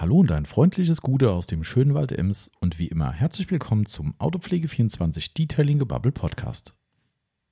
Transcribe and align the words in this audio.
Hallo 0.00 0.20
und 0.20 0.30
ein 0.30 0.46
freundliches 0.46 1.02
Gute 1.02 1.32
aus 1.32 1.46
dem 1.46 1.64
schönen 1.64 1.92
Wald 1.92 2.12
Ems 2.12 2.52
und 2.60 2.78
wie 2.78 2.86
immer 2.86 3.10
herzlich 3.10 3.50
willkommen 3.50 3.84
zum 3.84 4.14
Autopflege24 4.20 5.34
Detailing 5.36 5.80
Bubble 5.80 6.12
Podcast. 6.12 6.72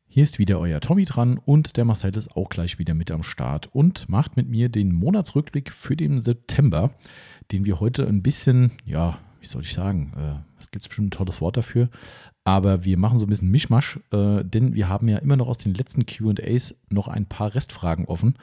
Hier 0.07 0.23
ist 0.23 0.39
wieder 0.39 0.61
euer 0.61 0.81
Tommy 0.81 1.07
dran 1.07 1.39
und 1.39 1.77
der 1.77 1.85
Marcel 1.85 2.17
ist 2.17 2.37
auch 2.37 2.49
gleich 2.49 2.79
wieder 2.79 2.95
mit 2.95 3.11
am 3.11 3.25
Start 3.25 3.69
und 3.75 4.09
macht 4.09 4.37
mit 4.37 4.49
mir 4.49 4.69
den 4.69 4.95
Monatsrückblick 4.95 5.73
für 5.73 5.97
den 5.97 6.21
September, 6.21 6.93
den 7.51 7.65
wir 7.65 7.81
heute 7.81 8.07
ein 8.07 8.23
bisschen, 8.23 8.71
ja, 8.85 9.19
wie 9.41 9.47
soll 9.47 9.63
ich 9.63 9.73
sagen, 9.73 10.13
äh, 10.17 10.63
es 10.63 10.71
gibt 10.71 10.87
bestimmt 10.87 11.09
ein 11.09 11.19
tolles 11.19 11.41
Wort 11.41 11.57
dafür, 11.57 11.91
aber 12.45 12.85
wir 12.85 12.97
machen 12.97 13.19
so 13.19 13.27
ein 13.27 13.29
bisschen 13.29 13.51
Mischmasch, 13.51 13.99
äh, 14.13 14.45
denn 14.45 14.73
wir 14.73 14.89
haben 14.89 15.09
ja 15.09 15.19
immer 15.19 15.35
noch 15.35 15.49
aus 15.49 15.59
den 15.59 15.75
letzten 15.75 16.07
QAs 16.07 16.77
noch 16.91 17.09
ein 17.09 17.27
paar 17.27 17.57
Restfragen 17.57 18.05
offen 18.05 18.37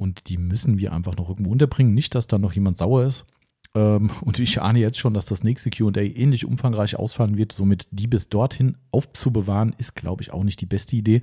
und 0.00 0.30
die 0.30 0.38
müssen 0.38 0.78
wir 0.78 0.94
einfach 0.94 1.14
noch 1.16 1.28
irgendwo 1.28 1.50
unterbringen. 1.50 1.92
Nicht, 1.92 2.14
dass 2.14 2.26
da 2.26 2.38
noch 2.38 2.54
jemand 2.54 2.78
sauer 2.78 3.04
ist. 3.04 3.26
Ähm, 3.74 4.10
und 4.22 4.38
ich 4.38 4.60
ahne 4.62 4.78
jetzt 4.78 4.98
schon, 4.98 5.12
dass 5.12 5.26
das 5.26 5.44
nächste 5.44 5.68
QA 5.68 5.90
ähnlich 6.00 6.46
umfangreich 6.46 6.96
ausfallen 6.96 7.36
wird. 7.36 7.52
Somit 7.52 7.86
die 7.90 8.06
bis 8.06 8.30
dorthin 8.30 8.78
aufzubewahren, 8.90 9.74
ist, 9.76 9.94
glaube 9.94 10.22
ich, 10.22 10.32
auch 10.32 10.42
nicht 10.42 10.58
die 10.62 10.66
beste 10.66 10.96
Idee. 10.96 11.20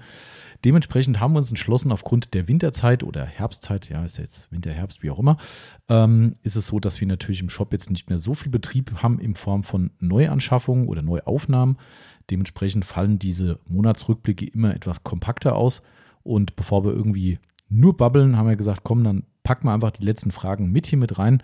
Dementsprechend 0.63 1.20
haben 1.20 1.34
wir 1.34 1.40
uns 1.40 1.49
entschlossen, 1.49 1.91
aufgrund 1.91 2.35
der 2.35 2.48
Winterzeit 2.48 3.04
oder 3.04 3.26
Herbstzeit, 3.26 3.90
ja, 3.90 4.05
ist 4.05 4.20
jetzt 4.20 4.52
Winter, 4.52 4.71
Herbst, 4.71 5.02
wie 5.02 5.09
auch 5.09 5.20
immer, 5.20 5.38
ähm, 5.90 6.35
ist 6.44 6.55
es 6.55 6.68
so, 6.68 6.80
dass 6.80 7.02
wir 7.02 7.07
natürlich 7.07 7.41
im 7.41 7.49
Shop 7.49 7.73
jetzt 7.73 7.90
nicht 7.90 8.09
mehr 8.09 8.20
so 8.20 8.35
viel 8.35 8.52
Betrieb 8.52 9.02
haben 9.02 9.20
in 9.20 9.34
Form 9.34 9.63
von 9.63 9.90
Neuanschaffungen 9.99 10.88
oder 10.88 11.02
Neuaufnahmen. 11.02 11.77
Dementsprechend 12.30 12.85
fallen 12.85 13.18
diese 13.18 13.59
Monatsrückblicke 13.68 14.46
immer 14.46 14.76
etwas 14.76 15.04
kompakter 15.04 15.55
aus. 15.55 15.82
Und 16.21 16.55
bevor 16.55 16.85
wir 16.85 16.91
irgendwie 16.91 17.40
nur 17.70 17.98
babbeln, 17.98 18.38
haben 18.38 18.48
wir 18.48 18.55
gesagt, 18.55 18.81
komm, 18.84 19.03
dann 19.03 19.23
packen 19.44 19.67
wir 19.67 19.73
einfach 19.73 19.91
die 19.91 20.05
letzten 20.05 20.31
Fragen 20.31 20.71
mit 20.71 20.88
hier 20.88 20.98
mit 20.98 21.20
rein. 21.20 21.44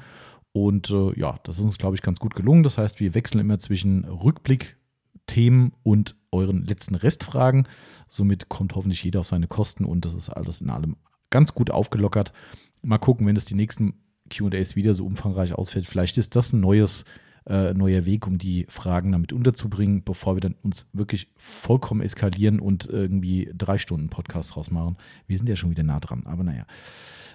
Und 0.52 0.92
äh, 0.92 1.20
ja, 1.20 1.40
das 1.44 1.58
ist 1.58 1.64
uns, 1.64 1.78
glaube 1.78 1.96
ich, 1.96 2.02
ganz 2.02 2.20
gut 2.20 2.36
gelungen. 2.36 2.64
Das 2.64 2.78
heißt, 2.78 3.00
wir 3.00 3.16
wechseln 3.16 3.40
immer 3.40 3.58
zwischen 3.60 4.06
Rückblick, 4.06 4.78
Themen 5.26 5.74
und 5.84 6.16
euren 6.32 6.66
letzten 6.66 6.96
Restfragen. 6.96 7.68
Somit 8.08 8.50
kommt 8.50 8.76
hoffentlich 8.76 9.04
jeder 9.04 9.22
auf 9.22 9.28
seine 9.28 9.48
Kosten 9.48 9.86
und 9.86 10.06
das 10.06 10.14
ist 10.14 10.30
alles 10.30 10.62
in 10.62 10.70
allem 10.70 10.98
ganz 11.30 11.54
gut 11.54 11.72
aufgelockert. 11.72 12.34
Mal 12.82 12.98
gucken, 12.98 13.26
wenn 13.26 13.36
es 13.36 13.46
die 13.46 13.56
nächsten 13.56 13.94
QAs 14.30 14.76
wieder 14.76 14.94
so 14.94 15.06
umfangreich 15.06 15.54
ausfällt. 15.54 15.86
Vielleicht 15.86 16.18
ist 16.18 16.36
das 16.36 16.54
ein 16.54 16.60
neues, 16.60 17.06
äh, 17.46 17.74
neuer 17.74 18.06
Weg, 18.06 18.28
um 18.28 18.38
die 18.38 18.66
Fragen 18.70 19.12
damit 19.12 19.34
unterzubringen, 19.34 20.04
bevor 20.04 20.36
wir 20.36 20.42
dann 20.42 20.56
uns 20.64 20.88
wirklich 20.94 21.30
vollkommen 21.36 22.02
eskalieren 22.02 22.60
und 22.60 22.86
irgendwie 22.86 23.52
drei 23.56 23.78
Stunden 23.78 24.10
Podcast 24.10 24.56
rausmachen. 24.56 24.98
Wir 25.28 25.38
sind 25.38 25.50
ja 25.50 25.56
schon 25.56 25.70
wieder 25.70 25.84
nah 25.84 26.00
dran, 26.00 26.24
aber 26.26 26.44
naja. 26.44 26.66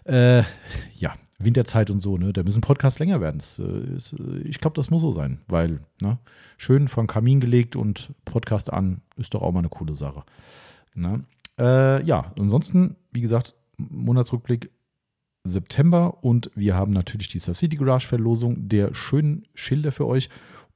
Äh, 0.05 0.45
ja, 0.95 1.15
Winterzeit 1.39 1.91
und 1.91 2.01
so, 2.01 2.17
ne? 2.17 2.33
Da 2.33 2.43
müssen 2.43 2.63
Podcasts 2.63 2.99
länger 2.99 3.21
werden. 3.21 3.39
Das, 3.39 3.59
äh, 3.59 3.95
ist, 3.95 4.15
äh, 4.15 4.39
ich 4.45 4.59
glaube, 4.59 4.75
das 4.75 4.91
muss 4.91 5.03
so 5.03 5.13
sein, 5.13 5.41
weil, 5.49 5.81
ne? 6.01 6.19
Schön 6.57 6.89
vom 6.89 7.07
Kamin 7.07 7.41
gelegt 7.41 7.77
und 7.77 8.13
Podcast 8.25 8.73
an, 8.73 9.03
ist 9.17 9.35
doch 9.35 9.43
auch 9.43 9.53
mal 9.53 9.61
eine 9.61 9.69
coole 9.69 9.95
Sache. 9.95 10.25
Ne? 10.95 11.25
Äh, 11.59 12.03
ja, 12.05 12.33
ansonsten, 12.39 12.97
wie 13.13 13.21
gesagt, 13.21 13.55
Monatsrückblick 13.77 14.71
September 15.45 16.23
und 16.23 16.51
wir 16.55 16.75
haben 16.75 16.93
natürlich 16.93 17.29
die 17.29 17.39
City 17.39 17.77
Garage 17.77 18.07
Verlosung 18.07 18.69
der 18.69 18.95
schönen 18.95 19.47
Schilder 19.55 19.93
für 19.93 20.07
euch 20.07 20.29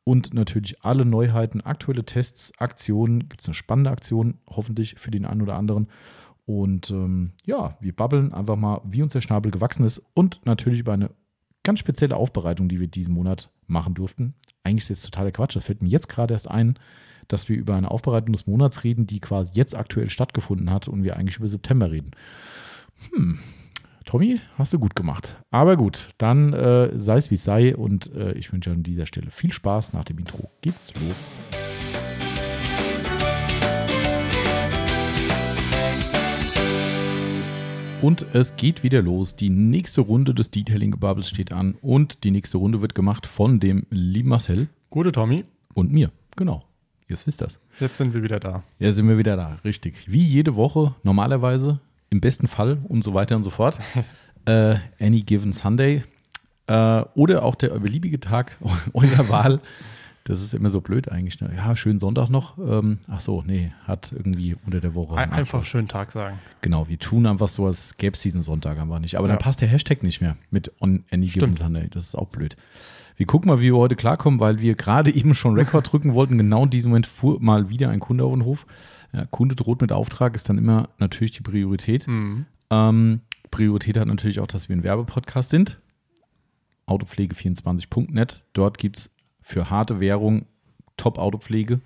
und 0.05 0.34
natürlich 0.34 0.82
alle 0.84 1.05
Neuheiten, 1.05 1.60
aktuelle 1.60 2.05
Tests, 2.05 2.52
Aktionen. 2.58 3.28
Gibt 3.28 3.40
es 3.40 3.48
eine 3.48 3.55
spannende 3.55 3.90
Aktion, 3.90 4.38
hoffentlich 4.48 4.96
für 4.98 5.10
den 5.10 5.24
einen 5.24 5.42
oder 5.42 5.55
anderen. 5.55 5.88
Und 6.44 6.90
ähm, 6.90 7.33
ja, 7.44 7.77
wir 7.80 7.94
babbeln 7.94 8.33
einfach 8.33 8.56
mal, 8.56 8.80
wie 8.84 9.02
uns 9.02 9.12
der 9.12 9.20
Schnabel 9.20 9.52
gewachsen 9.52 9.84
ist 9.84 10.02
und 10.14 10.40
natürlich 10.44 10.80
über 10.80 10.92
eine 10.92 11.10
ganz 11.62 11.78
spezielle 11.78 12.16
Aufbereitung, 12.16 12.68
die 12.68 12.80
wir 12.80 12.88
diesen 12.88 13.14
Monat 13.14 13.50
machen 13.68 13.94
durften. 13.94 14.34
Eigentlich 14.64 14.90
ist 14.90 15.05
das 15.05 15.10
totaler 15.10 15.30
Quatsch. 15.30 15.55
Das 15.55 15.64
fällt 15.64 15.83
mir 15.83 15.88
jetzt 15.88 16.08
gerade 16.08 16.34
erst 16.34 16.50
ein, 16.50 16.78
dass 17.28 17.48
wir 17.48 17.56
über 17.56 17.77
eine 17.77 17.90
Aufbereitung 17.90 18.33
des 18.33 18.48
Monats 18.48 18.83
reden, 18.83 19.06
die 19.06 19.20
quasi 19.20 19.52
jetzt 19.55 19.77
aktuell 19.77 20.11
stattgefunden 20.11 20.70
hat 20.70 20.89
und 20.89 21.05
wir 21.05 21.17
eigentlich 21.17 21.39
über 21.39 21.48
September 21.48 21.92
reden. 21.92 22.11
Hm. 23.14 23.39
Tommy, 24.05 24.40
hast 24.58 24.73
du 24.73 24.79
gut 24.79 24.95
gemacht. 24.95 25.36
Aber 25.51 25.77
gut, 25.77 26.08
dann 26.18 26.52
äh, 26.52 26.98
sei 26.98 27.17
es 27.17 27.30
wie 27.30 27.35
es 27.35 27.45
sei 27.45 27.77
und 27.77 28.14
äh, 28.14 28.33
ich 28.33 28.52
wünsche 28.52 28.70
an 28.70 28.83
dieser 28.83 29.07
Stelle 29.07 29.30
viel 29.30 29.52
Spaß. 29.52 29.92
Nach 29.92 30.05
dem 30.05 30.18
Intro 30.18 30.51
geht's 30.61 30.92
los. 31.01 31.39
Und 38.02 38.27
es 38.33 38.57
geht 38.57 38.83
wieder 38.83 39.01
los. 39.01 39.36
Die 39.36 39.48
nächste 39.48 40.01
Runde 40.01 40.35
des 40.35 40.51
Detailing 40.51 40.98
Bubbles 40.98 41.29
steht 41.29 41.52
an 41.52 41.77
und 41.80 42.24
die 42.24 42.33
nächste 42.33 42.58
Runde 42.58 42.83
wird 42.83 42.96
gemacht 42.96 43.29
von 43.29 43.61
dem 43.61 43.86
lieben 43.91 44.29
Marcel. 44.29 44.68
Gute 44.91 45.12
Tommy. 45.12 45.45
Und 45.74 45.92
mir, 45.92 46.11
genau. 46.35 46.64
Jetzt 47.08 47.27
wisst 47.27 47.42
das. 47.42 47.61
Jetzt 47.79 47.98
sind 47.98 48.12
wir 48.12 48.23
wieder 48.23 48.41
da. 48.41 48.64
Ja, 48.79 48.91
sind 48.91 49.07
wir 49.07 49.18
wieder 49.18 49.36
da, 49.36 49.58
richtig. 49.64 50.11
Wie 50.11 50.23
jede 50.23 50.57
Woche, 50.57 50.95
normalerweise, 51.05 51.79
im 52.12 52.20
besten 52.20 52.46
Fall 52.46 52.78
und 52.84 53.02
so 53.02 53.14
weiter 53.14 53.34
und 53.36 53.42
so 53.42 53.50
fort. 53.50 53.78
äh, 54.45 54.77
any 55.00 55.23
given 55.23 55.52
Sunday. 55.52 56.05
Äh, 56.67 57.02
oder 57.14 57.42
auch 57.42 57.55
der 57.55 57.70
beliebige 57.70 58.20
Tag 58.20 58.58
eurer 58.92 59.28
Wahl. 59.28 59.61
Das 60.24 60.40
ist 60.40 60.55
immer 60.55 60.68
so 60.68 60.80
blöd 60.80 61.11
eigentlich. 61.11 61.40
Ne? 61.40 61.50
Ja, 61.56 61.74
schönen 61.74 61.98
Sonntag 61.98 62.28
noch. 62.28 62.56
Ähm, 62.58 62.98
ach 63.08 63.18
so, 63.18 63.42
nee, 63.45 63.73
hat 63.84 64.12
irgendwie 64.12 64.56
unter 64.64 64.80
der 64.80 64.95
Woche. 64.95 65.17
Ein, 65.17 65.33
einfach 65.33 65.64
schönen 65.64 65.89
Tag 65.89 66.12
sagen. 66.12 66.39
Genau, 66.61 66.89
wir 66.89 66.98
tun 66.98 67.27
einfach 67.27 67.48
so, 67.48 67.67
als 67.67 67.96
gäbe 67.96 68.14
es 68.14 68.20
diesen 68.20 68.42
Sonntag 68.42 68.79
einfach 68.79 69.00
nicht. 69.00 69.17
Aber 69.17 69.27
ja. 69.27 69.34
dann 69.34 69.42
passt 69.42 69.62
der 69.62 69.68
Hashtag 69.68 70.05
nicht 70.05 70.20
mehr 70.20 70.36
mit 70.50 70.70
on 70.80 71.02
any 71.11 71.27
given 71.27 71.56
Sunday. 71.56 71.89
Das 71.90 72.05
ist 72.05 72.14
auch 72.14 72.29
blöd. 72.29 72.56
Wir 73.17 73.27
gucken 73.27 73.48
mal, 73.48 73.58
wie 73.58 73.73
wir 73.73 73.77
heute 73.77 73.96
klarkommen, 73.96 74.39
weil 74.39 74.61
wir 74.61 74.74
gerade 74.74 75.11
eben 75.14 75.34
schon 75.34 75.55
Rekord 75.55 75.90
drücken 75.90 76.14
wollten. 76.14 76.39
Genau 76.39 76.64
in 76.64 76.70
diesem 76.70 76.90
Moment 76.90 77.06
fuhr 77.06 77.39
mal 77.40 77.70
wieder 77.70 77.89
ein 77.89 78.00
Kunde 78.00 78.24
auf 78.24 78.33
den 78.33 78.44
Hof. 78.44 78.67
Ja, 79.12 79.27
Kunde 79.27 79.55
droht 79.55 79.80
mit 79.80 79.92
Auftrag, 79.92 80.34
ist 80.34 80.48
dann 80.48 80.58
immer 80.58 80.89
natürlich 80.98 81.33
die 81.33 81.42
Priorität. 81.42 82.06
Mhm. 82.06 82.46
Ähm, 82.70 83.20
Priorität 83.50 83.98
hat 83.98 84.08
natürlich 84.08 84.40
auch, 84.40 84.46
dass 84.46 84.68
wir 84.68 84.77
ein 84.77 84.83
Werbepodcast 84.83 85.50
sind. 85.50 85.78
Autopflege24.net. 86.86 88.42
Dort 88.55 88.78
gibt 88.78 88.98
es 88.98 89.14
für 89.42 89.70
harte 89.70 90.00
Währung 90.00 90.46
Top-Autopflege. 90.96 91.80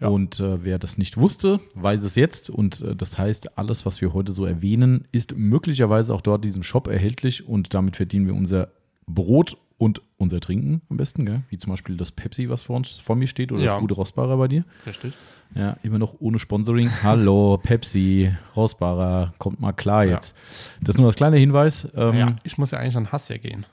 Ja. 0.00 0.08
Und 0.08 0.40
äh, 0.40 0.64
wer 0.64 0.78
das 0.78 0.98
nicht 0.98 1.16
wusste, 1.16 1.60
weiß 1.74 2.04
es 2.04 2.14
jetzt. 2.14 2.50
Und 2.50 2.80
äh, 2.80 2.96
das 2.96 3.18
heißt, 3.18 3.58
alles, 3.58 3.86
was 3.86 4.00
wir 4.00 4.12
heute 4.12 4.32
so 4.32 4.44
erwähnen, 4.44 5.06
ist 5.12 5.36
möglicherweise 5.36 6.14
auch 6.14 6.20
dort 6.20 6.44
diesem 6.44 6.62
Shop 6.62 6.86
erhältlich. 6.86 7.48
Und 7.48 7.74
damit 7.74 7.96
verdienen 7.96 8.26
wir 8.26 8.34
unser 8.34 8.68
Brot 9.06 9.56
und 9.84 10.00
unser 10.16 10.40
Trinken 10.40 10.80
am 10.88 10.96
besten, 10.96 11.26
gell? 11.26 11.42
wie 11.50 11.58
zum 11.58 11.70
Beispiel 11.70 11.98
das 11.98 12.10
Pepsi, 12.10 12.48
was 12.48 12.62
vor, 12.62 12.76
uns, 12.76 12.92
vor 12.92 13.16
mir 13.16 13.26
steht, 13.26 13.52
oder 13.52 13.62
ja. 13.62 13.72
das 13.72 13.80
gute 13.80 13.92
Rossbarer 13.92 14.38
bei 14.38 14.48
dir. 14.48 14.64
Richtig. 14.86 15.12
Ja, 15.54 15.76
immer 15.82 15.98
noch 15.98 16.14
ohne 16.20 16.38
Sponsoring. 16.38 16.90
Hallo, 17.02 17.60
Pepsi, 17.62 18.32
Rossbarer, 18.56 19.34
kommt 19.36 19.60
mal 19.60 19.72
klar 19.72 20.06
jetzt. 20.06 20.34
Ja. 20.34 20.78
Das 20.80 20.94
ist 20.94 20.98
nur 20.98 21.08
das 21.08 21.16
kleine 21.16 21.36
Hinweis. 21.36 21.86
Ähm, 21.94 22.16
ja, 22.16 22.36
ich 22.44 22.56
muss 22.56 22.70
ja 22.70 22.78
eigentlich 22.78 22.96
an 22.96 23.12
Hass 23.12 23.28
ja 23.28 23.36
gehen. 23.36 23.66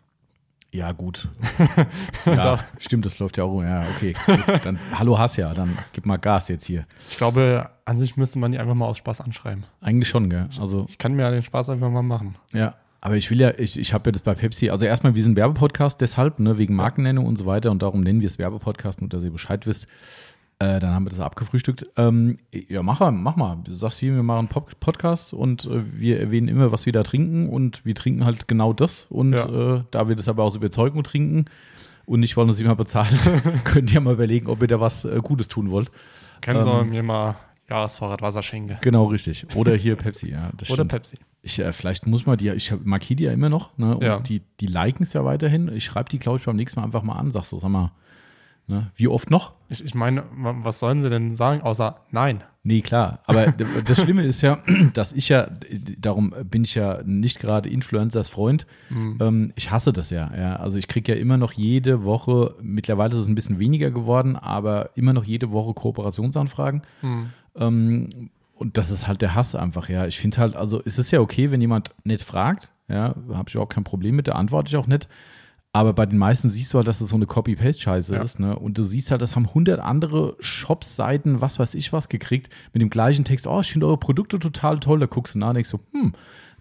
Ja, 0.74 0.92
gut. 0.92 1.30
ja, 2.26 2.60
stimmt, 2.78 3.06
das 3.06 3.18
läuft 3.20 3.38
ja 3.38 3.46
auch. 3.46 3.62
Ja, 3.62 3.86
okay. 3.96 4.14
Gut, 4.26 4.66
dann, 4.66 4.80
hallo 4.94 5.18
Hasja, 5.18 5.54
dann 5.54 5.78
gib 5.94 6.06
mal 6.06 6.18
Gas 6.18 6.50
jetzt 6.50 6.66
hier. 6.66 6.86
Ich 7.10 7.18
glaube, 7.18 7.70
an 7.86 8.00
sich 8.00 8.18
müsste 8.18 8.38
man 8.38 8.52
die 8.52 8.60
einfach 8.60 8.76
mal 8.76 8.88
aus 8.88 8.98
Spaß 8.98 9.22
anschreiben. 9.22 9.66
Eigentlich 9.80 10.10
schon, 10.10 10.30
gell? 10.30 10.50
Also, 10.60 10.86
ich 10.90 10.98
kann 10.98 11.14
mir 11.14 11.24
ja 11.24 11.32
den 11.32 11.44
Spaß 11.44 11.70
einfach 11.70 11.90
mal 11.90 12.04
machen. 12.04 12.36
Ja, 12.54 12.76
aber 13.02 13.18
ich 13.18 13.32
will 13.32 13.42
ja, 13.42 13.52
ich, 13.58 13.80
ich 13.80 13.94
habe 13.94 14.10
ja 14.10 14.12
das 14.12 14.22
bei 14.22 14.36
Pepsi, 14.36 14.70
also 14.70 14.86
erstmal, 14.86 15.16
wir 15.16 15.24
sind 15.24 15.36
Werbepodcast, 15.36 16.00
deshalb, 16.00 16.40
ne, 16.40 16.60
wegen 16.60 16.76
Markennennung 16.76 17.26
und 17.26 17.36
so 17.36 17.48
weiter 17.48 17.72
und 17.72 17.82
darum 17.82 18.02
nennen 18.02 18.22
wir 18.22 18.28
es 18.28 18.38
Werbepodcast, 18.38 19.02
nur 19.02 19.10
dass 19.10 19.24
ihr 19.24 19.32
Bescheid 19.32 19.66
wisst. 19.66 19.88
Äh, 20.60 20.80
dann 20.80 20.94
haben 20.94 21.06
wir 21.06 21.10
das 21.10 21.20
abgefrühstückt. 21.20 21.90
Ähm, 21.98 22.38
ja, 22.52 22.84
mach 22.84 23.00
mal, 23.00 23.12
mach 23.12 23.36
mal. 23.36 23.58
Du 23.64 23.74
sagst 23.74 23.98
hier, 23.98 24.14
wir 24.14 24.22
machen 24.22 24.48
einen 24.54 24.64
Podcast 24.80 25.34
und 25.34 25.66
äh, 25.66 26.00
wir 26.00 26.20
erwähnen 26.20 26.48
immer, 26.48 26.72
was 26.72 26.86
wir 26.86 26.94
da 26.94 27.02
trinken 27.02 27.50
und 27.50 27.84
wir 27.84 27.96
trinken 27.96 28.24
halt 28.24 28.48
genau 28.48 28.72
das. 28.72 29.08
Und 29.10 29.34
ja. 29.34 29.78
äh, 29.78 29.84
da 29.90 30.08
wir 30.08 30.16
das 30.16 30.28
aber 30.28 30.44
aus 30.44 30.56
Überzeugung 30.56 31.02
trinken 31.02 31.46
und 32.06 32.20
nicht, 32.20 32.38
weil 32.38 32.46
uns 32.46 32.60
jemand 32.60 32.78
bezahlt, 32.78 33.18
könnt 33.64 33.92
ihr 33.92 34.02
mal 34.02 34.14
überlegen, 34.14 34.46
ob 34.46 34.62
ihr 34.62 34.68
da 34.68 34.80
was 34.80 35.06
äh, 35.06 35.20
Gutes 35.24 35.48
tun 35.48 35.72
wollt. 35.72 35.90
Können 36.42 36.62
ähm, 36.68 36.92
Sie 36.92 36.98
mir 36.98 37.02
mal 37.02 37.36
Jahresvorrat 37.72 38.22
Wasser 38.22 38.44
schenken? 38.44 38.78
Genau, 38.82 39.06
richtig. 39.06 39.48
Oder 39.56 39.76
hier 39.76 39.96
Pepsi, 39.96 40.32
ja. 40.32 40.50
Oder 40.54 40.66
stimmt. 40.66 40.92
Pepsi. 40.92 41.18
Ich, 41.42 41.58
äh, 41.58 41.72
vielleicht 41.72 42.06
muss 42.06 42.26
man 42.26 42.38
die, 42.38 42.50
ich 42.50 42.74
markiere 42.84 43.16
die 43.16 43.24
ja 43.24 43.32
immer 43.32 43.50
noch, 43.50 43.78
ne? 43.78 43.96
Und 43.96 44.04
ja. 44.04 44.20
die, 44.20 44.42
die 44.60 44.68
liken 44.68 45.04
es 45.04 45.14
ja 45.14 45.24
weiterhin. 45.24 45.74
Ich 45.74 45.86
schreibe 45.86 46.10
die, 46.10 46.20
glaube 46.20 46.38
ich, 46.38 46.46
beim 46.46 46.58
nächsten 46.58 46.80
Mal 46.80 46.86
einfach 46.86 47.02
mal 47.02 47.16
an, 47.16 47.32
sag 47.32 47.46
so, 47.46 47.58
sag 47.58 47.70
mal, 47.70 47.92
Ne? 48.72 48.90
Wie 48.96 49.08
oft 49.08 49.30
noch? 49.30 49.54
Ich, 49.70 49.84
ich 49.84 49.96
meine, 49.96 50.24
was 50.32 50.80
sollen 50.80 51.02
sie 51.02 51.10
denn 51.10 51.36
sagen, 51.36 51.62
außer 51.62 51.98
nein? 52.12 52.44
Nee, 52.64 52.82
klar. 52.82 53.20
Aber 53.26 53.48
das 53.48 54.02
Schlimme 54.02 54.24
ist 54.24 54.42
ja, 54.42 54.60
dass 54.94 55.12
ich 55.14 55.30
ja, 55.30 55.50
darum 55.98 56.34
bin 56.46 56.64
ich 56.64 56.76
ja 56.76 57.02
nicht 57.04 57.40
gerade 57.40 57.70
Influencers 57.70 58.30
Freund. 58.30 58.66
Mhm. 58.90 59.18
Ähm, 59.20 59.54
ich 59.56 59.72
hasse 59.72 59.92
das 59.92 60.10
ja, 60.10 60.32
ja. 60.38 60.56
Also 60.56 60.78
ich 60.78 60.88
kriege 60.88 61.14
ja 61.14 61.20
immer 61.20 61.38
noch 61.38 61.54
jede 61.54 62.04
Woche, 62.04 62.56
mittlerweile 62.62 63.14
ist 63.14 63.20
es 63.20 63.28
ein 63.28 63.36
bisschen 63.36 63.60
weniger 63.60 63.92
geworden, 63.92 64.36
aber 64.36 64.92
immer 64.96 65.12
noch 65.12 65.26
jede 65.26 65.52
Woche 65.52 65.74
Kooperationsanfragen. 65.74 66.84
Mhm. 67.02 67.32
Ähm, 67.56 68.30
und 68.56 68.78
das 68.78 68.92
ist 68.92 69.08
halt 69.08 69.22
der 69.22 69.34
Hass 69.36 69.56
einfach, 69.56 69.90
ja. 69.90 70.06
Ich 70.06 70.20
finde 70.20 70.38
halt, 70.38 70.56
also 70.56 70.82
es 70.86 71.00
ist 71.00 71.12
ja 71.12 71.20
okay, 71.20 71.52
wenn 71.52 71.62
jemand 71.62 71.94
nicht 72.04 72.24
fragt, 72.24 72.70
ja, 72.88 73.16
habe 73.34 73.50
ich 73.50 73.58
auch 73.58 73.70
kein 73.70 73.84
Problem 73.84 74.16
mit, 74.16 74.28
da 74.28 74.34
antworte 74.34 74.70
ich 74.70 74.78
auch 74.78 74.88
nicht. 74.88 75.08
Aber 75.74 75.94
bei 75.94 76.06
den 76.06 76.18
meisten 76.18 76.50
siehst 76.50 76.74
du 76.74 76.78
halt, 76.78 76.88
dass 76.88 77.00
es 77.00 77.10
so 77.10 77.16
eine 77.16 77.26
Copy-Paste-Scheiße 77.26 78.16
Ja. 78.16 78.22
ist. 78.22 78.40
Ne? 78.40 78.60
Und 78.60 78.78
du 78.78 78.84
siehst 78.84 79.10
halt, 79.10 79.22
das 79.22 79.36
haben 79.38 79.46
100 79.48 79.80
andere 79.80 80.36
Shops-Seiten, 80.42 81.40
was 81.40 81.60
weiß 81.60 81.76
ich 81.76 81.94
was, 81.94 82.10
gekriegt 82.10 82.50
mit 82.74 82.82
dem 82.82 82.90
gleichen 82.90 83.24
Text. 83.24 83.48
Oh, 83.48 83.62
ich 83.62 83.72
finde 83.72 83.88
eure 83.88 83.98
Produkte 83.98 84.38
total 84.38 84.80
toll. 84.82 85.00
Da 85.00 85.06
guckst 85.06 85.36
du 85.36 85.40
nach 85.40 85.50
und 85.50 85.56
denkst 85.56 85.70
so, 85.70 85.80
hm, 85.94 86.12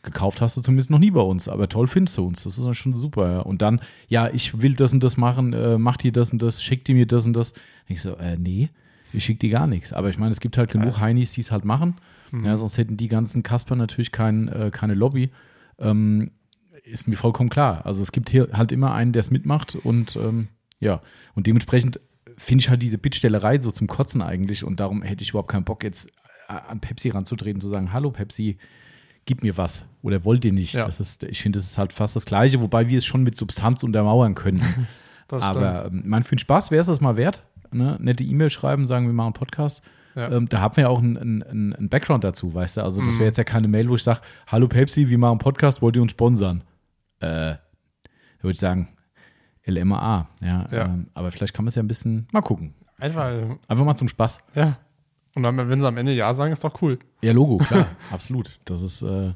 gekauft 0.03 0.41
hast 0.41 0.57
du 0.57 0.61
zumindest 0.61 0.91
noch 0.91 1.01
nie 1.01 1.11
bei 1.11 1.21
uns, 1.21 1.49
aber 1.49 1.69
toll 1.69 1.89
findest 1.89 2.17
du 2.19 2.27
uns. 2.27 2.45
Das 2.45 2.57
ist 2.57 2.65
dann 2.65 2.73
schon 2.75 2.95
super. 2.95 3.33
Ja. 3.33 3.41
Und 3.41 3.63
dann, 3.63 3.81
ja, 4.09 4.29
ich 4.33 4.63
will 4.63 4.75
das 4.75 4.93
und 4.93 5.03
das 5.03 5.17
machen, 5.17 5.53
äh, 5.55 5.77
macht 5.77 6.05
ihr 6.05 6.13
das 6.13 6.31
und 6.33 6.41
das, 6.41 6.63
schickt 6.63 6.89
ihr 6.89 6.95
mir 6.95 7.07
das 7.07 7.27
und 7.27 7.33
das. 7.35 7.53
Ich 7.89 8.03
so, 8.03 8.15
äh, 8.17 8.37
nee, 8.39 8.71
ich 9.13 9.25
schick 9.25 9.41
dir 9.41 9.51
gar 9.51 9.67
nichts. 9.67 9.93
Aber 9.93 10.09
ich 10.09 10.19
meine, 10.19 10.31
es 10.31 10.41
gibt 10.41 10.59
halt 10.59 10.71
genug 10.71 11.01
Heinis, 11.01 11.33
die 11.33 11.41
es 11.41 11.51
halt 11.51 11.65
machen. 11.65 11.97
Ja, 12.45 12.57
sonst 12.57 12.79
hätten 12.79 12.97
die 12.97 13.09
ganzen 13.09 13.43
Kasper 13.43 13.77
natürlich 13.77 14.13
kein, 14.13 14.49
äh, 14.49 14.71
keine 14.73 14.95
Lobby. 14.95 15.31
Ähm, 15.79 16.31
ist 16.85 17.09
mir 17.09 17.17
vollkommen 17.17 17.51
klar. 17.51 17.85
Also 17.85 18.03
es 18.03 18.13
gibt 18.13 18.31
hier 18.31 18.49
halt 18.53 18.73
immer 18.73 18.95
einen, 18.95 19.13
der 19.13 19.21
es 19.21 19.31
mitmacht 19.31 19.75
und 19.75 20.17
ähm, 20.17 20.49
ja, 20.79 21.01
und 21.35 21.47
dementsprechend 21.47 22.01
finde 22.37 22.63
ich 22.63 22.71
halt 22.71 22.83
diese 22.83 22.99
Bittstellerei 22.99 23.61
so 23.61 23.71
zum 23.71 23.87
Kotzen 23.87 24.23
eigentlich 24.23 24.65
und 24.65 24.81
darum 24.81 25.03
hätte 25.03 25.23
ich 25.23 25.31
überhaupt 25.31 25.51
keinen 25.51 25.65
Bock 25.65 25.85
jetzt 25.85 26.09
äh, 26.49 26.53
an 26.53 26.81
Pepsi 26.81 27.11
ranzutreten 27.11 27.61
zu 27.61 27.69
sagen, 27.69 27.93
hallo 27.93 28.11
Pepsi, 28.11 28.59
gib 29.27 29.43
mir 29.43 29.57
was 29.57 29.87
oder 30.03 30.25
wollt 30.25 30.45
ihr 30.45 30.53
nicht. 30.53 30.75
Ja. 30.75 30.87
Das 30.87 31.01
ist, 31.01 31.23
ich 31.25 31.43
finde, 31.43 31.59
das 31.59 31.67
ist 31.67 31.79
halt 31.79 31.93
fast 31.93 32.17
das 32.17 32.25
Gleiche, 32.25 32.61
wobei 32.61 32.89
wir 32.89 32.99
es 32.99 33.05
schon 33.05 33.23
mit 33.23 33.37
Substanz 33.37 33.83
untermauern 33.83 34.35
können. 34.35 34.63
Das 35.31 35.45
Aber 35.45 35.87
ähm, 35.87 36.03
man 36.07 36.25
für 36.25 36.35
den 36.35 36.41
Spaß 36.41 36.73
wäre 36.73 36.81
es 36.81 36.89
das 36.89 37.01
mal 37.01 37.17
wert. 37.17 37.45
Ne? 37.73 37.97
Nette 38.01 38.25
E-Mail 38.25 38.51
schreiben, 38.51 38.87
sagen, 38.87 39.07
wir 39.07 39.13
machen 39.13 39.29
einen 39.29 39.35
Podcast. 39.35 39.83
Ja. 40.15 40.31
Ähm, 40.33 40.49
da 40.49 40.61
haben 40.61 40.77
wir 40.77 40.83
ja 40.83 40.89
auch 40.89 40.99
einen, 40.99 41.17
einen, 41.17 41.73
einen 41.75 41.89
Background 41.89 42.25
dazu, 42.25 42.53
weißt 42.53 42.79
du? 42.79 42.83
Also, 42.85 43.01
das 43.01 43.11
Mhm. 43.15 43.19
wäre 43.19 43.25
jetzt 43.27 43.37
ja 43.39 43.45
keine 43.45 43.69
Mail, 43.69 43.89
wo 43.89 43.95
ich 43.95 44.03
sage: 44.03 44.21
Hallo 44.49 44.67
Pepsi, 44.67 45.09
wir 45.09 45.19
machen 45.19 45.33
einen 45.33 45.39
Podcast, 45.39 45.83
wollt 45.83 45.95
ihr 45.97 46.03
uns 46.03 46.11
sponsern? 46.13 46.65
Äh, 47.21 47.55
würde 48.41 48.53
ich 48.55 48.59
sagen, 48.59 48.89
LMAA. 49.67 50.29
Ja, 50.41 50.69
Ja. 50.73 50.85
Ähm, 50.87 51.07
aber 51.15 51.31
vielleicht 51.31 51.55
kann 51.55 51.65
man 51.65 51.69
es 51.69 51.75
ja 51.75 51.83
ein 51.83 51.89
bisschen 51.89 52.27
mal 52.33 52.41
gucken. 52.41 52.75
Einfach, 52.99 53.29
äh, 53.31 53.47
Einfach 53.69 53.85
mal 53.85 53.95
zum 53.97 54.09
Spaß. 54.09 54.39
ja. 54.55 54.79
Und 55.37 55.47
dann, 55.47 55.57
wenn 55.57 55.81
sie 55.81 55.87
am 55.87 55.97
Ende 55.97 56.13
Ja 56.13 56.35
sagen, 56.35 56.53
ist 56.53 56.65
doch 56.65 56.83
cool. 56.83 56.99
Ja, 57.23 57.31
Logo, 57.33 57.59
klar, 57.59 57.87
absolut. 58.11 58.59
Das 58.65 58.83
ist, 58.83 59.01
äh, 59.03 59.33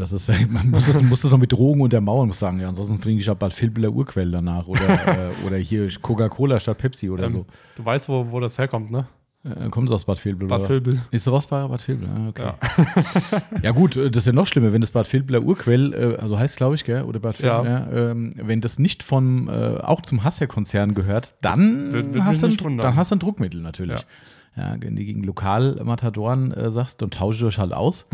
das 0.00 0.12
ist, 0.12 0.28
man 0.50 0.70
muss 0.70 0.86
das, 0.86 1.00
muss 1.02 1.22
das 1.22 1.30
noch 1.30 1.38
mit 1.38 1.52
Drogen 1.52 1.80
untermauern, 1.82 2.26
muss 2.28 2.38
sagen. 2.40 2.58
Ja, 2.60 2.68
ansonsten 2.68 3.00
trinke 3.00 3.20
ich 3.22 3.28
halt 3.28 3.38
bald 3.38 3.54
Filbler 3.54 3.90
Urquell 3.92 4.30
danach 4.30 4.66
oder, 4.66 4.80
äh, 5.30 5.46
oder 5.46 5.56
hier 5.56 5.88
Coca-Cola 6.02 6.58
statt 6.58 6.78
Pepsi 6.78 7.08
oder 7.10 7.24
Ähm, 7.26 7.32
so. 7.32 7.46
Du 7.76 7.84
weißt, 7.84 8.08
wo, 8.08 8.26
wo 8.30 8.40
das 8.40 8.58
herkommt, 8.58 8.90
ne? 8.90 9.06
Äh, 9.42 9.70
kommt 9.70 9.88
es 9.88 9.92
aus 9.94 10.04
Bad 10.04 10.22
Vilbel? 10.22 10.48
Bad? 10.48 10.68
Vilbel. 10.68 11.00
Ist 11.12 11.26
aus 11.26 11.46
Bad 11.46 11.88
Vilbel? 11.88 12.06
Ah, 12.14 12.28
okay. 12.28 12.42
Ja. 12.42 12.58
Ja. 13.62 13.70
gut, 13.70 13.96
äh, 13.96 14.10
das 14.10 14.24
ist 14.24 14.26
ja 14.26 14.32
noch 14.34 14.46
schlimmer, 14.46 14.74
wenn 14.74 14.82
das 14.82 14.90
Bad 14.90 15.10
Vilbler 15.10 15.42
Urquell, 15.42 15.94
äh, 15.94 16.20
also 16.20 16.38
heißt 16.38 16.58
glaube 16.58 16.74
ich, 16.74 16.84
gell, 16.84 17.04
oder 17.04 17.20
Bad 17.20 17.40
Vilbel, 17.40 17.64
Ja. 17.64 17.88
ja. 17.90 18.10
ähm, 18.10 18.32
wenn 18.36 18.60
das 18.60 18.78
nicht 18.78 19.02
vom, 19.02 19.48
äh, 19.48 19.78
auch 19.78 20.02
zum 20.02 20.24
Hasser-Konzern 20.24 20.92
gehört, 20.94 21.32
dann, 21.40 21.90
Wird- 21.92 22.12
wird 22.12 22.24
hast 22.24 22.42
du 22.42 22.48
ein, 22.48 22.76
dann 22.78 22.96
hast 22.96 23.12
du 23.12 23.16
ein 23.16 23.18
Druckmittel 23.18 23.62
natürlich. 23.62 24.04
Ja, 24.56 24.76
wenn 24.78 24.96
du 24.96 25.04
gegen 25.04 25.22
Lokalmatadoren 25.22 26.52
äh, 26.52 26.70
sagst, 26.70 27.00
dann 27.00 27.10
tausche 27.10 27.38
ich 27.38 27.44
euch 27.54 27.58
halt 27.58 27.72
aus. 27.72 28.06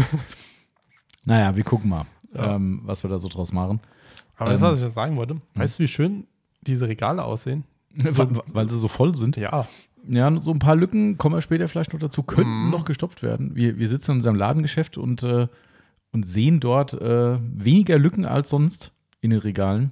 Naja, 1.26 1.54
wir 1.54 1.64
gucken 1.64 1.90
mal, 1.90 2.06
Ja. 2.34 2.54
ähm, 2.54 2.80
was 2.84 3.02
wir 3.02 3.10
da 3.10 3.18
so 3.18 3.28
draus 3.28 3.52
machen. 3.52 3.80
Aber 4.36 4.50
das, 4.50 4.62
Ähm, 4.62 4.68
was 4.70 4.78
ich 4.78 4.84
jetzt 4.86 4.94
sagen 4.94 5.16
wollte, 5.16 5.36
weißt 5.54 5.78
du, 5.78 5.82
wie 5.82 5.88
schön 5.88 6.26
diese 6.62 6.88
Regale 6.88 7.22
aussehen? 7.24 7.64
weil, 7.94 8.28
weil 8.52 8.68
sie 8.70 8.78
so 8.78 8.88
voll 8.88 9.14
sind. 9.14 9.36
Ja. 9.36 9.66
Ja, 10.08 10.40
so 10.40 10.52
ein 10.52 10.58
paar 10.60 10.76
Lücken, 10.76 11.18
kommen 11.18 11.34
wir 11.34 11.40
später 11.40 11.66
vielleicht 11.68 11.92
noch 11.92 11.98
dazu, 12.00 12.22
könnten 12.22 12.66
Mhm. 12.66 12.70
noch 12.70 12.84
gestopft 12.84 13.22
werden. 13.22 13.56
Wir, 13.56 13.78
wir 13.78 13.88
sitzen 13.88 14.12
in 14.12 14.16
unserem 14.18 14.36
Ladengeschäft 14.36 14.98
und, 14.98 15.22
äh, 15.24 15.48
und 16.12 16.28
sehen 16.28 16.60
dort 16.60 16.94
äh, 16.94 17.38
weniger 17.40 17.98
Lücken 17.98 18.24
als 18.24 18.50
sonst 18.50 18.92
in 19.20 19.30
den 19.30 19.40
Regalen. 19.40 19.90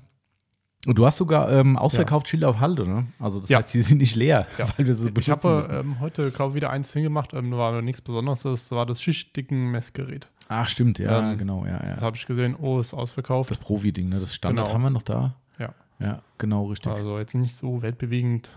Und 0.86 0.98
du 0.98 1.06
hast 1.06 1.16
sogar 1.16 1.50
ähm, 1.50 1.78
ausverkauft 1.78 2.28
Schilder 2.28 2.50
auf 2.50 2.60
Halde, 2.60 2.86
ne? 2.86 3.06
Also 3.18 3.40
das 3.40 3.48
Ja. 3.48 3.58
heißt, 3.58 3.72
die 3.72 3.80
sind 3.80 3.98
nicht 3.98 4.14
leer, 4.14 4.46
Ja. 4.58 4.68
weil 4.76 4.86
wir 4.86 4.92
sie 4.94 5.08
Ich 5.08 5.14
benutzen 5.14 5.32
habe 5.32 5.56
müssen. 5.56 5.74
ähm, 5.74 6.00
heute, 6.00 6.30
glaube 6.30 6.50
ich, 6.50 6.56
wieder 6.56 6.68
eins 6.70 6.92
hingemacht. 6.92 7.32
Ähm, 7.32 7.50
war 7.52 7.80
nichts 7.80 8.02
Besonderes. 8.02 8.42
Das 8.42 8.70
war 8.70 8.84
das 8.86 9.00
schichtdicken 9.02 9.70
Messgerät. 9.72 10.28
Ach, 10.56 10.68
stimmt, 10.68 10.98
ja, 10.98 11.32
ähm, 11.32 11.38
genau, 11.38 11.64
ja, 11.66 11.78
Das 11.78 12.00
ja. 12.00 12.06
habe 12.06 12.16
ich 12.16 12.26
gesehen. 12.26 12.54
Oh, 12.54 12.78
ist 12.78 12.94
ausverkauft. 12.94 13.50
Das 13.50 13.58
Profi-Ding, 13.58 14.08
ne? 14.08 14.18
Das 14.20 14.34
Standard 14.34 14.66
Genau. 14.66 14.74
haben 14.74 14.82
wir 14.82 14.90
noch 14.90 15.02
da. 15.02 15.34
Ja. 15.58 15.74
Ja, 15.98 16.22
genau, 16.38 16.66
richtig. 16.66 16.92
Also 16.92 17.18
jetzt 17.18 17.34
nicht 17.34 17.54
so 17.56 17.82
weltbewegend. 17.82 18.50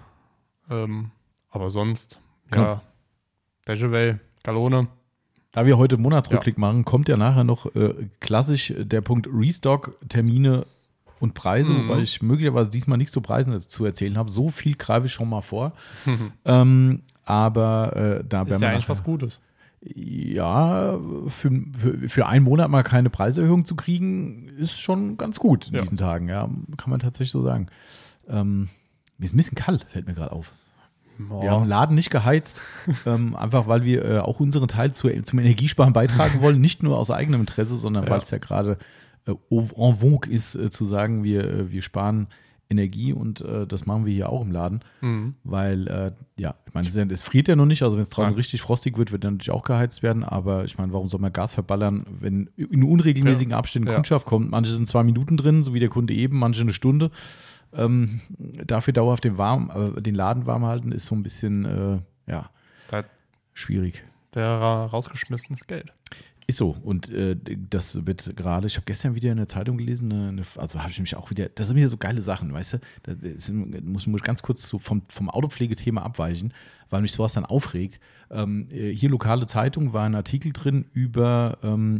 Ähm, 0.69 1.11
aber 1.49 1.69
sonst, 1.69 2.19
Genau. 2.51 2.63
ja. 2.65 2.81
Dejavell, 3.67 4.19
Galone. 4.43 4.87
Da 5.51 5.65
wir 5.65 5.77
heute 5.77 5.97
Monatsrückblick 5.97 6.57
machen, 6.57 6.85
kommt 6.85 7.09
ja 7.09 7.17
nachher 7.17 7.43
noch 7.43 7.73
äh, 7.75 7.93
klassisch 8.19 8.73
der 8.77 9.01
Punkt 9.01 9.27
Restock, 9.31 9.95
Termine 10.07 10.65
und 11.19 11.33
Preise, 11.33 11.73
Mhm. 11.73 11.87
wobei 11.89 12.01
ich 12.01 12.21
möglicherweise 12.21 12.69
diesmal 12.69 12.97
nicht 12.99 13.11
so 13.11 13.21
Preisen 13.21 13.59
zu 13.59 13.85
erzählen 13.85 14.17
habe. 14.17 14.29
So 14.29 14.49
viel 14.49 14.75
greife 14.75 15.07
ich 15.07 15.13
schon 15.13 15.29
mal 15.29 15.41
vor. 15.41 15.71
ähm, 16.45 17.01
aber 17.25 17.95
äh, 17.95 18.23
da 18.27 18.43
Ist 18.43 18.61
ja 18.61 18.69
eigentlich 18.69 18.87
was 18.89 19.03
Gutes. 19.03 19.39
Ja, 19.81 20.99
für, 21.27 21.51
für, 21.77 22.09
für 22.09 22.25
einen 22.27 22.43
Monat 22.45 22.69
mal 22.69 22.83
keine 22.83 23.09
Preiserhöhung 23.09 23.63
zu 23.65 23.75
kriegen, 23.75 24.47
ist 24.57 24.79
schon 24.79 25.17
ganz 25.17 25.39
gut 25.39 25.67
in 25.67 25.75
Ja. 25.75 25.81
diesen 25.81 25.97
Tagen, 25.97 26.29
ja. 26.29 26.49
Kann 26.77 26.89
man 26.89 26.99
tatsächlich 26.99 27.31
so 27.31 27.43
sagen. 27.43 27.67
Ähm, 28.27 28.69
mir 29.17 29.25
ist 29.25 29.33
ein 29.33 29.37
bisschen 29.37 29.55
kalt, 29.55 29.85
fällt 29.89 30.07
mir 30.07 30.13
gerade 30.15 30.31
auf. 30.31 30.51
Wir 31.19 31.49
haben 31.49 31.63
den 31.63 31.69
Laden 31.69 31.95
nicht 31.95 32.11
geheizt, 32.11 32.61
ähm, 33.07 33.35
einfach 33.35 33.67
weil 33.67 33.83
wir 33.83 34.05
äh, 34.05 34.19
auch 34.19 34.39
unseren 34.39 34.67
Teil 34.67 34.93
zu, 34.93 35.09
zum 35.23 35.39
Energiesparen 35.39 35.93
beitragen 35.93 36.41
wollen. 36.41 36.59
Nicht 36.61 36.83
nur 36.83 36.97
aus 36.97 37.09
eigenem 37.09 37.41
Interesse, 37.41 37.77
sondern 37.77 38.03
Ja. 38.05 38.09
weil 38.11 38.19
es 38.21 38.29
ja 38.29 38.37
gerade 38.39 38.77
äh, 39.25 39.31
en 39.49 39.95
vogue 39.97 40.29
ist, 40.31 40.55
äh, 40.55 40.69
zu 40.69 40.85
sagen, 40.85 41.23
wir, 41.23 41.43
äh, 41.43 41.71
wir 41.71 41.81
sparen 41.81 42.27
Energie 42.69 43.13
und 43.13 43.41
äh, 43.41 43.65
das 43.65 43.85
machen 43.85 44.05
wir 44.05 44.13
hier 44.13 44.29
auch 44.29 44.41
im 44.41 44.51
Laden. 44.51 44.81
Mhm. 45.01 45.35
Weil, 45.43 45.87
äh, 45.87 46.11
ja, 46.35 46.55
ich 46.67 46.73
meine, 46.73 46.87
es, 46.87 46.95
ja- 46.95 47.05
friert 47.17 47.47
ja 47.47 47.55
noch 47.55 47.65
nicht, 47.65 47.83
also 47.83 47.95
wenn 47.97 48.03
es 48.03 48.09
draußen 48.09 48.31
Ja. 48.31 48.37
richtig 48.37 48.61
frostig 48.61 48.97
wird, 48.97 49.11
wird 49.11 49.23
dann 49.23 49.35
natürlich 49.35 49.51
auch 49.51 49.63
geheizt 49.63 50.03
werden. 50.03 50.23
Aber 50.23 50.65
ich 50.65 50.77
meine, 50.77 50.91
warum 50.93 51.07
soll 51.07 51.19
man 51.21 51.31
Gas 51.31 51.53
verballern, 51.53 52.05
wenn 52.19 52.49
in 52.57 52.83
unregelmäßigen 52.83 53.53
Abständen 53.53 53.87
Ja. 53.87 53.95
Kundschaft 53.95 54.25
kommt? 54.25 54.51
Manche 54.51 54.71
sind 54.71 54.87
zwei 54.87 55.03
Minuten 55.03 55.37
drin, 55.37 55.63
so 55.63 55.73
wie 55.73 55.79
der 55.79 55.89
Kunde 55.89 56.13
eben, 56.13 56.37
manche 56.39 56.61
eine 56.61 56.73
Stunde. 56.73 57.11
Ähm, 57.73 58.21
dafür 58.65 58.93
dauerhaft 58.93 59.23
den, 59.25 59.37
warm, 59.37 59.93
äh, 59.97 60.01
den 60.01 60.15
Laden 60.15 60.45
warm 60.45 60.65
halten, 60.65 60.91
ist 60.91 61.05
so 61.05 61.15
ein 61.15 61.23
bisschen, 61.23 61.65
äh, 61.65 61.99
ja, 62.31 62.49
Da 62.89 63.03
schwierig. 63.53 64.03
wäre 64.33 64.89
rausgeschmissenes 64.89 65.67
Geld. 65.67 65.93
Ist 66.49 66.57
so. 66.57 66.77
Und 66.81 67.09
äh, 67.09 67.35
das 67.69 68.05
wird 68.07 68.37
gerade, 68.37 68.67
ich 68.67 68.77
habe 68.77 68.85
gestern 68.85 69.15
wieder 69.15 69.31
in 69.31 69.37
der 69.37 69.47
Zeitung 69.47 69.77
gelesen, 69.77 70.09
eine, 70.13 70.29
eine, 70.29 70.43
also 70.55 70.79
habe 70.79 70.91
ich 70.91 70.99
mich 71.01 71.13
auch 71.17 71.29
wieder, 71.29 71.49
das 71.49 71.67
sind 71.67 71.75
wieder 71.75 71.89
so 71.89 71.97
geile 71.97 72.21
Sachen, 72.21 72.53
weißt 72.53 72.73
du? 72.73 72.77
Da 73.03 73.13
muss, 73.83 74.07
muss 74.07 74.21
ich 74.21 74.25
ganz 74.25 74.41
kurz 74.41 74.65
so 74.65 74.79
vom, 74.79 75.01
vom 75.09 75.29
Autopflegethema 75.29 76.01
abweichen, 76.01 76.53
weil 76.89 77.01
mich 77.01 77.11
sowas 77.11 77.33
dann 77.33 77.43
aufregt. 77.43 77.99
Ähm, 78.31 78.67
äh, 78.71 78.91
hier 78.91 79.09
lokale 79.09 79.45
Zeitung 79.45 79.91
war 79.91 80.05
ein 80.05 80.15
Artikel 80.15 80.53
drin 80.53 80.85
über 80.93 81.57
ähm, 81.63 81.99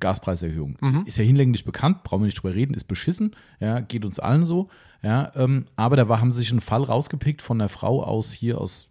Gaspreiserhöhung. 0.00 0.78
Ist 1.04 1.18
ja 1.18 1.24
hinlänglich 1.24 1.66
bekannt, 1.66 2.04
brauchen 2.04 2.22
wir 2.22 2.26
nicht 2.26 2.42
drüber 2.42 2.54
reden, 2.54 2.72
ist 2.72 2.84
beschissen, 2.84 3.36
ja, 3.60 3.80
geht 3.80 4.06
uns 4.06 4.18
allen 4.18 4.44
so. 4.44 4.70
Ja, 5.02 5.30
ähm, 5.34 5.66
aber 5.76 5.96
da 5.96 6.08
war, 6.08 6.22
haben 6.22 6.32
sie 6.32 6.38
sich 6.38 6.50
einen 6.50 6.62
Fall 6.62 6.84
rausgepickt 6.84 7.42
von 7.42 7.60
einer 7.60 7.68
Frau 7.68 8.02
aus 8.02 8.32
hier 8.32 8.58
aus 8.58 8.88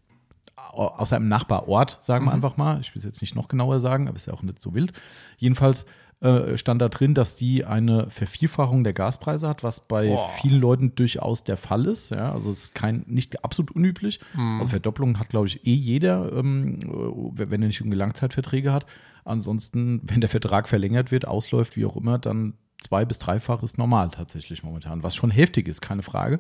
aus 0.73 1.13
einem 1.13 1.27
Nachbarort, 1.27 1.97
sagen 2.01 2.25
wir 2.25 2.31
einfach 2.31 2.57
mal. 2.57 2.79
Ich 2.81 2.93
will 2.93 2.99
es 2.99 3.05
jetzt 3.05 3.21
nicht 3.21 3.35
noch 3.35 3.47
genauer 3.47 3.79
sagen, 3.79 4.07
aber 4.07 4.15
ist 4.15 4.25
ja 4.25 4.33
auch 4.33 4.41
nicht 4.41 4.61
so 4.61 4.73
wild. 4.73 4.93
Jedenfalls 5.37 5.85
äh, 6.23 6.57
stand 6.57 6.81
da 6.81 6.87
drin, 6.87 7.13
dass 7.13 7.35
die 7.35 7.65
eine 7.65 8.09
Vervierfachung 8.09 8.83
der 8.85 8.93
Gaspreise 8.93 9.47
hat, 9.47 9.61
was 9.61 9.81
bei 9.81 10.07
Boah. 10.07 10.29
vielen 10.41 10.61
Leuten 10.61 10.95
durchaus 10.95 11.43
der 11.43 11.57
Fall 11.57 11.85
ist. 11.85 12.11
Ja, 12.11 12.31
also 12.31 12.49
es 12.51 12.65
ist 12.65 12.75
kein, 12.75 13.03
nicht 13.07 13.43
absolut 13.43 13.71
unüblich. 13.71 14.21
Also 14.59 14.71
Verdopplung 14.71 15.19
hat, 15.19 15.29
glaube 15.29 15.47
ich, 15.47 15.67
eh 15.67 15.73
jeder, 15.73 16.31
ähm, 16.31 16.79
äh, 16.81 17.49
wenn 17.49 17.61
er 17.61 17.67
nicht 17.67 17.81
irgendwie 17.81 17.97
Langzeitverträge 17.97 18.71
hat. 18.71 18.85
Ansonsten, 19.25 20.01
wenn 20.03 20.21
der 20.21 20.29
Vertrag 20.29 20.69
verlängert 20.69 21.11
wird, 21.11 21.27
ausläuft, 21.27 21.75
wie 21.75 21.85
auch 21.85 21.97
immer, 21.97 22.19
dann 22.19 22.53
zwei- 22.83 23.05
bis 23.05 23.17
dreifach 23.19 23.63
ist 23.63 23.77
normal 23.77 24.09
tatsächlich 24.09 24.61
momentan, 24.63 25.01
was 25.03 25.15
schon 25.15 25.31
heftig 25.31 25.67
ist, 25.67 25.81
keine 25.81 26.03
Frage. 26.03 26.39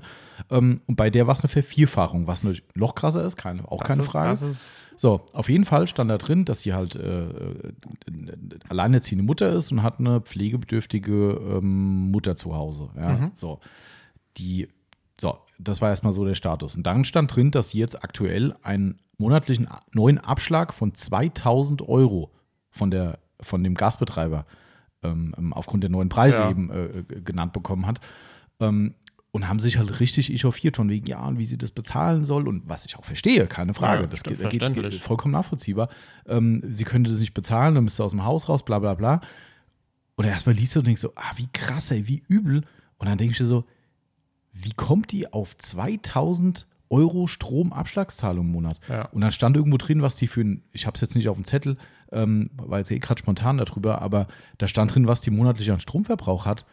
Ähm, 0.51 0.81
und 0.85 0.95
bei 0.95 1.09
der 1.09 1.25
war 1.27 1.33
es 1.33 1.41
eine 1.41 1.49
Vervierfachung, 1.49 2.27
was 2.27 2.43
natürlich 2.43 2.63
noch 2.75 2.93
krasser 2.95 3.25
ist, 3.25 3.37
keine, 3.37 3.69
auch 3.71 3.79
Das 3.79 3.87
keine 3.87 4.03
ist, 4.03 4.09
Frage. 4.11 4.37
So, 4.95 5.21
auf 5.33 5.49
jeden 5.49 5.65
Fall 5.65 5.87
stand 5.87 6.11
da 6.11 6.17
drin, 6.17 6.45
dass 6.45 6.61
sie 6.61 6.73
halt 6.73 6.95
äh, 6.95 7.23
äh, 7.29 7.73
alleinerziehende 8.69 9.23
Mutter 9.23 9.51
ist 9.53 9.71
und 9.71 9.81
hat 9.83 9.99
eine 9.99 10.21
pflegebedürftige 10.21 11.39
ähm, 11.57 12.11
Mutter 12.11 12.35
zu 12.35 12.55
Hause. 12.55 12.89
Ja, 12.95 13.31
so. 13.33 13.59
Die, 14.37 14.67
so, 15.19 15.37
das 15.59 15.81
war 15.81 15.89
erstmal 15.89 16.13
so 16.13 16.25
der 16.25 16.35
Status. 16.35 16.75
Und 16.75 16.83
dann 16.83 17.05
stand 17.05 17.35
drin, 17.35 17.51
dass 17.51 17.69
sie 17.69 17.79
jetzt 17.79 18.03
aktuell 18.03 18.55
einen 18.63 18.99
monatlichen 19.17 19.67
neuen 19.93 20.17
Abschlag 20.17 20.73
von 20.73 20.93
2000 20.95 21.81
Euro 21.87 22.31
von, 22.71 22.89
der, 22.91 23.19
von 23.39 23.63
dem 23.63 23.75
Gasbetreiber 23.75 24.45
ähm, 25.03 25.33
ähm, 25.37 25.53
aufgrund 25.53 25.83
der 25.83 25.89
neuen 25.89 26.09
Preise 26.09 26.39
Ja. 26.39 26.49
eben 26.49 26.69
äh, 26.69 26.85
äh, 26.85 27.03
genannt 27.21 27.53
bekommen 27.53 27.85
hat. 27.85 27.99
Ähm, 28.59 28.95
und 29.31 29.47
haben 29.49 29.59
sich 29.59 29.79
halt 29.79 29.99
richtig 29.99 30.31
echauffiert 30.31 30.75
von 30.75 30.89
wegen, 30.89 31.07
ja, 31.07 31.25
und 31.25 31.39
wie 31.39 31.45
sie 31.45 31.57
das 31.57 31.71
bezahlen 31.71 32.23
soll 32.23 32.47
und 32.47 32.69
was 32.69 32.85
ich 32.85 32.97
auch 32.97 33.03
verstehe, 33.03 33.47
keine 33.47 33.73
Frage. 33.73 34.01
Ja, 34.01 34.07
das 34.07 34.21
geht, 34.21 34.37
geht, 34.51 34.93
vollkommen 35.01 35.31
nachvollziehbar. 35.31 35.89
Ähm, 36.27 36.61
sie 36.69 36.83
könnte 36.83 37.09
das 37.09 37.19
nicht 37.19 37.33
bezahlen, 37.33 37.73
dann 37.73 37.83
müsste 37.83 38.03
aus 38.03 38.11
dem 38.11 38.23
Haus 38.23 38.47
raus, 38.47 38.63
bla 38.63 38.77
bla 38.77 38.93
bla. 38.93 39.21
Und 40.15 40.25
erstmal 40.25 40.53
liest 40.55 40.75
du 40.75 40.79
und 40.81 40.85
denkst 40.87 41.01
so, 41.01 41.13
ah, 41.15 41.31
wie 41.37 41.47
krass, 41.51 41.89
ey, 41.89 42.07
wie 42.07 42.21
übel. 42.27 42.63
Und 42.97 43.09
dann 43.09 43.17
denke 43.17 43.31
ich 43.31 43.39
dir 43.39 43.45
so, 43.47 43.65
wie 44.51 44.73
kommt 44.73 45.11
die 45.11 45.33
auf 45.33 45.57
2000 45.57 46.67
Euro 46.93 47.27
Stromabschlagszahlung 47.27 48.45
im 48.45 48.51
Monat? 48.51 48.79
Ja. 48.87 49.05
Und 49.07 49.21
dann 49.21 49.31
stand 49.31 49.57
irgendwo 49.57 49.77
drin, 49.77 50.01
was 50.01 50.15
die 50.15 50.27
für 50.27 50.41
ein, 50.41 50.63
ich 50.71 50.85
habe 50.85 50.95
es 50.95 51.01
jetzt 51.01 51.15
nicht 51.15 51.27
auf 51.27 51.35
dem 51.35 51.43
Zettel, 51.43 51.77
ähm, 52.11 52.51
weil 52.55 52.83
es 52.83 52.91
eh 52.91 52.99
gerade 52.99 53.19
spontan 53.19 53.57
darüber, 53.57 54.01
aber 54.01 54.27
da 54.59 54.67
stand 54.67 54.93
drin, 54.93 55.07
was 55.07 55.21
die 55.21 55.31
monatlich 55.31 55.71
an 55.71 55.79
Stromverbrauch 55.79 56.45
hat. 56.45 56.65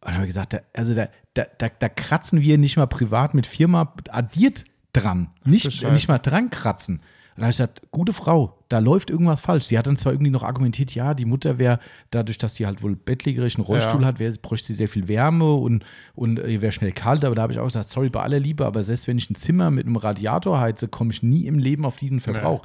Und 0.00 0.08
dann 0.08 0.14
habe 0.14 0.24
ich 0.24 0.30
gesagt, 0.30 0.54
da, 0.54 0.60
also 0.72 0.94
da, 0.94 1.08
da, 1.34 1.44
da, 1.58 1.68
da 1.68 1.88
kratzen 1.88 2.40
wir 2.40 2.58
nicht 2.58 2.76
mal 2.76 2.86
privat 2.86 3.34
mit 3.34 3.46
Firma 3.46 3.94
addiert 4.10 4.64
dran. 4.92 5.28
Nicht, 5.44 5.82
nicht 5.82 6.08
mal 6.08 6.18
dran 6.18 6.50
kratzen. 6.50 7.00
Und 7.36 7.42
da 7.42 7.42
habe 7.44 7.50
ich 7.50 7.56
gesagt, 7.56 7.82
gute 7.90 8.12
Frau, 8.14 8.58
da 8.68 8.78
läuft 8.78 9.10
irgendwas 9.10 9.40
falsch. 9.42 9.66
Sie 9.66 9.78
hat 9.78 9.86
dann 9.86 9.96
zwar 9.98 10.12
irgendwie 10.12 10.30
noch 10.30 10.42
argumentiert, 10.42 10.94
ja, 10.94 11.12
die 11.14 11.26
Mutter 11.26 11.58
wäre, 11.58 11.78
dadurch, 12.10 12.38
dass 12.38 12.54
sie 12.54 12.66
halt 12.66 12.82
wohl 12.82 12.96
bettlägerig 12.96 13.56
einen 13.56 13.64
Rollstuhl 13.66 14.00
Ja. 14.00 14.06
hat, 14.08 14.18
wär, 14.18 14.32
bräuchte 14.40 14.68
sie 14.68 14.74
sehr 14.74 14.88
viel 14.88 15.06
Wärme 15.08 15.52
und, 15.54 15.84
und 16.14 16.38
ihr 16.38 16.62
wäre 16.62 16.72
schnell 16.72 16.92
kalt. 16.92 17.24
Aber 17.24 17.34
da 17.34 17.42
habe 17.42 17.52
ich 17.52 17.58
auch 17.58 17.66
gesagt, 17.66 17.88
sorry, 17.90 18.08
bei 18.08 18.22
aller 18.22 18.40
Liebe, 18.40 18.64
aber 18.64 18.82
selbst 18.82 19.06
wenn 19.06 19.18
ich 19.18 19.28
ein 19.30 19.34
Zimmer 19.34 19.70
mit 19.70 19.86
einem 19.86 19.96
Radiator 19.96 20.58
heize, 20.60 20.88
komme 20.88 21.12
ich 21.12 21.22
nie 21.22 21.46
im 21.46 21.58
Leben 21.58 21.84
auf 21.84 21.96
diesen 21.96 22.20
Verbrauch. 22.20 22.62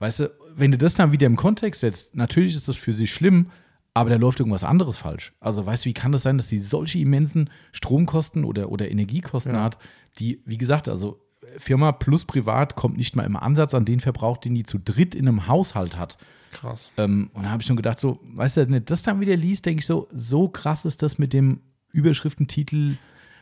Weißt 0.00 0.20
du, 0.20 0.30
wenn 0.54 0.70
du 0.70 0.78
das 0.78 0.94
dann 0.94 1.12
wieder 1.12 1.26
im 1.26 1.36
Kontext 1.36 1.80
setzt, 1.80 2.14
natürlich 2.14 2.54
ist 2.54 2.68
das 2.68 2.76
für 2.76 2.92
sie 2.92 3.06
schlimm, 3.06 3.50
aber 3.94 4.08
da 4.10 4.16
läuft 4.16 4.38
irgendwas 4.40 4.64
anderes 4.64 4.96
falsch. 4.98 5.32
Also, 5.40 5.66
weißt 5.66 5.84
du, 5.84 5.88
wie 5.88 5.94
kann 5.94 6.12
das 6.12 6.22
sein, 6.22 6.36
dass 6.36 6.48
sie 6.48 6.58
solche 6.58 6.98
immensen 7.00 7.50
Stromkosten 7.72 8.44
oder, 8.44 8.70
oder 8.70 8.90
Energiekosten 8.90 9.54
Ja. 9.54 9.62
hat, 9.64 9.78
die, 10.18 10.42
wie 10.44 10.58
gesagt, 10.58 10.88
also 10.88 11.20
Firma 11.58 11.92
plus 11.92 12.24
privat 12.24 12.76
kommt 12.76 12.96
nicht 12.96 13.16
mal 13.16 13.24
im 13.24 13.36
Ansatz 13.36 13.74
an 13.74 13.84
den 13.84 14.00
Verbrauch, 14.00 14.38
den 14.38 14.54
die 14.54 14.62
zu 14.64 14.78
dritt 14.78 15.14
in 15.14 15.26
einem 15.26 15.46
Haushalt 15.46 15.96
hat. 15.96 16.18
Krass. 16.52 16.90
Ähm, 16.96 17.30
und 17.32 17.44
da 17.44 17.50
habe 17.50 17.62
ich 17.62 17.66
schon 17.66 17.76
gedacht, 17.76 18.00
so, 18.00 18.20
weißt 18.34 18.56
du, 18.56 18.60
wenn 18.62 18.72
du 18.72 18.80
das 18.80 19.02
dann 19.02 19.20
wieder 19.20 19.36
liest, 19.36 19.66
denke 19.66 19.80
ich 19.80 19.86
so, 19.86 20.08
so 20.12 20.48
krass 20.48 20.84
ist 20.84 21.02
das 21.02 21.18
mit 21.18 21.32
dem 21.32 21.60
Überschriftentitel 21.92 22.96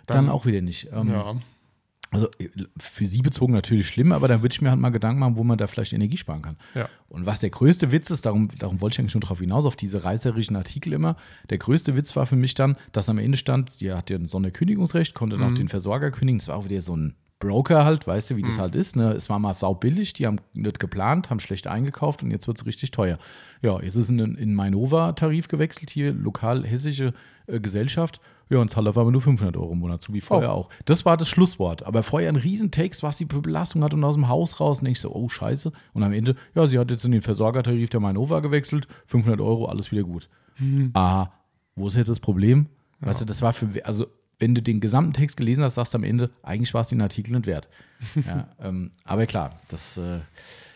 dann, 0.06 0.26
Dann- 0.26 0.28
auch 0.28 0.46
wieder 0.46 0.60
nicht. 0.60 0.88
Ähm, 0.92 1.08
ja. 1.10 1.34
Also 2.10 2.28
für 2.78 3.04
sie 3.06 3.20
bezogen 3.20 3.52
natürlich 3.52 3.86
schlimm, 3.86 4.12
aber 4.12 4.28
dann 4.28 4.40
würde 4.40 4.54
ich 4.54 4.62
mir 4.62 4.70
halt 4.70 4.80
mal 4.80 4.88
Gedanken 4.88 5.20
machen, 5.20 5.36
wo 5.36 5.44
man 5.44 5.58
da 5.58 5.66
vielleicht 5.66 5.92
Energie 5.92 6.16
sparen 6.16 6.40
kann. 6.40 6.56
Ja. 6.74 6.88
Und 7.10 7.26
was 7.26 7.40
der 7.40 7.50
größte 7.50 7.92
Witz 7.92 8.08
ist, 8.08 8.24
darum, 8.24 8.48
darum 8.58 8.80
wollte 8.80 8.94
ich 8.94 9.00
eigentlich 9.00 9.14
nur 9.14 9.20
darauf 9.20 9.40
hinaus, 9.40 9.66
auf 9.66 9.76
diese 9.76 10.04
reißerischen 10.04 10.56
Artikel 10.56 10.94
immer. 10.94 11.16
Der 11.50 11.58
größte 11.58 11.96
Witz 11.96 12.16
war 12.16 12.24
für 12.24 12.36
mich 12.36 12.54
dann, 12.54 12.76
dass 12.92 13.10
am 13.10 13.18
Ende 13.18 13.36
stand, 13.36 13.70
sie 13.70 13.92
hat 13.92 14.08
ja 14.08 14.16
ein 14.16 14.24
Sonderkündigungsrecht, 14.24 15.14
konnte 15.14 15.36
dann 15.36 15.52
auch 15.52 15.54
den 15.54 15.68
Versorger 15.68 16.10
kündigen. 16.10 16.38
Das 16.38 16.48
war 16.48 16.56
auch 16.56 16.64
wieder 16.64 16.80
so 16.80 16.96
ein 16.96 17.14
Broker 17.38 17.84
halt, 17.84 18.06
weißt 18.06 18.30
du, 18.30 18.36
wie 18.36 18.42
das 18.42 18.58
halt 18.58 18.74
ist. 18.74 18.96
Ne? 18.96 19.12
Es 19.12 19.30
war 19.30 19.38
mal 19.38 19.54
saubillig, 19.54 20.12
die 20.12 20.26
haben 20.26 20.40
nicht 20.54 20.80
geplant, 20.80 21.30
haben 21.30 21.40
schlecht 21.40 21.66
eingekauft 21.66 22.22
und 22.22 22.30
jetzt 22.30 22.48
wird 22.48 22.58
es 22.58 22.66
richtig 22.66 22.90
teuer. 22.90 23.18
Ja, 23.62 23.80
jetzt 23.80 23.96
ist 23.96 24.10
in, 24.10 24.18
in 24.18 24.54
Mainova-Tarif 24.54 25.48
gewechselt, 25.48 25.90
hier 25.90 26.12
lokal 26.12 26.66
hessische 26.66 27.14
äh, 27.46 27.60
Gesellschaft. 27.60 28.20
Ja, 28.50 28.58
und 28.58 28.70
zahlt 28.70 28.88
auf 28.88 28.96
einmal 28.96 29.12
nur 29.12 29.20
500 29.20 29.56
Euro 29.58 29.72
im 29.72 29.78
Monat, 29.78 30.02
so 30.02 30.14
wie 30.14 30.22
vorher 30.22 30.52
auch. 30.52 30.70
Das 30.86 31.04
war 31.04 31.18
das 31.18 31.28
Schlusswort. 31.28 31.84
Aber 31.84 32.02
vorher 32.02 32.30
ein 32.30 32.36
Riesentext, 32.36 33.02
was 33.02 33.18
die 33.18 33.26
für 33.26 33.42
Belastung 33.42 33.84
hat 33.84 33.92
und 33.92 34.02
aus 34.04 34.14
dem 34.14 34.28
Haus 34.28 34.58
raus. 34.58 34.80
Und 34.80 34.86
ich 34.86 35.00
so, 35.00 35.14
oh 35.14 35.28
Scheiße. 35.28 35.70
Und 35.92 36.02
am 36.02 36.12
Ende, 36.12 36.34
ja, 36.54 36.66
sie 36.66 36.78
hat 36.78 36.90
jetzt 36.90 37.04
in 37.04 37.12
den 37.12 37.20
Versorgertarif 37.20 37.90
der 37.90 38.00
Mainova 38.00 38.40
gewechselt, 38.40 38.88
500 39.06 39.40
Euro, 39.42 39.66
alles 39.66 39.92
wieder 39.92 40.02
gut. 40.02 40.30
Aha, 40.94 41.30
wo 41.76 41.88
ist 41.88 41.96
jetzt 41.96 42.08
das 42.08 42.20
Problem? 42.20 42.68
Weißt 43.00 43.20
du, 43.20 43.26
das 43.26 43.42
war 43.42 43.52
für, 43.52 43.68
also 43.84 44.06
wenn 44.38 44.54
du 44.54 44.62
den 44.62 44.80
gesamten 44.80 45.12
Text 45.12 45.36
gelesen 45.36 45.64
hast, 45.64 45.74
sagst 45.74 45.94
du 45.94 45.98
am 45.98 46.04
Ende, 46.04 46.30
eigentlich 46.42 46.72
war 46.74 46.82
es 46.82 46.88
den 46.88 47.00
Artikel 47.02 47.32
nicht 47.34 47.46
wert. 47.46 47.68
ja, 48.26 48.48
ähm, 48.60 48.90
aber 49.04 49.26
klar, 49.26 49.58
das, 49.68 49.96
äh, 49.98 50.20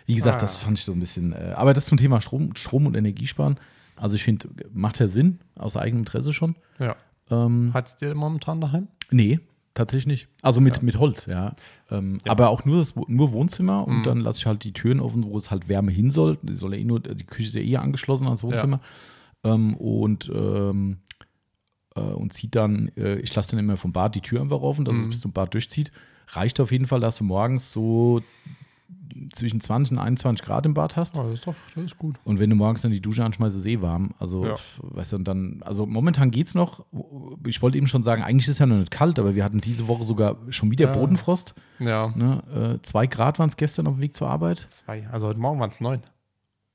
wie 0.07 0.15
gesagt, 0.17 0.37
Ah. 0.37 0.41
das 0.41 0.57
fand 0.57 0.79
ich 0.79 0.85
so 0.85 0.93
ein 0.93 1.01
bisschen, 1.01 1.33
äh, 1.33 1.53
aber 1.57 1.73
das 1.75 1.87
zum 1.87 1.97
Thema 1.99 2.21
Strom, 2.21 2.55
Strom 2.57 2.87
und 2.87 2.97
Energiesparen. 2.97 3.59
Also 3.97 4.17
ich 4.17 4.25
finde, 4.25 4.49
macht 4.73 4.99
ja 4.99 5.07
Sinn, 5.09 5.39
aus 5.55 5.77
eigenem 5.77 6.01
Interesse 6.01 6.33
schon. 6.33 6.57
ja. 6.79 6.97
Ähm, 7.31 7.71
Hat 7.73 7.87
es 7.87 7.97
dir 7.97 8.15
momentan 8.15 8.61
daheim? 8.61 8.89
nee, 9.11 9.39
tatsächlich 9.75 10.07
nicht. 10.07 10.29
Also 10.43 10.61
mit, 10.61 10.83
mit 10.83 10.99
Holz, 10.99 11.25
ja. 11.27 11.55
Ähm, 11.91 12.19
Aber 12.29 12.51
auch 12.51 12.65
nur, 12.67 12.79
das, 12.79 12.95
nur 13.07 13.33
Wohnzimmer 13.33 13.87
und 13.87 14.05
dann 14.05 14.19
lasse 14.19 14.41
ich 14.41 14.47
halt 14.47 14.65
die 14.65 14.73
Türen 14.73 15.01
offen, 15.01 15.25
wo 15.25 15.39
es 15.39 15.51
halt 15.51 15.69
Wärme 15.69 15.93
hin 15.93 16.11
soll. 16.11 16.37
Die, 16.43 16.53
soll 16.53 16.75
ja 16.75 16.81
eh 16.81 16.85
nur, 16.85 17.01
die 17.01 17.25
Küche 17.25 17.47
ist 17.47 17.55
ja 17.55 17.63
eh 17.63 17.77
angeschlossen 17.77 18.25
ans 18.27 18.43
Wohnzimmer. 18.43 18.81
Ähm, 19.45 19.75
und 19.77 20.31
ähm, 20.35 20.99
äh, 20.99 21.12
und 22.01 22.33
zieht 22.33 22.55
dann, 22.55 22.89
äh, 22.97 23.17
ich 23.17 23.35
lasse 23.35 23.51
dann 23.53 23.61
immer 23.61 23.77
vom 23.77 23.93
Bad 23.93 24.15
die 24.15 24.21
Tür 24.21 24.41
einfach 24.41 24.61
offen, 24.61 24.85
dass 24.85 24.97
es 24.97 25.09
bis 25.09 25.21
zum 25.21 25.33
Bad 25.33 25.53
durchzieht. 25.55 25.91
Reicht 26.29 26.61
auf 26.61 26.73
jeden 26.73 26.87
Fall, 26.87 27.01
dass 27.01 27.17
du 27.17 27.25
morgens 27.25 27.71
so 27.73 28.23
zwischen 29.35 29.61
20 29.61 29.93
und 29.93 29.99
21 29.99 30.45
Grad 30.45 30.65
im 30.65 30.73
Bad 30.75 30.97
hast. 30.97 31.19
Oh, 31.19 31.23
das 31.25 31.35
ist 31.35 31.47
doch, 31.47 31.55
das 31.75 31.85
ist 31.85 31.99
gut. 31.99 32.17
Und 32.25 32.41
wenn 32.41 32.49
du 32.49 32.57
morgens 32.57 32.81
dann 32.83 32.93
die 32.93 33.01
Dusche 33.03 33.23
anschmeißt, 33.25 33.55
ist 33.57 33.61
es 33.61 33.67
eh 33.67 33.81
warm. 33.83 34.15
Also, 34.19 34.47
Ja. 34.47 34.55
weißt 34.81 35.13
du, 35.13 35.17
und 35.17 35.25
dann, 35.29 35.61
also 35.65 35.85
momentan 35.87 36.31
geht's 36.31 36.55
noch. 36.55 36.85
Ich 37.47 37.61
wollte 37.61 37.77
eben 37.77 37.87
schon 37.87 38.03
sagen, 38.03 38.23
eigentlich 38.23 38.47
ist 38.47 38.53
es 38.55 38.59
ja 38.59 38.67
noch 38.67 38.79
nicht 38.79 38.91
kalt, 38.91 39.19
aber 39.19 39.35
wir 39.35 39.45
hatten 39.45 39.61
diese 39.61 39.87
Woche 39.89 40.05
sogar 40.05 40.37
schon 40.49 40.71
wieder 40.71 40.87
Ja. 40.87 40.93
Bodenfrost. 40.93 41.55
Ja. 41.79 42.09
Ne? 42.17 42.79
Äh, 42.81 42.83
zwei 42.83 43.07
Grad 43.07 43.39
waren 43.39 43.49
es 43.51 43.57
gestern 43.57 43.87
auf 43.87 43.95
dem 43.97 44.01
Weg 44.01 44.17
zur 44.17 44.29
Arbeit. 44.31 44.65
Zwei. 44.71 45.07
Also 45.13 45.27
heute 45.27 45.39
Morgen 45.41 45.61
waren 45.61 45.71
es 45.71 45.81
neun. 45.81 46.01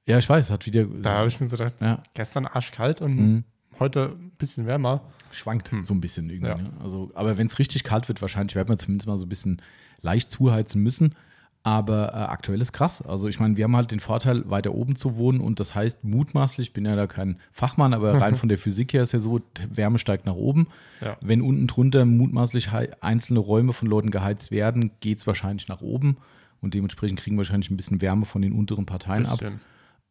Ja, 0.06 0.18
ich 0.20 0.30
weiß, 0.30 0.46
es 0.46 0.52
hat 0.52 0.66
wieder. 0.68 0.86
Da 0.86 1.16
habe 1.16 1.28
ich 1.28 1.40
mir 1.40 1.50
so 1.50 1.58
gedacht, 1.58 1.76
ja, 1.82 2.04
gestern 2.14 2.46
arschkalt 2.46 3.02
und 3.02 3.16
Mhm. 3.16 3.44
Heute 3.80 4.16
ein 4.20 4.32
bisschen 4.38 4.66
wärmer. 4.66 5.02
schwankt 5.32 5.72
so 5.84 5.94
ein 5.94 6.02
bisschen 6.02 6.30
irgendwie. 6.30 6.50
Ja. 6.50 6.58
Ne? 6.58 6.72
Also, 6.82 7.12
aber 7.14 7.38
wenn 7.38 7.48
es 7.48 7.60
richtig 7.60 7.84
kalt 7.84 8.08
wird, 8.08 8.22
wahrscheinlich 8.22 8.56
werden 8.56 8.70
wir 8.70 8.78
zumindest 8.78 9.08
mal 9.08 9.18
so 9.18 9.26
ein 9.26 9.30
bisschen 9.30 9.62
leicht 10.02 10.30
zuheizen 10.30 10.82
müssen. 10.82 11.16
Aber 11.64 12.14
äh, 12.14 12.18
aktuell 12.18 12.62
ist 12.62 12.72
krass. 12.72 13.02
Also 13.02 13.28
ich 13.28 13.42
meine, 13.42 13.58
wir 13.58 13.66
haben 13.66 13.76
halt 13.76 13.92
den 13.92 14.00
Vorteil, 14.00 14.50
weiter 14.50 14.74
oben 14.74 14.96
zu 14.96 15.18
wohnen 15.18 15.42
und 15.42 15.60
das 15.60 15.76
heißt 15.76 16.06
mutmaßlich, 16.06 16.68
ich 16.68 16.74
bin 16.74 16.86
ja 16.86 16.96
da 16.96 17.08
kein 17.08 17.40
Fachmann, 17.52 17.94
aber 17.94 18.22
rein 18.22 18.36
von 18.38 18.48
der 18.48 18.58
Physik 18.58 18.94
her 18.94 19.02
ist 19.02 19.12
ja 19.12 19.20
so, 19.20 19.42
Wärme 19.70 19.98
steigt 19.98 20.26
nach 20.26 20.36
oben. 20.36 20.68
Ja. 21.02 21.18
Wenn 21.20 21.42
unten 21.42 21.68
drunter 21.68 22.06
mutmaßlich 22.06 22.70
einzelne 23.02 23.40
Räume 23.40 23.74
von 23.74 23.90
Leuten 23.90 24.12
geheizt 24.12 24.50
werden, 24.50 24.92
geht 25.02 25.18
es 25.18 25.28
wahrscheinlich 25.28 25.68
nach 25.68 25.82
oben 25.82 26.16
und 26.62 26.74
dementsprechend 26.74 27.20
kriegen 27.20 27.36
wir 27.36 27.40
wahrscheinlich 27.40 27.70
ein 27.70 27.76
bisschen 27.76 28.00
Wärme 28.00 28.26
von 28.26 28.42
den 28.42 28.54
unteren 28.54 28.86
Parteien 28.86 29.26
ab. 29.26 29.40
Bisschen. 29.40 29.60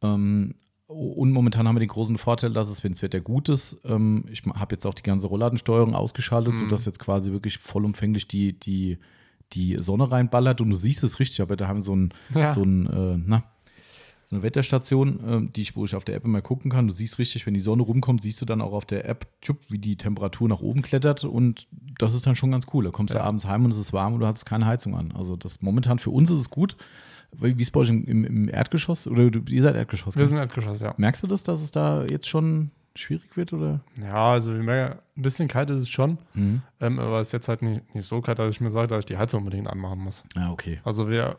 Ähm, 0.03 0.55
und 0.87 1.33
momentan 1.33 1.67
haben 1.67 1.75
wir 1.75 1.81
den 1.81 1.89
großen 1.89 2.17
Vorteil, 2.19 2.53
dass 2.53 2.69
es, 2.69 2.85
wenn 2.85 2.93
das 2.93 3.03
Wetter 3.03 3.21
gut 3.21 3.49
ist, 3.49 3.81
ähm, 3.85 4.25
ich 4.31 4.43
habe 4.47 4.75
jetzt 4.75 4.87
auch 4.87 4.95
die 4.95 5.03
ganze 5.03 5.27
Rollladensteuerung 5.27 5.95
ausgeschaltet, 5.95 6.55
Mhm. 6.55 6.59
sodass 6.59 6.85
jetzt 6.85 6.99
quasi 7.01 7.33
wirklich 7.33 7.59
vollumfänglich 7.59 8.29
die, 8.29 8.53
die, 8.59 8.99
die 9.53 9.77
Sonne 9.81 10.11
reinballert 10.11 10.61
und 10.61 10.71
du 10.71 10.77
siehst 10.77 11.03
es 11.03 11.19
richtig, 11.21 11.41
aber 11.41 11.57
da 11.57 11.67
haben 11.69 11.79
wir 11.79 11.83
so 11.83 11.95
ein, 11.97 12.15
Ja. 12.35 12.53
so 12.53 12.63
ein 12.63 12.87
äh, 12.87 13.19
na, 13.25 13.45
so 14.29 14.35
eine 14.37 14.43
Wetterstation, 14.43 15.21
ähm, 15.27 15.53
die 15.53 15.63
ich, 15.63 15.77
wo 15.77 15.85
ich 15.85 15.95
auf 15.95 16.05
der 16.05 16.17
App 16.17 16.25
immer 16.25 16.43
gucken 16.43 16.69
kann. 16.71 16.89
Du 16.89 16.93
siehst 16.93 17.19
richtig, 17.21 17.47
wenn 17.47 17.55
die 17.55 17.61
Sonne 17.61 17.85
rumkommt, 17.85 18.23
siehst 18.23 18.41
du 18.41 18.45
dann 18.45 18.61
auch 18.61 18.73
auf 18.73 18.85
der 18.85 19.09
App, 19.09 19.27
tschupp, 19.41 19.59
wie 19.69 19.79
die 19.79 19.97
Temperatur 19.97 20.49
nach 20.49 20.63
oben 20.63 20.83
klettert 20.83 21.23
und 21.25 21.69
das 21.99 22.13
ist 22.15 22.27
dann 22.27 22.35
schon 22.35 22.51
ganz 22.51 22.67
cool. 22.75 22.85
Da 22.85 22.91
kommst 22.91 23.15
du 23.15 23.19
Ja. 23.19 23.25
abends 23.25 23.45
heim 23.47 23.65
und 23.65 23.71
es 23.73 23.79
ist 23.79 23.93
warm 23.93 24.15
und 24.15 24.21
du 24.21 24.27
hast 24.27 24.45
keine 24.45 24.67
Heizung 24.67 24.97
an. 24.97 25.13
Also 25.13 25.37
das 25.37 25.63
momentan 25.63 25.99
für 26.01 26.11
uns 26.11 26.31
ist 26.31 26.39
es 26.41 26.51
gut. 26.51 26.77
Wie 27.39 27.51
ist 27.53 27.61
es 27.61 27.71
bei 27.71 27.81
euch 27.81 27.89
im, 27.89 28.25
im, 28.25 28.49
Erdgeschoss? 28.49 29.07
Oder 29.07 29.31
du, 29.31 29.41
ihr 29.49 29.63
seid 29.63 29.77
Erdgeschoss? 29.77 30.17
Wir 30.17 30.27
sind 30.27 30.39
Erdgeschoss, 30.39 30.81
ja. 30.81 30.95
Merkst 30.97 31.23
du 31.23 31.27
das, 31.27 31.43
dass 31.43 31.63
es 31.63 31.71
da 31.71 32.05
jetzt 32.05 32.29
schon 32.29 32.71
schwierig 32.95 33.37
wird? 33.37 33.53
Oder? 33.53 33.81
Ja, 34.01 34.33
also 34.33 34.55
wir 34.55 34.63
merken, 34.63 34.99
ein 35.17 35.23
bisschen 35.23 35.49
kalt 35.49 35.71
ist 35.71 35.79
es 35.79 35.89
schon. 35.89 36.19
Mhm. 36.35 36.63
Ähm, 36.81 36.99
aber 36.99 37.21
es 37.21 37.29
ist 37.29 37.33
jetzt 37.33 37.49
halt 37.49 37.63
nicht, 37.63 37.95
nicht 37.95 38.09
so 38.09 38.21
kalt, 38.21 38.39
dass 38.39 38.51
ich 38.51 38.61
mir 38.61 38.71
sage, 38.71 38.89
dass 38.89 39.01
ich 39.01 39.07
die 39.07 39.17
Heizung 39.17 39.41
unbedingt 39.41 39.69
anmachen 39.69 39.99
muss. 39.99 40.25
Ja, 40.35 40.51
okay. 40.51 40.81
Also 40.85 41.09
wir, 41.09 41.39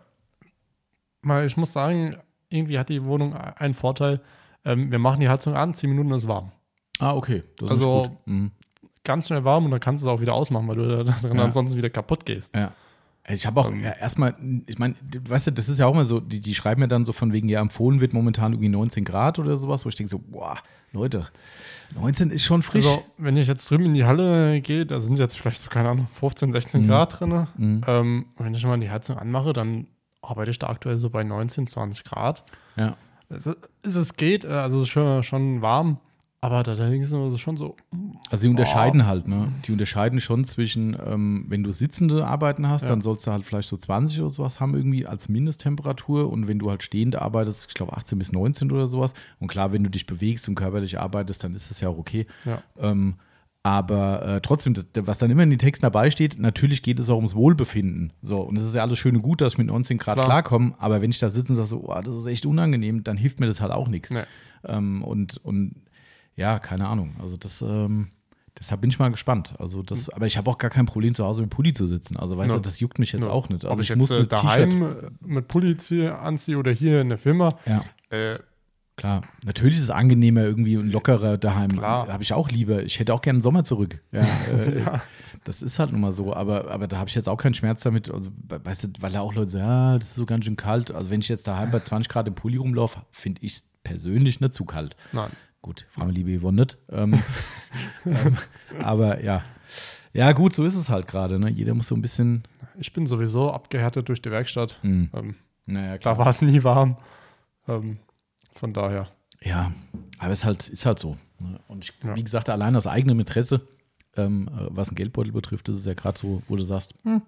mal, 1.21 1.45
ich 1.45 1.57
muss 1.57 1.73
sagen, 1.73 2.17
irgendwie 2.49 2.79
hat 2.79 2.89
die 2.89 3.03
Wohnung 3.03 3.35
einen 3.35 3.73
Vorteil. 3.73 4.21
Ähm, 4.65 4.91
wir 4.91 4.99
machen 4.99 5.19
die 5.19 5.29
Heizung 5.29 5.55
an, 5.55 5.73
10 5.73 5.89
Minuten 5.89 6.11
ist 6.11 6.27
warm. 6.27 6.51
Ah, 6.99 7.13
okay. 7.13 7.43
Das 7.57 7.71
Also-. 7.71 8.17
Mhm. 8.25 8.51
Ganz 9.03 9.27
schnell 9.27 9.45
warm 9.45 9.63
und 9.63 9.71
dann 9.71 9.79
kannst 9.79 10.03
du 10.03 10.09
es 10.09 10.13
auch 10.13 10.19
wieder 10.19 10.33
ausmachen, 10.33 10.67
weil 10.67 10.75
du 10.75 11.05
da 11.05 11.13
drin 11.21 11.37
Ja. 11.37 11.45
ansonsten 11.45 11.77
wieder 11.77 11.89
kaputt 11.89 12.25
gehst. 12.25 12.53
Ja. 12.53 12.73
Ich 13.29 13.45
habe 13.45 13.59
auch 13.59 13.71
ja, 13.73 13.91
erstmal, 13.91 14.35
ich 14.67 14.79
meine, 14.79 14.95
weißt 15.27 15.47
du, 15.47 15.51
das 15.51 15.67
ist 15.67 15.79
ja 15.79 15.85
auch 15.85 15.93
mal 15.93 16.05
so, 16.05 16.19
die, 16.21 16.39
die 16.39 16.55
schreiben 16.55 16.79
mir 16.81 16.87
dann 16.87 17.03
so 17.03 17.11
von 17.11 17.33
wegen, 17.33 17.49
ja, 17.49 17.59
empfohlen 17.59 17.99
wird 17.99 18.13
momentan 18.13 18.53
irgendwie 18.53 18.69
19 18.69 19.03
Grad 19.03 19.37
oder 19.37 19.57
sowas, 19.57 19.83
wo 19.83 19.89
ich 19.89 19.95
denke 19.95 20.09
so, 20.09 20.19
boah, 20.19 20.57
Leute, 20.93 21.27
19 21.95 22.31
ist 22.31 22.45
schon 22.45 22.63
frisch. 22.63 22.85
Also, 22.85 23.03
wenn 23.17 23.35
ich 23.35 23.47
jetzt 23.47 23.69
drüben 23.69 23.85
in 23.85 23.93
die 23.93 24.05
Halle 24.05 24.61
gehe, 24.61 24.85
da 24.85 25.01
sind 25.01 25.19
jetzt 25.19 25.37
vielleicht 25.37 25.59
so, 25.59 25.69
keine 25.69 25.89
Ahnung, 25.89 26.07
15, 26.13 26.53
16 26.53 26.83
Mhm. 26.83 26.87
Grad 26.87 27.19
drin. 27.19 27.47
Mhm. 27.57 27.81
Ähm, 27.85 28.25
wenn 28.37 28.53
ich 28.53 28.65
mal 28.65 28.79
die 28.79 28.89
Heizung 28.89 29.17
anmache, 29.17 29.51
dann 29.51 29.87
arbeite 30.21 30.51
ich 30.51 30.59
da 30.59 30.67
aktuell 30.67 30.97
so 30.97 31.09
bei 31.09 31.23
19, 31.23 31.67
20 31.67 32.03
Grad. 32.05 32.43
ja. 32.77 32.95
Es, 33.29 33.45
es 33.83 34.15
geht, 34.15 34.45
äh, 34.45 34.47
also 34.47 34.77
es 34.77 34.83
ist 34.83 34.89
schon, 34.89 35.21
schon 35.21 35.61
warm, 35.61 35.99
aber 36.47 36.63
da 36.63 36.75
denke 36.75 36.97
ich 37.03 37.07
so, 37.07 37.27
es 37.27 37.33
ist 37.33 37.39
schon 37.41 37.57
so, 37.57 37.75
Also 38.29 38.43
die 38.43 38.49
unterscheiden 38.49 39.05
halt, 39.05 39.27
ne? 39.27 39.49
Die 39.65 39.71
unterscheiden 39.71 40.19
schon 40.19 40.43
zwischen, 40.45 40.97
ähm, 41.05 41.45
wenn 41.49 41.63
du 41.63 41.71
sitzende 41.71 42.25
Arbeiten 42.25 42.67
hast, 42.69 42.83
Ja. 42.83 42.89
dann 42.89 43.01
sollst 43.01 43.27
du 43.27 43.31
halt 43.31 43.45
vielleicht 43.45 43.69
so 43.69 43.77
20 43.77 44.19
oder 44.21 44.29
sowas 44.29 44.59
haben 44.59 44.73
irgendwie 44.75 45.05
als 45.05 45.29
Mindesttemperatur 45.29 46.29
und 46.31 46.47
wenn 46.47 46.59
du 46.59 46.69
halt 46.69 46.83
stehend 46.83 47.15
arbeitest, 47.15 47.65
ich 47.69 47.73
glaube 47.73 47.95
18 47.95 48.17
bis 48.17 48.31
19 48.31 48.71
oder 48.71 48.87
sowas 48.87 49.13
und 49.39 49.47
klar, 49.47 49.71
wenn 49.73 49.83
du 49.83 49.89
dich 49.89 50.05
bewegst 50.07 50.47
und 50.49 50.55
körperlich 50.55 50.99
arbeitest, 50.99 51.43
dann 51.43 51.53
ist 51.53 51.69
das 51.69 51.81
ja 51.81 51.89
auch 51.89 51.97
okay. 51.97 52.25
ja. 52.45 52.61
Ähm, 52.79 53.15
aber 53.63 54.25
äh, 54.25 54.41
trotzdem, 54.41 54.73
das, 54.75 54.85
was 55.01 55.17
dann 55.17 55.29
immer 55.29 55.43
in 55.43 55.49
den 55.49 55.59
Texten 55.59 55.83
dabei 55.83 56.09
steht, 56.09 56.39
natürlich 56.39 56.83
geht 56.83 56.99
es 56.99 57.09
auch 57.09 57.17
ums 57.17 57.35
Wohlbefinden. 57.35 58.13
So, 58.21 58.39
und 58.39 58.55
es 58.57 58.63
ist 58.63 58.73
ja 58.75 58.81
alles 58.81 58.97
schön 58.97 59.17
und 59.17 59.23
gut, 59.23 59.41
dass 59.41 59.53
ich 59.53 59.57
mit 59.57 59.67
19 59.67 59.97
Grad 59.97 60.15
Klar. 60.15 60.25
klarkomme, 60.25 60.73
aber 60.77 61.01
wenn 61.01 61.09
ich 61.09 61.19
da 61.19 61.29
sitze 61.29 61.51
und 61.51 61.57
sage 61.57 61.67
so, 61.67 61.83
oh, 61.89 62.01
das 62.01 62.15
ist 62.15 62.25
echt 62.27 62.45
unangenehm, 62.45 63.03
dann 63.03 63.17
hilft 63.17 63.41
mir 63.41 63.47
das 63.47 63.59
halt 63.59 63.73
auch 63.73 63.89
nichts. 63.89 64.09
Nee. 64.09 64.21
Ähm, 64.63 65.03
und, 65.03 65.37
und 65.43 65.75
ja, 66.37 66.59
keine 66.59 66.87
Ahnung. 66.87 67.15
Also 67.19 67.35
das, 67.35 67.61
ähm, 67.61 68.07
Deshalb 68.59 68.81
bin 68.81 68.89
ich 68.89 68.97
mal 68.97 69.11
gespannt. 69.11 69.53
Also 69.59 69.83
das, 69.83 70.09
aber 70.09 70.25
ich 70.25 70.35
habe 70.35 70.49
auch 70.49 70.57
gar 70.57 70.71
kein 70.71 70.87
Problem, 70.87 71.13
zu 71.13 71.23
Hause 71.23 71.41
mit 71.41 71.51
Pulli 71.51 71.73
zu 71.73 71.85
sitzen. 71.85 72.17
Also 72.17 72.39
weißt 72.39 72.49
Ja. 72.49 72.55
du, 72.55 72.61
das 72.63 72.79
juckt 72.79 72.97
mich 72.97 73.11
jetzt 73.11 73.25
Ja. 73.25 73.29
auch 73.31 73.49
nicht. 73.49 73.63
Also 73.65 73.71
Ob 73.75 73.81
ich, 73.81 73.91
ich, 73.91 73.95
muss 73.95 74.09
äh, 74.09 74.21
mit 74.21 74.31
daheim 74.31 74.81
äh, 74.81 74.95
mit 75.21 75.47
Pulli 75.47 75.77
ziehe, 75.77 76.17
anziehe 76.17 76.57
oder 76.57 76.71
hier 76.71 77.01
in 77.01 77.09
der 77.09 77.19
Firma. 77.19 77.53
Ja, 77.67 77.83
Äh, 78.09 78.39
klar. 78.95 79.21
Natürlich 79.45 79.77
ist 79.77 79.83
es 79.83 79.89
angenehmer 79.91 80.41
irgendwie 80.41 80.75
und 80.77 80.89
lockerer 80.89 81.37
daheim. 81.37 81.73
Klar. 81.73 82.07
Habe 82.07 82.23
ich 82.23 82.33
auch 82.33 82.49
lieber. 82.49 82.81
Ich 82.81 82.99
hätte 82.99 83.13
auch 83.13 83.21
gerne 83.21 83.41
Sommer 83.41 83.63
zurück. 83.63 84.01
Ja, 84.11 84.21
äh, 84.51 84.99
Das 85.43 85.61
ist 85.61 85.77
halt 85.77 85.91
nun 85.91 86.01
mal 86.01 86.11
so. 86.11 86.33
Aber, 86.33 86.71
aber 86.71 86.87
da 86.87 86.97
habe 86.97 87.09
ich 87.09 87.15
jetzt 87.15 87.29
auch 87.29 87.37
keinen 87.37 87.53
Schmerz 87.53 87.83
damit. 87.83 88.09
Also, 88.09 88.31
weißt 88.49 88.85
du, 88.85 88.87
weil 89.01 89.11
da 89.11 89.19
auch 89.21 89.35
Leute 89.35 89.51
sagen, 89.51 89.65
ja, 89.67 89.99
das 89.99 90.07
ist 90.07 90.15
so 90.15 90.25
ganz 90.25 90.45
schön 90.45 90.55
kalt. 90.57 90.89
Also 90.89 91.11
wenn 91.11 91.19
ich 91.19 91.29
jetzt 91.29 91.47
daheim 91.47 91.69
bei 91.69 91.79
20 91.79 92.09
Grad 92.11 92.27
im 92.27 92.33
Pulli 92.33 92.57
rumlaufe, 92.57 93.01
finde 93.11 93.39
ich 93.43 93.53
es 93.53 93.69
persönlich 93.83 94.41
nicht 94.41 94.53
zu 94.53 94.65
kalt. 94.65 94.95
nein. 95.11 95.29
Gut, 95.67 95.85
wir 95.97 96.05
liebe 96.07 96.39
Yvonne 96.39 96.61
nicht. 96.61 96.77
Ähm, 96.89 97.21
ähm, 98.05 98.37
aber 98.81 99.21
ja. 99.21 99.43
Ja, 100.13 100.31
gut, 100.31 100.53
so 100.53 100.63
ist 100.63 100.75
es 100.75 100.89
halt 100.89 101.07
gerade. 101.07 101.37
Ne? 101.39 101.49
Jeder 101.49 101.73
muss 101.73 101.87
so 101.89 101.95
ein 101.95 102.01
bisschen. 102.01 102.43
Ich 102.79 102.93
bin 102.93 103.05
sowieso 103.05 103.51
abgehärtet 103.51 104.07
durch 104.07 104.21
die 104.21 104.31
Werkstatt. 104.31 104.77
Hm, 104.81 105.09
Ähm, 105.13 105.35
naja, 105.65 105.97
da 105.97 106.17
war 106.17 106.27
es 106.27 106.41
nie 106.41 106.63
warm. 106.63 106.95
Ähm, 107.67 107.97
von 108.55 108.73
daher. 108.73 109.09
Ja, 109.41 109.73
aber 110.19 110.31
es 110.31 110.39
ist 110.39 110.45
halt, 110.45 110.69
ist 110.69 110.85
halt 110.85 110.99
so. 110.99 111.17
ne? 111.41 111.59
Und 111.67 111.83
ich, 111.83 111.91
Ja. 112.01 112.15
wie 112.15 112.23
gesagt, 112.23 112.49
allein 112.49 112.77
aus 112.77 112.87
eigenem 112.87 113.19
Interesse, 113.19 113.67
ähm, 114.15 114.47
äh, 114.57 114.67
was 114.69 114.87
einen 114.87 114.95
Geldbeutel 114.95 115.33
betrifft, 115.33 115.67
ist 115.67 115.75
es 115.77 115.85
ja 115.85 115.95
gerade 115.95 116.17
so, 116.17 116.41
wo 116.47 116.55
du 116.55 116.63
sagst, 116.63 116.95
hm, 117.03 117.21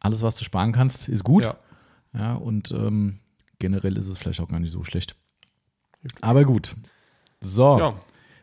alles, 0.00 0.22
was 0.22 0.34
du 0.34 0.42
sparen 0.44 0.72
kannst, 0.72 1.08
ist 1.08 1.22
gut. 1.22 1.44
Ja. 1.44 1.56
Ja, 2.14 2.34
und 2.34 2.72
ähm, 2.72 3.20
generell 3.60 3.96
ist 3.96 4.08
es 4.08 4.18
vielleicht 4.18 4.40
auch 4.40 4.48
gar 4.48 4.58
nicht 4.58 4.72
so 4.72 4.82
schlecht. 4.82 5.14
Aber 6.20 6.44
gut. 6.44 6.74
So, 7.44 7.78
Ja. 7.78 7.94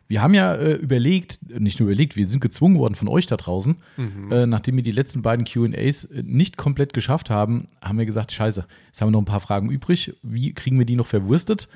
wir 0.08 0.22
haben 0.22 0.34
ja 0.34 0.54
äh, 0.54 0.74
überlegt, 0.74 1.38
nicht 1.58 1.80
nur 1.80 1.88
überlegt, 1.88 2.16
wir 2.16 2.26
sind 2.26 2.40
gezwungen 2.40 2.78
worden 2.78 2.94
von 2.94 3.08
euch 3.08 3.26
da 3.26 3.36
draußen, 3.36 3.76
Mhm. 3.96 4.32
äh, 4.32 4.46
nachdem 4.46 4.76
wir 4.76 4.82
die 4.82 4.92
letzten 4.92 5.22
beiden 5.22 5.44
QAs 5.44 6.04
äh, 6.06 6.22
nicht 6.24 6.56
komplett 6.56 6.92
geschafft 6.92 7.30
haben, 7.30 7.68
haben 7.82 7.98
wir 7.98 8.06
gesagt, 8.06 8.32
scheiße, 8.32 8.66
jetzt 8.88 9.00
haben 9.00 9.08
wir 9.08 9.12
noch 9.12 9.22
ein 9.22 9.26
paar 9.26 9.40
Fragen 9.40 9.70
übrig. 9.70 10.14
Wie 10.22 10.52
kriegen 10.52 10.78
wir 10.78 10.86
die 10.86 10.96
noch 10.96 11.06
verwurstet? 11.06 11.68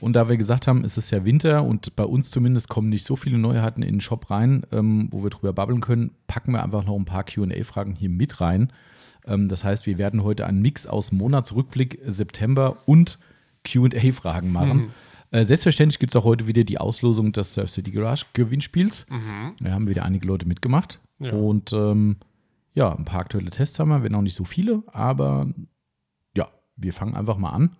Und 0.00 0.14
da 0.14 0.28
wir 0.28 0.36
gesagt 0.36 0.66
haben, 0.66 0.84
es 0.84 0.98
ist 0.98 1.12
ja 1.12 1.24
Winter 1.24 1.62
und 1.62 1.94
bei 1.94 2.02
uns 2.04 2.32
zumindest 2.32 2.68
kommen 2.68 2.88
nicht 2.88 3.04
so 3.04 3.14
viele 3.14 3.38
Neuheiten 3.38 3.82
in 3.82 3.94
den 3.96 4.00
Shop 4.00 4.30
rein, 4.32 4.64
ähm, 4.72 5.06
wo 5.12 5.22
wir 5.22 5.30
drüber 5.30 5.52
babbeln 5.52 5.80
können, 5.80 6.10
packen 6.26 6.50
wir 6.52 6.62
einfach 6.64 6.84
noch 6.84 6.96
ein 6.96 7.04
paar 7.04 7.22
QA-Fragen 7.22 7.94
hier 7.94 8.08
mit 8.10 8.40
rein. 8.40 8.72
Ähm, 9.28 9.48
das 9.48 9.62
heißt, 9.62 9.86
wir 9.86 9.98
werden 9.98 10.24
heute 10.24 10.44
einen 10.46 10.60
Mix 10.60 10.88
aus 10.88 11.12
Monatsrückblick 11.12 12.00
September 12.04 12.78
und 12.86 13.18
QA-Fragen 13.64 14.50
machen. 14.52 14.90
Äh, 15.32 15.44
selbstverständlich 15.44 15.98
gibt 15.98 16.12
es 16.12 16.16
auch 16.16 16.24
heute 16.24 16.46
wieder 16.46 16.62
die 16.62 16.78
Auslosung 16.78 17.32
des 17.32 17.54
Surf 17.54 17.70
City 17.70 17.90
Garage 17.90 18.26
Gewinnspiels. 18.34 19.06
Mhm. 19.08 19.54
Da 19.60 19.72
haben 19.72 19.88
wieder 19.88 20.04
einige 20.04 20.26
Leute 20.26 20.46
mitgemacht. 20.46 21.00
Ja. 21.18 21.32
Und 21.32 21.72
ähm, 21.72 22.16
ja, 22.74 22.94
ein 22.94 23.04
paar 23.06 23.20
aktuelle 23.20 23.50
Tests 23.50 23.78
haben 23.78 23.88
wir, 23.88 24.02
wenn 24.02 24.14
auch 24.14 24.22
nicht 24.22 24.34
so 24.34 24.44
viele, 24.44 24.82
aber 24.86 25.46
ja, 26.36 26.48
wir 26.76 26.92
fangen 26.92 27.14
einfach 27.14 27.38
mal 27.38 27.50
an 27.50 27.76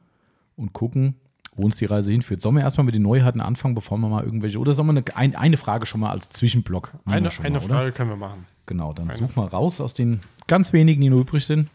und 0.56 0.73
gucken, 0.73 1.16
wo 1.54 1.64
uns 1.64 1.76
die 1.76 1.85
Reise 1.85 2.11
hinführt. 2.12 2.40
Sollen 2.40 2.56
wir 2.56 2.62
erstmal 2.62 2.87
mit 2.87 2.94
den 2.94 3.02
Neuheiten 3.02 3.40
anfangen, 3.40 3.75
bevor 3.75 3.99
wir 3.99 4.09
mal 4.09 4.25
irgendwelche, 4.25 4.59
oder 4.59 4.73
sollen 4.73 4.88
wir 4.88 4.92
eine, 4.92 5.16
ein, 5.16 5.37
eine 5.37 5.56
Frage 5.59 5.85
schon 5.85 6.00
mal 6.00 6.11
als 6.11 6.30
Zwischenblock 6.30 6.94
Eine, 7.04 7.30
schon 7.30 7.44
eine 7.44 7.59
mal, 7.59 7.64
oder? 7.64 7.75
Frage 7.75 7.92
können 7.92 8.11
wir 8.11 8.16
machen. 8.16 8.47
Genau, 8.64 8.94
dann 8.94 9.11
Eine. 9.11 9.18
such 9.18 9.37
mal 9.37 9.47
raus 9.47 9.80
aus 9.80 9.92
den 9.92 10.21
ganz 10.47 10.73
wenigen, 10.73 11.02
die 11.02 11.11
nur 11.11 11.21
übrig 11.21 11.44
sind. 11.44 11.68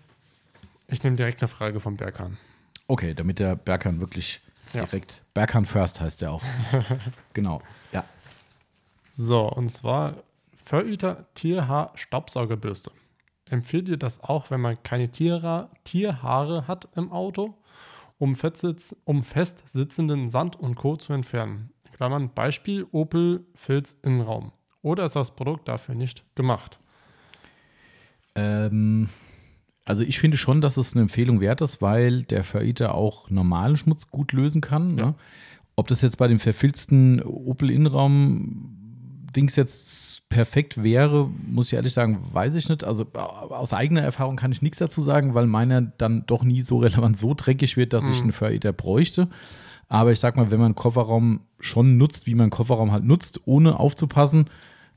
Ich 0.87 1.03
nehme 1.03 1.17
direkt 1.17 1.41
eine 1.41 1.47
Frage 1.47 1.79
vom 1.79 1.97
Berghahn. 1.97 2.37
Okay, 2.87 3.13
damit 3.13 3.39
der 3.39 3.55
Berghahn 3.55 3.99
wirklich 3.99 4.41
Ja. 4.73 4.85
direkt, 4.85 5.21
Berghahn 5.33 5.65
First 5.65 6.01
heißt 6.01 6.21
der 6.21 6.31
auch. 6.31 6.43
genau, 7.33 7.61
ja. 7.91 8.03
So, 9.11 9.49
und 9.49 9.69
zwar 9.69 10.15
Verüter 10.53 11.25
Tierhaar 11.33 11.91
Staubsaugerbürste. 11.95 12.91
Empfehlt 13.49 13.87
ihr 13.87 13.97
das 13.97 14.21
auch, 14.21 14.51
wenn 14.51 14.59
man 14.59 14.81
keine 14.83 15.09
Tierra 15.09 15.69
Tierhaare 15.85 16.67
hat 16.67 16.89
im 16.95 17.11
Auto, 17.11 17.55
um, 18.17 18.35
festsitz 18.35 18.95
um 19.05 19.23
fest 19.23 19.63
sitzenden 19.73 20.29
Sand 20.29 20.57
und 20.57 20.75
Co. 20.75 20.97
zu 20.97 21.13
entfernen? 21.13 21.71
Klammern 21.93 22.33
Beispiel 22.33 22.85
Opel 22.91 23.45
Filz 23.55 23.95
Innenraum. 24.03 24.51
Oder 24.81 25.05
ist 25.05 25.15
das 25.15 25.31
Produkt 25.31 25.67
dafür 25.67 25.95
nicht 25.95 26.23
gemacht? 26.35 26.79
Ähm, 28.35 29.09
also 29.87 30.03
ich 30.03 30.19
finde 30.19 30.37
schon, 30.37 30.61
dass 30.61 30.77
es 30.77 30.93
eine 30.93 31.03
Empfehlung 31.03 31.39
wert 31.39 31.61
ist, 31.61 31.81
weil 31.81 32.23
der 32.23 32.43
Veriter 32.43 32.93
auch 32.93 33.29
normalen 33.29 33.77
Schmutz 33.77 34.09
gut 34.11 34.33
lösen 34.33 34.61
kann. 34.61 34.95
Ne? 34.95 35.01
Ja. 35.01 35.13
Ob 35.75 35.87
das 35.87 36.01
jetzt 36.01 36.17
bei 36.17 36.27
dem 36.27 36.39
verfilzten 36.39 37.21
Opel 37.23 37.71
Innenraum 37.71 38.73
Dings 39.35 39.55
jetzt 39.55 40.27
perfekt 40.29 40.83
wäre, 40.83 41.29
muss 41.45 41.67
ich 41.67 41.73
ehrlich 41.73 41.93
sagen, 41.93 42.19
weiß 42.31 42.55
ich 42.55 42.69
nicht. 42.69 42.83
Also 42.83 43.05
aus 43.13 43.73
eigener 43.73 44.01
Erfahrung 44.01 44.35
kann 44.35 44.51
ich 44.51 44.61
nichts 44.61 44.77
dazu 44.79 45.01
sagen, 45.01 45.33
weil 45.35 45.45
meiner 45.47 45.81
dann 45.81 46.25
doch 46.25 46.43
nie 46.43 46.61
so 46.61 46.77
relevant 46.79 47.17
so 47.17 47.33
dreckig 47.35 47.77
wird, 47.77 47.93
dass 47.93 48.07
ich 48.07 48.17
Mhm. 48.17 48.23
einen 48.23 48.31
Veriter 48.33 48.73
bräuchte. 48.73 49.27
Aber 49.89 50.11
ich 50.11 50.19
sag 50.19 50.35
mal, 50.35 50.51
wenn 50.51 50.59
man 50.59 50.67
einen 50.67 50.75
Kofferraum 50.75 51.41
schon 51.59 51.97
nutzt, 51.97 52.25
wie 52.25 52.35
man 52.35 52.43
einen 52.45 52.51
Kofferraum 52.51 52.91
halt 52.91 53.05
nutzt, 53.05 53.39
ohne 53.45 53.79
aufzupassen, 53.79 54.45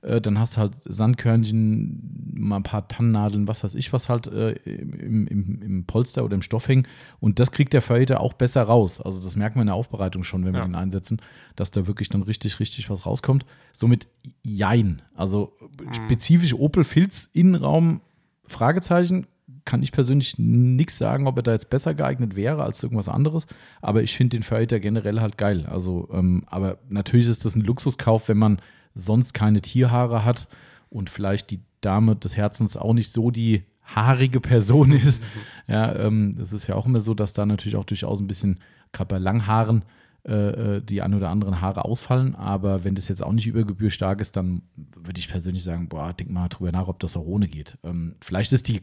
äh, 0.02 0.20
dann 0.20 0.38
hast 0.38 0.56
du 0.56 0.60
halt 0.60 0.72
Sandkörnchen, 0.84 2.32
mal 2.34 2.56
ein 2.56 2.62
paar 2.62 2.88
Tannennadeln, 2.88 3.46
was 3.48 3.62
weiß 3.64 3.74
ich, 3.74 3.92
was 3.92 4.08
halt 4.08 4.26
äh, 4.28 4.52
im, 4.52 5.26
im, 5.26 5.62
im 5.62 5.84
Polster 5.84 6.24
oder 6.24 6.34
im 6.34 6.42
Stoff 6.42 6.68
hängen. 6.68 6.86
Und 7.20 7.38
das 7.38 7.52
kriegt 7.52 7.72
der 7.72 7.82
Verhälter 7.82 8.20
auch 8.20 8.32
besser 8.32 8.62
raus. 8.62 9.00
Also 9.00 9.22
das 9.22 9.36
merkt 9.36 9.56
man 9.56 9.62
in 9.62 9.66
der 9.66 9.74
Aufbereitung 9.74 10.22
schon, 10.24 10.44
wenn 10.44 10.52
wir 10.52 10.60
Ja. 10.60 10.66
den 10.66 10.74
einsetzen, 10.74 11.20
dass 11.56 11.70
da 11.70 11.86
wirklich 11.86 12.08
dann 12.08 12.22
richtig, 12.22 12.60
richtig 12.60 12.88
was 12.90 13.04
rauskommt. 13.06 13.44
Somit 13.72 14.08
Jein. 14.42 15.02
Also 15.14 15.52
spezifisch 15.92 16.54
Opel 16.54 16.84
Filz 16.84 17.28
Innenraum, 17.32 18.00
Fragezeichen, 18.46 19.26
kann 19.66 19.82
ich 19.82 19.92
persönlich 19.92 20.38
nichts 20.38 20.96
sagen, 20.96 21.26
ob 21.26 21.36
er 21.36 21.42
da 21.42 21.52
jetzt 21.52 21.70
besser 21.70 21.92
geeignet 21.94 22.34
wäre 22.34 22.62
als 22.62 22.82
irgendwas 22.82 23.08
anderes. 23.08 23.46
Aber 23.82 24.02
ich 24.02 24.16
finde 24.16 24.36
den 24.36 24.42
Verhälter 24.42 24.80
generell 24.80 25.20
halt 25.20 25.36
geil. 25.38 25.66
Also, 25.66 26.08
ähm, 26.12 26.44
aber 26.46 26.78
natürlich 26.88 27.28
ist 27.28 27.44
das 27.44 27.54
ein 27.56 27.60
Luxuskauf, 27.60 28.28
wenn 28.28 28.38
man 28.38 28.60
sonst 28.94 29.33
keine 29.33 29.61
Tierhaare 29.61 30.24
hat 30.24 30.48
und 30.88 31.11
vielleicht 31.11 31.50
die 31.50 31.61
Dame 31.81 32.16
des 32.16 32.37
Herzens 32.37 32.76
auch 32.76 32.92
nicht 32.94 33.11
so 33.11 33.31
die 33.31 33.62
haarige 33.83 34.40
Person 34.40 34.92
ist. 34.92 35.22
Ja, 35.66 35.94
ähm, 35.94 36.33
das 36.37 36.53
ist 36.53 36.66
ja 36.66 36.74
auch 36.74 36.85
immer 36.87 36.98
so, 36.98 37.14
dass 37.14 37.33
da 37.33 37.46
natürlich 37.46 37.76
auch 37.76 37.85
durchaus 37.85 38.18
ein 38.18 38.26
bisschen, 38.26 38.59
gerade 38.92 39.09
bei 39.14 39.18
Langhaaren, 39.18 39.85
äh, 40.26 40.33
äh, 40.79 40.83
die 40.83 41.00
ein 41.00 41.14
oder 41.14 41.31
anderen 41.31 41.61
Haare 41.61 41.85
ausfallen. 41.85 42.35
Aber 42.35 42.83
wenn 42.83 42.96
das 42.96 43.07
jetzt 43.07 43.22
auch 43.22 43.33
nicht 43.33 43.46
über 43.46 43.62
Gebühr 43.62 43.90
stark 43.90 44.20
ist, 44.20 44.37
dann 44.37 44.62
würde 44.96 45.20
ich 45.20 45.29
persönlich 45.29 45.62
sagen, 45.62 45.88
boah, 45.88 46.12
denk 46.12 46.29
mal 46.31 46.48
drüber 46.48 46.72
nach, 46.72 46.88
ob 46.88 46.98
das 46.98 47.16
auch 47.16 47.24
ohne 47.24 47.46
geht. 47.46 47.79
Ähm, 47.85 48.16
vielleicht 48.20 48.53
ist 48.53 48.66
die, 48.66 48.83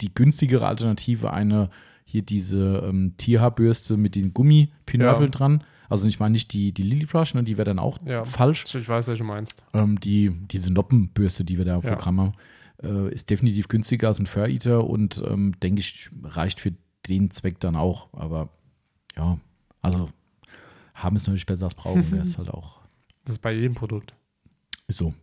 die 0.00 0.14
günstigere 0.14 0.66
Alternative 0.68 1.32
eine, 1.32 1.70
hier 2.04 2.22
diese 2.22 2.84
ähm, 2.88 3.14
Tierhaarbürste 3.16 3.96
mit 3.96 4.14
diesen 4.14 4.32
Gummipinöppeln 4.32 5.26
Ja. 5.32 5.36
dran. 5.38 5.64
Also 5.88 6.06
ich 6.08 6.20
meine 6.20 6.32
nicht 6.32 6.52
die, 6.52 6.72
die 6.72 6.82
Lily 6.82 7.06
Brush, 7.06 7.34
ne, 7.34 7.42
die 7.42 7.56
wäre 7.56 7.64
dann 7.66 7.78
auch 7.78 7.98
Ja. 8.04 8.24
falsch. 8.24 8.64
Ich 8.74 8.88
weiß, 8.88 9.08
was 9.08 9.18
du 9.18 9.24
meinst. 9.24 9.64
Ähm, 9.72 9.98
die, 10.00 10.30
diese 10.48 10.72
Noppenbürste, 10.72 11.44
die 11.44 11.56
wir 11.58 11.64
da 11.64 11.76
im 11.76 11.82
Ja. 11.82 11.94
Programm 11.94 12.20
haben, 12.20 12.32
äh, 12.82 13.12
ist 13.12 13.30
definitiv 13.30 13.68
günstiger 13.68 14.08
als 14.08 14.18
ein 14.20 14.26
Fur 14.26 14.46
Eater 14.46 14.84
und 14.86 15.22
ähm, 15.26 15.58
denke 15.60 15.80
ich, 15.80 16.10
reicht 16.22 16.60
für 16.60 16.72
den 17.08 17.30
Zweck 17.30 17.58
dann 17.60 17.74
auch. 17.76 18.08
Aber 18.12 18.50
ja, 19.16 19.38
also 19.80 20.10
haben 20.94 21.16
ist 21.16 21.26
natürlich 21.26 21.46
besser 21.46 21.64
als 21.64 21.74
brauchen. 21.74 22.12
Ist 22.20 22.36
halt 22.38 22.50
auch, 22.50 22.80
Das 23.24 23.36
ist 23.36 23.38
bei 23.42 23.52
jedem 23.54 23.74
Produkt. 23.74 24.14
ist 24.88 24.98
so. 24.98 25.14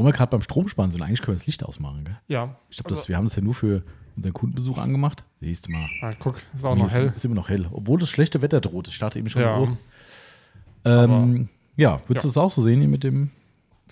Wo 0.00 0.06
wir 0.06 0.12
gerade 0.12 0.30
beim 0.30 0.40
Stromsparen 0.40 0.90
sind, 0.90 1.02
eigentlich 1.02 1.20
können 1.20 1.34
wir 1.34 1.38
das 1.38 1.46
Licht 1.46 1.62
ausmachen, 1.62 2.04
gell? 2.04 2.16
Ja. 2.26 2.56
Ich 2.70 2.78
glaube, 2.78 2.88
Also- 2.88 3.02
das 3.02 3.08
wir 3.10 3.18
haben 3.18 3.26
das 3.26 3.36
ja 3.36 3.42
nur 3.42 3.52
für 3.52 3.82
unseren 4.16 4.32
Kundenbesuch 4.32 4.78
angemacht. 4.78 5.24
Siehst 5.40 5.66
du 5.66 5.72
mal. 5.72 5.86
Ah, 6.00 6.14
guck, 6.18 6.40
ist 6.54 6.64
auch 6.64 6.74
Nee, 6.74 6.80
noch 6.80 6.88
ist, 6.88 6.94
hell. 6.94 7.12
Ist 7.14 7.24
immer 7.26 7.34
noch 7.34 7.50
hell. 7.50 7.68
Obwohl 7.70 7.98
das 8.00 8.08
schlechte 8.08 8.40
Wetter 8.40 8.62
droht. 8.62 8.88
Ich 8.88 8.94
starte 8.94 9.18
eben 9.18 9.28
schon 9.28 9.42
Ja. 9.42 9.76
Ähm, 10.86 11.48
ja, 11.76 12.00
würdest 12.06 12.24
Ja. 12.24 12.28
du 12.28 12.28
es 12.28 12.36
auch 12.38 12.50
so 12.50 12.62
sehen 12.62 12.80
hier 12.80 12.88
mit 12.88 13.04
dem 13.04 13.30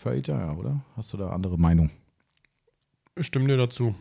Eater, 0.02 0.38
ja, 0.38 0.52
oder? 0.54 0.80
Hast 0.96 1.12
du 1.12 1.18
da 1.18 1.28
andere 1.28 1.58
Meinung? 1.58 1.90
Ich 3.16 3.26
stimme 3.26 3.46
dir 3.46 3.58
dazu. 3.58 3.94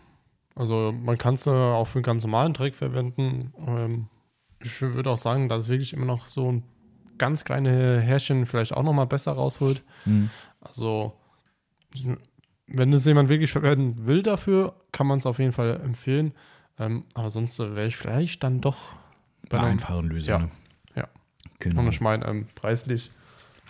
Also 0.56 0.94
man 0.94 1.18
kann 1.18 1.34
es 1.34 1.46
äh, 1.46 1.50
auch 1.50 1.86
für 1.90 1.98
einen 2.00 2.04
ganz 2.04 2.24
normalen 2.24 2.54
Dreck 2.54 2.74
verwenden. 2.74 3.54
Ähm, 3.68 4.08
ich 4.64 4.80
würde 4.82 5.10
auch 5.10 5.18
sagen, 5.18 5.50
dass 5.50 5.64
es 5.66 5.70
wirklich 5.70 5.92
immer 5.92 6.06
noch 6.06 6.30
so 6.30 6.50
ein 6.52 6.64
ganz 7.18 7.44
kleine 7.44 8.00
Härchen 8.00 8.46
vielleicht 8.46 8.74
auch 8.74 8.84
noch 8.84 8.94
mal 8.94 9.06
besser 9.06 9.34
rausholt. 9.34 9.84
Mhm. 10.06 10.30
Also 10.62 11.14
wenn 12.68 12.94
es 12.94 13.06
jemand 13.06 13.30
wirklich 13.30 13.52
verwenden 13.52 14.06
will 14.06 14.24
dafür, 14.24 14.74
kann 14.92 15.08
man 15.08 15.20
es 15.20 15.26
auf 15.26 15.40
jeden 15.40 15.54
Fall 15.54 15.80
empfehlen. 15.84 16.34
Ähm, 16.80 17.06
aber 17.14 17.32
sonst 17.32 17.60
äh, 17.60 17.76
wäre 17.76 17.88
ich 17.88 17.96
vielleicht 17.96 18.44
dann 18.44 18.62
doch 18.62 18.96
Bei 19.50 19.60
einem- 19.60 19.72
einfachen 19.72 20.08
Lösungen. 20.08 20.28
Ja. 20.30 20.40
ne? 20.46 20.52
Ja. 20.96 21.08
Genau. 21.60 21.82
Und 21.82 21.88
ich 21.90 22.02
meine, 22.02 22.26
ähm, 22.26 22.48
preislich, 22.56 23.10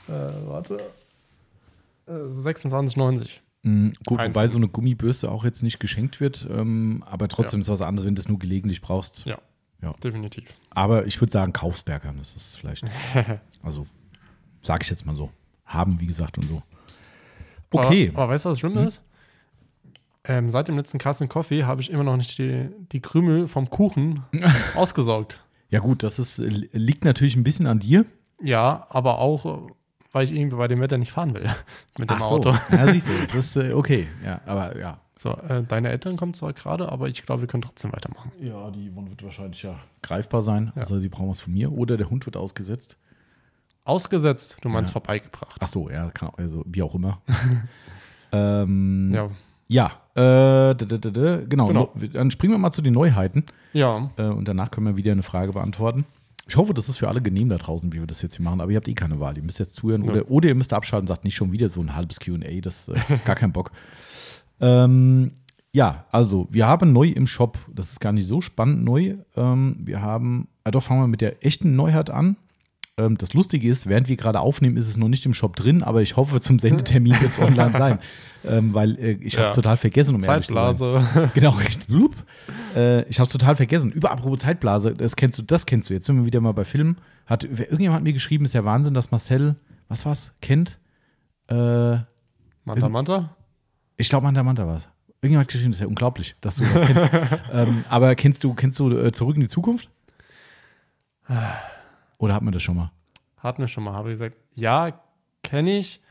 äh, 0.07 0.11
warte, 0.11 0.77
äh, 2.07 2.11
26,90. 2.11 3.39
Mhm, 3.63 3.93
gut, 4.05 4.19
Eins. 4.19 4.29
wobei 4.35 4.47
so 4.47 4.57
eine 4.57 4.67
Gummibürste 4.67 5.31
auch 5.31 5.43
jetzt 5.43 5.63
nicht 5.63 5.79
geschenkt 5.79 6.19
wird, 6.19 6.47
ähm, 6.49 7.03
aber 7.07 7.27
trotzdem 7.27 7.61
ist 7.61 7.69
was 7.69 7.81
anderes, 7.81 8.05
wenn 8.05 8.15
du 8.15 8.19
es 8.21 8.29
nur 8.29 8.39
gelegentlich 8.39 8.81
brauchst. 8.81 9.25
Ja. 9.25 9.37
Ja. 9.81 9.93
Definitiv. 10.03 10.43
Aber 10.71 11.05
ich 11.05 11.21
würde 11.21 11.31
sagen, 11.31 11.53
Kaufsbergern, 11.53 12.17
das 12.17 12.35
ist 12.35 12.55
vielleicht, 12.57 12.83
also 13.63 13.85
sage 14.63 14.83
ich 14.83 14.89
jetzt 14.89 15.05
mal 15.05 15.15
so. 15.15 15.29
Haben, 15.65 15.99
wie 15.99 16.07
gesagt, 16.07 16.37
und 16.37 16.47
so. 16.47 16.63
Okay. 17.71 18.09
Aber, 18.13 18.23
aber 18.23 18.33
weißt 18.33 18.45
du, 18.45 18.49
was 18.49 18.59
schlimm 18.59 18.75
Hm? 18.75 18.87
ist? 18.87 19.01
Ähm, 20.23 20.49
seit 20.49 20.67
dem 20.67 20.75
letzten 20.75 20.97
Kassen 20.97 21.29
Coffee 21.29 21.63
habe 21.63 21.81
ich 21.81 21.89
immer 21.89 22.03
noch 22.03 22.17
nicht 22.17 22.37
die, 22.37 22.69
die 22.91 22.99
Krümel 23.01 23.47
vom 23.47 23.69
Kuchen 23.69 24.23
ausgesaugt. 24.75 25.41
Ja, 25.69 25.79
gut, 25.79 26.03
das 26.03 26.19
ist, 26.19 26.37
liegt 26.39 27.05
natürlich 27.05 27.35
ein 27.35 27.43
bisschen 27.43 27.67
an 27.67 27.79
dir. 27.79 28.05
Ja, 28.41 28.87
aber 28.89 29.19
auch, 29.19 29.69
weil 30.11 30.23
ich 30.25 30.33
irgendwie 30.33 30.57
bei 30.57 30.67
dem 30.67 30.79
Wetter 30.81 30.97
nicht 30.97 31.11
fahren 31.11 31.33
will. 31.33 31.43
Mit 31.99 32.09
dem 32.09 32.17
Ach 32.17 32.23
so. 32.27 32.35
Auto. 32.35 32.55
Ja, 32.71 32.87
siehst 32.91 33.07
du, 33.07 33.13
das 33.21 33.33
ist 33.35 33.55
äh, 33.57 33.73
okay. 33.73 34.07
Ja, 34.23 34.41
aber 34.45 34.77
ja. 34.77 34.99
So, 35.19 35.31
äh, 35.31 35.63
deine 35.63 35.89
Eltern 35.89 36.15
kommen 36.15 36.33
zwar 36.35 36.53
gerade, 36.53 36.91
aber 36.91 37.07
ich 37.07 37.25
glaube, 37.25 37.41
wir 37.41 37.47
können 37.47 37.63
trotzdem 37.63 37.91
weitermachen. 37.91 38.31
Ja, 38.39 38.69
die 38.69 38.93
Wohnung 38.95 39.09
wird 39.09 39.23
wahrscheinlich 39.23 39.63
ja 39.63 39.75
greifbar 40.03 40.41
sein. 40.43 40.71
Ja. 40.75 40.81
Also 40.81 40.99
sie 40.99 41.09
brauchen 41.09 41.29
was 41.29 41.41
von 41.41 41.53
mir. 41.53 41.71
Oder 41.71 41.97
der 41.97 42.09
Hund 42.11 42.25
wird 42.27 42.37
ausgesetzt. 42.37 42.97
Ausgesetzt, 43.87 44.57
du 44.61 44.69
meinst 44.69 44.89
Ja. 44.89 44.93
vorbeigebracht. 44.93 45.57
Ach 45.59 45.67
so, 45.67 45.89
ja, 45.89 46.09
kann, 46.11 46.29
also 46.37 46.63
wie 46.67 46.81
auch 46.81 46.93
immer. 46.95 47.21
ähm, 48.31 49.11
Ja. 49.13 49.29
ja, 50.15 50.71
äh, 50.71 50.75
d- 50.75 50.85
d- 50.85 51.11
d- 51.11 51.45
genau. 51.47 51.67
Genau. 51.67 51.93
Dann 52.13 52.31
springen 52.31 52.53
wir 52.53 52.57
mal 52.57 52.71
zu 52.71 52.81
den 52.81 52.93
Neuheiten. 52.93 53.43
Ja, 53.73 54.11
Äh, 54.17 54.23
und 54.23 54.47
danach 54.47 54.71
können 54.71 54.85
wir 54.87 54.97
wieder 54.97 55.11
eine 55.11 55.23
Frage 55.23 55.53
beantworten. 55.53 56.05
Ich 56.49 56.55
hoffe, 56.55 56.73
das 56.73 56.87
ist 56.87 56.97
für 56.97 57.09
alle 57.09 57.21
genehm 57.21 57.49
da 57.49 57.57
draußen, 57.57 57.91
wie 57.91 57.99
wir 57.99 58.07
das 58.07 58.21
jetzt 58.21 58.37
hier 58.37 58.43
machen. 58.45 58.61
Aber 58.61 58.71
ihr 58.71 58.77
habt 58.77 58.87
eh 58.87 58.93
keine 58.93 59.19
Wahl. 59.19 59.35
Ihr 59.37 59.43
müsst 59.43 59.59
jetzt 59.59 59.75
zuhören. 59.75 60.03
Ja. 60.05 60.11
Oder, 60.11 60.31
oder 60.31 60.47
ihr 60.49 60.55
müsst 60.55 60.73
abschalten 60.73 61.03
und 61.03 61.07
sagt 61.07 61.25
nicht 61.25 61.35
schon 61.35 61.51
wieder 61.51 61.67
so 61.67 61.81
ein 61.81 61.93
halbes 61.95 62.19
QA. 62.21 62.61
Das 62.61 62.87
äh, 62.87 62.95
gar 63.25 63.35
kein 63.35 63.51
Bock. 63.51 63.71
Ähm, 64.61 65.31
ja, 65.73 66.05
also 66.11 66.47
wir 66.49 66.65
haben 66.65 66.93
neu 66.93 67.09
im 67.09 67.27
Shop. 67.27 67.57
Das 67.73 67.91
ist 67.91 67.99
gar 67.99 68.13
nicht 68.13 68.27
so 68.27 68.39
spannend 68.41 68.85
neu. 68.85 69.17
Ähm, 69.35 69.75
wir 69.81 70.01
haben, 70.01 70.47
ja 70.65 70.71
doch, 70.71 70.83
fangen 70.83 71.01
wir 71.01 71.07
mit 71.07 71.19
der 71.21 71.45
echten 71.45 71.75
Neuheit 71.75 72.09
an. 72.09 72.37
Ähm, 72.99 73.17
das 73.17 73.33
Lustige 73.33 73.69
ist, 73.69 73.85
während 73.87 74.09
wir 74.09 74.15
gerade 74.17 74.39
aufnehmen, 74.39 74.75
ist 74.75 74.87
es 74.87 74.97
noch 74.97 75.07
nicht 75.07 75.23
im 75.27 75.33
Shop 75.35 75.55
drin, 75.55 75.83
aber 75.83 76.01
ich 76.01 76.15
hoffe, 76.15 76.39
zum 76.41 76.57
Sendetermin 76.57 77.13
wird 77.21 77.31
es 77.31 77.39
online 77.39 77.71
sein. 77.77 77.99
Ähm, 78.43 78.73
weil 78.73 78.97
äh, 78.97 79.11
ich 79.21 79.35
habe 79.35 79.45
Ja. 79.45 79.49
es 79.51 79.55
total 79.55 79.77
vergessen, 79.77 80.15
um 80.15 80.23
ehrlich 80.23 80.47
zu 80.47 80.53
sein. 80.53 80.73
Zeitblase. 80.75 81.31
Genau, 81.35 81.51
richtig. 81.51 81.87
Loop. 81.89 82.15
Äh, 82.75 83.03
ich 83.03 83.19
habe 83.19 83.27
es 83.27 83.31
total 83.31 83.55
vergessen. 83.55 83.91
Über 83.91 84.11
apropos 84.11 84.39
Zeitblase, 84.39 84.95
das 84.95 85.15
kennst 85.15 85.37
du, 85.37 85.43
das 85.43 85.65
kennst 85.67 85.89
du. 85.89 85.93
Jetzt 85.93 86.07
sind 86.07 86.17
wir 86.17 86.25
wieder 86.25 86.41
mal 86.41 86.53
bei 86.53 86.63
Filmen. 86.63 86.97
Hat 87.27 87.43
irgendjemand 87.43 87.97
hat 87.97 88.03
mir 88.03 88.13
geschrieben, 88.13 88.45
ist 88.45 88.53
ja 88.53 88.65
Wahnsinn, 88.65 88.95
dass 88.95 89.11
Marcel, 89.11 89.57
was 89.89 90.05
war's, 90.05 90.31
kennt. 90.41 90.79
Äh, 91.49 91.97
Manta 92.65 92.89
Manta? 92.89 93.35
ich 93.97 94.09
glaube, 94.09 94.23
Manta 94.25 94.41
Manta 94.43 94.65
war 94.65 94.77
es. 94.77 94.87
Irgendjemand 95.21 95.47
hat 95.47 95.51
geschrieben, 95.51 95.71
das 95.71 95.77
ist 95.77 95.81
ja 95.81 95.87
unglaublich, 95.87 96.35
dass 96.41 96.55
du 96.57 96.63
das 96.65 96.81
kennst. 96.81 97.09
ähm, 97.53 97.83
aber 97.89 98.15
kennst 98.15 98.43
du, 98.43 98.53
kennst 98.55 98.79
du 98.79 98.89
äh, 98.97 99.11
Zurück 99.11 99.35
in 99.35 99.41
die 99.41 99.47
Zukunft? 99.47 99.89
Oder 102.17 102.33
hat 102.33 102.41
man 102.43 102.53
das 102.53 102.63
schon 102.63 102.75
mal? 102.75 102.91
Hatten 103.37 103.61
wir 103.61 103.67
schon 103.67 103.83
mal, 103.83 103.93
habe 103.93 104.09
ich 104.09 104.13
gesagt, 104.13 104.35
ja, 104.53 104.99
kenne 105.43 105.77
ich. 105.77 106.01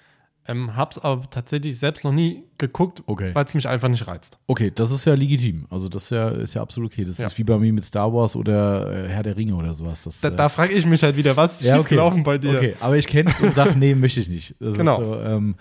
Ähm, 0.48 0.76
hab's 0.76 0.96
aber 0.98 1.28
tatsächlich 1.28 1.76
selbst 1.76 2.04
noch 2.04 2.12
nie 2.12 2.44
geguckt, 2.56 3.02
Okay. 3.06 3.34
weil 3.34 3.44
es 3.44 3.52
mich 3.54 3.66
einfach 3.66 3.88
nicht 3.88 4.06
reizt. 4.06 4.38
Okay, 4.46 4.70
das 4.72 4.92
ist 4.92 5.04
ja 5.04 5.14
legitim. 5.14 5.66
Also 5.70 5.88
das 5.88 6.04
ist 6.04 6.10
ja, 6.10 6.28
ist 6.28 6.54
ja 6.54 6.62
absolut 6.62 6.92
okay. 6.92 7.04
Das 7.04 7.18
Ja. 7.18 7.26
ist 7.26 7.36
wie 7.36 7.42
bei 7.42 7.58
mir 7.58 7.72
mit 7.72 7.84
Star 7.84 8.12
Wars 8.14 8.36
oder 8.36 9.06
äh, 9.06 9.08
Herr 9.08 9.24
der 9.24 9.36
Ringe 9.36 9.56
oder 9.56 9.74
sowas. 9.74 10.04
Das, 10.04 10.20
Da, 10.20 10.28
äh, 10.28 10.36
da 10.36 10.48
frage 10.48 10.72
ich 10.74 10.86
mich 10.86 11.02
halt 11.02 11.16
wieder, 11.16 11.36
was 11.36 11.60
ist 11.60 11.66
ja, 11.66 11.74
okay. 11.74 11.80
schiefgelaufen 11.82 12.22
bei 12.22 12.38
dir? 12.38 12.58
Okay, 12.58 12.76
aber 12.78 12.96
ich 12.96 13.08
kenne 13.08 13.30
es 13.30 13.40
und 13.40 13.54
sage, 13.56 13.74
nee, 13.76 13.96
möchte 13.96 14.20
ich 14.20 14.28
nicht. 14.28 14.54
Das 14.60 14.76
Genau. 14.76 14.96
So, 15.00 15.20
ähm, 15.20 15.56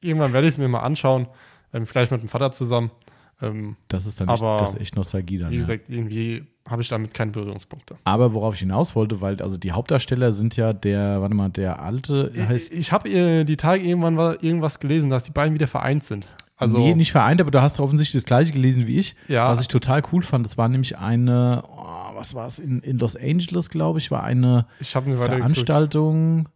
Irgendwann 0.00 0.32
werde 0.32 0.46
ich 0.46 0.54
es 0.54 0.58
mir 0.58 0.68
mal 0.68 0.80
anschauen, 0.82 1.26
ähm, 1.72 1.84
vielleicht 1.84 2.12
mit 2.12 2.22
dem 2.22 2.28
Vater 2.28 2.52
zusammen. 2.52 2.92
Ähm, 3.40 3.76
Das 3.88 4.04
ist 4.06 4.20
dann 4.20 4.28
echt, 4.28 4.42
Aber- 4.42 4.60
das 4.60 4.74
ist 4.74 4.80
echt 4.80 4.96
Nostalgie 4.96 5.38
dann. 5.38 5.50
wie 5.50 5.56
Ja. 5.56 5.60
gesagt, 5.60 5.88
irgendwie 5.88 6.44
habe 6.68 6.82
ich 6.82 6.88
damit 6.88 7.14
keine 7.14 7.30
Berührungspunkte. 7.30 7.96
Aber 8.04 8.34
worauf 8.34 8.54
ich 8.54 8.60
hinaus 8.60 8.94
wollte, 8.94 9.20
weil 9.20 9.40
also 9.40 9.56
die 9.56 9.72
Hauptdarsteller 9.72 10.32
sind 10.32 10.56
ja 10.56 10.72
der, 10.72 11.20
warte 11.22 11.34
mal, 11.34 11.48
der 11.48 11.80
alte 11.80 12.30
heißt. 12.36 12.72
ich 12.72 12.78
ich 12.78 12.92
habe 12.92 13.08
äh, 13.08 13.44
die 13.44 13.56
Tage 13.56 13.82
irgendwann 13.84 14.14
mal 14.14 14.36
irgendwas 14.42 14.78
gelesen, 14.80 15.08
dass 15.08 15.22
die 15.22 15.30
beiden 15.30 15.54
wieder 15.54 15.66
vereint 15.68 16.04
sind. 16.04 16.28
Also, 16.60 16.78
nee, 16.78 16.94
nicht 16.96 17.12
vereint, 17.12 17.40
aber 17.40 17.52
du 17.52 17.62
hast 17.62 17.78
offensichtlich 17.78 18.20
das 18.20 18.26
gleiche 18.26 18.52
gelesen 18.52 18.88
wie 18.88 18.98
ich. 18.98 19.14
Ja. 19.28 19.48
Was 19.48 19.60
ich 19.60 19.68
total 19.68 20.02
cool 20.12 20.22
fand, 20.24 20.44
das 20.44 20.58
war 20.58 20.68
nämlich 20.68 20.98
eine, 20.98 21.62
oh, 21.68 22.14
was 22.16 22.34
war 22.34 22.48
es, 22.48 22.58
in, 22.58 22.80
in 22.80 22.98
Los 22.98 23.14
Angeles, 23.14 23.70
glaube 23.70 24.00
ich, 24.00 24.10
war 24.10 24.24
eine 24.24 24.66
ich 24.80 24.88
Veranstaltung. 24.90 26.48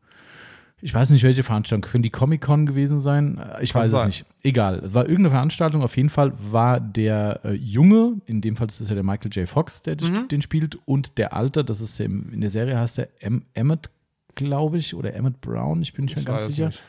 Ich 0.84 0.92
weiß 0.92 1.10
nicht, 1.10 1.22
welche 1.22 1.42
Veranstaltung. 1.44 1.88
Können 1.88 2.02
die 2.02 2.10
Comic-Con 2.10 2.66
gewesen 2.66 2.98
sein? 3.00 3.40
Ich 3.60 3.72
Kann 3.72 3.82
weiß 3.82 3.92
es 3.92 3.98
sein. 3.98 4.06
nicht. 4.08 4.26
Egal. 4.42 4.80
Es 4.84 4.92
war 4.94 5.04
irgendeine 5.04 5.30
Veranstaltung. 5.30 5.80
Auf 5.82 5.96
jeden 5.96 6.08
Fall 6.10 6.32
war 6.50 6.80
der 6.80 7.40
äh, 7.44 7.52
Junge, 7.52 8.14
in 8.26 8.40
dem 8.40 8.56
Fall 8.56 8.66
ist 8.66 8.80
es 8.80 8.88
ja 8.88 8.94
der 8.96 9.04
Michael 9.04 9.30
J. 9.32 9.48
Fox, 9.48 9.82
der 9.82 9.96
Mhm. 10.02 10.26
den 10.28 10.42
spielt, 10.42 10.76
und 10.84 11.16
der 11.18 11.34
Alte, 11.34 11.64
das 11.64 11.80
ist 11.80 11.98
in 12.00 12.40
der 12.40 12.50
Serie 12.50 12.76
heißt 12.78 12.98
der 12.98 13.08
em 13.20 13.44
Emmett, 13.54 13.90
glaube 14.34 14.78
ich, 14.78 14.94
oder 14.94 15.14
Emmett 15.14 15.40
Brown, 15.40 15.82
ich 15.82 15.92
bin 15.94 16.06
nicht 16.06 16.16
mehr 16.16 16.24
ganz 16.24 16.42
es 16.42 16.48
sicher. 16.56 16.66
nicht. 16.66 16.82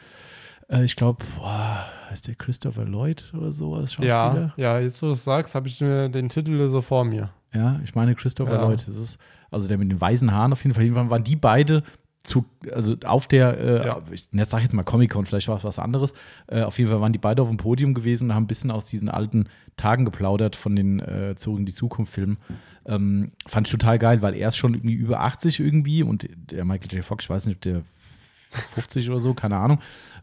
Äh, 0.70 0.86
ich 0.86 0.96
glaube, 0.96 1.24
heißt 2.10 2.28
der 2.28 2.36
Christopher 2.36 2.86
Lloyd 2.86 3.26
oder 3.38 3.52
sowas, 3.54 3.96
Ja, 4.00 4.26
Schauspieler? 4.26 4.54
ja, 4.58 4.80
jetzt 4.80 5.02
wo 5.04 5.08
du 5.08 5.12
es 5.14 5.24
sagst, 5.24 5.54
habe 5.54 5.68
ich 5.68 5.80
mir 5.82 6.10
den 6.10 6.30
Titel 6.30 6.68
so 6.68 6.82
vor 6.82 7.06
mir. 7.06 7.30
Ja, 7.54 7.80
ich 7.84 7.94
meine 7.94 8.16
Christopher 8.16 8.56
Ja. 8.56 8.62
Lloyd. 8.64 8.88
Das 8.88 8.96
ist, 8.98 9.20
also 9.52 9.68
der 9.68 9.78
mit 9.78 9.92
den 9.92 10.02
weißen 10.02 10.32
Haaren 10.32 10.52
auf 10.52 10.64
jeden 10.64 10.74
Fall. 10.74 10.84
Jedenfalls 10.84 11.12
waren 11.12 11.24
die 11.24 11.36
beide 11.36 11.84
zu, 12.24 12.46
also 12.72 12.96
auf 13.06 13.28
der, 13.28 13.58
äh, 13.60 13.86
Ja. 13.88 14.02
ich 14.12 14.28
sag 14.44 14.62
jetzt 14.64 14.74
mal 14.74 14.84
Comic-Con, 14.84 15.26
vielleicht 15.26 15.48
war 15.50 15.58
es 15.58 15.64
was 15.66 15.78
anderes. 15.78 16.14
Äh, 16.48 16.62
auf 16.64 16.78
jeden 16.80 16.90
Fall 16.90 17.02
waren 17.02 17.12
die 17.14 17.20
beide 17.20 17.42
auf 17.42 17.50
dem 17.50 17.58
Podium 17.58 17.94
gewesen 17.94 18.30
und 18.30 18.36
haben 18.36 18.44
ein 18.44 18.48
bisschen 18.48 18.72
aus 18.72 18.86
diesen 18.86 19.10
alten 19.10 19.48
Tagen 19.76 20.06
geplaudert 20.06 20.56
von 20.56 20.76
den 20.76 21.00
äh, 21.02 21.36
Zurück 21.36 21.60
in 21.60 21.66
die 21.66 21.74
Zukunft-Filmen. 21.74 22.38
Ähm, 22.86 23.32
fand 23.46 23.68
ich 23.68 23.72
total 23.72 24.00
geil, 24.00 24.22
weil 24.22 24.36
er 24.36 24.48
ist 24.48 24.58
schon 24.58 24.74
irgendwie 24.74 24.94
über 24.94 25.20
80 25.22 25.60
irgendwie 25.60 26.04
und 26.04 26.30
der 26.34 26.64
Michael 26.66 26.96
J. 26.96 27.04
Fox, 27.04 27.26
ich 27.26 27.30
weiß 27.30 27.46
nicht, 27.48 27.56
ob 27.58 27.62
der 27.62 27.82
50 28.76 29.10
oder 29.10 29.20
so, 29.20 29.34
keine 29.34 29.58
Ahnung. 29.58 29.80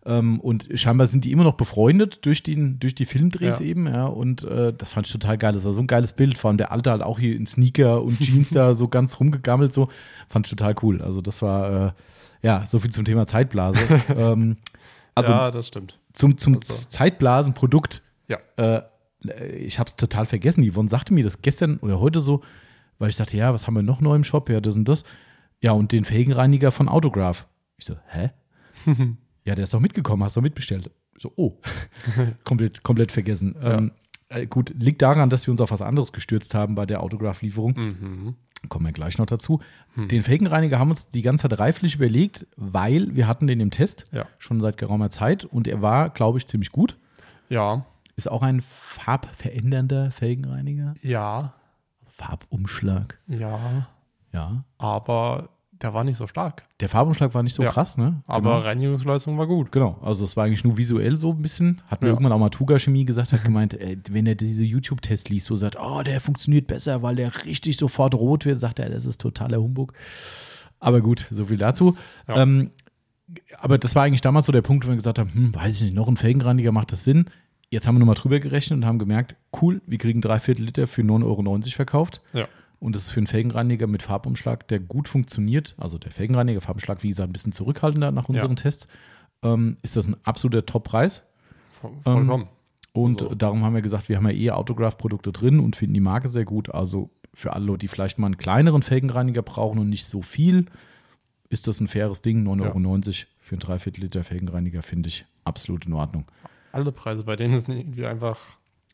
Ähm, 0.07 0.41
und 0.41 0.69
scheinbar 0.75 1.07
sind 1.07 1.25
die 1.27 1.33
immer 1.33 1.45
noch 1.45 1.55
befreundet 1.55 2.25
durch, 2.25 2.43
den, 2.43 2.79
durch 2.81 2.95
die 2.95 3.05
Filmdrehs 3.05 3.59
Ja. 3.59 3.67
eben, 3.67 3.87
ja. 3.87 4.07
Und 4.07 4.45
äh, 4.45 4.73
das 4.73 4.89
fand 4.93 5.07
ich 5.07 5.13
total 5.13 5.37
geil. 5.37 5.53
Das 5.53 5.65
war 5.67 5.73
so 5.73 5.81
ein 5.81 5.87
geiles 5.87 6.15
Bild. 6.15 6.39
Vor 6.39 6.49
allem 6.49 6.57
der 6.59 6.73
Alte 6.73 6.91
halt 6.91 7.03
auch 7.03 7.19
hier 7.19 7.37
in 7.37 7.47
Sneaker 7.47 8.03
und 8.03 8.19
Jeans 8.21 8.51
da 8.51 8.75
so 8.75 8.89
ganz 8.89 9.21
rumgegammelt, 9.21 9.73
so. 9.73 9.89
Fand 10.29 10.47
ich 10.47 10.51
total 10.51 10.75
cool. 10.83 11.03
Also, 11.03 11.21
das 11.21 11.43
war, 11.43 11.87
äh, 11.89 11.93
ja, 12.43 12.67
so 12.67 12.79
viel 12.79 12.91
zum 12.91 13.05
Thema 13.05 13.27
Zeitblase. 13.27 13.79
ähm, 14.17 14.57
also, 15.15 15.33
ja, 15.33 15.51
das 15.51 15.67
stimmt. 15.69 15.99
zum, 16.15 16.39
zum 16.39 16.55
also- 16.55 16.89
Zeitblasenprodukt. 16.89 18.03
Ja. 18.29 18.39
Äh, 18.57 18.83
ich 19.59 19.79
habe 19.79 19.89
es 19.89 19.97
total 19.97 20.25
vergessen. 20.25 20.65
Yvonne 20.71 20.89
sagte 20.89 21.13
mir 21.13 21.25
das 21.25 21.43
gestern 21.43 21.77
oder 21.79 22.01
heute 22.01 22.21
so, 22.21 22.41
weil 22.99 23.11
ich 23.11 23.17
sagte, 23.17 23.37
ja, 23.37 23.53
was 23.53 23.67
haben 23.67 23.75
wir 23.75 23.83
noch 23.83 24.01
neu 24.01 24.15
im 24.15 24.25
Shop? 24.25 24.49
Ja, 24.49 24.63
das 24.63 24.77
und 24.77 24.89
das. 24.89 25.05
Ja, 25.61 25.73
und 25.73 25.93
den 25.93 26.05
Felgenreiniger 26.07 26.71
von 26.73 26.89
Autograph. 26.89 27.47
Ich 27.77 27.85
so, 27.85 27.97
hä? 28.09 28.31
ja, 29.45 29.55
der 29.55 29.65
ist 29.65 29.75
doch 29.75 29.81
mitgekommen, 29.81 30.23
hast 30.25 30.37
du 30.37 30.41
mitbestellt. 30.43 30.91
So, 31.19 31.33
oh, 31.37 31.59
komplett, 32.45 32.83
komplett 32.83 33.13
vergessen. 33.13 33.55
Ähm, 33.63 33.93
äh, 34.29 34.47
gut, 34.47 34.75
liegt 34.79 35.03
daran, 35.03 35.29
dass 35.31 35.47
wir 35.47 35.53
uns 35.53 35.61
auf 35.61 35.71
was 35.71 35.83
anderes 35.83 36.13
gestürzt 36.13 36.55
haben 36.55 36.75
bei 36.75 36.87
der 36.87 37.03
Autograph-Lieferung. 37.03 37.75
Mhm. 37.77 38.35
Kommen 38.69 38.85
wir 38.87 38.93
gleich 38.93 39.17
noch 39.17 39.25
dazu. 39.27 39.61
Hm. 39.95 40.09
Den 40.09 40.23
Felgenreiniger 40.23 40.79
haben 40.79 40.89
wir 40.89 40.93
uns 40.93 41.09
die 41.09 41.23
ganze 41.23 41.49
Zeit 41.49 41.59
reiflich 41.59 41.95
überlegt, 41.95 42.47
weil 42.57 43.17
wir 43.17 43.27
hatten 43.27 43.47
den 43.47 43.59
im 43.59 43.71
Test 43.71 44.05
Ja. 44.13 44.27
schon 44.39 44.61
seit 44.61 44.77
geraumer 44.77 45.09
Zeit 45.09 45.47
und 45.47 45.67
er 45.67 45.81
war, 45.81 46.11
glaube 46.11 46.37
ich, 46.37 46.47
ziemlich 46.47 46.71
gut. 46.71 46.99
Ja, 47.49 47.87
Ist 48.17 48.31
auch 48.31 48.43
ein 48.43 48.61
farbverändernder 48.61 50.11
Felgenreiniger. 50.11 50.93
ja, 51.03 51.55
Farbumschlag. 52.05 53.19
ja, 53.29 53.89
Ja. 54.33 54.65
aber 54.77 55.49
der 55.83 55.95
war 55.95 56.05
nicht 56.05 56.19
so 56.19 56.27
stark. 56.27 56.65
Der 56.81 56.89
Farbumschlag 56.89 57.33
war 57.35 57.43
nicht 57.43 57.55
so 57.55 57.63
Ja. 57.63 57.71
krass, 57.71 57.97
ne? 57.97 58.23
Aber 58.27 58.51
genau. 58.57 58.61
Reinigungsleistung 58.67 59.39
war 59.39 59.47
gut. 59.47 59.73
Genau, 59.73 59.99
also 60.03 60.25
es 60.25 60.37
war 60.37 60.45
eigentlich 60.45 60.65
nur 60.65 60.77
visuell 60.77 61.17
so 61.17 61.31
ein 61.33 61.43
bisschen. 61.43 61.81
Hat 61.89 62.03
mir 62.03 62.09
Ja. 62.09 62.15
irgendwann 62.15 62.33
auch 62.33 62.39
mal 62.39 62.51
Tuga 62.51 62.79
Chemie 62.79 63.05
gesagt, 63.05 63.33
hat 63.33 63.45
gemeint, 63.45 63.75
ey, 63.75 63.99
wenn 64.11 64.27
er 64.27 64.35
diese 64.35 64.65
YouTube-Tests 64.65 65.31
liest, 65.31 65.51
wo 65.51 65.55
er 65.55 65.59
sagt, 65.59 65.77
oh, 65.81 66.03
der 66.03 66.21
funktioniert 66.21 66.67
besser, 66.67 67.03
weil 67.03 67.17
der 67.17 67.45
richtig 67.45 67.77
sofort 67.77 68.15
rot 68.15 68.45
wird, 68.45 68.61
sagt 68.61 68.79
er, 68.79 68.91
das 68.91 69.07
ist 69.07 69.21
totaler 69.21 69.59
Humbug. 69.61 69.93
Aber 70.79 71.01
gut, 71.01 71.27
so 71.31 71.47
viel 71.47 71.59
dazu. 71.59 71.97
Ja. 72.29 72.43
Ähm, 72.43 72.71
aber 73.59 73.79
das 73.79 73.95
war 73.95 74.03
eigentlich 74.05 74.23
damals 74.23 74.47
so 74.47 74.53
der 74.53 74.63
Punkt, 74.63 74.85
wo 74.87 74.91
wir 74.91 74.97
gesagt 74.97 75.19
haben, 75.19 75.33
hm, 75.33 75.55
weiß 75.55 75.77
ich 75.77 75.83
nicht, 75.85 75.95
noch 75.95 76.09
ein 76.09 76.17
Felgenreiniger 76.17 76.73
macht 76.73 76.93
das 76.93 77.05
Sinn. 77.05 77.27
Jetzt 77.71 77.87
haben 77.87 77.95
wir 77.95 78.01
nochmal 78.01 78.17
drüber 78.17 78.41
gerechnet 78.41 78.79
und 78.79 78.85
haben 78.87 78.99
gemerkt, 78.99 79.37
cool, 79.63 79.81
wir 79.87 79.99
kriegen 79.99 80.21
drei 80.21 80.41
Viertel 80.41 80.65
Liter 80.65 80.89
für 80.89 81.03
9,90 81.03 81.25
Euro 81.25 81.61
verkauft. 81.77 82.21
Ja. 82.33 82.49
Und 82.81 82.97
das 82.97 83.03
ist 83.05 83.11
für 83.11 83.21
einen 83.21 83.27
Felgenreiniger 83.27 83.87
mit 83.87 84.03
Farbumschlag, 84.03 84.67
der 84.69 84.81
gut 84.81 85.07
funktioniert. 85.07 85.75
Also 85.79 85.99
der 85.99 86.11
Felgenreiniger, 86.11 86.61
Farbumschlag, 86.61 87.03
wie 87.03 87.09
gesagt, 87.09 87.29
ein 87.29 87.33
bisschen 87.33 87.53
zurückhaltender 87.53 88.11
nach 88.11 88.29
unseren 88.29 88.51
Ja. 88.51 88.55
Tests. 88.57 88.89
Ähm, 89.43 89.77
ist 89.83 89.97
das 89.97 90.07
ein 90.09 90.17
absoluter 90.25 90.65
Top-Preis. 90.67 91.23
Voll- 91.81 91.93
Vollkommen. 92.01 92.49
Und 92.93 93.23
Also- 93.23 93.35
darum 93.35 93.63
haben 93.65 93.75
wir 93.75 93.83
gesagt, 93.83 94.09
wir 94.09 94.17
haben 94.17 94.27
ja 94.29 94.35
eh 94.35 94.51
Autograph-Produkte 94.51 95.31
drin 95.31 95.61
und 95.61 95.77
finden 95.77 95.95
die 95.95 96.01
Marke 96.01 96.29
sehr 96.29 96.45
gut. 96.45 96.75
Also 96.75 97.11
für 97.35 97.53
alle, 97.53 97.79
die 97.79 97.87
vielleicht 97.87 98.19
mal 98.19 98.27
einen 98.27 98.39
kleineren 98.39 98.83
Felgenreiniger 98.83 99.43
brauchen 99.43 99.79
und 99.79 99.89
nicht 99.89 100.07
so 100.07 100.23
viel, 100.23 100.67
ist 101.51 101.67
das 101.69 101.81
ein 101.81 101.87
faires 101.89 102.23
Ding. 102.23 102.43
9,90 102.45 103.27
Euro 103.27 103.29
für 103.39 103.53
einen 103.55 103.61
Dreiviertel 103.61 104.01
Liter 104.03 104.25
Felgenreiniger 104.25 104.83
finde 104.83 105.09
ich 105.09 105.25
absolut 105.45 105.87
in 105.87 105.93
Ordnung. 105.93 106.25
Alle 106.73 106.93
Preise 106.93 107.25
bei 107.25 107.37
denen 107.37 107.61
sind 107.61 107.71
irgendwie 107.77 108.07
einfach. 108.07 108.39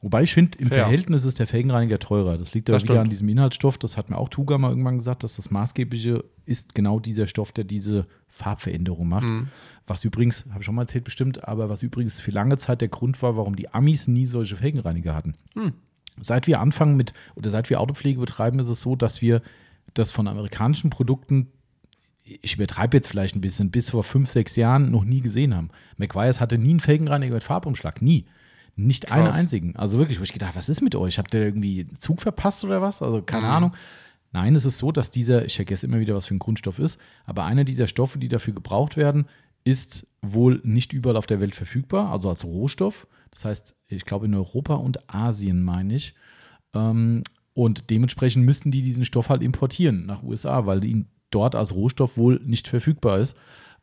Wobei 0.07 0.23
ich 0.23 0.33
finde, 0.33 0.57
im 0.59 0.69
Fair. 0.69 0.85
Verhältnis 0.85 1.25
ist 1.25 1.40
der 1.40 1.49
Felgenreiniger 1.49 1.99
teurer. 1.99 2.38
Das 2.38 2.55
liegt 2.55 2.69
Das 2.69 2.85
wieder 2.85 2.92
stimmt. 2.95 3.07
an 3.07 3.11
diesem 3.11 3.29
Inhaltsstoff. 3.29 3.77
Das 3.77 3.97
hat 3.97 4.09
mir 4.09 4.16
auch 4.16 4.29
Tuga 4.29 4.57
mal 4.57 4.69
irgendwann 4.69 4.99
gesagt, 4.99 5.25
dass 5.25 5.35
das 5.35 5.51
Maßgebliche 5.51 6.25
ist 6.45 6.77
genau 6.77 7.01
dieser 7.01 7.27
Stoff, 7.27 7.51
der 7.51 7.64
diese 7.64 8.07
Farbveränderung 8.29 9.09
macht. 9.09 9.25
Mhm. 9.25 9.49
Was 9.88 10.05
übrigens, 10.05 10.47
habe 10.51 10.61
ich 10.61 10.64
schon 10.64 10.77
mal 10.77 10.83
erzählt 10.83 11.03
bestimmt, 11.03 11.49
aber 11.49 11.69
was 11.71 11.83
übrigens 11.83 12.21
für 12.21 12.31
lange 12.31 12.57
Zeit 12.57 12.83
der 12.83 12.88
Grund 12.88 13.21
war, 13.21 13.37
warum 13.37 13.57
die 13.57 13.75
Amis 13.75 14.07
nie 14.07 14.27
solche 14.27 14.55
Felgenreiniger 14.55 15.12
hatten. 15.12 15.35
Hm. 15.55 15.73
Seit 16.21 16.47
wir 16.47 16.61
anfangen 16.61 16.97
mit, 16.97 17.12
oder 17.35 17.51
seit 17.51 17.69
wir 17.69 17.81
Autopflege 17.81 18.21
betreiben, 18.21 18.61
ist 18.61 18.69
es 18.69 18.81
so, 18.81 18.95
dass 18.95 19.21
wir 19.23 19.42
das 19.95 20.12
von 20.12 20.29
amerikanischen 20.29 20.88
Produkten, 20.88 21.49
ich 22.23 22.55
übertreibe 22.55 22.97
jetzt 22.97 23.09
vielleicht 23.09 23.35
ein 23.35 23.40
bisschen, 23.40 23.73
bis 23.73 23.90
vor 23.90 24.05
fünf, 24.05 24.29
sechs 24.29 24.55
Jahren 24.55 24.92
noch 24.92 25.05
nie 25.05 25.21
gesehen 25.21 25.53
haben. 25.57 25.71
McGuire's 25.97 26.38
hatte 26.38 26.59
nie 26.59 26.71
einen 26.71 26.81
Felgenreiniger 26.81 27.35
mit 27.35 27.42
Farbumschlag, 27.42 28.01
nie. 28.03 28.27
Nicht 28.76 29.10
einen 29.10 29.26
Krass. 29.26 29.36
einzigen. 29.36 29.74
Also 29.76 29.98
wirklich, 29.98 30.20
wo 30.20 30.22
ich 30.22 30.32
gedacht, 30.34 30.54
was 30.54 30.68
ist 30.68 30.82
mit 30.82 30.94
euch? 30.94 31.18
Habt 31.18 31.32
ihr 31.34 31.40
irgendwie 31.42 31.80
einen 31.80 31.98
Zug 31.98 32.20
verpasst 32.20 32.62
oder 32.64 32.82
was? 32.82 33.02
Also 33.02 33.22
keine 33.22 33.46
Mhm. 33.46 33.52
Ahnung. 33.52 33.72
Nein, 34.32 34.54
es 34.54 34.66
ist 34.66 34.78
so, 34.78 34.92
dass 34.92 35.10
dieser, 35.10 35.46
ich 35.46 35.56
vergesse 35.56 35.86
immer 35.86 35.98
wieder, 35.98 36.14
was 36.14 36.26
für 36.26 36.34
ein 36.34 36.38
Grundstoff 36.40 36.78
ist, 36.78 37.00
aber 37.24 37.44
einer 37.44 37.64
dieser 37.64 37.86
Stoffe, 37.86 38.18
die 38.18 38.28
dafür 38.28 38.52
gebraucht 38.52 38.96
werden, 38.98 39.26
ist 39.64 40.06
wohl 40.20 40.60
nicht 40.62 40.92
überall 40.92 41.16
auf 41.16 41.26
der 41.26 41.40
Welt 41.40 41.54
verfügbar, 41.54 42.12
also 42.12 42.28
als 42.28 42.44
Rohstoff. 42.44 43.06
Das 43.30 43.44
heißt, 43.46 43.76
ich 43.88 44.04
glaube 44.04 44.26
in 44.26 44.34
Europa 44.34 44.74
und 44.74 45.08
Asien 45.12 45.62
meine 45.62 45.94
ich. 45.94 46.14
Ähm, 46.74 47.22
und 47.54 47.88
dementsprechend 47.88 48.44
müssten 48.44 48.70
die 48.70 48.82
diesen 48.82 49.04
Stoff 49.06 49.30
halt 49.30 49.42
importieren 49.42 50.04
nach 50.04 50.22
USA, 50.22 50.66
weil 50.66 50.84
ihn 50.84 51.08
dort 51.30 51.54
als 51.54 51.74
Rohstoff 51.74 52.16
wohl 52.18 52.40
nicht 52.44 52.68
verfügbar 52.68 53.18
ist. 53.20 53.36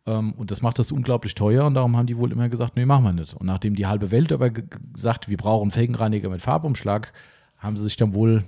Ähm, 0.05 0.33
und 0.33 0.51
das 0.51 0.61
macht 0.61 0.79
das 0.79 0.91
unglaublich 0.91 1.35
teuer 1.35 1.65
und 1.65 1.75
darum 1.75 1.95
haben 1.95 2.07
die 2.07 2.17
wohl 2.17 2.31
immer 2.31 2.49
gesagt, 2.49 2.75
nee, 2.75 2.85
machen 2.85 3.03
wir 3.03 3.13
nicht. 3.13 3.33
Und 3.33 3.45
nachdem 3.45 3.75
die 3.75 3.85
halbe 3.85 4.11
Welt 4.11 4.31
aber 4.31 4.49
gesagt, 4.49 5.29
wir 5.29 5.37
brauchen 5.37 5.71
Felgenreiniger 5.71 6.29
mit 6.29 6.41
Farbumschlag, 6.41 7.13
haben 7.57 7.77
sie 7.77 7.83
sich 7.83 7.95
dann 7.95 8.13
wohl 8.13 8.43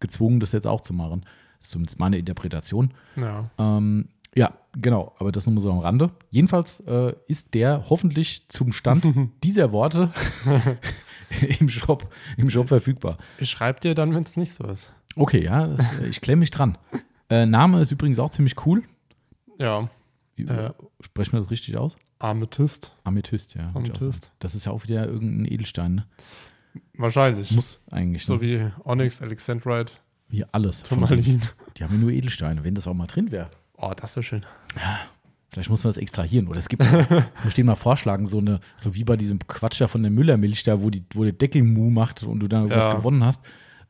gezwungen, 0.00 0.40
das 0.40 0.52
jetzt 0.52 0.66
auch 0.66 0.80
zu 0.80 0.92
machen. 0.92 1.22
Das 1.58 1.66
ist 1.66 1.70
zumindest 1.70 2.00
meine 2.00 2.18
Interpretation. 2.18 2.92
Ja. 3.16 3.50
Ähm, 3.58 4.08
ja, 4.34 4.54
genau, 4.72 5.14
aber 5.18 5.30
das 5.30 5.46
nur 5.46 5.54
mal 5.54 5.60
so 5.60 5.70
am 5.70 5.78
Rande. 5.78 6.10
Jedenfalls 6.30 6.80
äh, 6.80 7.14
ist 7.28 7.54
der 7.54 7.88
hoffentlich 7.90 8.48
zum 8.48 8.72
Stand 8.72 9.04
dieser 9.44 9.72
Worte 9.72 10.10
im, 11.60 11.68
Shop, 11.68 12.08
im 12.36 12.50
Shop 12.50 12.68
verfügbar. 12.68 13.18
Ich 13.38 13.50
schreibe 13.50 13.80
dir 13.80 13.94
dann, 13.94 14.14
wenn 14.14 14.22
es 14.22 14.36
nicht 14.36 14.52
so 14.52 14.64
ist. 14.64 14.92
Okay, 15.16 15.44
ja, 15.44 15.66
das, 15.66 15.98
äh, 15.98 16.06
ich 16.08 16.20
klemme 16.20 16.40
mich 16.40 16.50
dran. 16.50 16.78
Äh, 17.28 17.46
Name 17.46 17.80
ist 17.82 17.92
übrigens 17.92 18.18
auch 18.18 18.30
ziemlich 18.30 18.66
cool. 18.66 18.82
Ja. 19.58 19.88
Äh. 20.38 20.70
Sprechen 21.00 21.32
wir 21.32 21.40
das 21.40 21.50
richtig 21.50 21.76
aus? 21.76 21.96
Amethyst. 22.18 22.92
Amethyst, 23.04 23.54
ja. 23.54 23.70
ich 23.70 23.76
Amethyst. 23.76 24.30
Das 24.38 24.54
ist 24.54 24.64
ja 24.64 24.72
auch 24.72 24.84
wieder 24.84 25.06
irgendein 25.06 25.52
Edelstein. 25.52 25.94
Ne? 25.96 26.06
Wahrscheinlich. 26.94 27.50
Muss 27.52 27.82
eigentlich. 27.90 28.24
so 28.24 28.36
ne? 28.36 28.40
wie 28.40 28.70
Onyx, 28.84 29.20
Alexandrite, 29.20 29.94
wie 30.28 30.44
alles. 30.52 30.82
Turmalin. 30.82 31.42
Die 31.76 31.84
haben 31.84 31.94
ja 31.94 32.00
nur 32.00 32.10
Edelsteine, 32.10 32.64
wenn 32.64 32.74
das 32.74 32.86
auch 32.86 32.94
mal 32.94 33.06
drin 33.06 33.30
wäre. 33.30 33.50
Oh, 33.76 33.92
das 33.94 34.16
wäre 34.16 34.22
schön. 34.22 34.46
Vielleicht 35.50 35.68
muss 35.68 35.84
man 35.84 35.90
das 35.90 35.98
extrahieren. 35.98 36.48
Oder 36.48 36.58
es 36.58 36.68
gibt, 36.68 36.82
das 36.82 37.08
muss 37.10 37.48
ich 37.48 37.54
dir 37.54 37.64
mal 37.64 37.74
vorschlagen, 37.74 38.24
so 38.24 38.38
eine, 38.38 38.60
so 38.76 38.94
wie 38.94 39.04
bei 39.04 39.16
diesem 39.16 39.38
Quatsch 39.46 39.80
da 39.80 39.88
von 39.88 40.02
der 40.02 40.10
Müllermilch 40.10 40.62
da, 40.62 40.80
wo, 40.82 40.88
die, 40.88 41.04
wo 41.12 41.24
der 41.24 41.32
Deckel 41.32 41.62
mu 41.62 41.90
macht 41.90 42.22
und 42.22 42.40
du 42.40 42.48
dann 42.48 42.62
irgendwas 42.62 42.84
Ja. 42.86 42.94
gewonnen 42.94 43.22
hast, 43.24 43.42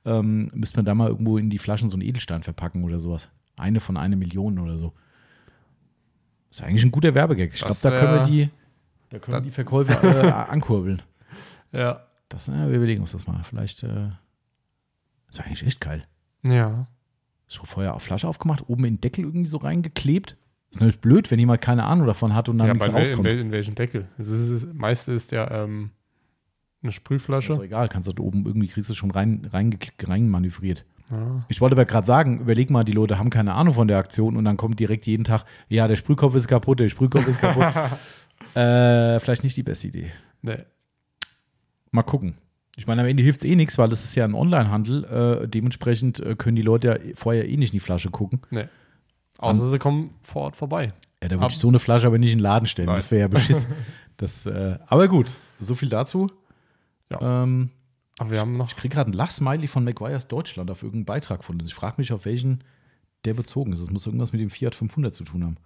ähm, 0.04 0.48
müsste 0.54 0.78
man 0.78 0.84
da 0.84 0.94
mal 0.94 1.08
irgendwo 1.08 1.38
in 1.38 1.50
die 1.50 1.58
Flaschen 1.58 1.88
so 1.88 1.94
einen 1.94 2.02
Edelstein 2.02 2.42
verpacken 2.42 2.82
oder 2.82 2.98
sowas. 2.98 3.28
Eine 3.56 3.78
von 3.78 3.96
einer 3.96 4.16
Million 4.16 4.58
oder 4.58 4.78
so. 4.78 4.92
Ist 6.58 6.62
eigentlich 6.62 6.84
ein 6.84 6.90
guter 6.92 7.14
Werbegag. 7.14 7.48
Ich 7.52 7.58
glaube, 7.58 7.68
Das 7.70 7.80
da 7.80 7.90
können 7.90 8.14
wir 8.14 8.24
die, 8.26 8.50
da 9.10 9.18
können 9.18 9.34
wir 9.36 9.40
Da- 9.40 9.44
die 9.44 9.50
Verkäufe 9.50 9.92
äh, 9.92 10.30
ankurbeln. 10.50 11.02
Ja. 11.72 12.04
Das, 12.28 12.48
äh, 12.48 12.52
wir 12.52 12.76
überlegen 12.76 13.00
uns 13.00 13.12
das 13.12 13.26
mal. 13.26 13.42
Vielleicht, 13.44 13.82
äh, 13.82 14.10
das 15.26 15.38
wäre 15.38 15.46
eigentlich 15.46 15.66
echt 15.66 15.80
geil. 15.80 16.04
Ja. 16.42 16.86
Schon 17.48 17.66
vorher 17.66 17.94
auf 17.94 18.02
Flasche 18.02 18.26
aufgemacht, 18.28 18.64
oben 18.68 18.84
in 18.84 18.94
den 18.96 19.00
Deckel 19.00 19.24
irgendwie 19.24 19.48
so 19.48 19.58
reingeklebt. 19.58 20.36
Ist 20.70 20.80
natürlich 20.80 21.00
blöd, 21.00 21.30
wenn 21.30 21.38
jemand 21.38 21.60
keine 21.60 21.84
Ahnung 21.84 22.06
davon 22.06 22.34
hat 22.34 22.48
und 22.48 22.56
dann 22.58 22.66
ja 22.68 22.72
nichts 22.72 22.88
in, 22.88 22.94
rauskommt. 22.94 23.24
wel, 23.24 23.38
in 23.38 23.50
welchem 23.50 23.74
Deckel? 23.74 24.08
Das 24.16 24.28
ist, 24.28 24.62
das 24.64 24.72
meiste 24.74 25.12
ist 25.12 25.30
ja 25.32 25.50
ähm, 25.64 25.90
eine 26.82 26.88
Ist 26.88 26.94
Sprühflasche. 26.94 27.48
doch 27.54 27.62
egal, 27.62 27.88
kannst 27.90 28.08
du 28.08 28.12
da 28.14 28.22
oben 28.22 28.46
irgendwie 28.46 28.68
kriegst 28.68 28.88
du 28.88 28.94
schon 28.94 29.10
rein, 29.10 29.46
rein, 29.52 29.78
rein 30.04 30.28
manövriert. 30.30 30.86
Ja. 31.12 31.44
Ich 31.48 31.60
wollte 31.60 31.74
aber 31.74 31.84
gerade 31.84 32.06
sagen, 32.06 32.40
überleg 32.40 32.70
mal, 32.70 32.84
die 32.84 32.92
Leute 32.92 33.18
haben 33.18 33.28
keine 33.28 33.52
Ahnung 33.52 33.74
von 33.74 33.86
der 33.86 33.98
Aktion 33.98 34.36
und 34.36 34.44
dann 34.44 34.56
kommt 34.56 34.80
direkt 34.80 35.06
jeden 35.06 35.24
Tag, 35.24 35.44
ja, 35.68 35.86
der 35.86 35.96
Sprühkopf 35.96 36.34
ist 36.34 36.48
kaputt, 36.48 36.80
der 36.80 36.88
Sprühkopf 36.88 37.28
ist 37.28 37.38
kaputt. 37.38 37.64
äh, 38.54 39.20
vielleicht 39.20 39.44
nicht 39.44 39.56
die 39.56 39.62
beste 39.62 39.88
Idee. 39.88 40.10
Nee. 40.40 40.58
Mal 41.90 42.02
gucken. 42.02 42.38
Ich 42.76 42.86
meine, 42.86 43.02
am 43.02 43.06
Ende 43.06 43.22
hilft 43.22 43.44
es 43.44 43.44
eh 43.44 43.54
nichts, 43.54 43.76
weil 43.76 43.90
das 43.90 44.02
ist 44.02 44.14
ja 44.14 44.24
ein 44.24 44.34
Onlinehandel. 44.34 45.04
Äh, 45.42 45.48
dementsprechend 45.48 46.20
äh, 46.20 46.34
können 46.34 46.56
die 46.56 46.62
Leute 46.62 46.88
ja 46.88 47.14
vorher 47.14 47.46
eh 47.46 47.56
nicht 47.58 47.74
in 47.74 47.76
die 47.76 47.80
Flasche 47.80 48.10
gucken. 48.10 48.40
Nee. 48.50 48.64
Außer 49.36 49.68
sie 49.68 49.78
kommen 49.78 50.14
vor 50.22 50.42
Ort 50.42 50.56
vorbei. 50.56 50.94
Ja, 51.22 51.28
da 51.28 51.36
würde 51.36 51.52
ich 51.52 51.58
so 51.58 51.68
eine 51.68 51.78
Flasche 51.78 52.06
aber 52.06 52.18
nicht 52.18 52.32
in 52.32 52.38
den 52.38 52.42
Laden 52.42 52.66
stellen. 52.66 52.86
Nein. 52.86 52.96
Das 52.96 53.10
wäre 53.10 53.22
ja 53.22 53.28
beschiss. 53.28 53.66
das, 54.16 54.46
äh, 54.46 54.78
aber 54.86 55.08
gut, 55.08 55.36
so 55.60 55.74
viel 55.74 55.88
dazu. 55.88 56.28
Ja. 57.10 57.42
Ähm, 57.42 57.70
Aber 58.18 58.30
wir 58.30 58.40
haben 58.40 58.56
noch. 58.56 58.68
ich 58.68 58.76
kriege 58.76 58.94
gerade 58.94 59.10
ein 59.10 59.14
Lachsmiley 59.14 59.66
von 59.66 59.84
McGuire's 59.84 60.28
Deutschland 60.28 60.70
auf 60.70 60.82
irgendeinen 60.82 61.06
Beitrag 61.06 61.44
von 61.44 61.56
uns. 61.60 61.68
Ich 61.70 61.74
frage 61.74 61.94
mich, 61.98 62.12
auf 62.12 62.24
welchen 62.24 62.62
der 63.24 63.34
bezogen 63.34 63.72
ist. 63.72 63.80
Das 63.80 63.90
muss 63.90 64.06
irgendwas 64.06 64.32
mit 64.32 64.40
dem 64.40 64.50
Fiat 64.50 64.74
500 64.74 65.14
zu 65.14 65.24
tun 65.24 65.44
haben. 65.44 65.56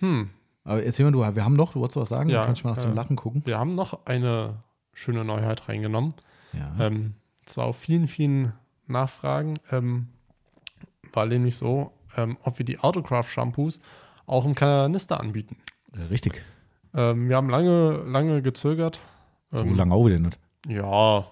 Hm. 0.00 0.30
Aber 0.64 0.82
erzähl 0.82 1.04
mal, 1.04 1.12
du, 1.12 1.36
wir 1.36 1.44
haben 1.44 1.56
noch, 1.56 1.72
du 1.72 1.80
wolltest 1.80 1.96
was 1.96 2.08
sagen? 2.08 2.30
Ja, 2.30 2.38
Dann 2.38 2.46
kann 2.46 2.54
ich 2.54 2.64
mal 2.64 2.70
nach 2.70 2.78
dem 2.82 2.92
äh, 2.92 2.94
Lachen 2.94 3.16
gucken. 3.16 3.42
Wir 3.44 3.58
haben 3.58 3.74
noch 3.74 4.06
eine 4.06 4.62
schöne 4.92 5.24
Neuheit 5.24 5.68
reingenommen. 5.68 6.14
Ja. 6.52 6.86
Ähm, 6.86 7.14
zwar 7.46 7.66
auf 7.66 7.76
vielen, 7.78 8.06
vielen 8.06 8.52
Nachfragen, 8.86 9.58
ähm, 9.70 10.08
war 11.12 11.26
nämlich 11.26 11.56
so, 11.56 11.92
ähm, 12.16 12.36
ob 12.42 12.58
wir 12.58 12.64
die 12.64 12.78
Autocraft-Shampoos 12.78 13.80
auch 14.26 14.44
im 14.44 14.54
Kanister 14.54 15.20
anbieten. 15.20 15.56
Äh, 15.96 16.02
Richtig. 16.04 16.44
Ähm, 16.94 17.28
wir 17.28 17.36
haben 17.36 17.48
lange, 17.50 18.02
lange 18.06 18.42
gezögert. 18.42 19.00
So 19.50 19.58
Ähm, 19.58 19.74
lange 19.76 19.94
auch 19.94 20.06
wieder 20.06 20.18
nicht. 20.18 20.38
Ja. 20.68 21.26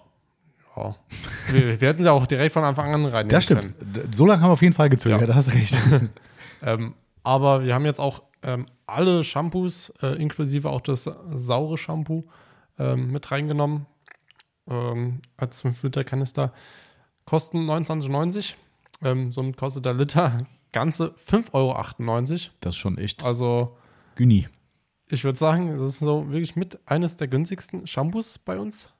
Ja. 0.83 0.95
wir, 1.53 1.81
wir 1.81 1.87
hätten 1.89 2.03
sie 2.03 2.11
auch 2.11 2.25
direkt 2.27 2.53
von 2.53 2.63
Anfang 2.63 2.93
an 2.93 3.05
rein. 3.05 3.27
Das 3.29 3.43
stimmt. 3.43 3.73
D- 3.81 4.03
So 4.11 4.25
lange 4.25 4.41
haben 4.41 4.49
wir 4.49 4.53
auf 4.53 4.61
jeden 4.61 4.73
Fall 4.73 4.89
gezögert, 4.89 5.21
Ja. 5.21 5.27
da 5.27 5.35
hast 5.35 5.47
du 5.49 5.55
recht. 5.55 5.77
Ähm, 6.61 6.93
aber 7.23 7.63
wir 7.63 7.73
haben 7.73 7.85
jetzt 7.85 8.01
auch 8.01 8.21
ähm, 8.43 8.65
alle 8.85 9.23
Shampoos, 9.23 9.93
äh, 10.01 10.21
inklusive 10.21 10.69
auch 10.69 10.81
das 10.81 11.09
saure 11.33 11.77
Shampoo, 11.77 12.25
ähm, 12.77 13.11
mit 13.11 13.31
reingenommen. 13.31 13.85
Ähm, 14.69 15.21
als 15.37 15.63
5-Liter-Kanister. 15.63 16.51
Kosten 17.25 17.59
29,90. 17.69 18.55
Ähm, 19.01 19.31
somit 19.31 19.55
kostet 19.55 19.85
der 19.85 19.93
Liter 19.93 20.45
ganze 20.73 21.13
5,98 21.29 21.53
Euro. 21.53 21.81
Das 22.59 22.73
ist 22.75 22.77
schon 22.77 22.97
echt 22.97 23.23
Also, 23.23 23.77
Güni. 24.15 24.47
ich 25.07 25.23
würde 25.23 25.39
sagen, 25.39 25.69
das 25.69 25.81
ist 25.81 25.99
so 25.99 26.29
wirklich 26.29 26.57
mit 26.57 26.77
eines 26.85 27.15
der 27.15 27.29
günstigsten 27.29 27.87
Shampoos 27.87 28.37
bei 28.37 28.59
uns 28.59 28.91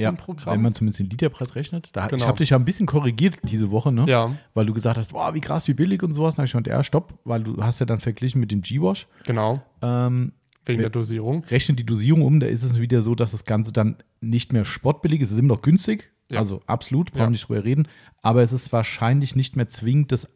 Ja, 0.00 0.08
im 0.10 0.16
Programm. 0.16 0.54
wenn 0.54 0.62
man 0.62 0.74
zumindest 0.74 0.98
den 1.00 1.10
Literpreis 1.10 1.54
rechnet. 1.54 1.90
Da, 1.94 2.06
Ich 2.06 2.10
Genau. 2.12 2.26
habe 2.26 2.38
dich 2.38 2.50
ja 2.50 2.56
ein 2.58 2.64
bisschen 2.64 2.86
korrigiert 2.86 3.38
diese 3.44 3.70
Woche, 3.70 3.92
ne? 3.92 4.06
ja, 4.08 4.34
Weil 4.54 4.66
du 4.66 4.72
gesagt 4.74 4.96
hast, 4.98 5.12
wow, 5.12 5.32
wie 5.34 5.40
krass, 5.40 5.68
wie 5.68 5.74
billig 5.74 6.02
und 6.02 6.14
sowas. 6.14 6.34
Dann 6.34 6.42
habe 6.42 6.46
ich 6.46 6.52
gemeint, 6.52 6.66
ja, 6.66 6.82
stopp, 6.82 7.18
weil 7.24 7.42
du 7.42 7.62
hast 7.62 7.78
ja 7.80 7.86
dann 7.86 8.00
verglichen 8.00 8.40
mit 8.40 8.50
dem 8.50 8.62
G-Wash. 8.62 9.06
genau. 9.24 9.62
Ähm, 9.82 10.32
Wegen 10.66 10.80
der 10.80 10.90
Dosierung. 10.90 11.42
rechnet 11.44 11.78
die 11.78 11.86
Dosierung 11.86 12.22
um, 12.22 12.38
da 12.40 12.46
ist 12.46 12.62
es 12.62 12.78
wieder 12.78 13.00
so, 13.00 13.14
dass 13.14 13.32
das 13.32 13.44
Ganze 13.44 13.72
dann 13.72 13.96
nicht 14.20 14.52
mehr 14.52 14.64
spottbillig 14.64 15.20
ist. 15.20 15.28
Es 15.28 15.32
ist 15.32 15.38
immer 15.38 15.48
noch 15.54 15.62
günstig, 15.62 16.10
Ja. 16.28 16.38
also 16.38 16.60
absolut, 16.66 17.10
brauchen 17.10 17.18
Ja. 17.20 17.26
wir 17.26 17.30
nicht 17.30 17.48
drüber 17.48 17.64
reden. 17.64 17.88
Aber 18.22 18.42
es 18.42 18.52
ist 18.52 18.72
wahrscheinlich 18.72 19.34
nicht 19.36 19.56
mehr 19.56 19.68
zwingend 19.68 20.12
das 20.12 20.28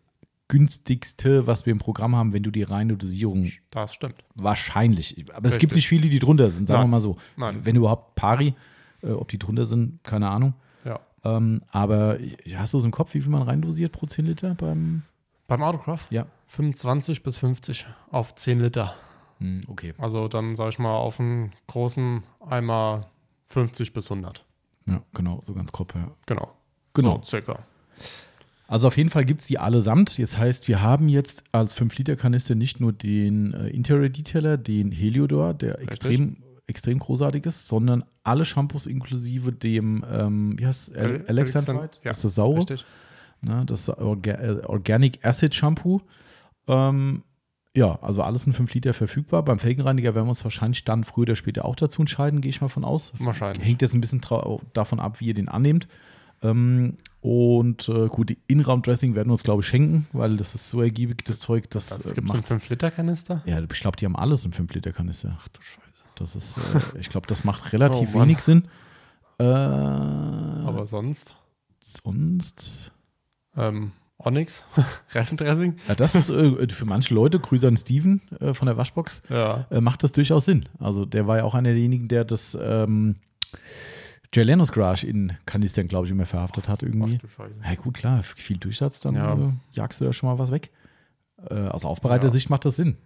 günstigste, 0.48 1.46
was 1.46 1.66
wir 1.66 1.72
im 1.72 1.78
Programm 1.78 2.14
haben, 2.16 2.32
wenn 2.32 2.42
du 2.42 2.50
die 2.50 2.62
reine 2.62 2.96
Dosierung 2.96 3.50
Das 3.70 3.94
stimmt. 3.94 4.16
wahrscheinlich. 4.34 5.24
Aber 5.34 5.48
es 5.48 5.58
gibt 5.58 5.72
Richtig. 5.74 5.76
nicht 5.76 5.88
viele, 5.88 6.08
die 6.10 6.18
drunter 6.18 6.50
sind, 6.50 6.66
sagen 6.66 6.80
Nein. 6.82 6.86
wir 6.88 6.90
mal 6.92 7.00
so. 7.00 7.16
Nein. 7.36 7.60
Wenn 7.64 7.76
überhaupt 7.76 8.14
Pari, 8.14 8.54
äh, 9.04 9.12
ob 9.12 9.28
die 9.28 9.38
drunter 9.38 9.64
sind, 9.64 10.02
keine 10.04 10.30
Ahnung. 10.30 10.54
Ja. 10.84 11.00
Ähm, 11.24 11.62
aber 11.70 12.18
hast 12.54 12.74
du 12.74 12.78
es 12.78 12.84
im 12.84 12.90
Kopf, 12.90 13.14
wie 13.14 13.20
viel 13.20 13.30
man 13.30 13.42
reindosiert 13.42 13.92
pro 13.92 14.06
10 14.06 14.26
Liter 14.26 14.54
beim. 14.54 15.02
Beim 15.46 15.62
Autocraft? 15.62 16.06
Ja. 16.10 16.26
25 16.46 17.22
bis 17.22 17.36
50 17.36 17.86
auf 18.10 18.34
10 18.34 18.60
Liter. 18.60 18.94
Hm, 19.38 19.62
okay. 19.68 19.92
Also 19.98 20.28
dann 20.28 20.54
sage 20.56 20.70
ich 20.70 20.78
mal 20.78 20.96
auf 20.96 21.20
einen 21.20 21.52
großen 21.66 22.22
Eimer 22.48 23.08
50 23.50 23.92
bis 23.92 24.10
100. 24.10 24.44
Ja, 24.86 25.02
genau, 25.14 25.42
so 25.46 25.54
ganz 25.54 25.72
grob, 25.72 25.94
ja. 25.94 26.10
Genau. 26.26 26.52
Genau. 26.94 27.16
So, 27.16 27.24
circa. 27.24 27.58
Also 28.66 28.86
auf 28.86 28.96
jeden 28.96 29.10
Fall 29.10 29.24
gibt 29.24 29.42
es 29.42 29.46
die 29.46 29.58
allesamt. 29.58 30.18
Das 30.18 30.38
heißt, 30.38 30.68
wir 30.68 30.80
haben 30.80 31.08
jetzt 31.08 31.44
als 31.52 31.76
5-Liter-Kanister 31.76 32.54
nicht 32.54 32.80
nur 32.80 32.92
den 32.92 33.52
äh, 33.52 33.68
Interior 33.68 34.08
Detailer, 34.08 34.56
den 34.56 34.90
Heliodor, 34.90 35.54
der 35.54 35.74
Richtig. 35.74 35.88
extrem, 35.88 36.36
extrem 36.66 36.98
großartig 36.98 37.44
ist, 37.46 37.68
sondern 37.68 38.04
alle 38.22 38.44
Shampoos 38.44 38.86
inklusive 38.86 39.52
dem, 39.52 40.04
ähm, 40.10 40.58
wie 40.58 40.66
heißt 40.66 40.88
es, 40.90 40.94
Al- 40.96 41.04
Al 41.04 41.24
Alexandrite? 41.28 41.78
Alexand- 41.80 42.00
das 42.04 42.16
ist 42.18 42.24
das 42.24 42.34
saure, 42.36 42.58
Richtig. 42.60 42.84
ne? 43.42 43.64
das 43.66 43.88
Orga 43.90 44.32
äh, 44.32 44.60
Organic 44.66 45.24
Acid 45.24 45.54
Shampoo. 45.54 46.00
Ähm, 46.66 47.22
ja, 47.76 47.98
also 48.02 48.22
alles 48.22 48.46
in 48.46 48.52
5 48.52 48.72
Liter 48.72 48.94
verfügbar. 48.94 49.44
Beim 49.44 49.58
Felgenreiniger 49.58 50.14
werden 50.14 50.26
wir 50.26 50.30
uns 50.30 50.44
wahrscheinlich 50.44 50.84
dann 50.84 51.02
früher 51.04 51.22
oder 51.22 51.36
später 51.36 51.64
auch 51.64 51.74
dazu 51.76 52.00
entscheiden, 52.02 52.40
gehe 52.40 52.48
ich 52.50 52.60
mal 52.60 52.68
von 52.68 52.84
aus. 52.84 53.12
Wahrscheinlich. 53.18 53.66
Hängt 53.66 53.82
jetzt 53.82 53.94
ein 53.94 54.00
bisschen 54.00 54.20
davon 54.72 55.00
ab, 55.00 55.20
wie 55.20 55.26
ihr 55.26 55.34
den 55.34 55.48
annehmt. 55.48 55.88
Ähm, 56.40 56.96
und 57.20 57.88
äh, 57.88 58.06
gut, 58.08 58.30
die 58.30 58.38
Innenraumdressing 58.46 59.14
werden 59.14 59.28
wir 59.28 59.32
uns, 59.32 59.42
glaube 59.42 59.62
ich, 59.62 59.66
schenken, 59.66 60.06
weil 60.12 60.36
das 60.36 60.54
ist 60.54 60.68
so 60.70 60.80
ergiebig, 60.82 61.24
das 61.24 61.40
Zeug. 61.40 61.68
Das, 61.70 61.86
Das 61.88 62.12
äh, 62.12 62.14
gibt 62.14 62.28
es 62.28 62.34
im 62.34 62.42
5-Liter-Kanister? 62.42 63.42
Ja, 63.46 63.60
ich 63.60 63.68
glaube, 63.80 63.96
die 63.96 64.04
haben 64.04 64.16
alles 64.16 64.44
im 64.44 64.52
5-Liter-Kanister. 64.52 65.36
Ach 65.40 65.48
du 65.48 65.60
Scheiße. 65.60 65.84
Das 66.16 66.36
ist, 66.36 66.56
äh, 66.58 66.60
ich 67.00 67.08
glaube, 67.08 67.26
das 67.26 67.44
macht 67.44 67.72
relativ 67.72 68.10
Oh 68.14 68.20
wenig 68.20 68.38
Sinn. 68.40 68.68
Äh, 69.38 69.44
Aber 69.44 70.86
sonst? 70.86 71.34
sonst. 71.80 72.92
Ähm, 73.56 73.92
Onyx? 74.18 74.64
Reifendressing? 75.10 75.76
Ja, 75.88 75.94
das 75.94 76.28
äh, 76.30 76.68
für 76.68 76.84
manche 76.84 77.14
Leute, 77.14 77.38
Grüße 77.40 77.66
an 77.68 77.76
Steven 77.76 78.20
äh, 78.40 78.54
von 78.54 78.66
der 78.66 78.76
Waschbox, 78.76 79.22
Ja. 79.28 79.66
äh, 79.70 79.80
macht 79.80 80.02
das 80.02 80.12
durchaus 80.12 80.44
Sinn. 80.44 80.68
Also 80.78 81.04
der 81.04 81.26
war 81.26 81.38
ja 81.38 81.44
auch 81.44 81.54
einer 81.54 81.70
derjenigen, 81.70 82.08
der 82.08 82.24
das 82.24 82.56
ähm, 82.60 83.16
Jay 84.32 84.42
Leno's 84.44 84.72
Garage 84.72 85.06
in 85.06 85.36
Kanistern, 85.46 85.88
glaube 85.88 86.06
ich, 86.06 86.12
immer 86.12 86.26
verhaftet 86.26 86.68
hat 86.68 86.82
irgendwie. 86.82 87.20
Ach. 87.38 87.48
Ja 87.68 87.74
gut, 87.76 87.94
klar, 87.94 88.22
viel 88.22 88.56
Durchsatz, 88.56 89.00
dann 89.00 89.14
Ja. 89.14 89.34
äh, 89.34 89.52
jagst 89.72 90.00
du 90.00 90.04
da 90.04 90.12
schon 90.12 90.28
mal 90.28 90.38
was 90.38 90.50
weg. 90.50 90.70
Äh, 91.50 91.68
aus 91.68 91.84
Aufbereiter-Sicht 91.84 92.50
macht 92.50 92.64
das 92.64 92.76
Sinn. 92.76 92.96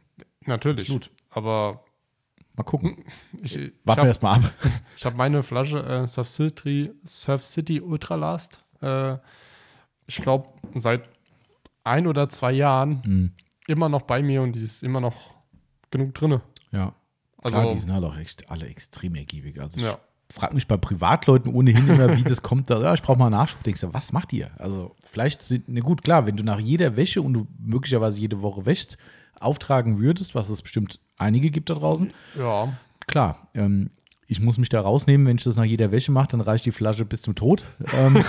Natürlich. 0.47 0.83
Absolut. 0.85 1.11
Aber 1.31 1.83
Mal 2.59 2.65
gucken. 2.65 3.05
ich, 3.43 3.57
ich 3.57 3.73
Warten 3.85 3.87
wir 3.87 3.97
habe 3.97 4.09
erst 4.09 4.23
mal 4.23 4.35
ab. 4.35 4.53
hab 5.05 5.15
meine 5.17 5.43
Flasche 5.43 5.79
äh, 5.83 6.07
Surf, 6.09 6.29
City, 6.29 6.91
Surf 7.05 7.45
City 7.45 7.81
Ultra 7.81 8.17
Last. 8.17 8.63
Äh, 8.83 9.17
ich 10.07 10.17
glaube, 10.21 10.49
seit 10.75 11.09
ein 11.85 12.07
oder 12.07 12.29
zwei 12.29 12.53
Jahren 12.53 13.01
Mhm. 13.07 13.33
immer 13.67 13.89
noch 13.89 14.03
bei 14.03 14.23
mir 14.23 14.43
und 14.43 14.53
die 14.53 14.61
ist 14.63 14.83
immer 14.83 15.01
noch 15.01 15.35
genug 15.91 16.15
drin. 16.15 16.41
Ja. 16.73 16.95
Also, 17.41 17.59
Klar, 17.59 17.73
die 17.73 17.79
sind 17.79 17.93
halt 17.93 18.05
auch 18.05 18.17
echt, 18.19 18.51
alle 18.51 18.67
extrem 18.67 19.15
ergiebig. 19.15 19.61
Also 19.61 19.81
ja. 19.81 19.99
ich 20.29 20.35
frage 20.35 20.55
mich 20.55 20.67
bei 20.67 20.77
Privatleuten 20.77 21.55
ohnehin 21.55 21.89
immer, 21.89 22.17
wie 22.17 22.25
das 22.25 22.43
kommt. 22.43 22.69
Da, 22.69 22.81
ja, 22.83 22.93
ich 22.95 23.03
brauche 23.03 23.19
mal 23.19 23.27
einen 23.27 23.37
Nachschub. 23.37 23.63
Denkst 23.63 23.83
du, 23.83 23.95
was 23.95 24.13
macht 24.13 24.33
ihr? 24.33 24.51
Also 24.59 24.97
vielleicht 25.07 25.43
sind, 25.43 25.69
ne 25.69 25.81
gut, 25.81 26.03
klar, 26.03 26.27
wenn 26.27 26.37
du 26.37 26.43
nach 26.43 26.59
jeder 26.59 26.97
Wäsche 26.97 27.23
und 27.23 27.35
du 27.35 27.47
möglicherweise 27.61 28.21
jede 28.21 28.43
Woche 28.43 28.67
wäschst, 28.67 28.99
auftragen 29.39 29.99
würdest, 30.01 30.35
was 30.35 30.49
es 30.49 30.61
bestimmt 30.63 30.99
einige 31.19 31.51
gibt 31.51 31.69
da 31.71 31.75
draußen, 31.75 32.13
ja, 32.39 32.73
klar, 33.07 33.49
ähm, 33.55 33.91
ich 34.27 34.41
muss 34.41 34.59
mich 34.59 34.69
da 34.69 34.81
rausnehmen, 34.81 35.27
wenn 35.27 35.37
ich 35.37 35.45
das 35.45 35.57
nach 35.57 35.65
jeder 35.65 35.91
Wäsche 35.91 36.13
mache, 36.13 36.29
dann 36.29 36.41
reicht 36.41 36.65
die 36.67 36.73
Flasche 36.73 37.05
bis 37.05 37.23
zum 37.23 37.35
Tod. 37.35 37.65
Ähm, 37.95 38.23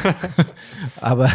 aber 1.02 1.30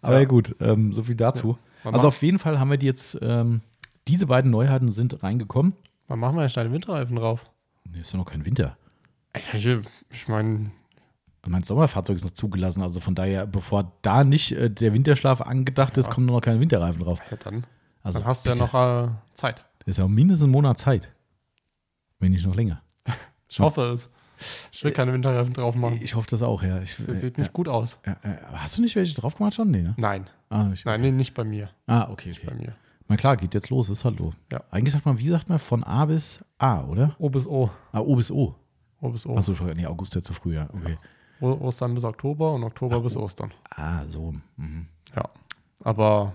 aber 0.00 0.20
Ja. 0.20 0.24
gut, 0.26 0.54
ähm, 0.60 0.92
so 0.92 1.02
viel 1.02 1.14
dazu. 1.16 1.58
Man 1.84 1.94
Also 1.94 2.08
auf 2.08 2.22
jeden 2.22 2.38
Fall 2.38 2.58
haben 2.58 2.70
wir 2.70 2.78
die 2.78 2.86
jetzt, 2.86 3.18
ähm, 3.20 3.60
diese 4.06 4.26
beiden 4.26 4.50
Neuheiten 4.50 4.90
sind 4.90 5.22
reingekommen. 5.22 5.74
wann 6.06 6.18
machen 6.20 6.36
wir 6.36 6.42
jetzt 6.44 6.56
deine 6.56 6.72
Winterreifen 6.72 7.16
drauf? 7.16 7.50
Nee, 7.90 8.00
ist 8.00 8.12
ja 8.12 8.18
noch 8.18 8.24
kein 8.26 8.46
Winter. 8.46 8.76
Ja, 9.34 9.58
Ich, 9.58 9.66
ich 10.10 10.28
meine, 10.28 10.70
Mein 11.46 11.62
Sommerfahrzeug 11.62 12.16
ist 12.16 12.24
noch 12.24 12.30
zugelassen, 12.32 12.82
also 12.82 13.00
von 13.00 13.14
daher, 13.14 13.46
bevor 13.46 13.92
da 14.02 14.24
nicht 14.24 14.52
äh, 14.52 14.70
der 14.70 14.92
Winterschlaf 14.94 15.40
angedacht 15.42 15.96
ist, 15.98 16.06
Ja. 16.06 16.12
kommen 16.12 16.26
noch 16.26 16.40
keine 16.40 16.60
Winterreifen 16.60 17.02
drauf. 17.02 17.20
ja, 17.30 17.36
dann, 17.36 17.66
Also 18.02 18.20
dann 18.20 18.28
hast 18.28 18.44
du 18.46 18.50
ja 18.50 18.54
bitte. 18.54 18.64
noch 18.66 19.04
äh, 19.06 19.08
Zeit. 19.34 19.64
Ist 19.88 19.98
ja 19.98 20.06
mindestens 20.06 20.46
ein 20.46 20.50
Monat 20.50 20.78
Zeit. 20.78 21.10
Wenn 22.18 22.32
nicht 22.32 22.46
noch 22.46 22.54
länger. 22.54 22.82
Ich 23.50 23.58
hoffe 23.60 23.80
es. 23.92 24.10
Ich 24.72 24.84
will 24.84 24.92
keine 24.92 25.14
Winterreifen 25.14 25.54
drauf 25.54 25.74
machen. 25.74 26.00
Ich 26.02 26.14
hoffe 26.14 26.26
das 26.28 26.42
auch, 26.42 26.62
ja. 26.62 26.82
Ich, 26.82 26.94
Das 26.96 27.22
sieht 27.22 27.38
nicht 27.38 27.54
gut 27.54 27.66
aus. 27.66 27.98
ja, 28.04 28.12
äh, 28.22 28.36
hast 28.52 28.76
du 28.76 28.82
nicht 28.82 28.94
welche 28.94 29.14
drauf 29.14 29.36
gemacht 29.36 29.54
schon? 29.54 29.70
Nee, 29.70 29.80
ne? 29.82 29.94
Nein, 29.96 30.28
Ah, 30.50 30.64
nicht. 30.64 30.84
nein, 30.84 31.00
nee, 31.00 31.10
nicht 31.10 31.32
bei 31.32 31.44
mir. 31.44 31.70
ah 31.86 32.08
okay, 32.10 32.32
okay. 32.36 32.46
Bei 32.46 32.54
mir. 32.54 32.74
Na 33.08 33.16
klar, 33.16 33.38
geht 33.38 33.54
jetzt 33.54 33.70
los, 33.70 33.88
ist 33.88 34.04
halt 34.04 34.18
so. 34.18 34.34
Ja. 34.52 34.60
Eigentlich 34.70 34.92
sagt 34.92 35.06
man, 35.06 35.18
wie 35.18 35.28
sagt 35.28 35.48
man, 35.48 35.58
von 35.58 35.82
A 35.82 36.04
bis 36.04 36.44
A, 36.58 36.82
oder? 36.84 37.14
O 37.18 37.30
bis 37.30 37.46
O. 37.46 37.70
Ah, 37.90 38.00
O 38.00 38.14
bis 38.16 38.30
O. 38.30 38.54
O 39.00 39.08
bis 39.08 39.24
O. 39.24 39.34
Achso, 39.34 39.54
nee, 39.74 39.86
August 39.86 40.14
ja 40.14 40.20
zu 40.20 40.34
früh, 40.34 40.54
ja. 40.56 40.68
Okay. 40.74 40.98
O 41.40 41.46
Ostern 41.66 41.94
bis 41.94 42.04
Oktober 42.04 42.52
und 42.52 42.64
Oktober 42.64 43.00
bis 43.00 43.16
Ostern. 43.16 43.54
Ah, 43.70 44.06
so. 44.06 44.34
Mhm. 44.58 44.88
Ja. 45.16 45.24
Aber 45.80 46.34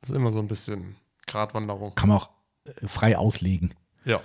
das 0.00 0.08
ist 0.08 0.16
immer 0.16 0.30
so 0.30 0.38
ein 0.38 0.48
bisschen 0.48 0.96
Gratwanderung. 1.26 1.94
Kann 1.94 2.08
man 2.08 2.16
auch 2.18 2.28
äh, 2.28 2.30
frei 2.86 3.16
auslegen. 3.18 3.74
Ja. 4.04 4.20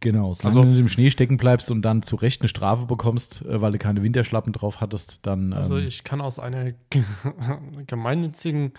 Genau, 0.00 0.34
solange 0.34 0.60
Also- 0.60 0.72
du 0.74 0.78
im 0.80 0.88
Schnee 0.88 1.10
stecken 1.10 1.36
bleibst 1.38 1.70
und 1.70 1.82
dann 1.82 2.02
zu 2.02 2.16
Recht 2.16 2.42
eine 2.42 2.48
Strafe 2.48 2.84
bekommst, 2.86 3.42
äh, 3.46 3.60
weil 3.62 3.72
du 3.72 3.78
keine 3.78 4.02
Winterschlappen 4.02 4.52
drauf 4.52 4.80
hattest, 4.80 5.26
dann. 5.26 5.52
Also 5.52 5.78
ähm, 5.78 5.86
ich 5.86 6.04
kann 6.04 6.20
aus 6.20 6.38
einer 6.38 6.72
ge- 6.90 7.04
gemeinnützigen 7.86 8.72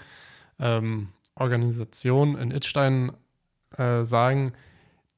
ähm, 0.59 1.09
Organisation 1.35 2.37
in 2.37 2.51
Itstein 2.51 3.11
äh, 3.77 4.03
sagen, 4.03 4.53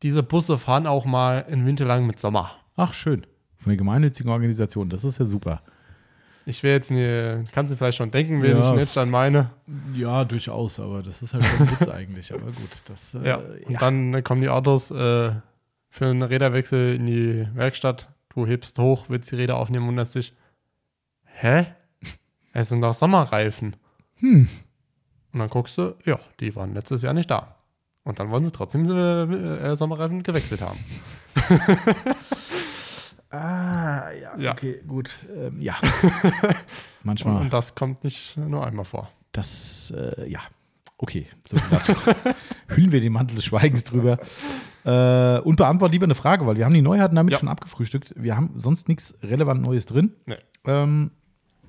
diese 0.03 0.23
Busse 0.23 0.57
fahren 0.57 0.87
auch 0.87 1.05
mal 1.05 1.39
in 1.49 1.65
Winterlang 1.65 2.05
mit 2.07 2.19
Sommer. 2.19 2.51
ach, 2.75 2.93
schön. 2.93 3.25
Von 3.57 3.71
der 3.71 3.77
gemeinnützigen 3.77 4.31
Organisation, 4.31 4.89
das 4.89 5.03
ist 5.03 5.17
ja 5.17 5.25
super. 5.25 5.61
Ich 6.49 6.63
will 6.63 6.71
jetzt 6.71 6.89
nie, 6.91 7.43
kannst 7.51 7.73
du 7.73 7.77
vielleicht 7.77 7.97
schon 7.97 8.09
denken, 8.09 8.41
wen 8.41 8.51
Ja. 8.57 8.61
ich 8.61 8.71
in 8.73 8.79
Itstein 8.79 9.09
meine. 9.09 9.49
Ja, 9.93 10.23
durchaus, 10.23 10.79
aber 10.79 11.03
das 11.03 11.21
ist 11.21 11.33
halt 11.33 11.43
schon 11.43 11.67
ein 11.67 11.71
Witz 11.77 11.89
eigentlich. 11.89 12.33
Aber 12.33 12.45
gut, 12.45 12.81
das. 12.85 13.15
Äh, 13.15 13.27
Ja. 13.27 13.41
Und 13.65 13.81
dann 13.81 14.13
äh, 14.13 14.21
kommen 14.21 14.41
die 14.41 14.47
Autos 14.47 14.89
äh, 14.89 15.31
für 15.89 16.05
einen 16.05 16.21
Räderwechsel 16.21 16.95
in 16.95 17.05
die 17.05 17.45
Werkstatt. 17.53 18.07
Du 18.29 18.47
hebst 18.47 18.79
hoch, 18.79 19.05
willst 19.09 19.29
die 19.31 19.35
Räder 19.35 19.57
aufnehmen 19.57 19.83
und 19.83 19.89
wunderst 19.89 20.15
dich. 20.15 20.33
Hä? 21.25 21.65
Es 22.53 22.69
sind 22.69 22.81
doch 22.81 22.93
Sommerreifen. 22.93 23.75
Hm. 24.15 24.47
Und 25.33 25.39
dann 25.39 25.49
guckst 25.49 25.77
du, 25.77 25.95
ja, 26.05 26.17
die 26.39 26.55
waren 26.55 26.73
letztes 26.73 27.01
Jahr 27.01 27.13
nicht 27.13 27.29
da. 27.29 27.55
Und 28.03 28.19
dann 28.19 28.29
wollen 28.31 28.45
sie 28.45 28.51
trotzdem 28.51 28.85
äh, 28.85 29.71
äh, 29.71 29.75
Sommerreifen 29.75 30.23
gewechselt 30.23 30.61
haben. 30.61 30.79
Ah, 33.29 34.09
ja, 34.11 34.37
Ja. 34.37 34.51
okay, 34.53 34.81
gut. 34.87 35.11
Ähm, 35.35 35.59
ja. 35.59 35.75
Manchmal. 37.03 37.41
und 37.41 37.51
das 37.53 37.75
kommt 37.75 38.03
nicht 38.03 38.37
nur 38.37 38.65
einmal 38.65 38.85
vor. 38.85 39.09
Das, 39.31 39.91
äh, 39.95 40.29
ja. 40.29 40.39
Okay, 40.97 41.27
so 41.47 41.57
dazu. 41.69 41.93
Hüllen 42.69 42.91
wir 42.91 43.01
den 43.01 43.13
Mantel 43.13 43.35
des 43.35 43.45
Schweigens 43.45 43.83
drüber. 43.83 44.17
Äh, 44.83 45.39
und 45.41 45.57
beantworten 45.57 45.91
lieber 45.91 46.05
eine 46.05 46.15
Frage, 46.15 46.47
weil 46.47 46.55
wir 46.57 46.65
haben 46.65 46.73
die 46.73 46.81
Neuheiten 46.81 47.15
damit 47.15 47.33
Ja. 47.33 47.39
schon 47.39 47.49
abgefrühstückt. 47.49 48.13
Wir 48.17 48.35
haben 48.35 48.51
sonst 48.55 48.87
nichts 48.87 49.13
relevant 49.21 49.61
Neues 49.61 49.85
drin. 49.85 50.13
Nee. 50.25 50.37
Ähm, 50.65 51.11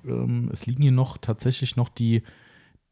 ähm, 0.06 0.48
es 0.52 0.64
liegen 0.64 0.82
hier 0.82 0.92
noch 0.92 1.18
tatsächlich 1.18 1.76
noch 1.76 1.88
die, 1.90 2.22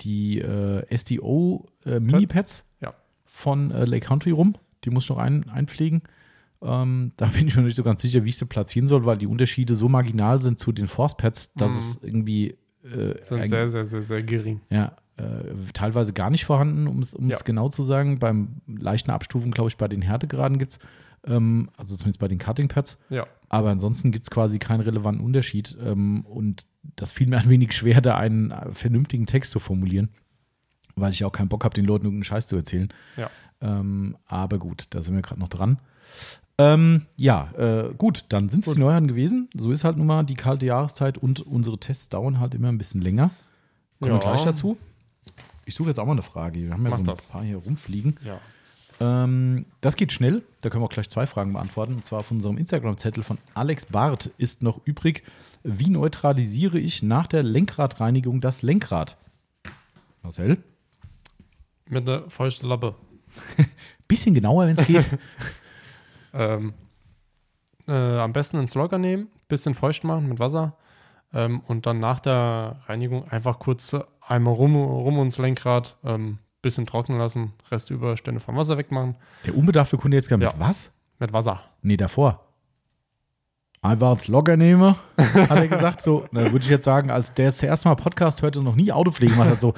die 0.03 0.41
äh, 0.41 0.85
SDO 0.95 1.69
äh, 1.87 2.01
Mini-Pads 2.01 2.65
Ja. 2.81 2.93
von 3.25 3.71
äh, 3.71 3.85
Lake 3.87 4.07
Country 4.07 4.31
rum. 4.33 4.57
Die 4.85 4.91
muss 4.91 5.05
ich 5.05 5.11
noch 5.11 5.19
ein, 5.19 5.49
einpflegen. 5.49 6.03
Ähm, 6.67 7.13
da 7.17 7.27
bin 7.27 7.47
ich 7.47 7.57
mir 7.57 7.63
nicht 7.63 7.77
so 7.77 7.83
ganz 7.85 8.03
sicher, 8.03 8.25
wie 8.25 8.31
ich 8.31 8.37
sie 8.39 8.47
platzieren 8.47 8.89
soll, 8.89 9.07
weil 9.07 9.19
die 9.19 9.27
Unterschiede 9.29 9.75
so 9.77 9.89
marginal 9.89 10.41
sind 10.43 10.59
zu 10.59 10.73
den 10.73 10.89
Force-Pads, 10.89 11.53
dass 11.55 11.71
Mhm. 11.73 11.77
es 11.79 12.01
irgendwie 12.03 12.57
äh, 12.85 13.15
Sind 13.25 13.49
sehr, 13.49 13.71
sehr, 13.71 13.85
sehr, 13.87 14.03
sehr 14.03 14.23
gering. 14.23 14.61
ja, 14.71 14.97
äh, 15.17 15.25
teilweise 15.73 16.13
gar 16.13 16.31
nicht 16.31 16.45
vorhanden, 16.45 16.87
um 16.87 17.01
es 17.01 17.17
Ja. 17.19 17.39
genau 17.45 17.69
zu 17.69 17.83
sagen. 17.85 18.19
Beim 18.19 18.61
leichten 18.67 19.11
Abstufen, 19.11 19.51
glaube 19.51 19.69
ich, 19.69 19.77
bei 19.77 19.89
den 19.89 20.03
Härtegraden 20.03 20.59
gibt 20.59 20.73
es, 20.73 20.79
ähm, 21.25 21.69
also 21.77 21.97
zumindest 21.97 22.21
bei 22.21 22.29
den 22.29 22.39
Cutting-Pads. 22.39 22.99
Ja. 23.11 23.27
Aber 23.49 23.71
ansonsten 23.71 24.11
gibt 24.13 24.25
es 24.25 24.31
quasi 24.31 24.59
keinen 24.61 24.81
relevanten 24.83 25.25
Unterschied. 25.25 25.77
Ähm, 25.85 26.25
und 26.27 26.67
das 26.97 27.11
fiel 27.13 27.27
mir 27.27 27.39
ein 27.39 27.49
wenig 27.51 27.73
schwer, 27.73 28.01
da 28.01 28.17
einen 28.17 28.53
vernünftigen 28.73 29.27
Text 29.27 29.51
zu 29.51 29.59
formulieren, 29.59 30.09
weil 30.95 31.11
ich 31.13 31.25
auch 31.25 31.33
keinen 31.33 31.49
Bock 31.49 31.65
habe, 31.65 31.75
den 31.75 31.85
Leuten 31.87 32.05
irgendeinen 32.05 32.25
Scheiß 32.25 32.47
zu 32.47 32.55
erzählen. 32.57 32.89
Ja. 33.17 33.31
Ähm, 33.61 34.17
aber 34.27 34.59
gut, 34.59 34.87
da 34.91 35.03
sind 35.03 35.15
wir 35.17 35.23
gerade 35.23 35.41
noch 35.41 35.49
dran. 35.49 35.79
Ähm, 36.59 37.03
ja, 37.17 37.51
äh, 37.59 37.91
gut, 37.99 38.25
dann 38.31 38.49
sind 38.49 38.67
es 38.67 38.73
die. 38.73 38.79
Neuheiten 38.81 39.09
gewesen. 39.09 39.49
So 39.55 39.71
ist 39.73 39.85
halt 39.85 39.99
nun 39.99 40.07
mal 40.07 40.23
die 40.25 40.35
kalte 40.35 40.67
Jahreszeit 40.67 41.19
und 41.19 41.41
unsere 41.41 41.79
Tests 41.79 42.09
dauern 42.09 42.41
halt 42.41 42.55
immer 42.55 42.69
ein 42.69 42.79
bisschen 42.79 43.03
länger. 43.03 43.31
Kommen 44.01 44.13
wir 44.13 44.21
Ja. 44.21 44.33
gleich 44.33 44.45
dazu. 44.45 44.79
Ich 45.67 45.75
suche 45.75 45.89
jetzt 45.91 45.99
auch 45.99 46.07
mal 46.07 46.13
eine 46.13 46.23
Frage. 46.23 46.61
Wir 46.61 46.73
haben 46.73 46.83
ja 46.85 46.91
Mach 46.91 46.97
so 46.99 47.03
ein 47.03 47.07
das. 47.07 47.27
paar 47.27 47.43
hier 47.43 47.59
rumfliegen. 47.59 48.17
Ja. 48.25 48.41
Ähm, 49.01 49.67
das 49.83 49.97
geht 49.97 50.13
schnell. 50.13 50.43
Da 50.63 50.71
können 50.71 50.83
wir 50.83 50.87
auch 50.87 50.91
gleich 50.93 51.11
zwei 51.11 51.27
Fragen 51.27 51.53
beantworten. 51.53 51.95
Und 51.95 52.05
zwar 52.05 52.21
auf 52.21 52.31
unserem 52.31 52.57
Instagram-Zettel 52.57 53.23
von 53.23 53.37
Alex 53.53 53.87
Barth 53.87 54.31
ist 54.39 54.63
noch 54.63 54.81
übrig. 54.87 55.25
Wie 55.63 55.91
neutralisiere 55.91 56.79
ich 56.79 57.03
nach 57.03 57.27
der 57.27 57.43
Lenkradreinigung 57.43 58.41
das 58.41 58.63
Lenkrad? 58.63 59.19
Marcel? 60.23 60.57
Mit 61.89 62.09
einer 62.09 62.31
feuchten 62.31 62.69
Lappe. 62.69 62.95
Bisschen 64.09 64.35
genauer, 64.35 64.67
wenn 64.69 64.77
es 64.79 64.87
geht. 64.87 65.05
Ähm, 66.37 66.75
äh, 67.89 67.93
am 67.93 68.33
besten 68.33 68.59
ins 68.59 68.75
Logger 68.75 68.99
nehmen, 68.99 69.29
bisschen 69.49 69.75
feucht 69.75 70.05
machen 70.05 70.29
mit 70.29 70.39
Wasser 70.39 70.77
ähm, 71.33 71.61
und 71.67 71.87
dann 71.87 72.01
nach 72.01 72.21
der 72.21 72.81
Reinigung 72.87 73.29
einfach 73.31 73.59
kurz 73.59 73.97
einmal 74.21 74.55
rum, 74.55 74.77
rum 74.77 75.19
ums 75.19 75.39
Lenkrad, 75.39 75.97
ähm, 76.05 76.39
bisschen 76.63 76.87
trocknen 76.87 77.19
lassen, 77.19 77.53
Restüberstände 77.71 78.41
vom 78.41 78.57
Wasser 78.57 78.77
wegmachen. 78.77 79.17
der 79.47 79.57
unbedarfte 79.57 79.97
Kunde 79.97 80.17
jetzt 80.17 80.29
gar 80.29 80.37
mit 80.37 80.53
Ja. 80.53 80.59
was? 80.59 80.91
Mit 81.19 81.33
Wasser. 81.33 81.61
Nee, 81.83 81.97
davor. 81.97 82.43
Einfach 83.83 84.09
als 84.09 84.27
Logger 84.27 84.57
nehme, 84.57 84.97
hat 85.19 85.51
er 85.51 85.69
gesagt. 85.69 86.03
So, 86.03 86.27
würde 86.33 86.59
ich 86.59 86.69
jetzt 86.69 86.85
sagen, 86.85 87.11
als 87.11 87.35
der 87.35 87.47
das 87.47 87.63
erste 87.63 87.89
Mal 87.89 87.95
Podcast 87.95 88.43
hörte 88.43 88.59
und 88.59 88.65
noch 88.65 88.75
nie 88.75 88.91
Autopflege 88.91 89.33
gemacht 89.33 89.51
hat, 89.51 89.61
so, 89.61 89.75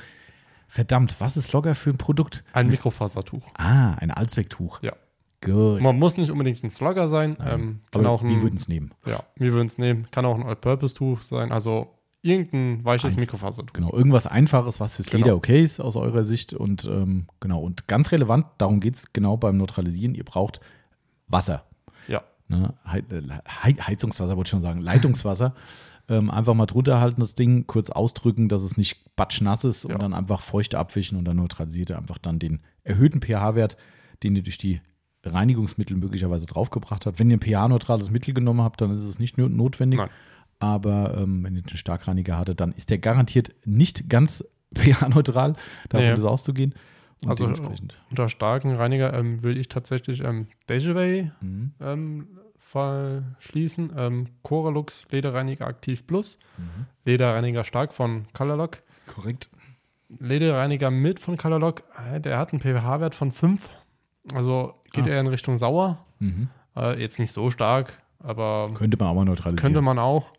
verdammt, 0.66 1.16
was 1.20 1.36
ist 1.36 1.52
Logger 1.52 1.74
für 1.74 1.90
ein 1.90 1.98
Produkt? 1.98 2.42
Ein 2.54 2.68
Mikrofasertuch. 2.68 3.42
Ah, 3.54 3.94
ein 3.94 4.10
Allzwecktuch. 4.10 4.82
Ja. 4.82 4.94
Gut. 5.40 5.80
Man 5.80 5.98
muss 5.98 6.16
nicht 6.16 6.30
unbedingt 6.30 6.62
ein 6.64 6.70
Slogger 6.70 7.08
sein. 7.08 7.36
Ähm, 7.44 7.80
kann 7.92 8.04
Aber 8.04 8.10
auch 8.10 8.22
wir 8.22 8.30
ein, 8.30 8.42
würden 8.42 8.56
es 8.56 8.66
nehmen. 8.68 8.90
ja, 9.06 9.20
wir 9.36 9.52
würden 9.52 9.68
es 9.68 9.78
nehmen. 9.78 10.08
Kann 10.10 10.24
auch 10.24 10.34
ein 10.34 10.42
All-Purpose-Tuch 10.44 11.22
sein. 11.22 11.52
Also 11.52 11.94
irgendein 12.22 12.84
weiches 12.84 13.14
Einf- 13.14 13.20
Mikrofaser 13.20 13.62
tun. 13.64 13.70
Genau, 13.72 13.92
irgendwas 13.92 14.26
Einfaches, 14.26 14.80
was 14.80 14.96
fürs 14.96 15.10
Genau. 15.10 15.24
Leder 15.26 15.36
okay 15.36 15.62
ist 15.62 15.78
aus 15.80 15.96
eurer 15.96 16.24
Sicht. 16.24 16.54
Und 16.54 16.84
ähm, 16.86 17.26
genau, 17.38 17.60
und 17.60 17.86
ganz 17.86 18.10
relevant, 18.10 18.46
darum 18.58 18.80
geht 18.80 18.96
es 18.96 19.12
genau 19.12 19.36
beim 19.36 19.56
Neutralisieren, 19.56 20.14
ihr 20.16 20.24
braucht 20.24 20.60
Wasser. 21.28 21.64
Ja, 22.08 22.22
Ne? 22.48 22.74
Äh, 22.84 23.02
Hei- 23.62 23.74
Heizungswasser, 23.74 24.36
wollte 24.36 24.48
ich 24.48 24.50
schon 24.50 24.62
sagen, 24.62 24.80
Leitungswasser. 24.80 25.54
ähm, 26.08 26.30
einfach 26.30 26.54
mal 26.54 26.66
drunter 26.66 27.00
halten, 27.00 27.20
das 27.20 27.34
Ding, 27.34 27.66
kurz 27.66 27.90
ausdrücken, 27.90 28.48
dass 28.48 28.62
es 28.62 28.76
nicht 28.76 29.14
batschnass 29.14 29.62
ist 29.64 29.84
und 29.84 29.92
Ja. 29.92 29.98
dann 29.98 30.14
einfach 30.14 30.40
feucht 30.40 30.74
abwischen 30.74 31.16
und 31.18 31.26
dann 31.26 31.36
neutralisiert 31.36 31.90
ihr 31.90 31.98
einfach 31.98 32.18
dann 32.18 32.38
den 32.40 32.60
erhöhten 32.82 33.20
pH-Wert, 33.20 33.76
den 34.24 34.34
ihr 34.34 34.42
durch 34.42 34.56
die 34.58 34.80
Reinigungsmittel 35.32 35.96
möglicherweise 35.96 36.46
draufgebracht 36.46 37.06
habt. 37.06 37.18
Wenn 37.18 37.30
ihr 37.30 37.36
ein 37.36 37.40
pH-neutrales 37.40 38.10
Mittel 38.10 38.34
genommen 38.34 38.62
habt, 38.62 38.80
dann 38.80 38.90
ist 38.90 39.04
es 39.04 39.18
nicht 39.18 39.38
notwendig. 39.38 40.00
Nein. 40.00 40.08
Aber 40.60 41.16
ähm, 41.16 41.44
wenn 41.44 41.54
ihr 41.56 41.62
einen 41.66 41.76
Starkreiniger 41.76 42.36
hattet, 42.36 42.60
dann 42.60 42.72
ist 42.72 42.90
der 42.90 42.98
garantiert 42.98 43.54
nicht 43.64 44.08
ganz 44.10 44.44
pH-neutral, 44.74 45.52
davon 45.88 46.06
Nee. 46.06 46.14
ist 46.14 46.24
auszugehen. 46.24 46.74
Und 47.24 47.30
Also, 47.30 47.52
unter 48.10 48.28
starken 48.28 48.74
Reiniger 48.76 49.12
ähm, 49.14 49.42
will 49.42 49.56
ich 49.58 49.68
tatsächlich 49.68 50.22
ähm, 50.22 50.46
Dejaway 50.68 51.30
Mhm. 51.40 51.72
ähm, 51.80 52.28
verschließen. 52.56 53.92
Ähm, 53.96 54.26
Coralux 54.42 55.04
Lederreiniger 55.10 55.66
Aktiv 55.66 56.06
Plus. 56.06 56.38
Mhm. 56.58 56.86
Lederreiniger 57.04 57.64
Stark 57.64 57.92
von 57.94 58.26
Colorlock. 58.34 58.82
Korrekt. 59.06 59.48
Lederreiniger 60.18 60.90
mit 60.90 61.18
von 61.20 61.36
Colorlock. 61.36 61.82
Äh, 62.12 62.20
Der 62.20 62.38
hat 62.38 62.52
einen 62.52 62.60
pH-Wert 62.60 63.14
von 63.14 63.32
5. 63.32 63.68
Also 64.34 64.74
geht 64.92 65.06
Ah. 65.06 65.10
er 65.10 65.20
in 65.20 65.26
Richtung 65.26 65.56
sauer. 65.56 65.98
Mhm. 66.18 66.48
Äh, 66.76 67.00
jetzt 67.00 67.18
nicht 67.18 67.32
so 67.32 67.50
stark, 67.50 67.98
aber 68.18 68.70
Könnte 68.74 68.96
man 68.98 69.08
aber 69.08 69.24
neutralisieren. 69.24 69.56
könnte 69.56 69.80
man 69.82 69.98
auch. 69.98 70.32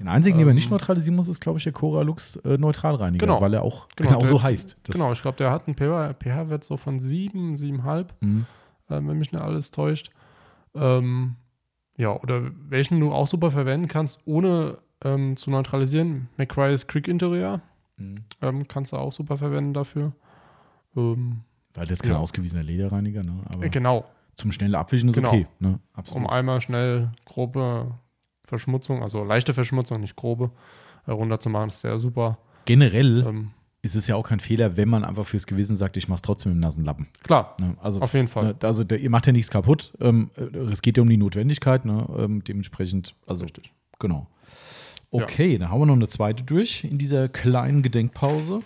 Den 0.00 0.08
einzigen, 0.08 0.38
den 0.38 0.46
man 0.46 0.52
Ähm, 0.52 0.56
nicht 0.56 0.70
neutralisieren 0.70 1.14
muss, 1.14 1.28
ist, 1.28 1.40
glaube 1.40 1.58
ich, 1.58 1.64
der 1.64 1.72
Coralux 1.72 2.36
äh, 2.36 2.58
Neutralreiniger, 2.58 3.26
Genau. 3.26 3.40
weil 3.40 3.54
er 3.54 3.62
auch 3.62 3.86
Genau, 3.94 4.08
genau, 4.10 4.20
der- 4.22 4.28
so 4.28 4.42
heißt. 4.42 4.76
Das- 4.82 4.94
genau, 4.96 5.12
ich 5.12 5.22
glaube, 5.22 5.36
der 5.36 5.52
hat 5.52 5.68
einen 5.68 5.76
pH 5.76 6.14
pH-Wert 6.14 6.64
so 6.64 6.76
von 6.76 6.98
7, 6.98 7.56
7,5. 7.56 8.08
Mhm. 8.20 8.46
äh, 8.88 8.94
wenn 8.96 9.18
mich 9.18 9.30
nicht 9.32 9.40
alles 9.42 9.70
täuscht. 9.70 10.10
Ähm, 10.74 11.36
ja, 11.96 12.10
oder 12.20 12.42
welchen 12.68 12.98
du 12.98 13.12
auch 13.12 13.28
super 13.28 13.50
verwenden 13.52 13.86
kannst, 13.88 14.20
ohne 14.24 14.78
ähm, 15.04 15.36
zu 15.36 15.50
neutralisieren. 15.50 16.28
McRae's 16.38 16.86
Creek 16.86 17.06
Interior 17.08 17.60
Mhm. 17.98 18.16
ähm, 18.42 18.66
kannst 18.66 18.92
du 18.92 18.96
auch 18.96 19.12
super 19.12 19.36
verwenden 19.36 19.74
dafür. 19.74 20.12
Ähm, 20.96 21.42
Weil 21.74 21.84
das 21.86 21.94
ist 21.98 22.02
kein 22.02 22.12
Ja. 22.12 22.18
ausgewiesener 22.18 22.62
Lederreiniger, 22.62 23.22
ne? 23.22 23.34
aber 23.48 23.64
äh, 23.64 23.68
genau, 23.68 24.04
zum 24.34 24.52
schnellen 24.52 24.74
Abwischen 24.74 25.08
ist 25.08 25.14
Genau. 25.16 25.28
okay. 25.30 25.46
Ne? 25.58 25.78
um 26.12 26.26
einmal 26.26 26.60
schnell 26.60 27.10
grobe 27.24 27.92
Verschmutzung, 28.44 29.02
also 29.02 29.24
leichte 29.24 29.54
Verschmutzung, 29.54 30.00
nicht 30.00 30.16
grobe, 30.16 30.50
äh, 31.06 31.10
runterzumachen, 31.12 31.70
ist 31.70 31.80
sehr 31.80 31.98
super. 31.98 32.38
Generell 32.66 33.24
Ähm, 33.26 33.50
ist 33.82 33.94
es 33.94 34.06
ja 34.06 34.16
auch 34.16 34.26
kein 34.28 34.40
Fehler, 34.40 34.76
wenn 34.78 34.88
man 34.88 35.04
einfach 35.04 35.26
fürs 35.26 35.46
Gewissen 35.46 35.76
sagt, 35.76 35.96
ich 35.98 36.08
mache 36.08 36.16
es 36.16 36.22
trotzdem 36.22 36.52
im 36.52 36.58
nassen 36.60 36.84
Lappen. 36.84 37.06
klar, 37.22 37.56
Ne? 37.60 37.76
Also, 37.82 38.00
auf 38.00 38.14
jeden 38.14 38.28
Fall. 38.28 38.44
ne, 38.44 38.54
also 38.62 38.82
der, 38.84 38.98
ihr 39.00 39.10
macht 39.10 39.26
ja 39.26 39.32
nichts 39.32 39.50
kaputt. 39.50 39.92
Ähm, 40.00 40.30
äh, 40.36 40.56
es 40.70 40.80
geht 40.80 40.96
ja 40.96 41.02
um 41.02 41.08
die 41.08 41.16
Notwendigkeit. 41.18 41.84
Ne? 41.84 42.06
Ähm, 42.18 42.42
dementsprechend, 42.44 43.14
also 43.26 43.42
Richtig. 43.44 43.72
genau. 43.98 44.26
Okay, 45.10 45.58
dann 45.58 45.70
haben 45.70 45.80
wir 45.80 45.86
noch 45.86 45.94
eine 45.94 46.08
zweite 46.08 46.42
durch 46.42 46.82
in 46.84 46.98
dieser 46.98 47.28
kleinen 47.28 47.82
Gedenkpause. 47.82 48.60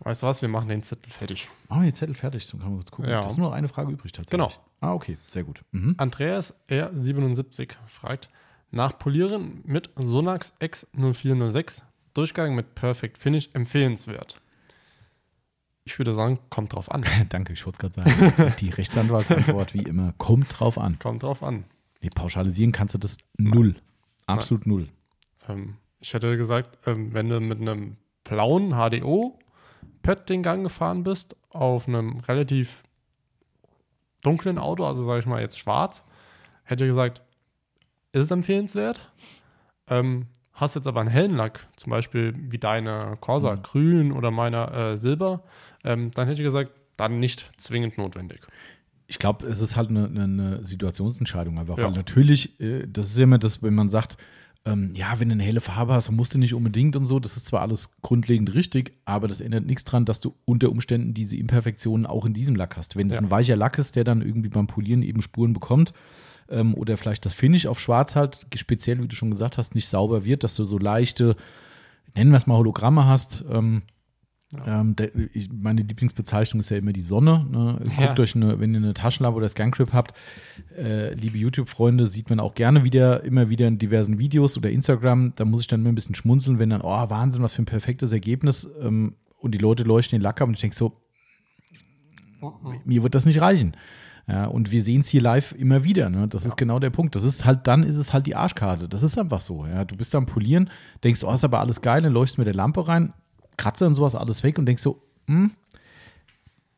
Weißt 0.00 0.22
du 0.22 0.26
was, 0.26 0.42
wir 0.42 0.48
machen 0.48 0.68
den 0.68 0.82
Zettel 0.82 1.10
fertig. 1.10 1.48
Machen 1.68 1.82
wir 1.82 1.90
den 1.90 1.94
Zettel 1.94 2.14
fertig, 2.14 2.48
dann 2.50 2.60
können 2.60 2.72
wir 2.72 2.78
kurz 2.78 2.90
gucken. 2.90 3.10
Ja. 3.10 3.22
Das 3.22 3.32
ist 3.32 3.38
nur 3.38 3.48
noch 3.48 3.56
eine 3.56 3.68
Frage 3.68 3.92
übrig 3.92 4.12
tatsächlich. 4.12 4.30
Genau. 4.30 4.52
Ah, 4.80 4.92
okay, 4.92 5.16
sehr 5.28 5.44
gut. 5.44 5.62
Mhm. 5.70 5.94
Andreas 5.96 6.54
R77 6.68 7.72
fragt, 7.88 8.28
nach 8.70 8.98
Polieren 8.98 9.62
mit 9.64 9.90
Sonax 9.96 10.52
X0406, 10.60 11.82
Durchgang 12.12 12.54
mit 12.54 12.74
Perfect 12.74 13.18
Finish 13.18 13.48
empfehlenswert. 13.54 14.40
Ich 15.84 15.98
würde 15.98 16.14
sagen, 16.14 16.38
kommt 16.50 16.72
drauf 16.72 16.90
an. 16.90 17.04
Danke, 17.28 17.52
ich 17.52 17.64
wollte 17.66 17.86
es 17.86 17.94
gerade 17.94 18.10
sagen. 18.10 18.54
Die 18.60 18.70
Rechtsanwaltsantwort, 18.70 19.74
wie 19.74 19.82
immer, 19.82 20.14
kommt 20.18 20.58
drauf 20.58 20.78
an. 20.78 20.98
Kommt 20.98 21.22
drauf 21.22 21.42
an. 21.42 21.64
Nee, 22.00 22.10
pauschalisieren 22.14 22.72
kannst 22.72 22.94
du 22.94 22.98
das 22.98 23.18
null. 23.36 23.76
Absolut 24.26 24.66
null. 24.66 24.88
Ähm, 25.48 25.76
ich 26.00 26.12
hätte 26.14 26.36
gesagt, 26.36 26.78
ähm, 26.86 27.12
wenn 27.14 27.28
du 27.28 27.40
mit 27.40 27.60
einem 27.60 27.96
blauen 28.24 28.70
HDO-Pad 28.72 29.43
den 30.28 30.42
Gang 30.42 30.62
gefahren 30.62 31.02
bist, 31.02 31.36
auf 31.50 31.88
einem 31.88 32.20
relativ 32.20 32.82
dunklen 34.22 34.58
Auto, 34.58 34.84
also 34.84 35.02
sage 35.04 35.20
ich 35.20 35.26
mal 35.26 35.40
jetzt 35.40 35.58
schwarz, 35.58 36.04
hätte 36.64 36.84
ich 36.84 36.90
gesagt, 36.90 37.22
ist 38.12 38.22
es 38.22 38.30
empfehlenswert. 38.30 39.10
Ähm, 39.88 40.26
hast 40.52 40.76
jetzt 40.76 40.86
aber 40.86 41.00
einen 41.00 41.10
hellen 41.10 41.36
Lack, 41.36 41.66
zum 41.76 41.90
Beispiel 41.90 42.34
wie 42.36 42.58
deine 42.58 43.16
Corsa 43.20 43.56
Mhm. 43.56 43.62
grün 43.62 44.12
oder 44.12 44.30
meiner 44.30 44.72
äh, 44.72 44.96
silber, 44.96 45.42
ähm, 45.84 46.10
dann 46.12 46.26
hätte 46.26 46.40
ich 46.40 46.46
gesagt, 46.46 46.72
dann 46.96 47.18
nicht 47.18 47.50
zwingend 47.60 47.98
notwendig. 47.98 48.46
Ich 49.06 49.18
glaube, 49.18 49.46
es 49.46 49.60
ist 49.60 49.76
halt 49.76 49.90
eine, 49.90 50.06
eine, 50.06 50.22
eine 50.24 50.64
Situationsentscheidung 50.64 51.58
einfach. 51.58 51.76
Ja. 51.76 51.84
Weil 51.84 51.92
natürlich, 51.92 52.58
äh, 52.60 52.86
das 52.86 53.08
ist 53.08 53.18
ja 53.18 53.24
immer 53.24 53.38
das, 53.38 53.62
wenn 53.62 53.74
man 53.74 53.88
sagt, 53.88 54.16
ähm, 54.66 54.92
ja, 54.94 55.18
wenn 55.18 55.28
du 55.28 55.34
eine 55.34 55.42
helle 55.42 55.60
Farbe 55.60 55.92
hast, 55.92 56.10
musst 56.10 56.34
du 56.34 56.38
nicht 56.38 56.54
unbedingt 56.54 56.96
und 56.96 57.04
so. 57.06 57.20
Das 57.20 57.36
ist 57.36 57.46
zwar 57.46 57.60
alles 57.60 57.90
grundlegend 58.00 58.54
richtig, 58.54 58.92
aber 59.04 59.28
das 59.28 59.40
ändert 59.40 59.66
nichts 59.66 59.84
dran, 59.84 60.04
dass 60.06 60.20
du 60.20 60.34
unter 60.46 60.70
Umständen 60.70 61.12
diese 61.12 61.36
Imperfektionen 61.36 62.06
auch 62.06 62.24
in 62.24 62.32
diesem 62.32 62.56
Lack 62.56 62.76
hast. 62.76 62.96
Wenn 62.96 63.08
es 63.08 63.14
Ja. 63.14 63.20
ein 63.20 63.30
weicher 63.30 63.56
Lack 63.56 63.78
ist, 63.78 63.96
der 63.96 64.04
dann 64.04 64.22
irgendwie 64.22 64.48
beim 64.48 64.66
Polieren 64.66 65.02
eben 65.02 65.20
Spuren 65.22 65.52
bekommt, 65.52 65.92
ähm, 66.48 66.74
oder 66.74 66.96
vielleicht 66.96 67.24
das 67.26 67.34
Finish 67.34 67.66
auf 67.66 67.78
Schwarz 67.80 68.16
halt, 68.16 68.46
speziell, 68.56 69.02
wie 69.02 69.08
du 69.08 69.16
schon 69.16 69.30
gesagt 69.30 69.58
hast, 69.58 69.74
nicht 69.74 69.88
sauber 69.88 70.24
wird, 70.24 70.44
dass 70.44 70.56
du 70.56 70.64
so 70.64 70.78
leichte, 70.78 71.36
nennen 72.14 72.30
wir 72.30 72.36
es 72.36 72.46
mal 72.46 72.56
Hologramme 72.56 73.06
hast. 73.06 73.44
Ähm, 73.50 73.82
ähm, 74.66 74.96
der, 74.96 75.10
ich, 75.34 75.48
meine 75.50 75.82
Lieblingsbezeichnung 75.82 76.60
ist 76.60 76.70
ja 76.70 76.76
immer 76.76 76.92
die 76.92 77.00
Sonne. 77.02 77.46
Ne? 77.50 77.78
Guckt 77.96 78.18
Ja. 78.18 78.22
euch 78.22 78.34
eine, 78.36 78.60
wenn 78.60 78.72
ihr 78.74 78.78
eine 78.78 78.94
Taschenlampe 78.94 79.36
oder 79.38 79.48
Scancrip 79.48 79.92
habt, 79.92 80.14
äh, 80.76 81.14
liebe 81.14 81.38
YouTube-Freunde, 81.38 82.06
sieht 82.06 82.30
man 82.30 82.40
auch 82.40 82.54
gerne 82.54 82.84
wieder, 82.84 83.24
immer 83.24 83.48
wieder 83.50 83.68
in 83.68 83.78
diversen 83.78 84.18
Videos 84.18 84.56
oder 84.56 84.70
Instagram. 84.70 85.32
Da 85.36 85.44
muss 85.44 85.60
ich 85.60 85.66
dann 85.66 85.80
immer 85.80 85.90
ein 85.90 85.94
bisschen 85.94 86.14
schmunzeln, 86.14 86.58
wenn 86.58 86.70
dann, 86.70 86.80
oh, 86.80 87.10
Wahnsinn, 87.10 87.42
was 87.42 87.52
für 87.52 87.62
ein 87.62 87.66
perfektes 87.66 88.12
Ergebnis. 88.12 88.68
Ähm, 88.80 89.14
und 89.38 89.54
die 89.54 89.58
Leute 89.58 89.82
leuchten 89.82 90.18
den 90.18 90.22
Lack 90.22 90.40
ab 90.40 90.48
und 90.48 90.54
ich 90.54 90.60
denke 90.60 90.76
so, 90.76 91.00
mir 92.84 93.02
wird 93.02 93.14
das 93.14 93.26
nicht 93.26 93.40
reichen. 93.40 93.76
Ja, 94.26 94.46
und 94.46 94.72
wir 94.72 94.82
sehen 94.82 95.00
es 95.00 95.08
hier 95.08 95.20
live 95.20 95.52
immer 95.52 95.84
wieder. 95.84 96.08
Ne? 96.08 96.28
Das 96.28 96.46
ist 96.46 96.56
genau 96.56 96.78
der 96.78 96.88
Punkt. 96.88 97.14
Das 97.14 97.24
ist 97.24 97.44
halt, 97.44 97.66
dann 97.66 97.82
ist 97.82 97.96
es 97.96 98.14
halt 98.14 98.26
die 98.26 98.34
Arschkarte. 98.34 98.88
Das 98.88 99.02
ist 99.02 99.18
einfach 99.18 99.40
so. 99.40 99.66
Ja? 99.66 99.84
Du 99.84 99.96
bist 99.96 100.14
am 100.14 100.24
Polieren, 100.24 100.70
denkst, 101.02 101.22
oh, 101.24 101.32
ist 101.32 101.44
aber 101.44 101.60
alles 101.60 101.82
geil, 101.82 102.00
dann 102.00 102.12
leuchtest 102.14 102.38
mit 102.38 102.46
der 102.46 102.54
Lampe 102.54 102.88
rein, 102.88 103.12
kratze 103.56 103.86
und 103.86 103.94
sowas 103.94 104.14
alles 104.14 104.42
weg 104.42 104.58
und 104.58 104.66
denkst 104.66 104.82
so, 104.82 105.00
hm, 105.26 105.50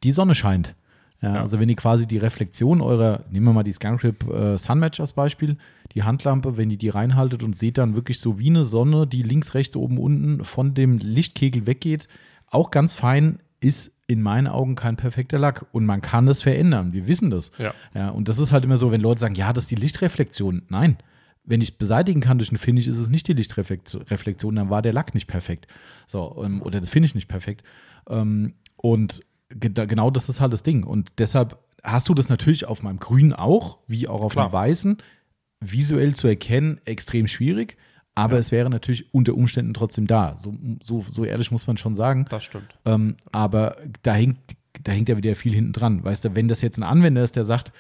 die 0.05 0.13
Sonne 0.13 0.35
scheint. 0.35 0.75
Ja, 1.23 1.35
Ja. 1.35 1.41
Also 1.41 1.59
wenn 1.59 1.69
ihr 1.69 1.77
quasi 1.77 2.07
die 2.07 2.19
Reflexion 2.19 2.81
eurer, 2.81 3.25
nehmen 3.31 3.47
wir 3.47 3.53
mal 3.53 3.63
die 3.63 3.73
Scancrip 3.73 4.29
äh, 4.31 4.59
Sunmatch 4.59 5.01
als 5.01 5.13
Beispiel, 5.13 5.57
die 5.93 6.03
Handlampe, 6.03 6.57
wenn 6.57 6.71
ihr 6.71 6.77
die 6.77 6.91
reinhaltet 6.91 7.43
und 7.43 7.57
seht 7.57 7.79
dann 7.79 7.95
wirklich 7.95 8.21
so 8.21 8.39
wie 8.39 8.51
eine 8.51 8.65
Sonne, 8.65 9.07
die 9.07 9.23
links, 9.23 9.55
rechts, 9.55 9.77
oben, 9.77 9.99
unten 9.99 10.45
von 10.45 10.75
dem 10.75 10.99
Lichtkegel 10.99 11.67
weggeht, 11.67 12.09
auch 12.51 12.71
ganz 12.71 12.95
fein, 12.95 13.39
ist 13.61 13.93
in 14.07 14.23
meinen 14.23 14.47
Augen 14.47 14.75
kein 14.75 14.97
perfekter 14.97 15.39
Lack. 15.39 15.67
Und 15.73 15.87
man 15.87 16.01
kann 16.03 16.27
das 16.27 16.43
verändern. 16.43 16.93
Wir 16.93 17.07
wissen 17.07 17.31
das. 17.31 17.51
Ja. 17.59 17.75
Ja, 17.95 18.11
und 18.11 18.29
das 18.29 18.39
ist 18.39 18.53
halt 18.53 18.65
immer 18.65 18.77
so, 18.77 18.93
wenn 18.93 19.01
Leute 19.01 19.21
sagen, 19.21 19.35
ja, 19.35 19.53
das 19.53 19.65
ist 19.65 19.71
die 19.71 19.77
Lichtreflexion. 19.77 20.63
Nein. 20.69 20.97
Wenn 21.47 21.61
ich 21.61 21.71
es 21.71 21.77
beseitigen 21.77 22.21
kann 22.21 22.39
durch 22.39 22.53
ein 22.53 22.59
Finish, 22.59 22.89
ist 22.89 22.99
es 22.99 23.09
nicht 23.09 23.29
die 23.29 23.33
Lichtreflexion, 23.33 24.57
dann 24.57 24.69
war 24.69 24.83
der 24.83 24.93
Lack 24.93 25.15
nicht 25.15 25.29
perfekt. 25.29 25.69
So, 26.07 26.43
ähm, 26.45 26.61
oder 26.61 26.81
das 26.81 26.91
Finish 26.91 27.15
nicht 27.15 27.29
perfekt. 27.29 27.63
Ähm, 28.09 28.55
und 28.77 29.23
ge 29.49 29.71
genau 29.87 30.11
das 30.11 30.29
ist 30.29 30.41
halt 30.41 30.53
das 30.53 30.63
Ding. 30.63 30.85
Und 30.85 31.13
deshalb 31.19 31.59
hast 31.83 32.09
du 32.09 32.15
das 32.15 32.29
natürlich 32.29 32.67
auf 32.67 32.83
meinem 32.83 32.99
Grün 32.99 33.33
auch, 33.33 33.79
wie 33.87 34.09
auch 34.09 34.23
auf 34.23 34.33
Klar. 34.33 34.49
dem 34.49 34.53
Weißen, 34.53 34.99
visuell 35.61 36.15
zu 36.15 36.27
erkennen, 36.27 36.81
extrem 36.85 37.27
schwierig. 37.27 37.77
Aber 38.15 38.39
es 38.39 38.51
wäre 38.51 38.71
natürlich 38.71 39.13
unter 39.13 39.35
Umständen 39.35 39.75
trotzdem 39.75 40.07
da. 40.07 40.37
So, 40.39 40.57
so, 40.83 41.05
so 41.09 41.25
ehrlich 41.25 41.51
muss 41.51 41.67
man 41.67 41.77
schon 41.77 41.95
sagen. 41.95 42.25
Das 42.31 42.45
stimmt. 42.45 42.75
Ähm, 42.87 43.17
aber 43.31 43.77
da 44.03 44.15
hängt, 44.15 44.39
da 44.83 44.93
hängt 44.93 45.11
ja 45.11 45.19
wieder 45.19 45.37
viel 45.37 45.53
hinten 45.53 45.75
dran. 45.75 46.03
Weißt 46.03 46.25
du, 46.25 46.35
wenn 46.35 46.49
das 46.49 46.63
jetzt 46.63 46.79
ein 46.79 46.83
Anwender 46.83 47.23
ist, 47.23 47.37
der 47.37 47.45
sagt, 47.45 47.73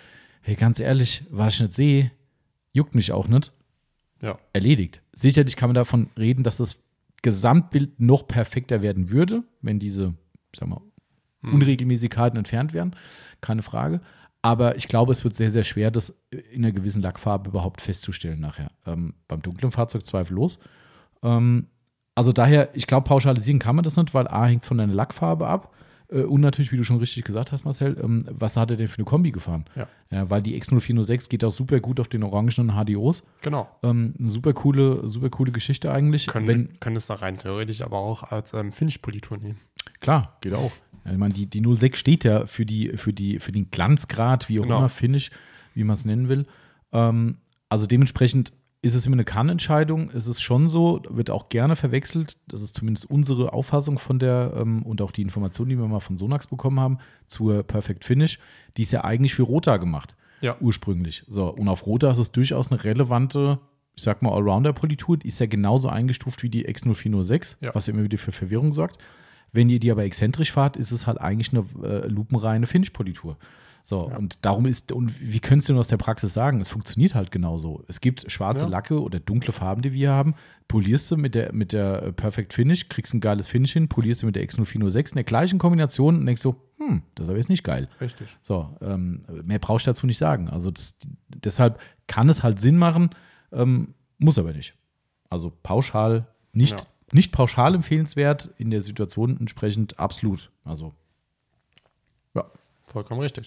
hey, 0.42 0.54
ganz 0.54 0.78
ehrlich, 0.78 1.24
was 1.30 1.54
ich 1.54 1.60
nicht 1.60 1.72
sehe, 1.72 2.10
juckt 2.76 2.94
mich 2.94 3.10
auch 3.12 3.26
nicht, 3.28 3.52
Ja. 4.22 4.38
erledigt. 4.52 5.02
Sicherlich 5.12 5.56
kann 5.56 5.70
man 5.70 5.74
davon 5.74 6.10
reden, 6.18 6.42
dass 6.44 6.58
das 6.58 6.82
Gesamtbild 7.22 7.98
noch 7.98 8.28
perfekter 8.28 8.82
werden 8.82 9.10
würde, 9.10 9.42
wenn 9.62 9.78
diese, 9.78 10.14
sag 10.54 10.68
mal, 10.68 10.80
Unregelmäßigkeiten 11.42 12.36
entfernt 12.38 12.72
werden. 12.74 12.94
Keine 13.40 13.62
Frage. 13.62 14.00
Aber 14.42 14.76
ich 14.76 14.88
glaube, 14.88 15.12
es 15.12 15.22
wird 15.24 15.34
sehr, 15.34 15.50
sehr 15.50 15.64
schwer, 15.64 15.90
das 15.90 16.16
in 16.52 16.64
einer 16.64 16.72
gewissen 16.72 17.02
Lackfarbe 17.02 17.50
überhaupt 17.50 17.80
festzustellen 17.80 18.40
nachher. 18.40 18.70
Ähm, 18.84 19.14
beim 19.28 19.42
dunklen 19.42 19.70
Fahrzeug 19.72 20.04
zweifellos. 20.04 20.58
Ähm, 21.22 21.66
also 22.14 22.32
daher, 22.32 22.70
ich 22.74 22.86
glaube, 22.86 23.04
pauschalisieren 23.08 23.58
kann 23.60 23.76
man 23.76 23.84
das 23.84 23.96
nicht, 23.96 24.12
weil 24.14 24.26
A 24.28 24.46
hängt 24.46 24.62
es 24.62 24.68
von 24.68 24.78
deiner 24.78 24.92
Lackfarbe 24.94 25.46
ab. 25.46 25.72
Äh, 26.08 26.22
und 26.22 26.40
natürlich, 26.40 26.72
wie 26.72 26.76
du 26.76 26.84
schon 26.84 26.98
richtig 26.98 27.24
gesagt 27.24 27.52
hast, 27.52 27.64
Marcel, 27.64 27.96
ähm, 28.02 28.24
was 28.30 28.56
hat 28.56 28.70
er 28.70 28.76
denn 28.76 28.88
für 28.88 28.98
eine 28.98 29.04
Kombi 29.04 29.30
gefahren? 29.32 29.64
Ja. 29.74 29.88
Ja, 30.10 30.30
weil 30.30 30.42
die 30.42 30.60
X0406 30.60 31.28
geht 31.28 31.42
auch 31.44 31.50
super 31.50 31.80
gut 31.80 31.98
auf 32.00 32.08
den 32.08 32.22
orangenen 32.22 32.72
HDOs. 32.76 33.24
Genau. 33.42 33.68
Ähm, 33.82 34.14
eine 34.18 34.28
super 34.28 34.52
coole, 34.52 35.06
super 35.08 35.30
coole 35.30 35.52
Geschichte 35.52 35.90
eigentlich. 35.92 36.26
Können, 36.28 36.46
Wenn, 36.46 36.80
können 36.80 36.96
es 36.96 37.06
da 37.06 37.14
rein 37.14 37.38
theoretisch 37.38 37.82
aber 37.82 37.98
auch 37.98 38.22
als 38.24 38.54
ähm, 38.54 38.72
Finish-Politur 38.72 39.38
nehmen. 39.38 39.58
Klar, 40.00 40.36
geht 40.40 40.54
auch. 40.54 40.72
Ja, 41.04 41.12
ich 41.12 41.18
meine, 41.18 41.34
die, 41.34 41.46
die 41.46 41.62
06 41.74 41.98
steht 41.98 42.24
ja 42.24 42.46
für, 42.46 42.66
die, 42.66 42.96
für, 42.96 43.12
die, 43.12 43.38
für 43.38 43.52
den 43.52 43.70
Glanzgrad, 43.70 44.48
wie 44.48 44.58
auch 44.60 44.64
Genau. 44.64 44.78
immer, 44.78 44.88
Finish, 44.88 45.30
wie 45.74 45.84
man 45.84 45.94
es 45.94 46.04
nennen 46.04 46.28
will. 46.28 46.46
Ähm, 46.92 47.38
also 47.68 47.86
dementsprechend 47.86 48.52
ist 48.86 48.94
es 48.94 49.06
immer 49.06 49.14
eine 49.16 49.24
Kann-Entscheidung. 49.24 50.10
Es 50.14 50.26
ist 50.26 50.40
schon 50.40 50.68
so, 50.68 51.02
wird 51.08 51.30
auch 51.30 51.48
gerne 51.50 51.76
verwechselt. 51.76 52.38
Das 52.48 52.62
ist 52.62 52.74
zumindest 52.74 53.10
unsere 53.10 53.52
Auffassung 53.52 53.98
von 53.98 54.18
der 54.18 54.52
ähm, 54.56 54.82
und 54.84 55.02
auch 55.02 55.10
die 55.10 55.22
Information, 55.22 55.68
die 55.68 55.78
wir 55.78 55.86
mal 55.86 56.00
von 56.00 56.16
Sonax 56.16 56.46
bekommen 56.46 56.80
haben 56.80 56.98
zur 57.26 57.62
Perfect 57.62 58.04
Finish. 58.04 58.38
Die 58.76 58.82
ist 58.82 58.92
ja 58.92 59.04
eigentlich 59.04 59.34
für 59.34 59.42
Rota 59.42 59.76
gemacht 59.76 60.16
Ja. 60.40 60.56
ursprünglich. 60.60 61.24
So, 61.28 61.48
und 61.48 61.68
auf 61.68 61.84
Rota 61.86 62.10
ist 62.10 62.18
es 62.18 62.32
durchaus 62.32 62.70
eine 62.72 62.82
relevante, 62.84 63.58
ich 63.94 64.02
sag 64.02 64.22
mal, 64.22 64.32
Allrounder-Politur. 64.32 65.18
Die 65.18 65.28
ist 65.28 65.40
ja 65.40 65.46
genauso 65.46 65.88
eingestuft 65.88 66.42
wie 66.42 66.48
die 66.50 66.66
X0406, 66.68 67.56
Ja. 67.60 67.74
was 67.74 67.86
ja 67.86 67.92
immer 67.94 68.02
wieder 68.04 68.18
für 68.18 68.32
Verwirrung 68.32 68.72
sorgt. 68.72 69.02
Wenn 69.52 69.70
ihr 69.70 69.78
die 69.78 69.90
aber 69.90 70.04
exzentrisch 70.04 70.52
fahrt, 70.52 70.76
ist 70.76 70.90
es 70.90 71.06
halt 71.06 71.20
eigentlich 71.20 71.50
eine 71.52 71.64
äh, 71.86 72.06
lupenreine 72.08 72.66
Finish-Politur. 72.66 73.36
So, 73.88 74.08
Ja. 74.10 74.16
und 74.16 74.44
darum 74.44 74.66
ist, 74.66 74.90
und 74.90 75.14
wie 75.20 75.38
könntest 75.38 75.68
du 75.68 75.72
denn 75.72 75.78
aus 75.78 75.86
der 75.86 75.96
Praxis 75.96 76.34
sagen? 76.34 76.60
Es 76.60 76.68
funktioniert 76.68 77.14
halt 77.14 77.30
genauso. 77.30 77.84
Es 77.86 78.00
gibt 78.00 78.28
schwarze 78.28 78.64
Ja. 78.64 78.68
Lacke 78.68 79.00
oder 79.00 79.20
dunkle 79.20 79.52
Farben, 79.52 79.80
die 79.80 79.92
wir 79.92 80.10
haben. 80.10 80.34
Polierst 80.66 81.08
du 81.12 81.16
mit 81.16 81.36
der, 81.36 81.52
mit 81.52 81.72
der 81.72 82.02
äh, 82.02 82.12
Perfect 82.12 82.52
Finish, 82.52 82.88
kriegst 82.88 83.14
ein 83.14 83.20
geiles 83.20 83.46
Finish 83.46 83.74
hin, 83.74 83.86
polierst 83.86 84.22
du 84.22 84.26
mit 84.26 84.34
der 84.34 84.44
X0406 84.44 85.10
in 85.10 85.14
der 85.14 85.22
gleichen 85.22 85.60
Kombination 85.60 86.16
und 86.18 86.26
denkst 86.26 86.42
so, 86.42 86.56
hm, 86.78 87.02
das 87.14 87.26
ist 87.26 87.28
aber 87.28 87.38
jetzt 87.38 87.48
nicht 87.48 87.62
geil. 87.62 87.88
Richtig. 88.00 88.26
So, 88.42 88.76
ähm, 88.80 89.24
mehr 89.44 89.60
brauche 89.60 89.78
ich 89.78 89.84
dazu 89.84 90.04
nicht 90.08 90.18
sagen. 90.18 90.50
Also 90.50 90.72
das, 90.72 90.96
deshalb 91.28 91.78
kann 92.08 92.28
es 92.28 92.42
halt 92.42 92.58
Sinn 92.58 92.78
machen, 92.78 93.10
ähm, 93.52 93.94
muss 94.18 94.36
aber 94.36 94.52
nicht. 94.52 94.74
Also 95.30 95.52
pauschal 95.62 96.26
nicht, 96.52 96.80
Ja. 96.80 96.86
nicht 97.12 97.30
pauschal 97.30 97.76
empfehlenswert, 97.76 98.50
in 98.58 98.70
der 98.70 98.80
Situation 98.80 99.38
entsprechend 99.38 100.00
absolut. 100.00 100.50
Also 100.64 100.92
ja. 102.34 102.44
Vollkommen 102.82 103.20
richtig. 103.20 103.46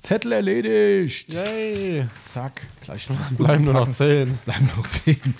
Zettel 0.00 0.32
erledigt. 0.32 1.32
Yay! 1.32 2.06
Zack, 2.22 2.62
gleich 2.80 3.10
noch 3.10 3.30
Bleiben 3.32 3.64
nur 3.64 3.74
noch 3.74 3.90
zehn. 3.90 4.38
Bleiben 4.44 4.70
noch 4.76 4.86
zehn. 4.86 5.34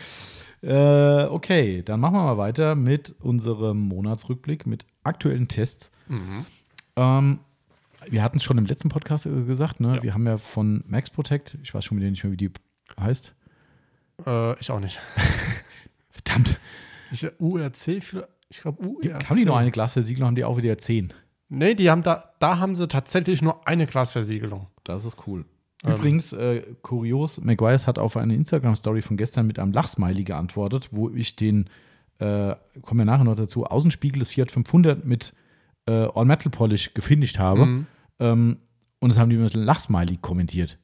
Äh, 0.62 1.24
okay, 1.24 1.82
dann 1.82 2.00
machen 2.00 2.14
wir 2.14 2.24
mal 2.24 2.36
weiter 2.36 2.74
mit 2.74 3.14
unserem 3.20 3.78
Monatsrückblick, 3.78 4.66
mit 4.66 4.84
aktuellen 5.02 5.48
Tests. 5.48 5.90
Mhm. 6.08 6.44
Ähm, 6.96 7.38
wir 8.10 8.22
hatten 8.22 8.36
es 8.36 8.44
schon 8.44 8.58
im 8.58 8.66
letzten 8.66 8.90
Podcast 8.90 9.24
äh, 9.24 9.44
gesagt, 9.44 9.80
ne? 9.80 9.96
Ja. 9.96 10.02
Wir 10.02 10.14
haben 10.14 10.26
ja 10.26 10.36
von 10.36 10.84
Max 10.86 11.08
Protect, 11.08 11.56
ich 11.62 11.72
weiß 11.72 11.84
schon 11.84 11.98
wieder 11.98 12.10
nicht 12.10 12.22
mehr, 12.22 12.32
wie 12.32 12.36
die 12.36 12.50
heißt. 12.98 13.34
Äh, 14.26 14.60
ich 14.60 14.70
auch 14.70 14.80
nicht. 14.80 15.00
Verdammt. 16.10 16.60
Ich, 17.10 17.26
URC, 17.38 18.02
für, 18.02 18.28
ich 18.50 18.60
glaube 18.60 18.86
URC. 18.86 19.30
Haben 19.30 19.36
die 19.36 19.46
noch 19.46 19.56
eine 19.56 19.70
Glasversiegelung, 19.70 20.26
haben 20.26 20.36
die 20.36 20.44
auch 20.44 20.58
wieder 20.58 20.76
10. 20.76 21.14
Nee, 21.52 21.74
die 21.74 21.90
haben 21.90 22.02
da, 22.04 22.32
da 22.38 22.58
haben 22.58 22.76
sie 22.76 22.86
tatsächlich 22.86 23.42
nur 23.42 23.66
eine 23.66 23.86
Glasversiegelung. 23.86 24.68
Das 24.84 25.04
ist 25.04 25.26
cool. 25.26 25.44
Ähm. 25.84 25.94
Übrigens, 25.94 26.32
äh, 26.32 26.62
kurios, 26.80 27.40
McGuire's 27.40 27.88
hat 27.88 27.98
auf 27.98 28.16
eine 28.16 28.34
Instagram-Story 28.36 29.02
von 29.02 29.16
gestern 29.16 29.48
mit 29.48 29.58
einem 29.58 29.72
Lachsmiley 29.72 30.22
geantwortet, 30.22 30.90
wo 30.92 31.10
ich 31.10 31.34
den, 31.34 31.68
äh, 32.20 32.54
kommen 32.82 33.00
wir 33.00 33.04
nachher 33.04 33.24
noch 33.24 33.34
dazu, 33.34 33.66
Außenspiegel 33.66 34.20
des 34.20 34.30
Fiat 34.30 34.52
500 34.52 35.04
mit 35.04 35.34
äh, 35.86 36.08
All-Metal-Polish 36.14 36.94
gefinisht 36.94 37.40
habe. 37.40 37.66
Mhm. 37.66 37.86
Ähm, 38.20 38.56
und 39.00 39.10
das 39.10 39.18
haben 39.18 39.30
die 39.30 39.36
mit 39.36 39.52
einem 39.52 39.64
Lachsmiley 39.64 40.18
kommentiert. 40.18 40.78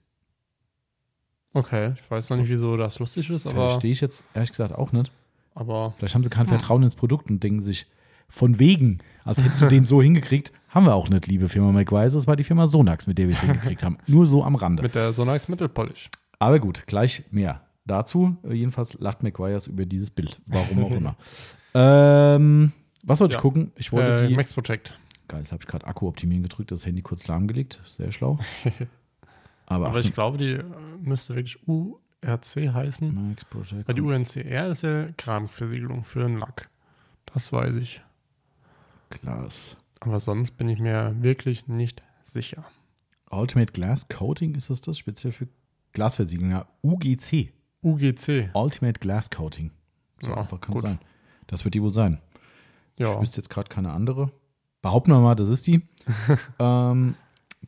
Okay, 1.53 1.95
ich 1.95 2.11
weiß 2.11 2.31
noch 2.31 2.39
nicht, 2.39 2.49
wieso 2.49 2.77
das 2.77 2.99
lustig 2.99 3.31
ist, 3.31 3.47
aber, 3.47 3.71
Verstehe 3.71 3.93
ich 3.93 4.01
jetzt 4.01 4.25
ehrlich 4.35 4.51
gesagt 4.51 4.75
auch 4.75 4.91
nicht. 4.91 5.13
aber 5.55 5.95
Vielleicht 5.97 6.15
haben 6.15 6.25
sie 6.25 6.29
kein. 6.29 6.47
Vertrauen 6.47 6.83
ins 6.83 6.97
Produkt 6.97 7.31
und 7.31 7.43
denken 7.43 7.63
sich, 7.63 7.87
von 8.29 8.59
wegen, 8.59 8.99
als 9.25 9.43
hättest 9.43 9.63
du 9.63 9.67
den 9.69 9.85
so 9.87 10.03
hingekriegt, 10.03 10.53
haben 10.69 10.87
wir 10.87 10.95
auch 10.95 11.09
nicht, 11.09 11.27
liebe 11.27 11.49
Firma 11.49 11.73
McWise. 11.73 12.17
Das 12.17 12.27
war 12.27 12.37
die 12.37 12.45
Firma 12.45 12.67
Sonax, 12.67 13.07
mit 13.07 13.19
der 13.19 13.29
wir 13.29 13.35
es 13.35 13.41
hingekriegt 13.41 13.83
haben. 13.83 13.99
Nur 14.07 14.27
so 14.27 14.45
am 14.45 14.55
Rande. 14.57 14.83
mit 14.83 14.95
der 14.95 15.13
Sonax 15.13 15.49
Mittelpolish. 15.49 16.11
Aber 16.39 16.59
gut, 16.59 16.85
gleich 16.87 17.25
mehr 17.31 17.63
dazu. 17.87 18.37
Äh, 18.45 18.55
Jedenfalls 18.55 18.95
lacht 19.01 19.23
McGuire's 19.23 19.67
über 19.69 19.87
dieses 19.87 20.11
Bild. 20.11 20.41
Warum 20.47 20.85
auch 20.85 20.91
immer. 20.91 21.17
ähm, 21.75 22.73
was 23.05 23.21
wollte 23.21 23.33
Ja. 23.35 23.39
ich 23.39 23.43
gucken? 23.43 23.73
Ich 23.77 23.93
wollte 23.93 24.25
Äh, 24.25 24.29
die. 24.29 24.35
Max 24.35 24.53
Protect. 24.53 24.99
Geil, 25.29 25.41
jetzt 25.41 25.53
habe 25.53 25.63
ich 25.63 25.67
gerade 25.69 25.87
Akku 25.87 26.07
optimieren 26.09 26.43
gedrückt, 26.43 26.71
das 26.71 26.85
Handy 26.87 27.03
kurz 27.03 27.27
lahmgelegt. 27.27 27.81
Sehr 27.87 28.13
schlau. 28.13 28.39
Aber, 29.67 29.87
Aber 29.89 29.99
ich 29.99 30.05
Achtung, 30.07 30.15
glaube, 30.15 30.39
die 30.39 30.53
äh, 30.53 30.65
müsste 31.03 31.35
wirklich 31.35 31.59
URC 31.67 32.73
heißen. 32.75 33.29
Max 33.31 33.45
Protect. 33.47 33.89
Weil 33.89 33.95
die 33.95 34.01
UNCR 34.03 34.69
ist 34.69 34.83
ja 34.83 35.07
Keramikversiegelung 35.17 36.05
für 36.05 36.25
einen 36.25 36.39
Lack. 36.39 36.69
Das 37.33 37.53
weiß 37.53 37.77
ich. 37.77 38.01
Glas. 39.11 39.77
Aber 40.01 40.21
sonst 40.21 40.53
bin 40.53 40.69
ich 40.69 40.79
mir 40.79 41.15
wirklich 41.21 41.67
nicht 41.69 42.03
sicher. 42.23 42.65
Ultimate 43.31 43.73
Glass 43.73 44.09
Coating 44.09 44.55
ist 44.55 44.71
das 44.71 44.81
das? 44.81 44.99
Speziell 44.99 45.33
für 45.33 45.49
Glasversiegelung. 45.93 46.51
Ja, 46.53 46.67
UGC. 46.83 47.53
UGC. 47.83 48.51
Ultimate 48.55 49.01
Glass 49.01 49.31
Coating. 49.31 49.71
So 50.21 50.31
Ja, 50.31 50.39
einfach 50.39 50.61
kann 50.61 50.75
gut. 50.75 50.83
sein. 50.83 50.99
Das 51.47 51.65
wird 51.65 51.75
die 51.75 51.83
wohl 51.83 51.93
sein. 51.93 52.21
Ja. 52.99 53.15
Ich 53.15 53.21
wüsste 53.21 53.39
jetzt 53.39 53.49
gerade 53.51 53.69
keine 53.69 53.93
andere. 53.93 54.33
Behaupten 54.83 55.11
wir 55.13 55.21
mal, 55.21 55.35
das 55.35 55.49
ist 55.49 55.67
die. 55.67 55.83
ähm, 56.59 57.15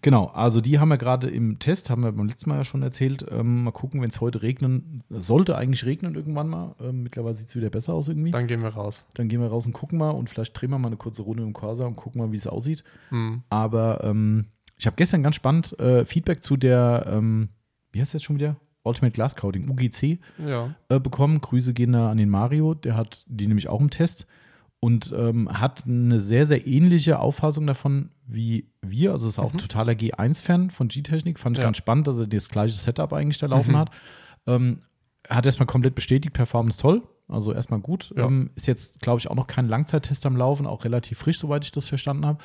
genau, 0.02 0.26
also 0.26 0.60
die 0.60 0.78
haben 0.78 0.88
wir 0.88 0.98
gerade 0.98 1.28
im 1.28 1.58
Test, 1.58 1.90
haben 1.90 2.02
wir 2.02 2.12
beim 2.12 2.28
letzten 2.28 2.50
Mal 2.50 2.56
ja 2.56 2.64
schon 2.64 2.82
erzählt. 2.82 3.26
Ähm, 3.30 3.64
mal 3.64 3.70
gucken, 3.72 4.00
wenn 4.02 4.10
es 4.10 4.20
heute 4.20 4.42
regnen, 4.42 5.02
sollte 5.10 5.56
eigentlich 5.56 5.84
regnen 5.84 6.14
irgendwann 6.14 6.48
mal. 6.48 6.74
Ähm, 6.80 7.02
mittlerweile 7.02 7.36
sieht 7.36 7.48
es 7.48 7.56
wieder 7.56 7.70
besser 7.70 7.94
aus 7.94 8.08
irgendwie. 8.08 8.30
Dann, 8.30 8.42
Dann 8.42 8.48
gehen 8.48 8.62
wir 8.62 8.68
raus. 8.70 9.04
gehen 9.14 9.40
wir 9.40 9.48
raus 9.48 9.66
und 9.66 9.72
gucken 9.72 9.98
mal 9.98 10.10
und 10.10 10.28
vielleicht 10.30 10.58
drehen 10.60 10.70
wir 10.70 10.78
mal 10.78 10.88
eine 10.88 10.96
kurze 10.96 11.22
Runde 11.22 11.42
im 11.42 11.52
Corsa 11.52 11.84
und 11.86 11.96
gucken 11.96 12.20
mal, 12.20 12.32
wie 12.32 12.36
es 12.36 12.46
aussieht. 12.46 12.84
Hm. 13.10 13.42
Aber 13.50 14.02
ähm, 14.04 14.46
ich 14.76 14.86
habe 14.86 14.96
gestern 14.96 15.22
ganz 15.22 15.34
spannend 15.36 15.78
äh, 15.80 16.04
Feedback 16.04 16.42
zu 16.42 16.56
der, 16.56 17.06
ähm, 17.10 17.48
wie 17.92 18.00
heißt 18.00 18.10
das 18.14 18.20
jetzt 18.22 18.26
schon 18.26 18.36
wieder? 18.36 18.56
Ultimate 18.84 19.12
Glass 19.12 19.34
Coating, 19.36 19.68
UGC 19.68 20.18
Ja. 20.46 20.74
äh, 20.88 21.00
bekommen. 21.00 21.40
Grüße 21.40 21.74
gehen 21.74 21.92
da 21.92 22.10
an 22.10 22.16
den 22.16 22.30
Mario, 22.30 22.74
der 22.74 22.96
hat 22.96 23.24
die 23.26 23.46
nämlich 23.46 23.68
auch 23.68 23.80
im 23.80 23.90
Test 23.90 24.26
und 24.80 25.12
ähm, 25.14 25.48
hat 25.60 25.84
eine 25.86 26.20
sehr, 26.20 26.46
sehr 26.46 26.64
ähnliche 26.66 27.18
Auffassung 27.18 27.66
davon 27.66 28.10
wie 28.30 28.68
wir. 28.82 29.12
Also 29.12 29.26
ist 29.28 29.38
auch 29.38 29.52
Mhm. 29.54 29.58
totaler 29.58 29.92
G1-Fan 29.94 30.70
von 30.70 30.88
G-Technik. 30.88 31.38
Fand 31.38 31.56
ich 31.56 31.62
Ja. 31.62 31.66
ganz 31.66 31.78
spannend, 31.78 32.06
dass 32.06 32.18
er 32.18 32.26
das 32.26 32.48
gleiche 32.48 32.74
Setup 32.74 33.12
eigentlich 33.12 33.38
da 33.38 33.46
laufen 33.46 33.72
Mhm. 33.72 33.78
hat. 33.78 33.90
Ähm, 34.46 34.78
hat 35.28 35.46
erstmal 35.46 35.66
komplett 35.66 35.94
bestätigt, 35.94 36.34
Performance 36.34 36.78
toll. 36.78 37.02
Also 37.26 37.52
erstmal 37.52 37.80
gut. 37.80 38.12
Ja. 38.16 38.26
Ähm, 38.26 38.50
ist 38.54 38.66
jetzt, 38.66 39.00
glaube 39.00 39.18
ich, 39.20 39.28
auch 39.30 39.34
noch 39.34 39.46
kein 39.46 39.66
Langzeittest 39.68 40.24
am 40.26 40.36
Laufen, 40.36 40.66
auch 40.66 40.84
relativ 40.84 41.18
frisch, 41.18 41.38
soweit 41.38 41.64
ich 41.64 41.72
das 41.72 41.88
verstanden 41.88 42.24
habe. 42.26 42.38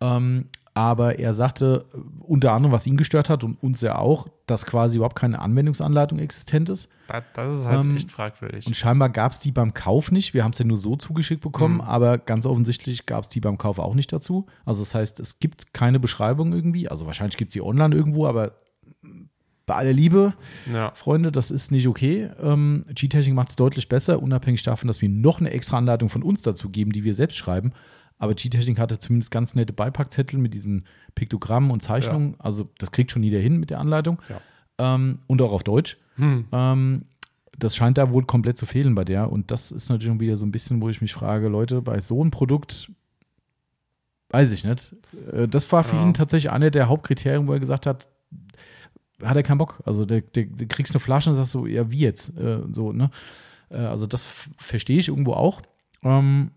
Ähm, 0.00 0.48
aber 0.78 1.18
er 1.18 1.34
sagte 1.34 1.86
unter 2.20 2.52
anderem, 2.52 2.72
was 2.72 2.86
ihn 2.86 2.96
gestört 2.96 3.28
hat 3.28 3.42
und 3.42 3.60
uns 3.62 3.80
ja 3.80 3.98
auch, 3.98 4.28
dass 4.46 4.64
quasi 4.64 4.96
überhaupt 4.98 5.16
keine 5.18 5.40
Anwendungsanleitung 5.40 6.20
existent 6.20 6.68
ist. 6.70 6.88
Das, 7.08 7.24
das 7.34 7.60
ist 7.60 7.66
halt 7.66 7.84
Ähm, 7.84 7.96
echt 7.96 8.12
fragwürdig. 8.12 8.66
Und 8.66 8.76
scheinbar 8.76 9.08
gab 9.08 9.32
es 9.32 9.40
die 9.40 9.50
beim 9.50 9.74
Kauf 9.74 10.12
nicht. 10.12 10.34
Wir 10.34 10.44
haben 10.44 10.52
es 10.52 10.58
ja 10.60 10.64
nur 10.64 10.76
so 10.76 10.94
zugeschickt 10.94 11.42
bekommen, 11.42 11.76
Mhm. 11.76 11.80
aber 11.80 12.18
ganz 12.18 12.46
offensichtlich 12.46 13.06
gab 13.06 13.24
es 13.24 13.28
die 13.30 13.40
beim 13.40 13.58
Kauf 13.58 13.78
auch 13.80 13.94
nicht 13.94 14.12
dazu. 14.12 14.46
Also 14.64 14.82
das 14.82 14.94
heißt, 14.94 15.18
es 15.20 15.40
gibt 15.40 15.74
keine 15.74 15.98
Beschreibung 15.98 16.52
irgendwie. 16.52 16.88
Also 16.88 17.06
wahrscheinlich 17.06 17.36
gibt 17.36 17.48
es 17.50 17.54
die 17.54 17.62
online 17.62 17.94
irgendwo, 17.96 18.26
aber 18.26 18.52
bei 19.66 19.74
aller 19.74 19.92
Liebe, 19.92 20.32
ja. 20.72 20.92
Freunde, 20.94 21.30
das 21.30 21.50
ist 21.50 21.70
nicht 21.72 21.88
okay. 21.88 22.30
Ähm, 22.40 22.84
G-Technik 22.94 23.34
macht 23.34 23.50
es 23.50 23.56
deutlich 23.56 23.88
besser, 23.90 24.22
unabhängig 24.22 24.62
davon, 24.62 24.86
dass 24.86 25.02
wir 25.02 25.10
noch 25.10 25.40
eine 25.40 25.50
extra 25.50 25.76
Anleitung 25.76 26.08
von 26.08 26.22
uns 26.22 26.40
dazu 26.40 26.70
geben, 26.70 26.92
die 26.92 27.04
wir 27.04 27.12
selbst 27.14 27.36
schreiben. 27.36 27.72
Aber 28.18 28.34
G-Technik 28.34 28.78
hatte 28.78 28.98
zumindest 28.98 29.30
ganz 29.30 29.54
nette 29.54 29.72
Beipackzettel 29.72 30.38
mit 30.38 30.52
diesen 30.54 30.84
Piktogrammen 31.14 31.70
und 31.70 31.80
Zeichnungen. 31.82 32.34
Also 32.38 32.68
das 32.78 32.90
kriegt 32.90 33.10
schon 33.12 33.22
jeder 33.22 33.38
hin 33.38 33.58
mit 33.58 33.70
der 33.70 33.78
Anleitung. 33.80 34.20
Ja. 34.28 34.40
Ähm, 34.94 35.20
und 35.26 35.40
auch 35.42 35.52
auf 35.52 35.62
Deutsch. 35.62 35.96
Hm. 36.16 36.46
Ähm, 36.52 37.02
das 37.58 37.74
scheint 37.76 37.98
da 37.98 38.10
wohl 38.12 38.24
komplett 38.24 38.56
zu 38.56 38.66
fehlen 38.66 38.94
bei 38.94 39.04
der. 39.04 39.30
Und 39.30 39.50
das 39.50 39.70
ist 39.72 39.88
natürlich 39.88 40.08
schon 40.10 40.20
wieder 40.20 40.36
so 40.36 40.46
ein 40.46 40.52
bisschen, 40.52 40.80
wo 40.80 40.88
ich 40.88 41.00
mich 41.00 41.12
frage, 41.12 41.48
Leute, 41.48 41.80
bei 41.82 42.00
so 42.00 42.20
einem 42.20 42.30
Produkt, 42.30 42.90
weiß 44.30 44.52
ich 44.52 44.64
nicht. 44.64 44.94
Äh, 45.32 45.48
Das 45.48 45.70
war 45.72 45.84
für 45.84 45.96
Ja. 45.96 46.02
ihn 46.02 46.14
tatsächlich 46.14 46.50
einer 46.50 46.70
der 46.70 46.88
Hauptkriterien, 46.88 47.46
wo 47.46 47.52
er 47.52 47.60
gesagt 47.60 47.86
hat, 47.86 48.08
hat 49.22 49.36
er 49.36 49.42
keinen 49.42 49.58
Bock. 49.58 49.82
Also 49.84 50.04
der, 50.04 50.20
der, 50.20 50.44
der 50.44 50.68
kriegst 50.68 50.94
eine 50.94 51.00
Flasche 51.00 51.30
und 51.30 51.36
sagst 51.36 51.50
so, 51.52 51.66
ja, 51.66 51.90
wie 51.90 51.98
jetzt? 52.00 52.36
Äh, 52.38 52.60
so, 52.70 52.92
ne? 52.92 53.10
Äh, 53.70 53.78
also 53.78 54.06
das 54.06 54.24
verstehe 54.58 54.98
ich 54.98 55.08
irgendwo 55.08 55.32
auch. 55.32 55.62
Ähm, 56.04 56.52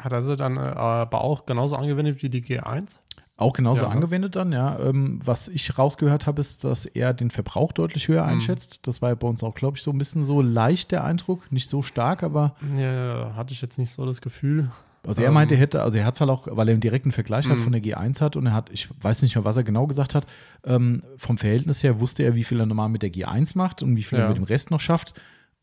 Hat 0.00 0.12
er 0.12 0.22
sie 0.22 0.36
dann 0.36 0.56
äh, 0.56 0.60
aber 0.60 1.22
auch 1.22 1.46
genauso 1.46 1.76
angewendet 1.76 2.22
wie 2.22 2.28
die 2.30 2.42
G1? 2.42 2.96
Auch 3.36 3.52
genauso 3.54 3.82
Ja, 3.82 3.88
ne? 3.88 3.94
angewendet 3.94 4.36
dann, 4.36 4.52
ja. 4.52 4.78
Ähm, 4.80 5.18
was 5.24 5.48
ich 5.48 5.78
rausgehört 5.78 6.26
habe, 6.26 6.40
ist, 6.40 6.64
dass 6.64 6.84
er 6.84 7.14
den 7.14 7.30
Verbrauch 7.30 7.72
deutlich 7.72 8.08
höher 8.08 8.22
Mhm. 8.24 8.28
einschätzt. 8.30 8.86
Das 8.86 9.00
war 9.00 9.08
ja 9.10 9.14
bei 9.14 9.26
uns 9.28 9.42
auch, 9.42 9.54
glaube 9.54 9.76
ich, 9.78 9.82
so 9.82 9.90
ein 9.90 9.98
bisschen 9.98 10.24
so 10.24 10.42
leicht 10.42 10.90
der 10.92 11.04
Eindruck. 11.04 11.50
Nicht 11.50 11.68
so 11.68 11.80
stark, 11.82 12.22
aber 12.22 12.54
Ja, 12.76 13.32
hatte 13.36 13.52
ich 13.54 13.62
jetzt 13.62 13.78
nicht 13.78 13.90
so 13.92 14.04
das 14.04 14.20
Gefühl. 14.20 14.70
Also 15.06 15.22
er 15.22 15.28
Ähm. 15.28 15.34
meinte, 15.34 15.54
er 15.54 15.60
hätte, 15.62 15.82
also 15.82 15.96
er 15.96 16.04
hat 16.04 16.16
zwar 16.16 16.28
auch, 16.28 16.48
weil 16.50 16.68
er 16.68 16.72
einen 16.72 16.82
direkten 16.82 17.12
Vergleich 17.12 17.48
hat 17.48 17.56
Mhm. 17.56 17.62
von 17.62 17.72
der 17.72 17.80
G1 17.82 18.20
hat 18.20 18.36
und 18.36 18.44
er 18.44 18.52
hat, 18.52 18.68
ich 18.70 18.90
weiß 19.00 19.22
nicht 19.22 19.34
mehr, 19.34 19.44
was 19.46 19.56
er 19.56 19.64
genau 19.64 19.86
gesagt 19.86 20.14
hat, 20.14 20.26
ähm, 20.64 21.02
vom 21.16 21.38
Verhältnis 21.38 21.82
her 21.82 21.98
wusste 22.00 22.22
er, 22.22 22.34
wie 22.34 22.44
viel 22.44 22.60
er 22.60 22.66
normal 22.66 22.90
mit 22.90 23.00
der 23.02 23.10
G1 23.10 23.56
macht 23.56 23.82
und 23.82 23.96
wie 23.96 24.02
viel 24.02 24.18
er 24.18 24.24
Ja. 24.24 24.28
mit 24.28 24.36
dem 24.36 24.44
Rest 24.44 24.70
noch 24.70 24.80
schafft. 24.80 25.14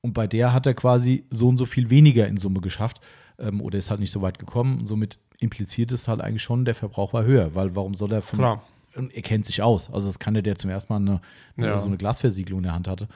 Und 0.01 0.13
bei 0.13 0.25
der 0.25 0.53
hat 0.53 0.65
er 0.65 0.73
quasi 0.73 1.25
so 1.29 1.47
und 1.49 1.57
so 1.57 1.65
viel 1.67 1.91
weniger 1.91 2.27
in 2.27 2.37
Summe 2.37 2.61
geschafft 2.61 2.99
ähm, 3.39 3.61
oder 3.61 3.77
ist 3.77 3.89
halt 3.89 3.99
nicht 3.99 4.11
so 4.11 4.21
weit 4.21 4.39
gekommen. 4.39 4.79
Und 4.79 4.87
somit 4.87 5.19
impliziert 5.39 5.91
es 5.91 6.07
halt 6.07 6.21
eigentlich 6.21 6.43
schon, 6.43 6.65
der 6.65 6.75
Verbrauch 6.75 7.13
war 7.13 7.23
höher, 7.23 7.53
weil 7.55 7.75
warum 7.75 7.93
soll 7.93 8.11
er 8.11 8.21
von, 8.21 8.39
Klar. 8.39 8.63
er 8.93 9.21
kennt 9.21 9.45
sich 9.45 9.61
aus. 9.61 9.91
Also 9.91 10.07
das 10.07 10.19
kann 10.19 10.33
der, 10.33 10.43
der 10.43 10.55
zum 10.55 10.69
ersten 10.69 10.91
Mal 10.93 10.97
eine, 10.99 11.21
eine, 11.57 11.67
Ja. 11.67 11.79
so 11.79 11.87
eine 11.87 11.97
Glasversiegelung 11.97 12.59
in 12.59 12.63
der 12.63 12.73
Hand 12.73 12.87
hatte. 12.87 13.07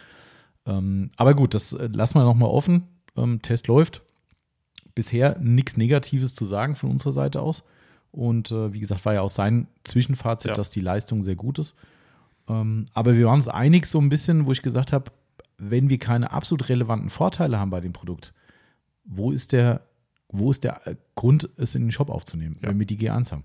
Ähm, 0.65 1.11
aber 1.17 1.33
gut, 1.33 1.53
das 1.53 1.73
äh, 1.73 1.87
lassen 1.91 2.15
wir 2.19 2.23
nochmal 2.23 2.49
offen. 2.49 2.83
Ähm, 3.17 3.41
Test 3.41 3.67
läuft. 3.67 4.03
Bisher 4.93 5.37
nichts 5.39 5.77
Negatives 5.77 6.35
zu 6.35 6.45
sagen 6.45 6.75
von 6.75 6.91
unserer 6.91 7.11
Seite 7.13 7.41
aus. 7.41 7.63
Und 8.11 8.51
äh, 8.51 8.73
wie 8.73 8.79
gesagt, 8.81 9.05
war 9.05 9.13
ja 9.13 9.21
auch 9.21 9.29
sein 9.29 9.67
Zwischenfazit, 9.85 10.49
Ja. 10.49 10.55
dass 10.55 10.69
die 10.69 10.81
Leistung 10.81 11.21
sehr 11.21 11.35
gut 11.35 11.59
ist. 11.59 11.75
Ähm, 12.49 12.85
aber 12.93 13.15
wir 13.17 13.25
waren 13.25 13.35
uns 13.35 13.47
einig 13.47 13.85
so 13.85 13.99
ein 13.99 14.09
bisschen, 14.09 14.45
wo 14.45 14.51
ich 14.51 14.61
gesagt 14.61 14.91
habe, 14.91 15.11
wenn 15.57 15.89
wir 15.89 15.97
keine 15.97 16.31
absolut 16.31 16.67
relevanten 16.69 17.09
Vorteile 17.09 17.59
haben 17.59 17.69
bei 17.69 17.79
dem 17.81 17.93
Produkt, 17.93 18.33
wo 19.05 19.31
ist 19.31 19.51
der, 19.53 19.81
wo 20.31 20.51
ist 20.51 20.63
der 20.63 20.85
äh, 20.87 20.95
Grund, 21.15 21.49
es 21.57 21.75
in 21.75 21.83
den 21.83 21.91
Shop 21.91 22.09
aufzunehmen, 22.09 22.57
Ja. 22.61 22.69
wenn 22.69 22.79
wir 22.79 22.85
die 22.85 22.97
G1 22.97 23.31
haben? 23.31 23.43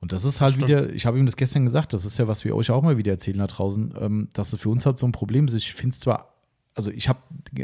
Und 0.00 0.12
das 0.12 0.24
ist 0.24 0.40
halt 0.40 0.54
Stimmt. 0.54 0.68
wieder, 0.68 0.92
ich 0.92 1.06
habe 1.06 1.18
ihm 1.18 1.24
das 1.26 1.36
gestern 1.36 1.64
gesagt, 1.64 1.92
das 1.94 2.04
ist 2.04 2.18
ja, 2.18 2.28
was 2.28 2.44
wir 2.44 2.54
euch 2.54 2.70
auch 2.70 2.82
mal 2.82 2.98
wieder 2.98 3.12
erzählen 3.12 3.38
da 3.38 3.46
draußen, 3.46 3.94
ähm, 3.98 4.28
dass 4.34 4.52
es 4.52 4.60
für 4.60 4.68
uns 4.68 4.84
halt 4.84 4.98
so 4.98 5.06
ein 5.06 5.12
Problem 5.12 5.46
ist. 5.46 5.54
Ich 5.54 5.72
finde 5.72 5.94
es 5.94 6.00
zwar, 6.00 6.34
also 6.74 6.90
ich 6.90 7.08
habe, 7.08 7.20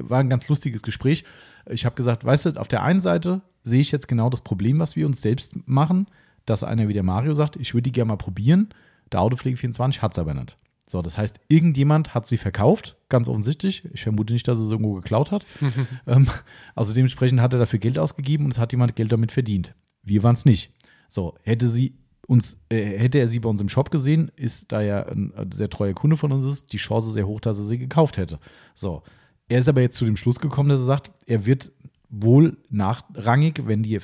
war 0.08 0.20
ein 0.20 0.30
ganz 0.30 0.48
lustiges 0.48 0.80
Gespräch. 0.82 1.24
Ich 1.68 1.84
habe 1.84 1.94
gesagt, 1.96 2.24
weißt 2.24 2.46
du, 2.46 2.50
auf 2.60 2.68
der 2.68 2.82
einen 2.82 3.00
Seite 3.00 3.42
sehe 3.62 3.80
ich 3.80 3.92
jetzt 3.92 4.08
genau 4.08 4.30
das 4.30 4.40
Problem, 4.40 4.78
was 4.78 4.96
wir 4.96 5.04
uns 5.06 5.20
selbst 5.20 5.54
machen, 5.68 6.06
dass 6.46 6.64
einer 6.64 6.88
wie 6.88 6.94
der 6.94 7.02
Mario 7.02 7.34
sagt, 7.34 7.56
ich 7.56 7.74
würde 7.74 7.82
die 7.82 7.92
gerne 7.92 8.08
mal 8.08 8.16
probieren. 8.16 8.70
Der 9.12 9.20
Autopflege 9.20 9.58
24 9.58 10.00
hat 10.00 10.12
es 10.12 10.18
aber 10.18 10.32
nicht. 10.32 10.56
So, 10.90 11.02
das 11.02 11.16
heißt, 11.16 11.38
irgendjemand 11.46 12.14
hat 12.14 12.26
sie 12.26 12.36
verkauft, 12.36 12.96
ganz 13.08 13.28
offensichtlich. 13.28 13.84
Ich 13.94 14.02
vermute 14.02 14.32
nicht, 14.32 14.48
dass 14.48 14.58
er 14.58 14.64
es 14.64 14.72
irgendwo 14.72 14.94
geklaut 14.94 15.30
hat. 15.30 15.46
ähm, 16.08 16.26
also 16.74 16.92
dementsprechend 16.92 17.40
hat 17.40 17.52
er 17.52 17.60
dafür 17.60 17.78
Geld 17.78 17.96
ausgegeben 17.96 18.46
und 18.46 18.50
es 18.50 18.58
hat 18.58 18.72
jemand 18.72 18.96
Geld 18.96 19.12
damit 19.12 19.30
verdient. 19.30 19.72
Wir 20.02 20.24
waren 20.24 20.34
es 20.34 20.44
nicht. 20.44 20.74
So, 21.08 21.36
hätte 21.44 21.70
sie 21.70 21.94
uns, 22.26 22.60
äh, 22.70 22.98
hätte 22.98 23.18
er 23.18 23.28
sie 23.28 23.38
bei 23.38 23.48
uns 23.48 23.60
im 23.60 23.68
Shop 23.68 23.92
gesehen, 23.92 24.32
ist 24.34 24.72
da 24.72 24.80
ja 24.80 25.06
ein, 25.06 25.32
ein 25.36 25.52
sehr 25.52 25.70
treuer 25.70 25.94
Kunde 25.94 26.16
von 26.16 26.32
uns 26.32 26.44
ist, 26.44 26.72
die 26.72 26.78
Chance 26.78 27.12
sehr 27.12 27.28
hoch, 27.28 27.38
dass 27.38 27.60
er 27.60 27.66
sie 27.66 27.78
gekauft 27.78 28.16
hätte. 28.16 28.40
So, 28.74 29.04
er 29.48 29.60
ist 29.60 29.68
aber 29.68 29.82
jetzt 29.82 29.96
zu 29.96 30.04
dem 30.04 30.16
Schluss 30.16 30.40
gekommen, 30.40 30.70
dass 30.70 30.80
er 30.80 30.86
sagt, 30.86 31.12
er 31.24 31.46
wird 31.46 31.70
wohl 32.10 32.56
nachrangig, 32.70 33.62
wenn 33.66 33.82
die, 33.84 33.94
äh, 33.94 34.00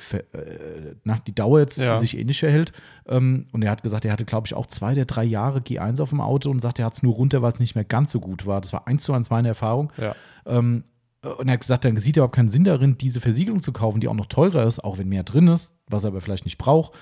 nach, 1.03 1.19
die 1.19 1.35
Dauer 1.35 1.59
jetzt 1.59 1.77
Ja. 1.77 1.97
sich 1.97 2.17
ähnlich 2.17 2.39
verhält. 2.39 2.71
Ähm, 3.05 3.47
und 3.51 3.63
er 3.63 3.71
hat 3.71 3.83
gesagt, 3.83 4.05
er 4.05 4.13
hatte, 4.13 4.25
glaube 4.25 4.47
ich, 4.47 4.53
auch 4.53 4.65
zwei 4.65 4.93
der 4.93 5.05
drei 5.05 5.23
Jahre 5.25 5.59
G1 5.59 6.01
auf 6.01 6.09
dem 6.09 6.21
Auto 6.21 6.49
und 6.49 6.59
sagt, 6.61 6.79
er 6.79 6.85
hat 6.85 6.93
es 6.93 7.03
nur 7.03 7.13
runter, 7.15 7.41
weil 7.41 7.51
es 7.51 7.59
nicht 7.59 7.75
mehr 7.75 7.83
ganz 7.83 8.11
so 8.11 8.19
gut 8.19 8.45
war. 8.45 8.61
Das 8.61 8.71
war 8.73 8.87
eins 8.87 9.03
zu 9.03 9.13
eins 9.13 9.29
meine 9.29 9.49
Erfahrung. 9.49 9.91
Ja. 9.97 10.15
Ähm, 10.45 10.83
und 11.37 11.47
er 11.47 11.53
hat 11.53 11.59
gesagt, 11.59 11.83
dann 11.83 11.97
sieht 11.97 12.15
er 12.15 12.21
überhaupt 12.21 12.35
keinen 12.35 12.47
Sinn 12.49 12.63
darin, 12.63 12.97
diese 12.97 13.19
Versiegelung 13.19 13.59
zu 13.59 13.73
kaufen, 13.73 13.99
die 13.99 14.07
auch 14.07 14.13
noch 14.13 14.27
teurer 14.27 14.63
ist, 14.65 14.81
auch 14.83 14.97
wenn 14.97 15.09
mehr 15.09 15.23
drin 15.23 15.47
ist, 15.49 15.77
was 15.87 16.05
er 16.05 16.09
aber 16.09 16.21
vielleicht 16.21 16.45
nicht 16.45 16.57
braucht. 16.57 16.93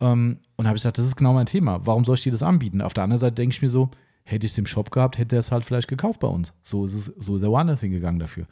Ähm, 0.00 0.38
und 0.56 0.64
da 0.64 0.68
habe 0.68 0.76
ich 0.76 0.82
gesagt, 0.82 0.98
das 0.98 1.04
ist 1.04 1.16
genau 1.16 1.34
mein 1.34 1.46
Thema. 1.46 1.80
Warum 1.84 2.04
soll 2.04 2.14
ich 2.14 2.22
dir 2.22 2.32
das 2.32 2.42
anbieten? 2.42 2.80
Auf 2.80 2.94
der 2.94 3.04
anderen 3.04 3.20
Seite 3.20 3.34
denke 3.34 3.54
ich 3.54 3.60
mir 3.62 3.68
so, 3.68 3.90
hätte 4.24 4.46
ich 4.46 4.52
es 4.52 4.58
im 4.58 4.66
Shop 4.66 4.90
gehabt, 4.90 5.18
hätte 5.18 5.36
er 5.36 5.40
es 5.40 5.52
halt 5.52 5.64
vielleicht 5.64 5.88
gekauft 5.88 6.20
bei 6.20 6.28
uns. 6.28 6.54
So 6.62 6.84
ist 6.86 6.94
es, 6.94 7.04
so 7.18 7.36
ist 7.36 7.42
er 7.42 7.50
woanders 7.50 7.80
hingegangen 7.80 8.18
dafür. 8.20 8.46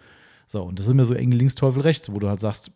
So, 0.47 0.63
und 0.63 0.79
das 0.79 0.87
ist 0.87 0.93
immer 0.93 1.05
so 1.05 1.15
eng 1.15 1.33
links, 1.33 1.55
Teufel 1.55 1.83
rechts, 1.83 2.11
wo 2.13 2.19
du 2.19 2.29
halt 2.29 2.41
sagst, 2.41 2.71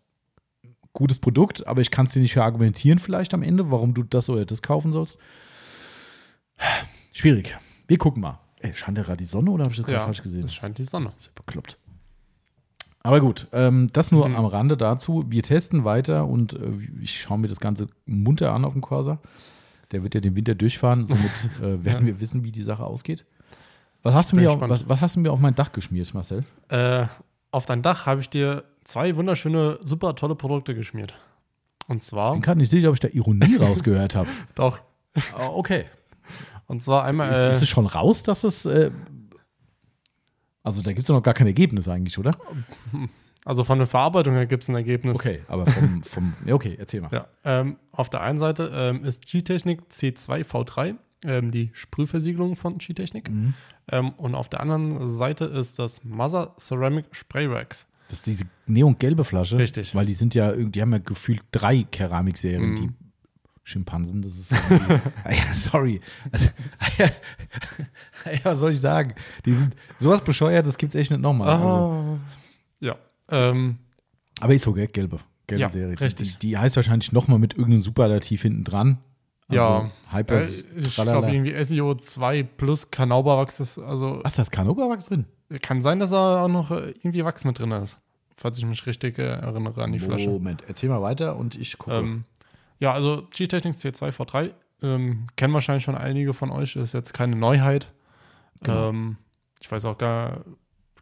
gutes 0.93 1.19
Produkt, 1.19 1.67
aber 1.67 1.81
ich 1.81 1.91
kann 1.91 2.07
es 2.07 2.13
dir 2.13 2.21
nicht 2.23 2.33
für 2.33 2.43
argumentieren 2.43 2.99
vielleicht 2.99 3.35
am 3.35 3.43
Ende, 3.43 3.71
warum 3.71 3.95
du 3.95 4.03
das 4.03 4.29
oder 4.31 4.45
das 4.47 4.63
kaufen 4.63 4.91
sollst. 4.93 5.19
Schwierig. 7.13 7.57
Wir 7.87 7.99
gucken 7.99 8.23
mal. 8.23 8.39
Ey, 8.61 8.75
scheint 8.75 8.99
ja 8.99 9.05
gerade 9.05 9.19
die 9.19 9.25
Sonne 9.25 9.51
oder 9.51 9.65
habe 9.65 9.73
ich 9.73 9.79
das 9.79 9.87
gerade 9.87 9.99
Ja, 10.01 10.05
falsch 10.05 10.23
gesehen? 10.23 10.45
es 10.45 10.55
scheint 10.55 10.79
die 10.79 10.83
Sonne. 10.85 11.13
Ist 11.17 11.27
ja 11.27 11.33
bekloppt. 11.35 11.79
Aber 13.05 13.21
gut, 13.21 13.47
ähm, 13.53 13.87
das 13.93 14.11
nur 14.11 14.29
Mhm. 14.29 14.37
am 14.37 14.45
Rande 14.47 14.77
dazu. 14.77 15.25
Wir 15.29 15.43
testen 15.43 15.85
weiter 15.85 16.27
und 16.27 16.55
äh, 16.55 16.73
ich 17.01 17.21
schaue 17.21 17.39
mir 17.39 17.47
das 17.49 17.61
Ganze 17.61 17.87
munter 18.07 18.53
an 18.53 18.65
auf 18.65 18.73
dem 18.73 18.83
Corsa. 18.83 19.21
Der 19.93 20.03
wird 20.03 20.15
ja 20.15 20.21
den 20.21 20.35
Winter 20.37 20.55
durchfahren, 20.55 21.07
somit 21.07 21.31
äh, 21.63 21.85
werden 21.85 22.07
wir 22.07 22.21
wissen, 22.21 22.43
wie 22.45 22.53
die 22.53 22.65
Sache 22.65 22.85
ausgeht. 22.85 23.25
Was 24.03 24.15
hast, 24.15 24.33
du 24.33 24.37
mir 24.37 24.51
auf, 24.51 24.61
was, 24.61 24.89
was 24.89 25.01
hast 25.01 25.17
du 25.17 25.21
mir 25.21 25.33
auf 25.33 25.41
mein 25.41 25.55
Dach 25.55 25.73
geschmiert, 25.73 26.13
Marcel? 26.15 26.45
Äh, 26.69 27.07
auf 27.51 27.67
dein 27.67 27.83
Dach 27.83 28.07
habe 28.07 28.21
ich 28.21 28.31
dir 28.31 28.65
zwei 28.85 29.17
wunderschöne, 29.17 29.79
super 29.83 30.15
tolle 30.15 30.35
Produkte 30.35 30.75
geschmiert. 30.75 31.15
Und 31.87 31.99
Ich 31.99 32.09
zwar, 32.09 32.33
bin 32.33 32.43
gerade 32.43 32.59
nicht 32.59 32.71
sicher, 32.71 32.89
ob 32.89 32.95
ich 32.95 33.01
da 33.01 33.09
Ironie 33.09 33.57
rausgehört 33.61 34.15
habe. 34.15 34.29
doch, 34.55 34.81
Ah, 35.37 35.47
okay. 35.49 35.87
und 36.67 36.83
zwar 36.83 37.05
einmal, 37.05 37.31
Ist, 37.33 37.39
äh, 37.39 37.51
ist 37.51 37.63
es 37.63 37.69
schon 37.69 37.87
raus, 37.87 38.23
dass 38.23 38.45
es. 38.45 38.67
Äh, 38.67 38.91
also, 40.63 40.83
da 40.83 40.93
gibt 40.93 41.03
es 41.05 41.09
noch 41.09 41.23
gar 41.23 41.35
kein 41.35 41.47
Ergebnis 41.47 41.89
eigentlich, 41.89 42.19
oder? 42.19 42.33
also 43.45 43.65
von 43.65 43.79
der 43.79 43.87
Verarbeitung 43.87 44.35
her 44.35 44.45
gibt 44.47 44.65
es 44.65 44.69
ein 44.69 44.75
Ergebnis. 44.75 45.15
Okay, 45.15 45.41
aber 45.49 45.67
vom. 45.67 46.03
vom 46.03 46.35
ja, 46.45 46.55
okay, 46.55 46.77
erzähl 46.79 47.01
mal. 47.01 47.11
Ja, 47.11 47.27
ähm, 47.45 47.79
auf 47.93 48.11
der 48.11 48.21
einen 48.21 48.39
Seite 48.39 48.71
ähm, 48.75 49.05
ist 49.05 49.27
G-Technik 49.27 49.85
C2V3, 49.91 50.97
ähm, 51.25 51.51
die 51.51 51.71
Sprühversiegelung 51.73 52.57
von 52.57 52.79
G-Technik. 52.79 53.31
Mhm. 53.31 53.55
Ähm, 53.91 54.11
und 54.11 54.35
auf 54.35 54.49
der 54.49 54.61
anderen 54.61 55.09
Seite 55.11 55.47
ist 55.47 55.79
das 55.79 56.05
Mother 56.05 56.55
Ceramic 56.59 57.07
Spray 57.13 57.51
Wax. 57.51 57.87
Das 58.09 58.19
ist 58.21 58.27
diese 58.27 58.45
neongelbe 58.67 59.25
Flasche. 59.25 59.59
Richtig. 59.59 59.95
Weil 59.95 60.07
die 60.07 60.15
sind 60.15 60.35
ja, 60.35 60.51
irgendwie- 60.51 60.73
die 60.73 60.83
haben 60.83 60.93
ja 60.93 60.99
gefühlt 60.99 61.43
drei 61.53 61.83
Keramikserien, 61.83 62.71
Mhm. 62.71 62.77
die 62.77 62.91
Schimpansen, 63.65 64.23
das 64.23 64.39
ist 64.39 64.53
Ah 65.25 65.31
ja, 65.31 65.53
sorry. 65.53 66.01
was 68.43 68.59
soll 68.61 68.73
ich 68.73 68.81
sagen? 68.81 69.15
Die 69.45 69.53
sind 69.53 69.75
sowas 69.99 70.23
bescheuert, 70.23 70.67
das 70.67 70.79
gibt's 70.79 70.95
echt 70.95 71.11
nicht 71.11 71.21
nochmal. 71.21 71.49
Also, 71.49 71.67
Ah. 71.67 72.19
Ja. 72.81 72.97
Ähm, 73.31 73.79
aber 74.41 74.55
ist 74.55 74.63
so, 74.63 74.73
gell? 74.73 74.87
Gelbe. 74.87 75.19
Gelbe 75.47 75.63
Ja, 75.63 75.69
Serie. 75.69 75.99
Richtig. 76.01 76.39
Die, 76.39 76.49
die 76.49 76.59
heißt 76.59 76.77
wahrscheinlich 76.77 77.13
nochmal 77.13 77.39
mit 77.39 77.55
irgendeinem 77.55 77.83
Superlativ 77.83 78.43
hinten 78.43 78.65
dran. 78.65 78.99
Also 79.49 79.63
ja. 79.63 79.91
Hyper. 80.13 80.43
äh, 80.43 80.63
ich 80.77 80.95
glaube 80.95 81.31
irgendwie 81.31 81.65
SEO 81.65 81.95
2 81.95 82.43
plus 82.43 82.91
Kanauberwachs 82.91 83.61
ist, 83.61 83.79
also 83.79 84.21
Was, 84.23 84.35
da 84.35 84.43
ist 84.43 84.51
Kanoberwachs 84.51 85.07
drin? 85.07 85.25
kann 85.63 85.81
sein, 85.81 85.99
dass 85.99 86.11
da 86.11 86.45
auch 86.45 86.49
noch 86.49 86.71
äh, 86.71 86.91
irgendwie 86.91 87.25
Wachs 87.25 87.45
mit 87.45 87.59
drin 87.59 87.73
ist. 87.73 87.99
Falls 88.37 88.59
ich 88.59 88.67
mich 88.67 88.87
richtig 88.87 89.19
äh, 89.19 89.23
erinnere 89.23 89.83
an 89.83 89.93
die 89.93 89.99
Flasche. 89.99 90.29
Moment, 90.29 90.63
erzähl 90.69 90.91
mal 90.91 91.03
weiter 91.03 91.37
und 91.37 91.55
ich 91.55 91.79
gucke. 91.79 91.97
Ähm, 91.97 92.25
ja, 92.79 92.93
also 92.93 93.27
G-Technik 93.31 93.77
C2V3 93.77 94.53
ähm, 94.83 95.27
kennen 95.37 95.55
wahrscheinlich 95.55 95.85
schon 95.85 95.97
einige 95.97 96.35
von 96.35 96.51
euch, 96.51 96.77
ist 96.77 96.95
jetzt 96.95 97.15
keine 97.15 97.37
Neuheit. 97.37 97.91
Genau. 98.63 98.91
Ähm, 98.91 99.17
ich 99.61 99.71
weiß 99.71 99.85
auch 99.87 99.99
gar, 99.99 100.45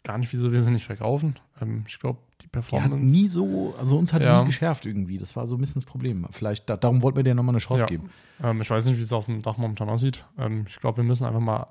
gar 0.03 0.19
nicht, 0.19 0.33
wieso 0.33 0.53
wir 0.53 0.63
sie 0.63 0.71
nicht 0.71 0.87
verkaufen. 0.87 1.39
Ähm, 1.61 1.85
ich 1.89 1.99
glaube, 1.99 2.19
die 2.41 2.47
Die 2.47 2.49
Performance. 2.49 2.95
hat 2.95 3.03
nie 3.03 3.29
so, 3.29 3.75
also 3.79 3.97
uns 3.99 4.13
hat 4.13 4.23
die 4.23 4.27
Ja. 4.27 4.41
nie 4.41 4.47
geschärft 4.47 4.85
irgendwie. 4.87 5.19
Das 5.19 5.37
war 5.37 5.47
so 5.47 5.57
ein 5.57 5.61
bisschen 5.61 5.81
das 5.81 5.85
Problem. 5.85 6.27
Vielleicht, 6.33 6.69
da, 6.69 6.77
darum 6.77 7.03
wollten 7.03 7.17
wir 7.17 7.25
dir 7.25 7.35
nochmal 7.35 7.55
eine 7.55 7.61
Chance 7.61 7.83
Ja. 7.83 7.87
geben. 7.87 8.11
ähm, 8.43 8.61
ich 8.61 8.69
weiß 8.71 8.85
nicht, 8.87 8.99
wie 8.99 9.03
es 9.03 9.13
auf 9.13 9.27
dem 9.27 9.43
Dach 9.43 9.57
momentan 9.57 9.89
aussieht. 9.89 10.25
Ähm, 10.39 10.65
ich 10.69 10.79
glaube, 10.81 10.99
wir 10.99 11.05
müssen 11.05 11.25
einfach 11.27 11.41
mal 11.41 11.67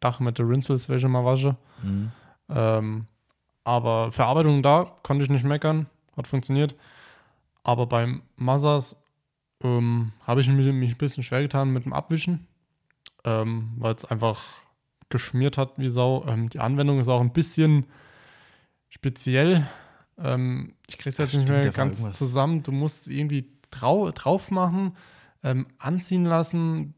Dach 0.00 0.20
mit 0.20 0.38
der 0.38 0.48
Rinsels 0.48 0.88
welche 0.88 1.08
mal 1.08 1.24
waschen. 1.24 1.56
Mhm. 1.82 2.10
Ähm, 2.48 3.06
aber 3.64 4.10
Verarbeitung 4.12 4.62
da 4.62 4.96
konnte 5.02 5.22
ich 5.24 5.30
nicht 5.30 5.44
meckern, 5.44 5.86
hat 6.16 6.26
funktioniert. 6.26 6.74
Aber 7.62 7.86
beim 7.86 8.22
Mothers 8.36 8.96
ähm, 9.62 10.12
habe 10.26 10.40
ich 10.40 10.48
mich, 10.48 10.66
mich 10.72 10.90
ein 10.92 10.98
bisschen 10.98 11.22
schwer 11.22 11.42
getan 11.42 11.72
mit 11.72 11.84
dem 11.84 11.92
Abwischen, 11.92 12.46
ähm, 13.24 13.70
weil 13.78 13.94
es 13.94 14.04
einfach 14.04 14.42
geschmiert 15.08 15.56
hat 15.56 15.74
wie 15.78 15.88
Sau. 15.88 16.24
Ähm, 16.26 16.48
die 16.48 16.58
Anwendung 16.58 16.98
ist 16.98 17.06
auch 17.08 17.20
ein 17.20 17.32
bisschen 17.32 17.86
speziell. 18.88 19.68
Ähm, 20.18 20.74
ich 20.88 20.98
kriege 20.98 21.10
es 21.10 21.18
jetzt 21.18 21.32
Ach, 21.34 21.38
nicht 21.38 21.48
stimmt, 21.48 21.62
mehr 21.64 21.72
ganz 21.72 22.10
zusammen. 22.16 22.62
Du 22.62 22.72
musst 22.72 23.08
irgendwie 23.08 23.46
drau 23.70 24.10
drauf 24.10 24.50
machen, 24.50 24.96
ähm, 25.42 25.66
anziehen 25.78 26.24
lassen, 26.24 26.94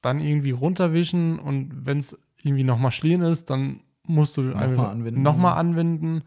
dann 0.00 0.20
irgendwie 0.20 0.50
runterwischen 0.50 1.38
und 1.38 1.86
wenn 1.86 1.98
es 1.98 2.18
irgendwie 2.42 2.64
nochmal 2.64 2.90
schlieren 2.90 3.22
ist, 3.22 3.50
dann 3.50 3.80
musst 4.04 4.36
du 4.36 4.42
Nochmal 4.42 4.62
einfach 4.64 4.88
anwenden. 4.90 5.22
nochmal 5.22 5.58
anwenden. 5.58 6.22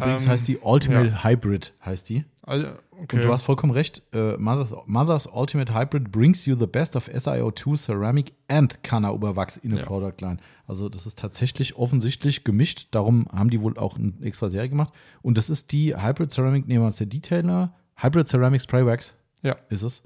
Übrigens 0.00 0.24
Ähm, 0.24 0.30
heißt 0.30 0.48
die 0.48 0.58
Ultimate 0.58 1.24
Hybrid, 1.24 1.72
heißt 1.84 2.08
die. 2.08 2.24
Also, 2.42 2.66
okay. 3.02 3.16
Und 3.16 3.24
du 3.24 3.32
hast 3.32 3.42
vollkommen 3.42 3.72
recht. 3.72 4.02
Äh, 4.12 4.36
Mother's, 4.36 4.74
Mother's 4.86 5.28
Ultimate 5.32 5.74
Hybrid 5.74 6.10
brings 6.10 6.46
you 6.46 6.56
the 6.58 6.66
best 6.66 6.96
of 6.96 7.08
SiO2, 7.08 7.76
Ceramic 7.86 8.32
and 8.48 8.82
Kanna-Oberwachs 8.82 9.56
in 9.58 9.72
a 9.74 9.78
Ja. 9.78 9.84
product 9.86 10.20
line. 10.20 10.38
Also 10.66 10.88
das 10.88 11.06
ist 11.06 11.18
tatsächlich 11.18 11.76
offensichtlich 11.76 12.44
gemischt. 12.44 12.88
Darum 12.92 13.26
haben 13.32 13.50
die 13.50 13.60
wohl 13.60 13.76
auch 13.78 13.96
eine 13.98 14.12
extra 14.22 14.48
Serie 14.48 14.68
gemacht. 14.68 14.92
Und 15.22 15.36
das 15.38 15.50
ist 15.50 15.72
die 15.72 15.94
Hybrid 15.96 16.30
Ceramic, 16.30 16.66
nehmen 16.66 16.82
wir 16.82 16.86
uns 16.86 16.96
der 16.96 17.06
Detailer. 17.06 17.72
Hybrid 17.96 18.26
Ceramic 18.28 18.62
Spray 18.62 18.86
Wax 18.86 19.14
Ja. 19.42 19.56
ist 19.68 19.82
es. 19.82 20.02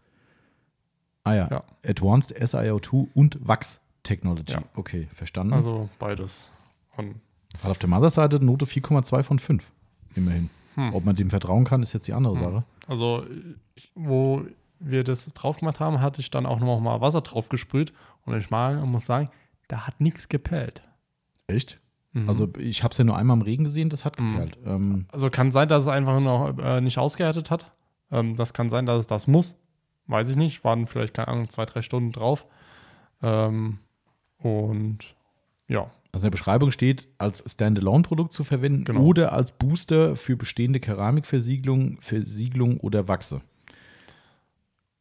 Ah 1.23 1.35
ja. 1.35 1.49
Ja. 1.51 1.65
Advanced 1.87 2.37
SiO2 2.37 3.09
und 3.15 3.39
Wachs 3.41 3.81
Technology. 4.03 4.53
Ja. 4.53 4.63
Okay, 4.75 5.09
verstanden. 5.15 5.55
also 5.55 5.89
beides. 5.99 6.47
Und 6.97 7.15
Hat 7.63 7.71
auf 7.71 7.79
der 7.79 7.89
Mother-Seite 7.89 8.45
Note 8.45 8.67
4,2 8.67 9.23
von 9.23 9.39
5. 9.39 9.73
Immerhin. 10.15 10.51
Hm. 10.75 10.95
Ob 10.95 11.05
man 11.05 11.15
dem 11.17 11.31
vertrauen 11.31 11.65
kann, 11.65 11.83
ist 11.83 11.93
jetzt 11.93 12.09
die 12.09 12.13
andere 12.13 12.35
Hm. 12.35 12.41
Sache. 12.43 12.65
Also, 12.89 13.25
wo 13.95 14.45
wir 14.81 15.05
das 15.05 15.27
drauf 15.33 15.59
gemacht 15.59 15.81
haben, 15.81 16.01
hatte 16.01 16.21
ich 16.21 16.31
dann 16.31 16.47
auch 16.47 16.59
noch 16.61 16.81
mal 16.81 17.01
Wasser 17.01 17.21
drauf 17.23 17.49
gesprüht. 17.49 17.93
Und 18.27 18.37
ich 18.37 18.51
mal 18.51 18.77
muss 18.87 19.07
sagen, 19.07 19.31
da 19.69 19.87
hat 19.87 20.01
nichts 20.01 20.29
gepellt. 20.29 20.83
Echt? 21.47 21.81
Mhm. 22.13 22.29
Also 22.29 22.49
ich 22.59 22.83
habe 22.83 22.93
es 22.93 22.99
ja 22.99 23.05
nur 23.05 23.17
einmal 23.17 23.37
im 23.37 23.43
Regen 23.43 23.65
gesehen, 23.65 23.89
das 23.91 24.05
hat 24.05 24.19
Mhm. 24.19 24.33
gepellt. 24.33 24.59
Ähm, 24.65 25.07
Also 25.13 25.31
kann 25.31 25.53
sein, 25.53 25.69
dass 25.69 25.83
es 25.83 25.89
einfach 25.89 26.21
noch 26.21 26.57
äh, 26.59 26.81
nicht 26.81 26.99
ausgehärtet 26.99 27.51
hat. 27.51 27.73
Ähm, 28.11 28.37
das 28.37 28.53
kann 28.53 28.71
sein, 28.71 28.87
dass 28.87 29.01
es 29.01 29.07
das 29.07 29.27
muss. 29.27 29.57
Weiß 30.07 30.29
ich 30.29 30.37
nicht. 30.37 30.65
Waren 30.65 30.87
vielleicht, 30.87 31.15
keine 31.15 31.29
Ahnung, 31.29 31.49
zwei, 31.49 31.65
drei 31.67 31.83
Stunden 31.83 32.13
drauf. 32.13 32.47
Ähm, 33.23 33.79
und 34.39 34.99
ja, 35.69 35.91
also 36.15 36.27
in 36.27 36.31
der 36.31 36.37
Beschreibung 36.39 36.71
steht, 36.71 37.09
als 37.19 37.43
Standalone-Produkt 37.47 38.33
zu 38.33 38.45
verwenden 38.45 38.85
Genau. 38.85 39.03
oder 39.03 39.33
als 39.33 39.53
Booster 39.53 40.17
für 40.17 40.37
bestehende 40.37 40.81
Keramikversiegelung, 40.81 41.99
Versiegelung 42.01 42.79
oder 42.79 43.09
Wachse. 43.09 43.41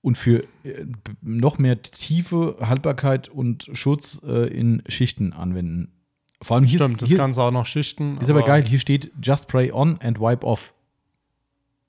Und 0.01 0.17
für 0.17 0.39
äh, 0.63 0.85
noch 1.21 1.59
mehr 1.59 1.81
Tiefe, 1.81 2.57
Haltbarkeit 2.59 3.29
und 3.29 3.69
Schutz 3.73 4.21
äh, 4.25 4.47
in 4.47 4.83
Schichten 4.87 5.31
anwenden. 5.31 5.93
Vor 6.41 6.57
allem 6.57 6.65
hier, 6.65 6.79
stimmt. 6.79 7.01
Das 7.01 7.07
hier 7.07 7.17
Ganze 7.17 7.41
auch 7.41 7.51
noch 7.51 7.65
schichten. 7.65 8.17
ist 8.19 8.29
aber 8.29 8.43
geil, 8.43 8.65
hier 8.65 8.79
steht 8.79 9.11
Just 9.21 9.43
Spray 9.43 9.71
on 9.71 9.97
and 10.01 10.19
wipe 10.19 10.45
off. 10.45 10.73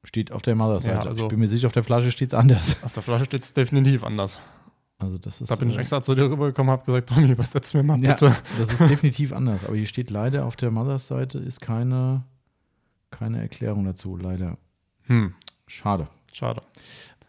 Steht 0.05 0.31
auf 0.31 0.43
der 0.43 0.55
Mother-Seite. 0.55 0.97
Ja, 0.97 1.03
also- 1.03 1.23
ich 1.23 1.29
bin 1.29 1.41
mir 1.41 1.49
sicher, 1.49 1.67
auf 1.67 1.73
der 1.73 1.83
Flasche 1.83 2.13
steht 2.13 2.29
es 2.29 2.35
anders. 2.35 2.77
Auf 2.83 2.93
der 2.93 3.03
Flasche 3.03 3.25
steht 3.25 3.43
es 3.43 3.53
definitiv 3.53 4.05
anders. 4.05 4.39
Also 4.99 5.19
das 5.19 5.41
ist, 5.41 5.51
Da 5.51 5.57
bin 5.57 5.69
ich 5.69 5.77
äh, 5.77 5.81
extra 5.81 6.03
zu 6.03 6.15
dir 6.15 6.31
rübergekommen 6.31 6.73
und 6.73 6.79
habe 6.81 6.87
gesagt, 6.87 7.09
Tommy, 7.09 7.31
übersetz 7.31 7.75
mir 7.75 7.83
mal 7.83 8.01
Ja, 8.03 8.13
bitte. 8.13 8.37
das 8.59 8.69
ist 8.69 8.81
definitiv 8.89 9.33
anders. 9.33 9.65
Aber 9.65 9.77
hier 9.77 9.87
steht 9.87 10.11
leider 10.11 10.47
auf 10.47 10.57
der 10.57 10.71
Mothers-Seite 10.71 11.39
ist 11.39 11.61
keine, 11.61 12.25
keine 13.11 13.41
Erklärung 13.41 13.85
dazu, 13.85 14.17
leider. 14.17 14.57
Hm, 15.03 15.35
Schade. 15.67 16.09
schade. 16.33 16.63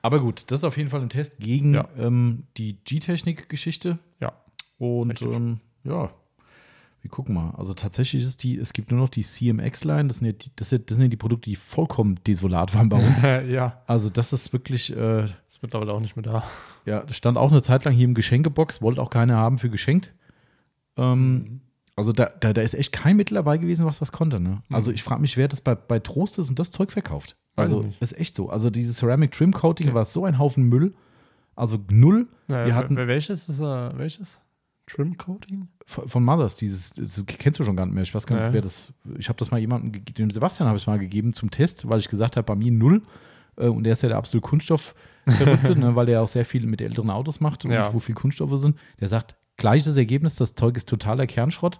Aber 0.01 0.19
gut, 0.19 0.43
das 0.47 0.59
ist 0.59 0.63
auf 0.63 0.77
jeden 0.77 0.89
Fall 0.89 1.01
ein 1.01 1.09
Test 1.09 1.39
gegen 1.39 1.73
Ja. 1.73 1.89
ähm, 1.97 2.43
die 2.57 2.77
G-Technik-Geschichte. 2.83 3.97
Ja. 4.19 4.33
Und 4.77 5.21
ähm, 5.23 5.59
ja, 5.83 6.11
wir 7.05 7.11
gucken 7.11 7.35
mal. 7.35 7.51
Also 7.55 7.75
tatsächlich 7.75 8.23
ist 8.23 8.41
die, 8.41 8.57
es 8.57 8.73
gibt 8.73 8.89
nur 8.89 8.99
noch 8.99 9.09
die 9.09 9.21
CMX-Line. 9.21 10.07
Das, 10.07 10.17
sind 10.17 10.25
ja 10.25 10.33
die- 10.33 10.49
das, 10.55 10.69
sind- 10.69 10.89
das 10.89 10.97
sind 10.97 11.03
ja 11.03 11.09
die 11.09 11.17
Produkte, 11.17 11.51
die 11.51 11.55
vollkommen 11.55 12.15
desolat 12.25 12.73
waren 12.73 12.89
bei 12.89 12.97
uns. 12.97 13.21
ja, 13.47 13.83
Also 13.85 14.09
das 14.09 14.33
ist 14.33 14.51
wirklich, 14.53 14.91
äh, 14.95 15.25
ist 15.47 15.61
mittlerweile 15.61 15.93
auch 15.93 15.99
nicht 15.99 16.15
mehr 16.15 16.23
da. 16.23 16.43
ja, 16.85 17.01
das 17.03 17.15
stand 17.15 17.37
auch 17.37 17.51
eine 17.51 17.61
Zeit 17.61 17.85
lang 17.85 17.93
hier 17.93 18.05
im 18.05 18.15
Geschenkebox, 18.15 18.81
wollte 18.81 19.01
auch 19.03 19.11
keiner 19.11 19.37
haben 19.37 19.59
für 19.59 19.69
geschenkt. 19.69 20.13
Ähm, 20.97 21.61
Also 21.95 22.11
da, 22.11 22.25
da, 22.39 22.51
da 22.53 22.61
ist 22.61 22.73
echt 22.73 22.91
kein 22.91 23.15
Mittel 23.17 23.35
dabei 23.35 23.57
gewesen, 23.57 23.85
was 23.85 24.01
was 24.01 24.11
konnte. 24.11 24.39
Ne? 24.39 24.61
Also 24.71 24.91
Mhm. 24.91 24.95
ich 24.95 25.03
frage 25.03 25.21
mich, 25.21 25.37
wer 25.37 25.47
das 25.47 25.61
bei, 25.61 25.75
bei 25.75 25.99
Trost 25.99 26.37
ist 26.39 26.49
und 26.49 26.57
das 26.59 26.71
Zeug 26.71 26.91
verkauft. 26.91 27.37
Also 27.55 27.85
ist 28.01 28.17
echt 28.19 28.35
so. 28.35 28.49
Also 28.49 28.69
dieses 28.69 28.97
Ceramic 28.97 29.31
Trim 29.31 29.53
Coating 29.53 29.87
Ja. 29.87 29.93
war 29.93 30.03
so 30.05 30.25
ein 30.25 30.37
Haufen 30.39 30.63
Müll. 30.63 30.93
Also 31.55 31.77
null 31.89 32.27
Äh, 32.49 32.65
Wir 32.65 32.75
hatten- 32.75 32.97
welches 32.97 33.47
ist 33.47 33.61
äh, 33.61 33.97
welches? 33.97 34.41
Trim 34.87 35.17
Coating? 35.17 35.67
von 35.85 36.23
Mothers. 36.23 36.55
Dieses, 36.57 36.91
das 36.91 37.23
kennst 37.27 37.59
du 37.59 37.63
schon 37.63 37.75
gar 37.75 37.85
nicht 37.85 37.93
mehr. 37.95 38.03
Ich 38.03 38.13
weiß 38.15 38.25
gar 38.25 38.35
nicht, 38.37 38.45
Ja. 38.47 38.53
wer 38.53 38.61
das. 38.61 38.91
Ich 39.17 39.29
habe 39.29 39.37
das 39.37 39.51
mal 39.51 39.59
jemandem, 39.59 40.03
dem 40.05 40.31
Sebastian 40.31 40.67
habe 40.67 40.77
ich 40.77 40.83
es 40.83 40.87
mal 40.87 40.97
gegeben 40.99 41.33
zum 41.33 41.51
Test, 41.51 41.87
weil 41.87 41.99
ich 41.99 42.09
gesagt 42.09 42.37
habe, 42.37 42.45
bei 42.45 42.55
mir 42.55 42.71
null. 42.71 43.01
Äh, 43.57 43.67
Und 43.67 43.83
der 43.83 43.93
ist 43.93 44.01
ja 44.03 44.09
der 44.09 44.17
absolute 44.17 44.47
Kunststoffverrückte, 44.47 45.75
ne, 45.79 45.95
weil 45.95 46.05
der 46.07 46.21
auch 46.21 46.27
sehr 46.27 46.45
viel 46.45 46.65
mit 46.65 46.81
älteren 46.81 47.09
Autos 47.09 47.39
macht 47.39 47.65
und 47.65 47.71
Ja. 47.71 47.93
wo 47.93 47.99
viel 47.99 48.15
Kunststoffe 48.15 48.57
sind. 48.59 48.77
Der 48.99 49.07
sagt, 49.07 49.35
gleiches 49.57 49.95
Ergebnis, 49.97 50.35
das 50.35 50.55
Zeug 50.55 50.75
ist 50.77 50.89
totaler 50.89 51.27
Kernschrott. 51.27 51.79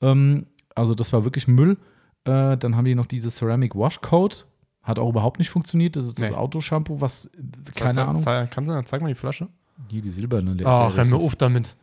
Ähm, 0.00 0.46
also 0.74 0.94
das 0.94 1.12
war 1.12 1.24
wirklich 1.24 1.46
Müll. 1.48 1.76
Äh, 2.24 2.56
dann 2.56 2.76
haben 2.76 2.84
die 2.84 2.94
noch 2.94 3.06
dieses 3.06 3.36
Ceramic 3.36 3.74
Wash 3.74 4.00
Coat. 4.00 4.46
Hat 4.82 4.98
auch 4.98 5.08
überhaupt 5.08 5.38
nicht 5.38 5.48
funktioniert. 5.50 5.96
Das 5.96 6.04
ist 6.06 6.20
das 6.20 6.30
Nee. 6.30 6.36
Autoshampoo, 6.36 7.00
was, 7.00 7.30
keine 7.74 7.94
Zeig- 7.94 8.08
Ahnung. 8.08 8.22
Zeig, 8.22 8.50
kannst 8.50 8.70
du, 8.70 8.84
zeig 8.84 9.00
mal 9.00 9.08
die 9.08 9.14
Flasche. 9.14 9.48
Die, 9.90 10.00
die 10.02 10.10
silberne. 10.10 10.56
Ach, 10.64 10.94
hör 10.96 11.06
mir 11.06 11.16
auf 11.16 11.36
damit. 11.36 11.76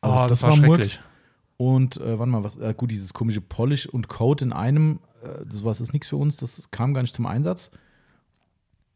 Also 0.00 0.18
Oh, 0.18 0.26
das, 0.26 0.42
war 0.42 0.56
Murks. 0.56 0.98
Und 1.56 1.98
äh, 1.98 2.18
warte 2.18 2.30
mal, 2.30 2.42
was, 2.42 2.56
äh, 2.56 2.72
gut, 2.74 2.90
dieses 2.90 3.12
komische 3.12 3.40
Polish 3.42 3.86
und 3.86 4.08
Coat 4.08 4.40
in 4.42 4.52
einem, 4.52 5.00
äh, 5.22 5.44
sowas 5.50 5.80
ist 5.80 5.92
nichts 5.92 6.08
für 6.08 6.16
uns, 6.16 6.38
das 6.38 6.70
kam 6.70 6.94
gar 6.94 7.02
nicht 7.02 7.14
zum 7.14 7.26
Einsatz. 7.26 7.70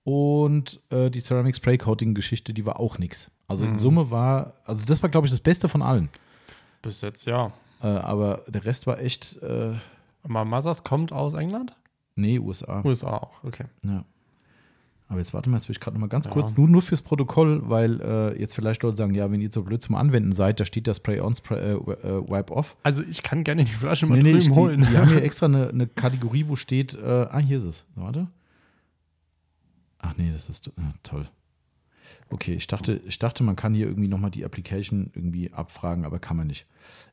Und 0.05 0.80
äh, 0.90 1.11
die 1.11 1.20
Ceramic 1.20 1.57
Spray 1.57 1.78
Coating 1.78 2.14
Geschichte, 2.14 2.52
die 2.52 2.66
war 2.66 2.78
auch 2.78 2.98
nichts. 2.98 3.30
Also 3.48 3.64
in 3.64 3.72
Mhm. 3.72 3.78
Summe 3.78 4.11
war, 4.11 4.55
also 4.64 4.84
das 4.86 5.02
war, 5.02 5.11
glaube 5.11 5.26
ich, 5.26 5.30
das 5.32 5.40
Beste 5.40 5.68
von 5.68 5.82
allen. 5.82 6.09
Bis 6.82 7.00
jetzt, 7.00 7.24
ja. 7.26 7.52
Äh, 7.82 7.86
aber 7.88 8.42
der 8.48 8.64
Rest 8.64 8.86
war 8.86 8.98
echt, 8.98 9.36
äh, 9.42 9.74
Aber 10.22 10.44
Mazas 10.44 10.84
kommt 10.84 11.12
aus 11.12 11.34
England? 11.34 11.76
nee, 12.16 12.38
USA. 12.38 12.80
USA 12.84 13.16
auch, 13.18 13.42
okay. 13.44 13.64
Ja. 13.84 14.05
Aber 15.15 15.21
jetzt 15.21 15.33
warte 15.33 15.49
mal, 15.49 15.57
jetzt 15.57 15.69
will 15.69 15.75
ich 15.75 15.81
gerade 15.81 15.95
noch 15.95 16.01
mal 16.01 16.09
ganz 16.09 16.25
Ja. 16.25 16.31
kurz, 16.33 16.57
nur, 16.57 16.69
nur 16.69 16.83
fürs 16.83 17.03
Protokoll, 17.03 17.62
weil 17.69 18.01
äh, 18.01 18.41
jetzt 18.41 18.55
vielleicht 18.55 18.83
Leute 18.83 18.97
sagen, 18.97 19.15
ja, 19.15 19.31
wenn 19.31 19.41
ihr 19.41 19.51
so 19.51 19.62
blöd 19.62 19.81
zum 19.81 19.95
Anwenden 19.95 20.33
seid, 20.33 20.59
da 20.59 20.65
steht 20.65 20.87
das 20.89 20.97
Spray 20.97 21.21
on, 21.21 21.35
Spray, 21.35 21.59
äh, 21.59 21.73
äh, 21.75 22.29
Wipe 22.29 22.53
off. 22.53 22.77
Also 22.83 23.03
ich 23.03 23.23
kann 23.23 23.45
gerne 23.45 23.65
die 23.65 23.73
Flasche 23.73 24.07
mal 24.07 24.17
Nee, 24.17 24.25
nee, 24.25 24.33
drüben 24.33 24.45
die, 24.45 24.59
holen. 24.59 24.81
die 24.81 24.99
haben 24.99 25.09
hier 25.09 25.23
extra 25.23 25.47
eine, 25.47 25.69
eine 25.69 25.87
Kategorie, 25.87 26.49
wo 26.49 26.57
steht, 26.57 26.95
äh, 26.95 27.27
ah, 27.31 27.39
hier 27.39 27.59
ist 27.59 27.65
es. 27.65 27.87
Warte. 27.95 28.27
Ach 29.99 30.15
nee, 30.17 30.31
das 30.33 30.49
ist 30.49 30.71
ah, 30.77 30.93
toll. 31.03 31.29
Okay, 32.31 32.55
ich 32.55 32.67
dachte, 32.67 33.01
ich 33.07 33.19
dachte, 33.19 33.45
man 33.45 33.55
kann 33.55 33.75
hier 33.75 33.87
irgendwie 33.87 34.09
nochmal 34.09 34.31
die 34.31 34.45
Application 34.45 35.11
irgendwie 35.15 35.53
abfragen, 35.53 36.05
aber 36.05 36.19
kann 36.19 36.37
man 36.37 36.49
nicht. 36.49 36.67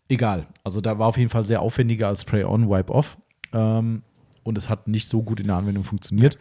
Egal. 0.10 0.48
Also 0.64 0.82
da 0.82 0.98
war 1.00 1.08
auf 1.08 1.18
jeden 1.18 1.30
Fall 1.30 1.46
sehr 1.46 1.62
aufwendiger 1.62 2.08
als 2.08 2.22
Spray 2.22 2.44
On, 2.44 2.68
Wipe 2.70 2.92
Off. 2.92 3.18
Ähm, 3.54 4.02
und 4.44 4.58
es 4.58 4.70
hat 4.70 4.88
nicht 4.88 5.08
so 5.08 5.22
gut 5.22 5.40
in 5.40 5.48
der 5.48 5.56
Anwendung 5.58 5.84
funktioniert. 5.84 6.38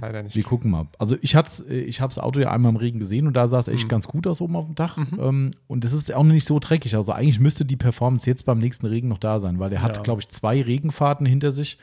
Leider 0.00 0.22
nicht. 0.22 0.36
Wir 0.36 0.42
gucken 0.44 0.70
mal. 0.70 0.86
Also 0.98 1.16
ich 1.22 1.34
hatte 1.34 1.72
ich 1.72 2.00
habe 2.00 2.10
das 2.14 2.18
Auto 2.18 2.38
ja 2.40 2.50
einmal 2.50 2.70
im 2.70 2.76
Regen 2.76 2.98
gesehen 2.98 3.26
und 3.26 3.34
da 3.34 3.46
sah 3.46 3.58
es 3.58 3.68
echt 3.68 3.84
Mhm. 3.84 3.88
ganz 3.88 4.08
gut 4.08 4.26
aus 4.26 4.40
oben 4.40 4.56
auf 4.56 4.66
dem 4.66 4.74
Dach. 4.74 4.98
Ähm, 4.98 5.52
und 5.66 5.84
es 5.84 5.92
ist 5.92 6.12
auch 6.12 6.22
noch 6.22 6.32
nicht 6.32 6.44
so 6.46 6.58
dreckig. 6.58 6.94
Also 6.96 7.12
eigentlich 7.12 7.40
müsste 7.40 7.64
die 7.64 7.76
Performance 7.76 8.28
jetzt 8.28 8.44
beim 8.44 8.58
nächsten 8.58 8.86
Regen 8.86 9.08
noch 9.08 9.18
da 9.18 9.38
sein, 9.38 9.58
weil 9.58 9.72
er 9.72 9.82
hat, 9.82 9.96
Ja. 9.96 10.02
glaube 10.02 10.20
ich, 10.20 10.28
zwei 10.28 10.60
Regenfahrten 10.60 11.24
hinter 11.26 11.50
sich. 11.50 11.78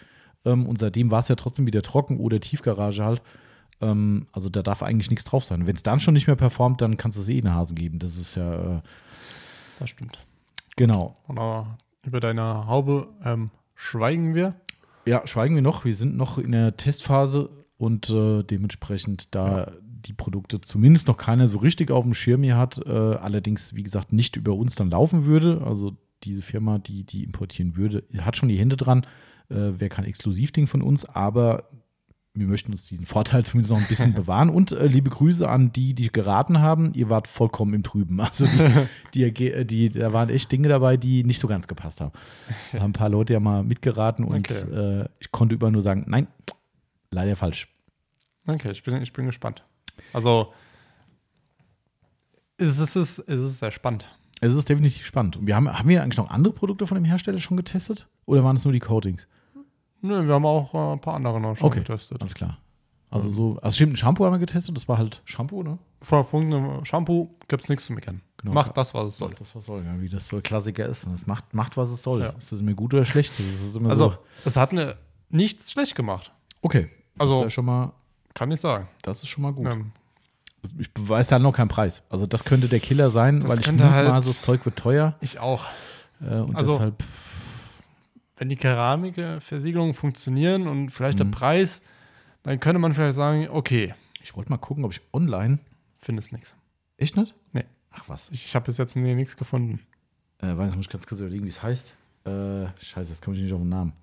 Ähm, 0.46 0.66
und 0.68 0.78
seitdem 0.78 1.10
war 1.12 1.20
es 1.20 1.28
ja 1.28 1.36
trotzdem 1.36 1.66
wieder 1.66 1.82
trocken 1.82 2.18
oder 2.20 2.40
Tiefgarage 2.40 3.04
halt. 3.04 3.22
Ähm, 3.82 4.28
also 4.32 4.50
da 4.50 4.62
darf 4.62 4.84
eigentlich 4.84 5.10
nichts 5.10 5.26
drauf 5.26 5.44
sein. 5.46 5.66
Wenn 5.66 5.76
es 5.76 5.84
dann 5.84 6.00
schon 6.00 6.14
nicht 6.14 6.28
mehr 6.28 6.36
performt, 6.36 6.82
dann 6.82 6.98
kannst 6.98 7.18
du 7.18 7.22
es 7.22 7.30
eh 7.30 7.38
in 7.40 7.46
den 7.46 7.54
Hasen 7.56 7.76
geben. 7.76 7.98
Das 8.00 8.18
ist 8.18 8.36
ja, 8.36 8.78
äh, 8.78 8.82
Das 9.80 9.90
stimmt. 9.90 10.20
genau. 10.76 11.18
Und 11.28 11.40
aber 11.40 11.78
über 12.04 12.20
deine 12.20 12.68
Haube 12.68 13.08
ähm, 13.24 13.50
schweigen 13.76 14.36
wir. 14.36 14.54
Ja, 15.06 15.26
schweigen 15.26 15.56
wir 15.56 15.62
noch. 15.62 15.84
Wir 15.86 15.96
sind 15.96 16.16
noch 16.16 16.38
in 16.38 16.52
der 16.52 16.78
Testphase 16.78 17.50
und 17.78 18.10
äh, 18.10 18.44
dementsprechend, 18.44 19.34
da 19.36 19.72
die 19.82 20.14
Produkte 20.14 20.60
zumindest 20.62 21.08
noch 21.08 21.18
keiner 21.18 21.48
so 21.48 21.60
richtig 21.60 21.90
auf 21.92 22.04
dem 22.04 22.14
Schirm 22.14 22.44
hier 22.44 22.58
hat, 22.58 22.78
äh, 22.86 22.90
allerdings, 22.90 23.74
wie 23.76 23.84
gesagt, 23.84 24.12
nicht 24.14 24.36
über 24.36 24.54
uns 24.54 24.76
dann 24.76 24.90
laufen 24.90 25.26
würde. 25.26 25.62
Also 25.66 25.96
diese 26.24 26.42
Firma, 26.42 26.78
die 26.80 27.04
die 27.06 27.24
importieren 27.24 27.78
würde, 27.78 28.04
hat 28.20 28.36
schon 28.38 28.50
die 28.50 28.60
Hände 28.60 28.76
dran. 28.78 29.06
Äh, 29.50 29.80
Wäre 29.80 29.90
kein 29.90 30.06
Exklusivding 30.06 30.68
von 30.68 30.82
uns, 30.82 31.06
aber 31.06 31.70
wir 32.34 32.48
möchten 32.48 32.72
uns 32.72 32.88
diesen 32.88 33.06
Vorteil 33.06 33.46
zumindest 33.46 33.72
noch 33.72 33.80
ein 33.80 33.88
bisschen 33.88 34.14
bewahren. 34.14 34.50
Und 34.50 34.72
äh, 34.74 34.88
liebe 34.88 35.10
Grüße 35.10 35.48
an 35.48 35.72
die, 35.72 35.94
die 35.94 36.12
geraten 36.12 36.60
haben. 36.60 36.92
Ihr 36.96 37.10
wart 37.10 37.28
vollkommen 37.28 37.74
im 37.74 37.84
Trüben. 37.84 38.20
Also 38.20 38.46
die, 39.14 39.32
die, 39.32 39.66
die, 39.66 39.90
da 39.90 40.12
waren 40.12 40.30
echt 40.30 40.52
Dinge 40.52 40.68
dabei, 40.68 40.98
die 40.98 41.24
nicht 41.24 41.40
so 41.40 41.48
ganz 41.48 41.68
gepasst 41.68 42.02
haben. 42.02 42.12
Da 42.74 42.80
haben 42.80 42.90
ein 42.90 42.94
paar 42.94 43.10
Leute 43.10 43.34
ja 43.34 43.40
mal 43.40 43.64
mitgeraten 43.64 44.26
und 44.26 44.52
Okay. 44.52 45.02
äh, 45.04 45.06
ich 45.20 45.32
konnte 45.32 45.56
überall 45.56 45.72
nur 45.72 45.82
sagen, 45.82 46.04
nein, 46.08 46.28
leider 47.14 47.36
falsch. 47.36 47.68
Okay, 48.48 48.72
ich 48.72 48.84
bin, 48.84 49.02
ich 49.02 49.14
bin 49.14 49.26
gespannt. 49.26 49.64
Also 50.12 50.54
es 52.58 52.78
ist, 52.80 52.96
es 52.96 53.20
ist, 53.20 53.20
es 53.28 53.40
ist 53.40 53.60
sehr 53.60 53.72
spannend. 53.72 54.06
Es 54.42 54.54
ist 54.54 54.68
definitiv 54.68 55.06
spannend. 55.06 55.38
Und 55.38 55.48
wir 55.48 55.56
haben, 55.56 55.72
haben 55.72 55.88
wir 55.88 56.04
eigentlich 56.04 56.18
noch 56.18 56.30
andere 56.30 56.54
Produkte 56.54 56.86
von 56.86 56.96
dem 56.96 57.06
Hersteller 57.06 57.40
schon 57.40 57.58
getestet? 57.58 58.08
Oder 58.26 58.44
waren 58.44 58.56
es 58.56 58.66
nur 58.66 58.74
die 58.74 58.80
Coatings? 58.80 59.28
Nö, 60.02 60.28
wir 60.28 60.34
haben 60.34 60.46
auch 60.46 60.74
äh, 60.74 60.94
ein 60.94 61.00
paar 61.00 61.14
andere 61.14 61.40
noch 61.40 61.56
schon 61.56 61.68
Okay. 61.68 61.80
getestet. 61.80 62.20
Alles 62.22 62.34
klar. 62.34 62.58
Also 63.10 63.30
so, 63.30 63.58
also 63.62 63.76
stimmt, 63.76 63.94
ein 63.94 63.98
Shampoo 63.98 64.26
haben 64.26 64.34
wir 64.34 64.40
getestet, 64.40 64.76
das 64.76 64.88
war 64.88 64.98
halt 64.98 65.22
Shampoo, 65.24 65.62
ne? 65.62 65.78
Vor 66.02 66.24
folgendem 66.24 66.84
Shampoo 66.84 67.30
gibt 67.48 67.64
es 67.64 67.70
nichts 67.70 67.86
zu 67.86 67.94
meckern. 67.94 68.22
Genau. 68.38 68.54
Macht 68.54 68.76
das, 68.76 68.94
was 68.94 69.10
es 69.10 69.18
soll. 69.18 69.34
Das 69.38 69.56
was 69.56 69.66
soll, 69.66 69.86
ja, 69.86 70.02
wie 70.02 70.10
das 70.10 70.28
so 70.28 70.42
Klassiker 70.42 70.88
ist. 70.88 71.06
Es 71.08 71.28
macht, 71.28 71.54
macht, 71.54 71.78
was 71.78 71.90
es 71.90 72.02
soll. 72.02 72.22
Ja. 72.22 72.30
Ist 72.32 72.52
das 72.52 72.62
mir 72.62 72.74
gut 72.76 72.94
oder 72.94 73.06
schlecht? 73.06 73.34
Also, 73.86 74.10
so. 74.10 74.18
es 74.44 74.58
hat 74.58 74.74
mir 74.74 74.98
nichts 75.30 75.72
schlecht 75.72 75.96
gemacht. 75.96 76.34
Okay. 76.62 76.90
Also- 77.18 77.34
das 77.34 77.40
ist 77.40 77.44
ja 77.46 77.50
schon 77.52 77.66
mal, 77.66 77.94
Kann 78.34 78.52
ich 78.52 78.60
sagen. 78.60 78.88
das 79.02 79.22
ist 79.24 79.30
schon 79.30 79.44
mal 79.44 79.54
gut. 79.54 79.66
Ähm, 79.72 79.92
Ich 80.80 80.90
weiß 80.98 81.32
halt 81.34 81.42
noch 81.44 81.52
keinen 81.52 81.68
Preis. 81.68 82.04
Also 82.10 82.26
das 82.26 82.46
könnte 82.46 82.70
der 82.70 82.80
Killer 82.80 83.10
sein, 83.10 83.42
Das 83.42 83.50
weil 83.50 83.60
ich 83.60 83.68
halt- 83.68 83.82
mutmaße, 83.82 84.30
das 84.30 84.42
Zeug 84.42 84.64
wird 84.66 84.78
teuer. 84.78 85.16
ich 85.20 85.38
auch. 85.40 85.66
Äh, 86.22 86.36
und 86.36 86.56
Also- 86.56 86.74
deshalb, 86.76 87.04
Wenn 88.38 88.50
die 88.50 88.56
Keramikversiegelungen 88.56 89.94
funktionieren 89.94 90.68
und 90.68 90.90
vielleicht 90.90 91.20
der 91.20 91.28
Mhm. 91.28 91.32
Preis, 91.32 91.82
dann 92.42 92.60
könnte 92.60 92.80
man 92.80 92.94
vielleicht 92.94 93.16
sagen, 93.16 93.48
okay, 93.50 93.94
ich 94.24 94.36
wollte 94.36 94.50
mal 94.50 94.58
gucken, 94.58 94.84
ob 94.86 94.92
ich 94.92 95.02
online. 95.14 95.60
findest 96.00 96.34
nichts. 96.34 96.56
Echt 96.98 97.16
nicht? 97.16 97.34
Nee. 97.54 97.64
Ach 97.92 98.04
was. 98.08 98.30
Ich, 98.32 98.44
ich 98.46 98.56
habe 98.56 98.66
bis 98.66 98.78
jetzt 98.78 98.96
nichts 98.96 99.38
gefunden. 99.38 99.80
Äh, 100.40 100.58
weiß, 100.58 100.76
muss 100.76 100.86
ich 100.86 100.92
ganz 100.92 101.06
kurz 101.08 101.22
überlegen, 101.22 101.46
wie 101.46 101.50
es 101.50 101.62
heißt. 101.64 101.96
Äh, 102.26 102.66
scheiße, 102.82 103.12
jetzt 103.12 103.22
komme 103.24 103.38
ich 103.38 103.44
nicht 103.44 103.54
auf 103.54 103.60
den 103.62 103.70
Namen. 103.70 103.94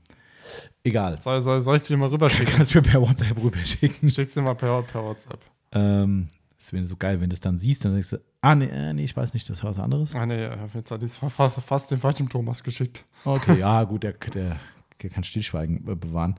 Egal. 0.84 1.20
Soll, 1.20 1.40
soll, 1.42 1.60
soll 1.60 1.76
ich 1.76 1.82
dir 1.82 1.96
mal 1.96 2.08
rüberschicken? 2.08 2.54
Kannst 2.54 2.74
du 2.74 2.78
mir 2.78 2.82
per 2.82 3.00
WhatsApp 3.02 3.36
rüberschicken. 3.42 4.08
Schick's 4.10 4.34
dir 4.34 4.42
mal 4.42 4.54
per, 4.54 4.82
per 4.82 5.02
WhatsApp. 5.04 5.40
Ähm, 5.72 6.28
das 6.58 6.72
wäre 6.72 6.84
so 6.84 6.96
geil, 6.96 7.20
wenn 7.20 7.30
du 7.30 7.34
es 7.34 7.40
dann 7.40 7.58
siehst, 7.58 7.84
dann 7.84 7.92
denkst 7.92 8.10
du, 8.10 8.18
ah, 8.42 8.54
nee, 8.54 8.66
äh, 8.66 8.92
nee, 8.92 9.04
ich 9.04 9.16
weiß 9.16 9.34
nicht, 9.34 9.48
das 9.48 9.62
war 9.62 9.70
was 9.70 9.78
anderes. 9.78 10.14
Ah, 10.14 10.26
nee, 10.26 10.44
ich 10.44 10.50
habe 10.50 10.70
jetzt 10.74 10.90
hat 10.90 11.02
fast, 11.32 11.60
fast 11.60 11.90
den 11.90 11.98
falschen 12.00 12.28
Thomas 12.28 12.62
geschickt. 12.62 13.04
Okay, 13.24 13.58
ja, 13.58 13.82
gut, 13.84 14.02
der, 14.02 14.12
der, 14.12 14.56
der 15.02 15.10
kann 15.10 15.24
Stillschweigen 15.24 15.86
äh, 15.88 15.94
bewahren. 15.94 16.38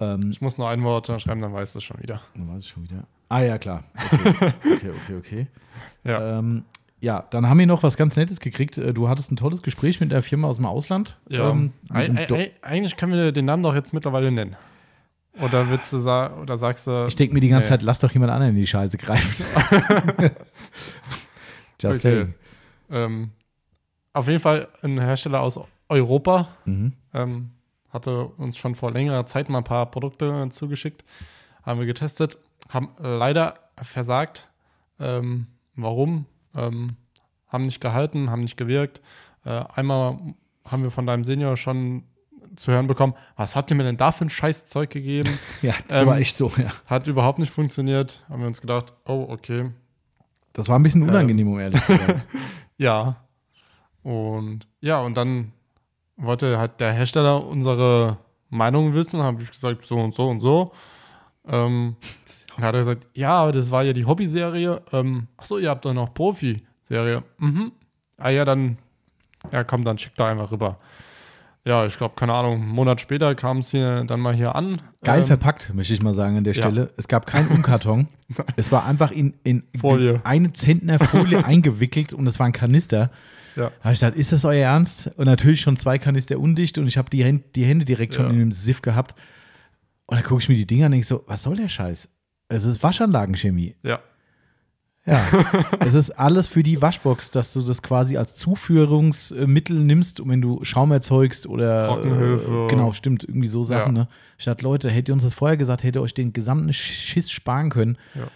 Ähm, 0.00 0.30
Ich 0.30 0.40
muss 0.40 0.58
nur 0.58 0.68
ein 0.68 0.82
Wort 0.82 1.06
schreiben, 1.06 1.40
dann 1.40 1.52
weißt 1.52 1.74
du 1.74 1.78
es 1.78 1.84
schon 1.84 2.00
wieder. 2.02 2.22
dann 2.34 2.48
weiß 2.48 2.64
ich 2.64 2.70
schon 2.70 2.82
wieder. 2.84 3.06
Ah, 3.28 3.40
ja, 3.42 3.56
klar. 3.58 3.84
Okay, 3.94 4.52
okay, 4.64 4.90
okay. 4.90 5.16
okay. 5.16 5.46
Ja. 6.04 6.38
Ähm, 6.38 6.64
ja, 7.02 7.24
dann 7.30 7.48
haben 7.48 7.58
wir 7.58 7.66
noch 7.66 7.82
was 7.82 7.96
ganz 7.98 8.16
Nettes 8.16 8.40
gekriegt. 8.40 8.78
Äh, 8.78 8.94
Du 8.94 9.08
hattest 9.08 9.30
ein 9.30 9.36
tolles 9.36 9.60
Gespräch 9.62 10.00
mit 10.00 10.10
der 10.12 10.22
Firma 10.22 10.48
aus 10.48 10.56
dem 10.56 10.66
Ausland. 10.66 11.18
ja. 11.28 11.50
Ähm, 11.50 11.72
do- 12.28 12.34
ei- 12.36 12.52
eigentlich 12.62 12.96
können 12.96 13.12
wir 13.12 13.32
den 13.32 13.44
Namen 13.44 13.62
doch 13.62 13.74
jetzt 13.74 13.92
mittlerweile 13.92 14.30
nennen. 14.30 14.56
Oder 15.40 15.68
willst 15.70 15.92
du 15.92 15.98
sa 15.98 16.32
oder 16.40 16.56
sagst 16.58 16.86
du. 16.86 17.06
ich 17.08 17.16
denke 17.16 17.34
mir 17.34 17.40
die 17.40 17.48
ganze 17.48 17.64
Nee. 17.70 17.78
Zeit, 17.78 17.82
lass 17.82 18.00
doch 18.00 18.10
jemand 18.12 18.30
anderen 18.32 18.50
in 18.54 18.60
die 18.60 18.66
Scheiße 18.66 18.98
greifen. 18.98 19.44
Just 21.80 22.04
Okay. 22.04 22.26
ähm, 22.90 23.30
auf 24.12 24.28
jeden 24.28 24.40
Fall 24.40 24.68
ein 24.82 24.98
Hersteller 25.00 25.40
aus 25.40 25.58
Europa. 25.88 26.48
Mhm. 26.64 26.92
Ähm, 27.14 27.50
hatte 27.90 28.26
uns 28.26 28.56
schon 28.58 28.74
vor 28.74 28.92
längerer 28.92 29.26
Zeit 29.26 29.48
mal 29.48 29.58
ein 29.58 29.64
paar 29.64 29.86
Produkte 29.90 30.48
zugeschickt. 30.50 31.04
Haben 31.64 31.80
wir 31.80 31.86
getestet. 31.86 32.38
Haben 32.68 32.90
leider 32.98 33.54
versagt. 33.82 34.48
Ähm, 35.00 35.46
warum? 35.76 36.26
Ähm, 36.54 36.96
haben 37.48 37.66
nicht 37.66 37.80
gehalten, 37.80 38.30
haben 38.30 38.42
nicht 38.42 38.56
gewirkt. 38.56 39.00
Äh, 39.44 39.64
einmal 39.74 40.18
haben 40.64 40.82
wir 40.82 40.90
von 40.90 41.06
deinem 41.06 41.24
Senior 41.24 41.56
schon 41.56 42.04
zu 42.56 42.70
hören 42.72 42.86
bekommen, 42.86 43.14
was 43.36 43.56
habt 43.56 43.70
ihr 43.70 43.76
mir 43.76 43.84
denn 43.84 43.96
da 43.96 44.12
für 44.12 44.26
ein 44.26 44.30
Scheißzeug 44.30 44.90
gegeben? 44.90 45.30
Ja, 45.62 45.74
das 45.88 46.02
Ähm, 46.02 46.08
war 46.08 46.18
echt 46.18 46.36
so, 46.36 46.52
ja. 46.58 46.70
Hat 46.86 47.06
überhaupt 47.06 47.38
nicht 47.38 47.50
funktioniert. 47.52 48.24
Haben 48.28 48.40
wir 48.40 48.46
uns 48.46 48.60
gedacht, 48.60 48.92
oh, 49.06 49.26
okay. 49.28 49.70
Das 50.52 50.68
war 50.68 50.78
ein 50.78 50.82
bisschen 50.82 51.02
unangenehm, 51.02 51.48
um 51.50 51.58
ehrlich 51.58 51.82
zu 51.82 51.96
sein. 51.96 52.22
Ja. 52.78 53.16
Und 54.02 54.66
ja, 54.80 55.00
und 55.00 55.16
dann 55.16 55.52
wollte 56.16 56.58
halt 56.58 56.80
der 56.80 56.92
Hersteller 56.92 57.46
unsere 57.46 58.18
Meinung 58.50 58.92
wissen. 58.94 59.22
Habe 59.22 59.42
ich 59.42 59.50
gesagt, 59.52 59.84
so 59.86 59.96
und 59.96 60.14
so 60.14 60.28
und 60.28 60.40
so. 60.40 60.72
Ähm, 61.46 61.96
und 62.56 62.64
hat 62.64 62.74
er 62.74 62.80
gesagt, 62.80 63.08
ja, 63.14 63.30
aber 63.30 63.52
das 63.52 63.70
war 63.70 63.82
ja 63.84 63.92
die 63.92 64.04
Hobby-Serie. 64.04 64.82
Ähm, 64.92 65.26
achso, 65.36 65.58
ihr 65.58 65.70
habt 65.70 65.84
doch 65.84 65.94
noch 65.94 66.12
Profi-Serie. 66.14 67.22
Mhm. 67.38 67.72
Ah 68.18 68.30
ja, 68.30 68.44
dann, 68.44 68.78
ja 69.50 69.64
komm, 69.64 69.84
dann 69.84 69.98
schickt 69.98 70.18
da 70.20 70.28
einfach 70.30 70.50
rüber. 70.52 70.78
Ja, 71.64 71.86
ich 71.86 71.96
glaube, 71.96 72.14
keine 72.16 72.34
Ahnung, 72.34 72.54
einen 72.62 72.68
Monat 72.70 73.00
später 73.00 73.34
kam 73.36 73.58
es 73.58 73.70
hier 73.70 74.02
dann 74.04 74.18
mal 74.18 74.34
hier 74.34 74.56
an. 74.56 74.82
Geil 75.04 75.20
Ähm, 75.20 75.26
verpackt, 75.26 75.72
möchte 75.74 75.94
ich 75.94 76.02
mal 76.02 76.12
sagen 76.12 76.36
an 76.36 76.42
der 76.44 76.54
ja. 76.54 76.62
Stelle. 76.62 76.90
Es 76.96 77.06
gab 77.06 77.24
keinen 77.26 77.48
Umkarton. 77.48 78.08
es 78.56 78.72
war 78.72 78.84
einfach 78.84 79.12
in, 79.12 79.34
in 79.44 79.62
Folie. 79.80 80.20
eine 80.24 80.52
Zentner 80.52 80.98
Folie 80.98 81.44
eingewickelt 81.44 82.12
und 82.14 82.26
es 82.26 82.40
war 82.40 82.46
ein 82.46 82.52
Kanister. 82.52 83.10
Ja. 83.54 83.70
Da 83.70 83.84
habe 83.84 83.92
ich 83.92 84.00
gedacht, 84.00 84.16
ist 84.16 84.32
das 84.32 84.44
euer 84.44 84.64
Ernst? 84.66 85.08
Und 85.16 85.26
natürlich 85.26 85.60
schon 85.60 85.76
zwei 85.76 85.98
Kanister 85.98 86.38
undicht 86.40 86.78
und 86.78 86.88
ich 86.88 86.98
habe 86.98 87.10
die, 87.10 87.22
Hände- 87.24 87.44
die 87.54 87.64
Hände 87.64 87.84
direkt 87.84 88.14
schon 88.16 88.24
Ja. 88.26 88.32
in 88.32 88.38
dem 88.40 88.50
Siff 88.52 88.82
gehabt. 88.82 89.14
Und 90.06 90.16
dann 90.16 90.24
gucke 90.24 90.42
ich 90.42 90.48
mir 90.48 90.56
die 90.56 90.66
Dinger 90.66 90.86
an 90.86 90.92
und 90.92 90.92
denke 90.92 91.06
so, 91.06 91.22
was 91.28 91.44
soll 91.44 91.56
der 91.56 91.68
Scheiß? 91.68 92.08
Es 92.52 92.64
ist 92.64 92.82
Waschanlagenchemie. 92.82 93.74
Ja, 93.82 94.00
Ja, 95.04 95.26
es 95.80 95.94
ist 95.94 96.10
alles 96.10 96.46
für 96.46 96.62
die 96.62 96.80
Waschbox, 96.80 97.32
dass 97.32 97.52
du 97.52 97.62
das 97.62 97.82
quasi 97.82 98.16
als 98.16 98.34
Zuführungsmittel 98.36 99.76
nimmst, 99.76 100.26
wenn 100.26 100.40
du 100.40 100.62
Schaum 100.62 100.92
erzeugst 100.92 101.46
oder 101.46 101.88
Trockenhilfe. 101.88 102.66
Äh, 102.66 102.68
genau, 102.68 102.92
stimmt, 102.92 103.24
irgendwie 103.24 103.48
so 103.48 103.62
Sachen. 103.62 103.96
Ja. 103.96 104.02
Ne? 104.02 104.08
Dachte, 104.44 104.64
Leute, 104.64 104.90
hättet 104.90 105.10
ihr 105.10 105.14
uns 105.14 105.24
das 105.24 105.34
vorher 105.34 105.56
gesagt, 105.56 105.82
hättet 105.82 105.96
ihr 105.96 106.02
euch 106.02 106.14
den 106.14 106.32
gesamten 106.32 106.72
Schiss 106.72 107.30
sparen 107.30 107.70
können. 107.70 107.98
Ja. 108.14 108.28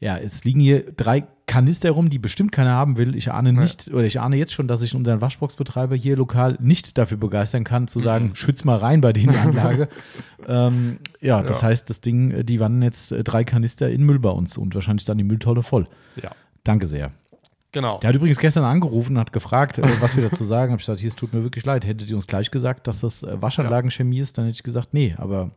Ja, 0.00 0.18
jetzt 0.18 0.44
liegen 0.44 0.60
hier 0.60 0.92
drei 0.92 1.24
Kanister 1.46 1.90
rum, 1.92 2.10
die 2.10 2.18
bestimmt 2.18 2.52
keiner 2.52 2.72
haben 2.72 2.96
will. 2.96 3.14
Ich 3.16 3.30
ahne 3.32 3.52
nicht, 3.52 3.88
oder 3.92 4.04
ich 4.04 4.20
ahne 4.20 4.36
jetzt 4.36 4.52
schon, 4.52 4.66
dass 4.68 4.82
ich 4.82 4.94
unseren 4.94 5.20
Waschboxbetreiber 5.20 5.94
hier 5.94 6.16
lokal 6.16 6.56
nicht 6.60 6.98
dafür 6.98 7.16
begeistern 7.16 7.64
kann, 7.64 7.86
zu 7.86 8.00
sagen, 8.00 8.26
Mhm. 8.30 8.34
schütz 8.34 8.64
mal 8.64 8.76
rein 8.76 9.00
bei 9.00 9.10
in 9.10 9.30
die 9.30 9.36
Anlage. 9.36 9.88
ähm, 10.48 10.98
ja, 11.20 11.42
das 11.42 11.60
Ja. 11.60 11.68
heißt, 11.68 11.88
das 11.90 12.00
Ding, 12.00 12.30
äh, 12.32 12.44
die 12.44 12.60
wandern 12.60 12.82
jetzt 12.82 13.12
äh, 13.12 13.22
drei 13.24 13.44
Kanister 13.44 13.88
in 13.90 14.04
Müll 14.04 14.18
bei 14.18 14.30
uns 14.30 14.56
und 14.58 14.74
wahrscheinlich 14.74 15.02
ist 15.02 15.08
dann 15.08 15.18
die 15.18 15.24
Mülltonne 15.24 15.62
voll. 15.62 15.86
ja, 16.22 16.30
Danke 16.64 16.86
sehr. 16.86 17.10
genau. 17.72 17.98
Der 17.98 18.08
hat 18.08 18.16
übrigens 18.16 18.38
gestern 18.38 18.64
angerufen 18.64 19.12
und 19.14 19.20
hat 19.20 19.32
gefragt, 19.32 19.78
äh, 19.78 19.82
was 20.00 20.16
wir 20.16 20.22
dazu 20.28 20.44
sagen. 20.44 20.72
Hab 20.72 20.80
ich 20.80 20.86
gesagt, 20.86 21.00
hier, 21.00 21.08
es 21.08 21.16
tut 21.16 21.32
mir 21.34 21.42
wirklich 21.42 21.64
leid. 21.66 21.86
Hättet 21.86 22.08
ihr 22.10 22.16
uns 22.16 22.26
gleich 22.26 22.50
gesagt, 22.50 22.86
dass 22.88 23.00
das 23.00 23.24
Waschanlagenchemie 23.28 24.18
ist, 24.20 24.38
dann 24.38 24.46
hätte 24.46 24.56
ich 24.56 24.62
gesagt, 24.62 24.92
nee, 24.92 25.14
aber 25.18 25.50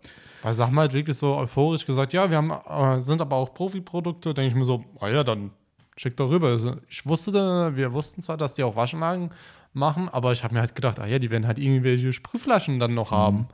Weil 0.43 0.53
Sachen 0.53 0.77
halt 0.77 0.93
wirklich 0.93 1.17
so 1.17 1.35
euphorisch 1.35 1.85
gesagt, 1.85 2.13
ja, 2.13 2.29
wir 2.29 2.37
haben, 2.37 2.51
äh, 2.51 3.01
sind 3.01 3.21
aber 3.21 3.35
auch 3.35 3.53
Profi-Produkte. 3.53 4.33
Denke 4.33 4.49
ich 4.49 4.55
mir 4.55 4.65
so, 4.65 4.83
ah 4.99 5.09
ja, 5.09 5.23
dann 5.23 5.51
schick 5.95 6.15
doch 6.17 6.29
rüber. 6.29 6.47
Also 6.49 6.75
ich 6.89 7.05
wusste, 7.05 7.75
wir 7.75 7.93
wussten 7.93 8.21
zwar, 8.21 8.37
dass 8.37 8.53
die 8.53 8.63
auch 8.63 8.75
Waschanlagen 8.75 9.31
machen, 9.73 10.09
aber 10.09 10.31
ich 10.31 10.43
habe 10.43 10.53
mir 10.53 10.59
halt 10.61 10.75
gedacht, 10.75 10.99
ah 10.99 11.05
ja, 11.07 11.19
die 11.19 11.31
werden 11.31 11.47
halt 11.47 11.59
irgendwelche 11.59 12.13
Sprühflaschen 12.13 12.79
dann 12.79 12.93
noch 12.93 13.11
haben, 13.11 13.47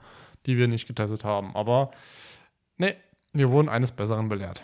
die 0.45 0.57
wir 0.57 0.67
nicht 0.67 0.87
getestet 0.87 1.23
haben. 1.23 1.55
Aber 1.55 1.91
nee, 2.77 2.95
wir 3.33 3.49
wurden 3.49 3.69
eines 3.69 3.91
Besseren 3.91 4.29
belehrt. 4.29 4.63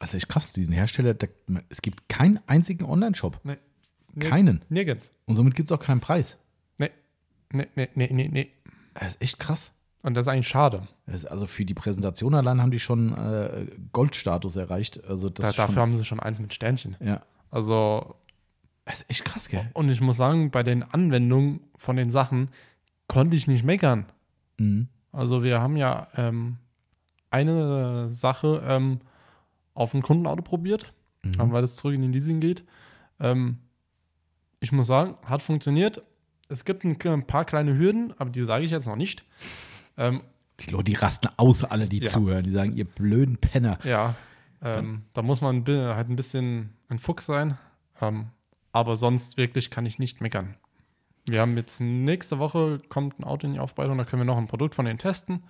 das 0.00 0.10
ist 0.10 0.14
echt 0.16 0.28
krass, 0.28 0.52
diesen 0.52 0.72
Hersteller, 0.74 1.14
der, 1.14 1.30
es 1.68 1.82
gibt 1.82 2.08
keinen 2.08 2.40
einzigen 2.46 2.84
Online-Shop. 2.84 3.40
Nee, 3.44 3.56
Keinen. 4.20 4.64
Nirgends. 4.68 5.12
Und 5.26 5.36
somit 5.36 5.54
gibt 5.54 5.70
es 5.70 5.72
auch 5.72 5.80
keinen 5.80 6.00
Preis. 6.00 6.36
Nee. 6.78 6.90
Nee, 7.52 7.68
nee, 7.74 7.88
nee, 7.94 8.08
nee, 8.10 8.28
nee. 8.32 8.50
Das 8.94 9.14
ist 9.14 9.22
echt 9.22 9.38
krass. 9.38 9.70
Und 10.02 10.14
das 10.14 10.26
ist 10.26 10.28
eigentlich 10.28 10.48
schade. 10.48 10.86
Also 11.06 11.46
für 11.46 11.64
die 11.64 11.74
Präsentation 11.74 12.34
allein 12.34 12.62
haben 12.62 12.70
die 12.70 12.78
schon 12.78 13.12
äh, 13.16 13.66
Goldstatus 13.92 14.56
erreicht. 14.56 15.02
Also 15.04 15.28
das 15.28 15.56
Da, 15.56 15.62
dafür 15.66 15.82
haben 15.82 15.94
sie 15.94 16.04
schon 16.04 16.20
eins 16.20 16.38
mit 16.40 16.54
Sternchen. 16.54 16.96
ja, 17.00 17.22
Also, 17.50 18.14
das 18.84 19.02
ist 19.02 19.10
echt 19.10 19.24
krass, 19.24 19.48
gell? 19.48 19.68
und 19.74 19.88
ich 19.90 20.00
muss 20.00 20.16
sagen, 20.16 20.50
bei 20.50 20.62
den 20.62 20.82
Anwendungen 20.82 21.60
von 21.76 21.96
den 21.96 22.10
Sachen 22.10 22.50
konnte 23.08 23.36
ich 23.36 23.48
nicht 23.48 23.64
meckern. 23.64 24.06
Mhm. 24.58 24.88
Also 25.12 25.42
wir 25.42 25.60
haben 25.60 25.76
ja 25.76 26.06
ähm, 26.16 26.56
eine 27.30 28.08
Sache 28.12 28.62
ähm, 28.66 29.00
auf 29.74 29.94
ein 29.94 30.02
Kundenauto 30.02 30.42
probiert, 30.42 30.92
Mhm. 31.24 31.32
ähm, 31.40 31.52
weil 31.52 31.64
es 31.64 31.74
zurück 31.74 31.94
in 31.94 32.02
den 32.02 32.12
Leasing 32.12 32.38
geht. 32.40 32.62
Ähm, 33.18 33.58
ich 34.60 34.70
muss 34.70 34.86
sagen, 34.86 35.16
hat 35.24 35.42
funktioniert. 35.42 36.00
Es 36.48 36.64
gibt 36.64 36.84
ein, 36.84 36.96
ein 37.04 37.26
paar 37.26 37.44
kleine 37.44 37.76
Hürden, 37.76 38.14
aber 38.18 38.30
die 38.30 38.44
sage 38.44 38.64
ich 38.64 38.70
jetzt 38.70 38.86
noch 38.86 38.94
nicht. 38.96 39.24
Ähm, 39.98 40.22
Die 40.60 40.70
Leute, 40.70 40.84
die 40.84 40.94
rasten 40.94 41.28
aus, 41.36 41.62
alle, 41.64 41.86
die 41.88 41.98
Ja. 41.98 42.08
zuhören. 42.08 42.44
Die 42.44 42.50
sagen, 42.50 42.74
ihr 42.76 42.84
blöden 42.86 43.36
Penner. 43.36 43.78
ja, 43.84 44.14
ähm, 44.62 45.02
da 45.12 45.22
muss 45.22 45.40
man 45.40 45.64
halt 45.66 46.08
ein 46.08 46.16
bisschen 46.16 46.70
ein 46.88 46.98
Fuchs 46.98 47.26
sein. 47.26 47.58
Ähm, 48.00 48.26
aber 48.72 48.96
sonst 48.96 49.36
wirklich 49.36 49.70
kann 49.70 49.84
ich 49.86 49.98
nicht 49.98 50.20
meckern. 50.20 50.54
Wir 51.28 51.40
haben 51.42 51.56
jetzt 51.56 51.80
nächste 51.80 52.38
Woche 52.38 52.80
kommt 52.88 53.18
ein 53.20 53.24
Auto 53.24 53.46
in 53.46 53.52
die 53.52 53.58
Aufbereitung, 53.60 53.98
da 53.98 54.04
können 54.04 54.20
wir 54.22 54.24
noch 54.24 54.38
ein 54.38 54.46
Produkt 54.46 54.74
von 54.74 54.84
denen 54.86 54.98
testen. 54.98 55.42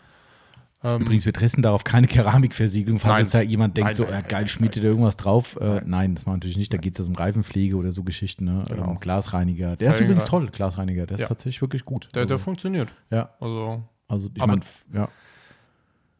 Ähm, 0.84 1.00
Übrigens, 1.02 1.24
wir 1.26 1.32
testen 1.32 1.62
darauf 1.62 1.82
keine 1.84 2.06
Keramikversiegelung, 2.06 2.98
falls 3.00 3.12
Nein. 3.14 3.22
jetzt 3.22 3.34
da 3.34 3.40
jemand 3.40 3.76
denkt, 3.76 3.86
Nein, 3.88 3.94
so, 3.94 4.04
nein, 4.04 4.22
geil, 4.28 4.40
nein, 4.42 4.48
schmiedet 4.48 4.76
da 4.84 4.88
irgendwas 4.88 5.16
drauf. 5.16 5.56
Äh, 5.60 5.82
nein, 5.84 6.14
das 6.14 6.24
machen 6.24 6.34
wir 6.34 6.36
natürlich 6.38 6.56
nicht. 6.58 6.72
Da 6.72 6.78
geht 6.78 6.98
es 6.98 7.08
um 7.08 7.14
Reifenpflege 7.16 7.76
oder 7.76 7.90
so 7.92 8.04
Geschichten. 8.04 8.44
Ne? 8.44 8.64
Genau. 8.68 8.90
Ähm, 8.92 9.00
Glasreiniger. 9.00 9.74
Der 9.76 9.90
ist 9.90 9.96
Felgen- 9.96 10.12
übrigens 10.12 10.26
toll, 10.26 10.48
Glasreiniger. 10.52 11.06
Der 11.06 11.16
ist 11.16 11.22
Ja. 11.22 11.26
tatsächlich 11.28 11.60
wirklich 11.62 11.84
gut. 11.84 12.08
der, 12.14 12.26
der 12.26 12.34
also, 12.34 12.44
funktioniert. 12.44 12.92
ja, 13.10 13.30
Also, 13.40 13.82
also 14.08 14.28
ich 14.34 14.42
Aber- 14.42 14.52
meine, 14.52 14.62
ja. 14.92 15.08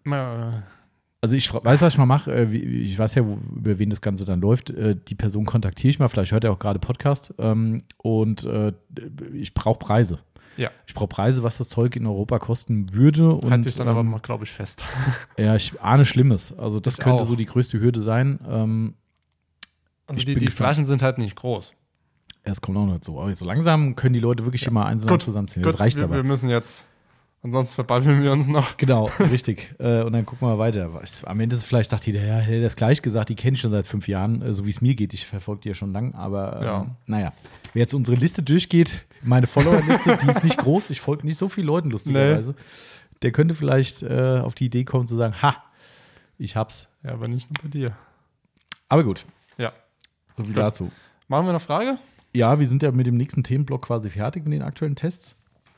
immer, 0.04 0.62
Also 1.20 1.34
ich 1.36 1.52
weiß, 1.52 1.82
was 1.82 1.94
ich 1.94 1.98
mal 1.98 2.06
mache. 2.06 2.32
Äh, 2.32 2.54
Ich 2.54 2.96
weiß 2.96 3.16
ja, 3.16 3.26
wo, 3.26 3.38
über 3.56 3.76
wen 3.80 3.90
das 3.90 4.00
Ganze 4.00 4.24
dann 4.24 4.40
läuft. 4.40 4.70
Äh, 4.70 4.94
Die 5.08 5.16
Person 5.16 5.44
kontaktiere 5.46 5.90
ich 5.90 5.98
mal. 5.98 6.08
Vielleicht 6.08 6.30
hört 6.32 6.44
er 6.44 6.52
auch 6.52 6.60
gerade 6.60 6.78
Podcast. 6.78 7.34
Ähm, 7.38 7.82
Und 7.96 8.44
äh, 8.44 8.72
ich 9.32 9.52
brauche 9.52 9.78
Preise. 9.80 10.20
Ja. 10.56 10.70
Ich 10.86 10.94
brauche 10.94 11.08
Preise, 11.08 11.42
was 11.42 11.58
das 11.58 11.68
Zeug 11.68 11.94
in 11.96 12.06
Europa 12.06 12.38
kosten 12.38 12.92
würde. 12.92 13.32
Und, 13.32 13.50
halte 13.50 13.68
ich 13.68 13.74
dann 13.76 13.88
aber 13.88 14.00
ähm, 14.00 14.10
mal, 14.10 14.20
glaube 14.20 14.44
ich, 14.44 14.50
fest. 14.52 14.84
Ja, 15.38 15.56
ich 15.56 15.80
ahne 15.80 16.04
Schlimmes. 16.04 16.56
Also 16.56 16.78
das 16.80 16.94
Ich 16.94 17.00
könnte 17.00 17.22
auch. 17.22 17.26
so 17.26 17.34
die 17.36 17.46
größte 17.46 17.80
Hürde 17.80 18.00
sein. 18.02 18.38
Ähm, 18.48 18.94
Also 20.06 20.22
die, 20.22 20.34
die. 20.34 20.46
Flaschen 20.48 20.84
sind 20.86 21.02
halt 21.02 21.18
nicht 21.18 21.34
groß. 21.36 21.72
Es 22.44 22.60
kommt 22.60 22.78
auch 22.78 22.86
noch 22.86 22.94
dazu. 22.94 23.20
Aber 23.20 23.34
so 23.34 23.44
langsam 23.44 23.94
können 23.96 24.14
die 24.14 24.20
Leute 24.20 24.44
wirklich 24.44 24.66
immer 24.66 24.86
eins 24.86 25.04
und 25.04 25.22
zusammenziehen. 25.22 25.62
Das 25.64 25.74
Gut, 25.74 25.80
reicht 25.80 25.96
wir, 25.98 26.04
aber. 26.04 26.14
wir 26.16 26.22
müssen 26.24 26.48
jetzt, 26.48 26.84
ansonsten 27.42 27.74
verballen 27.76 28.22
wir 28.22 28.32
uns 28.32 28.46
noch. 28.48 28.76
Genau, 28.76 29.10
richtig. 29.18 29.74
Äh, 29.78 30.02
und 30.02 30.12
dann 30.12 30.26
gucken 30.26 30.48
wir 30.48 30.58
weiter. 30.58 30.92
Was- 30.94 31.24
Am 31.24 31.38
Ende 31.40 31.56
ist 31.56 31.64
vielleicht 31.64 31.90
sagt 31.90 32.06
jeder, 32.06 32.24
ja, 32.24 32.34
hätte 32.36 32.62
das 32.62 32.76
gleich 32.76 33.00
gesagt, 33.02 33.28
die 33.28 33.34
kenne 33.36 33.54
ich 33.54 33.60
schon 33.60 33.70
seit 33.70 33.86
fünf 33.86 34.08
Jahren, 34.08 34.42
äh, 34.42 34.52
so 34.52 34.66
wie 34.66 34.70
es 34.70 34.80
mir 34.80 34.94
geht. 34.94 35.14
Ich 35.14 35.26
verfolge 35.26 35.62
die 35.62 35.68
ja 35.68 35.74
schon 35.74 35.92
lang, 35.92 36.14
aber 36.14 36.56
ähm, 36.58 36.64
Ja. 36.64 36.96
naja. 37.06 37.32
Wer 37.74 37.80
jetzt 37.80 37.94
unsere 37.94 38.16
Liste 38.16 38.42
durchgeht, 38.42 39.04
meine 39.22 39.46
Follower-Liste, 39.46 40.18
die 40.22 40.28
ist 40.28 40.42
nicht 40.42 40.56
groß, 40.58 40.90
ich 40.90 41.00
folge 41.00 41.26
nicht 41.26 41.36
so 41.38 41.48
vielen 41.48 41.66
Leuten, 41.66 41.90
lustigerweise. 41.90 42.54
Der 43.22 43.30
könnte 43.32 43.54
vielleicht 43.54 44.02
äh, 44.02 44.38
auf 44.42 44.54
die 44.54 44.66
Idee 44.66 44.84
kommen 44.84 45.06
zu 45.06 45.16
sagen, 45.16 45.34
ha, 45.42 45.56
ich 46.38 46.56
hab's. 46.56 46.88
Ja, 47.04 47.12
aber 47.12 47.28
nicht 47.28 47.48
nur 47.50 47.62
bei 47.62 47.68
dir. 47.68 47.92
Aber 48.88 49.04
gut, 49.04 49.26
Ja. 49.58 49.72
so 50.32 50.44
viel 50.44 50.54
Gut. 50.54 50.62
dazu. 50.62 50.90
Machen 51.28 51.44
wir 51.46 51.50
eine 51.50 51.60
Frage? 51.60 51.98
Ja, 52.34 52.58
wir 52.58 52.66
sind 52.66 52.82
ja 52.82 52.90
mit 52.90 53.06
dem 53.06 53.16
nächsten 53.16 53.42
Themenblock 53.44 53.82
quasi 53.86 54.08
fertig 54.10 54.44
mit 54.44 54.52
den 54.54 54.62
aktuellen 54.62 54.96
Tests. 54.96 55.34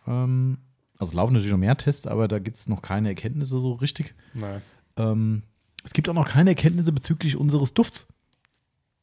Ähm, 0.07 0.59
Also 1.01 1.17
laufen 1.17 1.33
natürlich 1.33 1.51
noch 1.53 1.59
mehr 1.59 1.77
Tests, 1.77 2.07
aber 2.07 2.29
da 2.29 2.39
gibt 2.39 2.59
es 2.59 2.69
noch 2.69 2.83
keine 2.83 3.09
Erkenntnisse 3.09 3.59
so 3.59 3.73
richtig. 3.73 4.15
Nein. 4.35 4.61
Ähm, 4.97 5.43
es 5.83 5.93
gibt 5.95 6.09
auch 6.11 6.15
noch 6.15 6.29
keine 6.29 6.51
Erkenntnisse 6.51 6.93
bezüglich 6.93 7.37
unseres 7.37 7.73
Dufts 7.75 8.07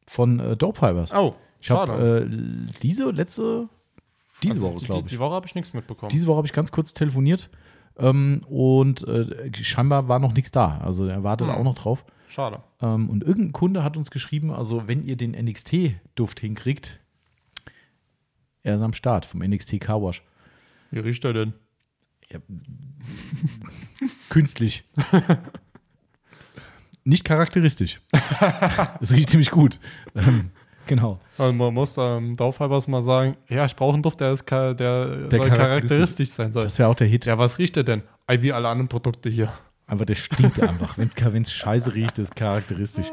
von 0.05 0.39
äh, 0.39 0.55
Dope 0.55 0.77
Fibers. 0.79 1.11
Oh, 1.13 1.35
ich 1.59 1.71
habe 1.71 2.27
äh, 2.29 2.71
diese 2.83 3.09
letzte, 3.09 3.67
diese 4.43 4.55
Also 4.61 4.75
Woche, 4.75 4.85
glaube 4.85 5.01
ich. 5.07 5.11
die 5.11 5.19
Woche 5.19 5.33
habe 5.33 5.47
ich 5.47 5.55
nichts 5.55 5.73
mitbekommen. 5.73 6.09
Diese 6.11 6.27
Woche 6.27 6.37
habe 6.37 6.45
ich 6.47 6.53
ganz 6.53 6.71
kurz 6.71 6.93
telefoniert 6.93 7.49
ähm, 7.97 8.43
und 8.47 9.05
äh, 9.07 9.51
scheinbar 9.53 10.07
war 10.07 10.19
noch 10.19 10.33
nichts 10.33 10.51
da. 10.51 10.77
Also 10.77 11.07
er 11.07 11.23
wartet 11.23 11.47
Hm. 11.47 11.55
auch 11.55 11.63
noch 11.63 11.75
drauf. 11.75 12.05
Schade. 12.29 12.61
Ähm, 12.79 13.09
und 13.09 13.23
irgendein 13.23 13.53
Kunde 13.53 13.83
hat 13.83 13.97
uns 13.97 14.11
geschrieben, 14.11 14.51
also 14.51 14.87
wenn 14.87 15.03
ihr 15.03 15.15
den 15.15 15.31
NXT-Duft 15.31 16.39
hinkriegt, 16.41 16.99
er 18.61 18.75
ist 18.75 18.81
am 18.83 18.93
Start 18.93 19.25
vom 19.25 19.41
NXT 19.41 19.79
Car 19.79 20.01
Wash. 20.03 20.21
Wie 20.91 20.99
riecht 20.99 21.25
er 21.25 21.33
denn? 21.33 21.53
Ja, 22.29 22.39
künstlich. 24.29 24.83
Nicht 27.03 27.23
charakteristisch. 27.23 28.01
Das 28.99 29.11
riecht 29.13 29.29
ziemlich 29.29 29.51
gut. 29.51 29.79
Ähm, 30.15 30.49
genau. 30.87 31.19
Also 31.37 31.53
man 31.53 31.73
muss 31.73 31.95
ähm, 31.97 32.35
Dorfhalbers 32.35 32.87
mal 32.87 33.01
sagen, 33.01 33.37
ja, 33.47 33.65
ich 33.65 33.75
brauche 33.75 33.93
einen 33.93 34.03
Duft, 34.03 34.19
der, 34.19 34.33
ist 34.33 34.49
der, 34.49 34.73
Der 34.73 34.97
soll 35.07 35.29
charakteristisch- 35.29 35.57
charakteristisch 35.57 36.29
sein 36.31 36.51
soll. 36.51 36.63
Das 36.63 36.77
wäre 36.79 36.89
auch 36.89 36.95
der 36.95 37.07
Hit. 37.07 37.25
Ja, 37.25 37.37
was 37.37 37.57
riecht 37.59 37.77
er 37.77 37.83
denn? 37.83 38.01
Wie 38.27 38.51
alle 38.51 38.67
anderen 38.67 38.89
Produkte 38.89 39.29
hier. 39.29 39.53
Einfach, 39.85 40.05
der 40.05 40.15
stinkt 40.15 40.59
einfach. 40.61 40.97
Wenn 40.97 41.41
es 41.43 41.53
scheiße 41.53 41.95
riecht, 41.95 42.19
ist 42.19 42.35
charakteristisch. 42.35 43.07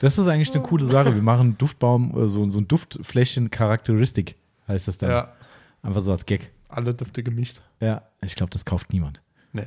Das 0.00 0.16
ist 0.18 0.26
eigentlich 0.26 0.52
eine 0.54 0.62
coole 0.62 0.86
Sache. 0.86 1.14
Wir 1.14 1.22
machen 1.22 1.58
Duftbaum, 1.58 2.10
äh, 2.16 2.28
so, 2.28 2.48
so 2.48 2.58
ein 2.60 2.68
Duftfläschchen 2.68 3.50
Charakteristik, 3.50 4.36
heißt 4.68 4.88
das 4.88 4.96
dann. 4.98 5.10
Ja, 5.10 5.32
Einfach 5.82 6.00
so 6.00 6.12
als 6.12 6.24
Gag. 6.26 6.50
Alle 6.68 6.94
Düfte 6.94 7.22
gemischt. 7.22 7.60
Ja, 7.80 8.02
ich 8.22 8.34
glaube, 8.34 8.50
das 8.50 8.64
kauft 8.64 8.92
niemand. 8.92 9.20
Nee. 9.52 9.66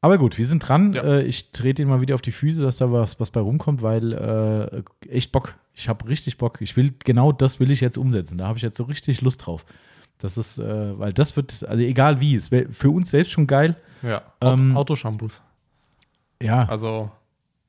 Aber 0.00 0.18
gut, 0.18 0.38
wir 0.38 0.46
sind 0.46 0.60
dran. 0.60 0.92
Ja. 0.92 1.02
Äh, 1.02 1.22
ich 1.24 1.50
trete 1.52 1.82
ihn 1.82 1.88
mal 1.88 2.00
wieder 2.00 2.14
auf 2.14 2.22
die 2.22 2.32
Füße, 2.32 2.62
dass 2.62 2.76
da 2.76 2.92
was, 2.92 3.18
was 3.18 3.30
bei 3.30 3.40
rumkommt, 3.40 3.82
weil 3.82 4.12
äh, 4.12 5.08
echt 5.08 5.32
Bock. 5.32 5.54
Ich 5.74 5.88
habe 5.88 6.08
richtig 6.08 6.38
Bock. 6.38 6.60
Ich 6.60 6.76
will, 6.76 6.94
genau 7.04 7.32
das 7.32 7.60
will 7.60 7.70
ich 7.70 7.80
jetzt 7.80 7.98
umsetzen. 7.98 8.38
Da 8.38 8.46
habe 8.46 8.58
ich 8.58 8.62
jetzt 8.62 8.76
so 8.76 8.84
richtig 8.84 9.20
Lust 9.20 9.46
drauf. 9.46 9.64
Das 10.18 10.38
ist, 10.38 10.58
äh, 10.58 10.98
weil 10.98 11.12
das 11.12 11.36
wird, 11.36 11.64
also 11.64 11.82
egal 11.82 12.20
wie, 12.20 12.34
es 12.34 12.50
wäre 12.50 12.70
für 12.72 12.90
uns 12.90 13.10
selbst 13.10 13.32
schon 13.32 13.46
geil. 13.46 13.76
Ja, 14.02 14.22
Ähm, 14.40 14.76
Autoshampoos. 14.76 15.42
Ja, 16.42 16.68
Also 16.68 17.10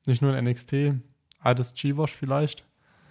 nicht 0.06 0.22
nur 0.22 0.34
ein 0.34 0.44
NXT, 0.44 0.94
altes 1.40 1.74
G-Wash 1.74 2.12
vielleicht. 2.14 2.64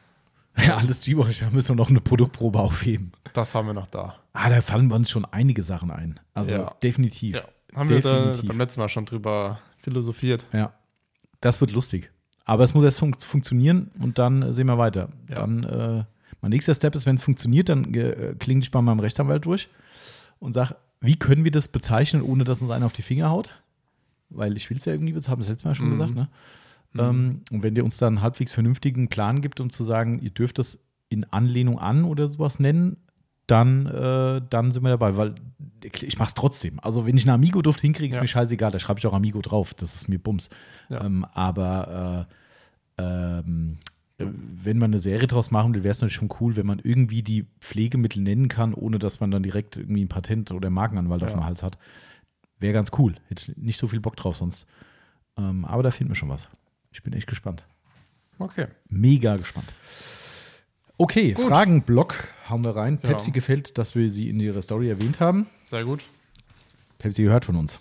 ja 0.58 0.78
alles 0.78 1.02
G-Wash, 1.02 1.40
da 1.40 1.50
müssen 1.50 1.70
wir 1.70 1.76
noch 1.76 1.90
eine 1.90 2.02
Produktprobe 2.02 2.60
aufheben. 2.60 3.12
Das 3.34 3.54
haben 3.54 3.68
wir 3.68 3.74
noch 3.74 3.88
da. 3.88 4.16
Ah, 4.40 4.50
da 4.50 4.62
fallen 4.62 4.92
uns 4.92 5.10
schon 5.10 5.26
einige 5.26 5.64
Sachen 5.64 5.90
ein. 5.90 6.20
Also 6.34 6.54
Ja. 6.54 6.76
definitiv. 6.84 7.36
Ja, 7.36 7.44
haben 7.76 7.90
wir 7.90 8.02
da 8.02 8.18
Definitiv. 8.20 8.48
beim 8.50 8.58
letzten 8.60 8.80
Mal 8.82 8.90
schon 8.90 9.06
drüber 9.06 9.60
philosophiert. 9.80 10.46
Ja, 10.54 10.74
das 11.42 11.60
wird 11.62 11.72
lustig. 11.72 12.12
Aber 12.46 12.64
es 12.64 12.74
muss 12.74 12.84
erst 12.84 13.00
fun 13.00 13.14
funktionieren 13.14 13.92
und 14.00 14.20
dann 14.20 14.42
äh, 14.44 14.54
sehen 14.54 14.68
wir 14.68 14.78
weiter. 14.78 15.10
Ja. 15.30 15.36
Dann, 15.36 15.64
äh, 15.64 16.04
mein 16.42 16.52
nächster 16.52 16.76
Step 16.76 16.94
ist, 16.96 17.06
wenn 17.06 17.16
es 17.16 17.24
funktioniert, 17.24 17.70
dann 17.70 17.94
äh, 17.94 18.36
klinge 18.38 18.62
ich 18.62 18.72
bei 18.72 18.82
meinem 18.82 19.00
Rechtsanwalt 19.00 19.44
durch 19.46 19.70
und 20.40 20.54
sage, 20.54 20.76
wie 21.02 21.16
können 21.18 21.44
wir 21.44 21.52
das 21.52 21.68
bezeichnen, 21.68 22.22
ohne 22.22 22.44
dass 22.44 22.62
uns 22.62 22.72
einer 22.72 22.86
auf 22.86 22.94
die 22.94 23.02
Finger 23.02 23.30
haut? 23.30 23.60
Weil 24.30 24.56
ich 24.56 24.70
will 24.70 24.78
es 24.78 24.86
ja 24.86 24.94
irgendwie, 24.94 25.14
das 25.14 25.28
haben 25.30 25.40
wir 25.40 25.44
das 25.44 25.50
letzte 25.50 25.68
Mal 25.68 25.76
schon 25.76 25.88
Mhm. 25.88 25.92
gesagt, 25.92 26.16
ne? 26.16 26.30
Ähm, 26.98 27.42
und 27.52 27.64
wenn 27.64 27.76
der 27.76 27.84
uns 27.84 27.98
dann 27.98 28.16
einen 28.18 28.22
halbwegs 28.22 28.52
vernünftigen 28.52 29.08
Plan 29.08 29.42
gibt, 29.42 29.60
um 29.60 29.70
zu 29.70 29.84
sagen, 29.84 30.20
ihr 30.20 30.30
dürft 30.32 30.58
das 30.58 30.80
in 31.10 31.26
Anlehnung 31.26 31.80
an 31.80 32.06
oder 32.06 32.28
sowas 32.28 32.60
nennen, 32.60 32.98
dann, 33.48 33.86
äh, 33.88 34.42
dann 34.50 34.72
sind 34.72 34.84
wir 34.84 34.90
dabei, 34.90 35.16
weil 35.18 35.36
ich 35.84 36.20
mache 36.20 36.28
es 36.30 36.34
trotzdem. 36.34 36.80
Also 36.82 37.06
wenn 37.08 37.16
ich 37.18 37.24
einen 37.26 37.36
Amigo-Duft 37.36 37.80
hinkriege, 37.82 38.12
ist 38.12 38.18
Ja. 38.18 38.22
mir 38.22 38.28
scheißegal, 38.28 38.72
da 38.72 38.80
schreibe 38.80 39.00
ich 39.00 39.08
auch 39.08 39.14
Amigo 39.14 39.42
drauf, 39.42 39.74
das 39.74 39.96
ist 39.96 40.10
mir 40.10 40.20
Bums. 40.20 40.50
Ja. 40.90 41.04
Ähm, 41.04 41.26
aber 41.34 42.28
äh, 42.98 43.02
ähm, 43.02 43.78
äh, 44.20 44.26
wenn 44.26 44.78
man 44.78 44.92
eine 44.92 45.00
Serie 45.00 45.28
draus 45.28 45.52
machen 45.52 45.74
will, 45.74 45.84
wäre 45.84 45.92
es 45.92 45.98
natürlich 46.02 46.16
schon 46.16 46.30
cool, 46.42 46.56
wenn 46.56 46.66
man 46.66 46.80
irgendwie 46.80 47.24
die 47.24 47.46
Pflegemittel 47.60 48.22
nennen 48.22 48.48
kann, 48.50 48.74
ohne 48.74 49.00
dass 49.00 49.20
man 49.20 49.32
dann 49.32 49.44
direkt 49.44 49.78
irgendwie 49.78 50.04
ein 50.04 50.10
Patent 50.10 50.52
oder 50.52 50.70
Markenanwalt 50.70 51.24
auf 51.24 51.30
Ja. 51.30 51.38
dem 51.38 51.46
Hals 51.46 51.64
hat. 51.64 51.78
Wäre 52.60 52.74
ganz 52.74 52.92
cool. 52.98 53.16
Hätte 53.30 53.52
ich 53.52 53.58
nicht 53.58 53.78
so 53.78 53.88
viel 53.88 54.00
Bock 54.00 54.16
drauf 54.16 54.36
sonst. 54.36 54.66
Ähm, 55.38 55.64
aber 55.64 55.84
da 55.84 55.92
finden 55.92 56.12
wir 56.12 56.16
schon 56.16 56.30
was. 56.30 56.50
Ich 56.92 57.04
bin 57.04 57.14
echt 57.14 57.28
gespannt. 57.28 57.64
Okay. 58.40 58.68
Mega 58.90 59.38
gespannt. 59.38 59.72
Okay, 60.98 61.34
Gut. 61.34 61.48
Fragenblock 61.48 62.28
hauen 62.50 62.66
wir 62.66 62.76
rein. 62.76 63.00
Ja. 63.04 63.10
Pepsi 63.10 63.32
gefällt, 63.32 63.78
dass 63.78 63.94
wir 63.96 64.10
sie 64.10 64.30
in 64.30 64.40
ihrer 64.40 64.62
Story 64.62 64.90
erwähnt 64.90 65.20
haben. 65.20 65.48
Sehr 65.66 65.84
gut. 65.86 66.04
Pepsi 66.98 67.24
gehört 67.24 67.46
von 67.46 67.56
uns. 67.56 67.78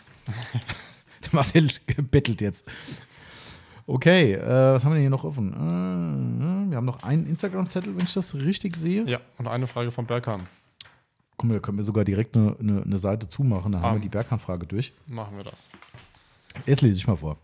Der 1.25 1.31
Marcel 1.33 1.69
bettelt 2.11 2.41
jetzt. 2.43 2.67
Okay, 3.87 4.33
äh, 4.35 4.45
was 4.75 4.85
haben 4.85 4.91
wir 4.93 4.97
denn 4.97 5.03
hier 5.05 5.11
noch 5.11 5.25
offen? 5.25 5.53
Äh, 5.55 6.71
wir 6.71 6.77
haben 6.77 6.85
noch 6.85 7.03
einen 7.05 7.27
Instagram-Zettel, 7.27 7.97
wenn 7.97 8.05
ich 8.05 8.13
das 8.13 8.35
richtig 8.35 8.77
sehe. 8.77 9.05
Ja, 9.07 9.21
und 9.39 9.47
eine 9.47 9.67
Frage 9.67 9.91
von 9.93 10.07
Berkan. 10.07 10.43
Komm, 11.37 11.51
da 11.51 11.59
können 11.61 11.79
wir 11.79 11.85
sogar 11.85 12.05
direkt 12.05 12.37
eine, 12.37 12.57
eine, 12.59 12.83
eine 12.83 12.99
Seite 12.99 13.29
zumachen. 13.29 13.73
Dann 13.73 13.83
haben 13.83 13.91
Ah. 13.93 13.95
wir 13.95 14.01
die 14.01 14.09
Berghahn-Frage 14.09 14.67
durch. 14.67 14.93
Machen 15.07 15.37
wir 15.37 15.45
das. 15.45 15.69
Jetzt 16.67 16.81
lese 16.83 16.99
ich 16.99 17.07
mal 17.07 17.17
vor. 17.17 17.37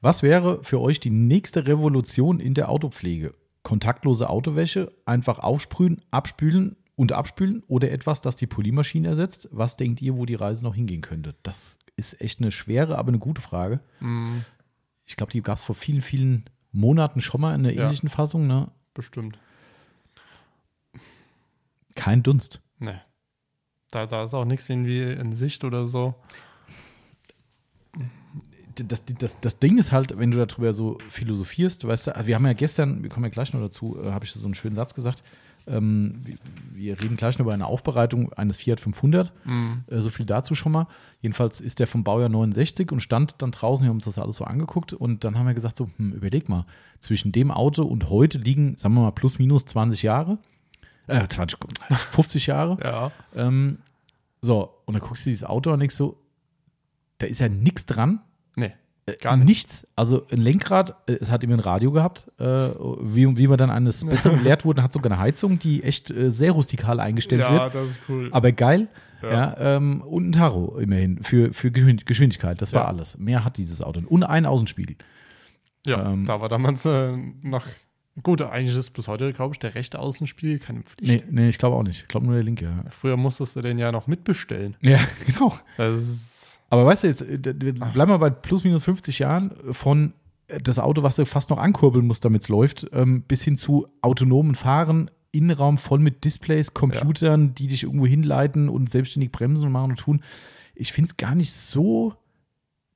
Was 0.00 0.22
wäre 0.22 0.62
für 0.62 0.80
euch 0.80 1.00
die 1.00 1.10
nächste 1.10 1.66
Revolution 1.66 2.38
in 2.38 2.54
der 2.54 2.68
Autopflege? 2.68 3.34
Kontaktlose 3.68 4.30
Autowäsche, 4.30 4.90
einfach 5.04 5.40
aufsprühen, 5.40 6.00
abspülen 6.10 6.74
und 6.96 7.12
abspülen 7.12 7.62
oder 7.68 7.90
etwas, 7.90 8.22
das 8.22 8.36
die 8.36 8.46
Polymaschine 8.46 9.08
ersetzt? 9.08 9.46
Was 9.52 9.76
denkt 9.76 10.00
ihr, 10.00 10.16
wo 10.16 10.24
die 10.24 10.36
Reise 10.36 10.64
noch 10.64 10.74
hingehen 10.74 11.02
könnte? 11.02 11.34
Das 11.42 11.78
ist 11.94 12.18
echt 12.22 12.40
eine 12.40 12.50
schwere, 12.50 12.96
aber 12.96 13.08
eine 13.08 13.18
gute 13.18 13.42
Frage. 13.42 13.80
Mm, 14.00 14.38
Ich 15.04 15.16
glaube, 15.16 15.32
die 15.32 15.42
gab 15.42 15.58
es 15.58 15.62
vor 15.64 15.74
vielen, 15.74 16.00
vielen 16.00 16.44
Monaten 16.72 17.20
schon 17.20 17.42
mal 17.42 17.54
in 17.54 17.60
einer 17.60 17.72
Ja. 17.74 17.84
ähnlichen 17.84 18.08
Fassung. 18.08 18.46
Ne? 18.46 18.70
bestimmt. 18.94 19.38
Kein 21.94 22.22
Dunst. 22.22 22.62
Nee. 22.78 22.98
Da, 23.90 24.06
da 24.06 24.24
ist 24.24 24.32
auch 24.34 24.46
nichts 24.46 24.68
irgendwie 24.70 25.02
in 25.02 25.34
Sicht 25.34 25.62
oder 25.62 25.86
so. 25.86 26.14
Das, 28.86 29.04
das, 29.04 29.40
das 29.40 29.58
Ding 29.58 29.78
ist 29.78 29.92
halt, 29.92 30.18
wenn 30.18 30.30
du 30.30 30.44
darüber 30.44 30.72
so 30.74 30.98
philosophierst, 31.10 31.86
weißt 31.86 32.08
du, 32.08 32.14
also 32.16 32.26
wir 32.26 32.34
haben 32.34 32.46
ja 32.46 32.52
gestern, 32.52 33.02
wir 33.02 33.10
kommen 33.10 33.24
ja 33.24 33.30
gleich 33.30 33.52
noch 33.52 33.60
dazu, 33.60 33.98
äh, 34.02 34.10
habe 34.10 34.24
ich 34.24 34.32
so 34.32 34.44
einen 34.44 34.54
schönen 34.54 34.76
Satz 34.76 34.94
gesagt. 34.94 35.22
Ähm, 35.66 36.20
wir, 36.24 36.36
wir 36.72 37.02
reden 37.02 37.16
gleich 37.16 37.38
noch 37.38 37.44
über 37.44 37.52
eine 37.52 37.66
Aufbereitung 37.66 38.32
eines 38.32 38.56
Fiat 38.58 38.80
500. 38.80 39.32
Mm, 39.44 39.50
Äh, 39.88 40.00
so 40.00 40.08
viel 40.08 40.24
dazu 40.24 40.54
schon 40.54 40.72
mal. 40.72 40.86
Jedenfalls 41.20 41.60
ist 41.60 41.78
der 41.80 41.86
vom 41.86 42.04
Baujahr 42.04 42.30
69 42.30 42.90
und 42.90 43.00
stand 43.00 43.34
dann 43.42 43.50
draußen, 43.50 43.84
wir 43.84 43.90
haben 43.90 43.96
uns 43.98 44.06
das 44.06 44.18
alles 44.18 44.36
so 44.36 44.44
angeguckt 44.44 44.94
und 44.94 45.24
dann 45.24 45.38
haben 45.38 45.46
wir 45.46 45.52
gesagt, 45.54 45.76
so, 45.76 45.90
hm, 45.98 46.12
überleg 46.12 46.48
mal, 46.48 46.64
zwischen 47.00 47.32
dem 47.32 47.50
Auto 47.50 47.82
und 47.84 48.08
heute 48.08 48.38
liegen, 48.38 48.76
sagen 48.76 48.94
wir 48.94 49.02
mal, 49.02 49.10
plus 49.12 49.38
minus 49.38 49.66
20 49.66 50.02
Jahre. 50.02 50.38
Äh, 51.06 51.26
20, 51.28 51.58
50 52.12 52.46
Jahre. 52.46 52.78
ja. 52.82 53.12
Ähm, 53.34 53.78
so, 54.40 54.70
und 54.86 54.94
dann 54.94 55.02
guckst 55.02 55.26
du 55.26 55.30
dieses 55.30 55.44
Auto 55.44 55.70
an 55.70 55.74
und 55.74 55.80
denkst 55.80 55.96
so, 55.96 56.16
da 57.18 57.26
ist 57.26 57.40
ja 57.40 57.48
nichts 57.48 57.84
dran. 57.86 58.20
Nee. 58.58 58.72
Äh, 59.06 59.16
Gar 59.22 59.36
nicht. 59.38 59.46
Nichts. 59.48 59.86
Also 59.96 60.26
ein 60.30 60.38
Lenkrad, 60.38 60.94
äh, 61.08 61.12
es 61.20 61.30
hat 61.30 61.42
immer 61.44 61.54
ein 61.54 61.60
Radio 61.60 61.90
gehabt, 61.92 62.30
äh, 62.38 62.44
wie, 62.44 63.36
wie 63.38 63.48
wir 63.48 63.56
dann 63.56 63.70
eines 63.70 64.04
Besseren 64.04 64.38
gelehrt 64.38 64.64
wurden, 64.66 64.82
hat 64.82 64.92
sogar 64.92 65.10
eine 65.12 65.20
Heizung, 65.20 65.58
die 65.58 65.82
echt 65.82 66.10
äh, 66.10 66.30
sehr 66.30 66.52
rustikal 66.52 67.00
eingestellt 67.00 67.40
Ja, 67.40 67.52
wird. 67.64 67.74
das 67.74 67.90
ist 67.92 68.00
cool. 68.08 68.28
Aber 68.32 68.52
geil. 68.52 68.88
Ja. 69.22 69.30
Ja. 69.32 69.76
ähm, 69.76 70.00
und 70.02 70.28
ein 70.28 70.32
Taro 70.32 70.78
immerhin 70.78 71.22
für, 71.24 71.52
für 71.52 71.70
Geschwind- 71.70 72.04
Geschwindigkeit. 72.06 72.60
Das 72.62 72.72
war 72.72 72.82
Ja. 72.82 72.88
alles. 72.88 73.18
Mehr 73.18 73.44
hat 73.44 73.56
dieses 73.56 73.82
Auto. 73.82 74.00
Und 74.06 74.22
ein 74.22 74.46
Außenspiegel. 74.46 74.96
ja, 75.86 76.12
ähm, 76.12 76.24
da 76.26 76.40
war 76.40 76.48
damals 76.48 76.84
äh, 76.84 77.16
noch. 77.42 77.64
Gut, 78.22 78.42
eigentlich 78.42 78.76
ist 78.76 78.90
bis 78.90 79.06
heute, 79.08 79.32
glaube 79.32 79.54
ich, 79.54 79.58
der 79.60 79.74
rechte 79.76 79.98
Außenspiegel 80.00 80.58
keine 80.58 80.82
Pflicht. 80.82 81.26
Nee, 81.30 81.42
nee 81.42 81.48
ich 81.48 81.58
glaube 81.58 81.76
auch 81.76 81.82
nicht. 81.84 82.02
Ich 82.02 82.08
glaube 82.08 82.26
nur 82.26 82.34
der 82.34 82.42
linke. 82.44 82.64
Ja, 82.66 82.84
Früher 82.90 83.16
musstest 83.16 83.54
du 83.56 83.60
den 83.62 83.78
ja 83.78 83.90
noch 83.92 84.06
mitbestellen. 84.08 84.76
ja 84.82 84.98
genau. 85.26 85.54
Das 85.76 86.02
ist. 86.02 86.37
Aber 86.70 86.84
weißt 86.86 87.04
du, 87.04 87.08
jetzt 87.08 87.22
äh, 87.22 87.38
d- 87.38 87.52
bleiben 87.52 88.10
wir 88.10 88.18
bei 88.18 88.30
plus 88.30 88.64
minus 88.64 88.84
50 88.84 89.18
Jahren 89.20 89.52
von 89.72 90.12
äh, 90.48 90.58
das 90.60 90.78
Auto, 90.78 91.02
was 91.02 91.16
du 91.16 91.24
fast 91.26 91.50
noch 91.50 91.58
ankurbeln 91.58 92.06
musst, 92.06 92.24
damit 92.24 92.42
es 92.42 92.48
läuft, 92.48 92.86
ähm, 92.92 93.22
bis 93.22 93.42
hin 93.42 93.56
zu 93.56 93.88
autonomen 94.02 94.54
Fahren, 94.54 95.10
Innenraum 95.30 95.78
voll 95.78 95.98
mit 95.98 96.24
Displays, 96.24 96.74
Computern, 96.74 97.54
die 97.54 97.66
dich 97.68 97.82
irgendwo 97.84 98.06
hinleiten 98.06 98.68
und 98.68 98.90
selbstständig 98.90 99.30
bremsen 99.32 99.66
und 99.66 99.72
machen 99.72 99.90
und 99.92 99.98
tun. 99.98 100.22
Ich 100.74 100.92
finde 100.92 101.08
es 101.10 101.16
gar 101.16 101.34
nicht 101.34 101.52
so 101.52 102.14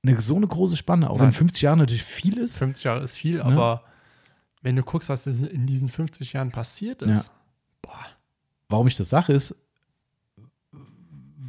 eine, 0.03 0.21
so 0.21 0.37
eine 0.37 0.47
große 0.47 0.77
Spanne, 0.77 1.11
auch 1.11 1.17
wenn 1.19 1.27
Nein. 1.27 1.33
50 1.33 1.63
Jahre 1.63 1.77
natürlich 1.77 2.03
viel 2.05 2.39
ist. 2.39 2.59
50 2.59 2.85
Jahre 2.85 3.05
ist 3.05 3.17
viel, 3.17 3.37
Ne? 3.37 3.45
aber 3.45 3.85
wenn 4.63 4.77
du 4.77 4.83
guckst, 4.83 5.09
was 5.09 5.27
in 5.27 5.67
diesen 5.67 5.89
50 5.89 6.33
Jahren 6.35 6.51
passiert 6.53 7.03
ist. 7.03 7.31
Boah. 7.83 7.99
Warum 8.69 8.87
ich 8.87 8.97
das 8.97 9.11
sage, 9.11 9.33
ist, 9.33 9.55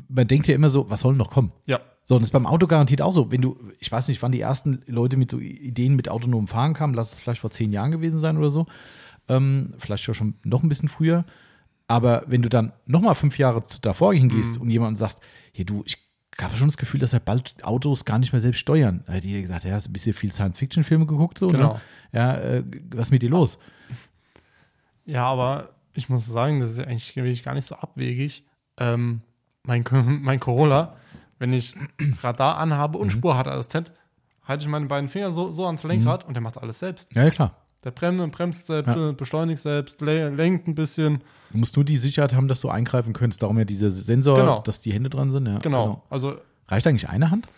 man 0.08 0.28
denkt 0.28 0.48
ja 0.48 0.56
immer 0.56 0.70
so, 0.70 0.90
was 0.90 1.02
soll 1.02 1.14
denn 1.14 1.18
noch 1.20 1.32
kommen? 1.32 1.52
Ja. 1.66 1.80
So, 2.06 2.16
und 2.16 2.22
das 2.22 2.28
ist 2.28 2.34
beim 2.34 2.46
Auto 2.46 2.68
garantiert 2.68 3.02
auch 3.02 3.14
so. 3.14 3.32
Wenn 3.32 3.42
du, 3.42 3.58
ich 3.80 3.92
weiß 3.92 4.08
nicht, 4.10 4.22
wann 4.22 4.32
die 4.34 4.42
ersten 4.42 4.82
Leute 4.88 5.16
mit 5.18 5.32
so 5.32 5.40
Ideen 5.40 5.96
mit 5.96 6.10
autonomem 6.10 6.48
Fahren 6.48 6.74
kamen, 6.74 6.94
lass 6.94 7.14
es 7.14 7.20
vielleicht 7.22 7.40
vor 7.42 7.52
zehn 7.52 7.72
Jahren 7.72 7.92
gewesen 7.92 8.20
sein 8.20 8.38
oder 8.38 8.50
so. 8.50 8.66
Ähm, 9.30 9.74
vielleicht 9.78 10.04
schon 10.04 10.36
noch 10.44 10.64
ein 10.64 10.70
bisschen 10.70 10.90
früher. 10.90 11.24
Aber 11.88 12.24
wenn 12.28 12.42
du 12.42 12.50
dann 12.50 12.74
nochmal 12.86 13.16
fünf 13.16 13.38
Jahre 13.38 13.64
davor 13.82 14.14
hingehst 14.14 14.56
Mhm. 14.56 14.62
und 14.64 14.70
jemandem 14.70 14.96
sagst, 14.98 15.22
hier 15.54 15.66
du, 15.66 15.84
ich 15.86 15.98
gab 16.36 16.56
schon 16.58 16.68
das 16.68 16.78
Gefühl, 16.78 17.00
dass 17.00 17.14
er 17.14 17.20
bald 17.20 17.56
Autos 17.64 18.04
gar 18.06 18.20
nicht 18.20 18.34
mehr 18.34 18.40
selbst 18.40 18.60
steuern. 18.60 19.04
Da 19.06 19.14
hätte 19.14 19.28
ich 19.28 19.42
gesagt, 19.42 19.64
ja, 19.66 19.72
hast 19.74 19.88
ein 19.88 19.94
bisschen 19.94 20.14
viel 20.14 20.32
Science-Fiction-Filme 20.32 21.06
geguckt, 21.06 21.38
so, 21.38 21.50
Genau. 21.50 21.74
ne? 21.76 21.82
Ja, 22.12 22.36
äh, 22.36 22.64
was 22.92 23.08
ist 23.08 23.12
mit 23.12 23.22
dir 23.22 23.30
los? 23.30 23.60
Ja, 25.06 25.26
aber 25.26 25.70
ich 25.94 26.10
muss 26.10 26.26
sagen, 26.26 26.60
das 26.60 26.72
ist 26.72 26.78
ja 26.80 26.86
eigentlich 26.86 27.44
gar 27.44 27.54
nicht 27.54 27.66
so 27.66 27.76
abwegig. 27.76 28.44
Ähm, 28.78 29.22
mein, 29.64 29.84
mein 30.24 30.40
Corolla, 30.40 30.98
wenn 31.44 31.52
ich 31.54 31.76
Radar 32.24 32.58
anhabe 32.58 32.98
Mhm. 32.98 33.04
und 33.04 33.10
Spurhalteassistent, 33.12 33.92
halte 34.46 34.64
ich 34.64 34.70
meine 34.70 34.86
beiden 34.86 35.10
Finger 35.10 35.32
so, 35.34 35.52
so 35.52 35.66
ans 35.66 35.84
Lenkrad 35.84 36.26
und 36.26 36.34
der 36.36 36.42
macht 36.42 36.58
alles 36.58 36.80
selbst. 36.80 37.14
Ja, 37.14 37.24
ja, 37.26 37.30
klar. 37.30 37.58
Der 37.84 37.92
bremst, 37.92 38.32
bremst 38.38 38.68
selbst, 38.68 38.96
Ja. 38.96 39.10
äh, 39.10 39.14
beschleunigt 39.14 39.62
selbst, 39.62 40.00
le 40.00 40.30
lenkt 40.30 40.70
ein 40.70 40.74
bisschen. 40.76 41.22
Du 41.52 41.58
musst 41.58 41.76
nur 41.76 41.84
die 41.84 41.98
Sicherheit 41.98 42.34
haben, 42.34 42.48
dass 42.48 42.62
du 42.62 42.70
eingreifen 42.70 43.12
könntest. 43.12 43.44
Darum 43.44 43.58
ja 43.58 43.66
dieser 43.66 43.90
Sensor, 43.90 44.40
Genau. 44.40 44.62
dass 44.62 44.80
die 44.80 44.94
Hände 44.94 45.10
dran 45.10 45.34
sind. 45.34 45.48
Ja, 45.48 45.58
Genau. 45.60 46.02
Also, 46.10 46.38
Reicht 46.70 46.88
eigentlich 46.88 47.10
eine 47.10 47.30
Hand? 47.30 47.50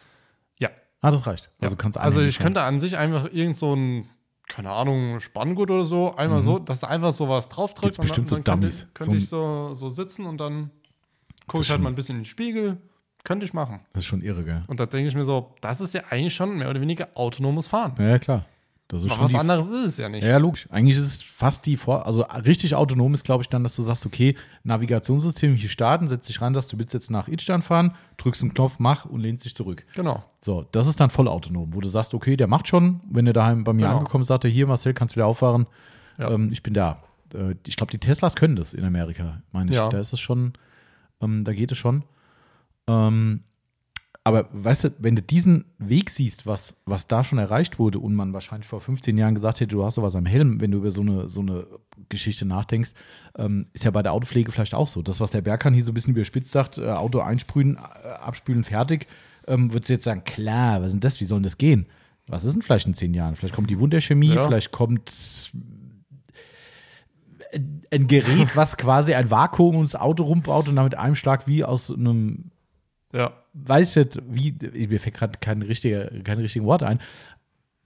ja. 0.60 0.70
Ah, 1.02 1.12
das 1.12 1.28
reicht. 1.28 1.52
Also 1.62 1.76
ja. 1.76 1.78
kannst 1.78 2.00
Also, 2.00 2.22
ich 2.22 2.40
könnte 2.40 2.62
an 2.64 2.80
sich 2.80 2.98
einfach 2.98 3.32
irgend 3.32 3.56
so 3.56 3.76
ein, 3.76 4.10
keine 4.48 4.72
Ahnung, 4.72 5.20
Spanngurt 5.20 5.70
oder 5.70 5.86
so, 5.86 6.16
einmal 6.16 6.42
so, 6.42 6.58
dass 6.58 6.80
da 6.80 6.88
einfach 6.88 7.14
so 7.14 7.30
was 7.30 7.48
drauf 7.50 7.76
drückt. 7.76 7.84
Gibt's 7.84 7.98
Mhm. 8.00 8.02
bestimmt 8.02 8.28
so 8.28 8.36
könnte, 8.38 8.52
Dummies. 8.52 8.88
könnte 8.96 9.04
So 9.06 9.12
ein- 9.12 9.18
ich 9.18 9.30
so, 9.30 9.74
so 9.76 9.90
sitzen 9.90 10.26
und 10.26 10.40
dann 10.42 10.72
gucke 11.48 11.62
ich 11.64 11.70
halt 11.70 11.82
mal 11.82 11.90
ein 11.90 11.96
bisschen 11.96 12.16
in 12.16 12.22
den 12.22 12.26
Spiegel. 12.26 12.78
Könnte 13.26 13.46
ich 13.46 13.54
machen. 13.54 13.82
Das 13.92 14.04
ist 14.04 14.08
schon 14.08 14.22
irre, 14.22 14.44
gell? 14.46 14.64
Und 14.68 14.80
da 14.80 14.86
denke 14.86 15.10
ich 15.10 15.16
mir 15.16 15.26
so, 15.26 15.54
das 15.60 15.82
ist 15.82 15.94
ja 15.94 16.04
eigentlich 16.10 16.34
schon 16.34 16.58
mehr 16.58 16.70
oder 16.70 16.80
weniger 16.80 17.10
autonomes 17.16 17.68
Fahren. 17.68 17.94
Ja, 18.00 18.08
ja 18.08 18.20
klar. 18.20 18.46
Das 18.88 19.02
ist 19.04 19.10
Aber 19.10 19.16
schon 19.28 19.34
was 19.34 19.36
anderes 19.42 19.66
ist 19.68 19.86
es 19.94 19.98
ja 19.98 20.08
nicht. 20.10 20.24
Ja, 20.24 20.30
ja, 20.30 20.38
logisch. 20.38 20.68
Eigentlich 20.70 20.96
ist 20.96 21.04
es 21.06 21.22
fast 21.24 21.66
die 21.66 21.76
Vor 21.76 22.06
also 22.06 22.22
richtig 22.46 22.76
autonom 22.76 23.16
ist, 23.16 23.24
glaube 23.26 23.42
ich, 23.42 23.50
dann, 23.50 23.64
dass 23.64 23.76
du 23.76 23.82
sagst, 23.82 24.06
okay, 24.06 24.36
Navigationssystem 24.64 25.56
hier 25.56 25.70
starten, 25.70 26.08
setzt 26.08 26.30
dich 26.30 26.40
rein, 26.40 26.54
sagst, 26.54 26.72
du 26.72 26.78
willst 26.78 26.94
jetzt 26.94 27.10
nach 27.10 27.28
Idstein 27.28 27.64
fahren, 27.64 27.96
drückst 28.18 28.44
einen 28.44 28.54
Knopf, 28.54 28.76
mach 28.78 29.06
und 29.06 29.22
lehnst 29.22 29.44
dich 29.44 29.56
zurück. 29.56 29.84
Genau. 29.96 30.24
So, 30.40 30.66
das 30.72 30.86
ist 30.86 31.00
dann 31.00 31.10
voll 31.10 31.28
autonom, 31.28 31.74
wo 31.74 31.82
du 31.82 31.88
sagst, 31.88 32.14
okay, 32.14 32.38
der 32.38 32.46
macht 32.48 32.68
schon, 32.68 33.02
wenn 33.10 33.26
er 33.26 33.34
daheim 33.34 33.64
bei 33.64 33.74
mir 33.74 33.86
Genau. 33.88 33.98
angekommen 33.98 34.22
ist, 34.22 34.28
sagt 34.28 34.44
er, 34.44 34.52
hier, 34.52 34.68
Marcel, 34.68 34.94
kannst 34.94 35.16
wieder 35.16 35.26
auffahren, 35.26 35.66
Ja. 36.20 36.30
ähm, 36.30 36.50
ich 36.52 36.62
bin 36.62 36.76
da. 36.76 37.02
Äh, 37.34 37.56
ich 37.66 37.78
glaube, 37.78 37.92
die 37.92 37.98
Teslas 37.98 38.36
können 38.36 38.56
das 38.56 38.76
in 38.76 38.86
Amerika, 38.86 39.42
meine 39.52 39.72
ich. 39.72 39.78
Ja. 39.78 39.90
Da 39.90 39.98
ist 40.00 40.14
es 40.14 40.20
schon, 40.20 40.54
ähm, 41.22 41.44
da 41.44 41.54
geht 41.54 41.72
es 41.72 41.78
schon. 41.80 42.04
Ähm, 42.88 43.42
aber 44.28 44.50
weißt 44.52 44.86
du, 44.86 44.90
wenn 44.98 45.16
du 45.16 45.22
diesen 45.22 45.66
Weg 45.78 46.10
siehst, 46.10 46.48
was, 46.48 46.78
was 46.86 47.06
da 47.08 47.24
schon 47.24 47.38
erreicht 47.38 47.78
wurde 47.78 48.00
und 48.00 48.16
man 48.16 48.34
wahrscheinlich 48.34 48.68
vor 48.68 48.82
15 48.82 49.16
Jahren 49.18 49.36
gesagt 49.36 49.60
hätte, 49.60 49.76
du 49.76 49.84
hast 49.86 49.96
sowas 49.96 50.16
am 50.16 50.26
Helm, 50.26 50.60
wenn 50.62 50.72
du 50.72 50.80
über 50.80 50.90
so 50.90 51.02
eine, 51.02 51.30
so 51.30 51.42
eine 51.42 51.68
Geschichte 52.10 52.44
nachdenkst, 52.46 52.92
ähm, 53.38 53.68
ist 53.74 53.84
ja 53.86 53.92
bei 53.92 54.02
der 54.02 54.14
Autopflege 54.14 54.52
vielleicht 54.52 54.74
auch 54.74 54.88
so. 54.88 55.04
Das, 55.04 55.20
was 55.20 55.30
der 55.30 55.42
Berghahn 55.42 55.76
hier 55.76 55.84
so 55.84 55.92
ein 55.92 55.94
bisschen 55.94 56.16
überspitzt 56.16 56.52
sagt, 56.52 56.80
äh, 56.80 56.90
Auto 56.90 57.20
einsprühen, 57.20 57.76
äh, 57.78 58.08
abspülen, 58.08 58.64
fertig, 58.64 59.06
ähm, 59.48 59.72
würdest 59.72 59.90
du 59.90 59.94
jetzt 59.94 60.06
sagen, 60.06 60.24
klar, 60.24 60.80
was 60.80 60.88
ist 60.88 60.94
denn 60.94 61.00
das, 61.02 61.20
wie 61.20 61.26
soll 61.26 61.38
denn 61.38 61.44
das 61.44 61.60
gehen? 61.60 61.86
Was 62.26 62.46
ist 62.46 62.54
denn 62.56 62.64
vielleicht 62.64 62.88
in 62.88 62.96
zehn 62.96 63.14
Jahren? 63.14 63.36
Vielleicht 63.36 63.54
kommt 63.54 63.70
die 63.70 63.78
Wunderchemie, 63.80 64.34
Ja. 64.34 64.48
vielleicht 64.48 64.72
kommt 64.72 65.52
ein 67.92 68.08
Gerät, 68.08 68.56
was 68.56 68.76
quasi 68.78 69.14
ein 69.14 69.30
Vakuum 69.30 69.76
ums 69.76 69.96
Auto 69.96 70.24
rumbaut 70.24 70.68
und 70.68 70.76
dann 70.76 70.86
mit 70.86 70.98
einem 70.98 71.14
Schlag 71.16 71.48
wie 71.48 71.64
aus 71.64 71.92
einem 71.92 72.50
Ja. 73.16 73.32
weiß 73.54 73.96
ich 73.96 74.06
nicht, 74.06 74.22
wie, 74.28 74.88
mir 74.88 75.00
fällt 75.00 75.16
gerade 75.16 75.38
kein, 75.40 75.62
richtiger, 75.62 76.10
kein 76.24 76.40
richtiges 76.40 76.66
Wort 76.68 76.84
ein. 76.84 77.00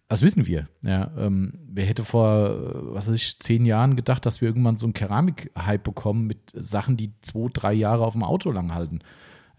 Das 0.08 0.24
wissen 0.24 0.48
wir. 0.48 0.68
Ja, 0.82 1.12
ähm, 1.18 1.54
wer 1.68 1.86
hätte 1.86 2.04
vor, 2.04 2.50
äh, 2.50 2.96
was 2.96 3.08
weiß 3.08 3.16
ich, 3.16 3.40
zehn 3.40 3.64
Jahren 3.66 3.96
gedacht, 3.96 4.26
dass 4.26 4.42
wir 4.42 4.48
irgendwann 4.48 4.76
so 4.76 4.88
einen 4.88 4.94
Keramik-Hype 4.94 5.84
bekommen 5.84 6.26
mit 6.26 6.40
Sachen, 6.54 6.98
die 6.98 7.12
zwei, 7.22 7.48
drei 7.54 7.74
Jahre 7.74 8.06
auf 8.06 8.14
dem 8.14 8.24
Auto 8.24 8.50
lang 8.52 8.74
halten. 8.74 9.02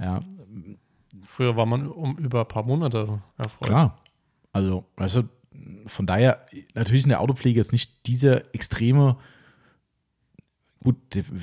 Ja, 0.01 0.21
Früher 1.25 1.57
war 1.57 1.67
man 1.67 1.89
um 1.89 2.17
über 2.19 2.41
ein 2.41 2.49
paar 2.49 2.65
Monate 2.65 3.21
erfreut. 3.37 3.69
klar. 3.69 3.99
Also, 4.53 4.85
weißt 4.97 5.17
du, 5.17 5.23
von 5.87 6.07
daher, 6.07 6.45
natürlich 6.75 7.01
ist 7.01 7.07
in 7.07 7.11
der 7.11 7.21
Autopflege 7.21 7.61
jetzt 7.61 7.73
nicht 7.73 8.07
diese 8.07 8.53
extreme. 8.53 9.17
Gut, 10.83 10.97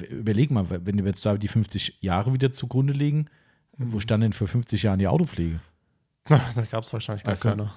überleg 0.10 0.52
mal, 0.52 0.66
wenn 0.70 0.98
wir 0.98 1.06
jetzt 1.06 1.26
da 1.26 1.38
die 1.38 1.48
50 1.48 2.00
Jahre 2.02 2.34
wieder 2.34 2.52
zugrunde 2.52 2.94
legen, 2.94 3.30
wo 3.78 4.00
stand 4.00 4.24
denn 4.24 4.34
vor 4.34 4.48
50 4.48 4.84
Jahren 4.84 5.00
die 5.00 5.08
Autopflege? 5.08 5.60
da 6.28 6.66
gab 6.70 6.84
es 6.84 6.94
wahrscheinlich 6.94 7.24
gar 7.24 7.36
du? 7.36 7.42
keine. 7.42 7.72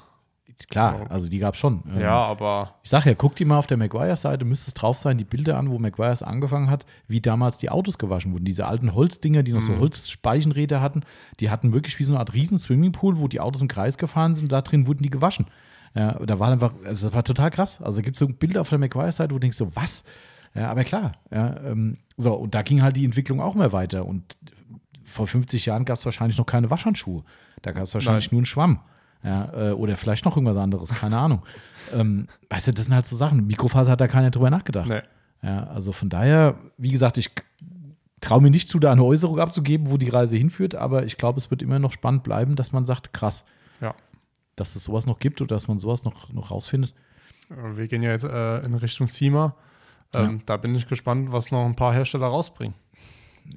Klar, 0.69 1.07
also 1.11 1.29
die 1.29 1.39
gab 1.39 1.55
es 1.55 1.61
schon. 1.61 1.83
Ähm, 1.89 2.01
Ja, 2.01 2.25
aber 2.25 2.75
Ich 2.83 2.91
sag 2.91 3.07
ja, 3.07 3.15
guck 3.15 3.37
dir 3.37 3.47
mal 3.47 3.59
auf 3.59 3.67
der 3.67 3.77
Maguire-Seite, 3.77 4.45
müsste 4.45 4.69
es 4.69 4.75
drauf 4.75 4.99
sein, 4.99 5.17
die 5.17 5.25
Bilder 5.25 5.57
an, 5.57 5.71
wo 5.71 5.79
Maguires 5.79 6.23
angefangen 6.23 6.69
hat, 6.69 6.87
wie 7.09 7.21
damals 7.21 7.59
die 7.59 7.71
Autos 7.71 7.99
gewaschen 7.99 8.33
wurden. 8.33 8.45
Diese 8.45 8.67
alten 8.67 8.95
Holzdinger, 8.95 9.43
die 9.43 9.53
noch 9.53 9.63
so 9.63 9.79
Holzspeichenräder 9.79 10.81
hatten, 10.81 11.03
die 11.39 11.51
hatten 11.51 11.73
wirklich 11.73 11.99
wie 11.99 12.05
so 12.05 12.13
eine 12.13 12.21
Art 12.21 12.35
riesen 12.35 12.59
Swimmingpool, 12.59 13.19
wo 13.19 13.29
die 13.29 13.41
Autos 13.41 13.63
im 13.63 13.69
Kreis 13.69 13.97
gefahren 13.97 14.35
sind 14.35 14.47
und 14.47 14.53
da 14.53 14.61
drin 14.61 14.87
wurden 14.87 15.03
die 15.03 15.11
gewaschen. 15.11 15.47
Ja, 15.95 16.13
da 16.25 16.39
war 16.39 16.53
einfach, 16.53 16.75
also 16.85 17.07
das 17.07 17.15
war 17.15 17.25
total 17.25 17.51
krass. 17.51 17.81
Also 17.81 18.03
gibt 18.03 18.17
es 18.17 18.21
so 18.21 18.29
Bilder 18.29 18.61
auf 18.61 18.69
der 18.69 18.79
Maguire-Seite, 18.79 19.31
wo 19.31 19.37
du 19.37 19.41
denkst 19.41 19.57
so, 19.57 19.75
was? 19.75 20.05
Ja, 20.55 20.71
aber 20.71 20.85
klar, 20.85 21.13
ja, 21.31 21.57
ähm, 21.65 21.99
so, 22.17 22.35
und 22.35 22.55
da 22.55 22.63
ging 22.63 22.83
halt 22.83 22.97
die 22.97 23.05
Entwicklung 23.05 23.41
auch 23.41 23.55
mehr 23.55 23.73
weiter. 23.73 24.05
Und 24.05 24.37
vor 25.11 25.27
50 25.27 25.67
Jahren 25.67 25.85
gab 25.85 25.97
es 25.97 26.05
wahrscheinlich 26.05 26.39
noch 26.39 26.47
keine 26.47 26.71
Waschhandschuhe. 26.71 27.23
Da 27.63 27.73
gab 27.73 27.83
es 27.85 27.95
wahrscheinlich 27.95 28.27
Nein. 28.27 28.37
nur 28.37 28.39
einen 28.41 28.47
Schwamm. 28.47 28.81
Ja, 29.23 29.53
äh, 29.53 29.73
oder 29.73 29.97
vielleicht 29.99 30.25
noch 30.25 30.37
irgendwas 30.37 30.57
anderes, 30.57 30.91
keine 30.91 31.19
Ahnung. 31.19 31.43
Ähm, 31.93 32.29
weißt 32.51 32.69
du, 32.69 32.73
das 32.73 32.85
sind 32.85 32.95
halt 32.95 33.05
so 33.07 33.17
Sachen. 33.17 33.49
Mikrofaser 33.49 33.91
hat 33.91 34.01
da 34.01 34.07
keiner 34.07 34.31
drüber 34.31 34.49
nachgedacht. 34.49 34.89
nee. 34.89 35.01
Ja, 35.43 35.65
also 35.65 35.91
von 35.91 36.09
daher, 36.09 36.55
wie 36.79 36.93
gesagt, 36.93 37.19
ich 37.19 37.31
traue 38.21 38.41
mir 38.41 38.51
nicht 38.51 38.69
zu, 38.69 38.79
da 38.79 38.93
eine 38.93 39.03
Äußerung 39.03 39.41
abzugeben, 39.41 39.91
wo 39.91 39.97
die 39.97 40.09
Reise 40.11 40.37
hinführt, 40.37 40.77
aber 40.77 41.05
ich 41.05 41.17
glaube, 41.17 41.39
es 41.39 41.51
wird 41.51 41.63
immer 41.63 41.81
noch 41.81 41.91
spannend 41.91 42.23
bleiben, 42.23 42.55
dass 42.55 42.71
man 42.71 42.85
sagt, 42.85 43.13
krass, 43.13 43.45
Ja. 43.81 43.95
dass 44.55 44.77
es 44.77 44.85
sowas 44.85 45.07
noch 45.07 45.19
gibt 45.19 45.41
oder 45.41 45.57
dass 45.57 45.67
man 45.67 45.79
sowas 45.79 46.05
noch, 46.05 46.33
noch 46.33 46.53
rausfindet. 46.53 46.95
Wir 47.75 47.89
gehen 47.89 48.03
ja 48.05 48.11
jetzt 48.13 48.25
äh, 48.25 48.59
in 48.61 48.75
Richtung 48.75 49.09
SEMA. 49.09 49.57
Ähm, 50.15 50.43
Da 50.47 50.59
bin 50.59 50.73
ich 50.77 50.87
gespannt, 50.87 51.33
was 51.33 51.51
noch 51.51 51.65
ein 51.67 51.75
paar 51.75 51.93
Hersteller 51.93 52.29
rausbringen. 52.29 52.75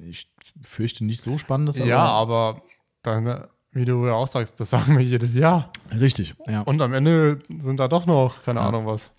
Ich 0.06 0.28
fürchte 0.62 1.04
nicht 1.04 1.20
so 1.22 1.38
spannendes, 1.38 1.76
aber 1.78 1.86
ja, 1.86 2.04
aber 2.04 2.62
dann, 3.02 3.44
wie 3.72 3.84
du 3.84 4.06
ja 4.06 4.12
auch 4.14 4.26
sagst, 4.28 4.58
das 4.60 4.70
sagen 4.70 4.96
wir 4.98 5.04
jedes 5.04 5.34
Jahr. 5.34 5.70
richtig. 5.98 6.34
Ja. 6.46 6.60
Und 6.62 6.80
am 6.82 6.92
Ende 6.92 7.38
sind 7.58 7.78
da 7.80 7.88
doch 7.88 8.06
noch, 8.06 8.42
keine 8.42 8.60
Ja. 8.60 8.68
Ahnung 8.68 8.86
was. 8.86 9.10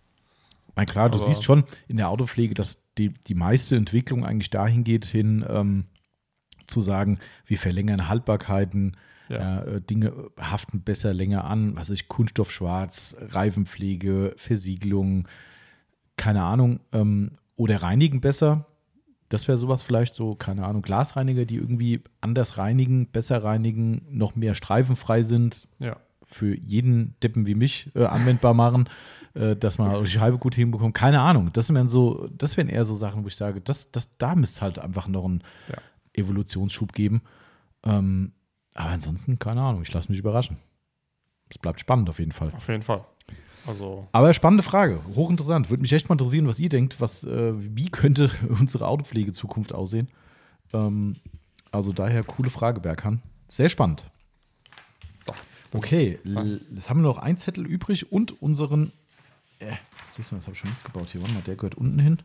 Na 0.75 0.85
klar, 0.85 1.09
du 1.09 1.17
Aber- 1.17 1.25
siehst 1.25 1.43
schon 1.43 1.63
in 1.87 1.97
der 1.97 2.09
Autopflege, 2.09 2.53
dass 2.53 2.83
die, 2.97 3.09
die 3.09 3.35
meiste 3.35 3.75
Entwicklung 3.77 4.25
eigentlich 4.25 4.49
dahin 4.49 4.83
geht, 4.83 5.05
hin 5.05 5.45
ähm, 5.47 5.85
zu 6.67 6.81
sagen, 6.81 7.19
wir 7.45 7.57
verlängern 7.57 8.09
Haltbarkeiten, 8.09 8.97
Ja. 9.29 9.61
äh, 9.63 9.81
Dinge 9.81 10.13
haften 10.39 10.81
besser 10.81 11.13
länger 11.13 11.45
an, 11.45 11.75
was 11.75 11.89
ich, 11.91 12.07
Kunststoff 12.07 12.51
schwarz, 12.51 13.15
Reifenpflege, 13.19 14.33
Versiegelung, 14.37 15.27
keine 16.17 16.43
Ahnung, 16.43 16.79
ähm, 16.91 17.31
oder 17.55 17.81
reinigen 17.83 18.19
besser. 18.21 18.65
Das 19.35 19.47
wäre 19.47 19.57
sowas 19.57 19.81
vielleicht 19.83 20.15
so, 20.15 20.35
keine 20.35 20.65
Ahnung, 20.65 20.81
Glasreiniger, 20.81 21.45
die 21.45 21.55
irgendwie 21.57 22.01
anders 22.21 22.57
reinigen, 22.57 23.07
besser 23.07 23.43
reinigen, 23.43 24.05
noch 24.09 24.35
mehr 24.35 24.55
streifenfrei 24.55 25.23
sind, 25.23 25.67
Ja. 25.79 25.97
für 26.25 26.55
jeden 26.57 27.15
Deppen 27.21 27.45
wie 27.45 27.55
mich 27.55 27.91
äh, 27.95 28.05
anwendbar 28.05 28.53
machen, 28.53 28.89
äh, 29.33 29.55
dass 29.55 29.77
man 29.77 30.01
die 30.03 30.09
Scheibe 30.09 30.37
gut 30.37 30.55
hinbekommt. 30.55 30.93
Keine 30.95 31.19
Ahnung. 31.21 31.51
Das 31.53 31.73
wären 31.73 31.87
so, 31.89 32.27
das 32.35 32.55
wären 32.57 32.69
eher 32.69 32.83
so 32.85 32.95
Sachen, 32.95 33.23
wo 33.23 33.27
ich 33.27 33.35
sage, 33.35 33.61
das, 33.61 33.91
das, 33.91 34.17
da 34.17 34.35
müsste 34.35 34.55
es 34.57 34.61
halt 34.61 34.79
einfach 34.79 35.07
noch 35.07 35.25
einen 35.25 35.43
Ja. 35.69 35.77
Evolutionsschub 36.13 36.93
geben. 36.93 37.21
Ähm, 37.83 38.31
aber 38.73 38.89
ansonsten, 38.89 39.37
keine 39.37 39.61
Ahnung, 39.61 39.81
ich 39.81 39.93
lasse 39.93 40.09
mich 40.09 40.19
überraschen. 40.19 40.57
Es 41.49 41.57
bleibt 41.57 41.79
spannend 41.79 42.09
auf 42.09 42.19
jeden 42.19 42.31
Fall. 42.31 42.51
Auf 42.55 42.67
jeden 42.69 42.81
Fall. 42.83 43.03
Also, 43.67 44.07
Aber 44.11 44.33
spannende 44.33 44.63
Frage, 44.63 45.01
hochinteressant. 45.15 45.69
Würde 45.69 45.81
mich 45.81 45.91
echt 45.91 46.07
mal 46.07 46.13
interessieren, 46.13 46.47
was 46.47 46.59
ihr 46.59 46.69
denkt, 46.69 47.01
was, 47.01 47.23
äh, 47.23 47.53
wie 47.55 47.89
könnte 47.89 48.29
unsere 48.59 48.87
Autopflegezukunft 48.87 49.73
aussehen. 49.73 50.07
Ähm, 50.73 51.15
also 51.71 51.91
daher 51.91 52.23
coole 52.23 52.49
Frage, 52.49 52.79
Berghahn. 52.79 53.21
Sehr 53.47 53.69
spannend. 53.69 54.09
so. 55.25 55.33
Okay, 55.71 56.19
jetzt 56.73 56.89
haben 56.89 57.01
wir 57.01 57.07
noch 57.07 57.17
einen 57.17 57.37
Zettel 57.37 57.65
übrig 57.65 58.11
und 58.11 58.41
unseren. 58.41 58.91
Äh, 59.59 59.73
siehst 60.11 60.31
du, 60.31 60.35
das 60.35 60.45
habe 60.45 60.53
ich 60.53 60.59
schon 60.59 60.69
Mist 60.69 60.85
gebaut 60.85 61.09
hier. 61.09 61.21
Warte 61.21 61.33
mal, 61.33 61.41
der 61.41 61.55
gehört 61.55 61.75
unten 61.75 61.99
hin. 61.99 62.19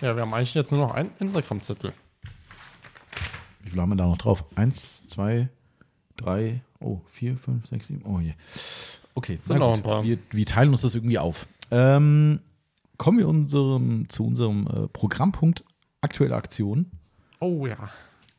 Ja, 0.00 0.14
wir 0.14 0.22
haben 0.22 0.34
eigentlich 0.34 0.54
jetzt 0.54 0.70
nur 0.70 0.80
noch 0.80 0.94
einen 0.94 1.10
Instagram-Zettel. 1.18 1.92
Wie 3.62 3.70
viel 3.70 3.80
haben 3.80 3.88
wir 3.90 3.96
da 3.96 4.06
noch 4.06 4.18
drauf? 4.18 4.44
Eins, 4.54 5.02
zwei, 5.06 5.48
drei, 6.16 6.62
oh, 6.80 7.00
vier, 7.08 7.36
fünf, 7.36 7.66
sechs, 7.66 7.88
sieben. 7.88 8.02
Oh 8.04 8.20
je. 8.20 8.34
Okay, 9.18 9.38
Sind 9.40 9.58
noch 9.58 9.74
ein 9.74 9.82
paar. 9.82 10.04
Wir, 10.04 10.18
wir 10.30 10.46
teilen 10.46 10.70
uns 10.70 10.82
das 10.82 10.94
irgendwie 10.94 11.18
auf. 11.18 11.46
Ähm, 11.70 12.40
kommen 12.96 13.18
wir 13.18 13.28
unserem, 13.28 14.08
zu 14.08 14.24
unserem 14.24 14.66
äh, 14.66 14.88
Programmpunkt 14.88 15.64
aktuelle 16.00 16.36
Aktion. 16.36 16.86
Oh 17.40 17.66
ja. 17.66 17.90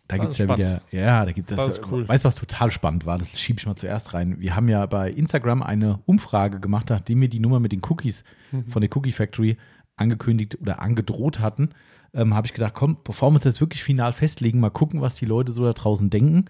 Da 0.07 0.15
Das 0.17 0.19
gibt 0.21 0.31
es 0.33 0.37
ja 0.39 0.45
spannend. 0.45 0.59
wieder, 0.67 0.81
ja, 0.91 1.25
da 1.25 1.31
gibt 1.33 1.51
es 1.51 1.55
Das 1.57 1.67
ist 1.69 1.81
cool. 1.91 2.07
Weißt 2.07 2.23
du, 2.23 2.27
was 2.27 2.35
total 2.35 2.71
spannend 2.71 3.05
war? 3.05 3.17
Das 3.19 3.39
schiebe 3.39 3.59
ich 3.59 3.65
mal 3.67 3.75
zuerst 3.75 4.13
rein. 4.13 4.39
Wir 4.39 4.55
haben 4.55 4.67
ja 4.67 4.85
bei 4.87 5.11
Instagram 5.11 5.61
eine 5.61 5.99
Umfrage 6.05 6.59
gemacht, 6.59 6.87
nachdem 6.89 7.21
wir 7.21 7.27
die 7.29 7.39
Nummer 7.39 7.59
mit 7.59 7.71
den 7.71 7.81
Cookies 7.87 8.23
Mhm. 8.51 8.65
von 8.69 8.81
der 8.81 8.89
Cookie 8.95 9.11
Factory 9.11 9.57
angekündigt 9.97 10.57
oder 10.61 10.81
angedroht 10.81 11.39
hatten. 11.39 11.69
Ähm, 12.13 12.33
habe 12.33 12.47
ich 12.47 12.53
gedacht, 12.53 12.73
komm, 12.73 12.97
bevor 13.03 13.29
wir 13.29 13.35
uns 13.35 13.43
jetzt 13.43 13.61
wirklich 13.61 13.83
final 13.83 14.13
festlegen, 14.13 14.59
mal 14.59 14.71
gucken, 14.71 15.01
was 15.01 15.15
die 15.15 15.25
Leute 15.25 15.51
so 15.51 15.63
da 15.65 15.73
draußen 15.73 16.09
denken. 16.09 16.45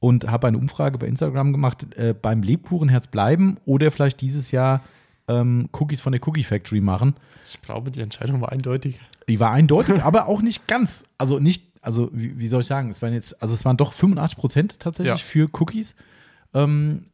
Und 0.00 0.28
habe 0.30 0.48
eine 0.48 0.58
Umfrage 0.58 0.98
bei 0.98 1.06
Instagram 1.06 1.52
gemacht, 1.52 1.94
äh, 1.94 2.14
beim 2.14 2.42
Lebkuchenherz 2.42 3.06
bleiben 3.06 3.58
oder 3.66 3.90
vielleicht 3.90 4.20
dieses 4.20 4.50
Jahr 4.50 4.82
ähm, 5.28 5.68
Cookies 5.72 6.00
von 6.00 6.12
der 6.12 6.26
Cookie 6.26 6.42
Factory 6.44 6.80
machen. 6.80 7.14
Ich 7.44 7.60
glaube, 7.62 7.90
die 7.90 8.00
Entscheidung 8.00 8.40
war 8.40 8.50
eindeutig. 8.50 8.98
Die 9.28 9.38
war 9.38 9.52
eindeutig, 9.52 10.02
aber 10.02 10.26
auch 10.26 10.42
nicht 10.42 10.66
ganz. 10.66 11.04
Also 11.18 11.38
nicht, 11.38 11.66
also 11.82 12.10
wie, 12.12 12.38
wie, 12.38 12.46
soll 12.48 12.60
ich 12.62 12.66
sagen, 12.66 12.90
es 12.90 13.00
waren 13.02 13.12
jetzt, 13.12 13.40
also 13.40 13.54
es 13.54 13.64
waren 13.64 13.76
doch 13.76 13.92
85 13.92 14.38
Prozent 14.38 14.80
tatsächlich 14.80 15.20
Ja. 15.20 15.24
für 15.24 15.48
Cookies. 15.60 15.94
Ähm, 16.52 17.04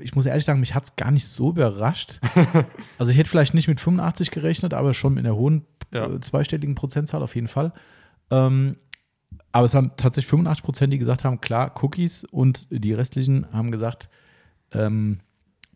ich 0.00 0.14
muss 0.14 0.24
ehrlich 0.24 0.44
sagen, 0.46 0.60
mich 0.60 0.74
hat 0.74 0.84
es 0.84 0.96
gar 0.96 1.10
nicht 1.10 1.26
so 1.28 1.50
überrascht. 1.50 2.20
also 2.98 3.10
ich 3.12 3.18
hätte 3.18 3.28
vielleicht 3.28 3.52
nicht 3.52 3.68
mit 3.68 3.78
85 3.80 4.30
gerechnet, 4.30 4.72
aber 4.72 4.94
schon 4.94 5.14
mit 5.14 5.26
einer 5.26 5.36
hohen 5.36 5.66
Ja. 5.92 6.06
äh, 6.06 6.20
zweistelligen 6.20 6.74
Prozentzahl 6.74 7.22
auf 7.22 7.34
jeden 7.34 7.48
Fall. 7.48 7.72
Ähm, 8.30 8.76
aber 9.52 9.64
es 9.66 9.74
waren 9.74 9.92
tatsächlich 9.96 10.30
85 10.30 10.64
Prozent, 10.64 10.92
die 10.92 10.98
gesagt 10.98 11.24
haben, 11.24 11.40
klar, 11.40 11.74
Cookies 11.82 12.24
und 12.24 12.66
die 12.70 12.92
restlichen 12.92 13.46
haben 13.52 13.70
gesagt, 13.70 14.08
ähm, 14.72 15.20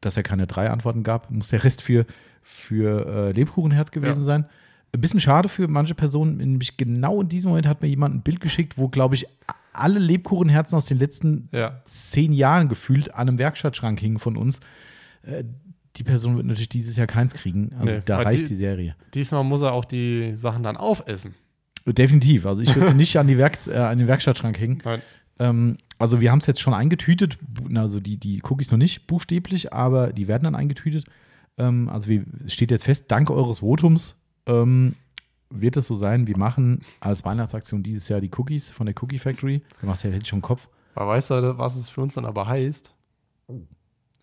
dass 0.00 0.16
er 0.16 0.22
keine 0.22 0.46
drei 0.46 0.70
Antworten 0.70 1.02
gab, 1.02 1.30
muss 1.30 1.48
der 1.48 1.64
Rest 1.64 1.82
für, 1.82 2.06
für 2.42 3.06
äh, 3.06 3.32
Lebkuchenherz 3.32 3.90
gewesen 3.90 4.20
Ja. 4.20 4.24
sein. 4.24 4.46
Ein 4.94 5.00
bisschen 5.00 5.20
schade 5.20 5.48
für 5.48 5.68
manche 5.68 5.94
Personen, 5.94 6.38
nämlich 6.38 6.76
genau 6.76 7.20
in 7.20 7.28
diesem 7.28 7.50
Moment 7.50 7.66
hat 7.66 7.82
mir 7.82 7.88
jemand 7.88 8.14
ein 8.14 8.22
Bild 8.22 8.40
geschickt, 8.40 8.78
wo, 8.78 8.88
glaube 8.88 9.16
ich, 9.16 9.26
alle 9.72 9.98
Lebkuchenherzen 9.98 10.76
aus 10.76 10.86
den 10.86 10.98
letzten 10.98 11.48
Ja. 11.52 11.82
zehn 11.84 12.32
Jahren 12.32 12.68
gefühlt 12.68 13.14
an 13.14 13.28
einem 13.28 13.38
Werkstattschrank 13.38 14.00
hingen 14.00 14.18
von 14.18 14.36
uns. 14.36 14.60
Äh, 15.22 15.44
die 15.96 16.04
Person 16.04 16.36
wird 16.36 16.46
natürlich 16.46 16.68
dieses 16.68 16.96
Jahr 16.96 17.06
keins 17.08 17.34
kriegen. 17.34 17.72
Also 17.78 17.94
Nee, 17.96 18.02
da 18.04 18.18
reißt 18.22 18.44
die- 18.44 18.48
die 18.48 18.54
Serie. 18.54 18.94
Diesmal 19.14 19.42
muss 19.44 19.60
er 19.62 19.72
auch 19.72 19.84
die 19.84 20.32
Sachen 20.36 20.62
dann 20.62 20.76
aufessen. 20.76 21.34
Definitiv. 21.92 22.46
Also 22.46 22.62
ich 22.62 22.74
würde 22.74 22.88
sie 22.88 22.94
nicht 22.94 23.16
an, 23.16 23.26
die 23.26 23.38
Werks, 23.38 23.68
äh, 23.68 23.76
an 23.76 23.98
den 23.98 24.08
Werkstattschrank 24.08 24.58
hängen. 24.58 24.82
Nein. 24.84 25.02
Ähm, 25.38 25.76
also 25.98 26.20
wir 26.20 26.30
haben 26.30 26.38
es 26.38 26.46
jetzt 26.46 26.60
schon 26.60 26.74
eingetütet, 26.74 27.38
also 27.74 28.00
die, 28.00 28.16
die 28.16 28.42
Cookies 28.48 28.70
noch 28.70 28.78
nicht 28.78 29.06
buchstäblich, 29.06 29.72
aber 29.72 30.12
die 30.12 30.28
werden 30.28 30.44
dann 30.44 30.54
eingetütet. 30.54 31.04
Ähm, 31.56 31.88
also 31.88 32.10
es 32.44 32.54
steht 32.54 32.70
jetzt 32.70 32.84
fest, 32.84 33.06
dank 33.08 33.30
eures 33.30 33.60
Votums 33.62 34.16
ähm, 34.46 34.94
wird 35.50 35.76
es 35.76 35.86
so 35.86 35.94
sein, 35.94 36.26
wir 36.26 36.36
machen 36.36 36.80
als 37.00 37.24
Weihnachtsaktion 37.24 37.82
dieses 37.82 38.08
Jahr 38.08 38.20
die 38.20 38.30
Cookies 38.36 38.70
von 38.70 38.86
der 38.86 38.94
Cookie 39.00 39.18
Factory. 39.18 39.62
Du 39.80 39.86
machst 39.86 40.04
ja 40.04 40.10
jetzt 40.10 40.28
schon 40.28 40.42
Kopf. 40.42 40.68
Aber 40.94 41.10
weißt 41.10 41.30
du, 41.30 41.58
was 41.58 41.76
es 41.76 41.88
für 41.88 42.00
uns 42.00 42.14
dann 42.14 42.24
aber 42.24 42.46
heißt? 42.46 42.92
Oh. 43.46 43.60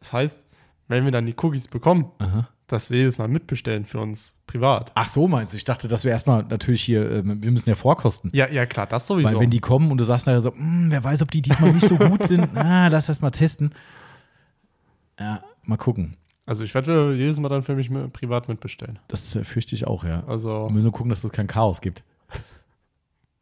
das 0.00 0.12
heißt, 0.12 0.40
wenn 0.88 1.04
wir 1.04 1.12
dann 1.12 1.26
die 1.26 1.34
Cookies 1.42 1.68
bekommen, 1.68 2.06
Aha. 2.18 2.48
dass 2.66 2.90
wir 2.90 2.98
jedes 2.98 3.18
Mal 3.18 3.28
mitbestellen 3.28 3.84
für 3.86 4.00
uns 4.00 4.36
privat. 4.46 4.92
Ach 4.94 5.08
so 5.08 5.26
meinst 5.28 5.52
du? 5.54 5.56
Ich 5.56 5.64
dachte, 5.64 5.88
dass 5.88 6.04
wir 6.04 6.10
erstmal 6.10 6.42
natürlich 6.44 6.82
hier, 6.82 7.10
äh, 7.10 7.22
wir 7.24 7.50
müssen 7.50 7.68
ja 7.68 7.74
vorkosten. 7.74 8.30
Ja, 8.34 8.48
ja, 8.48 8.66
klar, 8.66 8.86
das 8.86 9.06
sowieso. 9.06 9.28
Weil 9.28 9.40
wenn 9.40 9.50
die 9.50 9.60
kommen 9.60 9.90
und 9.90 9.98
du 9.98 10.04
sagst 10.04 10.26
nachher 10.26 10.40
so, 10.40 10.52
"Hm, 10.54 10.86
wer 10.90 11.02
weiß, 11.02 11.22
ob 11.22 11.30
die 11.30 11.42
diesmal 11.42 11.72
nicht 11.72 11.86
so 11.88 11.96
gut 11.96 12.22
sind, 12.24 12.48
ah, 12.56 12.88
lass 12.88 13.06
das 13.06 13.20
mal 13.20 13.30
testen. 13.30 13.70
Ja, 15.18 15.42
mal 15.62 15.76
gucken. 15.76 16.16
also 16.46 16.64
ich 16.64 16.74
werde 16.74 17.14
jedes 17.14 17.38
Mal 17.40 17.48
dann 17.48 17.62
für 17.62 17.74
mich 17.74 17.88
mit, 17.90 18.12
privat 18.12 18.48
mitbestellen. 18.48 18.98
Das 19.08 19.34
äh, 19.36 19.44
fürchte 19.44 19.74
ich 19.74 19.86
auch, 19.86 20.04
ja. 20.04 20.24
Also 20.26 20.66
Wir 20.66 20.72
müssen 20.72 20.84
nur 20.86 20.92
gucken, 20.92 21.10
dass 21.10 21.24
es 21.24 21.32
kein 21.32 21.46
Chaos 21.46 21.80
gibt. 21.80 22.02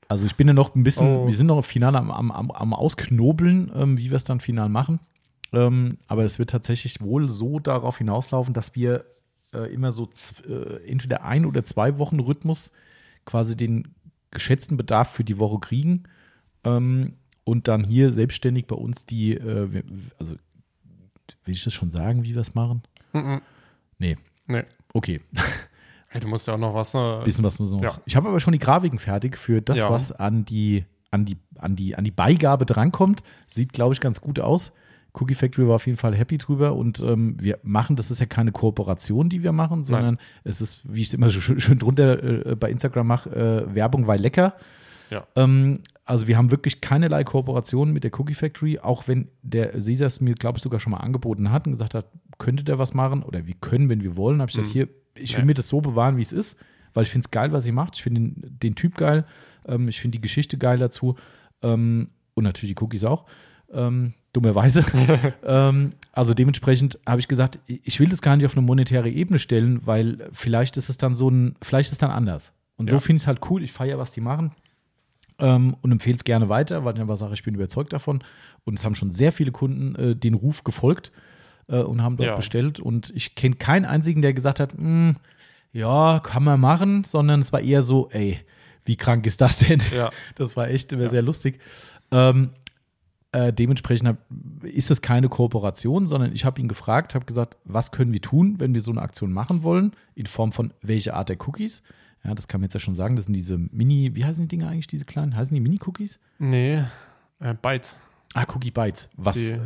Also 0.09 0.27
ich 0.27 0.37
bin 0.37 0.47
ja 0.47 0.53
noch 0.53 0.75
ein 0.75 0.83
bisschen, 0.83 1.07
Oh. 1.09 1.27
wir 1.27 1.35
sind 1.35 1.47
noch 1.47 1.63
final 1.65 1.97
am, 1.97 2.11
am, 2.11 2.31
am, 2.31 2.51
am 2.51 2.75
Ausknobeln, 2.75 3.73
ähm, 3.75 3.97
wie 3.99 4.11
wir 4.11 4.17
es 4.17 4.25
dann 4.25 4.41
final 4.41 4.69
machen. 4.69 5.01
Ähm, 5.53 5.99
aber 6.07 6.25
es 6.25 6.39
wird 6.39 6.51
tatsächlich 6.51 7.01
wohl 7.01 7.29
so 7.29 7.59
darauf 7.59 7.99
hinauslaufen, 7.99 8.55
dass 8.55 8.75
wir 8.75 9.05
äh, 9.53 9.73
immer 9.73 9.93
so 9.93 10.09
äh, 10.49 10.89
entweder 10.89 11.25
ein 11.25 11.45
oder 11.45 11.63
zwei 11.65 11.99
Wochen 11.99 12.21
Rhythmus 12.21 12.73
quasi 13.25 13.57
den 13.57 13.95
geschätzten 14.31 14.77
Bedarf 14.77 15.11
für 15.11 15.25
die 15.25 15.39
Woche 15.39 15.59
kriegen 15.61 16.05
ähm, 16.65 17.15
und 17.45 17.69
dann 17.69 17.85
hier 17.85 18.11
selbstständig 18.11 18.67
bei 18.67 18.77
uns 18.77 19.05
die, 19.05 19.35
äh, 19.35 19.83
also 20.19 20.35
will 21.45 21.55
ich 21.55 21.65
das 21.65 21.75
schon 21.75 21.91
sagen, 21.91 22.25
wie 22.25 22.35
wir 22.35 22.41
es 22.41 22.55
machen? 22.55 22.83
Mhm. 23.13 23.43
Nee, 23.99 24.17
Nee. 24.47 24.65
okay. 24.95 25.21
Hey, 26.09 26.21
du 26.21 26.29
musst 26.29 26.47
ja 26.47 26.55
auch 26.55 26.59
noch 26.59 26.75
was. 26.75 26.93
Ne? 26.93 27.21
Bisschen 27.25 27.45
was 27.45 27.59
muss 27.59 27.71
noch. 27.71 27.83
Ja. 27.83 27.95
Ich 28.05 28.17
habe 28.17 28.29
aber 28.29 28.39
schon 28.41 28.53
die 28.53 28.59
Grafiken 28.59 28.99
fertig 28.99 29.39
für 29.39 29.63
das, 29.63 29.79
Ja. 29.79 29.91
was 29.91 30.13
an 30.13 30.45
die, 30.45 30.85
an, 31.11 31.25
die, 31.25 31.39
an, 31.59 31.75
die, 31.75 31.95
an 31.97 32.05
die 32.05 32.11
Beigabe 32.11 32.67
drankommt. 32.67 33.23
Sieht, 33.49 33.73
glaube 33.73 33.95
ich, 33.95 34.01
ganz 34.01 34.21
gut 34.21 34.39
aus. 34.39 34.73
Cookie 35.15 35.35
Factory 35.35 35.69
war 35.69 35.75
auf 35.77 35.87
jeden 35.87 35.99
Fall 35.99 36.15
happy 36.17 36.39
drüber 36.39 36.75
und 36.75 37.01
ähm, 37.01 37.37
wir 37.39 37.59
machen, 37.63 37.97
das 37.97 38.11
ist 38.11 38.19
ja 38.21 38.27
keine 38.27 38.51
Kooperation, 38.53 39.29
die 39.29 39.43
wir 39.43 39.53
machen, 39.53 39.85
sondern 39.85 40.17
es 40.43 40.61
ist, 40.63 40.81
wie 40.91 41.03
ich 41.03 41.09
es 41.09 41.15
immer 41.15 41.29
so 41.29 41.41
schön, 41.41 41.61
schön 41.61 41.79
drunter 41.79 42.47
äh, 42.47 42.57
bei 42.57 42.71
Instagram 42.71 43.07
mache, 43.07 43.31
äh, 43.31 43.75
Werbung 43.75 44.07
weil 44.07 44.21
lecker. 44.21 44.55
Ja. 45.11 45.27
Ähm, 45.37 45.81
also 46.07 46.27
wir 46.29 46.39
haben 46.39 46.51
wirklich 46.51 46.81
keinerlei 46.81 47.25
Kooperation 47.25 47.93
mit 47.93 48.05
der 48.05 48.19
Cookie 48.19 48.33
Factory, 48.35 48.79
auch 48.79 49.07
wenn 49.07 49.29
der 49.43 49.73
Caesar 49.73 50.07
es 50.07 50.23
mir, 50.23 50.35
glaube 50.35 50.57
ich, 50.57 50.63
sogar 50.63 50.81
schon 50.81 50.93
mal 50.93 50.99
angeboten 51.01 51.53
hat 51.53 51.67
und 51.67 51.73
gesagt 51.73 51.95
hat, 51.95 52.07
könnte 52.39 52.65
der 52.65 52.79
was 52.79 52.95
machen 52.95 53.23
oder 53.23 53.47
wir 53.47 53.55
können, 53.61 53.91
wenn 53.91 54.03
wir 54.03 54.17
wollen. 54.17 54.41
Habe 54.41 54.49
ich 54.51 54.57
gesagt, 54.57 54.69
Mhm. 54.69 54.73
hier, 54.73 54.89
ich 55.15 55.35
will 55.35 55.41
Ja. 55.41 55.45
mir 55.45 55.55
das 55.55 55.69
so 55.69 55.83
bewahren, 55.83 56.17
wie 56.17 56.23
es 56.23 56.33
ist, 56.33 56.57
weil 56.95 57.03
ich 57.05 57.11
finde 57.11 57.27
es 57.27 57.31
geil, 57.31 57.53
was 57.53 57.65
sie 57.65 57.73
macht. 57.73 57.97
Ich 57.97 58.03
finde 58.03 58.23
den, 58.23 58.59
den 58.63 58.75
Typ 58.75 58.97
geil, 58.97 59.27
ähm, 59.67 59.89
ich 59.89 60.01
finde 60.01 60.17
die 60.17 60.23
Geschichte 60.23 60.57
geil 60.57 60.79
dazu 60.79 61.17
ähm, 61.63 62.09
und 62.33 62.45
natürlich 62.45 62.75
die 62.75 62.83
Cookies 62.83 63.05
auch. 63.05 63.27
Ähm, 63.71 64.15
dummerweise. 64.33 64.85
ähm, 65.45 65.93
also 66.13 66.35
dementsprechend 66.35 66.99
habe 67.07 67.21
ich 67.21 67.29
gesagt, 67.29 67.59
ich 67.67 68.01
will 68.01 68.09
das 68.09 68.23
gar 68.23 68.37
nicht 68.37 68.47
auf 68.47 68.57
eine 68.57 68.65
monetäre 68.67 69.11
Ebene 69.11 69.39
stellen, 69.39 69.87
weil 69.87 70.29
vielleicht 70.33 70.77
ist 70.77 70.89
es 70.89 70.97
dann 70.99 71.15
so 71.15 71.29
ein, 71.31 71.57
vielleicht 71.63 71.89
ist 71.89 71.93
es 71.93 71.99
dann 71.99 72.11
anders. 72.11 72.53
Und 72.77 72.89
so 72.91 72.97
Ja. 72.97 73.01
finde 73.01 73.19
ich 73.19 73.23
es 73.25 73.27
halt 73.27 73.41
cool. 73.51 73.63
Ich 73.63 73.73
feiere, 73.73 73.99
was 73.99 74.11
die 74.13 74.21
machen 74.23 74.53
ähm, 75.39 75.77
und 75.83 75.93
empfehle 75.93 76.17
es 76.17 76.25
gerne 76.25 76.49
weiter, 76.49 76.85
weil 76.85 76.95
ich 76.95 77.01
einfach 77.01 77.17
sage, 77.17 77.35
ich 77.35 77.43
bin 77.43 77.55
überzeugt 77.55 77.93
davon. 77.93 78.23
Und 78.65 78.79
es 78.79 78.85
haben 78.85 78.95
schon 78.95 79.11
sehr 79.11 79.33
viele 79.33 79.53
Kunden 79.53 79.95
äh, 79.97 80.17
den 80.17 80.35
Ruf 80.35 80.65
gefolgt 80.65 81.13
äh, 81.69 81.79
und 81.81 82.03
haben 82.03 82.17
dort 82.17 82.29
Ja. 82.31 82.37
bestellt. 82.37 82.81
Und 82.81 83.13
ich 83.15 83.35
kenne 83.35 83.57
keinen 83.57 83.85
einzigen, 83.85 84.23
der 84.23 84.33
gesagt 84.33 84.61
hat, 84.61 84.73
"Hm, 84.75 85.17
ja, 85.73 86.21
kann 86.23 86.45
man 86.45 86.61
machen, 86.61 87.05
sondern 87.05 87.41
es 87.41 87.53
war 87.53 87.61
eher 87.61 87.83
so, 87.83 88.09
ey, 88.11 88.39
wie 88.85 88.97
krank 88.97 89.27
ist 89.27 89.41
das 89.41 89.59
denn? 89.59 89.81
Ja. 89.95 90.11
Das 90.35 90.57
war 90.57 90.69
echt 90.69 90.91
sehr 90.91 91.23
lustig. 91.23 91.61
Ähm, 92.11 92.51
äh, 93.33 93.53
dementsprechend 93.53 94.09
hab, 94.09 94.19
ist 94.63 94.91
es 94.91 95.01
keine 95.03 95.29
Kooperation, 95.29 96.07
sondern 96.07 96.33
ich 96.35 96.45
habe 96.45 96.61
ihn 96.61 96.69
gefragt, 96.69 97.15
habe 97.15 97.25
gesagt, 97.25 97.57
was 97.65 97.91
können 97.91 98.13
wir 98.13 98.21
tun, 98.21 98.57
wenn 98.59 98.75
wir 98.75 98.83
so 98.83 98.91
eine 98.91 99.03
Aktion 99.03 99.33
machen 99.33 99.63
wollen, 99.63 99.93
in 100.15 100.27
Form 100.27 100.53
von 100.53 100.73
welche 100.83 101.15
Art 101.15 101.29
der 101.31 101.37
Cookies. 101.47 101.83
Ja, 102.25 102.35
das 102.35 102.47
kann 102.47 102.61
man 102.61 102.67
jetzt 102.67 102.75
ja 102.75 102.81
schon 102.81 102.95
sagen. 102.95 103.17
Das 103.17 103.25
sind 103.25 103.35
diese 103.35 103.59
Mini, 103.59 104.15
wie 104.15 104.25
heißen 104.25 104.45
die 104.45 104.49
Dinger 104.57 104.69
eigentlich, 104.69 104.87
diese 104.87 105.05
kleinen? 105.07 105.35
Heißen 105.35 105.53
die 105.55 105.61
Mini-Cookies? 105.61 106.21
Nee, 106.39 106.85
äh, 107.41 107.55
Bytes. 107.61 107.97
Ah, 108.35 108.45
Cookie 108.55 108.71
Bites. 108.71 109.11
Was 109.17 109.37
Die- 109.37 109.59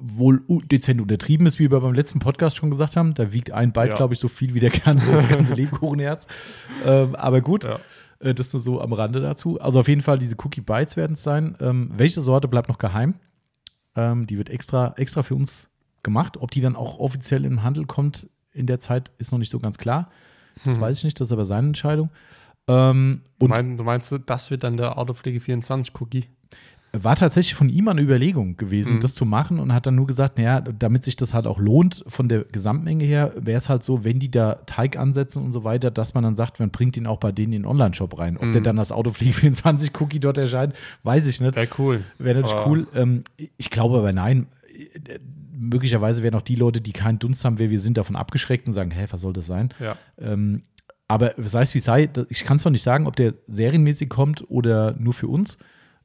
wohl 0.00 0.42
dezent 0.70 1.00
untertrieben 1.00 1.44
ist, 1.46 1.58
wie 1.58 1.72
wir 1.72 1.80
beim 1.80 1.92
letzten 1.94 2.20
Podcast 2.20 2.56
schon 2.56 2.70
gesagt 2.70 2.96
haben. 2.96 3.14
Da 3.14 3.32
wiegt 3.32 3.50
ein 3.50 3.72
Byte, 3.72 3.88
Ja. 3.90 3.94
glaube 3.96 4.14
ich, 4.14 4.20
so 4.20 4.28
viel 4.28 4.54
wie 4.54 4.60
der 4.60 4.70
ganze, 4.70 5.10
das 5.10 5.28
ganze 5.28 5.54
Lebkuchenherz. 5.56 6.28
Ähm, 6.86 7.16
aber 7.16 7.40
gut, 7.40 7.64
Ja. 7.64 7.80
Äh, 8.20 8.34
das 8.34 8.52
nur 8.52 8.60
so 8.60 8.80
am 8.80 8.92
Rande 8.92 9.20
dazu. 9.20 9.60
Also 9.60 9.80
auf 9.80 9.88
jeden 9.88 10.00
Fall, 10.02 10.18
diese 10.18 10.36
Cookie 10.44 10.60
Bites 10.60 10.96
werden 10.96 11.12
es 11.14 11.22
sein. 11.22 11.56
Ähm, 11.60 11.90
welche 11.94 12.20
Sorte 12.20 12.48
bleibt 12.48 12.68
noch 12.68 12.78
geheim? 12.78 13.14
Ähm, 13.96 14.26
die 14.26 14.38
wird 14.38 14.50
extra, 14.50 14.94
extra 14.96 15.22
für 15.22 15.34
uns 15.34 15.68
gemacht. 16.02 16.36
Ob 16.36 16.50
die 16.50 16.60
dann 16.60 16.76
auch 16.76 16.98
offiziell 16.98 17.44
im 17.44 17.62
Handel 17.62 17.86
kommt 17.86 18.28
in 18.52 18.66
der 18.66 18.80
Zeit, 18.80 19.12
ist 19.18 19.32
noch 19.32 19.38
nicht 19.38 19.50
so 19.50 19.58
ganz 19.58 19.78
klar. 19.78 20.10
Das 20.64 20.76
Hm. 20.76 20.82
weiß 20.82 20.98
ich 20.98 21.04
nicht, 21.04 21.20
das 21.20 21.28
ist 21.28 21.32
aber 21.32 21.44
seine 21.44 21.68
Entscheidung. 21.68 22.10
Ähm, 22.66 23.22
Du, 23.38 23.44
und 23.46 23.50
mein, 23.50 23.76
du 23.76 23.84
meinst, 23.84 24.14
das 24.26 24.50
wird 24.50 24.62
dann 24.64 24.76
der 24.76 24.98
Autopflege 24.98 25.40
24 25.40 25.94
Cookie? 26.00 26.26
War 26.92 27.16
tatsächlich 27.16 27.54
von 27.54 27.68
ihm 27.68 27.86
eine 27.88 28.00
Überlegung 28.00 28.56
gewesen, 28.56 28.96
Mhm. 28.96 29.00
das 29.00 29.14
zu 29.14 29.24
machen 29.26 29.58
und 29.60 29.74
hat 29.74 29.86
dann 29.86 29.94
nur 29.94 30.06
gesagt, 30.06 30.38
naja, 30.38 30.60
damit 30.62 31.04
sich 31.04 31.16
das 31.16 31.34
halt 31.34 31.46
auch 31.46 31.58
lohnt 31.58 32.02
von 32.08 32.28
der 32.28 32.44
Gesamtmenge 32.44 33.04
her, 33.04 33.32
wäre 33.38 33.58
es 33.58 33.68
halt 33.68 33.82
so, 33.82 34.04
wenn 34.04 34.18
die 34.18 34.30
da 34.30 34.54
Teig 34.66 34.96
ansetzen 34.96 35.42
und 35.44 35.52
so 35.52 35.64
weiter, 35.64 35.90
dass 35.90 36.14
man 36.14 36.24
dann 36.24 36.34
sagt, 36.36 36.60
man 36.60 36.70
bringt 36.70 36.96
ihn 36.96 37.06
auch 37.06 37.18
bei 37.18 37.30
denen 37.30 37.52
in 37.52 37.62
den 37.62 37.66
Online-Shop 37.70 38.18
rein. 38.18 38.36
Ob 38.38 38.44
Mhm. 38.46 38.52
der 38.52 38.62
dann 38.62 38.78
als 38.78 38.90
Autoflieg 38.92 39.34
24 39.34 39.92
Cookie 40.00 40.18
dort 40.20 40.38
erscheint, 40.38 40.74
weiß 41.02 41.26
ich 41.26 41.40
nicht. 41.40 41.56
Wäre 41.56 41.68
cool. 41.78 42.00
Wäre 42.18 42.40
natürlich 42.40 42.58
Aber- 42.60 42.70
cool. 42.70 42.86
Ähm, 42.94 43.20
ich 43.58 43.68
glaube 43.70 43.98
aber 43.98 44.12
nein. 44.12 44.46
Möglicherweise 45.60 46.22
werden 46.22 46.36
auch 46.36 46.42
die 46.42 46.54
Leute, 46.54 46.80
die 46.80 46.92
keinen 46.92 47.18
Dunst 47.18 47.44
haben, 47.44 47.58
wer 47.58 47.70
wir 47.70 47.80
sind, 47.80 47.98
davon 47.98 48.14
abgeschreckt 48.16 48.66
und 48.66 48.72
sagen, 48.74 48.90
hä, 48.92 49.06
was 49.10 49.20
soll 49.20 49.32
das 49.32 49.46
sein? 49.46 49.70
Ja. 49.80 49.96
Ähm, 50.18 50.62
aber 51.08 51.34
sei 51.38 51.62
es 51.62 51.74
wie 51.74 51.80
sei, 51.80 52.08
ich 52.28 52.44
kann 52.44 52.58
zwar 52.58 52.70
nicht 52.70 52.82
sagen, 52.82 53.06
ob 53.06 53.16
der 53.16 53.34
serienmäßig 53.48 54.08
kommt 54.08 54.44
oder 54.48 54.94
nur 54.98 55.14
für 55.14 55.26
uns. 55.28 55.58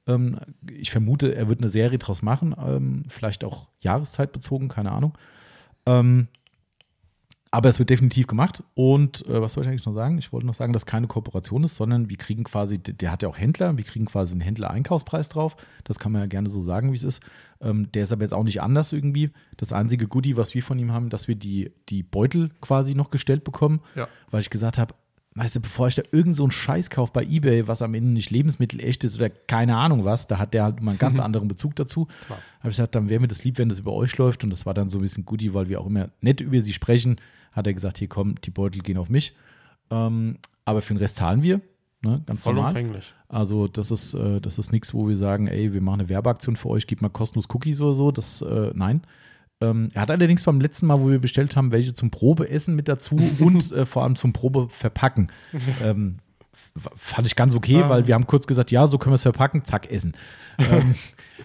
Ähm, 0.07 0.39
ich 0.69 0.91
vermute, 0.91 1.35
er 1.35 1.47
wird 1.49 1.59
eine 1.59 1.69
Serie 1.69 1.97
draus 1.97 2.21
machen, 2.21 2.55
ähm, 2.57 3.03
vielleicht 3.07 3.43
auch 3.43 3.69
jahreszeitbezogen, 3.81 4.67
keine 4.67 4.91
Ahnung. 4.91 5.17
Ähm, 5.85 6.27
aber 7.51 7.69
es 7.69 7.77
wird 7.77 7.91
definitiv 7.91 8.25
gemacht. 8.25 8.63
Und 8.73 9.27
äh, 9.27 9.39
was 9.39 9.53
soll 9.53 9.63
ich 9.63 9.69
eigentlich 9.69 9.85
noch 9.85 9.93
sagen? 9.93 10.17
Ich 10.17 10.33
wollte 10.33 10.47
noch 10.47 10.55
sagen, 10.55 10.73
dass 10.73 10.87
keine 10.87 11.05
Kooperation 11.05 11.63
ist, 11.63 11.75
sondern 11.75 12.09
wir 12.09 12.17
kriegen 12.17 12.43
quasi, 12.43 12.79
der 12.79 12.95
der 12.95 13.11
hat 13.11 13.21
ja 13.21 13.29
auch 13.29 13.37
Händler, 13.37 13.77
wir 13.77 13.83
kriegen 13.83 14.05
quasi 14.05 14.31
einen 14.31 14.41
Händler-Einkaufspreis 14.41 15.29
drauf. 15.29 15.55
Das 15.83 15.99
kann 15.99 16.11
man 16.11 16.21
ja 16.21 16.27
gerne 16.27 16.49
so 16.49 16.61
sagen, 16.61 16.91
wie 16.93 16.97
es 16.97 17.03
ist. 17.03 17.21
Ähm, 17.61 17.91
der 17.91 18.03
ist 18.03 18.11
aber 18.11 18.23
jetzt 18.23 18.33
auch 18.33 18.43
nicht 18.43 18.63
anders 18.63 18.91
irgendwie. 18.91 19.29
Das 19.55 19.71
einzige 19.71 20.07
Goodie, 20.07 20.35
was 20.35 20.55
wir 20.55 20.63
von 20.63 20.79
ihm 20.79 20.91
haben, 20.91 21.09
dass 21.11 21.27
wir 21.27 21.35
die, 21.35 21.71
die 21.89 22.01
Beutel 22.01 22.49
quasi 22.59 22.95
noch 22.95 23.11
gestellt 23.11 23.43
bekommen 23.43 23.81
Ja. 23.93 24.07
weil 24.31 24.41
ich 24.41 24.49
gesagt 24.49 24.79
habe, 24.79 24.95
weißt 25.35 25.55
du, 25.55 25.59
bevor 25.61 25.87
ich 25.87 25.95
da 25.95 26.03
irgend 26.11 26.35
so 26.35 26.43
einen 26.43 26.51
Scheiß 26.51 26.89
kaufe 26.89 27.11
bei 27.13 27.23
Ebay, 27.23 27.67
was 27.67 27.81
am 27.81 27.93
Ende 27.93 28.09
nicht 28.09 28.29
lebensmittelecht 28.29 29.03
ist 29.03 29.17
oder 29.17 29.29
keine 29.29 29.77
Ahnung 29.77 30.05
was, 30.05 30.27
da 30.27 30.37
hat 30.37 30.53
der 30.53 30.63
halt 30.63 30.81
mal 30.81 30.91
einen 30.91 30.99
ganz 30.99 31.19
anderen 31.19 31.47
Bezug 31.47 31.75
dazu. 31.75 32.05
Klar. 32.25 32.39
Habe 32.59 32.69
ich 32.69 32.77
gesagt, 32.77 32.95
dann 32.95 33.09
wäre 33.09 33.19
mir 33.19 33.27
das 33.27 33.43
lieb, 33.43 33.57
wenn 33.57 33.69
das 33.69 33.79
über 33.79 33.93
euch 33.93 34.17
läuft. 34.17 34.43
Und 34.43 34.49
das 34.49 34.65
war 34.65 34.73
dann 34.73 34.89
so 34.89 34.99
ein 34.99 35.01
bisschen 35.01 35.25
Goodie, 35.25 35.53
weil 35.53 35.69
wir 35.69 35.81
auch 35.81 35.87
immer 35.87 36.09
nett 36.21 36.41
über 36.41 36.61
sie 36.61 36.73
sprechen. 36.73 37.19
Hat 37.51 37.67
er 37.67 37.73
gesagt, 37.73 37.97
hier 37.97 38.07
komm, 38.07 38.35
die 38.41 38.51
Beutel 38.51 38.81
gehen 38.81 38.97
auf 38.97 39.09
mich. 39.09 39.35
Ähm, 39.89 40.37
aber 40.65 40.81
für 40.81 40.93
den 40.93 40.99
Rest 40.99 41.15
zahlen 41.15 41.41
wir. 41.41 41.61
Ne, 42.01 42.21
ganz 42.25 42.45
normal. 42.45 42.73
Vollumfänglich. 42.73 43.13
Also 43.29 43.67
das 43.67 43.89
ist, 43.89 44.13
äh, 44.13 44.41
das 44.41 44.59
ist 44.59 44.73
nichts, 44.73 44.93
wo 44.93 45.07
wir 45.07 45.15
sagen, 45.15 45.47
ey, 45.47 45.73
wir 45.73 45.81
machen 45.81 46.01
eine 46.01 46.09
Werbeaktion 46.09 46.57
für 46.57 46.69
euch, 46.69 46.85
gebt 46.85 47.01
mal 47.01 47.09
kostenlos 47.09 47.47
Cookies 47.53 47.79
oder 47.79 47.93
so. 47.93 48.11
Das, 48.11 48.41
äh, 48.41 48.71
nein. 48.75 49.01
Ähm, 49.69 49.89
er 49.93 50.01
hat 50.03 50.11
allerdings 50.11 50.43
beim 50.43 50.59
letzten 50.61 50.87
Mal, 50.87 50.99
wo 50.99 51.09
wir 51.09 51.19
bestellt 51.19 51.55
haben, 51.55 51.71
welche 51.71 51.93
zum 51.93 52.11
Probeessen 52.11 52.75
mit 52.75 52.87
dazu 52.87 53.15
und 53.39 53.71
äh, 53.71 53.85
vor 53.85 54.03
allem 54.03 54.15
zum 54.15 54.33
Probeverpacken. 54.33 55.31
ähm, 55.83 56.17
fand 56.95 57.27
ich 57.27 57.35
ganz 57.35 57.55
okay, 57.55 57.81
Ah. 57.83 57.89
weil 57.89 58.07
wir 58.07 58.15
haben 58.15 58.25
kurz 58.27 58.47
gesagt, 58.47 58.71
ja, 58.71 58.87
so 58.87 58.97
können 58.97 59.11
wir 59.11 59.15
es 59.15 59.21
verpacken, 59.23 59.63
zack, 59.63 59.91
essen. 59.91 60.13
ähm, 60.59 60.95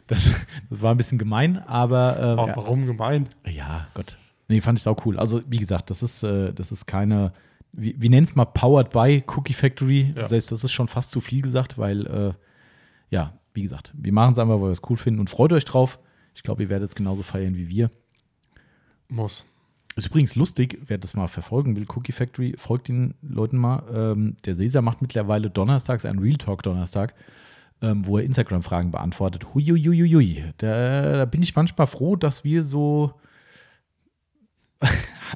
das, 0.06 0.32
das 0.70 0.82
war 0.82 0.92
ein 0.92 0.96
bisschen 0.96 1.18
gemein, 1.18 1.58
aber 1.58 2.16
äh, 2.18 2.40
Oh, 2.42 2.46
ja. 2.46 2.56
Warum 2.56 2.86
gemein? 2.86 3.28
Ja, 3.46 3.88
Gott. 3.94 4.18
Nee, 4.48 4.60
fand 4.62 4.78
ich 4.78 4.86
auch 4.88 5.04
cool. 5.04 5.18
Also, 5.18 5.42
wie 5.46 5.58
gesagt, 5.58 5.90
das 5.90 6.02
ist, 6.02 6.22
äh, 6.22 6.52
das 6.54 6.72
ist 6.72 6.86
keine, 6.86 7.32
wie, 7.72 7.94
wie 7.98 8.08
nennt 8.08 8.26
es 8.28 8.34
mal, 8.34 8.46
powered 8.46 8.90
by 8.90 9.22
Cookie 9.36 9.52
Factory. 9.52 10.12
Ja. 10.14 10.22
Das 10.22 10.32
heißt, 10.32 10.50
das 10.50 10.64
ist 10.64 10.72
schon 10.72 10.88
fast 10.88 11.10
zu 11.10 11.20
viel 11.20 11.42
gesagt, 11.42 11.76
weil, 11.76 12.06
äh, 12.06 12.32
ja, 13.10 13.34
wie 13.52 13.62
gesagt, 13.62 13.92
wir 13.94 14.12
machen 14.12 14.32
es 14.32 14.38
einfach, 14.38 14.54
weil 14.54 14.68
wir 14.68 14.72
es 14.72 14.82
cool 14.88 14.96
finden 14.96 15.20
und 15.20 15.28
freut 15.28 15.52
euch 15.52 15.64
drauf. 15.66 15.98
Ich 16.34 16.42
glaube, 16.42 16.62
ihr 16.62 16.68
werdet 16.70 16.88
es 16.90 16.94
genauso 16.94 17.22
feiern 17.22 17.56
wie 17.56 17.68
wir. 17.68 17.90
Muss. 19.08 19.44
Ist 19.96 20.06
übrigens 20.06 20.36
lustig, 20.36 20.78
wer 20.86 20.96
das 20.96 21.14
mal 21.14 21.26
verfolgen 21.26 21.74
will, 21.74 21.84
Cookie 21.88 22.12
Factory, 22.12 22.54
folgt 22.56 22.86
den 22.86 23.14
Leuten 23.20 23.56
mal. 23.56 23.82
Ähm, 23.92 24.36
der 24.44 24.54
Cesar 24.54 24.80
macht 24.80 25.02
mittlerweile 25.02 25.50
donnerstags 25.50 26.04
einen 26.04 26.20
Real 26.20 26.36
Talk 26.36 26.62
Donnerstag, 26.62 27.14
ähm, 27.82 28.06
wo 28.06 28.18
er 28.18 28.24
Instagram-Fragen 28.24 28.92
beantwortet. 28.92 29.54
Huiuiuiui. 29.54 30.44
Da, 30.58 31.16
da 31.16 31.24
bin 31.24 31.42
ich 31.42 31.56
manchmal 31.56 31.88
froh, 31.88 32.14
dass 32.14 32.44
wir 32.44 32.62
so 32.62 33.12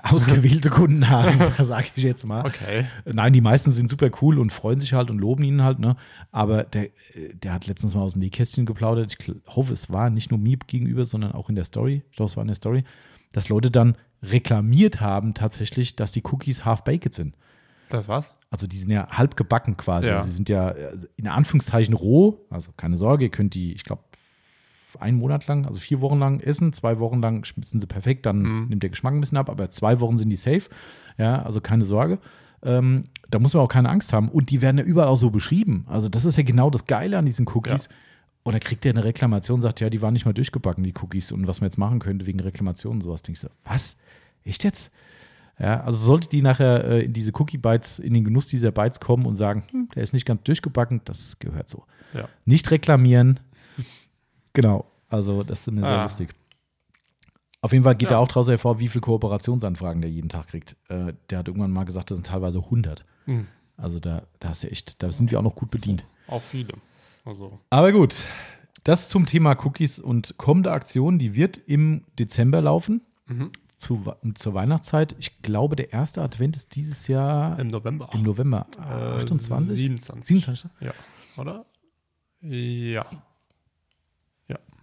ausgewählte 0.05 0.71
Kunden 0.71 1.09
haben, 1.09 1.39
sage 1.65 1.89
ich 1.97 2.05
jetzt 2.05 2.25
mal. 2.25 2.47
Okay. 2.47 2.87
Nein, 3.05 3.33
die 3.33 3.41
meisten 3.41 3.73
sind 3.73 3.91
super 3.91 4.11
cool 4.21 4.39
und 4.39 4.53
freuen 4.53 4.79
sich 4.79 4.93
halt 4.93 5.11
und 5.11 5.19
loben 5.19 5.43
ihn 5.43 5.63
halt, 5.63 5.81
ne? 5.81 5.97
Aber 6.31 6.63
der, 6.63 6.91
der 7.35 7.53
hat 7.53 7.67
letztens 7.67 7.97
mal 7.97 8.03
aus 8.03 8.13
dem 8.13 8.21
Nähkästchen 8.21 8.65
geplaudert. 8.65 9.17
Ich 9.19 9.33
hoffe, 9.49 9.73
es 9.73 9.91
war 9.91 10.09
nicht 10.09 10.31
nur 10.31 10.39
mir 10.39 10.59
gegenüber, 10.69 11.05
sondern 11.05 11.33
auch 11.33 11.49
in 11.49 11.57
der 11.57 11.65
Story. 11.65 12.03
Ich 12.11 12.17
glaube, 12.17 12.31
es 12.31 12.37
war 12.37 12.43
in 12.43 12.49
der 12.49 12.55
Story, 12.55 12.85
dass 13.33 13.49
Leute 13.49 13.71
dann 13.71 13.97
reklamiert 14.23 15.01
haben 15.01 15.35
tatsächlich, 15.35 15.97
dass 15.97 16.13
die 16.13 16.23
Cookies 16.25 16.65
half-baked 16.65 17.13
sind. 17.15 17.35
Das 17.89 18.09
war's? 18.09 18.31
Also 18.51 18.67
die 18.67 18.77
sind 18.77 18.91
ja 18.91 19.09
halb 19.11 19.37
gebacken 19.37 19.77
quasi. 19.77 20.09
Ja. 20.09 20.15
Also 20.17 20.27
sie 20.29 20.37
sind 20.37 20.49
ja 20.49 20.71
äh, 20.71 20.97
in 21.17 21.27
Anführungszeichen 21.29 21.95
roh. 21.95 22.39
Also 22.51 22.71
keine 22.77 22.97
Sorge, 22.97 23.25
ihr 23.25 23.31
könnt 23.31 23.55
die, 23.55 23.73
ich 23.73 23.85
glaube, 23.85 24.03
einen 25.01 25.19
Monat 25.19 25.47
lang, 25.47 25.67
also 25.67 25.81
vier 25.81 26.01
Wochen 26.03 26.19
lang 26.19 26.41
essen. 26.41 26.73
Zwei 26.73 26.99
Wochen 26.99 27.21
lang 27.23 27.45
sind 27.45 27.81
sie 27.81 27.87
perfekt, 27.87 28.27
dann 28.27 28.43
Mhm. 28.43 28.67
nimmt 28.69 28.83
der 28.83 28.91
Geschmack 28.91 29.15
ein 29.15 29.21
bisschen 29.21 29.39
ab, 29.39 29.49
aber 29.49 29.71
zwei 29.71 30.01
Wochen 30.01 30.19
sind 30.19 30.29
die 30.29 30.37
safe. 30.37 30.65
Ja, 31.19 31.43
also 31.43 31.61
keine 31.61 31.85
Sorge. 31.85 32.19
Ähm, 32.63 33.05
da 33.31 33.39
muss 33.39 33.55
man 33.55 33.63
auch 33.63 33.69
keine 33.69 33.89
Angst 33.89 34.13
haben. 34.13 34.29
Und 34.29 34.51
die 34.51 34.61
werden 34.63 34.79
ja 34.79 34.85
überall 34.85 35.09
auch 35.09 35.17
so 35.17 35.31
beschrieben. 35.31 35.85
Also 35.89 36.09
das 36.09 36.25
ist 36.25 36.37
ja 36.37 36.43
genau 36.43 36.71
das 36.71 36.87
Geile 36.87 37.19
an 37.19 37.25
diesen 37.27 37.47
Cookies. 37.49 37.87
Und 37.89 37.95
da 38.45 38.59
kriegt 38.59 38.85
er 38.85 38.91
eine 38.91 39.05
Reklamation, 39.05 39.63
sagt, 39.63 39.81
ja, 39.81 39.89
die 39.89 40.03
waren 40.03 40.13
nicht 40.15 40.25
mal 40.27 40.33
durchgebacken, 40.35 40.83
die 40.83 40.93
Cookies. 41.01 41.31
Und 41.31 41.47
was 41.47 41.61
man 41.61 41.67
jetzt 41.69 41.79
machen 41.79 42.01
könnte 42.01 42.27
wegen 42.27 42.41
Reklamationen 42.41 42.99
und 42.99 43.05
sowas. 43.05 43.23
Denke 43.23 43.37
ich 43.37 43.41
so, 43.41 43.49
was? 43.65 43.97
Echt 44.45 44.65
jetzt? 44.65 44.91
Ja, 45.59 45.83
also 45.85 45.99
sollte 45.99 46.29
die 46.29 46.43
nachher 46.43 46.85
äh, 46.85 47.05
in 47.05 47.13
diese 47.13 47.31
Cookie-Bites, 47.35 48.01
in 48.01 48.15
den 48.15 48.25
Genuss 48.25 48.49
dieser 48.49 48.73
Bites 48.73 48.99
kommen 48.99 49.27
und 49.27 49.37
sagen, 49.37 49.63
hm, 49.71 49.89
der 49.95 50.03
ist 50.03 50.13
nicht 50.13 50.27
ganz 50.27 50.43
durchgebacken, 50.43 51.03
das 51.05 51.39
gehört 51.39 51.69
so. 51.69 51.85
Ja. 52.15 52.29
Nicht 52.45 52.71
reklamieren. 52.73 53.39
Genau, 54.55 54.87
also 55.09 55.43
das 55.45 55.61
ist 55.61 55.71
mir 55.73 55.83
sehr 55.83 55.89
Ah. 55.91 56.03
lustig. 56.05 56.35
Auf 57.61 57.73
jeden 57.73 57.85
Fall 57.85 57.95
geht 57.95 58.11
Ja. 58.11 58.17
er 58.17 58.21
auch 58.21 58.29
daraus 58.29 58.49
hervor, 58.49 58.81
wie 58.81 58.89
viele 58.89 59.03
Kooperationsanfragen 59.03 60.03
der 60.03 60.11
jeden 60.11 60.29
Tag 60.29 60.49
kriegt. 60.49 60.75
Äh, 60.89 61.13
der 61.31 61.39
hat 61.39 61.47
irgendwann 61.49 61.71
mal 61.71 61.85
gesagt, 61.85 62.11
das 62.11 62.17
sind 62.17 62.27
teilweise 62.27 62.59
100. 62.59 63.05
Hm. 63.27 63.47
Also 63.77 64.01
da, 64.01 64.23
da, 64.41 64.51
ist 64.51 64.65
ja 64.65 64.71
echt, 64.71 65.03
da 65.03 65.13
sind 65.13 65.31
wir 65.31 65.39
auch 65.39 65.43
noch 65.45 65.55
gut 65.55 65.71
bedient. 65.71 66.05
Auch 66.27 66.43
viele. 66.43 66.75
Also, 67.25 67.61
Aber 67.71 67.93
gut, 67.93 68.25
das 68.85 69.09
zum 69.09 69.27
Thema 69.27 69.57
Cookies 69.65 69.99
und 70.01 70.37
kommende 70.39 70.73
Aktion, 70.73 71.19
die 71.19 71.35
wird 71.35 71.59
im 71.59 72.05
Dezember 72.19 72.61
laufen, 72.61 73.03
mhm. 73.27 73.51
zu, 73.77 74.13
zur 74.35 74.55
Weihnachtszeit. 74.55 75.15
Ich 75.19 75.43
glaube, 75.43 75.77
der 75.77 75.93
erste 75.93 76.23
Advent 76.23 76.57
ist 76.57 76.75
dieses 76.75 77.07
Jahr 77.09 77.59
im 77.59 77.69
November. 77.69 78.11
im 78.13 78.23
November. 78.23 78.67
Äh, 78.79 79.23
28? 79.23 79.79
27. 79.79 80.25
27? 80.27 80.71
Ja. 80.81 80.93
Oder? 81.37 81.65
Ja. 82.41 83.07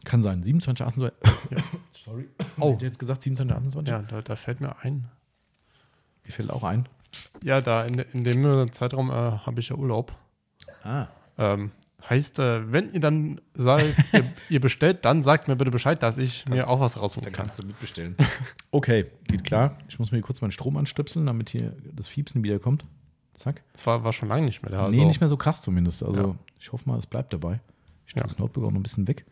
Kann 0.05 0.21
sein. 0.21 0.43
27, 0.43 0.85
28. 0.85 1.17
Ja. 1.51 1.57
Sorry. 1.91 2.29
Oh. 2.59 2.73
Hätte 2.73 2.85
jetzt 2.85 2.99
gesagt 2.99 3.21
27, 3.21 3.55
28? 3.55 3.91
Ja, 3.91 4.01
da, 4.01 4.21
da 4.21 4.35
fällt 4.35 4.61
mir 4.61 4.77
ein. 4.79 5.09
Mir 6.23 6.31
fällt 6.31 6.51
auch 6.51 6.63
ein. 6.63 6.87
Ja, 7.43 7.59
da 7.61 7.85
in, 7.85 7.99
in 8.13 8.23
dem 8.23 8.71
Zeitraum 8.71 9.09
äh, 9.09 9.13
habe 9.13 9.59
ich 9.59 9.69
ja 9.69 9.75
Urlaub. 9.75 10.13
Ah. 10.83 11.07
Ähm, 11.37 11.71
heißt, 12.07 12.39
äh, 12.39 12.71
wenn 12.71 12.91
ihr 12.93 12.99
dann 12.99 13.41
sagt, 13.55 13.85
ihr, 14.13 14.23
ihr 14.49 14.59
bestellt, 14.59 15.05
dann 15.05 15.23
sagt 15.23 15.47
mir 15.47 15.55
bitte 15.55 15.71
Bescheid, 15.71 16.01
dass 16.03 16.17
ich 16.17 16.47
mir 16.47 16.67
auch 16.69 16.79
was 16.79 16.99
raussuchen 16.99 17.31
kann. 17.31 17.49
du 17.57 17.65
mitbestellen. 17.65 18.15
Okay, 18.71 19.07
geht 19.27 19.43
klar. 19.43 19.77
Ich 19.87 19.97
muss 19.97 20.11
mir 20.11 20.21
kurz 20.21 20.41
meinen 20.41 20.51
Strom 20.51 20.77
anstöpseln, 20.77 21.25
damit 21.25 21.49
hier 21.49 21.73
das 21.95 22.07
Fiepsen 22.07 22.43
wieder 22.43 22.59
kommt. 22.59 22.85
Zack. 23.33 23.63
Das 23.73 23.87
war, 23.87 24.03
war 24.03 24.13
schon 24.13 24.29
lange 24.29 24.45
nicht 24.45 24.61
mehr 24.61 24.71
da. 24.71 24.85
Also, 24.85 24.99
nee, 24.99 25.05
nicht 25.05 25.21
mehr 25.21 25.27
so 25.27 25.37
krass 25.37 25.61
zumindest. 25.63 26.03
Also 26.03 26.21
Ja. 26.21 26.35
ich 26.59 26.71
hoffe 26.71 26.87
mal, 26.87 26.97
es 26.99 27.07
bleibt 27.07 27.33
dabei. 27.33 27.61
Ich 28.05 28.11
stelle 28.11 28.25
Ja. 28.25 28.27
das 28.27 28.37
Notebook 28.37 28.65
auch 28.65 28.69
noch 28.71 28.79
ein 28.79 28.83
bisschen 28.83 29.07
weg. 29.07 29.25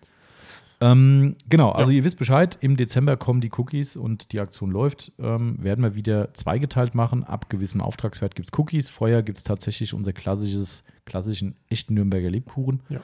Ähm, 0.79 1.35
genau, 1.49 1.71
also 1.71 1.91
Ja. 1.91 1.97
ihr 1.97 2.03
wisst 2.03 2.19
Bescheid, 2.19 2.57
im 2.61 2.77
Dezember 2.77 3.17
kommen 3.17 3.41
die 3.41 3.51
Cookies 3.57 3.95
und 3.95 4.31
die 4.31 4.39
Aktion 4.39 4.69
läuft. 4.69 5.11
Ähm, 5.17 5.61
werden 5.63 5.83
wir 5.83 5.95
wieder 5.95 6.33
zweigeteilt 6.35 6.93
machen. 6.93 7.23
Ab 7.23 7.49
gewissem 7.49 7.81
Auftragswert 7.81 8.35
gibt 8.35 8.49
es 8.53 8.59
Cookies. 8.59 8.89
Vorher 8.89 9.23
gibt 9.23 9.39
es 9.39 9.43
tatsächlich 9.43 9.93
unser 9.95 10.13
klassisches, 10.13 10.83
klassischen 11.05 11.55
echten 11.69 11.95
Nürnberger 11.95 12.29
Lebkuchen. 12.29 12.81
Ja. 12.89 12.97
Äh, 12.97 13.01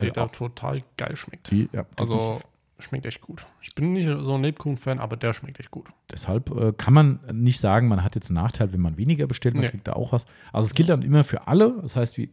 der 0.00 0.10
da 0.12 0.24
auch- 0.24 0.32
total 0.32 0.82
geil 0.96 1.16
schmeckt. 1.16 1.50
die, 1.50 1.68
ja, 1.72 1.86
Also 1.98 2.42
schmeckt 2.78 3.06
echt 3.06 3.22
gut. 3.22 3.46
Ich 3.62 3.74
bin 3.74 3.92
nicht 3.94 4.04
so 4.06 4.34
ein 4.34 4.42
Lebkuchen-Fan, 4.42 4.98
aber 4.98 5.16
der 5.16 5.32
schmeckt 5.32 5.58
echt 5.60 5.70
gut. 5.70 5.86
Deshalb 6.10 6.50
äh, 6.50 6.72
kann 6.76 6.92
man 6.92 7.20
nicht 7.32 7.58
sagen, 7.60 7.88
man 7.88 8.02
hat 8.04 8.16
jetzt 8.16 8.28
einen 8.28 8.34
Nachteil, 8.42 8.72
wenn 8.74 8.80
man 8.80 8.98
weniger 8.98 9.26
bestellt, 9.26 9.54
man 9.54 9.62
Nee. 9.64 9.70
kriegt 9.70 9.88
da 9.88 9.94
auch 9.94 10.12
was. 10.12 10.26
Also 10.52 10.66
es 10.66 10.74
gilt 10.74 10.90
dann 10.90 11.00
immer 11.00 11.24
für 11.24 11.46
alle. 11.48 11.78
Das 11.80 11.96
heißt, 11.96 12.18
wir 12.18 12.28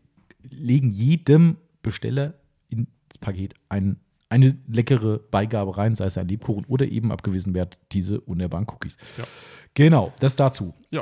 legen 0.49 0.89
jedem 0.89 1.55
Besteller 1.83 2.33
ins 2.69 2.87
Paket 3.21 3.53
ein, 3.69 3.97
eine 4.31 4.57
leckere 4.67 5.19
Beigabe 5.19 5.77
rein, 5.77 5.93
sei 5.93 6.05
es 6.05 6.17
ein 6.17 6.27
Lebkuchen 6.27 6.65
oder 6.65 6.87
eben 6.87 7.11
ab 7.11 7.21
gewissem 7.21 7.53
Wert 7.53 7.77
diese 7.91 8.25
wunderbaren 8.27 8.65
Cookies. 8.67 8.97
Ja. 9.17 9.25
Genau, 9.73 10.13
das 10.19 10.35
dazu. 10.35 10.73
Ja. 10.89 11.01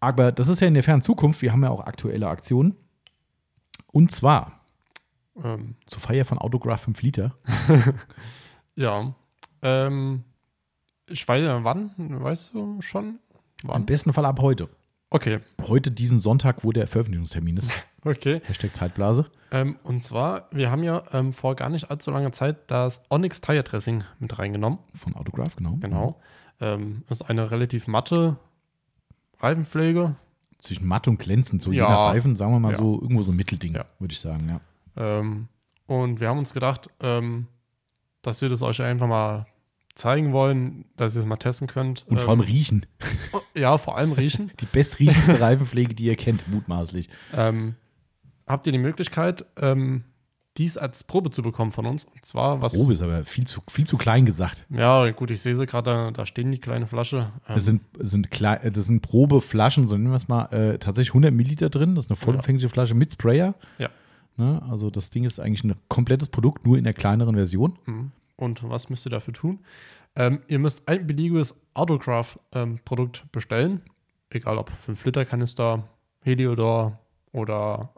Aber 0.00 0.30
das 0.30 0.48
ist 0.48 0.60
ja 0.60 0.68
in 0.68 0.74
der 0.74 0.82
fernen 0.82 1.02
Zukunft. 1.02 1.40
Wir 1.42 1.52
haben 1.52 1.62
ja 1.62 1.70
auch 1.70 1.80
aktuelle 1.80 2.28
Aktionen. 2.28 2.76
Und 3.92 4.12
zwar 4.12 4.60
Ähm, 5.42 5.74
zur 5.86 6.00
Feier 6.00 6.24
von 6.24 6.38
Autograph 6.38 6.82
5 6.82 7.02
Liter. 7.02 7.34
ja. 8.76 9.14
Ähm, 9.62 10.22
ich 11.08 11.26
weiß 11.26 11.42
ja, 11.44 11.64
wann, 11.64 11.90
weißt 11.96 12.54
du 12.54 12.80
schon? 12.82 13.18
Im 13.62 13.68
Wann? 13.68 13.86
besten 13.86 14.12
Fall 14.12 14.26
ab 14.26 14.38
heute. 14.40 14.68
Okay, 15.14 15.38
Heute 15.68 15.92
diesen 15.92 16.18
Sonntag, 16.18 16.64
wo 16.64 16.72
der 16.72 16.88
Veröffentlichungstermin 16.88 17.56
ist. 17.58 17.70
okay. 18.04 18.40
Hashtag 18.46 18.74
Zeitblase. 18.74 19.26
Ähm, 19.52 19.76
und 19.84 20.02
zwar, 20.02 20.48
wir 20.50 20.72
haben 20.72 20.82
ja 20.82 21.04
ähm, 21.12 21.32
vor 21.32 21.54
gar 21.54 21.68
nicht 21.68 21.88
allzu 21.88 22.10
langer 22.10 22.32
Zeit 22.32 22.68
das 22.68 23.00
Onyx 23.10 23.40
Tire 23.40 23.62
Dressing 23.62 24.02
mit 24.18 24.36
reingenommen. 24.40 24.80
Von 24.92 25.14
Autograph, 25.14 25.54
genau. 25.54 25.76
Genau. 25.78 26.20
Ähm, 26.60 27.04
das 27.08 27.20
ist 27.20 27.30
eine 27.30 27.52
relativ 27.52 27.86
matte 27.86 28.38
Reifenpflege. 29.38 30.16
zwischen 30.58 30.88
matt 30.88 31.06
und 31.06 31.18
glänzend, 31.20 31.62
so 31.62 31.70
je 31.70 31.78
Ja. 31.78 31.88
nach 31.90 32.06
Reifen, 32.06 32.34
sagen 32.34 32.50
wir 32.52 32.58
mal 32.58 32.72
Ja. 32.72 32.78
so, 32.78 33.00
irgendwo 33.00 33.22
so 33.22 33.30
ein 33.30 33.36
Mittelding, 33.36 33.74
Ja. 33.76 33.84
würde 34.00 34.12
ich 34.14 34.18
sagen, 34.20 34.48
ja. 34.48 34.60
Ähm, 34.96 35.46
und 35.86 36.18
wir 36.18 36.28
haben 36.28 36.38
uns 36.38 36.52
gedacht, 36.54 36.90
ähm, 36.98 37.46
dass 38.22 38.40
wir 38.42 38.48
das 38.48 38.62
euch 38.62 38.82
einfach 38.82 39.06
mal 39.06 39.46
zeigen 39.94 40.32
wollen, 40.32 40.84
dass 40.96 41.14
ihr 41.14 41.20
es 41.20 41.26
mal 41.26 41.36
testen 41.36 41.66
könnt. 41.68 42.04
Und 42.08 42.20
vor 42.20 42.30
allem 42.30 42.40
ähm, 42.40 42.46
riechen. 42.46 42.86
Ja, 43.54 43.78
vor 43.78 43.96
allem 43.96 44.12
riechen. 44.12 44.50
Die 44.60 44.66
bestriechendste 44.66 45.40
Reifenpflege, 45.40 45.94
die 45.94 46.04
ihr 46.06 46.16
kennt, 46.16 46.48
mutmaßlich. 46.48 47.08
ähm, 47.36 47.76
habt 48.46 48.66
ihr 48.66 48.72
die 48.72 48.78
Möglichkeit, 48.78 49.44
ähm, 49.56 50.04
dies 50.56 50.76
als 50.76 51.02
Probe 51.02 51.30
zu 51.30 51.42
bekommen 51.42 51.72
von 51.72 51.86
uns? 51.86 52.04
Und 52.04 52.24
zwar, 52.24 52.60
was. 52.62 52.74
Probe 52.74 52.92
ist 52.92 53.02
aber 53.02 53.24
viel 53.24 53.44
zu, 53.46 53.60
viel 53.70 53.86
zu 53.86 53.96
klein 53.96 54.24
gesagt. 54.26 54.64
Ja, 54.70 55.10
gut, 55.10 55.30
ich 55.30 55.40
sehe 55.40 55.56
sie 55.56 55.66
gerade, 55.66 55.90
da, 55.90 56.10
da 56.10 56.26
stehen 56.26 56.52
die 56.52 56.58
kleine 56.58 56.86
Flasche. 56.86 57.32
Ähm, 57.48 57.54
Das 57.54 57.64
sind, 57.64 57.82
das 57.98 58.10
sind, 58.10 58.30
klei- 58.30 58.58
äh, 58.62 58.70
das 58.70 58.86
sind 58.86 59.00
Probeflaschen, 59.00 59.86
so 59.86 59.96
nennen 59.96 60.10
wir 60.10 60.16
es 60.16 60.28
mal, 60.28 60.44
äh, 60.52 60.78
tatsächlich 60.78 61.10
100 61.10 61.32
Milliliter 61.32 61.70
drin. 61.70 61.94
Das 61.94 62.04
ist 62.06 62.10
eine 62.10 62.16
vollumfängliche 62.16 62.68
Flasche 62.68 62.94
mit 62.94 63.10
Sprayer. 63.12 63.54
Ja. 63.78 63.88
Ne? 64.36 64.60
Also 64.68 64.90
das 64.90 65.10
Ding 65.10 65.24
ist 65.24 65.40
eigentlich 65.40 65.64
ein 65.64 65.74
komplettes 65.88 66.28
Produkt, 66.28 66.66
nur 66.66 66.76
in 66.78 66.84
der 66.84 66.94
kleineren 66.94 67.34
Version. 67.36 67.78
Mhm. 67.86 68.12
Und 68.36 68.68
was 68.68 68.88
müsst 68.90 69.06
ihr 69.06 69.10
dafür 69.10 69.34
tun? 69.34 69.60
Ähm, 70.16 70.40
ihr 70.48 70.58
müsst 70.58 70.86
ein 70.88 71.06
beliebiges 71.06 71.60
Autograph-Produkt 71.74 73.30
bestellen. 73.32 73.80
Egal 74.30 74.58
ob 74.58 74.70
5 74.78 75.04
Liter 75.04 75.24
Kanister, 75.24 75.84
Heliodor 76.22 76.98
oder 77.32 77.90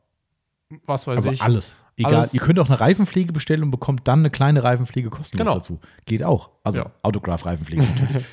was 0.85 1.07
weiß 1.07 1.17
Also 1.19 1.31
ich. 1.31 1.43
alles. 1.43 1.77
Egal. 1.97 2.15
Alles. 2.17 2.35
Ihr 2.35 2.41
könnt 2.41 2.59
auch 2.59 2.69
eine 2.69 2.79
Reifenpflege 2.79 3.33
bestellen 3.33 3.63
und 3.63 3.71
bekommt 3.71 4.07
dann 4.07 4.19
eine 4.19 4.31
kleine 4.31 4.63
Reifenpflege 4.63 5.09
kostenlos 5.09 5.45
Genau. 5.47 5.55
dazu. 5.55 5.81
Geht 6.05 6.23
auch. 6.23 6.51
Also 6.63 6.81
Ja. 6.81 6.91
Autograph-Reifenpflege 7.03 7.83
natürlich. 7.99 8.27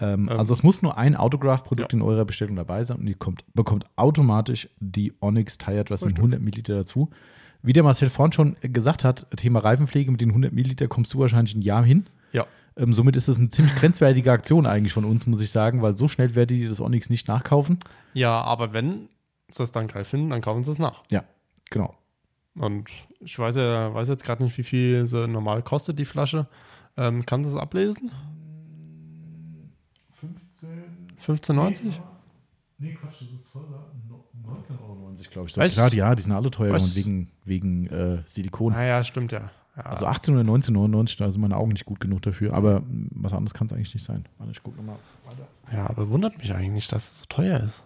ähm, 0.00 0.28
also 0.28 0.52
es 0.52 0.62
muss 0.62 0.82
nur 0.82 0.96
ein 0.96 1.16
Autograph-Produkt 1.16 1.92
in 1.92 2.02
eurer 2.02 2.24
Bestellung 2.24 2.54
dabei 2.56 2.84
sein 2.84 2.98
und 2.98 3.06
ihr 3.08 3.16
kommt, 3.16 3.44
bekommt 3.54 3.86
automatisch 3.96 4.68
die 4.78 5.12
Onyx 5.20 5.58
Tire 5.58 5.82
Dressing 5.84 6.08
Richtig. 6.08 6.18
100 6.20 6.40
Milliliter 6.40 6.76
dazu. 6.76 7.10
Wie 7.62 7.72
der 7.72 7.82
Marcel 7.82 8.08
vorhin 8.08 8.32
schon 8.32 8.56
gesagt 8.60 9.04
hat, 9.04 9.26
Thema 9.36 9.60
Reifenpflege 9.60 10.10
mit 10.10 10.20
den 10.20 10.30
100 10.30 10.52
Milliliter 10.52 10.88
kommst 10.88 11.12
du 11.12 11.18
wahrscheinlich 11.18 11.54
ein 11.54 11.62
Jahr 11.62 11.84
hin. 11.84 12.06
Ja. 12.32 12.46
Ähm, 12.76 12.92
somit 12.92 13.16
ist 13.16 13.28
es 13.28 13.38
eine 13.38 13.50
ziemlich 13.50 13.74
grenzwertige 13.76 14.32
Aktion 14.32 14.66
eigentlich 14.66 14.92
von 14.92 15.04
uns, 15.04 15.26
muss 15.26 15.40
ich 15.40 15.50
sagen, 15.50 15.82
weil 15.82 15.94
so 15.94 16.08
schnell 16.08 16.34
werdet 16.34 16.56
ihr 16.56 16.68
das 16.68 16.80
Onyx 16.80 17.10
nicht 17.10 17.28
nachkaufen. 17.28 17.78
Ja, 18.14 18.40
aber 18.40 18.72
wenn 18.72 19.08
sie 19.50 19.62
es 19.62 19.72
dann 19.72 19.88
geil 19.88 20.04
finden, 20.04 20.30
dann 20.30 20.40
kaufen 20.40 20.64
sie 20.64 20.70
es 20.70 20.78
nach. 20.78 21.02
Ja, 21.10 21.24
genau. 21.70 21.94
Und 22.54 22.88
ich 23.20 23.38
weiß 23.38 23.56
ja, 23.56 23.92
weiß 23.94 24.08
jetzt 24.08 24.24
gerade 24.24 24.42
nicht, 24.42 24.56
wie 24.58 24.62
viel 24.62 25.06
sie 25.06 25.28
normal 25.28 25.62
kostet, 25.62 25.98
die 25.98 26.04
Flasche. 26.04 26.46
Ähm, 26.96 27.24
kann 27.26 27.44
sie 27.44 27.50
es 27.50 27.56
ablesen? 27.56 28.10
15,90? 31.20 32.00
Nee, 32.78 32.94
Quatsch, 32.94 33.20
das 33.20 33.30
ist 33.30 33.52
teurer. 33.52 33.89
19,90 35.20 35.26
Euro, 35.26 35.30
glaube 35.30 35.48
ich. 35.48 35.56
Echt? 35.58 35.74
Klar, 35.74 35.94
ja, 35.94 36.14
die 36.14 36.22
sind 36.22 36.32
alle 36.32 36.50
teuer 36.50 36.72
Was? 36.72 36.84
und 36.84 36.96
wegen, 36.96 37.28
wegen 37.44 37.86
äh, 37.88 38.22
Silikon. 38.24 38.72
Naja, 38.72 39.02
stimmt 39.04 39.32
ja. 39.32 39.50
ja. 39.76 39.82
Also 39.82 40.06
18 40.06 40.34
oder 40.36 40.50
19,99, 40.50 41.18
da 41.18 41.30
sind 41.30 41.40
meine 41.40 41.56
Augen 41.56 41.72
nicht 41.72 41.84
gut 41.84 42.00
genug 42.00 42.22
dafür. 42.22 42.54
Aber 42.54 42.82
was 43.10 43.32
anderes 43.32 43.54
kann 43.54 43.66
es 43.66 43.72
eigentlich 43.72 43.94
nicht 43.94 44.04
sein. 44.04 44.24
Warte, 44.38 44.52
ich 44.52 44.62
gucke 44.62 44.76
nochmal 44.76 44.96
weiter. 45.26 45.46
ja, 45.72 45.88
aber 45.88 46.08
wundert 46.10 46.38
mich 46.38 46.54
eigentlich, 46.54 46.88
dass 46.88 47.10
es 47.12 47.18
so 47.20 47.24
teuer 47.28 47.60
ist. 47.60 47.84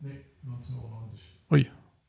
Nee, 0.00 0.20
19,90 0.46 0.76
Euro. 0.76 0.96
Ui, 1.52 1.66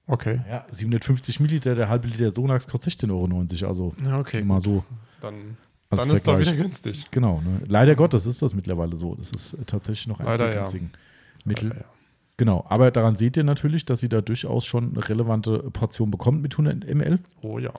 okay. 0.07 0.41
Ja, 0.49 0.65
750 0.69 1.39
Milliliter, 1.39 1.75
der 1.75 1.89
halbe 1.89 2.07
Liter 2.07 2.31
Sonax 2.31 2.67
kostet 2.67 2.93
16,90 2.93 3.11
Euro. 3.11 3.67
Also 3.69 3.93
Ja, 4.03 4.19
okay. 4.19 4.43
mal 4.43 4.59
so. 4.59 4.83
Dann, 5.21 5.57
als 5.89 6.01
dann 6.01 6.15
ist 6.15 6.27
doch 6.27 6.33
Vergleich. 6.33 6.53
wieder 6.53 6.63
günstig. 6.63 7.05
Genau, 7.11 7.41
ne? 7.41 7.61
leider 7.67 7.95
Gottes 7.95 8.25
ist 8.25 8.41
das 8.41 8.53
mittlerweile 8.53 8.95
so. 8.97 9.15
Das 9.15 9.31
ist 9.31 9.53
äh, 9.53 9.63
tatsächlich 9.65 10.07
noch 10.07 10.19
eines 10.19 10.31
Leider, 10.31 10.45
der 10.45 10.53
ja. 10.53 10.59
günstigen 10.61 10.91
Mittel. 11.45 11.69
Ja. 11.69 11.85
Genau, 12.37 12.63
aber 12.69 12.91
daran 12.91 13.15
seht 13.15 13.35
ihr 13.37 13.43
natürlich, 13.43 13.85
dass 13.85 14.03
ihr 14.03 14.09
da 14.09 14.21
durchaus 14.21 14.65
schon 14.65 14.91
eine 14.91 15.09
relevante 15.09 15.57
Portion 15.71 16.11
bekommt 16.11 16.41
mit 16.41 16.53
100 16.53 16.85
ml. 16.93 17.19
Oh 17.41 17.57
ja. 17.57 17.73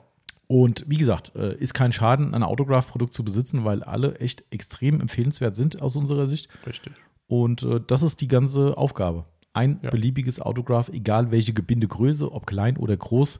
Und 0.47 0.83
wie 0.87 0.97
gesagt, 0.97 1.33
äh, 1.35 1.55
ist 1.57 1.73
kein 1.73 1.91
Schaden, 1.91 2.33
ein 2.33 2.43
Autograph-Produkt 2.43 3.13
zu 3.13 3.23
besitzen, 3.23 3.63
weil 3.65 3.83
alle 3.83 4.15
echt 4.19 4.43
extrem 4.51 4.99
empfehlenswert 4.99 5.55
sind 5.55 5.81
aus 5.81 5.95
unserer 5.95 6.27
Sicht. 6.27 6.49
Richtig. 6.67 6.93
Und 7.27 7.63
äh, 7.63 7.79
das 7.85 8.03
ist 8.03 8.19
die 8.21 8.27
ganze 8.27 8.77
Aufgabe. 8.77 9.25
Ein 9.53 9.79
Ja. 9.81 9.91
beliebiges 9.91 10.41
Autograph, 10.41 10.89
egal 10.89 11.31
welche 11.31 11.53
Gebindegröße, 11.53 12.31
ob 12.31 12.45
klein 12.47 12.77
oder 12.77 12.97
groß, 12.97 13.39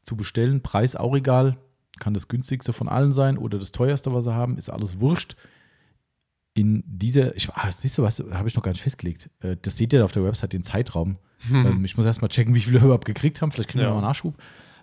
zu 0.00 0.16
bestellen. 0.16 0.62
Preis 0.62 0.96
auch 0.96 1.14
egal. 1.16 1.56
Kann 1.98 2.14
das 2.14 2.28
günstigste 2.28 2.72
von 2.72 2.88
allen 2.88 3.12
sein 3.14 3.36
oder 3.38 3.58
das 3.58 3.72
teuerste, 3.72 4.12
was 4.12 4.24
sie 4.24 4.34
haben, 4.34 4.56
ist 4.56 4.70
alles 4.70 5.00
wurscht. 5.00 5.36
In 6.54 6.84
dieser, 6.86 7.34
ich, 7.36 7.50
ah, 7.50 7.72
siehst 7.72 7.98
du 7.98 8.02
was, 8.02 8.20
habe 8.30 8.48
ich 8.48 8.54
noch 8.54 8.62
gar 8.62 8.70
nicht 8.70 8.82
festgelegt. 8.82 9.28
Äh, 9.40 9.56
das 9.60 9.76
seht 9.76 9.92
ihr 9.92 10.04
auf 10.04 10.12
der 10.12 10.22
Website, 10.24 10.52
den 10.52 10.62
Zeitraum. 10.62 11.16
Ähm, 11.52 11.84
ich 11.84 11.96
muss 11.96 12.06
erst 12.06 12.22
mal 12.22 12.28
checken, 12.28 12.54
wie 12.54 12.60
viele 12.60 12.80
wir 12.80 12.84
überhaupt 12.86 13.04
gekriegt 13.06 13.42
haben. 13.42 13.50
Vielleicht 13.50 13.70
kriegen 13.70 13.82
wir 13.82 13.88
Ja. 13.88 13.94
mal 13.94 14.00
Nachschub. 14.00 14.34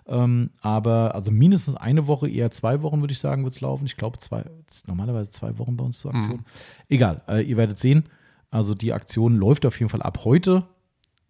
Ähm, 0.06 0.50
aber 0.60 1.14
also 1.14 1.30
mindestens 1.30 1.76
eine 1.76 2.06
Woche, 2.06 2.28
eher 2.28 2.50
zwei 2.50 2.82
Wochen, 2.82 3.00
würde 3.00 3.12
ich 3.12 3.18
sagen, 3.20 3.44
wird 3.44 3.54
es 3.54 3.60
laufen. 3.60 3.86
Ich 3.86 3.96
glaube, 3.96 4.18
zwei, 4.18 4.44
normalerweise 4.86 5.30
zwei 5.30 5.56
Wochen 5.58 5.76
bei 5.76 5.84
uns 5.84 5.98
zur 6.00 6.14
Aktion. 6.14 6.38
Mhm. 6.38 6.44
Egal, 6.88 7.22
äh, 7.28 7.42
ihr 7.42 7.56
werdet 7.56 7.78
sehen. 7.78 8.04
Also 8.50 8.74
die 8.74 8.92
Aktion 8.92 9.36
läuft 9.36 9.64
auf 9.64 9.78
jeden 9.78 9.88
Fall 9.88 10.02
ab 10.02 10.24
heute. 10.24 10.64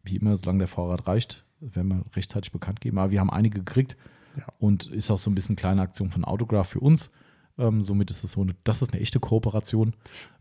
Wie 0.03 0.17
immer, 0.17 0.37
solange 0.37 0.59
der 0.59 0.69
Vorrat 0.69 1.07
reicht, 1.07 1.45
werden 1.61 1.89
wir 1.89 2.05
rechtzeitig 2.17 2.51
bekannt 2.51 2.81
geben. 2.81 2.99
Aber 2.99 3.13
wir 3.13 3.21
haben 3.21 3.31
einige 3.31 3.61
gekriegt 3.61 3.97
Ja. 4.37 4.45
und 4.59 4.87
ist 4.87 5.09
auch 5.11 5.19
so 5.19 5.31
ein 5.31 5.35
bisschen 5.37 5.55
kleine 5.55 5.83
Aktion 5.83 6.11
von 6.11 6.25
Autograph 6.25 6.69
für 6.71 6.81
uns. 6.81 7.13
Ähm, 7.59 7.83
somit 7.83 8.11
ist 8.11 8.25
es 8.25 8.33
so 8.33 8.41
eine, 8.43 8.55
das 8.65 8.81
ist 8.83 8.93
eine 8.93 9.01
echte 9.03 9.21
Kooperation. 9.21 9.93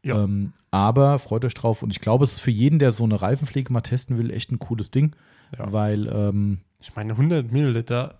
Ja. 0.03 0.23
Ähm, 0.23 0.53
aber 0.71 1.19
freut 1.19 1.43
euch 1.45 1.53
drauf 1.53 1.83
und 1.83 1.91
ich 1.91 1.99
glaube, 1.99 2.23
es 2.23 2.33
ist 2.33 2.39
für 2.39 2.51
jeden, 2.51 2.79
der 2.79 2.91
so 2.93 3.03
eine 3.03 3.21
Reifenpflege 3.21 3.71
mal 3.73 3.81
testen 3.81 4.17
will, 4.17 4.31
echt 4.31 4.51
ein 4.51 4.59
cooles 4.59 4.91
Ding, 4.91 5.15
Ja. 5.57 5.71
weil 5.71 6.07
ähm, 6.07 6.59
Ich 6.79 6.95
meine, 6.95 7.13
100 7.13 7.51
Milliliter, 7.51 8.15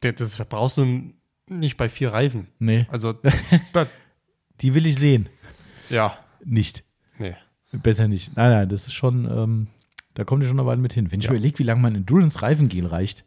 das, 0.00 0.36
verbrauchst 0.36 0.78
du 0.78 1.12
nicht 1.48 1.76
bei 1.76 1.88
vier 1.88 2.12
Reifen. 2.12 2.46
nee, 2.58 2.86
Also, 2.90 3.14
die 4.60 4.74
will 4.74 4.86
ich 4.86 4.96
sehen. 4.96 5.28
ja, 5.90 6.16
Nicht. 6.44 6.84
nee. 7.18 7.34
Besser 7.72 8.08
nicht. 8.08 8.34
Nein, 8.36 8.50
nein, 8.50 8.68
das 8.70 8.86
ist 8.86 8.94
schon, 8.94 9.26
ähm, 9.30 9.66
da 10.14 10.24
kommt 10.24 10.42
ihr 10.42 10.48
schon 10.48 10.58
eine 10.58 10.66
Weile 10.66 10.80
mit 10.80 10.94
hin. 10.94 11.12
Wenn 11.12 11.20
ich 11.20 11.26
Ja. 11.26 11.32
überlege, 11.32 11.58
wie 11.58 11.64
lange 11.64 11.82
mein 11.82 11.94
Endurance-Reifengel 11.94 12.86
reicht. 12.86 13.24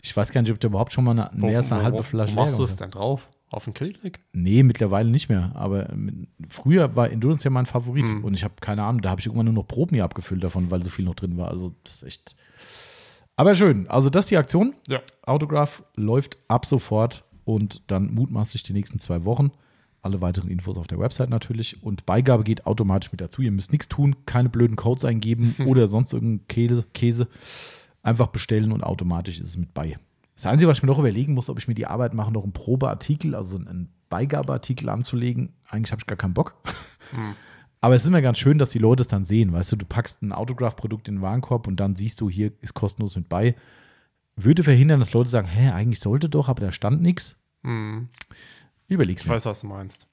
ich 0.00 0.16
weiß 0.16 0.32
gar 0.32 0.42
nicht, 0.42 0.50
ob 0.50 0.58
der 0.58 0.70
überhaupt 0.70 0.92
schon 0.92 1.04
mal 1.04 1.12
eine, 1.12 1.30
Wo- 1.32 1.46
mehr 1.46 1.58
als 1.58 1.70
eine 1.70 1.84
halbe 1.84 2.02
Flasche 2.02 2.34
Wo 2.34 2.40
machst 2.42 2.58
du 2.58 2.64
es 2.64 2.74
denn 2.74 2.90
drauf? 2.90 3.28
Auf 3.52 3.64
den 3.64 3.74
Killclick? 3.74 4.20
Nee, 4.32 4.62
mittlerweile 4.62 5.10
nicht 5.10 5.28
mehr. 5.28 5.52
Aber 5.54 5.88
früher 6.48 6.96
war 6.96 7.10
Endurance 7.10 7.44
ja 7.44 7.50
mein 7.50 7.66
Favorit. 7.66 8.06
Mhm. 8.06 8.24
Und 8.24 8.32
ich 8.32 8.44
habe 8.44 8.54
keine 8.60 8.82
Ahnung, 8.82 9.02
da 9.02 9.10
habe 9.10 9.20
ich 9.20 9.26
irgendwann 9.26 9.44
nur 9.44 9.54
noch 9.54 9.68
Proben 9.68 9.94
hier 9.94 10.04
abgefüllt 10.04 10.42
davon, 10.42 10.70
weil 10.70 10.82
so 10.82 10.88
viel 10.88 11.04
noch 11.04 11.14
drin 11.14 11.36
war. 11.36 11.48
Also 11.48 11.74
das 11.84 11.96
ist 11.96 12.02
echt. 12.04 12.36
Aber 13.36 13.54
schön. 13.54 13.86
Also 13.88 14.08
das 14.08 14.24
ist 14.24 14.30
die 14.30 14.38
Aktion. 14.38 14.74
Ja. 14.88 15.00
Autograph 15.22 15.82
läuft 15.96 16.38
ab 16.48 16.64
sofort 16.64 17.24
und 17.44 17.82
dann 17.88 18.14
mutmaßlich 18.14 18.62
die 18.62 18.72
nächsten 18.72 18.98
zwei 18.98 19.26
Wochen. 19.26 19.52
Alle 20.00 20.22
weiteren 20.22 20.50
Infos 20.50 20.78
auf 20.78 20.86
der 20.86 20.98
Website 20.98 21.28
natürlich. 21.28 21.82
Und 21.82 22.06
Beigabe 22.06 22.44
geht 22.44 22.66
automatisch 22.66 23.12
mit 23.12 23.20
dazu. 23.20 23.42
Ihr 23.42 23.52
müsst 23.52 23.70
nichts 23.70 23.88
tun, 23.88 24.16
keine 24.24 24.48
blöden 24.48 24.76
Codes 24.76 25.04
eingeben 25.04 25.56
oder 25.66 25.86
sonst 25.88 26.14
irgendeinen 26.14 26.86
Käse. 26.94 27.28
Einfach 28.02 28.28
bestellen 28.28 28.72
und 28.72 28.82
automatisch 28.82 29.38
ist 29.38 29.46
es 29.46 29.56
mit 29.58 29.74
bei. 29.74 29.98
Das 30.42 30.50
Einzige, 30.50 30.68
was 30.68 30.78
ich 30.78 30.82
mir 30.82 30.88
noch 30.88 30.98
überlegen 30.98 31.34
muss, 31.34 31.48
ob 31.48 31.58
ich 31.58 31.68
mir 31.68 31.74
die 31.74 31.86
Arbeit 31.86 32.14
mache, 32.14 32.32
noch 32.32 32.42
einen 32.42 32.52
Probeartikel, 32.52 33.36
also 33.36 33.56
einen 33.58 33.92
Beigabeartikel 34.08 34.88
anzulegen. 34.88 35.52
Eigentlich 35.68 35.92
habe 35.92 36.00
ich 36.00 36.06
gar 36.06 36.16
keinen 36.16 36.34
Bock. 36.34 36.56
Aber 37.80 37.94
es 37.94 38.02
ist 38.02 38.08
immer 38.08 38.22
ganz 38.22 38.38
schön, 38.38 38.58
dass 38.58 38.70
die 38.70 38.80
Leute 38.80 39.02
es 39.02 39.06
dann 39.08 39.24
sehen. 39.24 39.52
Weißt 39.52 39.70
du, 39.70 39.76
du 39.76 39.86
packst 39.86 40.20
ein 40.20 40.32
Autograph-Produkt 40.32 41.06
in 41.06 41.16
den 41.16 41.22
Warenkorb 41.22 41.68
und 41.68 41.76
dann 41.76 41.94
siehst 41.94 42.20
du, 42.20 42.28
hier 42.28 42.50
ist 42.60 42.74
kostenlos 42.74 43.14
mit 43.14 43.28
bei. 43.28 43.54
Würde 44.34 44.64
verhindern, 44.64 44.98
dass 44.98 45.12
Leute 45.12 45.30
sagen, 45.30 45.46
hä, 45.46 45.70
eigentlich 45.70 46.00
sollte 46.00 46.28
doch, 46.28 46.48
aber 46.48 46.60
da 46.60 46.72
stand 46.72 47.02
nichts. 47.02 47.38
Hm, 47.62 48.08
Ich 48.88 48.94
überleg's 48.96 49.22
ich 49.22 49.28
mir. 49.28 49.34
weiß, 49.34 49.44
was 49.46 49.60
du 49.60 49.68
meinst. 49.68 50.08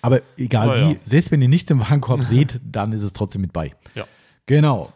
Aber 0.00 0.22
egal 0.36 0.68
Aber 0.70 0.88
wie, 0.88 0.92
ja. 0.94 0.98
selbst 1.04 1.30
wenn 1.30 1.40
ihr 1.40 1.48
nichts 1.48 1.70
im 1.70 1.78
Warenkorb 1.78 2.22
seht, 2.24 2.60
dann 2.64 2.90
ist 2.92 3.02
es 3.02 3.12
trotzdem 3.12 3.42
mit 3.42 3.52
bei. 3.52 3.76
Ja. 3.94 4.06
Genau. 4.46 4.92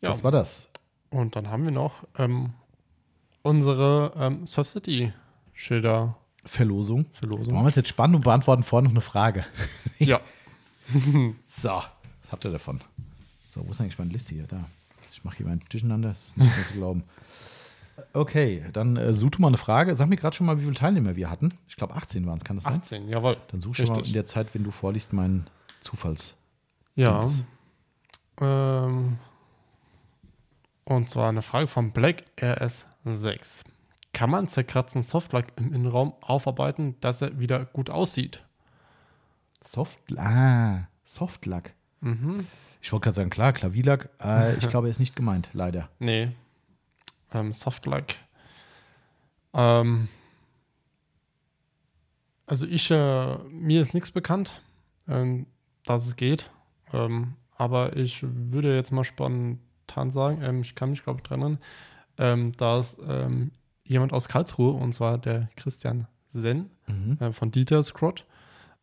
Ja. 0.00 0.08
Das 0.08 0.24
war 0.24 0.30
das. 0.30 0.66
Und 1.10 1.36
dann 1.36 1.50
haben 1.50 1.64
wir 1.64 1.72
noch 1.72 2.04
ähm, 2.16 2.54
unsere 3.48 4.12
ähm, 4.16 4.46
Surf 4.46 4.68
City 4.68 5.12
Schilder 5.54 6.16
Verlosung. 6.44 7.00
Machen 7.00 7.14
Verlosung. 7.14 7.54
wir 7.54 7.66
es 7.66 7.74
jetzt 7.74 7.88
spannend 7.88 8.16
und 8.16 8.22
beantworten 8.22 8.62
vorher 8.62 8.84
noch 8.84 8.92
eine 8.92 9.00
Frage. 9.00 9.44
ja. 9.98 10.20
So, 11.48 11.68
was 11.68 12.32
habt 12.32 12.44
ihr 12.46 12.50
davon? 12.50 12.80
So, 13.50 13.66
wo 13.66 13.70
ist 13.70 13.80
eigentlich 13.80 13.98
meine 13.98 14.10
Liste 14.10 14.34
hier? 14.34 14.46
Da. 14.46 14.64
Ich 15.10 15.22
mache 15.24 15.38
hier 15.38 15.46
mein 15.46 15.60
Durcheinander, 15.68 16.10
das 16.10 16.28
ist 16.28 16.38
nicht 16.38 16.56
mehr 16.56 16.66
zu 16.66 16.74
glauben. 16.74 17.04
Okay, 18.12 18.64
dann 18.72 18.96
äh, 18.96 19.12
such 19.12 19.30
du 19.32 19.42
mal 19.42 19.48
eine 19.48 19.58
Frage. 19.58 19.94
Sag 19.96 20.08
mir 20.08 20.16
gerade 20.16 20.34
schon 20.34 20.46
mal, 20.46 20.58
wie 20.58 20.62
viele 20.62 20.74
Teilnehmer 20.74 21.16
wir 21.16 21.28
hatten. 21.28 21.52
Ich 21.68 21.76
glaube, 21.76 21.94
18 21.94 22.26
waren 22.26 22.38
es, 22.38 22.44
kann 22.44 22.56
das 22.56 22.64
sein? 22.64 22.80
18, 22.80 23.08
jawohl. 23.08 23.36
Dann 23.48 23.60
such 23.60 23.74
schon 23.74 23.88
mal 23.88 24.06
in 24.06 24.12
der 24.12 24.24
Zeit, 24.24 24.54
wenn 24.54 24.64
du 24.64 24.70
vorliest, 24.70 25.12
meinen 25.12 25.46
Zufalls. 25.80 26.36
Ja. 26.94 27.28
Ähm, 28.40 29.18
und 30.84 31.10
zwar 31.10 31.28
eine 31.28 31.42
Frage 31.42 31.66
von 31.66 31.90
Black 31.90 32.24
RS6. 33.12 33.64
Kann 34.12 34.30
man 34.30 34.48
zerkratzten 34.48 35.02
Softlack 35.02 35.52
im 35.56 35.72
Innenraum 35.72 36.14
aufarbeiten, 36.20 36.96
dass 37.00 37.22
er 37.22 37.38
wieder 37.38 37.64
gut 37.66 37.90
aussieht? 37.90 38.42
Soft, 39.64 39.98
ah, 40.16 40.88
Softlack. 41.04 41.74
Mhm. 42.00 42.46
Ich 42.80 42.92
wollte 42.92 43.04
gerade 43.04 43.16
sagen, 43.16 43.30
klar, 43.30 43.52
Klavierlack. 43.52 44.08
Äh, 44.22 44.56
ich 44.56 44.68
glaube, 44.68 44.88
er 44.88 44.90
ist 44.90 45.00
nicht 45.00 45.16
gemeint, 45.16 45.50
leider. 45.52 45.88
Nee. 45.98 46.30
Ähm, 47.32 47.52
Softlack. 47.52 48.16
Ähm, 49.52 50.08
also 52.46 52.66
ich, 52.66 52.90
äh, 52.90 53.38
mir 53.50 53.82
ist 53.82 53.92
nichts 53.92 54.10
bekannt, 54.10 54.62
ähm, 55.06 55.46
dass 55.84 56.06
es 56.06 56.16
geht. 56.16 56.50
Ähm, 56.92 57.34
aber 57.56 57.96
ich 57.96 58.22
würde 58.22 58.74
jetzt 58.74 58.92
mal 58.92 59.04
spontan 59.04 60.10
sagen, 60.10 60.40
ähm, 60.42 60.62
ich 60.62 60.74
kann 60.74 60.90
mich 60.90 61.02
glaube 61.02 61.18
ich 61.18 61.28
dran 61.28 61.58
ähm, 62.18 62.52
dass 62.56 62.96
ähm, 63.06 63.52
jemand 63.84 64.12
aus 64.12 64.28
Karlsruhe, 64.28 64.72
und 64.72 64.92
zwar 64.94 65.18
der 65.18 65.48
Christian 65.56 66.06
Senn 66.32 66.70
Mhm. 66.86 67.16
äh, 67.20 67.32
von 67.32 67.50
Dieter 67.50 67.82
Scrott, 67.82 68.24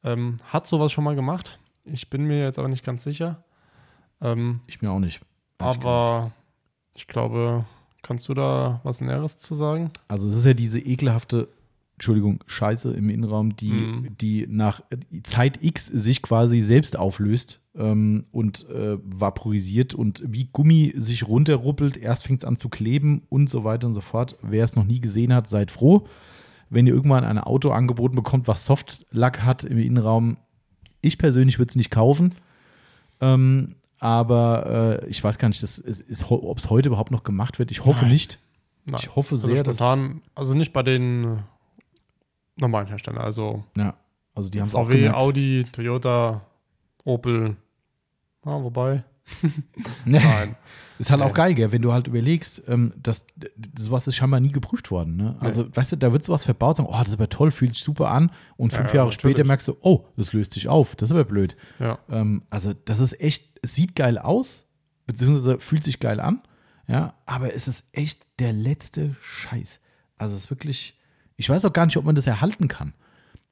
ähm, 0.04 0.38
hat 0.46 0.68
sowas 0.68 0.92
schon 0.92 1.04
mal 1.04 1.16
gemacht. 1.16 1.60
Ich 1.84 2.10
bin 2.10 2.26
mir 2.26 2.42
jetzt 2.44 2.60
aber 2.60 2.68
nicht 2.68 2.84
ganz 2.86 3.04
sicher. 3.04 3.44
Ähm, 4.22 4.62
Ich 4.68 4.82
mir 4.82 4.92
auch 4.92 5.00
nicht. 5.00 5.22
Aber 5.58 6.32
ich 6.94 7.08
glaube, 7.08 7.66
kannst 8.02 8.28
du 8.30 8.34
da 8.34 8.80
was 8.84 9.02
Näheres 9.02 9.38
zu 9.38 9.56
sagen? 9.56 9.92
Also, 10.08 10.28
es 10.28 10.36
ist 10.36 10.46
ja 10.46 10.54
diese 10.54 10.80
ekelhafte, 10.80 11.48
Entschuldigung, 11.96 12.44
Scheiße 12.48 12.92
im 12.94 13.10
Innenraum, 13.10 13.56
die, 13.56 13.72
Mhm. 13.72 14.18
die 14.18 14.46
nach 14.48 14.82
Zeit 15.24 15.64
X 15.64 15.86
sich 15.88 16.22
quasi 16.22 16.60
selbst 16.60 16.98
auflöst. 16.98 17.62
Ähm, 17.78 18.24
und 18.32 18.68
äh, 18.70 18.98
vaporisiert 19.04 19.94
und 19.94 20.24
wie 20.26 20.50
Gummi 20.52 20.94
sich 20.96 21.28
runterruppelt. 21.28 21.98
Erst 21.98 22.26
fängt 22.26 22.42
es 22.44 22.46
an 22.48 22.58
zu 22.58 22.70
kleben 22.70 23.24
und 23.30 23.50
so 23.50 23.64
weiter 23.64 23.88
und 23.88 23.94
so 23.94 24.02
fort. 24.02 24.38
Wer 24.42 24.64
es 24.64 24.76
noch 24.76 24.86
nie 24.86 25.00
gesehen 25.00 25.34
hat, 25.34 25.50
seid 25.50 25.72
froh. 25.72 26.08
Wenn 26.70 26.88
ihr 26.88 26.94
irgendwann 26.94 27.24
ein 27.24 27.38
Auto 27.38 27.72
angeboten 27.72 28.16
bekommt, 28.16 28.48
was 28.48 28.66
Softlack 28.66 29.44
hat 29.44 29.64
im 29.64 29.78
Innenraum, 29.78 30.38
ich 31.02 31.18
persönlich 31.18 31.60
würde 31.60 31.70
es 31.70 31.76
nicht 31.76 31.92
kaufen. 31.92 32.36
Ähm, 33.22 33.76
aber 34.00 35.02
äh, 35.04 35.08
ich 35.10 35.24
weiß 35.24 35.38
gar 35.38 35.48
nicht, 35.48 35.64
ob 36.30 36.58
es 36.58 36.70
heute 36.70 36.90
überhaupt 36.90 37.12
noch 37.12 37.24
gemacht 37.24 37.60
wird. 37.60 37.72
Ich 37.72 37.86
hoffe 37.86 38.04
Nein. 38.04 38.12
nicht. 38.14 38.40
Nein. 38.86 39.00
Ich 39.02 39.16
hoffe 39.16 39.36
Also 39.36 39.48
sehr, 39.48 39.64
dass. 39.64 39.78
spontan, 39.78 40.22
also 40.36 40.54
nicht 40.54 40.74
bei 40.74 40.84
den 40.84 41.40
normalen 42.58 42.88
Herstellern, 42.88 43.22
also 43.22 43.64
Ja, 43.76 43.96
also 44.34 44.50
die 44.50 44.60
haben 44.62 44.68
es 44.68 44.76
auch 44.76 44.88
VW. 44.88 45.10
Audi, 45.10 45.66
Toyota, 45.72 46.42
Opel. 47.04 47.56
Ja, 48.46 48.64
wobei. 48.64 49.04
Nee. 50.06 50.20
Nein. 50.20 50.56
Ist 51.00 51.10
halt 51.12 51.20
Nee. 51.20 51.26
auch 51.26 51.34
geil, 51.34 51.56
gell, 51.56 51.72
wenn 51.72 51.82
du 51.82 51.92
halt 51.92 52.08
überlegst, 52.08 52.62
ähm, 52.68 52.94
dass 52.96 53.26
sowas 53.78 54.08
ist 54.08 54.16
scheinbar 54.16 54.40
nie 54.40 54.52
geprüft 54.52 54.92
worden. 54.92 55.18
Ne? 55.18 55.36
Also, 55.40 55.66
weißt 55.76 55.94
du, 55.94 55.96
da 55.98 56.14
wird 56.14 56.24
sowas 56.24 56.46
verbaut, 56.46 56.78
sagen, 56.78 56.88
oh, 56.90 56.98
das 57.00 57.10
ist 57.10 57.16
aber 57.16 57.28
toll, 57.28 57.52
fühlt 57.52 57.74
sich 57.74 57.84
super 57.84 58.12
an. 58.12 58.32
Und 58.56 58.72
fünf 58.72 58.90
ja, 58.90 58.98
Jahre 58.98 59.08
natürlich. 59.10 59.36
später 59.36 59.44
merkst 59.48 59.68
du, 59.68 59.78
oh, 59.82 60.06
das 60.16 60.32
löst 60.32 60.54
sich 60.54 60.68
auf. 60.70 60.96
Das 60.96 61.10
ist 61.10 61.12
aber 61.14 61.26
blöd. 61.26 61.58
Ja. 61.80 61.98
Ähm, 62.10 62.44
also, 62.50 62.74
das 62.74 63.00
ist 63.00 63.20
echt, 63.20 63.60
es 63.64 63.76
sieht 63.76 63.96
geil 63.96 64.18
aus, 64.20 64.68
beziehungsweise 65.08 65.60
fühlt 65.60 65.84
sich 65.84 66.00
geil 66.00 66.20
an. 66.20 66.42
Ja, 66.88 67.16
aber 67.26 67.54
es 67.54 67.68
ist 67.68 67.86
echt 67.94 68.26
der 68.40 68.54
letzte 68.54 69.16
Scheiß. 69.22 69.80
Also, 70.18 70.36
es 70.36 70.46
ist 70.46 70.50
wirklich, 70.52 70.98
ich 71.36 71.50
weiß 71.50 71.66
auch 71.66 71.74
gar 71.74 71.86
nicht, 71.88 71.98
ob 71.98 72.06
man 72.06 72.16
das 72.16 72.28
erhalten 72.28 72.68
kann. 72.68 72.94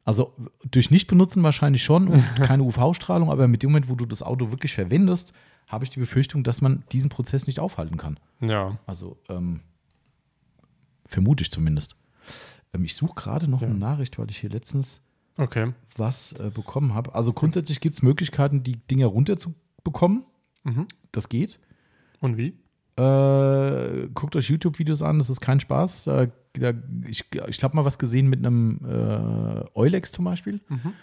Also 0.05 0.33
durch 0.69 0.91
Nicht-Benutzen 0.91 1.43
wahrscheinlich 1.43 1.83
schon 1.83 2.07
und 2.09 2.23
keine 2.35 2.63
UV-Strahlung, 2.63 3.31
aber 3.31 3.47
mit 3.47 3.63
dem 3.63 3.71
Moment, 3.71 3.89
wo 3.89 3.95
du 3.95 4.05
das 4.05 4.21
Auto 4.21 4.51
wirklich 4.51 4.73
verwendest, 4.73 5.33
habe 5.67 5.85
ich 5.85 5.89
die 5.89 5.99
Befürchtung, 5.99 6.43
dass 6.43 6.61
man 6.61 6.83
diesen 6.91 7.09
Prozess 7.09 7.47
nicht 7.47 7.59
aufhalten 7.59 7.97
kann. 7.97 8.19
Ja. 8.41 8.77
Also 8.85 9.17
ähm, 9.29 9.61
vermute 11.05 11.43
ich 11.43 11.51
zumindest. 11.51 11.95
Ähm, 12.73 12.83
ich 12.83 12.95
suche 12.95 13.15
gerade 13.15 13.47
noch 13.47 13.61
Ja. 13.61 13.67
eine 13.67 13.77
Nachricht, 13.77 14.17
weil 14.19 14.29
ich 14.29 14.37
hier 14.37 14.49
letztens 14.49 15.01
Okay. 15.37 15.73
was 15.97 16.33
äh, 16.33 16.51
bekommen 16.53 16.93
habe. 16.93 17.15
Also 17.15 17.33
grundsätzlich 17.33 17.79
gibt 17.79 17.95
es 17.95 18.01
Möglichkeiten, 18.01 18.61
die 18.63 18.75
Dinger 18.75 19.07
runterzubekommen. 19.07 20.23
Mhm. 20.63 20.87
Das 21.11 21.29
geht. 21.29 21.59
Und 22.19 22.37
wie? 22.37 22.57
Äh, 23.01 24.07
guckt 24.13 24.35
euch 24.35 24.49
YouTube-Videos 24.49 25.01
an, 25.01 25.17
das 25.17 25.29
ist 25.29 25.41
kein 25.41 25.59
Spaß. 25.59 26.03
Da, 26.03 26.27
da, 26.53 26.73
ich 27.07 27.25
ich 27.47 27.63
habe 27.63 27.75
mal 27.75 27.85
was 27.85 27.97
gesehen 27.97 28.29
mit 28.29 28.39
einem 28.39 28.79
äh, 28.85 29.65
Eulex 29.75 30.11
zum 30.11 30.25
Beispiel. 30.25 30.59
Mhm. 30.69 30.93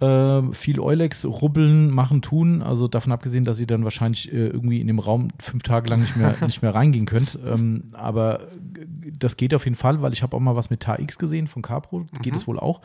Äh, 0.00 0.54
viel 0.54 0.78
Eulex, 0.78 1.24
rubbeln, 1.24 1.90
machen, 1.90 2.22
tun. 2.22 2.62
Also 2.62 2.86
davon 2.86 3.10
abgesehen, 3.10 3.44
dass 3.44 3.58
ihr 3.58 3.66
dann 3.66 3.82
wahrscheinlich 3.82 4.32
äh, 4.32 4.46
irgendwie 4.46 4.80
in 4.80 4.86
dem 4.86 5.00
Raum 5.00 5.28
fünf 5.40 5.64
Tage 5.64 5.88
lang 5.90 6.00
nicht 6.00 6.16
mehr, 6.16 6.36
nicht 6.46 6.62
mehr 6.62 6.74
reingehen 6.74 7.04
könnt. 7.04 7.36
Ähm, 7.44 7.84
aber 7.92 8.42
äh, 8.42 8.86
das 9.18 9.36
geht 9.36 9.54
auf 9.54 9.64
jeden 9.64 9.76
Fall, 9.76 10.00
weil 10.00 10.12
ich 10.12 10.22
habe 10.22 10.36
auch 10.36 10.40
mal 10.40 10.54
was 10.54 10.70
mit 10.70 10.80
TAX 10.80 11.18
gesehen 11.18 11.48
von 11.48 11.62
Capro. 11.62 12.06
Geht 12.22 12.36
es 12.36 12.46
wohl 12.46 12.60
auch. 12.60 12.80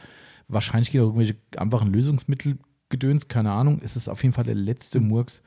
Wahrscheinlich 0.47 0.89
geht 0.91 1.01
auch 1.01 1.05
irgendwelche 1.05 1.35
einfachen 1.55 1.93
Lösungsmittel-Gedöns, 1.93 3.27
keine 3.27 3.51
Ahnung. 3.51 3.79
Es 3.83 3.95
ist 3.95 4.09
auf 4.09 4.23
jeden 4.23 4.33
Fall 4.33 4.45
der 4.45 4.55
letzte 4.55 4.99
Murks. 4.99 5.43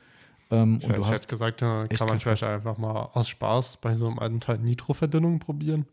Ähm, 0.49 0.77
Ich, 0.79 0.87
und 0.87 0.95
du 0.95 1.01
ich 1.01 1.07
hast 1.07 1.15
hätte 1.15 1.27
gesagt, 1.27 1.61
echt 1.61 1.99
kann 1.99 2.07
man 2.07 2.19
vielleicht 2.19 2.43
einfach 2.43 2.77
mal 2.77 3.09
aus 3.13 3.27
Spaß 3.27 3.77
bei 3.77 3.93
so 3.93 4.07
einem 4.07 4.19
alten 4.19 4.39
Teil 4.39 4.59
Nitro-Verdünnung 4.59 5.39
probieren. 5.39 5.85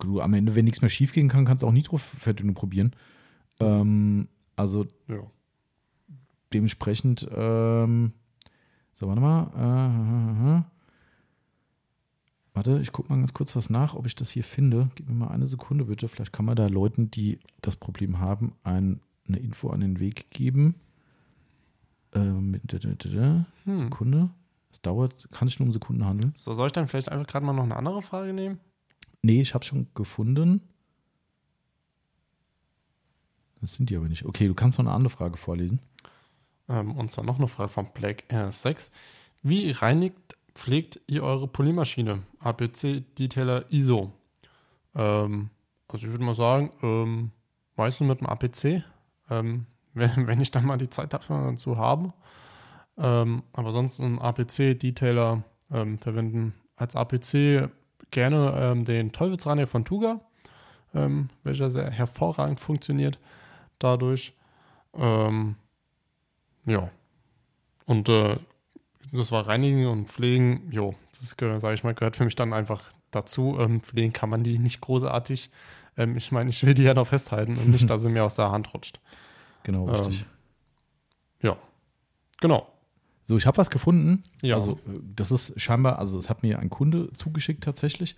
Du, 0.00 0.20
am 0.20 0.34
Ende, 0.34 0.54
wenn 0.54 0.64
nichts 0.64 0.80
mehr 0.80 0.88
schief 0.88 1.12
gehen 1.12 1.28
kann, 1.28 1.44
kannst 1.44 1.62
du 1.62 1.66
auch 1.66 1.72
Nitro-Verdünnung 1.72 2.54
probieren. 2.54 2.94
Ähm, 3.60 4.28
also 4.56 4.86
Ja. 5.08 5.22
dementsprechend, 6.52 7.28
ähm, 7.32 8.12
so, 8.92 9.08
warte 9.08 9.20
mal. 9.20 9.50
Äh, 9.56 10.54
äh, 10.54 10.58
äh. 10.58 10.62
Warte, 12.56 12.78
ich 12.80 12.92
gucke 12.92 13.08
mal 13.12 13.18
ganz 13.18 13.34
kurz 13.34 13.56
was 13.56 13.68
nach, 13.68 13.96
ob 13.96 14.06
ich 14.06 14.14
das 14.14 14.30
hier 14.30 14.44
finde. 14.44 14.88
Gib 14.94 15.08
mir 15.08 15.14
mal 15.16 15.28
eine 15.28 15.48
Sekunde 15.48 15.86
bitte. 15.86 16.06
Vielleicht 16.06 16.32
kann 16.32 16.44
man 16.44 16.54
da 16.54 16.68
Leuten, 16.68 17.10
die 17.10 17.40
das 17.62 17.74
Problem 17.74 18.20
haben, 18.20 18.52
ein, 18.62 19.00
eine 19.26 19.38
Info 19.38 19.70
an 19.70 19.80
den 19.80 19.98
Weg 19.98 20.30
geben. 20.30 20.76
Ähm, 22.14 22.60
da, 22.62 22.78
da, 22.78 22.90
da. 22.94 23.46
Hm. 23.64 23.76
Sekunde. 23.76 24.30
Es 24.70 24.80
dauert, 24.82 25.28
kann 25.32 25.48
sich 25.48 25.58
nur 25.58 25.66
um 25.66 25.72
Sekunden 25.72 26.04
handeln. 26.04 26.32
So, 26.36 26.54
soll 26.54 26.66
ich 26.68 26.72
dann 26.72 26.86
vielleicht 26.86 27.08
einfach 27.08 27.26
gerade 27.26 27.44
mal 27.44 27.52
noch 27.52 27.64
eine 27.64 27.74
andere 27.76 28.02
Frage 28.02 28.32
nehmen? 28.32 28.60
Nee, 29.24 29.40
ich 29.40 29.54
habe 29.54 29.64
schon 29.64 29.86
gefunden. 29.94 30.60
Das 33.62 33.72
sind 33.72 33.88
die 33.88 33.96
aber 33.96 34.06
nicht. 34.06 34.26
Okay, 34.26 34.46
du 34.46 34.52
kannst 34.52 34.76
noch 34.76 34.84
eine 34.84 34.94
andere 34.94 35.08
Frage 35.08 35.38
vorlesen. 35.38 35.80
Ähm, 36.68 36.94
und 36.94 37.10
zwar 37.10 37.24
noch 37.24 37.38
eine 37.38 37.48
Frage 37.48 37.70
von 37.70 37.86
Black 37.94 38.24
RS6. 38.28 38.90
Wie 39.42 39.70
reinigt, 39.70 40.36
pflegt 40.54 41.00
ihr 41.06 41.22
eure 41.22 41.48
Polymaschine? 41.48 42.24
APC, 42.40 43.02
Detailer, 43.18 43.64
ISO. 43.72 44.12
Ähm, 44.94 45.48
also 45.88 46.06
ich 46.06 46.12
würde 46.12 46.24
mal 46.24 46.34
sagen, 46.34 46.70
ähm, 46.82 47.30
meistens 47.76 48.06
mit 48.06 48.20
dem 48.20 48.26
APC, 48.26 48.84
ähm, 49.30 49.64
wenn, 49.94 50.26
wenn 50.26 50.42
ich 50.42 50.50
dann 50.50 50.66
mal 50.66 50.76
die 50.76 50.90
Zeit 50.90 51.14
dazu 51.14 51.78
habe. 51.78 52.12
Ähm, 52.98 53.42
aber 53.54 53.72
sonst 53.72 54.00
ein 54.00 54.18
APC-Detailer 54.18 55.44
ähm, 55.70 55.96
verwenden 55.96 56.52
als 56.76 56.94
APC 56.94 57.70
gerne 58.14 58.54
ähm, 58.56 58.84
den 58.86 59.12
Teufelsreiniger 59.12 59.66
von 59.66 59.84
Tuga, 59.84 60.20
ähm, 60.94 61.28
welcher 61.42 61.68
sehr 61.68 61.90
hervorragend 61.90 62.60
funktioniert 62.60 63.18
dadurch. 63.78 64.32
Ähm, 64.94 65.56
ja. 66.64 66.90
Und 67.84 68.08
äh, 68.08 68.36
das 69.12 69.30
war 69.30 69.46
Reinigen 69.46 69.86
und 69.86 70.08
Pflegen, 70.08 70.70
jo, 70.70 70.94
das 71.12 71.36
sage 71.60 71.74
ich 71.74 71.84
mal, 71.84 71.94
gehört 71.94 72.16
für 72.16 72.24
mich 72.24 72.36
dann 72.36 72.52
einfach 72.52 72.90
dazu. 73.10 73.58
Ähm, 73.60 73.80
pflegen 73.82 74.12
kann 74.12 74.30
man 74.30 74.42
die 74.42 74.58
nicht 74.58 74.80
großartig. 74.80 75.50
Ähm, 75.96 76.16
ich 76.16 76.32
meine, 76.32 76.50
ich 76.50 76.64
will 76.64 76.74
die 76.74 76.82
ja 76.82 76.94
noch 76.94 77.06
festhalten 77.06 77.58
und 77.58 77.68
nicht, 77.68 77.88
dass 77.90 78.02
sie 78.02 78.08
mir 78.08 78.24
aus 78.24 78.36
der 78.36 78.50
Hand 78.50 78.72
rutscht. 78.72 79.00
Genau, 79.64 79.88
Ähm, 79.88 79.94
richtig. 79.94 80.24
Ja. 81.42 81.56
Genau. 82.40 82.66
So, 83.26 83.36
ich 83.36 83.46
habe 83.46 83.56
was 83.56 83.70
gefunden. 83.70 84.22
Ja. 84.42 84.54
Also, 84.54 84.72
äh, 84.86 85.00
das 85.16 85.32
ist 85.32 85.60
scheinbar, 85.60 85.98
also 85.98 86.18
es 86.18 86.30
hat 86.30 86.42
mir 86.42 86.58
ein 86.60 86.70
Kunde 86.70 87.10
zugeschickt 87.14 87.64
tatsächlich. 87.64 88.16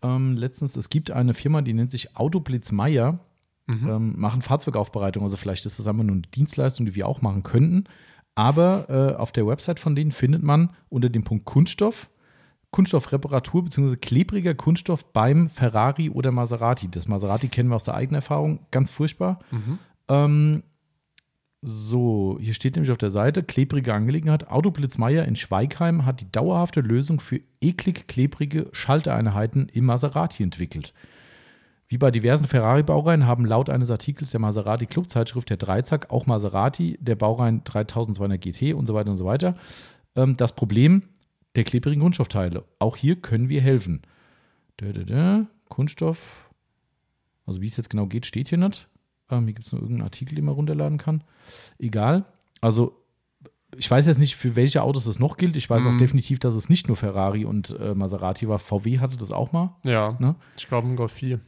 Ähm, 0.00 0.36
letztens, 0.36 0.76
es 0.76 0.88
gibt 0.88 1.10
eine 1.10 1.34
Firma, 1.34 1.60
die 1.60 1.74
nennt 1.74 1.90
sich 1.90 2.16
Autoblitz 2.16 2.72
Meier, 2.72 3.18
Mhm. 3.66 3.88
ähm, 3.88 4.14
machen 4.18 4.42
Fahrzeugaufbereitung. 4.42 5.22
Also 5.22 5.36
vielleicht 5.38 5.64
ist 5.64 5.78
das 5.78 5.86
einfach 5.88 6.04
nur 6.04 6.12
eine 6.16 6.22
Dienstleistung, 6.34 6.84
die 6.84 6.94
wir 6.94 7.08
auch 7.08 7.22
machen 7.22 7.42
könnten. 7.42 7.84
Aber 8.34 8.90
äh, 8.90 9.14
auf 9.18 9.32
der 9.32 9.46
Website 9.46 9.80
von 9.80 9.94
denen 9.94 10.12
findet 10.12 10.42
man 10.42 10.70
unter 10.90 11.08
dem 11.08 11.24
Punkt 11.24 11.46
Kunststoff, 11.46 12.10
Kunststoffreparatur 12.72 13.64
bzw. 13.64 13.96
klebriger 13.96 14.54
Kunststoff 14.54 15.04
beim 15.12 15.48
Ferrari 15.48 16.10
oder 16.10 16.32
Maserati. 16.32 16.88
Das 16.90 17.06
Maserati 17.08 17.48
kennen 17.48 17.68
wir 17.68 17.76
aus 17.76 17.84
der 17.84 17.94
eigenen 17.94 18.16
Erfahrung, 18.16 18.58
ganz 18.70 18.90
furchtbar. 18.90 19.38
Mhm. 19.50 19.78
Ähm, 20.08 20.62
so, 21.66 22.36
hier 22.40 22.52
steht 22.52 22.76
nämlich 22.76 22.92
auf 22.92 22.98
der 22.98 23.10
Seite, 23.10 23.42
klebrige 23.42 23.94
Angelegenheit. 23.94 24.48
Autoblitz 24.48 24.98
Meier 24.98 25.24
in 25.24 25.34
Schweigheim 25.34 26.04
hat 26.04 26.20
die 26.20 26.30
dauerhafte 26.30 26.82
Lösung 26.82 27.20
für 27.20 27.40
eklig 27.62 28.06
klebrige 28.06 28.68
Schaltereinheiten 28.72 29.70
im 29.70 29.86
Maserati 29.86 30.42
entwickelt. 30.42 30.92
Wie 31.86 31.96
bei 31.96 32.10
diversen 32.10 32.46
Ferrari-Baureihen 32.46 33.26
haben 33.26 33.46
laut 33.46 33.70
eines 33.70 33.90
Artikels 33.90 34.30
der 34.30 34.40
Maserati 34.40 34.84
Clubzeitschrift 34.84 35.48
der 35.48 35.56
Dreizack 35.56 36.10
auch 36.10 36.26
Maserati, 36.26 36.98
der 37.00 37.14
Baureihen 37.14 37.64
3200 37.64 38.40
GT 38.40 38.74
und 38.74 38.86
so 38.86 38.94
weiter 38.94 39.10
und 39.10 39.16
so 39.16 39.24
weiter, 39.24 39.56
ähm, 40.16 40.36
das 40.36 40.54
Problem 40.54 41.04
der 41.56 41.64
klebrigen 41.64 42.02
Kunststoffteile. 42.02 42.64
Auch 42.78 42.96
hier 42.96 43.16
können 43.16 43.48
wir 43.48 43.62
helfen. 43.62 44.02
Da, 44.76 44.92
da, 44.92 45.02
da. 45.02 45.46
Kunststoff, 45.70 46.50
also 47.46 47.62
wie 47.62 47.66
es 47.66 47.76
jetzt 47.78 47.88
genau 47.88 48.06
geht, 48.06 48.26
steht 48.26 48.48
hier 48.48 48.58
nicht. 48.58 48.86
Ähm, 49.30 49.44
hier 49.44 49.54
gibt 49.54 49.66
es 49.66 49.72
nur 49.72 49.80
irgendeinen 49.82 50.06
Artikel, 50.06 50.34
den 50.34 50.44
man 50.44 50.54
runterladen 50.54 50.98
kann. 50.98 51.24
Egal. 51.78 52.24
Also, 52.60 53.00
ich 53.76 53.90
weiß 53.90 54.06
jetzt 54.06 54.18
nicht, 54.18 54.36
für 54.36 54.54
welche 54.56 54.82
Autos 54.82 55.04
das 55.04 55.18
noch 55.18 55.36
gilt. 55.36 55.56
Ich 55.56 55.68
weiß 55.68 55.84
auch 55.86 55.92
Mhm. 55.92 55.98
definitiv, 55.98 56.38
dass 56.38 56.54
es 56.54 56.68
nicht 56.68 56.86
nur 56.88 56.96
Ferrari 56.96 57.44
und 57.44 57.76
äh, 57.80 57.94
Maserati 57.94 58.48
war. 58.48 58.58
VW 58.58 58.98
hatte 59.00 59.16
das 59.16 59.32
auch 59.32 59.52
mal. 59.52 59.74
Ja. 59.82 60.16
Ne? 60.20 60.36
Ich 60.56 60.68
glaube, 60.68 60.86
ein 60.88 60.96
Golf 60.96 61.12
4. 61.12 61.40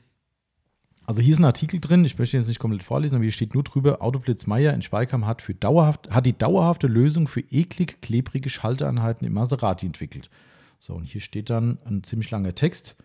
Also 1.08 1.22
hier 1.22 1.34
ist 1.34 1.38
ein 1.38 1.44
Artikel 1.44 1.78
drin, 1.78 2.04
ich 2.04 2.18
möchte 2.18 2.36
jetzt 2.36 2.48
nicht 2.48 2.58
komplett 2.58 2.82
vorlesen, 2.82 3.14
aber 3.14 3.22
hier 3.22 3.30
steht 3.30 3.54
nur 3.54 3.62
drüber, 3.62 4.02
Autoblitz 4.02 4.46
Meier 4.48 4.74
in 4.74 4.82
Schweigheim 4.82 5.24
hat, 5.24 5.40
für 5.40 5.54
dauerhaft, 5.54 6.10
hat 6.10 6.26
die 6.26 6.36
dauerhafte 6.36 6.88
Lösung 6.88 7.28
für 7.28 7.42
eklig 7.42 8.02
klebrige 8.02 8.50
Schaltereinheiten 8.50 9.24
im 9.24 9.34
Maserati 9.34 9.86
entwickelt. 9.86 10.30
So, 10.80 10.94
und 10.94 11.04
hier 11.04 11.20
steht 11.20 11.48
dann 11.48 11.78
ein 11.84 12.02
ziemlich 12.02 12.32
langer 12.32 12.56
Text. 12.56 12.96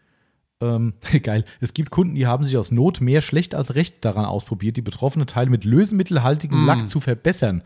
Ähm, 0.62 0.94
geil. 1.24 1.44
Es 1.60 1.74
gibt 1.74 1.90
Kunden, 1.92 2.16
die 2.16 2.28
haben 2.28 2.46
sich 2.46 2.56
aus 2.58 2.72
Not 2.72 3.02
mehr 3.02 3.22
schlecht 3.22 3.56
als 3.56 3.76
recht 3.76 4.06
daran 4.06 4.26
ausprobiert, 4.26 4.78
die 4.78 4.82
betroffene 4.82 5.26
Teile 5.26 5.50
mit 5.50 5.66
lösemittelhaltigem 5.66 6.64
Mm. 6.64 6.68
Lack 6.68 6.88
zu 6.88 7.00
verbessern. 7.00 7.64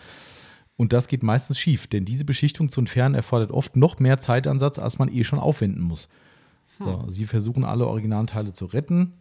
Und 0.77 0.91
das 0.93 1.07
geht 1.07 1.23
meistens 1.23 1.59
schief, 1.59 1.87
denn 1.87 2.03
diese 2.05 2.25
Beschichtung 2.25 2.69
zu 2.69 2.81
entfernen 2.81 3.15
erfordert 3.15 3.51
oft 3.51 3.75
noch 3.77 3.99
mehr 3.99 4.19
Zeitansatz, 4.19 4.79
als 4.79 4.97
man 4.97 5.09
eh 5.09 5.23
schon 5.23 5.39
aufwenden 5.39 5.81
muss. 5.81 6.09
So, 6.79 7.05
sie 7.07 7.25
versuchen 7.25 7.63
alle 7.63 7.87
originalen 7.87 8.27
Teile 8.27 8.51
zu 8.51 8.65
retten. 8.65 9.13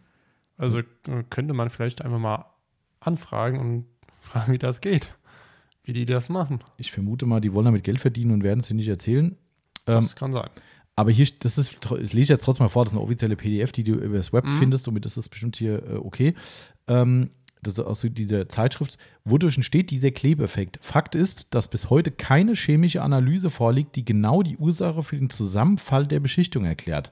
Also 0.57 0.79
äh, 0.79 0.83
könnte 1.29 1.53
man 1.53 1.69
vielleicht 1.69 2.01
einfach 2.01 2.19
mal 2.19 2.45
anfragen 2.99 3.59
und 3.59 3.85
fragen, 4.19 4.51
wie 4.51 4.57
das 4.57 4.81
geht. 4.81 5.13
wie 5.83 5.93
die 5.93 6.03
das 6.05 6.27
machen. 6.29 6.59
Ich 6.77 6.91
vermute 6.91 7.25
mal, 7.25 7.39
die 7.39 7.53
wollen 7.53 7.65
damit 7.65 7.83
Geld 7.85 8.01
verdienen 8.01 8.31
und 8.31 8.43
werden 8.43 8.59
es 8.59 8.67
dir 8.67 8.73
nicht 8.75 8.89
erzählen. 8.89 9.37
Ähm, 9.87 10.01
Das 10.01 10.15
kann 10.15 10.33
sein. 10.33 10.49
Aber 10.95 11.11
hier, 11.11 11.27
das 11.39 11.57
ist, 11.57 11.77
ich 12.01 12.13
lese 12.13 12.33
jetzt 12.33 12.43
trotzdem 12.45 12.65
mal 12.65 12.69
vor, 12.69 12.85
das 12.85 12.93
ist 12.93 12.97
eine 12.97 13.03
offizielle 13.03 13.35
PDF, 13.35 13.71
die 13.71 13.83
du 13.83 13.93
über 13.95 14.17
das 14.17 14.31
Web 14.33 14.45
Mhm. 14.45 14.57
findest, 14.59 14.83
somit 14.85 15.05
ist 15.05 15.17
das 15.17 15.29
bestimmt 15.29 15.57
hier 15.57 15.83
äh, 15.87 15.95
okay. 15.95 16.33
Ähm, 16.87 17.29
das 17.61 17.73
ist 17.73 17.79
aus 17.79 18.05
dieser 18.07 18.47
Zeitschrift. 18.47 18.97
Wodurch 19.23 19.55
entsteht 19.57 19.89
dieser 19.89 20.11
Klebeffekt? 20.11 20.77
Fakt 20.81 21.15
ist, 21.15 21.55
dass 21.55 21.67
bis 21.67 21.89
heute 21.89 22.11
keine 22.11 22.53
chemische 22.53 23.01
Analyse 23.01 23.49
vorliegt, 23.49 23.95
die 23.95 24.05
genau 24.05 24.43
die 24.43 24.57
Ursache 24.57 25.01
für 25.01 25.17
den 25.17 25.31
Zusammenfall 25.31 26.05
der 26.05 26.19
Beschichtung 26.19 26.63
erklärt. 26.65 27.11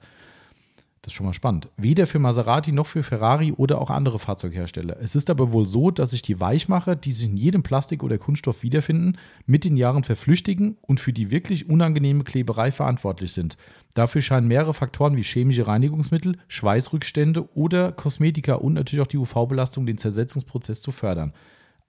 Das 1.04 1.12
ist 1.12 1.18
schon 1.18 1.26
mal 1.26 1.34
spannend. 1.34 1.68
Weder 1.76 2.08
für 2.08 2.18
Maserati 2.18 2.72
noch 2.72 2.88
für 2.88 3.04
Ferrari 3.04 3.52
oder 3.52 3.82
auch 3.82 3.90
andere 3.90 4.20
Fahrzeughersteller. 4.20 4.96
Es 5.02 5.16
ist 5.16 5.30
aber 5.30 5.52
wohl 5.52 5.66
so, 5.66 5.92
dass 5.92 6.12
sich 6.12 6.22
die 6.22 6.40
Weichmacher, 6.40 6.96
die 6.96 7.12
sich 7.12 7.28
in 7.28 7.36
jedem 7.36 7.62
Plastik 7.62 8.04
oder 8.04 8.18
Kunststoff 8.18 8.64
wiederfinden, 8.64 9.18
mit 9.46 9.66
den 9.66 9.76
Jahren 9.76 10.06
verflüchtigen 10.06 10.78
und 10.82 11.02
für 11.02 11.12
die 11.12 11.30
wirklich 11.30 11.70
unangenehme 11.70 12.24
Kleberei 12.24 12.72
verantwortlich 12.72 13.34
sind. 13.34 13.58
Dafür 13.96 14.22
scheinen 14.22 14.48
mehrere 14.48 14.74
Faktoren 14.74 15.18
wie 15.18 15.24
chemische 15.24 15.68
Reinigungsmittel, 15.68 16.38
Schweißrückstände 16.48 17.54
oder 17.54 17.92
Kosmetika 17.92 18.54
und 18.56 18.72
natürlich 18.72 19.04
auch 19.04 19.08
die 19.08 19.18
UV-Belastung 19.18 19.86
den 19.86 19.98
Zersetzungsprozess 19.98 20.82
zu 20.82 20.94
fördern. 20.94 21.34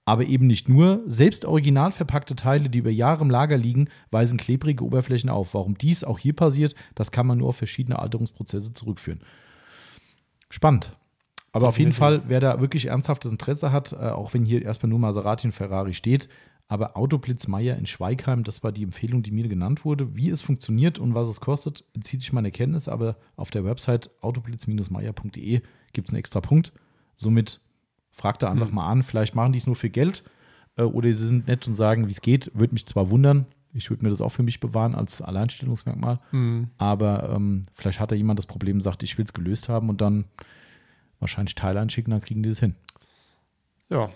Aber 0.07 0.25
eben 0.25 0.45
nicht 0.45 0.69
nur, 0.69 1.01
selbst 1.07 1.45
original 1.45 1.91
verpackte 1.91 2.35
Teile, 2.35 2.69
die 2.69 2.77
über 2.77 2.91
Jahre 2.91 3.23
im 3.23 3.31
Lager 3.31 3.57
liegen, 3.57 3.89
weisen 4.11 4.37
klebrige 4.37 4.85
Oberflächen 4.85 5.31
auf. 5.31 5.55
Warum 5.55 5.77
dies 5.77 6.03
auch 6.03 6.19
hier 6.19 6.33
passiert, 6.33 6.75
das 6.93 7.11
kann 7.11 7.25
man 7.25 7.39
nur 7.39 7.49
auf 7.49 7.57
verschiedene 7.57 7.97
Alterungsprozesse 7.97 8.73
zurückführen. 8.73 9.21
Spannend. 10.49 10.95
Aber 11.51 11.69
auf 11.69 11.79
jeden. 11.79 11.93
Fall, 11.93 12.23
wer 12.27 12.39
da 12.39 12.59
wirklich 12.59 12.87
ernsthaftes 12.87 13.31
Interesse 13.31 13.71
hat, 13.71 13.93
äh, 13.93 14.09
auch 14.09 14.33
wenn 14.33 14.45
hier 14.45 14.61
erstmal 14.61 14.89
nur 14.89 14.99
Maserati 14.99 15.47
und 15.47 15.53
Ferrari 15.53 15.93
steht, 15.93 16.27
aber 16.67 16.97
Autoblitz 16.97 17.47
Meier 17.47 17.77
in 17.77 17.85
Schweigheim, 17.85 18.43
das 18.43 18.63
war 18.63 18.71
die 18.71 18.83
Empfehlung, 18.83 19.23
die 19.23 19.31
mir 19.31 19.47
genannt 19.47 19.85
wurde. 19.85 20.15
Wie 20.15 20.29
es 20.29 20.41
funktioniert 20.41 20.99
und 20.99 21.13
was 21.13 21.27
es 21.27 21.39
kostet, 21.39 21.85
bezieht 21.93 22.21
sich 22.21 22.33
meine 22.33 22.51
Kenntnis, 22.51 22.87
aber 22.87 23.17
auf 23.35 23.51
der 23.51 23.63
Website 23.63 24.09
autoblitz-meier.de 24.21 25.61
gibt 25.93 26.07
es 26.07 26.13
einen 26.13 26.19
extra 26.19 26.41
Punkt. 26.41 26.73
Somit 27.15 27.61
fragt 28.15 28.41
da 28.43 28.49
einfach 28.49 28.67
Hm. 28.69 28.75
mal 28.75 28.87
an. 28.89 29.03
Vielleicht 29.03 29.35
machen 29.35 29.51
die 29.51 29.59
es 29.59 29.67
nur 29.67 29.75
für 29.75 29.89
Geld 29.89 30.23
äh, 30.77 30.81
oder 30.83 31.07
sie 31.13 31.27
sind 31.27 31.47
nett 31.47 31.67
und 31.67 31.73
sagen, 31.75 32.07
wie 32.07 32.11
es 32.11 32.21
geht. 32.21 32.49
Würde 32.55 32.73
mich 32.73 32.85
zwar 32.87 33.09
wundern, 33.11 33.45
ich 33.73 33.89
würde 33.89 34.03
mir 34.03 34.09
das 34.09 34.21
auch 34.21 34.29
für 34.31 34.41
mich 34.43 34.59
bewahren 34.61 34.95
als 34.95 35.21
Alleinstellungsmerkmal, 35.21 36.19
Mhm. 36.31 36.69
aber 36.77 37.29
ähm, 37.29 37.63
vielleicht 37.73 37.99
hat 37.99 38.11
da 38.11 38.15
jemand 38.15 38.39
das 38.39 38.45
Problem, 38.45 38.79
sagt, 38.81 39.03
ich 39.03 39.17
will 39.17 39.25
es 39.25 39.33
gelöst 39.33 39.67
haben 39.69 39.89
und 39.89 39.99
dann 40.01 40.25
wahrscheinlich 41.19 41.55
Teile 41.55 41.79
einschicken, 41.81 42.11
dann 42.11 42.21
kriegen 42.21 42.41
die 42.41 42.49
das 42.49 42.59
hin. 42.59 42.75
Ja, 43.89 44.09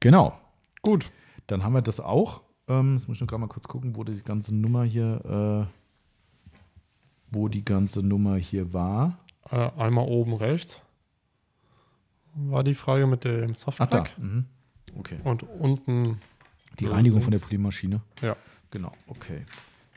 Genau. 0.00 0.38
gut. 0.82 1.10
Dann 1.46 1.62
haben 1.64 1.72
wir 1.74 1.82
das 1.82 2.00
auch. 2.00 2.42
Ähm, 2.68 2.94
jetzt 2.94 3.06
muss 3.08 3.16
ich 3.18 3.20
noch 3.20 3.28
gerade 3.28 3.40
mal 3.40 3.46
kurz 3.48 3.68
gucken, 3.68 3.96
wo 3.96 4.02
die 4.04 4.20
ganze 4.22 4.52
Nummer 4.54 4.82
hier, 4.84 5.68
äh, 5.70 6.56
wo 7.30 7.48
die 7.48 7.64
ganze 7.64 8.00
Nummer 8.02 8.36
hier 8.36 8.72
war. 8.72 9.16
Äh, 9.50 9.70
einmal 9.78 10.06
oben 10.08 10.34
rechts 10.34 10.80
war 12.36 12.62
die 12.64 12.74
Frage 12.74 13.06
mit 13.06 13.24
dem 13.24 13.52
Ach 13.52 13.54
da. 13.54 13.54
Softpack. 13.58 14.18
Mhm. 14.18 14.44
Okay. 14.98 15.16
Und 15.24 15.42
unten 15.42 16.18
Die 16.78 16.86
Reinigung 16.86 17.20
von 17.20 17.30
der 17.30 17.38
links. 17.38 17.48
Poliermaschine. 17.48 18.00
Ja. 18.22 18.36
Genau, 18.70 18.92
okay. 19.06 19.44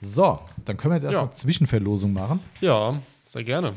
So, 0.01 0.39
dann 0.65 0.77
können 0.77 0.91
wir 0.93 0.95
jetzt 0.97 1.03
erstmal 1.05 1.25
Ja. 1.25 1.31
Zwischenverlosung 1.31 2.13
machen. 2.13 2.39
Ja, 2.61 3.01
sehr 3.25 3.43
gerne. 3.43 3.73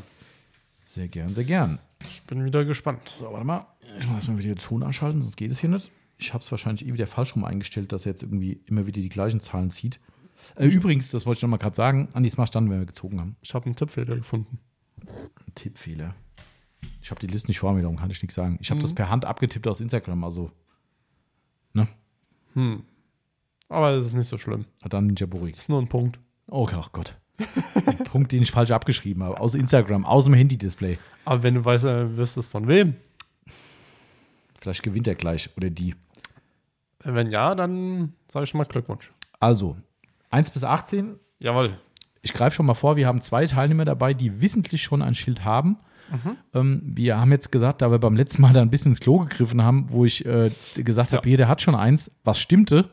Sehr 0.85 1.07
gern, 1.07 1.33
sehr 1.33 1.43
gern. 1.43 1.79
Ich 2.05 2.21
bin 2.23 2.43
wieder 2.45 2.63
gespannt. 2.65 3.15
So, 3.17 3.31
warte 3.31 3.45
mal. 3.45 3.65
Ich 3.99 4.05
muss 4.05 4.15
erstmal 4.15 4.37
wieder 4.37 4.53
den 4.53 4.59
Ton 4.59 4.83
anschalten, 4.83 5.21
sonst 5.21 5.35
geht 5.35 5.51
es 5.51 5.59
hier 5.59 5.69
nicht. 5.69 5.89
Ich 6.17 6.33
habe 6.33 6.43
es 6.43 6.51
wahrscheinlich 6.51 6.87
eh 6.87 6.93
wieder 6.93 7.07
falsch 7.07 7.35
rum 7.35 7.43
eingestellt, 7.43 7.91
dass 7.91 8.05
er 8.05 8.11
jetzt 8.11 8.23
irgendwie 8.23 8.61
immer 8.67 8.85
wieder 8.85 9.01
die 9.01 9.09
gleichen 9.09 9.39
Zahlen 9.39 9.71
zieht. 9.71 9.99
Äh, 10.55 10.67
übrigens, 10.67 11.11
das 11.11 11.25
wollte 11.25 11.39
ich 11.39 11.41
noch 11.43 11.49
mal 11.49 11.57
gerade 11.57 11.75
sagen, 11.75 12.09
an 12.13 12.23
diesmal 12.23 12.47
standen, 12.47 12.69
wenn 12.69 12.79
wir 12.79 12.85
gezogen 12.85 13.19
haben. 13.19 13.35
Ich 13.41 13.53
habe 13.53 13.65
einen 13.65 13.75
Tippfehler 13.75 14.15
gefunden. 14.15 14.59
Ein 15.05 15.55
Tippfehler. 15.55 16.15
Ich 17.01 17.11
habe 17.11 17.19
die 17.19 17.27
Liste 17.27 17.49
nicht 17.49 17.59
vor 17.59 17.73
mir, 17.73 17.81
darum 17.81 17.97
kann 17.97 18.09
ich 18.09 18.21
nichts 18.21 18.35
sagen. 18.35 18.57
Ich 18.61 18.69
habe 18.69 18.77
Mhm. 18.79 18.81
das 18.83 18.93
per 18.93 19.09
Hand 19.09 19.25
abgetippt 19.25 19.67
aus 19.67 19.81
Instagram, 19.81 20.23
also. 20.23 20.51
Ne? 21.73 21.87
Hm. 22.53 22.83
Aber 23.69 23.91
das 23.95 24.05
ist 24.05 24.13
nicht 24.13 24.27
so 24.27 24.37
schlimm. 24.37 24.65
Dann 24.87 25.07
Ninja 25.07 25.25
beruhigt. 25.25 25.57
Ist 25.57 25.69
nur 25.69 25.81
ein 25.81 25.87
Punkt. 25.89 26.19
Oh, 26.47 26.67
ach 26.71 26.91
Gott. 26.91 27.17
Ein 27.85 27.97
Punkt, 28.05 28.31
den 28.31 28.43
ich 28.43 28.51
falsch 28.51 28.71
abgeschrieben 28.71 29.23
habe. 29.23 29.39
Aus 29.39 29.55
Instagram, 29.55 30.05
aus 30.05 30.25
dem 30.25 30.33
Handy-Display. 30.35 30.99
Aber 31.25 31.41
wenn 31.43 31.55
du 31.55 31.65
weißt, 31.65 31.85
äh, 31.85 32.15
wüsstest 32.17 32.51
von 32.51 32.67
wem. 32.67 32.95
Vielleicht 34.61 34.83
gewinnt 34.83 35.07
er 35.07 35.15
gleich 35.15 35.49
oder 35.57 35.69
die. 35.69 35.95
Wenn 37.03 37.31
ja, 37.31 37.55
dann 37.55 38.13
sage 38.27 38.45
ich 38.45 38.53
mal 38.53 38.63
Glückwunsch. 38.65 39.11
Also, 39.39 39.75
1 40.29 40.51
bis 40.51 40.63
18. 40.63 41.19
Jawohl. 41.39 41.77
Ich 42.21 42.31
greife 42.33 42.55
schon 42.55 42.65
mal 42.65 42.73
vor, 42.75 42.95
wir 42.95 43.07
haben 43.07 43.19
zwei 43.19 43.45
Teilnehmer 43.45 43.83
dabei, 43.83 44.13
die 44.13 44.39
wissentlich 44.41 44.81
schon 44.83 45.01
ein 45.01 45.15
Schild 45.15 45.43
haben. 45.43 45.77
Ähm, 46.53 46.81
wir 46.85 47.17
haben 47.19 47.31
jetzt 47.31 47.51
gesagt, 47.51 47.81
da 47.81 47.91
wir 47.91 47.99
beim 47.99 48.15
letzten 48.15 48.41
Mal 48.41 48.53
da 48.53 48.61
ein 48.61 48.69
bisschen 48.69 48.91
ins 48.91 48.99
Klo 48.99 49.19
gegriffen 49.19 49.63
haben, 49.63 49.85
wo 49.89 50.05
ich 50.05 50.25
äh, 50.25 50.51
gesagt 50.75 51.11
habe, 51.11 51.27
Ja. 51.27 51.31
jeder 51.31 51.47
hat 51.47 51.61
schon 51.61 51.75
eins, 51.75 52.11
was 52.23 52.39
stimmte. 52.39 52.89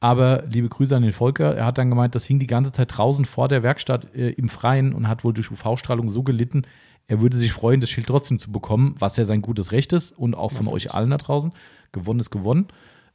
Aber 0.00 0.42
liebe 0.50 0.68
Grüße 0.68 0.94
an 0.94 1.02
den 1.02 1.12
Volker, 1.12 1.54
er 1.56 1.64
hat 1.64 1.78
dann 1.78 1.88
gemeint, 1.88 2.14
das 2.14 2.24
hing 2.26 2.38
die 2.38 2.46
ganze 2.46 2.72
Zeit 2.72 2.96
draußen 2.96 3.24
vor 3.24 3.48
der 3.48 3.62
Werkstatt 3.62 4.14
äh, 4.14 4.30
im 4.30 4.48
Freien 4.48 4.92
und 4.92 5.08
hat 5.08 5.24
wohl 5.24 5.32
durch 5.32 5.50
UV-Strahlung 5.50 6.08
so 6.08 6.22
gelitten, 6.22 6.62
er 7.06 7.20
würde 7.20 7.36
sich 7.36 7.52
freuen, 7.52 7.80
das 7.80 7.90
Schild 7.90 8.06
trotzdem 8.06 8.38
zu 8.38 8.50
bekommen, 8.50 8.94
was 8.98 9.16
ja 9.16 9.24
sein 9.24 9.42
gutes 9.42 9.72
Recht 9.72 9.92
ist 9.92 10.12
und 10.12 10.34
auch 10.34 10.52
von 10.52 10.68
euch 10.68 10.92
allen 10.94 11.10
da 11.10 11.18
draußen. 11.18 11.52
Gewonnen 11.92 12.20
ist 12.20 12.30
gewonnen. 12.30 12.68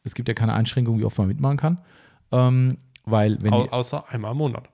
Es 0.04 0.14
gibt 0.16 0.28
ja 0.30 0.34
keine 0.36 0.54
Einschränkung, 0.54 1.00
wie 1.00 1.06
oft 1.06 1.18
man 1.18 1.28
mitmachen 1.28 1.58
kann. 1.58 1.78
Ähm, 2.32 2.78
weil, 3.06 3.42
wenn 3.42 3.52
Au 3.54 3.66
außer 3.66 4.06
einmal 4.10 4.32
im 4.32 4.38
Monat. 4.38 4.70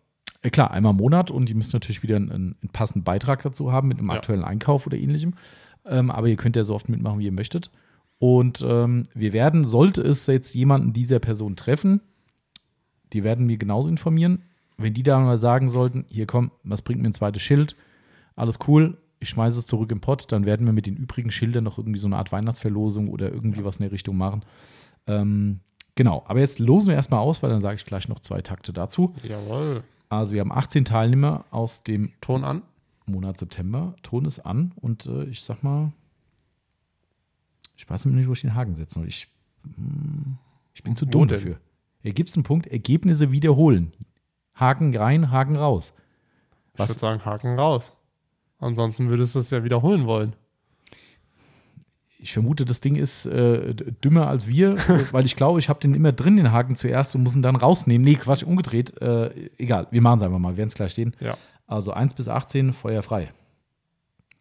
Äh, 0.46 0.50
klar, 0.50 0.72
einmal 0.72 0.92
im 0.92 0.98
Monat 0.98 1.32
und 1.32 1.50
ihr 1.50 1.56
müsst 1.56 1.74
natürlich 1.74 2.04
wieder 2.04 2.16
einen, 2.18 2.32
einen 2.32 2.70
passenden 2.74 3.04
Beitrag 3.04 3.42
dazu 3.42 3.72
haben 3.72 3.88
mit 3.88 4.00
einem 4.00 4.10
Ja. 4.10 4.16
aktuellen 4.16 4.44
Einkauf 4.44 4.86
oder 4.88 4.98
ähnlichem. 4.98 5.34
Ähm, 5.86 6.10
aber 6.12 6.28
ihr 6.28 6.36
könnt 6.38 6.56
ja 6.56 6.64
so 6.64 6.74
oft 6.76 6.90
mitmachen, 6.90 7.20
wie 7.20 7.26
ihr 7.26 7.32
möchtet. 7.32 7.70
Und 8.18 8.64
ähm, 8.68 9.04
wir 9.14 9.34
werden, 9.34 9.66
sollte 9.66 10.02
es 10.02 10.26
jetzt 10.28 10.54
jemanden 10.56 10.94
dieser 10.94 11.20
Person 11.20 11.56
treffen, 11.56 12.02
die 13.14 13.24
werden 13.24 13.46
mir 13.46 13.58
genauso 13.58 13.90
informieren. 13.90 14.44
Wenn 14.78 14.94
die 14.94 15.04
da 15.04 15.20
mal 15.20 15.38
sagen 15.38 15.70
sollten, 15.70 16.06
hier 16.08 16.26
komm, 16.26 16.52
was 16.64 16.82
bringt 16.82 17.02
mir 17.02 17.10
ein 17.10 17.14
zweites 17.14 17.42
Schild? 17.42 17.76
Alles 18.36 18.60
cool, 18.68 18.98
ich 19.20 19.30
schmeiße 19.30 19.60
es 19.60 19.68
zurück 19.68 19.92
im 19.92 20.02
Pott, 20.02 20.32
dann 20.32 20.46
werden 20.46 20.66
wir 20.66 20.74
mit 20.74 20.86
den 20.86 20.96
übrigen 20.98 21.32
Schildern 21.32 21.64
noch 21.64 21.78
irgendwie 21.78 22.00
so 22.00 22.08
eine 22.08 22.18
Art 22.18 22.32
Weihnachtsverlosung 22.32 23.08
oder 23.10 23.32
irgendwie 23.32 23.64
was 23.64 23.78
in 23.78 23.84
der 23.84 23.92
Richtung 23.92 24.18
machen. 24.18 24.44
Ähm, 25.08 25.60
genau, 25.96 26.24
aber 26.28 26.40
jetzt 26.40 26.60
losen 26.60 26.90
wir 26.90 26.96
erstmal 26.96 27.22
aus, 27.22 27.42
weil 27.44 27.50
dann 27.50 27.62
sage 27.62 27.76
ich 27.76 27.86
gleich 27.86 28.10
noch 28.10 28.20
zwei 28.20 28.42
Takte 28.42 28.74
dazu. 28.74 29.14
Jawohl. 29.24 29.84
Also 30.10 30.34
wir 30.34 30.41
haben 30.41 30.52
18 30.52 30.86
Teilnehmer 30.86 31.45
aus 31.52 31.84
dem 31.84 32.11
Ton 32.22 32.44
an. 32.44 32.61
Monat 33.07 33.38
September. 33.38 33.95
Ton 34.02 34.26
ist 34.26 34.40
an 34.40 34.72
und 34.77 35.06
äh, 35.06 35.26
ich 35.26 35.41
sag 35.41 35.64
mal, 35.64 35.91
ich 37.77 37.88
weiß 37.90 38.06
nicht, 38.06 38.27
wo 38.27 38.34
ich 38.34 38.41
den 38.41 38.56
Haken 38.56 38.76
setzen 38.76 38.99
soll. 38.99 39.07
Ich, 39.07 39.27
hm, 39.64 40.38
ich 40.73 40.84
bin 40.84 40.95
zu 40.95 41.06
dumm 41.06 41.27
dafür. 41.27 41.60
Hier 42.02 42.14
gibt 42.14 42.30
es 42.30 42.36
einen 42.36 42.44
Punkt, 42.44 42.68
Ergebnisse 42.68 43.32
wiederholen. 43.32 43.94
Haken 44.56 44.95
rein, 44.95 45.32
Haken 45.32 45.56
raus. 45.56 45.94
Ich 46.73 46.80
Was? 46.80 46.90
würde 46.90 46.99
sagen, 46.99 47.26
Haken 47.26 47.60
raus. 47.60 47.94
Ansonsten 48.60 49.10
würdest 49.10 49.36
du 49.36 49.40
es 49.40 49.49
ja 49.52 49.64
wiederholen 49.64 50.06
wollen. 50.07 50.36
Ich 52.26 52.34
vermute, 52.34 52.65
das 52.65 52.81
Ding 52.81 52.95
ist 52.95 53.27
äh, 53.27 53.76
dümmer 54.03 54.27
als 54.27 54.47
wir, 54.47 54.77
weil 55.11 55.27
ich 55.27 55.35
glaube, 55.35 55.60
ich 55.60 55.69
habe 55.69 55.80
den 55.80 55.93
immer 55.93 56.11
drin, 56.11 56.38
den 56.38 56.52
Haken 56.52 56.76
zuerst 56.76 57.14
und 57.14 57.22
muss 57.22 57.35
ihn 57.35 57.43
dann 57.43 57.56
rausnehmen. 57.56 58.03
Nee, 58.03 58.15
Quatsch, 58.15 58.41
umgedreht. 58.41 58.99
Äh, 58.99 59.52
egal, 59.60 59.85
wir 59.91 60.02
machen 60.02 60.18
es 60.18 60.23
einfach 60.23 60.39
mal, 60.39 60.53
wir 60.53 60.57
werden 60.57 60.69
es 60.69 60.73
gleich 60.73 60.95
sehen. 60.95 61.15
Ja. 61.19 61.38
Also 61.68 61.93
1 61.93 62.15
bis 62.15 62.27
18, 62.27 62.73
feuerfrei. 62.73 63.31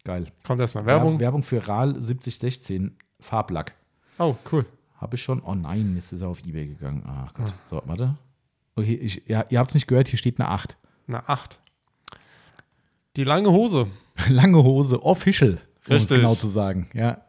Geil. 0.03 0.31
Kommt 0.43 0.61
erstmal 0.61 0.87
Werbung. 0.87 1.19
Werbung 1.19 1.43
für 1.43 1.67
RAL 1.67 2.01
7016 2.01 2.97
Farblack. 3.19 3.75
Oh, 4.17 4.33
cool. 4.51 4.65
Habe 4.97 5.15
ich 5.15 5.21
schon? 5.21 5.43
Oh 5.43 5.53
nein, 5.53 5.93
jetzt 5.95 6.11
ist 6.11 6.21
er 6.21 6.29
auf 6.29 6.43
Ebay 6.43 6.65
gegangen. 6.65 7.03
Ach 7.05 7.35
Gott. 7.35 7.53
Ah. 7.55 7.69
So, 7.69 7.83
warte. 7.85 8.15
Okay, 8.75 8.95
ich, 8.95 9.21
ja, 9.27 9.45
ihr 9.49 9.59
habt 9.59 9.69
es 9.69 9.75
nicht 9.75 9.87
gehört, 9.87 10.07
hier 10.07 10.17
steht 10.17 10.39
eine 10.39 10.49
8. 10.49 10.75
Eine 11.07 11.29
8. 11.29 11.59
Die 13.15 13.25
lange 13.25 13.51
Hose. 13.51 13.85
Lange 14.29 14.63
Hose, 14.63 15.03
official, 15.03 15.61
um 15.87 15.97
es 15.97 16.01
Richtig. 16.01 16.17
genau 16.17 16.33
zu 16.33 16.47
sagen. 16.47 16.89
Ja. 16.95 17.24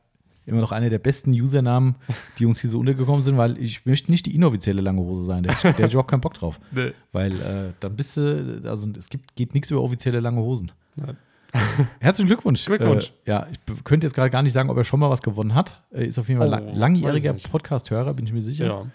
Immer 0.46 0.60
noch 0.60 0.70
einer 0.72 0.88
der 0.90 1.00
besten 1.00 1.32
Usernamen, 1.32 1.96
die 2.38 2.46
uns 2.46 2.60
hier 2.60 2.70
so 2.70 2.78
untergekommen 2.78 3.20
sind, 3.22 3.36
weil 3.36 3.58
ich 3.58 3.84
möchte 3.84 4.10
nicht 4.12 4.26
die 4.26 4.34
inoffizielle 4.36 4.80
lange 4.80 5.00
Hose 5.00 5.24
sein. 5.24 5.42
Da 5.42 5.52
hätte 5.52 5.82
ich- 5.84 5.92
überhaupt 5.92 6.10
keinen 6.10 6.20
Bock 6.20 6.34
drauf. 6.34 6.60
Nee. 6.70 6.92
Weil 7.12 7.40
äh, 7.40 7.72
dann 7.80 7.96
bist 7.96 8.16
du, 8.16 8.62
also 8.64 8.88
es 8.96 9.08
gibt, 9.08 9.34
geht 9.34 9.54
nichts 9.54 9.70
über 9.72 9.82
offizielle 9.82 10.20
lange 10.20 10.40
Hosen. 10.40 10.70
Nein. 10.94 11.16
Herzlichen 12.00 12.28
Glückwunsch. 12.28 12.64
Glückwunsch. 12.64 13.12
Äh, 13.24 13.30
ja, 13.30 13.46
ich 13.50 13.84
könnte 13.84 14.06
jetzt 14.06 14.14
gerade 14.14 14.30
gar 14.30 14.42
nicht 14.42 14.52
sagen, 14.52 14.70
ob 14.70 14.76
er 14.76 14.84
schon 14.84 15.00
mal 15.00 15.10
was 15.10 15.22
gewonnen 15.22 15.54
hat. 15.54 15.82
Er 15.90 16.04
ist 16.06 16.18
auf 16.18 16.28
jeden 16.28 16.38
Fall 16.38 16.48
Oh, 16.48 16.50
lang, 16.52 16.74
langjähriger. 16.76 17.34
Podcast-Hörer, 17.34 18.14
bin 18.14 18.26
ich 18.26 18.32
mir 18.32 18.42
sicher. 18.42 18.66
Ja. 18.66 18.86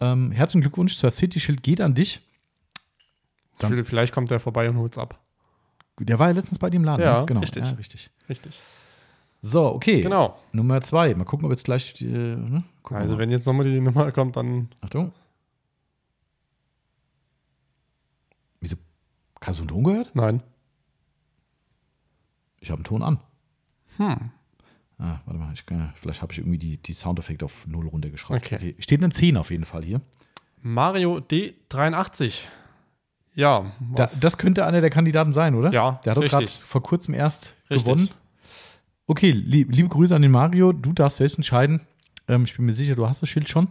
Ähm, 0.00 0.30
herzlichen 0.30 0.60
Glückwunsch, 0.60 0.94
Surf 0.94 1.14
City 1.14 1.40
Schild 1.40 1.62
geht 1.62 1.80
an 1.80 1.94
dich. 1.94 2.20
Dann- 3.58 3.84
Vielleicht 3.84 4.12
kommt 4.14 4.30
der 4.30 4.38
vorbei 4.38 4.68
und 4.70 4.76
holt's 4.76 4.98
ab. 4.98 5.18
Der 5.98 6.18
war 6.20 6.28
ja 6.28 6.34
letztens 6.34 6.58
bei 6.60 6.70
dir 6.70 6.76
im 6.76 6.84
Laden. 6.84 7.02
Ja, 7.02 7.20
ne? 7.20 7.26
genau. 7.26 7.40
richtig. 7.40 7.64
Ja, 7.64 7.70
richtig. 7.72 8.10
Richtig. 8.28 8.58
So, 9.40 9.66
okay. 9.66 10.02
Genau. 10.02 10.38
Nummer 10.52 10.80
zwei. 10.80 11.14
Mal 11.14 11.24
gucken, 11.24 11.46
ob 11.46 11.52
jetzt 11.52 11.64
gleich. 11.64 11.94
Die, 11.94 12.06
äh, 12.06 12.36
ne? 12.36 12.64
Also, 12.84 13.12
mal. 13.14 13.18
wenn 13.18 13.30
jetzt 13.30 13.46
nochmal 13.46 13.66
die 13.66 13.80
Nummer 13.80 14.10
kommt, 14.12 14.36
dann. 14.36 14.68
Achtung. 14.80 15.12
Wieso? 18.60 18.76
Hast 19.42 19.58
du 19.58 19.62
einen 19.62 19.68
Ton 19.68 19.84
gehört? 19.84 20.10
Nein. 20.14 20.42
Ich 22.60 22.70
habe 22.70 22.78
einen 22.78 22.84
Ton 22.84 23.02
an. 23.02 23.20
Hm. 23.96 24.30
Ah, 24.98 25.20
warte 25.26 25.38
mal, 25.38 25.52
ich, 25.52 25.64
äh, 25.70 25.88
vielleicht 25.94 26.22
habe 26.22 26.32
ich 26.32 26.40
irgendwie 26.40 26.58
die, 26.58 26.76
die 26.76 26.92
Soundeffekte 26.92 27.44
auf 27.44 27.66
null 27.68 27.86
runtergeschraubt. 27.86 28.44
Okay. 28.44 28.56
okay. 28.56 28.76
Steht 28.80 29.02
eine 29.02 29.12
10 29.12 29.36
auf 29.36 29.50
jeden 29.52 29.64
Fall 29.64 29.84
hier. 29.84 30.00
Mario 30.60 31.18
D83. 31.18 32.42
Ja. 33.34 33.72
Da, 33.94 34.08
das 34.20 34.38
könnte 34.38 34.66
einer 34.66 34.80
der 34.80 34.90
Kandidaten 34.90 35.32
sein, 35.32 35.54
oder? 35.54 35.72
Ja. 35.72 36.00
Der 36.04 36.10
hat 36.10 36.16
doch 36.16 36.28
gerade 36.28 36.48
vor 36.48 36.82
kurzem 36.82 37.14
erst 37.14 37.54
richtig. 37.70 37.84
gewonnen. 37.84 38.10
Okay, 39.08 39.30
lieb, 39.30 39.74
liebe 39.74 39.88
Grüße 39.88 40.14
an 40.14 40.20
den 40.20 40.30
Mario. 40.30 40.72
Du 40.72 40.92
darfst 40.92 41.16
selbst 41.16 41.36
entscheiden. 41.36 41.80
Ähm, 42.28 42.44
ich 42.44 42.54
bin 42.54 42.66
mir 42.66 42.74
sicher, 42.74 42.94
du 42.94 43.08
hast 43.08 43.22
das 43.22 43.28
Schild 43.30 43.48
schon. 43.48 43.68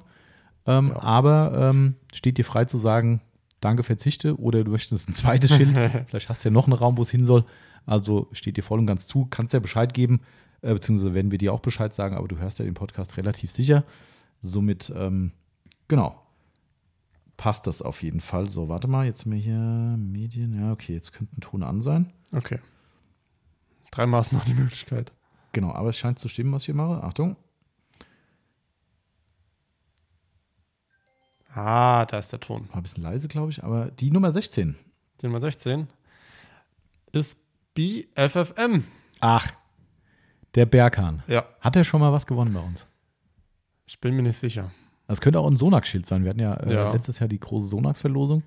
Ähm, 0.66 0.90
Ja. 0.90 1.04
Aber 1.04 1.70
ähm, 1.70 1.96
steht 2.12 2.40
dir 2.40 2.44
frei 2.44 2.66
zu 2.66 2.80
sagen, 2.80 3.22
danke, 3.62 3.84
verzichte. 3.84 4.36
Oder 4.40 4.64
du 4.64 4.72
möchtest 4.72 5.08
ein 5.08 5.14
zweites 5.14 5.56
Schild. 5.56 5.78
Vielleicht 6.08 6.28
hast 6.30 6.44
du 6.44 6.50
ja 6.50 6.54
noch 6.54 6.66
einen 6.66 6.74
Raum, 6.74 6.98
wo 6.98 7.04
es 7.04 7.12
hin 7.12 7.24
soll. 7.24 7.46
Also 7.86 8.28
steht 8.32 8.58
dir 8.58 8.64
voll 8.64 8.80
und 8.80 8.88
ganz 8.88 9.06
zu. 9.06 9.28
Kannst 9.30 9.54
ja 9.54 9.60
Bescheid 9.60 9.94
geben. 9.94 10.22
Äh, 10.64 10.74
beziehungsweise 10.74 11.14
werden 11.14 11.30
wir 11.30 11.38
dir 11.38 11.54
auch 11.54 11.60
Bescheid 11.60 11.94
sagen. 11.94 12.18
Aber 12.18 12.28
du 12.28 12.38
hörst 12.40 12.58
ja 12.58 12.66
den 12.66 12.74
Podcast 12.74 13.16
relativ 13.18 13.52
sicher. 13.52 13.84
Somit, 14.42 14.92
ähm, 14.96 15.34
genau. 15.88 16.20
Passt 17.38 17.68
das 17.68 17.84
auf 17.84 18.02
jeden 18.02 18.22
Fall. 18.22 18.50
So, 18.50 18.70
warte 18.70 18.88
mal, 18.88 19.06
jetzt 19.06 19.22
haben 19.26 19.34
wir 19.34 19.40
hier 19.40 19.96
Medien. 20.00 20.60
Ja, 20.60 20.72
okay, 20.72 20.94
jetzt 20.94 21.14
könnte 21.14 21.38
ein 21.38 21.42
Ton 21.42 21.62
an 21.62 21.82
sein. 21.84 22.12
Okay. 22.34 22.58
Dreimal 23.92 24.22
ist 24.22 24.34
noch 24.34 24.44
die 24.44 24.56
Möglichkeit. 24.56 25.12
Genau, 25.58 25.72
aber 25.74 25.90
es 25.90 25.98
scheint 25.98 26.20
zu 26.20 26.28
stimmen, 26.28 26.52
was 26.54 26.62
ich 26.62 26.66
hier 26.68 26.76
mache. 26.76 27.04
Achtung. 27.04 27.36
Ah, 31.56 32.06
da 32.06 32.20
ist 32.20 32.32
der 32.32 32.40
Ton. 32.40 32.70
War 32.70 32.76
ein 32.78 32.84
bisschen 32.84 33.02
leise, 33.02 33.28
glaube 33.28 33.50
ich, 33.50 33.64
aber 33.64 33.90
die 33.90 34.12
Nummer 34.12 34.30
16. 34.30 34.76
Die 35.20 35.26
Nummer 35.26 35.40
16 35.42 35.88
ist 37.12 37.38
BFFM. 37.74 38.84
Ach, 39.20 39.48
der 40.54 40.68
Berghahn. 40.68 41.24
Ja, 41.28 41.48
Hat 41.60 41.76
er 41.76 41.84
schon 41.84 42.02
mal 42.02 42.14
was 42.14 42.28
gewonnen 42.28 42.54
bei 42.54 42.60
uns? 42.62 42.86
ich 43.88 44.00
bin 44.00 44.16
mir 44.16 44.22
nicht 44.22 44.38
sicher. 44.38 44.70
Das 45.08 45.22
könnte 45.22 45.40
auch 45.40 45.48
ein 45.50 45.58
Sonax-Schild 45.58 46.06
sein. 46.06 46.24
Wir 46.24 46.30
hatten 46.30 46.40
ja, 46.40 46.54
äh, 46.54 46.72
Ja. 46.72 46.92
letztes 46.92 47.18
Jahr 47.18 47.30
die 47.30 47.40
große 47.40 47.66
Sonax-Verlosung. 47.70 48.44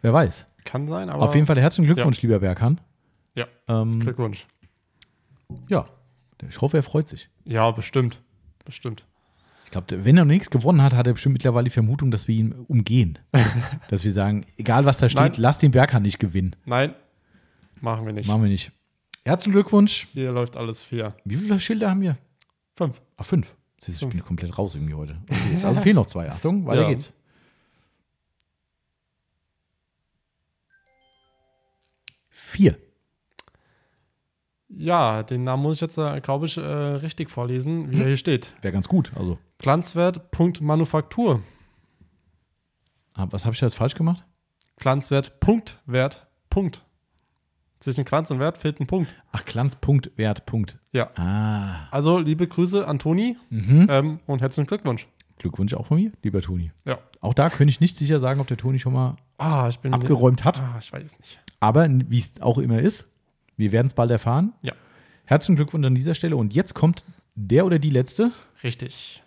Wer 0.00 0.14
weiß. 0.14 0.46
Kann 0.64 0.88
sein, 0.88 1.10
aber. 1.10 1.24
Auf 1.24 1.34
jeden 1.34 1.46
Fall 1.46 1.60
herzlichen 1.60 1.92
Glückwunsch, 1.92 2.22
lieber 2.22 2.38
Berghahn. 2.38 2.80
Ja, 3.34 3.46
Ähm, 3.68 4.00
Glückwunsch. 4.00 4.46
ja, 5.68 5.86
ich 6.48 6.60
hoffe, 6.60 6.76
er 6.78 6.82
freut 6.82 7.08
sich. 7.08 7.28
Ja, 7.44 7.70
bestimmt. 7.70 8.20
Bestimmt. 8.64 9.04
Ich 9.64 9.70
glaube, 9.70 10.04
wenn 10.04 10.16
er 10.16 10.24
noch 10.24 10.32
nichts 10.32 10.50
gewonnen 10.50 10.82
hat, 10.82 10.92
hat 10.94 11.06
er 11.06 11.12
bestimmt 11.14 11.32
mittlerweile 11.34 11.64
die 11.64 11.70
Vermutung, 11.70 12.10
dass 12.10 12.28
wir 12.28 12.34
ihn 12.36 12.52
umgehen. 12.52 13.18
dass 13.88 14.04
wir 14.04 14.12
sagen, 14.12 14.46
egal 14.56 14.84
was 14.84 14.98
da 14.98 15.08
steht, 15.08 15.20
Nein. 15.20 15.32
lass 15.38 15.58
den 15.58 15.70
Berghahn 15.72 16.02
nicht 16.02 16.18
gewinnen. 16.18 16.54
Nein, 16.64 16.94
machen 17.80 18.06
wir 18.06 18.12
nicht. 18.12 18.26
Machen 18.28 18.42
wir 18.42 18.50
nicht. 18.50 18.70
Herzlichen 19.24 19.52
Glückwunsch. 19.52 20.06
Hier 20.12 20.32
läuft 20.32 20.56
alles 20.56 20.82
fair. 20.82 21.16
Wie 21.24 21.36
viele 21.36 21.58
Schilder 21.58 21.90
haben 21.90 22.02
wir? 22.02 22.16
Fünf. 22.76 23.00
Ach, 23.16 23.24
fünf. 23.24 23.54
Siehst 23.78 24.00
du, 24.02 24.06
Ich 24.06 24.12
bin 24.12 24.24
komplett 24.24 24.56
raus 24.56 24.74
irgendwie 24.74 24.94
heute. 24.94 25.16
Okay. 25.28 25.64
Also 25.64 25.80
fehlen 25.82 25.96
noch 25.96 26.06
zwei. 26.06 26.30
Achtung, 26.30 26.64
weiter 26.66 26.82
Ja. 26.82 26.88
geht's. 26.88 27.12
Vier. 32.28 32.78
Ja, 34.68 35.22
den 35.22 35.44
Namen 35.44 35.62
muss 35.62 35.76
ich 35.76 35.80
jetzt, 35.82 35.98
äh, 35.98 36.20
glaube 36.20 36.46
ich, 36.46 36.56
äh, 36.56 36.60
richtig 36.60 37.30
vorlesen, 37.30 37.90
wie 37.90 38.00
er 38.00 38.06
hier 38.08 38.16
steht. 38.16 38.54
Wäre 38.62 38.72
ganz 38.72 38.88
gut. 38.88 39.12
Also, 39.14 39.38
Glanzwert, 39.58 40.30
Punkt, 40.30 40.60
Manufaktur. 40.60 41.42
ah, 43.14 43.26
was 43.30 43.44
habe 43.44 43.54
ich 43.54 43.60
da 43.60 43.66
jetzt 43.66 43.76
falsch 43.76 43.94
gemacht? 43.94 44.24
Glanzwert, 44.76 45.38
Punkt, 45.40 45.80
Wert, 45.86 46.26
Punkt. 46.50 46.84
Zwischen 47.80 48.04
Glanz 48.04 48.30
und 48.30 48.38
Wert 48.40 48.56
fehlt 48.58 48.80
ein 48.80 48.86
Punkt. 48.86 49.14
Ach, 49.30 49.44
Glanz, 49.44 49.76
Punkt, 49.76 50.10
Wert, 50.16 50.46
Punkt. 50.46 50.78
Ja. 50.92 51.10
Ah. 51.16 51.86
Also, 51.90 52.18
liebe 52.18 52.48
Grüße 52.48 52.88
an 52.88 52.98
Toni 52.98 53.36
Mhm. 53.50 53.86
ähm, 53.90 54.20
und 54.26 54.40
herzlichen 54.40 54.66
Glückwunsch. 54.66 55.06
Glückwunsch 55.38 55.74
auch 55.74 55.86
von 55.86 55.98
mir, 55.98 56.12
lieber 56.22 56.40
Toni. 56.40 56.72
Ja. 56.86 56.98
Auch 57.20 57.34
da 57.34 57.50
könnte 57.50 57.70
ich 57.70 57.80
nicht 57.80 57.96
sicher 57.96 58.20
sagen, 58.20 58.40
ob 58.40 58.46
der 58.46 58.56
Toni 58.56 58.78
schon 58.78 58.92
mal 58.94 59.16
Ah, 59.36 59.68
ich 59.68 59.78
bin 59.80 59.92
abgeräumt 59.92 60.44
hat. 60.44 60.60
Ah, 60.60 60.76
ich 60.80 60.92
weiß 60.92 61.18
nicht. 61.18 61.40
Aber 61.60 61.86
wie 61.90 62.18
es 62.18 62.40
auch 62.40 62.58
immer 62.58 62.78
ist, 62.80 63.06
wir 63.56 63.72
werden 63.72 63.86
es 63.86 63.94
bald 63.94 64.10
erfahren. 64.10 64.52
Ja. 64.62 64.72
Herzlichen 65.24 65.56
Glückwunsch 65.56 65.86
an 65.86 65.94
dieser 65.94 66.14
Stelle. 66.14 66.36
Und 66.36 66.54
jetzt 66.54 66.74
kommt 66.74 67.04
der 67.34 67.66
oder 67.66 67.78
die 67.78 67.90
letzte. 67.90 68.32
Richtig. 68.62 69.22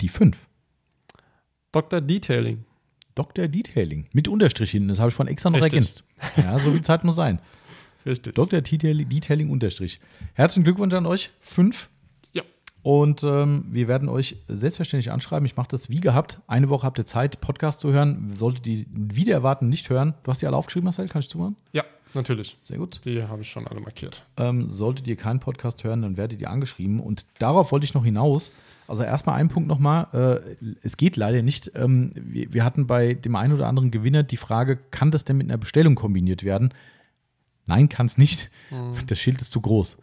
Die 0.00 0.08
fünf. 0.08 0.46
Dr. 1.72 2.00
Detailing. 2.00 2.64
Dr. 3.14 3.48
Detailing. 3.48 4.08
Mit 4.12 4.28
Unterstrich 4.28 4.70
hinten. 4.70 4.88
Das 4.88 4.98
habe 4.98 5.10
ich 5.10 5.14
von 5.14 5.28
extra 5.28 5.50
noch 5.50 5.58
Richtig. 5.58 5.72
ergänzt. 5.74 6.04
Ja, 6.36 6.58
so 6.58 6.72
viel 6.72 6.82
Zeit 6.82 7.04
muss 7.04 7.16
sein. 7.16 7.40
Richtig. 8.06 8.34
Dr. 8.34 8.60
Detailing, 8.62 9.08
Detailing 9.08 9.50
Unterstrich. 9.50 10.00
Herzlichen 10.34 10.64
Glückwunsch 10.64 10.94
an 10.94 11.06
euch. 11.06 11.30
Fünf. 11.40 11.90
Und 12.82 13.22
ähm, 13.24 13.66
wir 13.70 13.88
werden 13.88 14.08
euch 14.08 14.36
selbstverständlich 14.48 15.12
anschreiben. 15.12 15.44
Ich 15.44 15.56
mache 15.56 15.68
das 15.68 15.90
wie 15.90 16.00
gehabt. 16.00 16.40
Eine 16.46 16.70
Woche 16.70 16.86
habt 16.86 16.98
ihr 16.98 17.04
Zeit, 17.04 17.40
Podcast 17.40 17.80
zu 17.80 17.92
hören. 17.92 18.32
Solltet 18.34 18.66
ihr 18.66 18.86
wieder 18.90 19.34
erwarten, 19.34 19.68
nicht 19.68 19.90
hören. 19.90 20.14
Du 20.22 20.30
hast 20.30 20.40
die 20.40 20.46
alle 20.46 20.56
aufgeschrieben, 20.56 20.84
Marcel? 20.84 21.08
Kann 21.08 21.20
ich 21.20 21.28
zuhören? 21.28 21.56
Ja, 21.72 21.84
natürlich. 22.14 22.56
Sehr 22.58 22.78
gut. 22.78 23.00
Die 23.04 23.22
habe 23.22 23.42
ich 23.42 23.50
schon 23.50 23.66
alle 23.66 23.80
markiert. 23.80 24.24
Ähm, 24.38 24.66
solltet 24.66 25.06
ihr 25.08 25.16
keinen 25.16 25.40
Podcast 25.40 25.84
hören, 25.84 26.02
dann 26.02 26.16
werdet 26.16 26.40
ihr 26.40 26.50
angeschrieben. 26.50 27.00
Und 27.00 27.26
darauf 27.38 27.70
wollte 27.70 27.84
ich 27.84 27.92
noch 27.92 28.04
hinaus. 28.04 28.50
Also 28.88 29.02
erstmal 29.02 29.36
ein 29.36 29.48
Punkt 29.48 29.68
nochmal. 29.68 30.08
Äh, 30.12 30.64
es 30.82 30.96
geht 30.96 31.16
leider 31.16 31.42
nicht. 31.42 31.72
Ähm, 31.74 32.12
wir, 32.14 32.52
wir 32.54 32.64
hatten 32.64 32.86
bei 32.86 33.12
dem 33.12 33.36
einen 33.36 33.52
oder 33.52 33.68
anderen 33.68 33.90
Gewinner 33.90 34.22
die 34.22 34.38
Frage, 34.38 34.78
kann 34.90 35.10
das 35.10 35.24
denn 35.24 35.36
mit 35.36 35.48
einer 35.48 35.58
Bestellung 35.58 35.94
kombiniert 35.96 36.44
werden? 36.44 36.72
Nein, 37.66 37.88
kann 37.88 38.06
es 38.06 38.18
nicht. 38.18 38.50
Das 39.06 39.18
Schild 39.20 39.40
ist 39.42 39.52
zu 39.52 39.60
groß. 39.60 39.96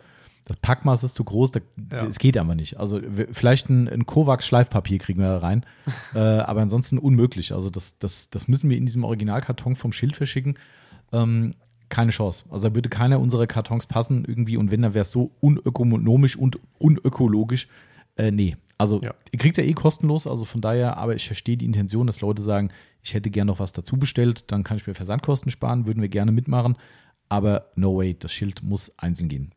Das 0.47 0.57
Packmaß 0.57 1.03
ist 1.03 1.13
zu 1.15 1.23
groß, 1.25 1.51
da, 1.51 1.59
Ja. 1.91 2.05
es 2.05 2.19
geht 2.19 2.37
einfach 2.37 2.55
nicht. 2.55 2.77
Also 2.77 2.99
vielleicht 3.33 3.69
ein, 3.69 3.87
ein 3.89 4.05
Kovacs-Schleifpapier 4.05 4.97
kriegen 4.97 5.19
wir 5.19 5.27
da 5.27 5.37
rein, 5.39 5.65
äh, 6.15 6.19
aber 6.19 6.61
ansonsten 6.61 6.97
unmöglich. 6.97 7.53
Also 7.53 7.69
das, 7.69 7.99
das, 7.99 8.29
das 8.29 8.47
müssen 8.47 8.69
wir 8.69 8.77
in 8.77 8.85
diesem 8.85 9.03
Originalkarton 9.03 9.75
vom 9.75 9.91
Schild 9.91 10.15
verschicken. 10.15 10.57
Ähm, 11.11 11.53
keine 11.89 12.11
Chance. 12.11 12.45
Also 12.49 12.69
da 12.69 12.75
würde 12.75 12.89
keiner 12.89 13.19
unserer 13.19 13.45
Kartons 13.47 13.85
passen 13.87 14.25
irgendwie 14.25 14.57
und 14.57 14.71
wenn, 14.71 14.81
dann 14.81 14.93
wäre 14.93 15.03
es 15.03 15.11
so 15.11 15.31
unökonomisch 15.41 16.35
und 16.37 16.59
unökologisch. 16.79 17.67
Äh, 18.17 18.31
nee. 18.31 18.55
Also 18.77 19.01
Ja. 19.01 19.13
ihr 19.31 19.39
kriegt 19.39 19.57
ja 19.57 19.63
eh 19.63 19.73
kostenlos, 19.73 20.27
also 20.27 20.45
von 20.45 20.61
daher, 20.61 20.97
aber 20.97 21.15
ich 21.15 21.25
verstehe 21.27 21.57
die 21.57 21.65
Intention, 21.65 22.07
dass 22.07 22.21
Leute 22.21 22.41
sagen, 22.41 22.69
ich 23.03 23.13
hätte 23.13 23.29
gerne 23.29 23.51
noch 23.51 23.59
was 23.59 23.71
dazu 23.73 23.97
bestellt, 23.97 24.45
dann 24.51 24.63
kann 24.63 24.77
ich 24.77 24.85
mir 24.87 24.93
Versandkosten 24.93 25.49
sparen, 25.51 25.87
würden 25.87 26.01
wir 26.01 26.09
gerne 26.09 26.31
mitmachen. 26.31 26.77
Aber 27.29 27.67
no 27.75 27.97
way, 27.97 28.15
das 28.17 28.31
Schild 28.31 28.63
muss 28.63 28.93
einzeln 28.97 29.27
gehen. 29.29 29.51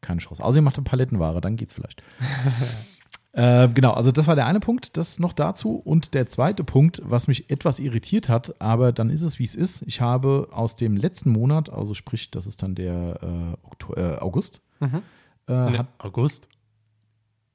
Keine 0.00 0.20
Chance. 0.20 0.42
Außer 0.42 0.56
ihr 0.56 0.62
macht 0.62 0.76
eine 0.76 0.84
Palettenware, 0.84 1.40
dann 1.40 1.56
geht's 1.56 1.72
vielleicht. 1.74 2.02
äh, 3.32 3.68
genau, 3.68 3.92
also 3.92 4.10
das 4.12 4.26
war 4.26 4.34
der 4.36 4.46
eine 4.46 4.60
Punkt, 4.60 4.96
das 4.96 5.18
noch 5.18 5.32
dazu. 5.32 5.76
Und 5.76 6.14
der 6.14 6.26
zweite 6.26 6.64
Punkt, 6.64 7.02
was 7.04 7.28
mich 7.28 7.50
etwas 7.50 7.78
irritiert 7.78 8.28
hat, 8.28 8.60
aber 8.60 8.92
dann 8.92 9.10
ist 9.10 9.22
es, 9.22 9.38
wie 9.38 9.44
es 9.44 9.54
ist. 9.54 9.82
Ich 9.82 10.00
habe 10.00 10.48
aus 10.52 10.76
dem 10.76 10.96
letzten 10.96 11.30
Monat, 11.30 11.70
also 11.70 11.94
sprich, 11.94 12.30
das 12.30 12.46
ist 12.46 12.62
dann 12.62 12.74
der 12.74 13.56
äh, 13.96 14.00
äh, 14.00 14.18
August, 14.18 14.60
Mhm. 14.80 15.02
äh, 15.48 15.70
Nee, 15.70 15.78
hat, 15.78 15.86
August. 15.98 16.48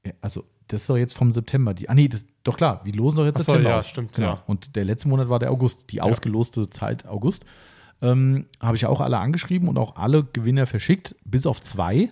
ja, 0.05 0.11
also 0.21 0.43
das 0.67 0.81
ist 0.81 0.89
doch 0.89 0.97
jetzt 0.97 1.15
vom 1.15 1.31
September. 1.31 1.73
Die, 1.73 1.87
ah 1.89 1.93
nee, 1.93 2.07
das, 2.07 2.25
doch 2.43 2.57
klar, 2.57 2.81
wir 2.83 2.93
losen 2.93 3.17
doch 3.17 3.25
jetzt 3.25 3.35
Ach 3.37 3.43
so, 3.43 3.51
September 3.51 3.69
ja, 3.71 3.79
aus. 3.79 3.87
stimmt, 3.89 4.13
Genau. 4.13 4.27
ja. 4.27 4.43
Und 4.47 4.75
der 4.75 4.85
letzte 4.85 5.07
Monat 5.09 5.29
war 5.29 5.37
der 5.37 5.51
August, 5.51 5.91
die 5.91 6.01
ausgeloste 6.01 6.69
Zeit 6.69 7.05
August. 7.05 7.45
Ähm, 8.01 8.45
habe 8.59 8.75
ich 8.77 8.85
auch 8.87 8.99
alle 9.01 9.19
angeschrieben 9.19 9.67
und 9.69 9.77
auch 9.77 9.95
alle 9.97 10.23
Gewinner 10.23 10.65
verschickt, 10.65 11.15
bis 11.23 11.45
auf 11.45 11.61
zwei. 11.61 12.11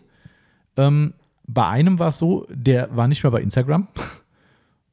Ähm, 0.80 1.14
bei 1.48 1.68
einem 1.68 2.00
war 2.00 2.10
es 2.10 2.18
so, 2.18 2.46
der 2.50 2.96
war 2.96 3.08
nicht 3.08 3.24
mehr 3.24 3.32
bei 3.32 3.42
Instagram. 3.42 3.88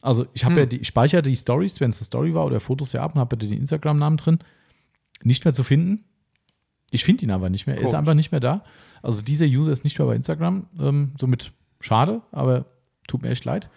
Also 0.02 0.24
ich 0.34 0.44
habe 0.44 0.54
Hm. 0.54 0.60
ja 0.60 0.66
die, 0.66 0.76
ich 0.76 0.86
speichere 0.86 1.20
die 1.20 1.34
Stories, 1.34 1.80
wenn 1.80 1.90
es 1.90 1.98
eine 1.98 2.04
Story 2.04 2.32
war 2.32 2.46
oder 2.46 2.60
Fotos 2.60 2.92
ja 2.92 3.02
ab 3.02 3.14
und 3.16 3.20
habe 3.20 3.34
ja 3.34 3.48
den 3.48 3.58
Instagram-Namen 3.58 4.18
drin. 4.18 4.38
Nicht 5.24 5.44
mehr 5.44 5.52
zu 5.52 5.64
finden. 5.64 6.04
Ich 6.92 7.02
finde 7.02 7.24
ihn 7.24 7.32
aber 7.32 7.50
nicht 7.50 7.66
mehr. 7.66 7.76
Er 7.76 7.82
ist 7.82 7.94
einfach 7.94 8.14
nicht 8.14 8.30
mehr 8.30 8.38
da. 8.40 8.62
Also 9.02 9.22
dieser 9.22 9.46
User 9.46 9.72
ist 9.72 9.82
nicht 9.82 9.98
mehr 9.98 10.06
bei 10.06 10.14
Instagram. 10.14 10.66
Ähm, 10.78 11.10
somit 11.18 11.50
schade, 11.80 12.22
aber 12.30 12.66
tut 13.08 13.22
mir 13.22 13.30
echt 13.30 13.44
leid. 13.44 13.68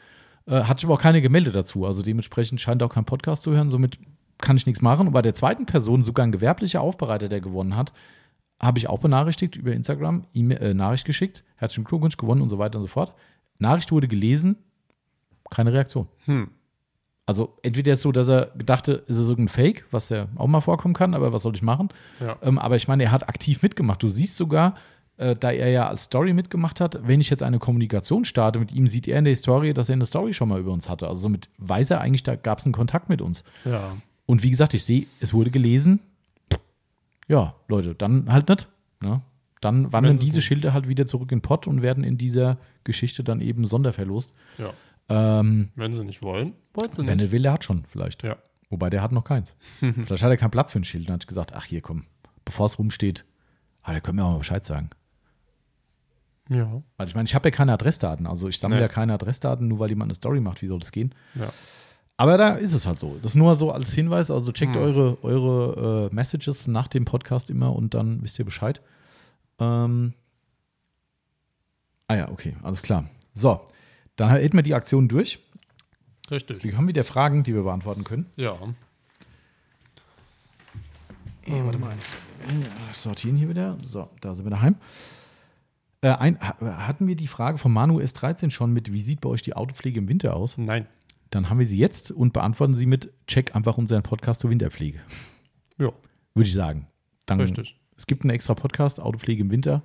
Äh, 0.46 0.64
hat 0.66 0.80
sich 0.80 0.86
aber 0.86 0.96
auch 0.96 1.02
keine 1.02 1.24
gemeldet 1.24 1.56
dazu. 1.56 1.88
Also 1.88 2.04
dementsprechend 2.04 2.62
scheint 2.62 2.84
auch 2.84 2.94
kein 2.94 3.06
Podcast 3.06 3.42
zu 3.42 3.54
hören. 3.54 3.72
Somit 3.72 3.98
kann 4.38 4.56
ich 4.56 4.68
nichts 4.68 4.84
machen. 4.84 5.08
Und 5.08 5.14
bei 5.14 5.24
der 5.24 5.34
zweiten 5.34 5.66
Person, 5.66 6.04
sogar 6.04 6.28
ein 6.28 6.32
gewerblicher 6.32 6.82
Aufbereiter, 6.82 7.28
der 7.28 7.42
gewonnen 7.42 7.76
hat, 7.76 7.92
habe 8.60 8.78
ich 8.78 8.90
auch 8.90 9.00
benachrichtigt 9.00 9.56
über 9.56 9.74
Instagram, 9.74 10.26
E-Mail, 10.34 10.58
äh, 10.62 10.74
Nachricht 10.74 11.06
geschickt. 11.06 11.44
Herzlichen 11.56 11.86
Glückwunsch, 11.86 12.18
gewonnen 12.18 12.42
und 12.42 12.50
so 12.50 12.60
weiter 12.60 12.80
und 12.80 12.84
so 12.84 12.90
fort. 12.90 13.14
Nachricht 13.58 13.92
wurde 13.92 14.08
gelesen, 14.08 14.58
keine 15.50 15.74
Reaktion. 15.74 16.08
Hm. 16.26 16.50
Also 17.26 17.58
entweder 17.62 17.94
ist 17.94 18.00
es 18.00 18.04
so, 18.04 18.12
dass 18.12 18.28
er 18.28 18.48
gedachte, 18.58 19.04
ist 19.08 19.18
es 19.18 19.30
irgendein 19.30 19.54
Fake, 19.54 19.86
was 19.92 20.10
ja 20.10 20.28
auch 20.36 20.48
mal 20.48 20.62
vorkommen 20.62 20.96
kann, 20.96 21.14
aber 21.14 21.32
was 21.32 21.44
soll 21.44 21.54
ich 21.54 21.62
machen? 21.62 21.90
Ja. 22.20 22.38
Ähm, 22.42 22.58
aber 22.58 22.76
ich 22.76 22.88
meine, 22.88 23.04
er 23.04 23.12
hat 23.12 23.30
aktiv 23.30 23.62
mitgemacht. 23.62 24.02
Du 24.02 24.10
siehst 24.10 24.36
sogar, 24.36 24.76
äh, 25.18 25.36
da 25.36 25.52
er 25.52 25.70
ja 25.70 25.88
als 25.88 26.06
Story 26.06 26.34
mitgemacht 26.34 26.82
hat, 26.82 27.08
wenn 27.08 27.22
ich 27.22 27.30
jetzt 27.30 27.44
eine 27.44 27.60
Kommunikation 27.60 28.26
starte 28.26 28.58
mit 28.58 28.74
ihm, 28.74 28.88
sieht 28.88 29.08
er 29.08 29.20
in 29.20 29.26
der 29.26 29.32
Historie, 29.32 29.74
dass 29.74 29.90
er 29.90 29.94
eine 29.94 30.06
Story 30.06 30.34
schon 30.34 30.50
mal 30.50 30.60
über 30.60 30.72
uns 30.72 30.90
hatte. 30.90 31.08
Also 31.08 31.22
somit 31.22 31.50
weiß 31.60 31.92
er 31.92 32.02
eigentlich, 32.02 32.24
da 32.24 32.36
gab 32.36 32.58
es 32.58 32.66
einen 32.66 32.74
Kontakt 32.74 33.10
mit 33.10 33.22
uns. 33.22 33.44
Ja. 33.64 33.96
Und 34.26 34.42
wie 34.42 34.50
gesagt, 34.50 34.74
ich 34.74 34.84
sehe, 34.84 35.06
es 35.20 35.34
wurde 35.34 35.52
gelesen. 35.52 36.00
Ja, 37.30 37.56
Leute, 37.70 37.96
dann 37.96 38.30
halt 38.32 38.50
nicht. 38.50 38.68
Ne? 39.00 39.22
Dann 39.62 39.94
wandern 39.94 40.16
Wenn 40.16 40.20
diese 40.20 40.36
so- 40.36 40.42
Schilder 40.42 40.74
halt 40.74 40.88
wieder 40.90 41.06
zurück 41.06 41.32
in 41.32 41.38
den 41.38 41.42
Pott 41.44 41.68
und 41.68 41.82
werden 41.82 42.04
in 42.04 42.18
dieser 42.18 42.58
Geschichte 42.84 43.24
dann 43.24 43.40
eben 43.40 43.64
sonderverlost. 43.66 44.34
Ja. 44.58 44.74
Ähm, 45.10 45.70
Wenn 45.76 45.94
sie 45.94 46.04
nicht 46.04 46.22
wollen, 46.24 46.54
wollen 46.74 46.92
sie 46.92 47.08
wenn 47.08 47.18
nicht. 47.18 47.28
er 47.28 47.32
will, 47.32 47.42
der 47.44 47.54
hat 47.54 47.64
schon 47.64 47.86
vielleicht. 47.86 48.24
Ja. 48.24 48.36
Wobei 48.70 48.90
der 48.90 49.02
hat 49.02 49.12
noch 49.12 49.24
keins. 49.24 49.56
vielleicht 49.80 50.24
hat 50.24 50.30
er 50.30 50.38
keinen 50.38 50.52
Platz 50.52 50.72
für 50.74 50.80
ein 50.80 50.84
Schild. 50.84 51.08
Dann 51.08 51.14
hat 51.16 51.24
ich 51.24 51.28
gesagt, 51.28 51.54
ach 51.54 51.66
hier, 51.66 51.82
komm, 51.82 52.06
bevor 52.46 52.66
es 52.68 52.78
rumsteht, 52.78 53.26
ah, 53.82 53.92
der 53.92 54.02
können 54.02 54.18
mir 54.18 54.26
auch 54.26 54.32
mal 54.34 54.38
Bescheid 54.40 54.64
sagen. 54.66 54.90
Ja. 56.50 56.82
Weil 56.98 57.08
ich 57.08 57.16
meine, 57.16 57.26
ich 57.28 57.36
habe 57.36 57.48
ja 57.50 57.52
keine 57.56 57.74
Adressdaten. 57.74 58.26
Also 58.26 58.48
ich 58.48 58.58
sammle 58.60 58.78
Nee. 58.78 58.82
ja 58.84 58.88
keine 58.88 59.14
Adressdaten, 59.14 59.68
nur 59.68 59.80
weil 59.80 59.90
jemand 59.90 60.10
eine 60.10 60.16
Story 60.16 60.40
macht. 60.40 60.62
Wie 60.62 60.68
soll 60.68 60.80
das 60.80 60.92
gehen? 60.92 61.14
Ja. 61.36 61.52
Aber 62.20 62.38
da 62.38 62.50
ist 62.56 62.74
es 62.74 62.86
halt 62.86 63.00
so. 63.00 63.18
Das 63.22 63.34
nur 63.36 63.56
so 63.56 63.72
als 63.72 63.94
Hinweis. 63.94 64.30
Also 64.30 64.52
checkt 64.52 64.76
Hm. 64.76 64.82
eure, 64.82 65.18
eure 65.24 66.10
äh, 66.12 66.14
Messages 66.14 66.68
nach 66.68 66.90
dem 66.90 67.06
Podcast 67.06 67.50
immer 67.50 67.74
und 67.74 67.94
dann 67.94 68.22
wisst 68.22 68.38
ihr 68.40 68.44
Bescheid. 68.44 68.82
Ähm 69.58 70.14
ah 72.08 72.16
ja, 72.16 72.30
okay, 72.30 72.58
alles 72.62 72.82
klar. 72.82 73.06
So, 73.34 73.62
dann 74.18 74.32
hätten 74.32 74.58
wir 74.58 74.64
die 74.64 74.74
Aktion 74.76 75.08
durch. 75.08 75.40
Richtig. 76.30 76.62
Wir 76.64 76.76
haben 76.76 76.90
wieder 76.90 77.06
Fragen, 77.06 77.44
die 77.44 77.54
wir 77.56 77.64
beantworten 77.64 78.04
können. 78.04 78.26
Ja. 78.36 78.54
Äh, 81.46 81.64
warte 81.64 81.80
mal, 81.80 81.92
eins. 81.92 82.12
Äh, 82.48 82.94
sortieren 82.94 83.38
hier 83.38 83.48
wieder. 83.48 83.78
So, 83.82 84.10
da 84.22 84.34
sind 84.36 84.46
wir 84.46 84.52
daheim. 84.52 84.76
Äh, 86.02 86.10
ein, 86.10 86.38
ha- 86.42 86.86
hatten 86.86 87.08
wir 87.08 87.16
die 87.16 87.28
Frage 87.28 87.58
von 87.58 87.72
Manu 87.72 88.00
S13 88.00 88.52
schon 88.52 88.72
mit, 88.74 88.92
wie 88.92 89.02
sieht 89.02 89.22
bei 89.22 89.30
euch 89.30 89.42
die 89.42 89.56
Autopflege 89.56 90.00
im 90.00 90.10
Winter 90.10 90.36
aus? 90.36 90.58
Nein. 90.58 90.86
Dann 91.30 91.50
haben 91.50 91.60
wir 91.60 91.66
sie 91.66 91.78
jetzt 91.78 92.12
und 92.12 92.34
beantworten 92.34 92.74
sie 92.74 92.86
mit, 92.86 93.12
check 93.28 93.56
einfach 93.56 93.78
unseren 93.78 94.02
Podcast 94.04 94.40
zur 94.42 94.50
Winterpflege. 94.50 95.00
Ja. 95.78 95.92
Würde 96.34 96.48
ich 96.48 96.54
sagen. 96.54 96.88
Dann, 97.26 97.40
Richtig. 97.42 97.78
Es 97.96 98.08
gibt 98.08 98.24
einen 98.24 98.32
extra 98.32 98.56
Podcast, 98.56 99.00
Autopflege 99.00 99.42
im 99.42 99.52
Winter. 99.52 99.84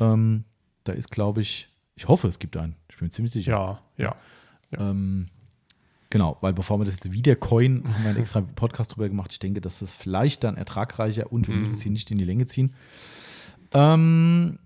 Ähm, 0.00 0.44
da 0.84 0.92
ist, 0.92 1.10
glaube 1.10 1.40
ich, 1.42 1.68
ich 1.96 2.08
hoffe, 2.08 2.28
es 2.28 2.38
gibt 2.38 2.56
einen. 2.56 2.76
Ich 2.88 2.96
bin 2.96 3.06
mir 3.06 3.10
ziemlich 3.10 3.32
sicher. 3.32 3.52
Ja. 3.52 3.82
Ja. 3.98 4.16
Ähm, 4.90 5.26
genau, 6.08 6.38
weil 6.40 6.52
bevor 6.54 6.78
wir 6.80 6.84
das 6.86 6.94
jetzt 6.94 7.12
wieder 7.12 7.36
coin, 7.36 7.82
haben 7.84 8.02
wir 8.04 8.10
einen 8.10 8.18
extra 8.20 8.40
Podcast 8.40 8.94
drüber 8.96 9.08
gemacht. 9.08 9.32
Ich 9.32 9.38
denke, 9.38 9.60
das 9.60 9.82
ist 9.82 9.96
vielleicht 9.96 10.42
dann 10.44 10.56
ertragreicher 10.56 11.30
und 11.30 11.46
wir 11.48 11.54
Mhm. 11.54 11.60
müssen 11.60 11.74
es 11.74 11.82
hier 11.82 11.92
nicht 11.92 12.10
in 12.10 12.18
die 12.18 12.24
Länge 12.24 12.46
ziehen. 12.46 12.72
Ähm, 13.72 14.58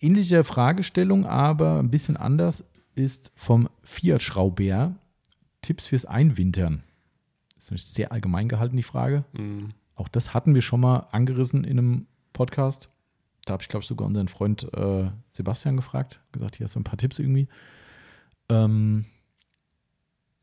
ähnliche 0.00 0.42
Fragestellung, 0.44 1.26
aber 1.26 1.78
ein 1.78 1.90
bisschen 1.90 2.16
anders, 2.16 2.64
ist 2.94 3.30
vom 3.36 3.68
Fiat-Schrauber 3.84 4.94
Tipps 5.62 5.86
fürs 5.86 6.04
Einwintern. 6.04 6.82
Das 7.54 7.64
ist 7.64 7.70
nämlich 7.70 7.84
sehr 7.84 8.12
allgemein 8.12 8.48
gehalten, 8.48 8.76
die 8.76 8.82
Frage. 8.82 9.24
Mhm. 9.32 9.70
Auch 9.94 10.08
das 10.08 10.32
hatten 10.32 10.54
wir 10.54 10.62
schon 10.62 10.80
mal 10.80 11.08
angerissen 11.12 11.64
in 11.64 11.78
einem 11.78 12.06
Podcast. 12.32 12.90
Da 13.44 13.52
habe 13.52 13.62
ich, 13.62 13.68
glaube 13.68 13.82
ich, 13.82 13.88
sogar 13.88 14.06
unseren 14.06 14.28
Freund 14.28 14.72
äh, 14.74 15.10
Sebastian 15.30 15.76
gefragt. 15.76 16.20
Gesagt, 16.32 16.56
hier 16.56 16.64
hast 16.64 16.74
du 16.74 16.80
ein 16.80 16.84
paar 16.84 16.96
Tipps 16.96 17.18
irgendwie. 17.18 17.48
Ähm, 18.48 19.04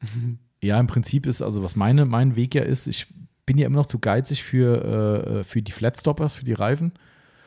ja, 0.61 0.79
im 0.79 0.87
Prinzip 0.87 1.25
ist, 1.25 1.41
also 1.41 1.63
was 1.63 1.75
meine, 1.75 2.05
mein 2.05 2.35
Weg 2.35 2.55
ja 2.55 2.63
ist, 2.63 2.87
ich 2.87 3.07
bin 3.45 3.57
ja 3.57 3.65
immer 3.65 3.77
noch 3.77 3.85
zu 3.85 3.99
geizig 3.99 4.43
für, 4.43 5.39
äh, 5.39 5.43
für 5.43 5.61
die 5.61 5.71
Flatstoppers, 5.71 6.35
für 6.35 6.45
die 6.45 6.53
Reifen. 6.53 6.93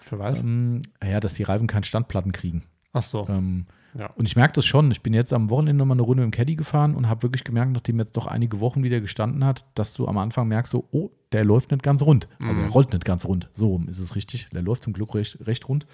Für 0.00 0.18
was? 0.18 0.40
Ähm, 0.40 0.82
ja, 1.04 1.20
dass 1.20 1.34
die 1.34 1.42
Reifen 1.42 1.66
keine 1.66 1.84
Standplatten 1.84 2.32
kriegen. 2.32 2.64
Ach 2.92 3.02
so. 3.02 3.28
Ähm, 3.28 3.66
Ja. 3.98 4.06
und 4.14 4.26
ich 4.28 4.36
merke 4.36 4.52
das 4.54 4.64
schon. 4.66 4.90
Ich 4.90 5.02
bin 5.02 5.12
jetzt 5.14 5.32
am 5.32 5.50
Wochenende 5.50 5.78
nochmal 5.80 5.96
eine 5.96 6.02
Runde 6.02 6.22
im 6.22 6.30
Caddy 6.30 6.54
gefahren 6.56 6.94
und 6.94 7.08
habe 7.08 7.22
wirklich 7.22 7.44
gemerkt, 7.44 7.72
nachdem 7.72 7.98
jetzt 7.98 8.16
doch 8.16 8.26
einige 8.26 8.60
Wochen 8.60 8.82
wieder 8.84 9.00
gestanden 9.00 9.44
hat, 9.44 9.64
dass 9.74 9.94
du 9.94 10.06
am 10.06 10.16
Anfang 10.18 10.46
merkst, 10.48 10.70
so, 10.72 10.86
oh, 10.92 11.10
der 11.32 11.44
läuft 11.44 11.70
nicht 11.72 11.82
ganz 11.82 12.02
rund. 12.02 12.28
Also 12.40 12.60
Mhm. 12.60 12.66
er 12.66 12.70
rollt 12.72 12.92
nicht 12.92 13.04
ganz 13.04 13.24
rund. 13.24 13.48
So 13.52 13.68
rum 13.68 13.88
ist 13.88 13.98
es 13.98 14.14
richtig. 14.14 14.48
Der 14.52 14.62
läuft 14.62 14.84
zum 14.84 14.92
Glück 14.92 15.14
recht, 15.14 15.38
recht 15.46 15.68
rund. 15.68 15.86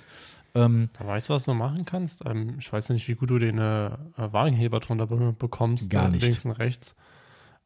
Ähm, 0.54 0.88
Da 0.98 1.06
weißt 1.06 1.28
du, 1.28 1.34
was 1.34 1.44
du 1.44 1.54
machen 1.54 1.84
kannst? 1.84 2.24
Ähm, 2.26 2.56
ich 2.58 2.72
weiß 2.72 2.88
nicht, 2.90 3.06
wie 3.08 3.14
gut 3.14 3.30
du 3.30 3.38
den 3.38 3.58
äh, 3.58 3.86
äh, 3.86 3.92
Wagenheber 4.16 4.80
drunter 4.80 5.06
be 5.06 5.34
bekommst. 5.38 5.90
Gar 5.90 6.08
nicht. 6.08 6.22
Links 6.22 6.44
und 6.44 6.52
rechts. 6.52 6.94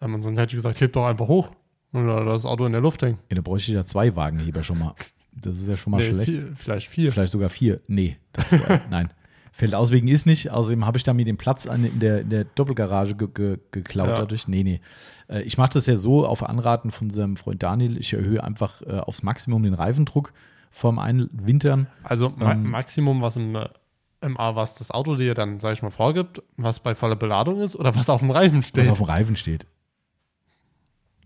Ähm, 0.01 0.15
und 0.15 0.23
sonst 0.23 0.39
hätte 0.39 0.51
ich 0.55 0.57
gesagt, 0.63 0.81
heb 0.81 0.93
doch 0.93 1.07
einfach 1.07 1.29
hoch. 1.29 1.51
Oder 1.93 2.25
das 2.25 2.47
Auto 2.47 2.67
in 2.67 2.73
der 2.73 2.81
Luft 2.81 3.03
hängt. 3.03 3.19
ja, 3.31 3.35
da 3.37 3.43
bräuchte 3.43 3.73
ich 3.73 3.75
ja 3.77 3.85
zwei 3.85 4.15
Wagenheber 4.15 4.63
schon 4.63 4.79
mal. 4.79 4.95
Das 5.33 5.61
ist 5.61 5.67
ja 5.69 5.77
schon 5.77 5.91
mal 5.93 5.99
Nee, 5.99 6.09
schlecht. 6.11 6.31
vier, 6.31 6.53
vielleicht 6.57 6.89
vier. 6.89 7.13
Vielleicht 7.13 7.33
sogar 7.33 7.51
vier. 7.51 7.81
Nee, 7.89 8.17
das, 8.33 8.53
äh, 8.53 8.81
nein. 8.91 9.11
Feldaus 9.53 9.91
wegen 9.91 10.09
ist 10.09 10.27
nicht. 10.27 10.51
Außerdem 10.51 10.87
habe 10.87 10.97
ich 10.99 11.03
da 11.05 11.13
mir 11.13 11.25
den 11.25 11.37
Platz 11.37 11.67
an, 11.67 11.85
in, 11.85 11.99
der, 12.01 12.21
in 12.23 12.31
der 12.31 12.45
Doppelgarage 12.45 13.15
ge, 13.17 13.29
ge, 13.33 13.59
geklaut 13.73 14.09
Ja. 14.09 14.19
dadurch. 14.19 14.47
Nee, 14.49 14.63
nee. 14.63 14.81
Äh, 15.29 15.43
ich 15.43 15.59
mache 15.59 15.71
das 15.75 15.87
ja 15.87 15.97
so 15.97 16.27
auf 16.27 16.43
Anraten 16.43 16.91
von 16.91 17.09
unserem 17.09 17.37
Freund 17.37 17.63
Daniel. 17.63 17.99
Ich 17.99 18.13
erhöhe 18.13 18.43
einfach 18.45 18.81
äh, 18.83 18.99
aufs 19.01 19.23
Maximum 19.23 19.63
den 19.63 19.75
Reifendruck 19.75 20.33
vom 20.71 20.99
Einwintern. 20.99 21.89
Also 22.05 22.33
ma 22.37 22.53
Ähm, 22.53 22.71
Maximum, 22.71 23.21
was 23.23 23.37
im, 23.37 23.57
äh, 23.57 23.69
im 24.21 24.39
A, 24.39 24.55
was 24.55 24.75
das 24.75 24.91
Auto 24.93 25.17
dir 25.17 25.35
dann, 25.35 25.59
sag 25.61 25.73
ich 25.73 25.83
mal, 25.83 25.91
vorgibt, 25.91 26.43
was 26.57 26.79
bei 26.79 26.95
voller 26.95 27.17
Beladung 27.17 27.61
ist 27.61 27.75
oder 27.75 27.95
was 27.97 28.09
auf 28.09 28.21
dem 28.21 28.31
Reifen 28.31 28.59
was 28.59 28.69
steht. 28.69 28.89
auf 28.89 28.99
dem 28.99 29.07
Reifen 29.07 29.35
steht. 29.37 29.67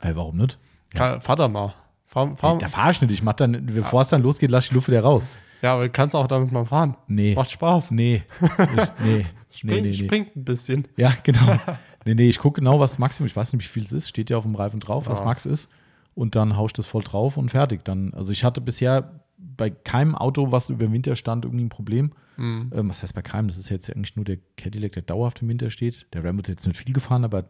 Ey, 0.00 0.16
warum 0.16 0.36
nicht? 0.36 0.58
Ka- 0.94 1.20
Fahr 1.20 1.36
da 1.36 1.48
mal. 1.48 1.74
Fahr, 2.06 2.36
fahr, 2.36 2.58
Da 2.58 2.68
fahr 2.68 2.90
ich 2.90 3.00
nicht. 3.02 3.10
Ich 3.12 3.22
mach 3.22 3.32
dann, 3.34 3.66
bevor 3.66 4.00
es 4.02 4.08
dann 4.08 4.22
losgeht, 4.22 4.50
lasse 4.50 4.66
ich 4.66 4.68
die 4.70 4.74
Luft 4.76 4.88
wieder 4.88 5.02
raus. 5.02 5.26
Ja, 5.64 5.74
aber 5.74 5.84
du 5.84 5.90
kannst 5.90 6.14
auch 6.14 6.26
damit 6.26 6.52
mal 6.52 6.64
fahren. 6.66 6.94
Nee. 7.08 7.34
Macht 7.34 7.50
Spaß. 7.50 7.90
Nee. 7.90 8.22
Ich, 8.42 9.04
nee. 9.04 9.26
Spring, 9.50 9.70
nee, 9.70 9.80
nee. 9.80 9.92
Springt 9.94 10.36
ein 10.36 10.44
bisschen. 10.44 10.86
Ja, 10.96 11.12
genau. 11.22 11.56
nee, 12.04 12.14
nee, 12.14 12.28
ich 12.28 12.38
gucke 12.38 12.60
genau, 12.60 12.78
was 12.80 12.98
Maximum, 12.98 13.26
ich 13.26 13.34
weiß 13.34 13.52
nicht, 13.54 13.62
wie 13.64 13.68
viel 13.68 13.84
es 13.84 13.92
ist, 13.92 14.08
steht 14.08 14.28
ja 14.28 14.36
auf 14.36 14.44
dem 14.44 14.54
Reifen 14.56 14.80
drauf, 14.80 15.08
was 15.08 15.20
Ja. 15.20 15.24
Max 15.24 15.46
ist. 15.46 15.70
Und 16.14 16.36
dann 16.36 16.56
haue 16.56 16.66
ich 16.66 16.72
das 16.74 16.86
voll 16.86 17.02
drauf 17.02 17.36
und 17.38 17.50
fertig. 17.50 17.84
Dann, 17.84 18.12
also 18.14 18.30
ich 18.30 18.44
hatte 18.44 18.60
bisher 18.60 19.20
bei 19.38 19.70
keinem 19.70 20.14
Auto, 20.14 20.52
was 20.52 20.70
über 20.70 20.86
den 20.86 20.92
Winter 20.92 21.16
stand, 21.16 21.44
irgendwie 21.44 21.64
ein 21.64 21.68
Problem. 21.70 22.12
Mhm. 22.36 22.70
Ähm, 22.74 22.90
was 22.90 23.02
heißt 23.02 23.14
bei 23.14 23.22
keinem? 23.22 23.48
Das 23.48 23.56
ist 23.56 23.68
jetzt 23.70 23.88
eigentlich 23.90 24.16
nur 24.16 24.24
der 24.24 24.38
Cadillac, 24.56 24.92
der 24.92 25.02
dauerhaft 25.02 25.40
im 25.42 25.48
Winter 25.48 25.70
steht. 25.70 26.06
Der 26.12 26.24
Ram 26.24 26.36
wird 26.36 26.48
jetzt 26.48 26.66
nicht 26.66 26.76
viel 26.76 26.92
gefahren, 26.92 27.24
aber 27.24 27.44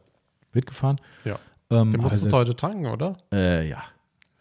wird 0.53 0.67
gefahren. 0.67 1.01
Ja. 1.25 1.39
Ähm, 1.71 1.91
Den 1.91 2.01
musst 2.01 2.13
also 2.15 2.29
du 2.29 2.37
heute 2.37 2.55
tanken, 2.55 2.87
oder? 2.87 3.17
äh, 3.33 3.69
ja. 3.69 3.83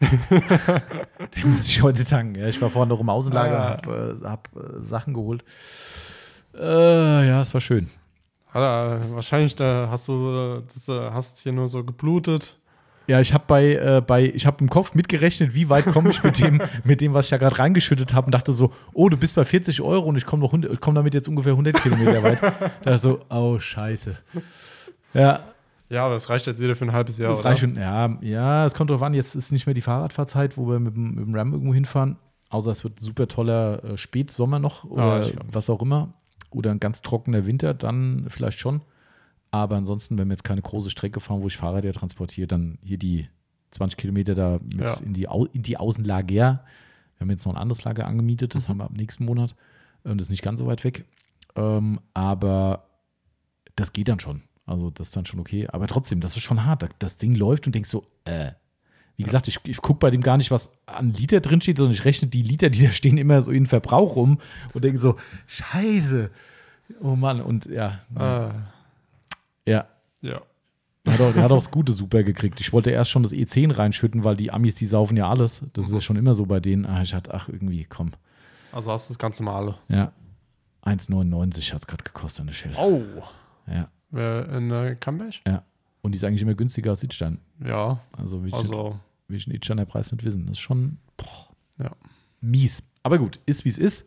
Den 0.00 1.50
muss 1.52 1.68
ich 1.68 1.82
heute 1.82 2.04
tanken. 2.04 2.38
Ja, 2.40 2.46
ich 2.48 2.60
war 2.60 2.70
vorhin 2.70 2.88
noch 2.88 3.00
im 3.00 3.08
Außenlager, 3.08 3.58
Ah. 3.58 3.70
habe 3.70 4.18
äh, 4.22 4.26
hab, 4.26 4.48
äh, 4.56 4.80
Sachen 4.82 5.14
geholt. 5.14 5.44
Äh, 6.58 7.28
ja, 7.28 7.40
es 7.40 7.52
war 7.54 7.60
schön. 7.60 7.88
Ja, 8.54 9.00
wahrscheinlich 9.10 9.56
da 9.56 9.88
hast 9.90 10.06
du 10.08 10.62
das, 10.72 10.88
äh, 10.88 11.10
hast 11.10 11.40
hier 11.40 11.52
nur 11.52 11.66
so 11.68 11.82
geblutet. 11.82 12.56
Ja, 13.06 13.20
ich 13.20 13.34
habe 13.34 13.44
bei, 13.46 13.74
äh, 13.74 14.00
bei, 14.06 14.22
ich 14.24 14.46
habe 14.46 14.58
im 14.60 14.70
Kopf 14.70 14.94
mitgerechnet, 14.94 15.54
wie 15.54 15.68
weit 15.68 15.84
komme 15.86 16.08
ich 16.10 16.22
mit 16.22 16.38
dem, 16.40 16.62
mit 16.84 17.00
dem, 17.00 17.12
was 17.12 17.26
ich 17.26 17.30
da 17.30 17.36
gerade 17.36 17.58
reingeschüttet 17.58 18.14
habe 18.14 18.26
und 18.26 18.32
dachte 18.32 18.52
so, 18.52 18.72
oh, 18.94 19.08
du 19.08 19.16
bist 19.16 19.34
bei 19.34 19.44
40 19.44 19.82
Euro 19.82 20.06
und 20.08 20.16
ich 20.16 20.24
komme 20.24 20.42
noch 20.42 20.50
100 20.50 20.72
ich 20.72 20.80
komm 20.80 20.94
damit 20.94 21.12
jetzt 21.12 21.28
ungefähr 21.28 21.52
100 21.52 21.74
Kilometer 21.82 22.22
weit. 22.22 22.40
Da 22.82 22.96
so, 22.96 23.20
oh, 23.28 23.58
scheiße. 23.58 24.16
Ja, 25.12 25.40
Ja, 25.90 26.06
aber 26.06 26.16
es 26.16 26.28
reicht 26.30 26.46
jetzt 26.46 26.60
wieder 26.60 26.74
für 26.74 26.84
ein 26.86 26.92
halbes 26.92 27.18
Jahr. 27.18 27.30
das 27.30 27.40
oder? 27.40 27.50
reicht 27.50 27.60
schon. 27.60 27.76
Ja, 27.76 28.18
ja, 28.22 28.64
es 28.64 28.74
kommt 28.74 28.90
drauf 28.90 29.02
an, 29.02 29.14
jetzt 29.14 29.34
ist 29.34 29.52
nicht 29.52 29.66
mehr 29.66 29.74
die 29.74 29.80
Fahrradfahrzeit, 29.80 30.56
wo 30.56 30.66
wir 30.68 30.78
mit 30.80 30.94
dem, 30.96 31.14
mit 31.14 31.26
dem 31.26 31.34
Ram 31.34 31.52
irgendwo 31.52 31.74
hinfahren. 31.74 32.16
Außer 32.48 32.70
es 32.70 32.84
wird 32.84 33.00
super 33.00 33.28
toller 33.28 33.82
äh, 33.84 33.96
Spätsommer 33.96 34.58
noch 34.58 34.84
oder 34.84 35.20
glaub. 35.28 35.44
was 35.54 35.68
auch 35.70 35.82
immer. 35.82 36.14
Oder 36.50 36.70
ein 36.70 36.80
ganz 36.80 37.02
trockener 37.02 37.46
Winter, 37.46 37.74
dann 37.74 38.26
vielleicht 38.28 38.58
schon. 38.58 38.82
Aber 39.50 39.76
ansonsten, 39.76 40.18
wenn 40.18 40.28
wir 40.28 40.32
jetzt 40.34 40.44
keine 40.44 40.62
große 40.62 40.90
Strecke 40.90 41.20
fahren, 41.20 41.42
wo 41.42 41.48
ich 41.48 41.56
Fahrräder 41.56 41.92
transportiere, 41.92 42.46
dann 42.46 42.78
hier 42.82 42.98
die 42.98 43.28
20 43.72 43.96
Kilometer 43.96 44.34
da 44.34 44.60
Ja. 44.78 44.94
in, 44.94 45.14
die 45.14 45.28
Au 45.28 45.46
in 45.46 45.62
die 45.62 45.76
Außenlager. 45.76 46.26
Wir 47.16 47.20
haben 47.20 47.30
jetzt 47.30 47.44
noch 47.44 47.54
ein 47.54 47.60
anderes 47.60 47.84
Lager 47.84 48.06
angemietet, 48.06 48.54
das 48.54 48.68
haben 48.68 48.78
wir 48.78 48.84
ab 48.84 48.92
nächsten 48.94 49.24
Monat. 49.24 49.54
Ähm, 50.04 50.16
das 50.18 50.26
ist 50.26 50.30
nicht 50.30 50.42
ganz 50.42 50.60
so 50.60 50.66
weit 50.66 50.84
weg. 50.84 51.04
Ähm, 51.56 52.00
aber 52.14 52.86
das 53.76 53.92
geht 53.92 54.08
dann 54.08 54.20
schon. 54.20 54.42
Also 54.66 54.90
das 54.90 55.08
ist 55.08 55.16
dann 55.16 55.24
schon 55.26 55.40
okay. 55.40 55.66
Aber 55.68 55.86
trotzdem, 55.86 56.20
das 56.20 56.36
ist 56.36 56.42
schon 56.42 56.64
hart. 56.64 56.86
Das 56.98 57.16
Ding 57.16 57.34
läuft 57.34 57.66
und 57.66 57.74
denkst 57.74 57.90
so, 57.90 58.06
äh. 58.24 58.52
Wie 59.16 59.22
gesagt, 59.22 59.46
ich, 59.46 59.60
ich 59.62 59.76
gucke 59.76 60.00
bei 60.00 60.10
dem 60.10 60.22
gar 60.22 60.36
nicht, 60.36 60.50
was 60.50 60.72
an 60.86 61.12
Liter 61.12 61.38
drin 61.40 61.60
steht, 61.60 61.78
sondern 61.78 61.94
ich 61.94 62.04
rechne 62.04 62.26
die 62.26 62.42
Liter, 62.42 62.68
die 62.68 62.82
da 62.84 62.90
stehen, 62.90 63.16
immer 63.16 63.42
so 63.42 63.52
in 63.52 63.66
Verbrauch 63.66 64.16
rum 64.16 64.40
und 64.72 64.82
denke 64.82 64.98
so, 64.98 65.14
scheiße. 65.46 66.30
Oh 67.00 67.14
Mann, 67.14 67.40
und 67.40 67.66
ja, 67.66 68.00
Äh, 68.16 69.70
ja. 69.70 69.86
ja. 70.20 70.42
Er 71.04 71.12
hat, 71.12 71.20
auch, 71.20 71.34
er 71.36 71.42
hat 71.42 71.52
auch 71.52 71.58
das 71.58 71.70
Gute 71.70 71.92
super 71.92 72.24
gekriegt. 72.24 72.60
Ich 72.60 72.72
wollte 72.72 72.90
erst 72.90 73.10
schon 73.12 73.22
das 73.22 73.32
E10 73.32 73.76
reinschütten, 73.76 74.24
weil 74.24 74.34
die 74.36 74.50
Amis, 74.50 74.74
die 74.74 74.86
saufen 74.86 75.16
ja 75.16 75.28
alles. 75.28 75.62
Das 75.74 75.86
ist 75.86 75.92
ja 75.94 76.00
schon 76.00 76.16
immer 76.16 76.34
so 76.34 76.46
bei 76.46 76.58
denen. 76.58 76.84
Ah, 76.86 77.02
ich 77.02 77.14
hatte, 77.14 77.32
ach, 77.34 77.48
irgendwie, 77.48 77.84
komm. 77.84 78.10
Also 78.72 78.90
hast 78.90 79.08
du 79.08 79.12
das 79.12 79.18
ganz 79.18 79.38
normale. 79.38 79.76
Ja. 79.88 80.10
1,99 80.84 81.72
hat 81.72 81.82
es 81.82 81.86
gerade 81.86 82.02
gekostet 82.02 82.40
an 82.40 82.46
der 82.48 82.54
Shell. 82.54 82.72
Oh. 82.76 83.02
Ja, 83.66 83.88
Äh, 84.14 84.56
in 84.56 84.70
äh, 84.70 84.96
Camberg? 84.98 85.34
ja. 85.46 85.62
Und 86.02 86.12
die 86.12 86.16
ist 86.18 86.24
eigentlich 86.24 86.42
immer 86.42 86.54
günstiger 86.54 86.90
als 86.90 87.02
Itstein. 87.02 87.38
Ja. 87.64 88.00
Also 88.12 88.38
nicht, 88.38 88.52
Also, 88.54 89.00
ich 89.28 89.46
den 89.46 89.54
Itsteiner 89.54 89.86
Preis 89.86 90.12
nicht 90.12 90.22
wissen. 90.22 90.42
Das 90.44 90.58
ist 90.58 90.60
schon 90.60 90.98
boah, 91.16 91.48
ja. 91.82 91.90
mies. 92.42 92.82
Aber 93.02 93.16
gut, 93.16 93.40
ist 93.46 93.64
wie 93.64 93.70
es 93.70 93.78
ist. 93.78 94.06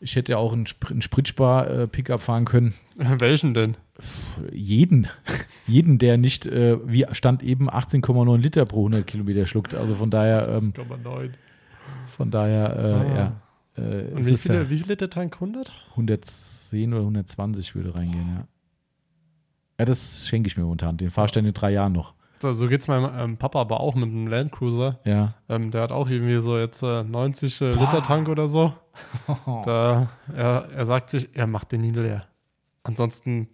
Ich 0.00 0.16
hätte 0.16 0.32
ja 0.32 0.38
auch 0.38 0.52
einen, 0.52 0.66
Spr 0.66 0.90
einen 0.90 1.00
Spritspar-Pickup 1.02 2.20
fahren 2.20 2.44
können. 2.44 2.74
Welchen 2.96 3.54
denn? 3.54 3.76
Jeden. 4.50 5.06
jeden, 5.68 5.98
der 5.98 6.18
nicht, 6.18 6.46
äh, 6.46 6.78
wie 6.90 7.06
stand 7.12 7.44
eben, 7.44 7.70
18,9 7.70 8.38
Liter 8.38 8.64
pro 8.64 8.80
100 8.80 9.06
Kilometer 9.06 9.46
schluckt. 9.46 9.74
Also 9.74 9.94
von 9.94 10.10
daher, 10.10 10.48
ähm, 10.48 10.72
1,9. 10.72 11.30
von 12.16 12.30
daher, 12.32 12.76
äh, 12.76 12.82
Ah. 12.82 13.14
ja. 13.14 13.40
Äh, 13.84 14.04
Und 14.12 14.26
wie, 14.26 14.32
ist 14.32 14.48
ja 14.48 14.54
viele, 14.54 14.70
wie 14.70 14.78
viel 14.78 14.88
Liter 14.88 15.08
Tank? 15.08 15.34
100? 15.34 15.70
110 15.90 16.92
oder 16.94 17.02
120 17.02 17.76
würde 17.76 17.94
reingehen, 17.94 18.28
ja. 18.28 18.44
Ja, 19.80 19.86
das 19.86 20.28
schenke 20.28 20.46
ich 20.46 20.58
mir 20.58 20.64
momentan. 20.64 20.98
Den 20.98 21.10
dann 21.10 21.46
in 21.46 21.54
drei 21.54 21.70
Jahren 21.70 21.94
noch. 21.94 22.12
So, 22.42 22.52
so 22.52 22.68
geht 22.68 22.82
es 22.82 22.88
meinem 22.88 23.10
ähm, 23.18 23.36
Papa 23.38 23.62
aber 23.62 23.80
auch 23.80 23.94
mit 23.94 24.10
einem 24.10 24.26
Land 24.26 24.52
Cruiser. 24.52 24.98
Ja. 25.06 25.32
Ähm, 25.48 25.70
der 25.70 25.80
hat 25.80 25.90
auch 25.90 26.06
irgendwie 26.10 26.38
so 26.42 26.58
jetzt 26.58 26.82
äh, 26.82 27.02
90 27.02 27.62
äh. 27.62 27.72
Liter 27.72 28.02
Tank 28.02 28.28
oder 28.28 28.50
so. 28.50 28.74
Da, 29.64 30.10
er, 30.34 30.68
er 30.74 30.84
sagt 30.84 31.08
sich, 31.08 31.30
er 31.32 31.46
macht 31.46 31.72
den 31.72 31.80
nie 31.80 31.92
leer. 31.92 32.26
Ansonsten 32.82 33.48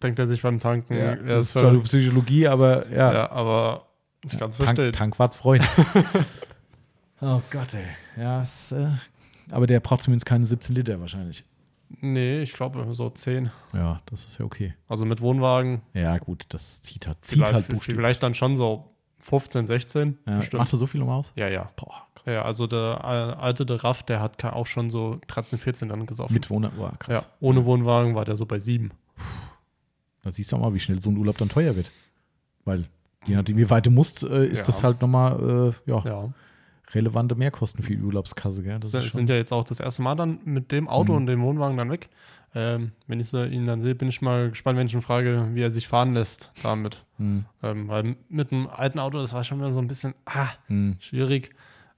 denkt 0.00 0.20
er 0.20 0.28
sich 0.28 0.42
beim 0.42 0.60
Tanken, 0.60 0.94
ja, 0.94 1.16
das 1.16 1.42
ist 1.42 1.48
ist 1.48 1.52
zwar 1.54 1.72
nur 1.72 1.82
Psychologie, 1.82 2.46
aber 2.46 2.88
ja. 2.90 3.12
ja. 3.12 3.30
aber 3.32 3.88
ich 4.24 4.38
kann 4.38 4.50
es 4.50 4.58
Tank, 4.58 4.76
verstehen. 4.76 4.92
Tankwarts 4.92 5.38
Freund. 5.38 5.68
oh 7.20 7.40
Gott, 7.50 7.74
ey. 7.74 8.22
Ja, 8.22 8.42
es, 8.42 8.70
äh, 8.70 8.90
aber 9.50 9.66
der 9.66 9.80
braucht 9.80 10.02
zumindest 10.02 10.26
keine 10.26 10.44
17 10.44 10.76
Liter 10.76 11.00
wahrscheinlich. 11.00 11.44
Nee, 12.00 12.42
ich 12.42 12.52
glaube 12.52 12.86
so 12.94 13.10
10. 13.10 13.50
Ja, 13.72 14.00
das 14.06 14.26
ist 14.26 14.38
ja 14.38 14.44
okay. 14.44 14.74
Also 14.88 15.04
mit 15.04 15.20
Wohnwagen 15.20 15.82
Ja, 15.92 16.16
gut, 16.18 16.46
das 16.48 16.82
zieht 16.82 17.06
halt, 17.06 17.18
zieht 17.22 17.38
vielleicht, 17.38 17.52
halt 17.52 17.68
buchstäblich. 17.68 17.96
vielleicht 17.96 18.22
dann 18.22 18.34
schon 18.34 18.56
so 18.56 18.90
15, 19.18 19.66
16. 19.66 20.18
Ja, 20.26 20.36
bestimmt. 20.36 20.58
machst 20.58 20.72
du 20.72 20.76
so 20.76 20.86
viel 20.86 21.00
um 21.02 21.08
aus? 21.08 21.32
Ja, 21.36 21.48
ja. 21.48 21.70
Boah, 21.76 22.06
krass. 22.14 22.34
Ja, 22.34 22.42
also 22.42 22.66
der 22.66 22.98
äh, 23.02 23.40
alte, 23.42 23.64
der 23.66 23.82
Raff, 23.82 24.02
der 24.02 24.20
hat 24.20 24.44
auch 24.44 24.66
schon 24.66 24.90
so 24.90 25.18
13, 25.28 25.58
14 25.58 25.88
dann 25.88 26.06
gesoffen. 26.06 26.34
Mit 26.34 26.50
Wohner, 26.50 26.70
boah, 26.70 26.92
krass. 26.98 27.22
ja, 27.24 27.26
ohne 27.40 27.64
Wohnwagen 27.64 28.14
war 28.14 28.24
der 28.24 28.36
so 28.36 28.44
bei 28.46 28.58
7. 28.58 28.90
Da 30.22 30.30
siehst 30.30 30.52
du 30.52 30.56
auch 30.56 30.60
mal, 30.60 30.74
wie 30.74 30.78
schnell 30.80 31.00
so 31.00 31.10
ein 31.10 31.16
Urlaub 31.16 31.38
dann 31.38 31.48
teuer 31.48 31.76
wird. 31.76 31.90
Weil, 32.64 32.84
je 33.26 33.36
nachdem, 33.36 33.56
wie 33.58 33.68
weit 33.68 33.86
du 33.86 33.90
musst, 33.90 34.22
äh, 34.22 34.46
ist 34.46 34.60
Ja. 34.60 34.66
das 34.66 34.82
halt 34.82 35.00
nochmal 35.02 35.72
äh, 35.86 35.90
ja, 35.90 36.02
Ja. 36.04 36.28
Relevante 36.92 37.34
Mehrkosten 37.34 37.82
für 37.82 37.94
die 37.96 38.02
Urlaubskasse. 38.02 38.62
Gell? 38.62 38.78
Das 38.80 38.90
Das 38.92 39.04
sind 39.12 39.28
ja 39.30 39.36
jetzt 39.36 39.52
auch 39.52 39.64
das 39.64 39.80
erste 39.80 40.02
Mal 40.02 40.14
dann 40.14 40.40
mit 40.44 40.70
dem 40.72 40.88
Auto 40.88 41.12
Mhm. 41.12 41.18
und 41.18 41.26
dem 41.26 41.42
Wohnwagen 41.42 41.76
dann 41.76 41.90
weg. 41.90 42.08
Ähm, 42.56 42.92
wenn 43.08 43.18
ich 43.18 43.28
so 43.28 43.42
ihn 43.42 43.66
dann 43.66 43.80
sehe, 43.80 43.94
bin 43.96 44.08
ich 44.08 44.22
mal 44.22 44.50
gespannt, 44.50 44.78
wenn 44.78 44.86
ich 44.86 44.94
ihn 44.94 45.02
frage, 45.02 45.48
wie 45.54 45.60
er 45.62 45.72
sich 45.72 45.88
fahren 45.88 46.14
lässt 46.14 46.52
damit. 46.62 47.04
Hm, 47.16 47.46
Ähm, 47.62 47.88
weil 47.88 48.16
mit 48.28 48.52
einem 48.52 48.68
alten 48.68 48.98
Auto, 49.00 49.18
das 49.18 49.32
war 49.32 49.42
schon 49.42 49.58
wieder 49.58 49.72
so 49.72 49.80
ein 49.80 49.88
bisschen 49.88 50.14
ah, 50.26 50.50
hm. 50.68 50.96
schwierig. 51.00 51.50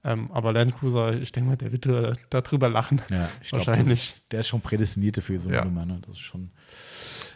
Ähm, 0.03 0.31
aber 0.31 0.53
Land 0.53 0.75
Cruiser, 0.75 1.19
ich 1.19 1.31
denke 1.31 1.49
mal, 1.49 1.55
der 1.57 1.71
wird 1.71 1.85
äh, 1.85 2.13
darüber 2.29 2.69
lachen. 2.69 3.01
Ja, 3.09 3.29
ich 3.41 3.49
glaube, 3.49 3.67
Wahrscheinlich. 3.67 4.21
der 4.31 4.39
ist 4.39 4.47
schon 4.47 4.61
prädestiniert 4.61 5.17
dafür, 5.17 5.37
so 5.37 5.49
eine 5.49 5.57
Ja. 5.57 5.65
Nummer. 5.65 5.85
Ne? 5.85 5.99
Das 6.01 6.13
ist 6.13 6.19
schon. 6.19 6.49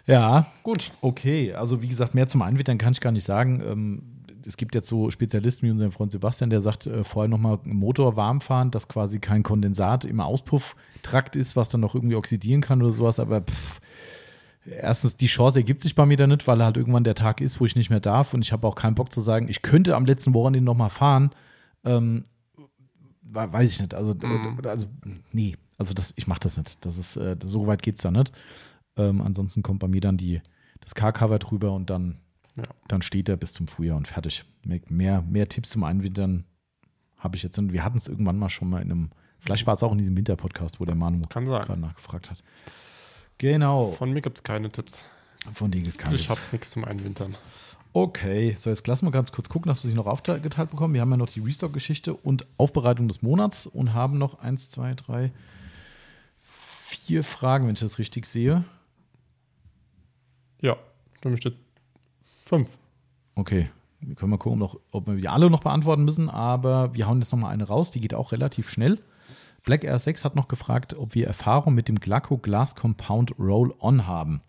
Ja, 0.08 0.48
Gut. 0.64 0.92
okay. 1.02 1.54
Also, 1.54 1.82
wie 1.82 1.88
gesagt, 1.90 2.16
mehr 2.16 2.28
zum 2.28 2.42
Einwittern 2.42 2.78
kann 2.78 2.94
ich 2.94 3.02
gar 3.02 3.12
nicht 3.12 3.26
sagen. 3.26 3.62
Es 4.46 4.58
gibt 4.58 4.76
jetzt 4.76 4.88
so 4.88 5.10
Spezialisten 5.12 5.68
wie 5.68 5.72
unseren 5.72 5.92
Freund 5.92 6.12
Sebastian, 6.12 6.50
der 6.50 6.62
sagt, 6.62 6.88
äh, 6.88 7.04
vorher 7.04 7.30
nochmal 7.30 7.60
Motor 7.64 8.16
warm 8.16 8.42
fahren, 8.42 8.72
dass 8.72 8.88
quasi 8.88 9.20
kein 9.20 9.44
Kondensat 9.44 10.06
im 10.06 10.20
Auspufftrakt 10.20 11.36
ist, 11.36 11.56
was 11.56 11.70
dann 11.70 11.82
noch 11.82 11.96
irgendwie 11.96 12.16
oxidieren 12.16 12.62
kann 12.62 12.82
oder 12.82 12.92
sowas. 12.92 13.20
Aber 13.20 13.42
pff, 13.42 13.80
erstens, 14.66 15.16
die 15.18 15.28
Chance 15.28 15.60
ergibt 15.60 15.82
sich 15.82 15.96
bei 15.96 16.06
mir 16.06 16.18
da 16.18 16.28
nicht, 16.28 16.48
weil 16.48 16.64
halt 16.64 16.78
irgendwann 16.78 17.04
der 17.04 17.16
Tag 17.16 17.42
ist, 17.42 17.60
wo 17.60 17.66
ich 17.66 17.76
nicht 17.76 17.90
mehr 17.90 18.00
darf. 18.00 18.34
Und 18.34 18.42
ich 18.44 18.52
habe 18.52 18.68
auch 18.68 18.76
keinen 18.76 18.96
Bock 18.96 19.12
zu 19.14 19.22
sagen, 19.22 19.48
ich 19.50 19.62
könnte 19.62 19.96
am 19.96 20.06
letzten 20.06 20.34
Wochenende 20.34 20.66
nochmal 20.66 20.90
fahren. 20.90 21.32
Ähm, 21.84 22.24
we- 23.24 23.52
weiß 23.54 23.72
ich 23.72 23.80
nicht. 23.82 23.94
Also, 23.94 24.14
Mhm. 24.14 24.60
also 24.66 24.88
nee, 25.32 25.56
also 25.78 25.94
das, 25.94 26.14
ich 26.16 26.28
mache 26.28 26.42
das 26.42 26.58
nicht. 26.58 26.86
Das 26.86 26.98
ist, 26.98 27.16
äh, 27.18 27.36
so 27.44 27.66
weit 27.68 27.82
geht 27.82 27.96
es 27.96 28.02
da 28.02 28.12
nicht. 28.12 28.32
Ähm, 28.98 29.22
ansonsten 29.22 29.64
kommt 29.64 29.80
bei 29.80 29.88
mir 29.88 30.02
dann 30.02 30.18
die, 30.18 30.42
das 30.80 30.96
Car-Cover 30.96 31.40
drüber 31.40 31.72
und 31.72 31.90
dann, 31.90 32.18
Ja. 32.58 32.64
dann 32.88 33.02
steht 33.02 33.30
er 33.30 33.38
bis 33.38 33.54
zum 33.54 33.68
Frühjahr 33.68 33.96
und 33.98 34.08
fertig. 34.08 34.44
Mehr, 34.64 35.22
mehr, 35.22 35.48
Tipps 35.48 35.70
zum 35.70 35.84
Einwintern 35.84 36.44
habe 37.18 37.36
ich 37.38 37.44
jetzt. 37.44 37.58
Und 37.58 37.72
wir 37.72 37.84
hatten 37.84 37.98
es 37.98 38.08
irgendwann 38.08 38.38
mal 38.38 38.50
schon 38.50 38.70
mal 38.70 38.82
in 38.82 38.92
einem, 38.92 39.10
vielleicht 39.40 39.66
war 39.68 39.74
es 39.76 39.84
auch 39.84 39.92
in 39.92 39.98
diesem 39.98 40.18
Winter-Podcast, 40.18 40.80
wo 40.80 40.86
der 40.86 40.96
Manu 40.96 41.22
gerade 41.28 41.80
nachgefragt 41.80 42.30
hat. 42.30 42.44
Genau. 43.38 43.92
Von 43.94 44.12
mir 44.12 44.22
gibt 44.22 44.38
es 44.38 44.44
keine 44.44 44.70
Tipps. 44.70 45.06
Von 45.54 45.72
denen 45.72 45.86
ist 45.86 45.98
kein 45.98 46.14
Ich 46.14 46.28
Tipps. 46.28 46.40
habe 46.40 46.42
nichts 46.52 46.72
zum 46.72 46.84
Einwintern. 46.86 47.36
Okay, 47.94 48.56
so 48.58 48.70
jetzt 48.70 48.86
lassen 48.88 49.06
wir 49.06 49.12
ganz 49.12 49.32
kurz 49.32 49.50
gucken, 49.50 49.68
dass 49.70 49.84
wir 49.84 49.88
sich 49.90 49.96
noch 49.96 50.08
aufgeteilt 50.08 50.70
bekommen. 50.72 50.94
Wir 50.94 51.02
haben 51.02 51.12
ja 51.12 51.18
noch 51.18 51.30
die 51.30 51.42
Restock-Geschichte 51.42 52.14
und 52.14 52.46
Aufbereitung 52.58 53.08
des 53.08 53.22
Monats 53.22 53.66
und 53.68 53.94
haben 53.94 54.18
noch 54.18 54.40
eins, 54.40 54.70
zwei, 54.70 54.94
drei, 54.94 55.32
vier 56.40 57.24
Fragen, 57.24 57.68
wenn 57.68 57.74
ich 57.74 57.80
das 57.82 57.98
richtig 57.98 58.28
sehe. 58.28 58.64
Ja, 60.62 60.78
stimmt, 61.18 61.40
steht 61.40 61.56
5. 62.22 62.78
Okay, 63.36 63.70
wir 64.02 64.16
können 64.16 64.32
mal 64.32 64.38
gucken, 64.38 64.60
noch, 64.60 64.80
ob 64.92 65.08
wir 65.08 65.16
die 65.16 65.28
alle 65.28 65.50
noch 65.50 65.62
beantworten 65.62 66.04
müssen, 66.04 66.30
aber 66.30 66.94
wir 66.94 67.08
hauen 67.08 67.20
jetzt 67.20 67.32
noch 67.32 67.40
mal 67.40 67.50
eine 67.50 67.66
raus, 67.66 67.92
die 67.92 68.02
geht 68.02 68.14
auch 68.14 68.32
relativ 68.32 68.70
schnell. 68.70 69.00
Black 69.64 69.84
Air 69.84 70.00
6 70.00 70.26
hat 70.26 70.36
noch 70.36 70.48
gefragt, 70.48 70.96
ob 70.96 71.14
wir 71.14 71.28
Erfahrung 71.28 71.76
mit 71.76 71.88
dem 71.88 72.00
Glaco 72.00 72.38
Glass 72.38 72.76
Compound 72.76 73.36
Roll-On 73.40 74.08
haben. 74.08 74.42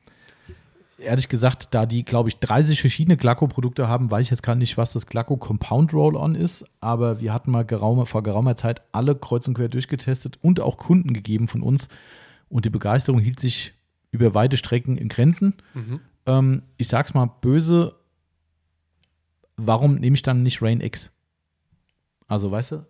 Ehrlich 0.99 1.29
gesagt, 1.29 1.69
da 1.73 1.85
die, 1.85 2.05
glaube 2.05 2.29
ich, 2.29 2.39
30 2.39 2.81
verschiedene 2.81 3.17
Glaco-Produkte 3.17 3.89
haben, 3.89 4.11
weiß 4.11 4.23
ich 4.27 4.31
jetzt 4.31 4.43
gar 4.43 4.55
nicht, 4.55 4.77
was 4.77 4.93
das 4.93 5.07
Glaco 5.07 5.37
Compound 5.37 5.93
Roll-On 5.93 6.35
ist, 6.35 6.65
aber 6.81 7.21
wir 7.21 7.33
hatten 7.33 7.51
mal 7.51 7.65
geraume, 7.65 8.07
vor 8.07 8.23
geraumer 8.23 8.55
Zeit 8.57 8.83
alle 8.93 9.15
kreuz 9.17 9.47
und 9.49 9.55
quer 9.55 9.69
durchgetestet 9.69 10.39
und 10.41 10.61
auch 10.61 10.79
Kunden 10.79 11.13
gegeben 11.13 11.49
von 11.49 11.63
uns 11.63 11.89
und 12.49 12.65
die 12.65 12.71
Begeisterung 12.71 13.21
hielt 13.21 13.41
sich 13.41 13.75
über 14.13 14.35
weite 14.35 14.57
Strecken 14.57 14.97
in 14.97 15.09
Grenzen. 15.09 15.55
Mhm. 15.75 16.01
Ähm, 16.27 16.63
ich 16.77 16.89
sag's 16.89 17.15
mal 17.15 17.27
böse, 17.41 17.95
warum 19.57 19.97
nehme 19.97 20.15
ich 20.15 20.23
dann 20.23 20.43
nicht 20.43 20.63
Rain 20.63 20.81
X? 20.81 21.13
Also, 22.29 22.51
weißt 22.51 22.73
du, 22.73 22.87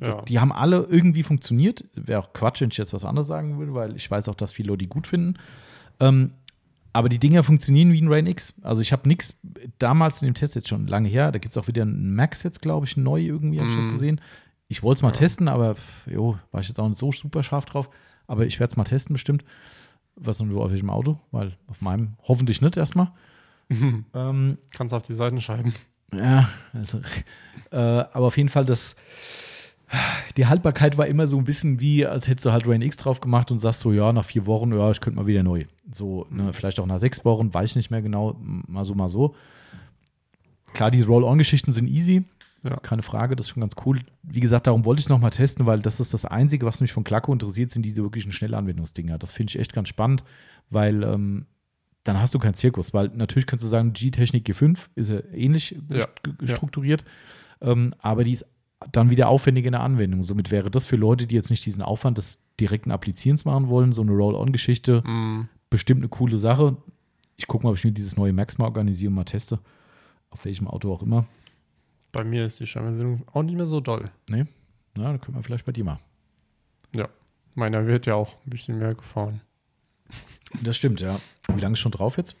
Ja. 0.00 0.22
die 0.22 0.38
haben 0.40 0.52
alle 0.52 0.78
irgendwie 0.88 1.22
funktioniert. 1.22 1.84
Wäre 1.94 2.20
auch 2.20 2.32
Quatsch, 2.32 2.60
wenn 2.60 2.70
ich 2.70 2.76
jetzt 2.78 2.92
was 2.94 3.04
anderes 3.04 3.26
sagen 3.28 3.58
würde, 3.58 3.74
weil 3.74 3.96
ich 3.96 4.10
weiß 4.10 4.28
auch, 4.28 4.34
dass 4.34 4.52
viele 4.52 4.68
Leute 4.68 4.78
die 4.84 4.88
gut 4.88 5.06
finden. 5.06 5.38
Ähm, 6.00 6.32
aber 6.92 7.08
die 7.08 7.18
Dinger 7.20 7.42
funktionieren 7.44 7.92
wie 7.92 8.00
ein 8.02 8.12
Rain 8.12 8.26
X. 8.26 8.54
Also 8.62 8.80
ich 8.82 8.92
habe 8.92 9.06
nichts 9.06 9.38
damals 9.78 10.22
in 10.22 10.26
dem 10.28 10.34
Test 10.34 10.56
jetzt 10.56 10.68
schon 10.68 10.86
lange 10.88 11.08
her. 11.08 11.30
Da 11.30 11.38
gibt 11.38 11.52
es 11.52 11.58
auch 11.58 11.68
wieder 11.68 11.82
einen 11.82 12.14
Max 12.16 12.42
jetzt, 12.42 12.62
glaube 12.62 12.86
ich, 12.86 12.96
neu 12.96 13.20
irgendwie, 13.20 13.60
habe 13.60 13.70
ich 13.70 13.76
was 13.76 13.84
Mhm. 13.86 13.90
gesehen. 13.90 14.20
Ich 14.66 14.82
wollte 14.82 14.98
es 14.98 15.02
mal 15.02 15.08
Ja. 15.10 15.14
testen, 15.14 15.46
aber 15.48 15.76
jo, 16.06 16.36
war 16.50 16.60
ich 16.60 16.68
jetzt 16.68 16.80
auch 16.80 16.88
nicht 16.88 16.98
so 16.98 17.12
super 17.12 17.42
scharf 17.44 17.64
drauf. 17.66 17.90
Aber 18.26 18.46
ich 18.46 18.58
werde 18.58 18.72
es 18.72 18.76
mal 18.76 18.84
testen 18.84 19.14
bestimmt. 19.14 19.44
Was 20.16 20.40
und 20.40 20.54
wo 20.54 20.62
auf 20.62 20.70
welchem 20.70 20.90
Auto? 20.90 21.18
Weil 21.30 21.56
auf 21.68 21.80
meinem 21.80 22.14
hoffentlich 22.22 22.60
nicht 22.60 22.76
erstmal. 22.76 23.12
Ähm, 24.14 24.58
Kannst 24.72 24.92
auf 24.92 25.04
die 25.04 25.14
Seiten 25.14 25.40
scheiden. 25.40 25.72
ja, 26.12 26.48
also, 26.72 26.98
äh, 27.70 27.76
aber 27.76 28.26
auf 28.26 28.36
jeden 28.36 28.48
Fall, 28.48 28.64
das, 28.64 28.96
die 30.36 30.46
Haltbarkeit 30.46 30.98
war 30.98 31.06
immer 31.06 31.28
so 31.28 31.38
ein 31.38 31.44
bisschen 31.44 31.78
wie, 31.78 32.04
als 32.04 32.26
hättest 32.26 32.46
du 32.46 32.52
halt 32.52 32.66
Rain 32.66 32.82
X 32.82 32.96
drauf 32.96 33.20
gemacht 33.20 33.52
und 33.52 33.60
sagst 33.60 33.80
so, 33.80 33.92
ja, 33.92 34.12
nach 34.12 34.24
vier 34.24 34.46
Wochen, 34.46 34.72
ja, 34.72 34.90
ich 34.90 35.00
könnte 35.00 35.20
mal 35.20 35.26
wieder 35.26 35.44
neu. 35.44 35.66
So, 35.90 36.26
ne, 36.30 36.52
vielleicht 36.52 36.80
auch 36.80 36.86
nach 36.86 36.98
sechs 36.98 37.24
Wochen, 37.24 37.54
weiß 37.54 37.70
ich 37.70 37.76
nicht 37.76 37.90
mehr 37.92 38.02
genau, 38.02 38.36
mal 38.40 38.84
so, 38.84 38.94
mal 38.96 39.08
so. 39.08 39.36
Klar, 40.72 40.90
diese 40.90 41.06
Roll-On-Geschichten 41.06 41.72
sind 41.72 41.88
easy, 41.88 42.24
Ja. 42.62 42.76
keine 42.76 43.02
Frage, 43.02 43.36
das 43.36 43.46
ist 43.46 43.50
schon 43.52 43.60
ganz 43.62 43.74
cool. 43.86 44.00
Wie 44.22 44.40
gesagt, 44.40 44.66
darum 44.66 44.84
wollte 44.84 45.00
ich 45.00 45.06
es 45.06 45.08
nochmal 45.08 45.30
testen, 45.30 45.64
weil 45.66 45.80
das 45.80 45.98
ist 46.00 46.12
das 46.12 46.24
Einzige, 46.26 46.66
was 46.66 46.80
mich 46.80 46.92
von 46.92 47.04
Klacko 47.04 47.32
interessiert, 47.32 47.70
sind 47.70 47.84
diese 47.86 48.02
wirklichen 48.02 48.32
Schnellanwendungsdinger. 48.32 49.16
Das 49.18 49.32
finde 49.32 49.50
ich 49.50 49.58
echt 49.58 49.72
ganz 49.72 49.88
spannend, 49.88 50.24
weil 50.68 51.02
ähm, 51.02 51.46
dann 52.04 52.20
hast 52.20 52.34
du 52.34 52.38
keinen 52.38 52.54
Zirkus, 52.54 52.92
weil 52.92 53.08
natürlich 53.14 53.46
kannst 53.46 53.64
du 53.64 53.68
sagen, 53.68 53.92
G-Technik 53.94 54.46
G5 54.46 54.78
ist 54.94 55.10
ja 55.10 55.20
ähnlich 55.32 55.70
Ja, 55.90 56.06
gest- 56.06 56.08
ja. 56.42 56.56
strukturiert, 56.56 57.04
ähm, 57.62 57.94
aber 57.98 58.24
die 58.24 58.32
ist 58.32 58.44
dann 58.92 59.10
wieder 59.10 59.28
aufwendig 59.28 59.66
in 59.66 59.72
der 59.72 59.82
Anwendung. 59.82 60.22
Somit 60.22 60.50
wäre 60.50 60.70
das 60.70 60.86
für 60.86 60.96
Leute, 60.96 61.26
die 61.26 61.34
jetzt 61.34 61.50
nicht 61.50 61.64
diesen 61.66 61.82
Aufwand 61.82 62.16
des 62.18 62.38
direkten 62.58 62.90
Applizierens 62.90 63.44
machen 63.44 63.68
wollen, 63.68 63.92
so 63.92 64.02
eine 64.02 64.12
Roll-On-Geschichte, 64.12 65.02
Mm, 65.06 65.48
bestimmt 65.70 66.00
eine 66.00 66.08
coole 66.08 66.36
Sache. 66.36 66.76
Ich 67.36 67.46
gucke 67.46 67.64
mal, 67.64 67.70
ob 67.70 67.76
ich 67.76 67.84
mir 67.84 67.92
dieses 67.92 68.16
neue 68.16 68.32
Max 68.34 68.58
mal 68.58 68.66
organisiere 68.66 69.08
und 69.10 69.14
mal 69.16 69.24
teste. 69.24 69.60
Auf 70.30 70.44
welchem 70.44 70.66
Auto 70.68 70.92
auch 70.92 71.02
immer. 71.02 71.26
Bei 72.12 72.24
mir 72.24 72.44
ist 72.44 72.60
die 72.60 72.66
Scheinversicherung 72.66 73.22
auch 73.32 73.42
nicht 73.42 73.56
mehr 73.56 73.66
so 73.66 73.80
doll. 73.80 74.10
Nee? 74.28 74.46
Na, 74.96 75.04
dann 75.04 75.20
können 75.20 75.36
wir 75.36 75.42
vielleicht 75.42 75.64
bei 75.66 75.72
dir 75.72 75.84
mal. 75.84 75.98
Meiner 77.56 77.84
wird 77.86 78.06
ja 78.06 78.14
auch 78.14 78.36
ein 78.46 78.50
bisschen 78.50 78.78
mehr 78.78 78.94
gefahren. 78.94 79.40
Das 80.62 80.76
stimmt, 80.76 81.00
ja. 81.00 81.18
Wie 81.52 81.60
lange 81.60 81.72
ist 81.72 81.80
schon 81.80 81.90
drauf 81.92 82.16
jetzt? 82.16 82.36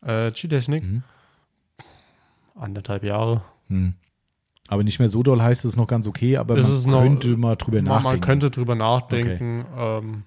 Äh, 0.00 0.30
G-Technik, 0.30 0.84
Mhm. 0.84 1.02
anderthalb 2.54 3.02
Jahre. 3.04 3.42
Hm. 3.68 3.94
Aber 4.68 4.82
nicht 4.84 4.98
mehr 5.00 5.08
so 5.08 5.22
doll 5.22 5.42
heißt 5.42 5.64
es 5.64 5.76
noch 5.76 5.86
ganz 5.88 6.06
okay, 6.06 6.36
aber 6.36 6.56
Es 6.56 6.66
man 6.68 6.76
ist 6.76 6.86
noch- 6.86 7.02
könnte 7.02 7.36
mal 7.36 7.56
drüber 7.56 7.78
Man, 7.78 7.84
nachdenken. 7.86 8.08
man 8.08 8.20
könnte 8.20 8.50
drüber 8.50 8.74
nachdenken. 8.76 9.66
Ähm, 9.76 10.22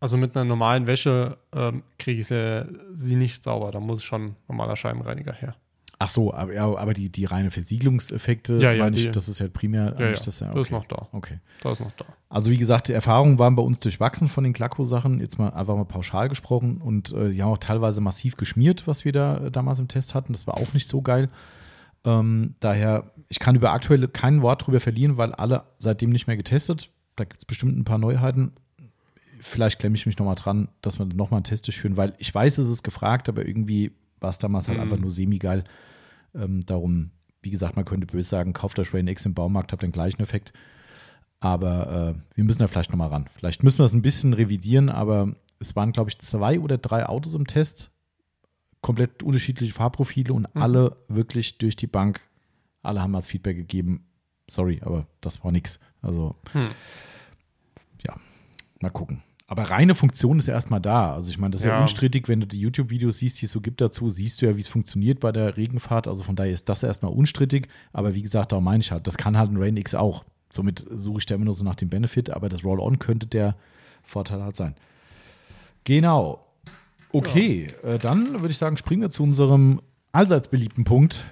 also 0.00 0.16
mit 0.16 0.36
einer 0.36 0.44
normalen 0.44 0.86
Wäsche 0.86 1.36
ähm, 1.52 1.82
kriege 1.98 2.20
ich 2.20 2.28
sie, 2.28 2.64
sie 2.94 3.16
nicht 3.16 3.42
sauber. 3.42 3.72
Da 3.72 3.80
muss 3.80 4.02
schon 4.04 4.36
normaler 4.46 4.76
Scheibenreiniger 4.76 5.32
her. 5.32 5.56
Ach 6.00 6.08
so, 6.08 6.32
aber, 6.32 6.54
ja, 6.54 6.64
aber 6.64 6.94
die, 6.94 7.10
die 7.10 7.24
reine 7.24 7.50
Versiegelungseffekte, 7.50 8.58
Ja, 8.58 8.70
ja, 8.72 8.84
meine 8.84 8.96
ich, 8.96 9.10
das 9.10 9.28
ist 9.28 9.40
ja 9.40 9.48
primär 9.48 9.86
Ja, 9.86 10.06
eigentlich 10.06 10.18
ja, 10.20 10.24
das 10.26 10.40
ja. 10.40 10.46
das 10.52 10.60
ist 10.60 10.66
Okay. 10.68 10.74
noch 10.74 10.84
da. 10.84 11.08
okay. 11.12 11.40
Da 11.60 11.72
ist 11.72 11.80
noch 11.80 11.90
da. 11.92 12.04
Also 12.28 12.50
wie 12.50 12.56
gesagt, 12.56 12.86
die 12.88 12.92
Erfahrungen 12.92 13.38
waren 13.40 13.56
bei 13.56 13.62
uns 13.62 13.80
durchwachsen 13.80 14.28
von 14.28 14.44
den 14.44 14.52
Klacko-Sachen. 14.52 15.18
Jetzt 15.20 15.38
mal 15.38 15.48
einfach 15.50 15.74
mal 15.74 15.84
pauschal 15.84 16.28
gesprochen 16.28 16.76
und 16.80 17.12
äh, 17.12 17.30
die 17.30 17.42
haben 17.42 17.50
auch 17.50 17.58
teilweise 17.58 18.00
massiv 18.00 18.36
geschmiert, 18.36 18.86
was 18.86 19.04
wir 19.04 19.10
da 19.12 19.38
äh, 19.46 19.50
damals 19.50 19.80
im 19.80 19.88
Test 19.88 20.14
hatten. 20.14 20.32
Das 20.34 20.46
war 20.46 20.54
auch 20.58 20.72
nicht 20.72 20.86
so 20.86 21.02
geil. 21.02 21.30
Ähm, 22.04 22.54
daher, 22.60 23.10
ich 23.28 23.40
kann 23.40 23.56
über 23.56 23.72
aktuelle 23.72 24.06
kein 24.06 24.40
Wort 24.40 24.66
drüber 24.66 24.78
verlieren, 24.78 25.16
weil 25.16 25.32
alle 25.34 25.64
seitdem 25.80 26.10
nicht 26.10 26.28
mehr 26.28 26.36
getestet. 26.36 26.90
Da 27.16 27.24
gibt 27.24 27.38
es 27.40 27.44
bestimmt 27.44 27.76
ein 27.76 27.84
paar 27.84 27.98
Neuheiten. 27.98 28.52
Vielleicht 29.40 29.80
klemme 29.80 29.96
ich 29.96 30.06
mich 30.06 30.16
nochmal 30.18 30.36
dran, 30.36 30.68
dass 30.80 30.98
wir 31.00 31.06
nochmal 31.06 31.38
einen 31.38 31.44
Test 31.44 31.66
durchführen, 31.66 31.96
weil 31.96 32.12
ich 32.18 32.32
weiß, 32.32 32.58
es 32.58 32.68
ist 32.70 32.84
gefragt, 32.84 33.28
aber 33.28 33.46
irgendwie 33.46 33.92
war 34.20 34.30
es 34.30 34.38
damals 34.38 34.68
halt 34.68 34.78
Mhm. 34.78 34.82
einfach 34.84 34.98
nur 34.98 35.10
semi-geil. 35.10 35.64
Ähm, 36.34 36.60
darum, 36.66 37.10
wie 37.42 37.50
gesagt, 37.50 37.76
man 37.76 37.84
könnte 37.84 38.06
böse 38.06 38.28
sagen, 38.28 38.52
kauft 38.52 38.78
euch 38.78 38.92
Rain 38.92 39.06
X 39.08 39.24
im 39.26 39.34
Baumarkt, 39.34 39.72
habt 39.72 39.82
den 39.82 39.92
gleichen 39.92 40.20
Effekt. 40.22 40.52
Aber 41.40 42.14
äh, 42.16 42.20
wir 42.36 42.44
müssen 42.44 42.58
da 42.60 42.66
vielleicht 42.66 42.90
nochmal 42.90 43.08
ran. 43.10 43.28
Vielleicht 43.34 43.62
müssen 43.62 43.78
wir 43.78 43.84
es 43.84 43.92
ein 43.92 44.02
bisschen 44.02 44.32
revidieren, 44.34 44.88
aber 44.88 45.34
es 45.60 45.76
waren, 45.76 45.92
glaube 45.92 46.10
ich, 46.10 46.18
zwei 46.18 46.58
oder 46.58 46.78
drei 46.78 47.06
Autos 47.06 47.34
im 47.34 47.46
Test. 47.46 47.90
Komplett 48.80 49.22
unterschiedliche 49.22 49.72
Fahrprofile 49.72 50.32
und 50.32 50.52
Mhm. 50.54 50.62
alle 50.62 50.96
wirklich 51.08 51.58
durch 51.58 51.76
die 51.76 51.86
Bank. 51.86 52.20
Alle 52.82 53.02
haben 53.02 53.14
als 53.14 53.26
Feedback 53.28 53.56
gegeben. 53.56 54.04
Sorry, 54.50 54.80
aber 54.82 55.06
das 55.20 55.42
war 55.44 55.52
nix. 55.52 55.78
Also, 56.00 56.36
Hm. 56.52 56.68
ja, 58.06 58.16
mal 58.80 58.90
gucken. 58.90 59.22
Aber 59.50 59.62
reine 59.62 59.94
Funktion 59.94 60.38
ist 60.38 60.46
ja 60.46 60.52
erstmal 60.54 60.80
da. 60.80 61.14
Also, 61.14 61.30
ich 61.30 61.38
meine, 61.38 61.52
das 61.52 61.62
ist 61.62 61.66
ja, 61.66 61.72
Ja. 61.76 61.80
unstrittig, 61.80 62.28
wenn 62.28 62.38
du 62.40 62.46
die 62.46 62.60
YouTube-Videos 62.60 63.16
siehst, 63.18 63.40
die 63.40 63.46
es 63.46 63.52
so 63.52 63.60
gibt 63.62 63.80
dazu, 63.80 64.10
siehst 64.10 64.40
du 64.42 64.46
ja, 64.46 64.56
wie 64.56 64.60
es 64.60 64.68
funktioniert 64.68 65.20
bei 65.20 65.32
der 65.32 65.56
Regenfahrt. 65.56 66.06
Also, 66.06 66.22
von 66.22 66.36
daher 66.36 66.52
ist 66.52 66.68
das 66.68 66.82
erstmal 66.82 67.12
unstrittig. 67.12 67.66
Aber 67.94 68.14
wie 68.14 68.20
gesagt, 68.22 68.52
da 68.52 68.60
meine 68.60 68.82
ich 68.82 68.92
halt, 68.92 69.06
das 69.06 69.16
kann 69.16 69.38
halt 69.38 69.50
ein 69.50 69.56
Rain 69.56 69.76
X 69.78 69.94
auch. 69.94 70.24
Somit 70.50 70.84
suche 70.90 71.18
ich 71.20 71.26
da 71.26 71.34
immer 71.34 71.46
nur 71.46 71.54
so 71.54 71.64
nach 71.64 71.76
dem 71.76 71.88
Benefit, 71.88 72.28
aber 72.30 72.48
das 72.50 72.62
Roll-On 72.62 72.98
könnte 72.98 73.26
der 73.26 73.56
Vorteil 74.02 74.42
halt 74.42 74.54
sein. 74.56 74.74
Genau. 75.84 76.44
Okay, 77.12 77.68
äh, 77.82 77.98
dann 77.98 78.40
würde 78.42 78.50
ich 78.50 78.58
sagen, 78.58 78.76
springen 78.76 79.00
wir 79.02 79.10
zu 79.10 79.22
unserem 79.22 79.80
allseits 80.12 80.48
beliebten 80.48 80.84
Punkt: 80.84 81.24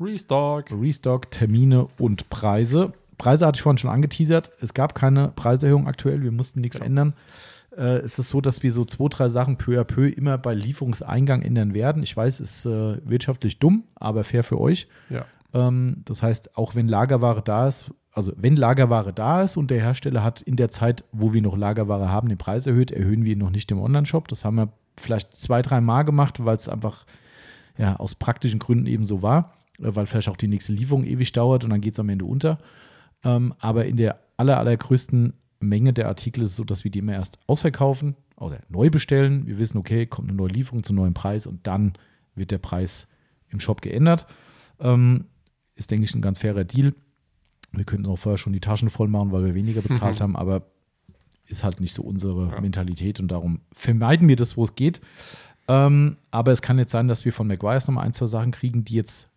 Restock. 0.00 0.66
Restock, 0.72 1.30
Termine 1.30 1.86
und 1.98 2.28
Preise. 2.30 2.92
Preise 3.18 3.46
hatte 3.46 3.56
ich 3.56 3.62
vorhin 3.62 3.78
schon 3.78 3.90
angeteasert. 3.90 4.50
Es 4.60 4.74
gab 4.74 4.94
keine 4.94 5.28
Preiserhöhung 5.28 5.86
aktuell, 5.86 6.22
wir 6.22 6.32
mussten 6.32 6.60
nichts 6.60 6.76
Genau. 6.76 6.86
ändern. 6.86 7.14
Äh, 7.76 7.98
es 7.98 8.18
ist 8.18 8.28
so, 8.28 8.40
dass 8.40 8.62
wir 8.62 8.72
so 8.72 8.84
zwei, 8.84 9.08
drei 9.08 9.28
Sachen 9.28 9.56
peu 9.56 9.80
à 9.80 9.84
peu 9.84 10.08
immer 10.08 10.38
bei 10.38 10.54
Lieferungseingang 10.54 11.42
ändern 11.42 11.74
werden. 11.74 12.02
Ich 12.02 12.16
weiß, 12.16 12.40
es 12.40 12.58
ist 12.58 12.66
äh, 12.66 12.98
wirtschaftlich 13.08 13.58
dumm, 13.58 13.84
aber 13.96 14.24
fair 14.24 14.44
für 14.44 14.60
euch. 14.60 14.88
Ja. 15.10 15.24
Ähm, 15.52 16.02
das 16.04 16.22
heißt, 16.22 16.56
auch 16.56 16.74
wenn 16.74 16.88
Lagerware 16.88 17.42
da 17.42 17.68
ist, 17.68 17.90
also 18.12 18.32
wenn 18.36 18.56
Lagerware 18.56 19.12
da 19.12 19.42
ist 19.42 19.56
und 19.56 19.70
der 19.72 19.80
Hersteller 19.80 20.22
hat 20.22 20.40
in 20.42 20.54
der 20.56 20.68
Zeit, 20.70 21.04
wo 21.10 21.32
wir 21.32 21.42
noch 21.42 21.56
Lagerware 21.56 22.08
haben, 22.10 22.28
den 22.28 22.38
Preis 22.38 22.66
erhöht, 22.66 22.92
erhöhen 22.92 23.24
wir 23.24 23.32
ihn 23.32 23.38
noch 23.38 23.50
nicht 23.50 23.70
im 23.72 23.80
Onlineshop. 23.80 24.28
Das 24.28 24.44
haben 24.44 24.54
wir 24.56 24.68
vielleicht 24.96 25.34
zwei, 25.34 25.62
drei 25.62 25.80
Mal 25.80 26.04
gemacht, 26.04 26.44
weil 26.44 26.54
es 26.54 26.68
einfach 26.68 27.04
ja, 27.76 27.96
aus 27.96 28.14
praktischen 28.14 28.60
Gründen 28.60 28.86
eben 28.86 29.04
so 29.04 29.22
war, 29.22 29.54
äh, 29.80 29.86
weil 29.94 30.06
vielleicht 30.06 30.28
auch 30.28 30.36
die 30.36 30.46
nächste 30.48 30.72
Lieferung 30.72 31.04
ewig 31.04 31.32
dauert 31.32 31.64
und 31.64 31.70
dann 31.70 31.80
geht 31.80 31.94
es 31.94 31.98
am 32.00 32.08
Ende 32.08 32.24
unter. 32.24 32.58
Ähm, 33.24 33.54
aber 33.58 33.86
in 33.86 33.96
der 33.96 34.20
aller, 34.36 34.58
allergrößten 34.58 35.32
Menge 35.60 35.92
der 35.92 36.08
Artikel 36.08 36.42
ist 36.42 36.50
es 36.50 36.56
so, 36.56 36.64
dass 36.64 36.84
wir 36.84 36.90
die 36.90 36.98
immer 36.98 37.12
erst 37.14 37.38
ausverkaufen, 37.46 38.16
also 38.36 38.56
neu 38.68 38.90
bestellen. 38.90 39.46
Wir 39.46 39.58
wissen, 39.58 39.78
okay, 39.78 40.06
kommt 40.06 40.28
eine 40.28 40.36
neue 40.36 40.48
Lieferung 40.48 40.82
zum 40.82 40.96
neuen 40.96 41.14
Preis 41.14 41.46
und 41.46 41.66
dann 41.66 41.94
wird 42.34 42.50
der 42.50 42.58
Preis 42.58 43.08
im 43.48 43.60
Shop 43.60 43.80
geändert. 43.80 44.26
Ähm, 44.80 45.24
ist, 45.76 45.90
denke 45.90 46.04
ich, 46.04 46.14
ein 46.14 46.20
ganz 46.22 46.38
fairer 46.40 46.64
Deal. 46.64 46.94
Wir 47.72 47.84
könnten 47.84 48.06
auch 48.06 48.18
vorher 48.18 48.38
schon 48.38 48.52
die 48.52 48.60
Taschen 48.60 48.90
voll 48.90 49.08
machen, 49.08 49.32
weil 49.32 49.44
wir 49.44 49.54
weniger 49.54 49.80
bezahlt 49.82 50.18
Mhm. 50.18 50.22
haben, 50.22 50.36
aber 50.36 50.62
ist 51.46 51.62
halt 51.64 51.80
nicht 51.80 51.92
so 51.92 52.02
unsere 52.02 52.50
Ja. 52.50 52.60
Mentalität 52.60 53.20
und 53.20 53.28
darum 53.28 53.60
vermeiden 53.72 54.28
wir 54.28 54.36
das, 54.36 54.56
wo 54.56 54.64
es 54.64 54.74
geht. 54.74 55.00
Ähm, 55.68 56.16
aber 56.30 56.52
es 56.52 56.60
kann 56.62 56.78
jetzt 56.78 56.90
sein, 56.92 57.08
dass 57.08 57.24
wir 57.24 57.32
von 57.32 57.46
McGuire's 57.46 57.86
nochmal 57.86 58.04
ein, 58.06 58.12
zwei 58.12 58.26
Sachen 58.26 58.50
kriegen, 58.50 58.84
die 58.84 58.94
jetzt 58.94 59.28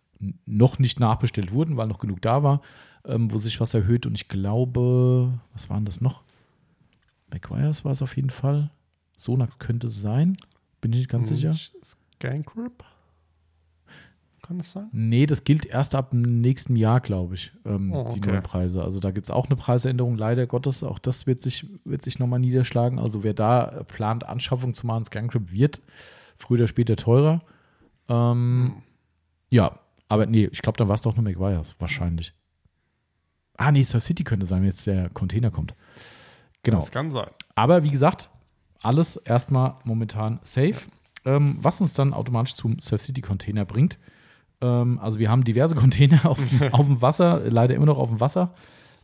noch 0.46 0.78
nicht 0.78 1.00
nachbestellt 1.00 1.52
wurden, 1.52 1.76
weil 1.76 1.86
noch 1.86 1.98
genug 1.98 2.20
da 2.22 2.42
war, 2.42 2.60
ähm, 3.08 3.32
wo 3.32 3.38
sich 3.38 3.60
was 3.60 3.74
erhöht. 3.74 4.06
Und 4.06 4.14
ich 4.14 4.28
glaube, 4.28 5.38
was 5.52 5.68
waren 5.70 5.84
das 5.84 6.00
noch? 6.00 6.22
McGuire's 7.30 7.84
war 7.84 7.92
es 7.92 8.02
auf 8.02 8.16
jeden 8.16 8.30
Fall. 8.30 8.70
Sonax 9.16 9.58
könnte 9.58 9.88
es 9.88 10.00
sein. 10.00 10.36
Bin 10.80 10.92
ich 10.92 10.98
nicht 11.00 11.10
ganz 11.10 11.28
sicher. 11.28 11.54
Scancrip? 11.84 12.84
Kann 14.42 14.58
das 14.58 14.72
sein? 14.72 14.88
Nee, 14.92 15.26
das 15.26 15.44
gilt 15.44 15.66
erst 15.66 15.94
ab 15.94 16.10
dem 16.12 16.40
nächsten 16.40 16.74
Jahr, 16.76 17.00
glaube 17.00 17.34
ich, 17.34 17.52
ähm, 17.66 17.92
Oh, 17.92 18.04
die 18.04 18.18
okay. 18.20 18.30
neuen 18.30 18.42
Preise. 18.42 18.82
Also 18.82 18.98
da 19.00 19.10
gibt 19.10 19.26
es 19.26 19.30
auch 19.30 19.46
eine 19.46 19.56
Preisänderung, 19.56 20.16
leider 20.16 20.46
Gottes. 20.46 20.82
Auch 20.82 20.98
das 20.98 21.26
wird 21.26 21.42
sich, 21.42 21.66
wird 21.84 22.02
sich 22.02 22.18
nochmal 22.18 22.38
niederschlagen. 22.38 22.98
Also 22.98 23.24
wer 23.24 23.34
da 23.34 23.68
äh, 23.68 23.84
plant, 23.84 24.24
Anschaffung 24.24 24.72
zu 24.72 24.86
machen, 24.86 25.04
ScanCrypt 25.04 25.52
wird 25.52 25.82
früher 26.36 26.60
oder 26.60 26.68
später 26.68 26.96
teurer. 26.96 27.42
Ähm, 28.08 28.76
Ja, 29.50 29.80
aber 30.08 30.24
nee, 30.26 30.48
ich 30.50 30.62
glaube, 30.62 30.78
dann 30.78 30.88
war 30.88 30.94
es 30.94 31.02
doch 31.02 31.14
nur 31.14 31.24
McGuire's, 31.24 31.74
wahrscheinlich. 31.78 32.32
Ah, 33.58 33.70
nee, 33.70 33.82
Surf 33.82 34.02
City 34.04 34.24
könnte 34.24 34.46
sein, 34.46 34.60
wenn 34.60 34.68
jetzt 34.68 34.86
der 34.86 35.10
Container 35.10 35.50
kommt. 35.50 35.74
Genau. 36.62 36.78
Das 36.78 36.90
kann 36.90 37.10
sein. 37.12 37.28
Aber 37.54 37.82
wie 37.82 37.90
gesagt, 37.90 38.30
alles 38.80 39.16
erstmal 39.16 39.74
momentan 39.84 40.38
safe. 40.42 40.76
Ähm, 41.24 41.58
was 41.60 41.80
uns 41.80 41.92
dann 41.92 42.14
automatisch 42.14 42.54
zum 42.54 42.78
Surf 42.80 43.02
City 43.02 43.20
Container 43.20 43.64
bringt. 43.64 43.98
Ähm, 44.60 44.98
also 45.00 45.18
wir 45.18 45.28
haben 45.30 45.44
diverse 45.44 45.74
Container 45.84 46.24
auf, 46.24 46.38
dem- 46.48 46.72
auf 46.72 46.86
dem 46.86 47.02
Wasser, 47.02 47.42
leider 47.50 47.74
immer 47.74 47.86
noch 47.86 47.98
auf 47.98 48.08
dem 48.08 48.20
Wasser. 48.20 48.54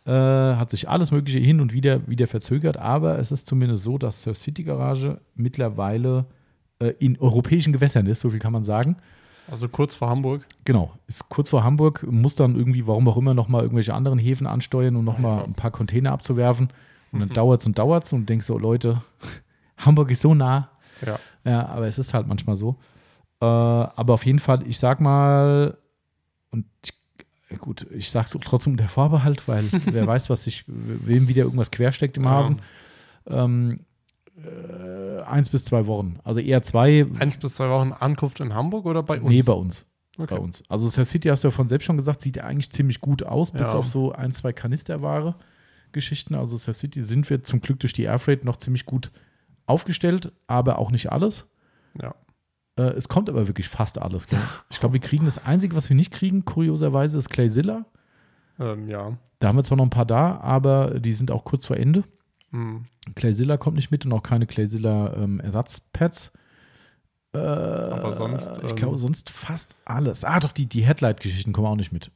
Äh, 0.07 0.11
hat 0.13 0.71
sich 0.71 0.89
alles 0.89 1.11
Mögliche 1.11 1.39
hin 1.39 1.61
und 1.61 1.73
wieder 1.73 2.07
wieder 2.07 2.27
verzögert, 2.27 2.77
aber 2.77 3.19
es 3.19 3.33
ist 3.33 3.47
zumindest 3.47 3.83
so, 3.85 3.97
dass 3.99 4.23
Surf 4.23 4.37
City 4.37 4.63
Garage 4.63 5.21
mittlerweile 5.35 6.27
äh, 6.79 6.89
in 6.99 7.19
europäischen 7.19 7.73
Gewässern 7.73 8.07
ist, 8.07 8.21
so 8.21 8.31
viel 8.31 8.39
kann 8.39 8.53
man 8.53 8.65
sagen. 8.65 8.97
Also 9.51 9.69
kurz 9.69 9.95
vor 9.95 10.09
Hamburg. 10.09 10.47
Genau, 10.65 10.93
ist 11.07 11.29
kurz 11.29 11.51
vor 11.51 11.63
Hamburg, 11.65 12.05
muss 12.11 12.35
dann 12.35 12.57
irgendwie, 12.57 12.87
warum 12.87 13.07
auch 13.09 13.17
immer, 13.17 13.35
nochmal 13.35 13.63
irgendwelche 13.63 13.93
anderen 13.95 14.19
Häfen 14.19 14.47
ansteuern, 14.47 14.97
um 14.97 15.05
nochmal 15.05 15.39
Ja. 15.41 15.45
ein 15.45 15.55
paar 15.55 15.71
Container 15.71 16.13
abzuwerfen. 16.13 16.69
Und 17.13 17.21
dann 17.21 17.29
dauert 17.29 17.61
es 17.61 17.67
und 17.67 17.79
dauert 17.79 18.05
es 18.05 18.13
und 18.13 18.29
denkst 18.29 18.47
so, 18.47 18.59
Leute, 18.59 19.03
Hamburg 19.77 20.11
ist 20.11 20.23
so 20.23 20.35
nah. 20.35 20.71
Ja. 21.05 21.19
Ja, 21.45 21.67
aber 21.69 21.87
es 21.87 21.99
ist 21.99 22.15
halt 22.15 22.27
manchmal 22.27 22.57
so. 22.57 22.77
Äh, 23.41 23.45
aber 23.45 24.15
auf 24.15 24.25
jeden 24.27 24.39
Fall, 24.39 24.67
ich 24.67 24.79
sag 24.79 25.01
mal, 25.01 25.77
und 26.51 26.65
ich, 26.83 27.59
gut, 27.59 27.87
ich 27.93 28.11
sag's 28.11 28.35
auch 28.35 28.41
trotzdem 28.41 28.73
unter 28.73 28.89
Vorbehalt, 28.89 29.47
weil 29.47 29.65
wer 29.85 30.07
weiß, 30.07 30.31
was 30.31 30.45
sich, 30.45 30.65
wem 30.67 31.29
wieder 31.29 31.43
irgendwas 31.45 31.71
quersteckt 31.71 32.17
im 32.17 32.25
Ja. 32.25 32.31
Hafen. 32.31 32.63
Ähm, 33.27 33.81
äh, 34.37 35.23
eins 35.23 35.49
bis 35.49 35.65
zwei 35.65 35.87
Wochen. 35.87 36.19
Also 36.25 36.41
eher 36.41 36.63
zwei, 36.63 37.07
Eins 37.19 37.37
bis 37.37 37.55
zwei 37.57 37.69
Wochen 37.71 37.93
Ankunft 37.93 38.41
in 38.41 38.55
Hamburg 38.55 38.87
oder 38.87 39.03
bei 39.03 39.21
uns? 39.21 39.29
nee, 39.31 39.43
bei 39.43 39.53
uns 39.53 39.87
Okay. 40.17 40.35
bei 40.37 40.41
uns. 40.41 40.63
Also 40.69 40.89
Surf 40.89 41.09
City 41.09 41.29
hast 41.29 41.43
du 41.43 41.49
ja 41.49 41.53
von 41.53 41.69
selbst 41.69 41.87
schon 41.87 41.97
gesagt, 41.97 42.21
sieht 42.21 42.37
ja 42.37 42.45
eigentlich 42.45 42.71
ziemlich 42.71 43.01
gut 43.01 43.25
aus, 43.25 43.51
bis 43.51 43.73
Ja. 43.73 43.79
auf 43.79 43.89
so 43.89 44.13
ein, 44.13 44.31
zwei 44.33 44.53
Kanisterware 44.53 45.35
Geschichten. 45.93 46.35
Also 46.37 46.57
Surf 46.57 46.77
City 46.77 47.03
sind 47.03 47.29
wir 47.31 47.43
zum 47.43 47.61
Glück 47.61 47.81
durch 47.81 47.93
die 47.93 48.05
Airfreight 48.05 48.45
noch 48.45 48.57
ziemlich 48.57 48.87
gut 48.87 49.11
aufgestellt, 49.67 50.33
aber 50.47 50.79
auch 50.79 50.91
nicht 50.93 51.11
alles. 51.11 51.51
Ja. 52.01 52.15
Äh, 52.77 52.91
es 52.97 53.09
kommt 53.09 53.29
aber 53.29 53.47
wirklich 53.49 53.69
fast 53.69 54.01
alles. 54.01 54.27
Gell? 54.29 54.39
Ich 54.71 54.79
glaube, 54.81 54.93
wir 54.95 55.01
kriegen 55.01 55.25
das 55.25 55.45
Einzige, 55.45 55.75
was 55.77 55.89
wir 55.89 55.97
nicht 55.97 56.13
kriegen, 56.13 56.45
kurioserweise, 56.45 57.19
ist 57.19 57.31
Clayzilla. 57.31 57.85
Ähm, 58.61 58.89
ja. 58.89 59.17
Da 59.41 59.49
haben 59.49 59.57
wir 59.57 59.65
zwar 59.65 59.77
noch 59.79 59.85
ein 59.85 59.91
paar 59.91 60.07
da, 60.07 60.39
aber 60.41 61.01
die 61.01 61.13
sind 61.13 61.31
auch 61.33 61.45
kurz 61.45 61.67
vor 61.67 61.77
Ende. 61.77 62.05
Hm. 62.55 62.85
Clayzilla 63.17 63.57
kommt 63.57 63.77
nicht 63.77 63.91
mit 63.91 64.07
und 64.07 64.13
auch 64.13 64.23
keine 64.23 64.47
Clayzilla 64.47 65.13
ähm, 65.15 65.41
Ersatzpads. 65.41 66.33
Äh, 67.35 67.39
aber 67.39 68.13
sonst, 68.13 68.59
Ich 68.63 68.71
ähm, 68.71 68.77
glaube, 68.77 68.97
sonst 68.99 69.29
fast 69.31 69.75
alles. 69.85 70.25
Ah, 70.25 70.39
doch, 70.39 70.53
die, 70.53 70.67
die 70.67 70.83
Headlight-Geschichten 70.85 71.53
kommen 71.53 71.67
auch 71.67 71.77
nicht 71.77 71.93
mit. 71.93 72.11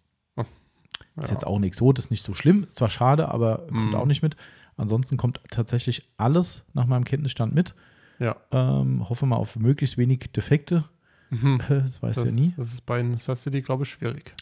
Ist 1.17 1.29
Ja. 1.29 1.33
jetzt 1.35 1.47
auch 1.47 1.59
nichts 1.59 1.79
so, 1.79 1.93
das 1.93 2.05
ist 2.07 2.11
nicht 2.13 2.23
so 2.23 2.33
schlimm. 2.35 2.63
Ist 2.63 2.77
zwar 2.77 2.91
schade, 2.91 3.29
aber 3.29 3.67
kommt 3.69 3.89
Mhm. 3.89 3.95
auch 3.97 4.07
nicht 4.07 4.23
mit. 4.23 4.37
Ansonsten 4.77 5.17
kommt 5.17 5.41
tatsächlich 5.51 6.09
alles 6.17 6.63
nach 6.73 6.87
meinem 6.87 7.05
Kenntnisstand 7.05 7.53
mit. 7.53 7.75
Ja. 8.21 8.37
Ähm, 8.53 9.09
hoffe 9.09 9.27
mal 9.27 9.35
auf 9.37 9.57
möglichst 9.57 9.99
wenig 9.99 10.31
Defekte. 10.33 10.85
Mhm. 11.31 11.61
Das 11.69 12.01
weißt 12.01 12.19
Das, 12.19 12.23
du 12.25 12.31
ja 12.31 12.35
nie. 12.35 12.55
das 12.57 12.73
ist 12.73 12.83
bei 12.83 13.05
Surf 13.17 13.41
City, 13.41 13.61
glaube 13.63 13.83
ich, 13.83 13.91
schwierig. 13.91 14.33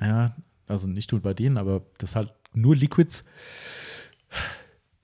Ja, 0.00 0.36
also 0.68 0.86
nicht 0.88 1.10
nur 1.10 1.20
bei 1.20 1.34
denen, 1.34 1.58
aber 1.58 1.82
das 1.98 2.14
halt 2.14 2.32
nur 2.54 2.76
Liquids. 2.76 3.24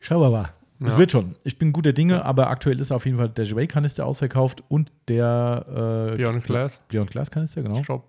Schauen 0.08 0.22
wir 0.22 0.30
mal. 0.30 0.48
Es 0.80 0.94
Ja. 0.94 0.98
wird 0.98 1.12
schon. 1.12 1.34
Ich 1.44 1.58
bin 1.58 1.72
guter 1.72 1.92
Dinge, 1.92 2.24
aber 2.24 2.48
aktuell 2.48 2.80
ist 2.80 2.92
auf 2.92 3.04
jeden 3.04 3.18
Fall 3.18 3.28
der 3.28 3.44
Jouet-Kanister 3.44 4.06
ausverkauft 4.06 4.62
und 4.68 4.90
der 5.08 5.66
äh, 6.14 6.16
Beyond 6.16 6.44
Glass. 6.44 6.80
Beyond 6.88 7.10
Glass 7.10 7.30
Kanister, 7.30 7.62
genau. 7.62 7.80
Ich 7.80 7.84
glaube, 7.86 8.04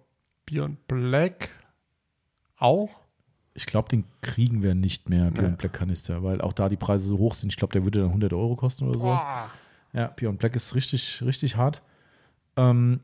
Beyond 0.45 0.87
Black 0.87 1.49
auch. 2.57 2.89
Ich 3.53 3.65
glaube, 3.65 3.89
den 3.89 4.05
kriegen 4.21 4.61
wir 4.63 4.75
nicht 4.75 5.09
mehr, 5.09 5.31
Beyond 5.31 5.49
Nee. 5.49 5.55
Black 5.57 5.73
Kanister, 5.73 6.23
weil 6.23 6.39
auch 6.39 6.53
da 6.53 6.69
die 6.69 6.77
Preise 6.77 7.05
so 7.07 7.17
hoch 7.17 7.33
sind. 7.33 7.51
Ich 7.51 7.57
glaube, 7.57 7.73
der 7.73 7.83
würde 7.83 7.99
dann 7.99 8.09
100 8.09 8.31
Euro 8.33 8.55
kosten 8.55 8.87
oder 8.87 8.97
sowas. 8.99 9.23
Ja, 9.91 10.07
Beyond 10.15 10.39
Black 10.39 10.55
ist 10.55 10.75
richtig, 10.75 11.21
richtig 11.25 11.57
hart. 11.57 11.81
Ähm, 12.55 13.01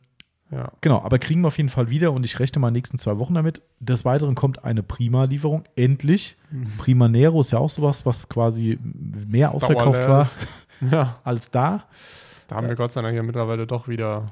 Ja. 0.51 0.72
Genau, 0.81 1.01
aber 1.01 1.17
kriegen 1.19 1.41
wir 1.41 1.47
auf 1.47 1.57
jeden 1.57 1.69
Fall 1.69 1.89
wieder 1.89 2.11
und 2.13 2.23
ich 2.26 2.39
rechne 2.39 2.59
mal 2.59 2.67
in 2.67 2.73
den 2.73 2.77
nächsten 2.80 2.97
zwei 2.99 3.17
Wochen 3.17 3.34
damit. 3.34 3.61
Des 3.80 4.05
Weiteren 4.05 4.35
kommt 4.35 4.63
eine 4.63 4.84
Prima-Lieferung. 4.84 5.63
Endlich. 5.76 6.38
Prima 6.77 7.07
Nero 7.07 7.41
ist 7.41 7.51
ja 7.51 7.57
auch 7.59 7.69
sowas, 7.69 8.05
was 8.05 8.30
quasi 8.30 8.77
mehr 9.27 9.51
ausverkauft 9.51 10.03
Dauerleer 10.03 10.09
war. 10.09 10.30
Ja. 10.91 11.19
als 11.23 11.49
da. 11.51 11.85
Da 12.47 12.55
haben 12.57 12.67
wir 12.67 12.76
Gott 12.76 12.91
sei 12.91 13.01
Dank 13.01 13.15
ja 13.15 13.23
mittlerweile 13.23 13.65
doch 13.65 13.88
wieder 13.88 14.27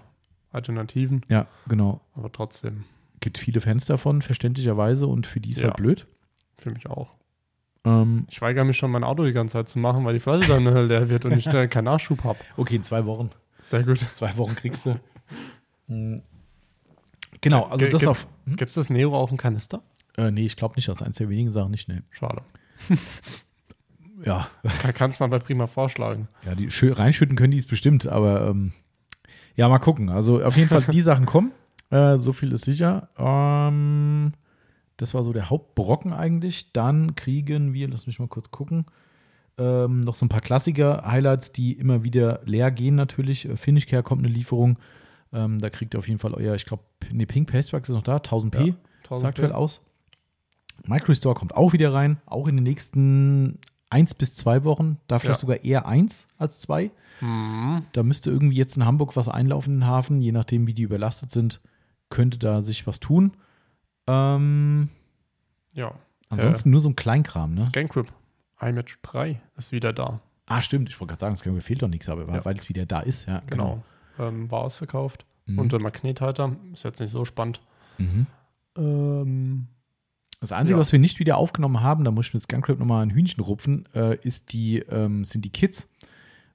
Alternativen, 0.52 1.22
Ja, 1.30 1.48
genau. 1.68 2.02
aber 2.15 2.31
trotzdem 2.31 2.84
Gibt 3.22 3.38
viele 3.38 3.61
Fans 3.61 3.85
davon, 3.85 4.22
verständlicherweise, 4.22 5.07
und 5.07 5.26
für 5.26 5.40
die 5.40 5.52
ist 5.52 5.61
Ja. 5.61 5.68
halt 5.68 5.77
blöd. 5.77 6.06
für 6.57 6.69
mich 6.72 6.88
auch. 6.88 7.10
Ähm, 7.85 8.26
Ich 8.30 8.41
weigere 8.41 8.65
mich 8.65 8.77
schon, 8.77 8.91
mein 8.91 9.03
Auto 9.03 9.23
die 9.23 9.31
ganze 9.34 9.53
Zeit 9.53 9.69
zu 9.69 9.80
machen, 9.80 10.06
weil 10.06 10.14
die 10.14 10.19
Flasche 10.19 10.48
dann 10.49 10.64
leer 10.88 11.10
wird 11.10 11.26
und 11.26 11.31
ich 11.35 11.45
keinen 11.49 11.85
Nachschub 11.85 12.23
habe. 12.23 12.38
okay, 12.57 12.76
in 12.76 12.84
zwei 12.84 13.06
Wochen. 13.06 13.31
Sehr 13.64 13.84
gut. 13.84 13.99
Zwei 14.14 14.35
Wochen 14.38 14.53
kriegst 14.56 14.85
du. 14.85 14.99
Genau, 17.41 17.64
also 17.65 17.84
Ge- 17.84 17.90
das 17.90 18.02
gibt- 18.02 18.10
auf. 18.10 18.28
Hm? 18.45 18.56
Gibt 18.56 18.70
es 18.70 18.76
das 18.76 18.90
Nero 18.90 19.18
auch 19.18 19.32
im 19.32 19.38
Kanister? 19.38 19.82
Äh, 20.18 20.32
nee, 20.32 20.45
ich 20.45 20.56
glaube 20.56 20.76
nicht, 20.76 20.88
das 20.88 20.98
ist 20.99 21.02
eins 21.06 21.18
der 21.18 21.30
wenigen 21.30 21.52
Sachen 21.52 21.72
nicht. 21.72 21.88
Nee. 21.90 22.02
Schade. 22.11 22.41
Ja, 24.26 24.48
Kann- 24.80 24.94
Kannst 24.94 25.20
mal 25.20 25.28
bei 25.28 25.40
Prima 25.40 25.68
vorschlagen. 25.68 26.30
Ja, 26.45 26.56
die 26.56 26.70
reinschütten 26.88 27.36
können 27.36 27.52
die 27.52 27.57
es 27.57 27.65
bestimmt, 27.65 28.07
aber 28.07 28.48
ähm, 28.48 28.72
ja, 29.57 29.68
mal 29.68 29.80
gucken. 29.80 30.07
Also 30.10 30.41
auf 30.41 30.56
jeden 30.56 30.70
Fall, 30.70 30.84
die 30.84 31.02
Sachen 31.02 31.26
kommen. 31.26 31.52
Äh, 31.90 32.15
so 32.18 32.32
viel 32.32 32.53
ist 32.53 32.64
sicher. 32.64 33.10
Ähm, 33.18 34.32
das 34.95 35.14
war 35.14 35.24
so 35.24 35.34
der 35.34 35.49
Hauptbrocken 35.49 36.14
eigentlich. 36.14 36.72
Dann 36.72 37.15
kriegen 37.15 37.74
wir, 37.74 37.90
lass 37.90 38.07
mich 38.07 38.18
mal 38.20 38.30
kurz 38.30 38.49
gucken, 38.49 38.86
ähm, 39.57 39.99
noch 40.02 40.15
so 40.15 40.26
ein 40.26 40.30
paar 40.30 40.40
Klassiker-Highlights, 40.41 41.52
die 41.52 41.74
immer 41.74 42.06
wieder 42.06 42.40
leer 42.45 42.72
gehen 42.72 42.95
natürlich. 42.95 43.49
Äh, 43.49 43.57
Finish 43.57 43.88
Care 43.88 44.03
kommt 44.03 44.24
eine 44.24 44.34
Lieferung. 44.34 44.78
Ähm, 45.34 45.58
da 45.60 45.70
kriegt 45.70 45.94
ihr 45.96 46.00
auf 46.00 46.08
jeden 46.08 46.20
Fall 46.20 46.34
euer, 46.34 46.54
ich 46.56 46.66
glaube, 46.66 46.84
nee, 47.12 47.26
Pink 47.26 47.52
Pastewax 47.52 47.90
ist 47.90 47.96
noch 47.96 48.04
da, 48.04 48.18
1000p. 48.18 48.76
Ja, 49.10 49.18
Sah 49.18 49.28
aktuell 49.28 49.52
aus. 49.52 49.82
Microstore 50.86 51.36
kommt 51.36 51.56
auch 51.56 51.74
wieder 51.74 51.94
rein, 51.94 52.18
auch 52.26 52.48
in 52.48 52.56
den 52.58 52.64
nächsten 52.64 53.60
eins 53.90 54.14
bis 54.14 54.34
zwei 54.36 54.64
Wochen. 54.64 54.98
Da 55.08 55.20
vielleicht 55.20 55.38
Ja. 55.40 55.42
sogar 55.42 55.64
eher 55.64 55.86
eins 55.88 56.28
als 56.38 56.60
zwei. 56.60 56.92
Mhm. 57.22 57.84
Da 57.94 58.04
müsste 58.04 58.32
irgendwie 58.32 58.58
jetzt 58.58 58.76
in 58.78 58.86
Hamburg 58.86 59.16
was 59.16 59.30
einlaufen 59.30 59.74
in 59.76 59.80
den 59.82 59.88
Hafen, 59.88 60.22
je 60.22 60.32
nachdem, 60.32 60.68
wie 60.68 60.74
die 60.74 60.82
überlastet 60.84 61.32
sind, 61.32 61.62
könnte 62.10 62.38
da 62.40 62.64
sich 62.64 62.86
was 62.88 63.00
tun. 63.00 63.34
Ähm, 64.08 64.90
Ja. 65.74 65.94
ansonsten 66.30 66.70
nur 66.72 66.82
so 66.82 66.90
ein 66.90 66.96
Kleinkram, 66.96 67.54
ne? 67.56 67.62
Scancrip. 67.62 68.12
iMatch 68.62 69.00
3 69.02 69.42
ist 69.58 69.72
wieder 69.72 69.94
da. 69.94 70.20
Ah, 70.46 70.62
stimmt, 70.62 70.90
ich 70.90 71.00
wollte 71.00 71.12
gerade 71.12 71.22
sagen, 71.22 71.34
es 71.36 71.46
mir 71.46 71.62
fehlt 71.62 71.82
doch 71.82 71.88
nichts, 71.88 72.10
aber 72.10 72.28
Ja. 72.34 72.46
weil 72.46 72.56
es 72.56 72.68
wieder 72.70 72.86
da 72.86 73.00
ist, 73.02 73.28
ja, 73.28 73.42
Genau. 73.48 73.84
Ähm, 74.19 74.49
war 74.52 74.61
ausverkauft. 74.61 75.26
Mhm. 75.45 75.60
Und 75.60 75.72
der 75.72 75.80
Magnethalter 75.81 76.56
ist 76.73 76.84
jetzt 76.84 76.99
nicht 76.99 77.10
so 77.11 77.26
spannend. 77.26 77.61
Mhm. 77.98 78.27
Ähm, 78.77 79.68
Das 80.40 80.52
Einzige, 80.52 80.76
Ja. 80.77 80.81
was 80.81 80.91
wir 80.91 80.99
nicht 80.99 81.19
wieder 81.19 81.38
aufgenommen 81.38 81.80
haben, 81.81 82.03
da 82.03 82.11
muss 82.11 82.27
ich 82.27 82.34
mit 82.34 82.44
Scancrap 82.44 82.77
nochmal 82.77 83.02
ein 83.06 83.11
Hühnchen 83.11 83.41
rupfen, 83.41 83.85
äh, 83.95 84.18
ist 84.23 84.52
die, 84.52 84.80
ähm, 84.80 85.23
sind 85.23 85.45
die 85.45 85.49
Kits. 85.52 85.88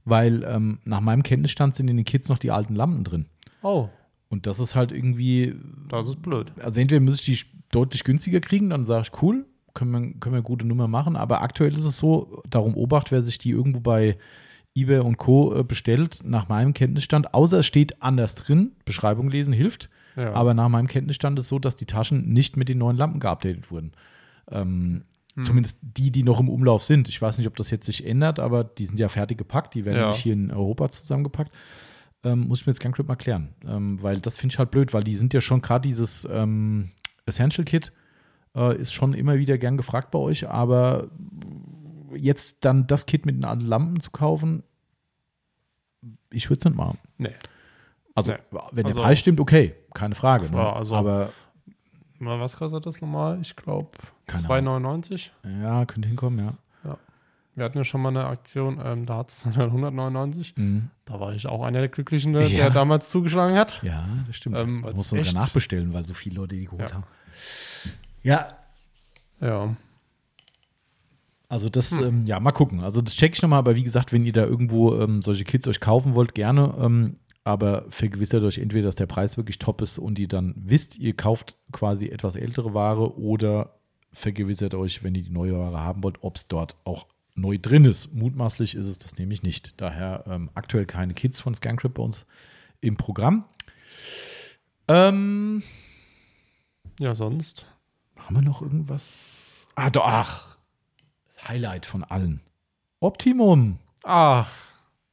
Weil 0.04 0.42
ähm, 0.44 0.78
nach 0.84 1.00
meinem 1.00 1.22
Kenntnisstand 1.22 1.74
sind 1.74 1.88
in 1.88 1.96
den 1.96 2.04
Kits 2.04 2.28
noch 2.28 2.38
die 2.38 2.50
alten 2.50 2.74
Lampen 2.74 3.04
drin. 3.04 3.26
oh, 3.62 3.88
Und 4.30 4.46
das 4.46 4.58
ist 4.60 4.74
halt 4.74 4.92
irgendwie, 4.92 5.54
das 5.88 6.06
ist 6.08 6.20
blöd. 6.22 6.52
also 6.60 6.80
entweder 6.80 7.00
muss 7.00 7.26
ich 7.26 7.44
die 7.50 7.58
deutlich 7.70 8.04
günstiger 8.04 8.40
kriegen, 8.40 8.68
dann 8.70 8.84
sage 8.84 9.08
ich, 9.12 9.22
cool, 9.22 9.46
können 9.74 9.90
wir, 9.90 10.00
können 10.00 10.32
wir 10.34 10.38
eine 10.38 10.42
gute 10.42 10.66
Nummer 10.66 10.86
machen. 10.88 11.16
Aber 11.16 11.40
aktuell 11.42 11.74
ist 11.74 11.84
es 11.84 11.96
so, 11.98 12.42
darum 12.48 12.74
obacht, 12.74 13.10
wer 13.10 13.22
sich 13.24 13.38
die 13.38 13.50
irgendwo 13.50 13.80
bei 13.80 14.16
eBay 14.82 14.98
und 15.00 15.16
Co. 15.18 15.54
äh, 15.54 15.64
bestellt, 15.64 16.20
nach 16.24 16.48
meinem 16.48 16.74
Kenntnisstand, 16.74 17.34
außer 17.34 17.58
es 17.60 17.66
steht 17.66 18.02
anders 18.02 18.34
drin, 18.34 18.72
Beschreibung 18.84 19.30
lesen 19.30 19.52
hilft. 19.52 19.90
Ja. 20.16 20.32
Aber 20.32 20.52
nach 20.54 20.68
meinem 20.68 20.86
Kenntnisstand 20.88 21.38
ist 21.38 21.44
es 21.46 21.48
so, 21.48 21.58
dass 21.58 21.76
die 21.76 21.86
Taschen 21.86 22.32
nicht 22.32 22.56
mit 22.56 22.68
den 22.68 22.78
neuen 22.78 22.96
Lampen 22.96 23.20
geupdatet 23.20 23.70
wurden. 23.70 23.92
Ähm, 24.50 25.02
Hm. 25.34 25.44
Zumindest 25.44 25.78
die, 25.82 26.10
die 26.10 26.24
noch 26.24 26.40
im 26.40 26.48
Umlauf 26.48 26.82
sind. 26.82 27.08
Ich 27.08 27.22
weiß 27.22 27.38
nicht, 27.38 27.46
ob 27.46 27.54
das 27.56 27.70
jetzt 27.70 27.86
sich 27.86 28.04
ändert, 28.04 28.40
aber 28.40 28.64
die 28.64 28.86
sind 28.86 28.98
ja 28.98 29.08
fertig 29.08 29.38
gepackt. 29.38 29.74
Die 29.74 29.84
werden 29.84 29.98
Ja. 29.98 30.08
nicht 30.08 30.18
hier 30.20 30.32
in 30.32 30.50
Europa 30.50 30.88
zusammengepackt. 30.90 31.52
Ähm, 32.24 32.48
muss 32.48 32.60
ich 32.60 32.66
mir 32.66 32.72
jetzt 32.72 32.80
Scancrip 32.80 33.06
mal 33.06 33.14
klären. 33.14 33.50
Ähm, 33.64 34.02
weil 34.02 34.16
das 34.20 34.36
finde 34.36 34.54
ich 34.54 34.58
halt 34.58 34.72
blöd, 34.72 34.92
weil 34.94 35.04
die 35.04 35.14
sind 35.14 35.32
ja 35.34 35.40
schon 35.40 35.62
gerade 35.62 35.86
dieses 35.86 36.26
ähm, 36.28 36.90
Essential 37.26 37.64
Kit 37.64 37.92
äh, 38.56 38.76
ist 38.80 38.92
schon 38.92 39.12
immer 39.14 39.38
wieder 39.38 39.58
gern 39.58 39.76
gefragt 39.76 40.10
bei 40.10 40.18
euch, 40.18 40.48
aber 40.48 41.08
jetzt 42.16 42.64
dann 42.64 42.88
das 42.88 43.06
Kit 43.06 43.24
mit 43.24 43.36
den 43.36 43.44
alten 43.44 43.64
Lampen 43.66 44.00
zu 44.00 44.10
kaufen, 44.10 44.64
ich 46.30 46.48
würde 46.50 46.58
es 46.60 46.64
nicht 46.64 46.76
machen. 46.76 46.98
nee. 47.18 47.34
Also, 48.14 48.32
Nee. 48.32 48.38
wenn 48.72 48.84
der 48.84 48.86
Also- 48.86 49.02
Preis 49.02 49.18
stimmt, 49.20 49.38
okay, 49.38 49.74
keine 49.94 50.14
Frage. 50.16 50.50
Ne? 50.50 50.56
Ja, 50.56 50.72
also- 50.72 50.94
aber 50.96 51.30
Was 52.20 52.56
kostet 52.56 52.84
das 52.84 53.00
nochmal? 53.00 53.40
Ich 53.40 53.54
glaube 53.54 53.90
Keine 54.26 54.42
2,99. 54.42 55.30
ja, 55.62 55.84
könnte 55.86 56.08
hinkommen, 56.08 56.38
ja. 56.44 56.54
Wir 57.54 57.64
hatten 57.64 57.78
ja 57.78 57.82
schon 57.84 58.00
mal 58.02 58.10
eine 58.10 58.24
Aktion, 58.26 58.80
ähm, 58.84 59.04
da 59.04 59.16
hat 59.18 59.30
es 59.30 59.44
199. 59.46 60.54
Mhm. 60.56 60.90
Da 61.06 61.18
war 61.18 61.32
ich 61.32 61.46
auch 61.48 61.64
einer 61.64 61.80
der 61.80 61.88
Glücklichen, 61.88 62.32
der, 62.32 62.42
Ja. 62.46 62.56
der 62.66 62.70
damals 62.70 63.10
zugeschlagen 63.10 63.56
hat. 63.56 63.80
Ja, 63.82 64.06
das 64.28 64.36
stimmt. 64.36 64.58
Ähm, 64.60 64.74
Man 64.74 64.84
weil's 64.84 64.96
muss 64.96 65.08
sogar 65.10 65.32
nachbestellen, 65.32 65.92
weil 65.92 66.06
so 66.06 66.14
viele 66.14 66.36
Leute 66.36 66.54
die 66.56 66.66
geholt 66.66 66.88
Ja. 66.90 66.94
haben. 66.94 67.04
Ja, 68.22 68.48
Ja. 69.40 69.74
Also 71.48 71.68
das, 71.68 71.98
Hm. 71.98 72.06
ähm, 72.06 72.24
ja, 72.26 72.38
mal 72.40 72.52
gucken. 72.52 72.80
Also 72.80 73.00
das 73.00 73.14
check 73.14 73.34
ich 73.34 73.42
nochmal, 73.42 73.58
aber 73.60 73.74
wie 73.76 73.82
gesagt, 73.84 74.12
wenn 74.12 74.24
ihr 74.26 74.32
da 74.32 74.44
irgendwo 74.44 74.94
ähm, 75.00 75.22
solche 75.22 75.44
Kits 75.44 75.66
euch 75.68 75.80
kaufen 75.80 76.14
wollt, 76.14 76.34
gerne. 76.34 76.74
Ähm, 76.78 77.16
aber 77.44 77.86
vergewissert 77.88 78.44
euch 78.44 78.58
entweder, 78.58 78.84
dass 78.88 78.94
der 78.96 79.06
Preis 79.06 79.36
wirklich 79.38 79.58
top 79.58 79.80
ist 79.80 79.98
und 79.98 80.18
ihr 80.18 80.28
dann 80.28 80.54
wisst, 80.58 80.98
ihr 80.98 81.14
kauft 81.16 81.56
quasi 81.72 82.08
etwas 82.08 82.36
ältere 82.36 82.74
Ware 82.74 83.16
oder 83.18 83.78
vergewissert 84.12 84.74
euch, 84.74 85.02
wenn 85.02 85.14
ihr 85.14 85.22
die 85.22 85.30
neue 85.30 85.58
Ware 85.58 85.80
haben 85.80 86.02
wollt, 86.02 86.16
ob 86.22 86.36
es 86.36 86.48
dort 86.48 86.76
auch 86.84 87.06
neu 87.34 87.56
drin 87.56 87.84
ist. 87.86 88.12
Mutmaßlich 88.14 88.74
ist 88.74 88.86
es 88.86 88.98
das 88.98 89.16
nämlich 89.16 89.42
nicht. 89.42 89.80
Daher 89.80 90.24
ähm, 90.26 90.50
aktuell 90.54 90.84
keine 90.84 91.14
Kits 91.14 91.40
von 91.40 91.54
Scancrypt 91.54 91.94
bei 91.94 92.02
uns 92.02 92.26
im 92.80 92.96
Programm. 92.96 93.44
Ähm, 94.88 95.62
Ja, 96.98 97.14
sonst. 97.14 97.66
Haben 98.18 98.36
wir 98.36 98.42
noch 98.42 98.60
irgendwas? 98.60 99.68
Ah, 99.76 99.88
doch, 99.90 100.04
ach. 100.04 100.57
Das 101.48 101.54
Highlight 101.54 101.86
von 101.86 102.04
allen. 102.04 102.40
Optimum. 103.00 103.78
Ach, 104.04 104.52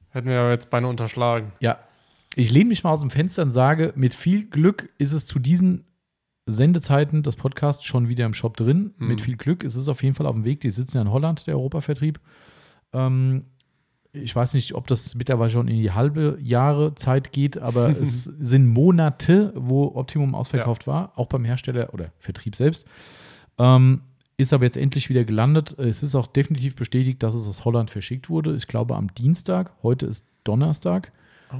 hätten 0.10 0.28
wir 0.28 0.36
ja 0.36 0.52
jetzt 0.52 0.70
beinahe 0.70 0.90
unterschlagen. 0.90 1.53
Ja. 1.62 1.80
Ich 2.36 2.52
lehne 2.52 2.68
mich 2.68 2.84
mal 2.84 2.91
aus 2.91 2.99
dem 2.99 3.10
Fenster 3.10 3.44
und 3.44 3.52
sage, 3.52 3.94
mit 3.95 4.14
viel 4.14 4.49
Glück 4.49 4.90
ist 4.98 5.14
es 5.14 5.26
zu 5.26 5.40
diesen 5.40 5.86
Sendezeiten 6.45 7.24
des 7.24 7.38
Podcasts 7.38 7.86
schon 7.86 8.10
wieder 8.10 8.26
im 8.26 8.34
Shop 8.34 8.57
drin. 8.57 8.94
Mhm. 8.98 9.07
Mit 9.07 9.22
viel 9.22 9.38
Glück. 9.38 9.64
Es 9.64 9.76
ist 9.76 9.88
auf 9.88 10.03
jeden 10.03 10.14
Fall 10.14 10.26
auf 10.26 10.36
dem 10.36 10.44
Weg. 10.44 10.60
Die 10.60 10.72
sitzen 10.72 10.98
ja 10.98 11.03
in 11.03 11.12
Holland, 11.12 11.48
der 11.48 11.56
Europavertrieb. 11.56 12.20
Ähm, 12.91 13.45
ich 14.12 14.36
weiß 14.36 14.56
nicht, 14.56 14.76
ob 14.76 14.88
das 14.88 15.16
mittlerweile 15.16 15.52
schon 15.52 15.70
in 15.70 15.78
die 15.78 15.91
halbe 15.94 16.38
Jahre 16.41 16.95
Zeit 16.95 17.32
geht, 17.32 17.57
aber 17.57 17.90
es 18.02 18.26
sind 18.26 18.68
Monate, 18.68 19.53
wo 19.56 19.95
Optimum 19.95 20.36
ausverkauft 20.36 20.86
war, 20.86 21.14
auch 21.16 21.28
beim 21.28 21.45
Hersteller 21.45 21.94
oder 21.94 22.12
Vertrieb 22.20 22.57
selbst. 22.57 22.86
Ähm, 23.57 24.02
ist 24.38 24.52
aber 24.53 24.66
jetzt 24.66 24.78
endlich 24.78 25.10
wieder 25.10 25.24
gelandet. 25.24 25.78
Es 25.80 26.03
ist 26.03 26.16
auch 26.16 26.28
definitiv 26.28 26.76
bestätigt, 26.76 27.24
dass 27.24 27.36
es 27.36 27.48
aus 27.48 27.64
Holland 27.66 27.90
verschickt 27.90 28.30
wurde. 28.30 28.56
Ich 28.56 28.68
glaube 28.68 28.95
am 28.95 29.14
Dienstag. 29.14 29.72
Heute 29.84 30.06
ist 30.07 30.26
Donnerstag. 30.44 31.12
Oh, 31.53 31.57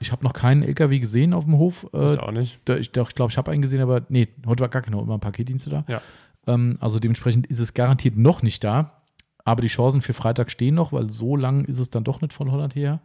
Ich 0.00 0.10
habe 0.12 0.24
noch 0.24 0.32
keinen 0.32 0.62
LKW 0.62 0.98
gesehen 0.98 1.32
auf 1.32 1.44
dem 1.44 1.56
Hof. 1.58 1.86
Äh, 1.92 2.06
ist 2.06 2.18
auch 2.20 2.30
nicht. 2.32 2.60
da- 2.64 2.76
ich 2.76 2.92
glaube, 2.92 3.08
ich, 3.10 3.14
glaub, 3.14 3.30
ich 3.30 3.38
habe 3.38 3.50
einen 3.50 3.62
gesehen, 3.62 3.80
aber 3.80 4.02
nee, 4.08 4.28
heute 4.46 4.60
war 4.62 4.68
gar 4.68 4.82
keiner, 4.82 5.00
immer 5.00 5.14
ein 5.14 5.20
Paketdienste 5.20 5.70
da. 5.70 5.84
Ja. 5.88 6.00
Ähm, 6.46 6.76
also 6.80 6.98
dementsprechend 6.98 7.46
ist 7.46 7.58
es 7.60 7.74
garantiert 7.74 8.16
noch 8.16 8.42
nicht 8.42 8.62
da. 8.64 9.02
Aber 9.44 9.62
die 9.62 9.68
Chancen 9.68 10.02
für 10.02 10.12
Freitag 10.12 10.50
stehen 10.50 10.74
noch, 10.74 10.92
weil 10.92 11.08
so 11.08 11.34
lang 11.36 11.64
ist 11.64 11.78
es 11.78 11.88
dann 11.88 12.04
doch 12.04 12.20
nicht 12.20 12.32
von 12.34 12.50
Holland 12.52 12.74
her. 12.74 13.00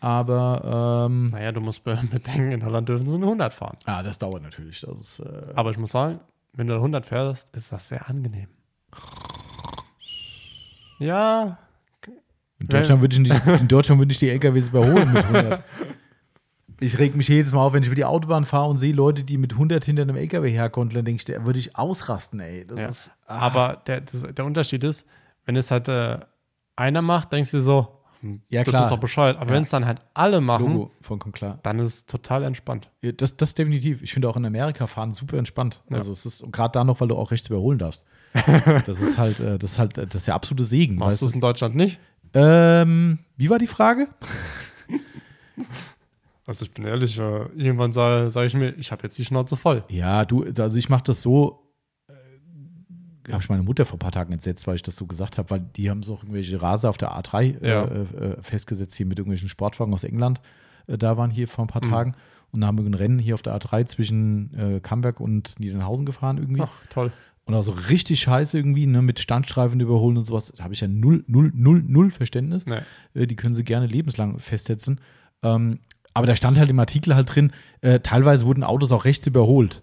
Aber 0.00 1.06
ähm, 1.08 1.26
Naja, 1.28 1.52
du 1.52 1.60
musst 1.60 1.82
be- 1.84 1.98
bedenken, 2.10 2.52
in 2.52 2.64
Holland 2.64 2.88
dürfen 2.88 3.06
sie 3.06 3.14
eine 3.14 3.24
100 3.24 3.52
fahren. 3.54 3.76
ah, 3.86 4.02
das 4.02 4.18
dauert 4.18 4.42
natürlich. 4.42 4.80
Das 4.82 5.00
ist, 5.00 5.20
äh, 5.20 5.52
Aber 5.54 5.70
ich 5.70 5.78
muss 5.78 5.90
sagen, 5.92 6.20
wenn 6.56 6.66
du 6.66 6.72
eine 6.74 6.80
100 6.80 7.06
fährst, 7.06 7.54
ist 7.54 7.70
das 7.70 7.88
sehr 7.88 8.08
angenehm. 8.08 8.48
Ja, 10.98 11.58
in 12.58 12.66
Deutschland 12.68 13.00
würde 13.00 13.14
ich, 13.14 13.20
nicht- 13.20 13.46
in 13.60 13.68
Deutschland 13.68 14.00
würde 14.00 14.12
ich 14.12 14.18
die 14.18 14.30
LKWs 14.30 14.68
überholen 14.68 15.12
mit 15.12 15.24
100. 15.24 15.62
Ich 16.80 16.98
reg 16.98 17.16
mich 17.16 17.28
jedes 17.28 17.52
Mal 17.52 17.60
auf, 17.60 17.72
wenn 17.72 17.82
ich 17.82 17.88
über 17.88 17.96
die 17.96 18.04
Autobahn 18.04 18.44
fahre 18.44 18.68
und 18.68 18.78
sehe 18.78 18.92
Leute, 18.92 19.24
die 19.24 19.38
mit 19.38 19.52
100 19.52 19.84
hinter 19.84 20.02
einem 20.02 20.16
LKW 20.16 20.50
herkommen, 20.50 20.92
dann 20.92 21.04
denke 21.04 21.20
ich, 21.20 21.24
da 21.24 21.44
würde 21.44 21.58
ich 21.58 21.76
ausrasten, 21.76 22.40
ey. 22.40 22.66
Ja. 22.74 22.88
ist, 22.88 23.12
ah. 23.26 23.38
aber 23.38 23.82
der, 23.86 24.02
das, 24.02 24.22
der 24.22 24.44
Unterschied 24.44 24.84
ist, 24.84 25.06
wenn 25.46 25.56
es 25.56 25.70
halt 25.70 25.88
äh, 25.88 26.18
einer 26.76 27.02
macht, 27.02 27.32
denkst 27.32 27.50
du 27.50 27.62
so, 27.62 27.95
Ja, 28.48 28.64
klar. 28.64 28.82
bist 28.82 28.92
doch 28.92 28.98
bescheuert. 29.00 29.36
Aber 29.36 29.46
Ja. 29.50 29.54
wenn 29.56 29.62
es 29.62 29.70
dann 29.70 29.86
halt 29.86 30.00
alle 30.14 30.40
machen, 30.40 30.72
Logo, 30.72 30.90
vollkommen 31.00 31.32
klar. 31.32 31.58
dann 31.62 31.78
ist 31.78 31.86
es 31.94 32.06
total 32.06 32.42
entspannt. 32.44 32.90
Ja, 33.02 33.12
Das, 33.12 33.36
das 33.36 33.54
definitiv. 33.54 34.02
Ich 34.02 34.12
finde 34.12 34.28
auch 34.28 34.36
in 34.36 34.44
Amerika 34.44 34.86
fahren 34.86 35.10
super 35.10 35.36
entspannt. 35.38 35.82
Ja. 35.90 35.96
Also 35.96 36.12
es 36.12 36.26
ist 36.26 36.44
gerade 36.52 36.72
da 36.72 36.84
noch, 36.84 37.00
weil 37.00 37.08
du 37.08 37.16
auch 37.16 37.30
rechts 37.30 37.48
überholen 37.48 37.78
darfst. 37.78 38.04
das 38.86 39.00
ist 39.00 39.16
halt, 39.18 39.40
äh, 39.40 39.58
das 39.58 39.72
ist 39.72 39.78
halt, 39.78 39.96
das 39.98 40.14
ist 40.14 40.26
der 40.26 40.34
absolute 40.34 40.64
Segen. 40.64 40.96
Machst 40.96 41.22
du 41.22 41.26
es 41.26 41.34
in 41.34 41.40
Deutschland 41.40 41.74
nicht? 41.74 41.98
Ähm, 42.34 43.20
wie 43.36 43.48
war 43.50 43.58
die 43.58 43.66
Frage? 43.66 44.08
Also 46.48 46.64
ich 46.64 46.72
bin 46.72 46.84
ehrlich, 46.84 47.18
äh, 47.18 47.46
irgendwann 47.56 47.92
sage 47.92 48.30
sag 48.30 48.46
ich 48.46 48.54
mir, 48.54 48.70
ich 48.76 48.92
habe 48.92 49.02
jetzt 49.02 49.18
die 49.18 49.24
Schnauze 49.24 49.56
voll. 49.56 49.82
Ja, 49.88 50.24
du, 50.24 50.44
also 50.58 50.78
ich 50.78 50.88
mache 50.88 51.02
das 51.04 51.20
so, 51.20 51.65
habe 53.32 53.42
ich 53.42 53.48
meine 53.48 53.62
Mutter 53.62 53.84
vor 53.86 53.96
ein 53.96 54.00
paar 54.00 54.12
Tagen 54.12 54.32
entsetzt, 54.32 54.66
weil 54.66 54.76
ich 54.76 54.82
das 54.82 54.96
so 54.96 55.06
gesagt 55.06 55.38
habe, 55.38 55.50
weil 55.50 55.60
die 55.60 55.90
haben 55.90 56.02
so 56.02 56.14
irgendwelche 56.14 56.60
Raser 56.60 56.90
auf 56.90 56.98
der 56.98 57.12
A3 57.12 57.64
Ja. 57.66 57.84
äh, 57.84 58.00
äh, 58.02 58.42
festgesetzt, 58.42 58.94
hier 58.96 59.06
mit 59.06 59.18
irgendwelchen 59.18 59.48
Sportwagen 59.48 59.92
aus 59.92 60.04
England. 60.04 60.40
Äh, 60.86 60.98
da 60.98 61.16
waren 61.16 61.30
hier 61.30 61.48
vor 61.48 61.64
ein 61.64 61.68
paar 61.68 61.84
Mhm. 61.84 61.90
Tagen. 61.90 62.14
Und 62.52 62.60
da 62.60 62.68
haben 62.68 62.78
wir 62.78 62.84
ein 62.86 62.94
Rennen 62.94 63.18
hier 63.18 63.34
auf 63.34 63.42
der 63.42 63.58
A3 63.58 63.84
zwischen 63.86 64.54
äh, 64.54 64.80
Camberg 64.80 65.20
und 65.20 65.58
Niedernhausen 65.58 66.06
gefahren 66.06 66.38
irgendwie. 66.38 66.62
Ach, 66.62 66.70
toll. 66.88 67.12
Und 67.44 67.54
auch 67.54 67.62
so 67.62 67.72
richtig 67.72 68.20
scheiße 68.20 68.56
irgendwie, 68.58 68.86
ne, 68.86 69.02
mit 69.02 69.20
Standstreifen 69.20 69.78
überholen 69.80 70.16
und 70.16 70.24
sowas. 70.24 70.52
Da 70.56 70.64
habe 70.64 70.74
ich 70.74 70.80
ja 70.80 70.88
null, 70.88 71.22
null, 71.28 71.52
null, 71.54 71.82
null 71.86 72.10
Verständnis. 72.10 72.66
Nee. 72.66 72.78
Äh, 73.14 73.26
die 73.26 73.36
können 73.36 73.54
sie 73.54 73.62
gerne 73.64 73.86
lebenslang 73.86 74.38
festsetzen. 74.38 75.00
Ähm, 75.42 75.78
aber 76.14 76.26
da 76.26 76.34
stand 76.34 76.58
halt 76.58 76.70
im 76.70 76.78
Artikel 76.80 77.14
halt 77.14 77.34
drin, 77.34 77.52
äh, 77.82 78.00
teilweise 78.00 78.46
wurden 78.46 78.64
Autos 78.64 78.90
auch 78.90 79.04
rechts 79.04 79.26
überholt. 79.26 79.82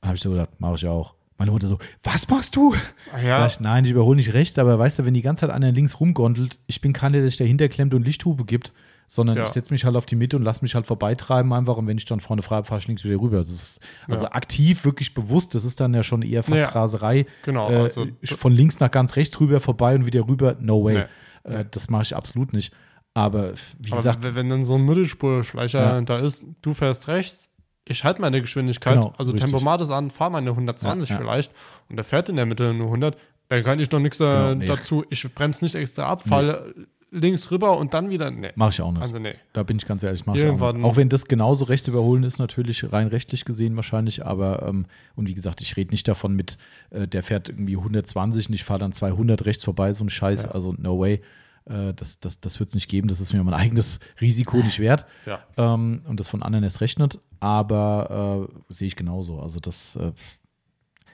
Da 0.00 0.08
habe 0.08 0.16
ich 0.16 0.22
so 0.22 0.30
gedacht, 0.30 0.50
mache 0.60 0.76
ich 0.76 0.86
auch. 0.86 1.14
Meine 1.36 1.50
Mutter 1.50 1.66
so, 1.66 1.78
was 2.02 2.28
machst 2.28 2.54
du? 2.56 2.74
Sag 3.12 3.22
ja, 3.24 3.46
ich, 3.46 3.58
nein, 3.60 3.84
ich 3.84 3.90
überhole 3.90 4.16
nicht 4.16 4.32
rechts, 4.34 4.58
aber 4.58 4.78
weißt 4.78 5.00
du, 5.00 5.04
wenn 5.04 5.14
die 5.14 5.22
ganze 5.22 5.40
Zeit 5.40 5.50
einer 5.50 5.72
links 5.72 5.98
rumgondelt, 5.98 6.60
ich 6.66 6.80
bin 6.80 6.92
keiner, 6.92 7.14
der 7.18 7.22
sich 7.24 7.36
dahinter 7.36 7.68
klemmt 7.68 7.92
und 7.92 8.04
Lichthupe 8.04 8.44
gibt, 8.44 8.72
sondern 9.08 9.36
Ja. 9.36 9.42
ich 9.42 9.48
setze 9.50 9.72
mich 9.72 9.84
halt 9.84 9.96
auf 9.96 10.06
die 10.06 10.14
Mitte 10.16 10.36
und 10.36 10.44
lasse 10.44 10.62
mich 10.62 10.74
halt 10.76 10.86
vorbeitreiben 10.86 11.52
einfach 11.52 11.76
und 11.76 11.86
wenn 11.88 11.98
ich 11.98 12.04
dann 12.04 12.20
vorne 12.20 12.42
frei 12.42 12.56
habe, 12.56 12.66
fahre 12.68 12.78
ich 12.80 12.86
links 12.86 13.04
wieder 13.04 13.20
rüber. 13.20 13.38
Das 13.40 13.50
ist 13.50 13.80
also 14.08 14.24
Ja. 14.26 14.32
aktiv, 14.32 14.84
wirklich 14.84 15.12
bewusst, 15.12 15.54
das 15.54 15.64
ist 15.64 15.80
dann 15.80 15.92
ja 15.92 16.02
schon 16.04 16.22
eher 16.22 16.42
fast 16.44 16.60
Ja. 16.60 16.68
Raserei. 16.68 17.26
genau. 17.44 17.68
Äh, 17.70 17.76
also, 17.76 18.06
von 18.22 18.52
links 18.52 18.78
nach 18.80 18.90
ganz 18.90 19.16
rechts 19.16 19.38
rüber, 19.40 19.58
vorbei 19.60 19.94
und 19.96 20.06
wieder 20.06 20.26
rüber, 20.28 20.56
no 20.60 20.84
way. 20.84 21.04
Nee. 21.46 21.52
Äh, 21.52 21.64
das 21.70 21.90
mache 21.90 22.02
ich 22.04 22.14
absolut 22.16 22.52
nicht. 22.52 22.72
Aber 23.12 23.52
wie 23.78 23.88
aber 23.92 23.96
gesagt, 23.98 24.24
wenn- 24.24 24.34
wenn 24.36 24.48
dann 24.48 24.64
so 24.64 24.74
ein 24.76 24.84
Mittelspurschleicher 24.84 26.02
da 26.02 26.18
ist, 26.18 26.44
du 26.62 26.74
fährst 26.74 27.08
rechts, 27.08 27.48
ich 27.86 28.04
halte 28.04 28.20
meine 28.20 28.40
Geschwindigkeit, 28.40 28.94
Genau, 28.94 29.12
also 29.18 29.32
richtig. 29.32 29.50
Tempomat 29.50 29.80
ist 29.82 29.90
an, 29.90 30.10
fahr 30.10 30.30
meine 30.30 30.50
120 30.50 31.08
Ja, 31.10 31.16
ja. 31.16 31.20
vielleicht 31.20 31.52
und 31.88 31.96
der 31.96 32.04
fährt 32.04 32.28
in 32.28 32.36
der 32.36 32.46
Mitte 32.46 32.72
nur 32.74 32.86
100, 32.86 33.16
dann 33.48 33.62
kann 33.62 33.78
ich 33.80 33.88
doch 33.88 33.98
nichts 34.00 34.18
äh, 34.20 34.24
Genau, 34.24 34.54
nee. 34.54 34.66
dazu, 34.66 35.04
ich 35.10 35.32
bremse 35.34 35.64
nicht 35.64 35.74
extra 35.74 36.04
ab, 36.06 36.22
falle 36.26 36.74
links 37.10 37.48
rüber 37.52 37.78
und 37.78 37.94
dann 37.94 38.10
wieder, 38.10 38.30
nee. 38.32 38.48
mache 38.56 38.70
ich 38.70 38.80
auch 38.80 38.90
nicht. 38.90 39.02
Also 39.02 39.18
nee. 39.20 39.34
Da 39.52 39.62
bin 39.62 39.76
ich 39.76 39.86
ganz 39.86 40.02
ehrlich, 40.02 40.26
mache 40.26 40.38
ich 40.38 40.42
auch 40.42 40.46
Irgendwann- 40.48 40.76
nicht. 40.78 40.84
Auch 40.84 40.96
wenn 40.96 41.08
das 41.08 41.26
genauso 41.26 41.66
rechts 41.66 41.86
überholen 41.86 42.24
ist, 42.24 42.38
natürlich 42.40 42.90
rein 42.92 43.06
rechtlich 43.06 43.44
gesehen 43.44 43.76
wahrscheinlich, 43.76 44.26
aber 44.26 44.64
ähm, 44.66 44.86
und 45.14 45.28
wie 45.28 45.34
gesagt, 45.34 45.60
ich 45.60 45.76
rede 45.76 45.92
nicht 45.92 46.08
davon 46.08 46.34
mit, 46.34 46.58
äh, 46.90 47.06
der 47.06 47.22
fährt 47.22 47.50
irgendwie 47.50 47.76
120 47.76 48.48
und 48.48 48.54
ich 48.54 48.64
fahre 48.64 48.80
dann 48.80 48.92
200 48.92 49.44
rechts 49.44 49.62
vorbei, 49.62 49.92
so 49.92 50.02
ein 50.04 50.08
Scheiß, 50.10 50.44
Ja. 50.46 50.50
also 50.50 50.74
no 50.76 50.98
way. 50.98 51.20
Äh, 51.66 51.94
das 51.94 52.20
das, 52.20 52.40
das 52.40 52.58
wird 52.60 52.68
es 52.68 52.74
nicht 52.74 52.88
geben, 52.88 53.08
das 53.08 53.20
ist 53.20 53.32
mir 53.32 53.42
mein 53.42 53.54
eigenes 53.54 53.98
Risiko 54.20 54.58
nicht 54.58 54.78
wert 54.80 55.06
Ja. 55.26 55.40
ähm, 55.56 56.02
und 56.06 56.20
das 56.20 56.28
von 56.28 56.42
anderen 56.42 56.62
erst 56.64 56.80
rechnet, 56.82 57.18
aber 57.40 58.48
äh, 58.68 58.72
sehe 58.72 58.86
ich 58.88 58.96
genauso. 58.96 59.40
Also 59.40 59.60
das, 59.60 59.96
äh, 59.96 60.12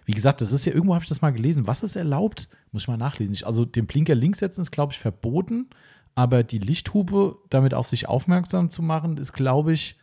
wie 0.06 0.12
gesagt, 0.12 0.40
das 0.40 0.50
ist 0.52 0.64
ja, 0.66 0.72
irgendwo 0.72 0.94
habe 0.94 1.04
ich 1.04 1.08
das 1.08 1.22
mal 1.22 1.30
gelesen, 1.32 1.66
was 1.66 1.82
ist 1.82 1.94
erlaubt, 1.96 2.48
muss 2.72 2.82
ich 2.82 2.88
mal 2.88 2.96
nachlesen. 2.96 3.32
Ich, 3.34 3.46
also 3.46 3.64
den 3.64 3.86
Blinker 3.86 4.14
links 4.14 4.38
setzen 4.40 4.62
ist, 4.62 4.70
glaube 4.72 4.92
ich, 4.92 4.98
verboten, 4.98 5.68
aber 6.16 6.42
die 6.42 6.58
Lichthupe 6.58 7.36
damit 7.48 7.72
auf 7.74 7.86
sich 7.86 8.08
aufmerksam 8.08 8.70
zu 8.70 8.82
machen, 8.82 9.16
ist, 9.18 9.32
glaube 9.32 9.72
ich, 9.72 9.96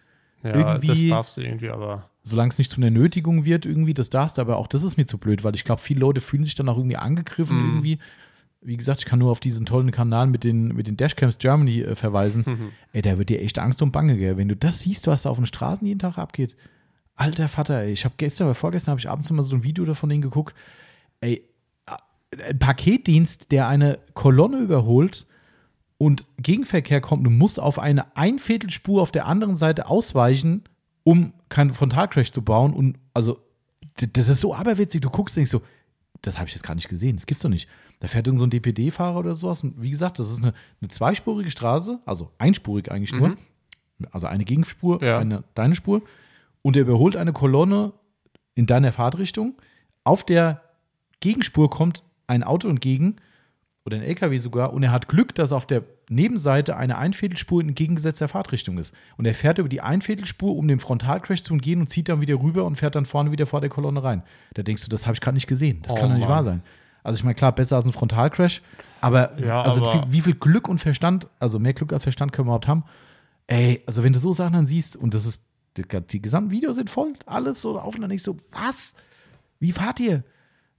Ja, 0.43 0.55
Irgendwie- 0.55 0.87
das 0.87 1.07
darfst 1.09 1.37
du 1.37 1.41
irgendwie, 1.41 1.69
aber 1.71 2.09
solange 2.21 2.49
es 2.51 2.57
nicht 2.57 2.71
zu 2.71 2.77
einer 2.77 2.91
Nötigung 2.91 3.43
wird, 3.43 3.65
irgendwie, 3.65 3.93
das 3.95 4.09
darfst 4.09 4.37
du, 4.37 4.41
aber 4.41 4.57
auch 4.57 4.67
das 4.67 4.83
ist 4.83 4.95
mir 4.95 5.05
zu 5.05 5.17
blöd, 5.17 5.43
weil 5.43 5.55
ich 5.55 5.63
glaube, 5.65 5.81
viele 5.81 5.99
Leute 6.01 6.21
fühlen 6.21 6.43
sich 6.45 6.55
dann 6.55 6.69
auch 6.69 6.77
irgendwie 6.77 6.95
angegriffen, 6.97 7.57
Mhm. 7.57 7.69
irgendwie. 7.73 7.99
Wie 8.61 8.77
gesagt, 8.77 9.01
ich 9.01 9.05
kann 9.05 9.19
nur 9.19 9.31
auf 9.31 9.39
diesen 9.39 9.65
tollen 9.65 9.91
Kanal 9.91 10.27
mit 10.27 10.43
den, 10.43 10.69
mit 10.69 10.87
den 10.87 10.97
Dashcams 10.97 11.37
Germany 11.37 11.81
äh, 11.81 11.95
verweisen. 11.95 12.43
Mhm. 12.45 12.69
Ey, 12.91 13.01
da 13.01 13.17
wird 13.17 13.29
dir 13.29 13.41
echt 13.41 13.59
Angst 13.59 13.81
und 13.81 13.91
Bange, 13.91 14.17
gell? 14.17 14.37
Wenn 14.37 14.49
du 14.49 14.55
das 14.55 14.79
siehst, 14.79 15.07
was 15.07 15.23
da 15.23 15.29
auf 15.29 15.37
den 15.37 15.45
Straßen 15.45 15.85
jeden 15.85 15.99
Tag 15.99 16.17
abgeht. 16.17 16.55
Alter 17.15 17.47
Vater, 17.47 17.81
ey, 17.81 17.93
ich 17.93 18.05
habe 18.05 18.15
gestern 18.17 18.47
oder 18.47 18.55
vorgestern 18.55 18.91
habe 18.91 18.99
ich 18.99 19.09
abends 19.09 19.29
immer 19.29 19.43
so 19.43 19.55
ein 19.55 19.63
Video 19.63 19.85
davon 19.85 20.09
denen 20.09 20.21
geguckt. 20.21 20.55
Ey, 21.21 21.43
ein 22.31 22.59
Paketdienst, 22.59 23.51
der 23.51 23.67
eine 23.67 23.99
Kolonne 24.13 24.59
überholt 24.59 25.25
und 25.97 26.25
Gegenverkehr 26.37 27.01
kommt, 27.01 27.25
du 27.25 27.29
musst 27.29 27.59
auf 27.59 27.79
eine 27.79 28.15
Einviertelspur 28.15 29.01
auf 29.01 29.11
der 29.11 29.25
anderen 29.25 29.55
Seite 29.55 29.87
ausweichen, 29.87 30.63
um 31.03 31.33
keinen 31.49 31.73
Frontalcrash 31.73 32.31
zu 32.31 32.41
bauen. 32.41 32.73
Und 32.73 32.97
also, 33.13 33.39
das 34.13 34.29
ist 34.29 34.41
so 34.41 34.53
aberwitzig. 34.53 35.01
Du 35.01 35.09
guckst 35.09 35.37
denkst 35.37 35.51
so, 35.51 35.61
das 36.21 36.37
habe 36.37 36.47
ich 36.47 36.53
jetzt 36.53 36.63
gar 36.63 36.75
nicht 36.75 36.89
gesehen. 36.89 37.15
Das 37.15 37.25
gibt's 37.25 37.43
doch 37.43 37.49
nicht. 37.49 37.67
Da 37.99 38.07
fährt 38.07 38.27
irgend 38.27 38.39
so 38.39 38.45
ein 38.45 38.49
DPD-Fahrer 38.51 39.17
oder 39.17 39.33
sowas. 39.35 39.63
Und 39.63 39.81
wie 39.81 39.89
gesagt, 39.89 40.19
das 40.19 40.29
ist 40.31 40.37
eine, 40.43 40.53
eine 40.81 40.87
zweispurige 40.89 41.49
Straße, 41.49 41.99
also 42.05 42.31
einspurig 42.37 42.91
eigentlich 42.91 43.13
nur. 43.13 43.35
Also 44.11 44.27
eine 44.27 44.45
Gegenspur, 44.45 45.01
Ja. 45.03 45.17
eine 45.17 45.43
deine 45.55 45.73
Spur. 45.73 46.01
Und 46.61 46.75
er 46.75 46.83
überholt 46.83 47.15
eine 47.15 47.33
Kolonne 47.33 47.93
in 48.53 48.67
deiner 48.67 48.91
Fahrtrichtung. 48.91 49.55
Auf 50.03 50.23
der 50.23 50.61
Gegenspur 51.19 51.69
kommt 51.69 52.03
ein 52.27 52.43
Auto 52.43 52.67
entgegen 52.69 53.15
oder 53.85 53.97
ein 53.97 54.03
LKW 54.03 54.37
sogar 54.37 54.73
und 54.73 54.83
er 54.83 54.91
hat 54.91 55.07
Glück, 55.07 55.33
dass 55.33 55.51
auf 55.51 55.65
der 55.65 55.83
Nebenseite 56.09 56.77
eine 56.77 56.97
Einviertelspur 56.97 57.61
in 57.61 57.69
entgegengesetzter 57.69 58.27
Fahrtrichtung 58.27 58.77
ist. 58.77 58.93
Und 59.17 59.25
er 59.25 59.33
fährt 59.33 59.57
über 59.57 59.69
die 59.69 59.81
Einviertelspur, 59.81 60.55
um 60.55 60.67
dem 60.67 60.79
Frontalcrash 60.79 61.41
zu 61.43 61.53
umgehen 61.53 61.79
und 61.81 61.87
zieht 61.87 62.09
dann 62.09 62.21
wieder 62.21 62.35
rüber 62.35 62.65
und 62.65 62.75
fährt 62.75 62.95
dann 62.95 63.05
vorne 63.05 63.31
wieder 63.31 63.47
vor 63.47 63.61
der 63.61 63.69
Kolonne 63.69 64.03
rein. 64.03 64.23
Da 64.53 64.61
denkst 64.63 64.83
du, 64.83 64.89
das 64.89 65.05
habe 65.07 65.15
ich 65.15 65.21
gerade 65.21 65.35
nicht 65.35 65.47
gesehen. 65.47 65.81
Das 65.81 65.93
Oh 65.93 65.95
kann 65.95 66.09
doch 66.09 66.15
nicht 66.15 66.27
Mann. 66.27 66.29
wahr 66.35 66.43
sein. 66.43 66.63
Also 67.07 67.17
ich 67.19 67.23
meine, 67.23 67.35
klar, 67.35 67.53
besser 67.53 67.77
als 67.77 67.85
ein 67.85 67.93
Frontalcrash, 67.93 68.61
aber, 69.01 69.39
Ja, 69.39 69.61
also 69.61 69.85
aber- 69.85 70.11
wie, 70.11 70.19
viel 70.21 70.35
Glück 70.35 70.67
und 70.67 70.79
Verstand, 70.79 71.27
also 71.39 71.57
mehr 71.57 71.73
Glück 71.73 71.93
als 71.93 72.03
Verstand 72.03 72.33
können 72.33 72.47
wir 72.47 72.49
überhaupt 72.51 72.67
haben. 72.67 72.83
Ey, 73.47 73.81
also 73.85 74.03
wenn 74.03 74.11
du 74.11 74.19
so 74.19 74.33
Sachen 74.33 74.53
dann 74.53 74.67
siehst 74.67 74.97
und 74.97 75.13
das 75.13 75.25
ist, 75.25 75.41
die, 75.77 75.83
die 76.11 76.21
gesamten 76.21 76.51
Videos 76.51 76.75
sind 76.75 76.89
voll, 76.89 77.13
alles 77.25 77.61
so 77.61 77.79
auf 77.79 77.95
und 77.95 78.01
dann 78.01 78.09
nicht 78.09 78.23
so, 78.23 78.35
was? 78.51 78.93
Wie 79.59 79.71
fahrt 79.71 79.99
ihr? 80.01 80.23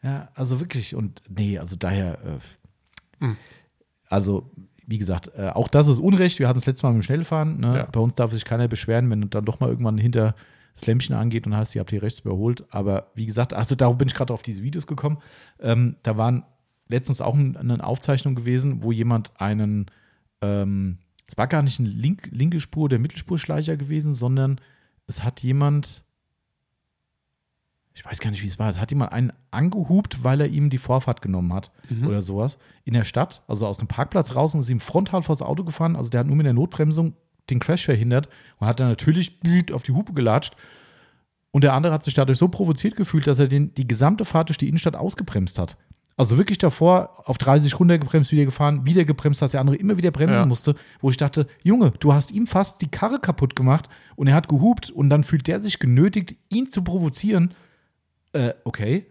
Ja, 0.03 0.29
also 0.35 0.61
wirklich 0.61 0.95
und 0.95 1.23
nee, 1.29 1.59
also 1.59 1.77
daher, 1.77 2.19
äh, 2.25 3.25
Hm. 3.25 3.37
also 4.09 4.51
wie 4.87 4.99
gesagt, 4.99 5.31
äh, 5.37 5.49
auch 5.55 5.69
das 5.69 5.89
ist 5.89 5.99
Unrecht. 5.99 6.39
Wir 6.39 6.49
hatten 6.49 6.59
es 6.59 6.67
letztes 6.67 6.83
Mal 6.83 6.93
mit 6.93 7.03
dem 7.03 7.05
Schnellfahren. 7.05 7.59
Ne? 7.59 7.77
Ja. 7.79 7.89
Bei 7.91 8.01
uns 8.01 8.15
darf 8.15 8.33
sich 8.33 8.45
keiner 8.45 8.69
beschweren, 8.69 9.11
wenn 9.11 9.29
dann 9.29 9.45
doch 9.45 9.61
mal 9.61 9.69
irgendwann 9.69 9.99
hinter 9.99 10.35
das 10.79 10.87
Lämpchen 10.87 11.15
angeht 11.15 11.47
und 11.47 11.57
hast, 11.57 11.75
ihr 11.75 11.81
habt 11.81 11.91
hier 11.91 12.03
rechts 12.03 12.21
überholt. 12.21 12.65
Aber 12.71 13.11
wie 13.15 13.27
gesagt, 13.27 13.53
also 13.55 13.75
darum 13.75 13.99
bin 13.99 14.09
ich 14.09 14.15
gerade 14.15 14.33
auf 14.33 14.43
diese 14.43 14.63
Videos 14.63 14.87
gekommen. 14.87 15.19
Ähm, 15.61 15.97
da 16.03 16.17
waren 16.17 16.45
letztens 16.89 17.21
auch 17.21 17.35
ein, 17.35 17.57
eine 17.57 17.85
Aufzeichnung 17.85 18.35
gewesen, 18.35 18.83
wo 18.83 18.93
jemand 18.93 19.33
einen, 19.41 19.87
ähm, 20.41 20.99
es 21.27 21.37
war 21.37 21.47
gar 21.47 21.63
nicht 21.63 21.79
eine 21.81 21.89
link, 21.89 22.29
linke 22.33 22.61
Spur 22.61 22.89
der 22.89 22.99
Mittelspurschleicher 22.99 23.77
gewesen, 23.77 24.15
sondern 24.15 24.61
es 25.07 25.23
hat 25.25 25.43
jemand, 25.43 26.05
ich 27.95 28.05
weiß 28.05 28.21
gar 28.21 28.31
nicht, 28.31 28.43
wie 28.43 28.47
es 28.47 28.59
war, 28.59 28.69
es 28.71 28.79
hat 28.79 28.91
jemand 28.91 29.13
einen 29.13 29.33
angehupt, 29.51 30.23
weil 30.23 30.41
er 30.41 30.49
ihm 30.49 30.71
die 30.71 30.79
Vorfahrt 30.79 31.21
genommen 31.21 31.53
hat 31.53 31.71
Mhm. 31.91 32.07
oder 32.07 32.23
sowas 32.23 32.59
in 32.85 32.95
der 32.95 33.05
Stadt, 33.05 33.43
also 33.49 33.67
aus 33.67 33.79
dem 33.79 33.89
Parkplatz 33.89 34.35
raus 34.35 34.55
und 34.55 34.61
ist 34.61 34.71
ihm 34.71 34.81
frontal 34.81 35.23
vors 35.23 35.43
Auto 35.43 35.65
gefahren. 35.65 35.97
Also 35.97 36.09
der 36.11 36.21
hat 36.21 36.27
nur 36.27 36.37
mit 36.37 36.47
der 36.47 36.53
Notbremsung 36.53 37.15
den 37.51 37.61
Crash 37.61 37.85
verhindert 37.85 38.29
und 38.59 38.66
hat 38.66 38.81
dann 38.81 38.89
natürlich 38.89 39.37
auf 39.73 39.83
die 39.83 39.93
Hupe 39.93 40.12
gelatscht. 40.12 40.55
Und 41.51 41.65
der 41.65 41.73
andere 41.75 41.93
hat 41.93 42.05
sich 42.05 42.15
dadurch 42.15 42.39
so 42.39 42.49
provoziert 42.49 42.95
gefühlt, 42.97 43.27
dass 43.27 43.39
er 43.39 43.49
den, 43.49 43.73
die 43.75 43.89
gesamte 43.89 44.25
Fahrt 44.25 44.49
durch 44.51 44.59
die 44.59 44.69
Innenstadt 44.69 44.97
ausgebremst 44.97 45.59
hat. 45.59 45.77
Also 46.16 46.37
wirklich 46.37 46.59
davor 46.59 47.12
auf 47.29 47.39
30 47.39 47.79
runtergebremst, 47.79 48.33
wieder 48.33 48.45
gefahren, 48.45 48.85
wieder 48.85 49.05
gebremst, 49.05 49.41
dass 49.41 49.53
der 49.53 49.61
andere 49.61 49.77
immer 49.77 49.97
wieder 49.97 50.11
bremsen 50.11 50.41
Ja. 50.41 50.47
musste, 50.47 50.75
wo 51.01 51.11
ich 51.11 51.16
dachte, 51.16 51.47
Junge, 51.62 51.93
du 52.01 52.12
hast 52.12 52.33
ihm 52.33 52.47
fast 52.49 52.83
die 52.83 52.89
Karre 52.89 53.20
kaputt 53.20 53.55
gemacht 53.55 53.89
und 54.16 54.27
er 54.27 54.35
hat 54.35 54.49
gehupt 54.49 54.91
und 54.91 55.11
dann 55.11 55.23
fühlt 55.23 55.47
der 55.47 55.61
sich 55.62 55.79
genötigt, 55.79 56.35
ihn 56.49 56.70
zu 56.70 56.83
provozieren. 56.83 57.55
Äh, 58.33 58.53
okay. 58.65 59.07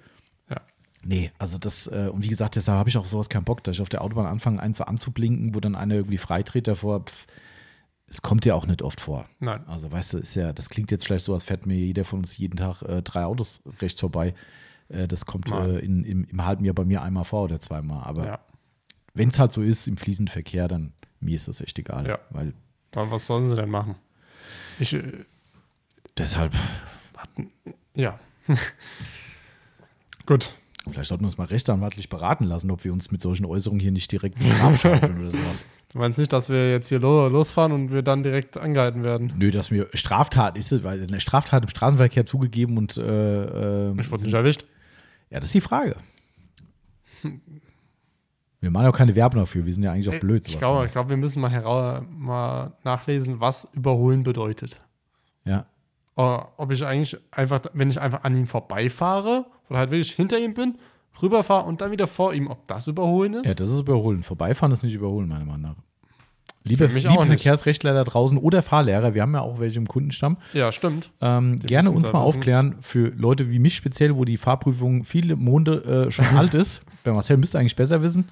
Ja. 0.49 0.57
Nee, 1.01 1.31
also 1.39 1.57
das, 1.57 1.88
äh, 1.88 2.09
und 2.11 2.23
wie 2.23 2.27
gesagt, 2.27 2.57
deshalb 2.57 2.77
habe 2.77 2.89
ich 2.89 2.97
auch 2.97 3.05
sowas 3.07 3.30
keinen 3.30 3.45
Bock, 3.45 3.64
dass 3.64 3.77
ich 3.77 3.81
auf 3.81 3.89
der 3.89 4.01
Autobahn 4.01 4.26
anfange, 4.26 4.61
einen 4.61 4.73
so 4.73 4.84
anzublinken, 4.84 5.55
wo 5.55 5.61
dann 5.61 5.76
einer 5.76 5.95
irgendwie 5.95 6.18
freitritt 6.18 6.68
davor. 6.68 7.05
Pff, 7.05 7.26
es 8.09 8.21
kommt 8.21 8.45
ja 8.45 8.55
auch 8.55 8.65
nicht 8.67 8.81
oft 8.81 9.01
vor. 9.01 9.27
Nein. 9.39 9.65
Also, 9.67 9.91
weißt 9.91 10.13
du, 10.13 10.17
ist 10.19 10.35
ja, 10.35 10.53
das 10.53 10.69
klingt 10.69 10.91
jetzt 10.91 11.05
vielleicht 11.05 11.25
so, 11.25 11.34
als 11.34 11.43
fährt 11.43 11.65
mir 11.65 11.75
jeder 11.75 12.05
von 12.05 12.19
uns 12.19 12.38
jeden 12.38 12.55
Tag 12.57 12.81
äh, 12.84 13.01
drei 13.01 13.25
Autos 13.25 13.61
rechts 13.81 13.99
vorbei. 13.99 14.34
Äh, 14.89 15.07
das 15.07 15.25
kommt 15.25 15.49
äh, 15.51 15.79
in, 15.79 16.03
im, 16.05 16.23
im 16.25 16.45
halben 16.45 16.63
Jahr 16.63 16.75
bei 16.75 16.85
mir 16.85 17.01
einmal 17.01 17.25
vor 17.25 17.43
oder 17.43 17.59
zweimal. 17.59 18.03
Aber 18.05 18.25
Ja. 18.25 18.39
wenn 19.13 19.27
es 19.29 19.39
halt 19.39 19.51
so 19.51 19.61
ist, 19.61 19.88
im 19.88 19.97
fließenden 19.97 20.31
Verkehr, 20.31 20.67
dann 20.67 20.93
mir 21.19 21.35
ist 21.35 21.47
das 21.49 21.59
echt 21.61 21.77
egal. 21.79 22.07
Ja. 22.07 22.19
Weil 22.29 22.53
Dann, 22.91 23.11
was 23.11 23.27
sollen 23.27 23.47
sie 23.49 23.55
denn 23.55 23.69
machen? 23.69 23.95
Ich, 24.79 24.93
äh, 24.93 25.25
deshalb, 26.17 26.53
ja. 27.93 28.19
Gut. 30.25 30.53
Vielleicht 30.89 31.09
sollten 31.09 31.23
wir 31.23 31.27
uns 31.27 31.38
mal 31.38 31.45
rechtsanwaltlich 31.45 32.09
beraten 32.09 32.45
lassen, 32.45 32.72
ob 32.72 32.84
wir 32.84 32.93
uns 32.93 33.11
mit 33.11 33.22
solchen 33.22 33.45
Äußerungen 33.45 33.80
hier 33.80 33.91
nicht 33.91 34.11
direkt 34.11 34.39
mit 34.39 34.51
dem 34.51 34.61
Arm 34.61 34.76
schaufeln 34.76 35.19
oder 35.19 35.30
sowas. 35.30 35.64
Du 35.93 35.99
meinst 35.99 36.19
nicht, 36.19 36.34
dass 36.34 36.49
wir 36.49 36.69
jetzt 36.69 36.89
hier 36.89 36.99
lo 36.99 37.30
losfahren 37.30 37.72
und 37.72 37.93
wir 37.93 38.01
dann 38.01 38.22
direkt 38.22 38.57
angehalten 38.57 39.05
werden? 39.05 39.31
Nö, 39.38 39.51
dass 39.51 39.72
mir 39.72 39.88
Straftat 39.93 40.57
ist, 40.57 40.73
es, 40.73 40.84
weil 40.84 41.01
eine 41.01 41.22
Straftat 41.22 41.64
im 41.64 41.69
Straßenverkehr 41.69 42.26
zugegeben 42.26 42.77
und 42.77 42.97
äh, 42.97 43.88
äh, 43.89 43.93
Ich 43.97 44.11
wurde 44.11 44.23
nicht 44.23 44.34
erwischt. 44.34 44.65
ja, 45.30 45.39
das 45.39 45.45
ist 45.45 45.53
die 45.53 45.61
Frage. 45.61 45.95
Wir 48.59 48.69
machen 48.69 48.84
ja 48.84 48.89
auch 48.89 48.97
keine 48.97 49.15
Werbung 49.15 49.39
dafür, 49.39 49.65
wir 49.65 49.73
sind 49.73 49.84
ja 49.84 49.93
eigentlich 49.93 50.09
auch 50.09 50.19
blöd. 50.19 50.45
Ich 50.45 50.59
glaube, 50.59 50.89
glaube, 50.89 51.11
wir 51.11 51.18
müssen 51.18 51.39
mal, 51.39 52.01
mal 52.09 52.73
nachlesen, 52.84 53.39
was 53.39 53.69
überholen 53.73 54.23
bedeutet. 54.23 54.81
Ja. 55.45 55.68
Oder 56.15 56.51
ob 56.57 56.72
ich 56.72 56.84
eigentlich 56.84 57.18
einfach, 57.31 57.61
wenn 57.73 57.89
ich 57.89 58.01
einfach 58.01 58.23
an 58.23 58.35
ihm 58.35 58.47
vorbeifahre 58.47 59.45
oder 59.69 59.80
halt 59.80 59.91
wirklich 59.91 60.11
hinter 60.14 60.39
ihm 60.39 60.53
bin, 60.53 60.77
rüberfahre 61.22 61.65
und 61.68 61.81
dann 61.81 61.91
wieder 61.91 62.07
vor 62.07 62.34
ihm, 62.34 62.48
ob 62.48 62.68
das 62.68 62.88
Überholen 62.88 63.34
ist. 63.35 63.45
Ja, 63.48 63.53
das 63.56 63.69
ist 63.72 63.80
Überholen. 63.80 64.23
Vorbeifahren 64.23 64.72
ist 64.72 64.84
nicht 64.84 64.95
Überholen, 64.95 65.27
meiner 65.27 65.45
Meinung 65.45 65.61
nach. 65.61 65.76
Liebe, 66.64 66.85
liebe. 66.88 67.26
Verkehrsrechtler 67.26 67.94
da 67.94 68.03
draußen 68.03 68.38
oder 68.38 68.61
Fahrlehrer, 68.61 69.14
wir 69.14 69.22
haben 69.22 69.34
ja 69.34 69.39
auch 69.41 69.60
welche 69.60 69.80
im 69.80 69.88
Kundenstamm, 69.88 70.35
Ja, 70.52 70.72
stimmt. 70.73 71.10
ähm, 71.22 71.57
gerne 71.60 71.91
uns 71.91 72.07
es 72.07 72.14
mal 72.14 72.19
wissen. 72.19 72.27
aufklären 72.27 72.76
für 72.81 73.07
Leute 73.15 73.49
wie 73.49 73.60
mich 73.60 73.76
speziell, 73.76 74.18
wo 74.18 74.26
die 74.26 74.35
Fahrprüfung 74.35 75.06
viele 75.06 75.38
Monde 75.38 76.07
äh, 76.07 76.11
schon 76.11 76.26
alt 76.26 76.56
ist. 76.56 76.81
Bei 77.06 77.14
Marcel 77.14 77.38
müsste 77.38 77.57
eigentlich 77.57 77.77
besser 77.77 78.02
wissen. 78.02 78.27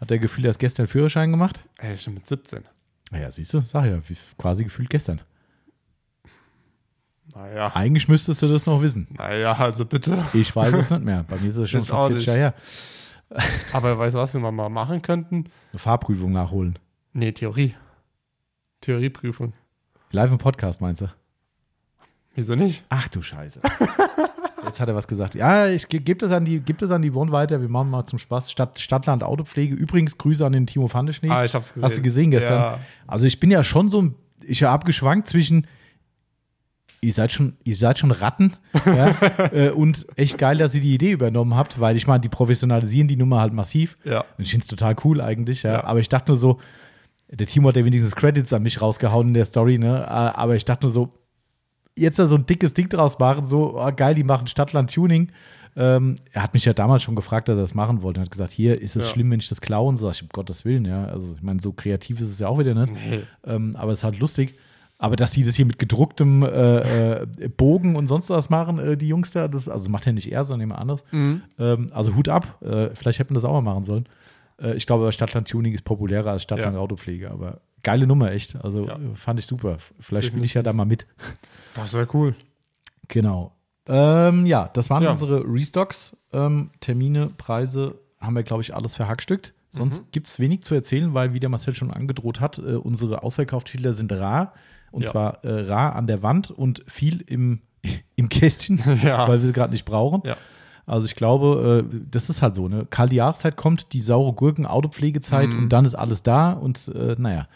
Hat 0.00 0.10
der 0.10 0.18
Gefühl, 0.18 0.44
er 0.46 0.48
hat 0.50 0.58
gestern 0.58 0.88
Führerschein 0.88 1.30
gemacht? 1.30 1.60
Ey, 1.78 1.96
schon 1.98 2.14
mit 2.14 2.26
17. 2.26 2.64
Naja, 3.12 3.30
siehst 3.30 3.54
du, 3.54 3.60
sag 3.60 3.84
ja, 3.86 3.98
wie, 4.08 4.16
quasi 4.36 4.64
gefühlt 4.64 4.90
gestern. 4.90 5.20
Naja. 7.34 7.72
Eigentlich 7.74 8.08
müsstest 8.08 8.42
du 8.42 8.48
das 8.48 8.66
noch 8.66 8.82
wissen. 8.82 9.06
Naja, 9.16 9.52
also 9.54 9.84
bitte. 9.84 10.24
Ich 10.34 10.54
weiß 10.54 10.74
es 10.74 10.90
nicht 10.90 11.02
mehr. 11.04 11.24
Bei 11.28 11.38
mir 11.38 11.48
ist 11.48 11.56
es 11.56 11.70
schon 11.70 11.80
fast 11.80 11.92
auch 11.92 12.06
40 12.08 12.16
nicht. 12.16 12.26
Jahre 12.26 12.38
her. 12.38 12.54
Aber 13.72 13.98
weißt 13.98 14.14
du, 14.14 14.18
was 14.18 14.34
wir 14.34 14.40
mal 14.40 14.68
machen 14.68 15.00
könnten? 15.00 15.46
Eine 15.72 15.78
Fahrprüfung 15.78 16.32
nachholen. 16.32 16.78
Nee, 17.14 17.32
Theorie. 17.32 17.74
Theorieprüfung. 18.82 19.52
Live 20.10 20.30
im 20.30 20.38
Podcast, 20.38 20.80
meinst 20.80 21.02
du? 21.02 21.06
Wieso 22.34 22.54
nicht? 22.54 22.84
Ach 22.88 23.08
du 23.08 23.22
Scheiße. 23.22 23.60
Jetzt 24.64 24.80
hat 24.80 24.88
er 24.88 24.94
was 24.94 25.08
gesagt. 25.08 25.34
Ja, 25.34 25.66
ich 25.66 25.88
ge- 25.88 26.00
gebe 26.00 26.18
das 26.18 26.30
an 26.30 26.44
die, 26.44 26.60
geb 26.60 26.78
das 26.78 26.90
an 26.90 27.02
die 27.02 27.10
Bonn 27.10 27.32
weiter. 27.32 27.60
Wir 27.60 27.68
machen 27.68 27.90
mal 27.90 28.04
zum 28.04 28.18
Spaß. 28.18 28.50
Stadt, 28.50 28.78
Stadtland 28.78 29.24
Autopflege. 29.24 29.74
Übrigens 29.74 30.16
Grüße 30.18 30.44
an 30.46 30.52
den 30.52 30.66
Timo 30.66 30.88
Fandeschnee. 30.88 31.30
Ah, 31.30 31.44
ich 31.44 31.54
hab's 31.54 31.68
gesehen. 31.74 31.82
Hast 31.84 31.96
du 31.98 32.02
gesehen 32.02 32.30
gestern? 32.30 32.58
Ja. 32.58 32.78
Also 33.06 33.26
ich 33.26 33.40
bin 33.40 33.50
ja 33.50 33.64
schon 33.64 33.90
so, 33.90 34.02
ein- 34.02 34.14
ich 34.44 34.62
habe 34.62 34.84
geschwankt 34.84 35.28
zwischen, 35.28 35.66
ihr 37.04 37.12
seid 37.12 37.32
schon, 37.32 37.56
ihr 37.64 37.74
seid 37.76 37.98
schon 37.98 38.12
Ratten 38.12 38.52
ja, 38.86 39.14
äh, 39.52 39.70
und 39.70 40.06
echt 40.16 40.38
geil, 40.38 40.56
dass 40.56 40.74
ihr 40.74 40.80
die 40.80 40.94
Idee 40.94 41.10
übernommen 41.10 41.54
habt, 41.56 41.80
weil 41.80 41.96
ich 41.96 42.06
meine, 42.06 42.20
die 42.20 42.28
professionalisieren 42.28 43.08
die 43.08 43.16
Nummer 43.16 43.40
halt 43.40 43.52
massiv. 43.52 43.98
Ja. 44.04 44.20
Und 44.38 44.44
ich 44.44 44.50
finde 44.50 44.62
es 44.62 44.68
total 44.68 44.94
cool 45.04 45.20
eigentlich, 45.20 45.64
ja. 45.64 45.84
Aber 45.84 45.98
ich 45.98 46.08
dachte 46.08 46.30
nur 46.30 46.36
so, 46.38 46.58
der 47.28 47.46
Timo 47.46 47.68
hat 47.68 47.76
ja 47.76 47.84
wenigstens 47.84 48.14
Credits 48.14 48.52
an 48.52 48.62
mich 48.62 48.80
rausgehauen 48.80 49.28
in 49.28 49.34
der 49.34 49.44
Story, 49.44 49.78
ne? 49.78 50.06
Aber 50.08 50.54
ich 50.54 50.64
dachte 50.64 50.84
nur 50.86 50.90
so, 50.90 51.12
jetzt 51.98 52.18
da 52.18 52.26
so 52.26 52.36
ein 52.36 52.46
dickes 52.46 52.72
Ding 52.74 52.88
draus 52.88 53.18
machen, 53.18 53.46
so 53.46 53.78
oh, 53.78 53.92
geil, 53.94 54.14
die 54.14 54.24
machen 54.24 54.46
Stadtland-Tuning. 54.46 55.32
Ähm, 55.74 56.16
er 56.32 56.42
hat 56.42 56.54
mich 56.54 56.66
ja 56.66 56.74
damals 56.74 57.02
schon 57.02 57.16
gefragt, 57.16 57.48
dass 57.48 57.58
er 57.58 57.62
das 57.62 57.74
machen 57.74 58.02
wollte. 58.02 58.20
Er 58.20 58.24
hat 58.24 58.30
gesagt, 58.30 58.52
hier, 58.52 58.80
ist 58.80 58.94
es 58.94 59.06
Ja. 59.06 59.10
schlimm, 59.12 59.30
wenn 59.30 59.40
ich 59.40 59.48
das 59.48 59.60
klaue? 59.60 59.88
Und 59.88 59.96
so, 59.96 60.10
ich, 60.10 60.22
um 60.22 60.28
Gottes 60.28 60.64
Willen, 60.64 60.84
ja. 60.84 61.06
Also, 61.06 61.34
ich 61.34 61.42
meine, 61.42 61.60
so 61.60 61.72
kreativ 61.72 62.20
ist 62.20 62.28
es 62.28 62.38
ja 62.38 62.48
auch 62.48 62.58
wieder 62.58 62.74
nicht. 62.74 62.92
Nee. 62.92 63.22
Ähm, 63.44 63.74
aber 63.76 63.92
es 63.92 64.00
ist 64.00 64.04
halt 64.04 64.18
lustig. 64.18 64.54
Aber 65.02 65.16
dass 65.16 65.32
die 65.32 65.42
das 65.42 65.56
hier 65.56 65.66
mit 65.66 65.80
gedrucktem 65.80 66.44
äh, 66.44 67.22
äh, 67.22 67.26
Bogen 67.48 67.96
und 67.96 68.06
sonst 68.06 68.30
was 68.30 68.50
machen, 68.50 68.78
äh, 68.78 68.96
die 68.96 69.08
Jungs 69.08 69.32
da, 69.32 69.48
das, 69.48 69.68
also 69.68 69.90
macht 69.90 70.06
ja 70.06 70.12
nicht 70.12 70.30
er, 70.30 70.44
sondern 70.44 70.60
jemand 70.68 70.80
anderes. 70.80 71.04
Mhm. 71.10 71.42
Ähm, 71.58 71.86
also 71.92 72.14
Hut 72.14 72.28
ab. 72.28 72.62
Äh, 72.62 72.90
vielleicht 72.94 73.18
hätten 73.18 73.30
wir 73.30 73.34
das 73.34 73.44
auch 73.44 73.52
mal 73.52 73.62
machen 73.62 73.82
sollen. 73.82 74.06
Äh, 74.60 74.74
ich 74.76 74.86
glaube, 74.86 75.10
Stadtland-Tuning 75.10 75.74
ist 75.74 75.82
populärer 75.82 76.30
als 76.30 76.42
Ja. 76.42 76.44
Stadtland-Autopflege. 76.44 77.32
Aber 77.32 77.62
geile 77.82 78.06
Nummer, 78.06 78.30
echt. 78.30 78.54
Also 78.64 78.86
Ja. 78.86 78.96
fand 79.14 79.40
ich 79.40 79.46
super. 79.46 79.78
Vielleicht 79.98 80.28
spiele 80.28 80.44
ich 80.44 80.54
ja 80.54 80.62
da 80.62 80.72
mal 80.72 80.84
mit. 80.84 81.08
Das 81.74 81.94
wäre 81.94 82.06
cool. 82.14 82.36
Genau. 83.08 83.56
Ähm, 83.88 84.46
ja, 84.46 84.70
das 84.72 84.88
waren 84.88 85.02
Ja. 85.02 85.10
unsere 85.10 85.42
Restocks. 85.44 86.16
Ähm, 86.32 86.70
Termine, 86.78 87.30
Preise 87.36 87.96
haben 88.20 88.34
wir, 88.36 88.44
glaube 88.44 88.62
ich, 88.62 88.72
alles 88.72 88.94
verhackstückt. 88.94 89.52
Sonst 89.68 90.02
Mhm. 90.04 90.08
gibt 90.12 90.28
es 90.28 90.38
wenig 90.38 90.62
zu 90.62 90.76
erzählen, 90.76 91.12
weil, 91.12 91.34
wie 91.34 91.40
der 91.40 91.48
Marcel 91.48 91.74
schon 91.74 91.90
angedroht 91.90 92.40
hat, 92.40 92.58
unsere 92.60 93.24
Ausverkaufsschilder 93.24 93.92
sind 93.92 94.12
rar. 94.12 94.52
Und 94.92 95.04
Ja. 95.04 95.10
zwar 95.10 95.44
äh, 95.44 95.62
rar 95.62 95.96
an 95.96 96.06
der 96.06 96.22
Wand 96.22 96.50
und 96.50 96.84
viel 96.86 97.20
im, 97.22 97.60
im 98.16 98.28
Kästchen, 98.28 98.80
Ja. 99.02 99.26
weil 99.28 99.40
wir 99.40 99.46
sie 99.46 99.52
gerade 99.52 99.72
nicht 99.72 99.84
brauchen. 99.84 100.22
Ja. 100.24 100.36
Also 100.86 101.06
ich 101.06 101.14
glaube, 101.16 101.86
äh, 101.92 101.96
das 102.10 102.28
ist 102.30 102.42
halt 102.42 102.54
so, 102.54 102.68
ne? 102.68 102.86
Kalte 102.90 103.14
Jahreszeit 103.14 103.56
kommt, 103.56 103.92
die 103.92 104.00
saure 104.00 104.32
Gurken, 104.32 104.66
Autopflegezeit 104.66 105.50
Mhm. 105.50 105.58
und 105.58 105.68
dann 105.70 105.84
ist 105.84 105.94
alles 105.94 106.22
da. 106.22 106.52
Und 106.52 106.88
äh, 106.94 107.14
naja, 107.18 107.46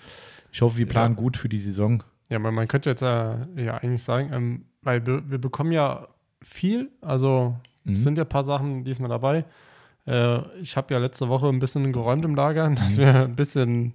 ich 0.52 0.62
hoffe, 0.62 0.78
wir 0.78 0.86
planen 0.88 1.16
gut 1.16 1.36
für 1.36 1.48
die 1.48 1.58
Saison. 1.58 2.02
Ja, 2.28 2.38
man, 2.38 2.54
man 2.54 2.66
könnte 2.68 2.88
jetzt 2.90 3.02
äh, 3.02 3.36
ja 3.62 3.76
eigentlich 3.78 4.02
sagen, 4.02 4.30
ähm, 4.32 4.64
weil 4.82 5.04
wir, 5.06 5.28
wir 5.30 5.38
bekommen 5.38 5.72
ja 5.72 6.08
viel, 6.42 6.90
also 7.00 7.56
Mhm. 7.84 7.94
es 7.94 8.02
sind 8.02 8.18
ja 8.18 8.24
ein 8.24 8.28
paar 8.28 8.44
Sachen 8.44 8.82
diesmal 8.84 9.08
dabei. 9.10 9.44
Äh, 10.06 10.38
ich 10.60 10.76
habe 10.76 10.92
ja 10.94 10.98
letzte 11.00 11.28
Woche 11.28 11.48
ein 11.48 11.58
bisschen 11.60 11.92
geräumt 11.92 12.24
im 12.24 12.34
Lager, 12.36 12.68
dass 12.74 12.96
Mhm. 12.96 13.00
wir 13.00 13.14
ein 13.24 13.36
bisschen 13.36 13.92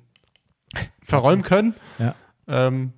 verräumen 1.04 1.44
können. 1.44 1.74
Ja. 2.00 2.16
Ähm, 2.48 2.94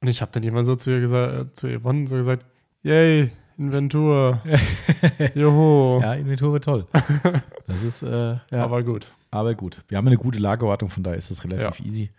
und 0.00 0.08
ich 0.08 0.22
habe 0.22 0.32
dann 0.32 0.42
jemand 0.42 0.66
so 0.66 0.76
zu 0.76 0.90
ihr 0.90 1.00
gesagt, 1.00 1.34
äh, 1.34 1.54
zu 1.54 1.68
Yvonne 1.68 2.06
so 2.06 2.16
gesagt, 2.16 2.44
yay, 2.82 3.30
Inventur, 3.58 4.40
juhu. 5.34 6.00
Ja, 6.00 6.14
Inventur 6.14 6.60
toll. 6.60 6.86
Das 7.66 7.82
ist, 7.82 8.02
äh, 8.02 8.32
ja. 8.50 8.64
Aber 8.64 8.82
gut. 8.82 9.06
Aber 9.30 9.54
gut, 9.54 9.82
wir 9.88 9.98
haben 9.98 10.06
eine 10.06 10.16
gute 10.16 10.38
Lagerwartung, 10.38 10.88
von 10.88 11.02
daher 11.02 11.18
ist 11.18 11.30
das 11.30 11.44
relativ 11.44 11.84
easy. 11.84 12.10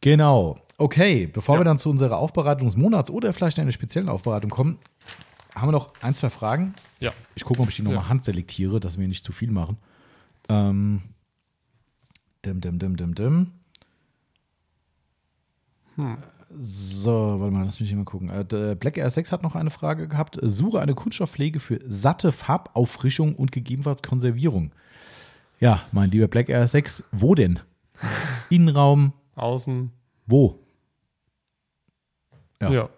Genau. 0.00 0.58
Okay, 0.78 1.26
bevor 1.26 1.56
Ja. 1.56 1.60
wir 1.60 1.64
dann 1.64 1.78
zu 1.78 1.90
unserer 1.90 2.16
Aufbereitung 2.18 2.66
des 2.66 2.76
Monats 2.76 3.10
oder 3.10 3.32
vielleicht 3.32 3.58
einer 3.58 3.72
speziellen 3.72 4.08
Aufbereitung 4.08 4.50
kommen, 4.50 4.78
haben 5.54 5.68
wir 5.68 5.72
noch 5.72 5.92
ein, 6.02 6.14
zwei 6.14 6.30
Fragen. 6.30 6.74
Ja. 7.02 7.12
Ich 7.34 7.44
gucke, 7.44 7.60
ob 7.60 7.68
ich 7.68 7.76
die 7.76 7.82
nochmal 7.82 8.02
Ja. 8.04 8.08
handselektiere, 8.08 8.80
dass 8.80 8.98
wir 8.98 9.06
nicht 9.08 9.24
zu 9.24 9.32
viel 9.32 9.50
machen. 9.50 9.76
Ähm, 10.48 11.02
dim, 12.44 12.60
dim, 12.60 12.78
dim, 12.78 12.96
dim, 12.96 13.14
dim. 13.14 13.50
Hm. 15.96 16.16
So, 16.56 17.40
warte 17.40 17.52
mal, 17.52 17.64
lass 17.64 17.80
mich 17.80 17.88
hier 17.88 17.98
mal 17.98 18.04
gucken. 18.04 18.30
Äh, 18.30 18.76
Black 18.78 18.96
Air 18.96 19.10
6 19.10 19.32
hat 19.32 19.42
noch 19.42 19.54
eine 19.54 19.70
Frage 19.70 20.08
gehabt. 20.08 20.38
Suche 20.42 20.80
eine 20.80 20.94
Kunststoffpflege 20.94 21.58
für 21.60 21.80
satte 21.86 22.32
Farbauffrischung 22.32 23.34
und 23.34 23.50
gegebenenfalls 23.52 24.02
Konservierung. 24.02 24.72
Ja, 25.60 25.82
mein 25.92 26.10
lieber 26.10 26.28
Black 26.28 26.48
Air 26.48 26.66
6, 26.66 27.02
wo 27.12 27.34
denn? 27.34 27.60
Innenraum, 28.50 29.12
Außen. 29.34 29.90
wo? 30.26 30.58
Ja. 32.60 32.70
Ja. 32.70 32.88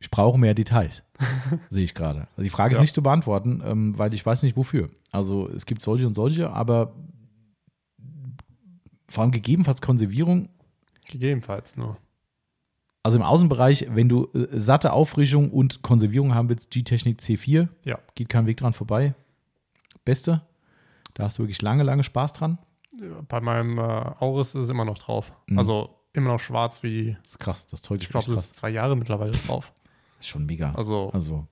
Ich 0.00 0.10
brauche 0.10 0.38
mehr 0.38 0.54
Details, 0.54 1.02
sehe 1.70 1.84
ich 1.84 1.94
gerade. 1.94 2.28
Also 2.32 2.42
die 2.42 2.50
Frage 2.50 2.72
ist 2.72 2.78
Ja. 2.78 2.82
nicht 2.82 2.94
zu 2.94 3.02
beantworten, 3.02 3.62
ähm, 3.64 3.98
weil 3.98 4.12
ich 4.14 4.24
weiß 4.24 4.42
nicht 4.42 4.56
wofür. 4.56 4.90
Also 5.10 5.48
es 5.48 5.64
gibt 5.66 5.82
solche 5.82 6.06
und 6.06 6.14
solche, 6.14 6.50
aber 6.50 6.94
vor 9.08 9.22
allem 9.22 9.32
gegebenenfalls 9.32 9.80
Konservierung. 9.80 10.48
Gegebenenfalls 11.06 11.76
nur. 11.76 11.96
Also 13.02 13.18
im 13.18 13.22
Außenbereich, 13.24 13.86
wenn 13.90 14.08
du 14.08 14.28
äh, 14.32 14.48
satte 14.58 14.92
Auffrischung 14.92 15.50
und 15.50 15.82
Konservierung 15.82 16.34
haben 16.34 16.48
willst, 16.48 16.70
G-Technik 16.70 17.20
C4, 17.20 17.68
Ja. 17.84 17.98
geht 18.14 18.28
kein 18.30 18.46
Weg 18.46 18.56
dran 18.56 18.72
vorbei. 18.72 19.14
Beste. 20.04 20.42
Da 21.12 21.24
hast 21.24 21.38
du 21.38 21.42
wirklich 21.42 21.60
lange, 21.62 21.82
lange 21.82 22.02
Spaß 22.02 22.32
dran. 22.32 22.58
Bei 23.28 23.40
meinem 23.40 23.78
äh, 23.78 23.82
Auris 23.82 24.48
ist 24.54 24.62
es 24.62 24.68
immer 24.68 24.84
noch 24.84 24.98
drauf. 24.98 25.32
Mhm. 25.48 25.58
Also 25.58 25.90
immer 26.12 26.30
noch 26.30 26.40
schwarz 26.40 26.82
wie, 26.82 27.16
Das 27.22 27.32
ist 27.32 27.38
krass, 27.38 27.66
das 27.66 27.82
Zeug 27.82 27.98
ich 27.98 28.04
ist 28.04 28.10
glaube, 28.10 28.26
echt 28.26 28.36
das 28.36 28.44
ist 28.46 28.54
zwei 28.56 28.70
Jahre 28.70 28.96
mittlerweile 28.96 29.32
drauf. 29.32 29.72
Das 30.16 30.26
ist 30.26 30.28
schon 30.30 30.46
mega. 30.46 30.72
Also, 30.74 31.10
Also, 31.10 31.46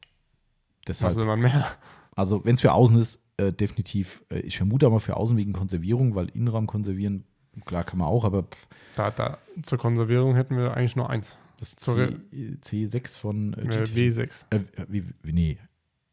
deshalb. 0.86 1.14
man 1.16 1.40
mehr? 1.40 1.66
Also, 2.14 2.44
wenn 2.44 2.54
es 2.54 2.60
für 2.60 2.72
außen 2.72 2.96
ist, 2.98 3.20
äh, 3.38 3.52
definitiv. 3.52 4.22
Äh, 4.30 4.40
ich 4.40 4.56
vermute 4.56 4.86
aber 4.86 5.00
für 5.00 5.16
außen 5.16 5.36
wegen 5.36 5.52
Konservierung, 5.52 6.14
weil 6.14 6.28
Innenraum 6.28 6.66
konservieren, 6.66 7.24
klar 7.64 7.84
kann 7.84 7.98
man 7.98 8.08
auch, 8.08 8.24
aber 8.24 8.42
pff, 8.44 8.66
Da, 8.96 9.10
da, 9.10 9.38
zur 9.62 9.78
Konservierung 9.78 10.34
hätten 10.34 10.56
wir 10.56 10.74
eigentlich 10.76 10.96
nur 10.96 11.08
eins. 11.10 11.36
das 11.58 11.74
Sorry. 11.78 12.16
C, 12.60 12.84
C6 12.86 13.18
von 13.18 13.52
äh, 13.54 13.60
Äh, 13.62 13.84
GT. 13.84 13.90
W6. 13.96 14.44
Äh, 14.50 14.60
wie, 14.88 15.04
wie, 15.22 15.32
nee. 15.32 15.58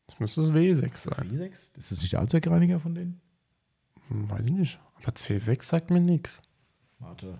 Das 0.07 0.19
müsste 0.19 0.41
das 0.41 0.51
W6 0.51 0.97
sein. 1.15 1.29
W6? 1.31 1.51
Ist 1.77 1.91
das 1.91 2.01
nicht 2.01 2.13
der 2.13 2.19
Allzweckreiniger 2.19 2.79
von 2.79 2.95
denen? 2.95 3.21
Hm, 4.09 4.29
weiß 4.29 4.43
ich 4.45 4.51
nicht. 4.51 4.79
Aber 5.01 5.11
C6 5.11 5.63
sagt 5.63 5.91
mir 5.91 5.99
nichts. 6.01 6.41
Warte. 6.99 7.39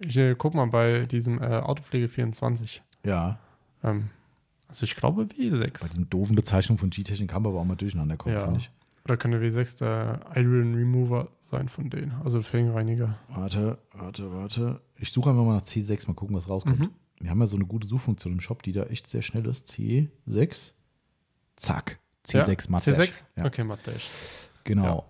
Ich 0.00 0.16
äh, 0.16 0.34
guck 0.36 0.54
mal 0.54 0.66
bei 0.66 1.06
diesem 1.06 1.42
äh, 1.42 1.46
Autopflege 1.46 2.08
24. 2.08 2.82
Ja, 3.04 3.38
Ähm, 3.82 4.10
also 4.68 4.84
ich 4.84 4.94
glaube 4.96 5.24
bei 5.26 5.34
W6. 5.34 5.88
diesen 5.90 6.08
doofen 6.10 6.36
Bezeichnungen 6.36 6.78
von 6.78 6.90
G-Technik 6.90 7.32
haben 7.32 7.44
wir 7.44 7.48
aber 7.50 7.60
auch 7.60 7.64
mal 7.64 7.74
durcheinander 7.76 8.16
kommen, 8.16 8.34
Ja. 8.36 8.44
finde 8.44 8.60
ich. 8.60 8.70
Oder 9.04 9.16
könnte 9.16 9.38
W6 9.40 9.78
der 9.78 10.20
Iron 10.36 10.74
Remover 10.74 11.28
sein 11.50 11.68
von 11.68 11.90
denen. 11.90 12.12
Also 12.22 12.42
Felgenreiniger. 12.42 13.18
Warte, 13.28 13.78
warte, 13.92 14.32
warte. 14.32 14.80
Ich 14.96 15.12
suche 15.12 15.30
einfach 15.30 15.44
mal 15.44 15.54
nach 15.54 15.62
C6, 15.62 16.06
mal 16.08 16.14
gucken, 16.14 16.36
was 16.36 16.48
rauskommt. 16.48 16.80
Mhm. 16.80 16.90
Wir 17.20 17.30
haben 17.30 17.40
ja 17.40 17.46
so 17.46 17.56
eine 17.56 17.66
gute 17.66 17.86
Suchfunktion 17.86 18.34
im 18.34 18.40
Shop, 18.40 18.62
die 18.62 18.72
da 18.72 18.84
echt 18.84 19.06
sehr 19.06 19.22
schnell 19.22 19.46
ist. 19.46 19.70
C6. 19.70 20.72
Zack. 21.56 21.98
C6 22.26 22.48
ja? 22.48 22.70
Matt 22.70 22.82
C6? 22.82 22.96
Dash. 22.96 23.24
Ja, 23.36 23.44
Okay, 23.46 23.64
Matt 23.64 23.86
Dash. 23.86 24.08
genau. 24.64 24.84
Ja. 24.84 25.04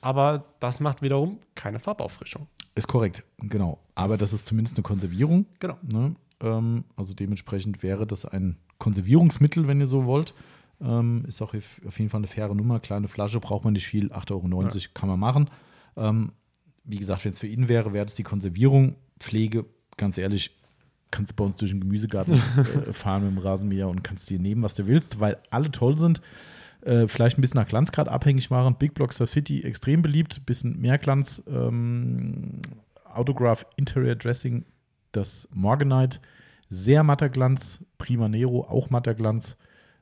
Aber 0.00 0.44
das 0.60 0.80
macht 0.80 1.02
wiederum 1.02 1.38
keine 1.54 1.78
Farbauffrischung. 1.78 2.46
Ist 2.74 2.86
korrekt, 2.86 3.24
genau. 3.38 3.78
Aber 3.94 4.16
das 4.16 4.32
ist 4.32 4.46
zumindest 4.46 4.76
eine 4.76 4.82
Konservierung. 4.84 5.46
Genau. 5.58 5.78
Ne? 5.82 6.14
Ähm, 6.40 6.84
also 6.96 7.14
dementsprechend 7.14 7.82
wäre 7.82 8.06
das 8.06 8.24
ein 8.24 8.56
Konservierungsmittel, 8.78 9.66
wenn 9.66 9.80
ihr 9.80 9.88
so 9.88 10.04
wollt. 10.04 10.34
Ähm, 10.80 11.24
ist 11.26 11.42
auch 11.42 11.54
auf 11.54 11.80
auf 11.86 11.98
jeden 11.98 12.10
Fall 12.10 12.18
eine 12.20 12.28
faire 12.28 12.54
Nummer. 12.54 12.78
Kleine 12.78 13.08
Flasche 13.08 13.40
braucht 13.40 13.64
man 13.64 13.72
nicht 13.72 13.86
viel, 13.88 14.12
8,90 14.12 14.30
Euro 14.32 14.88
kann 14.94 15.08
man 15.08 15.18
machen. 15.18 15.50
Ähm, 15.98 16.32
wie 16.84 16.98
gesagt, 16.98 17.24
wenn 17.24 17.32
es 17.32 17.38
für 17.38 17.46
ihn 17.46 17.68
wäre, 17.68 17.92
wäre 17.92 18.06
das 18.06 18.14
die 18.14 18.22
Konservierung. 18.22 18.96
Pflege, 19.20 19.66
ganz 19.96 20.16
ehrlich, 20.16 20.56
kannst 21.10 21.32
du 21.32 21.36
bei 21.36 21.44
uns 21.44 21.56
durch 21.56 21.72
den 21.72 21.80
Gemüsegarten 21.80 22.34
äh, 22.88 22.92
fahren 22.92 23.24
mit 23.24 23.32
dem 23.32 23.38
Rasenmäher 23.38 23.88
und 23.88 24.02
kannst 24.02 24.30
dir 24.30 24.38
nehmen, 24.38 24.62
was 24.62 24.74
du 24.74 24.86
willst, 24.86 25.20
weil 25.20 25.38
alle 25.50 25.70
toll 25.70 25.98
sind. 25.98 26.22
Äh, 26.82 27.08
vielleicht 27.08 27.38
ein 27.38 27.40
bisschen 27.40 27.60
nach 27.60 27.68
Glanzgrad 27.68 28.08
abhängig 28.08 28.50
machen. 28.50 28.76
Big 28.78 28.94
Blockstar 28.94 29.26
City 29.26 29.62
extrem 29.62 30.02
beliebt, 30.02 30.46
bisschen 30.46 30.80
mehr 30.80 30.98
Glanz. 30.98 31.42
Ähm, 31.48 32.60
Autograph 33.12 33.66
Interior 33.76 34.14
Dressing, 34.14 34.64
das 35.12 35.48
Morganite, 35.52 36.20
sehr 36.68 37.02
matter 37.02 37.28
Glanz. 37.28 37.84
Prima 37.98 38.28
Nero, 38.28 38.64
auch 38.68 38.90
matter 38.90 39.14
Glanz. 39.14 39.56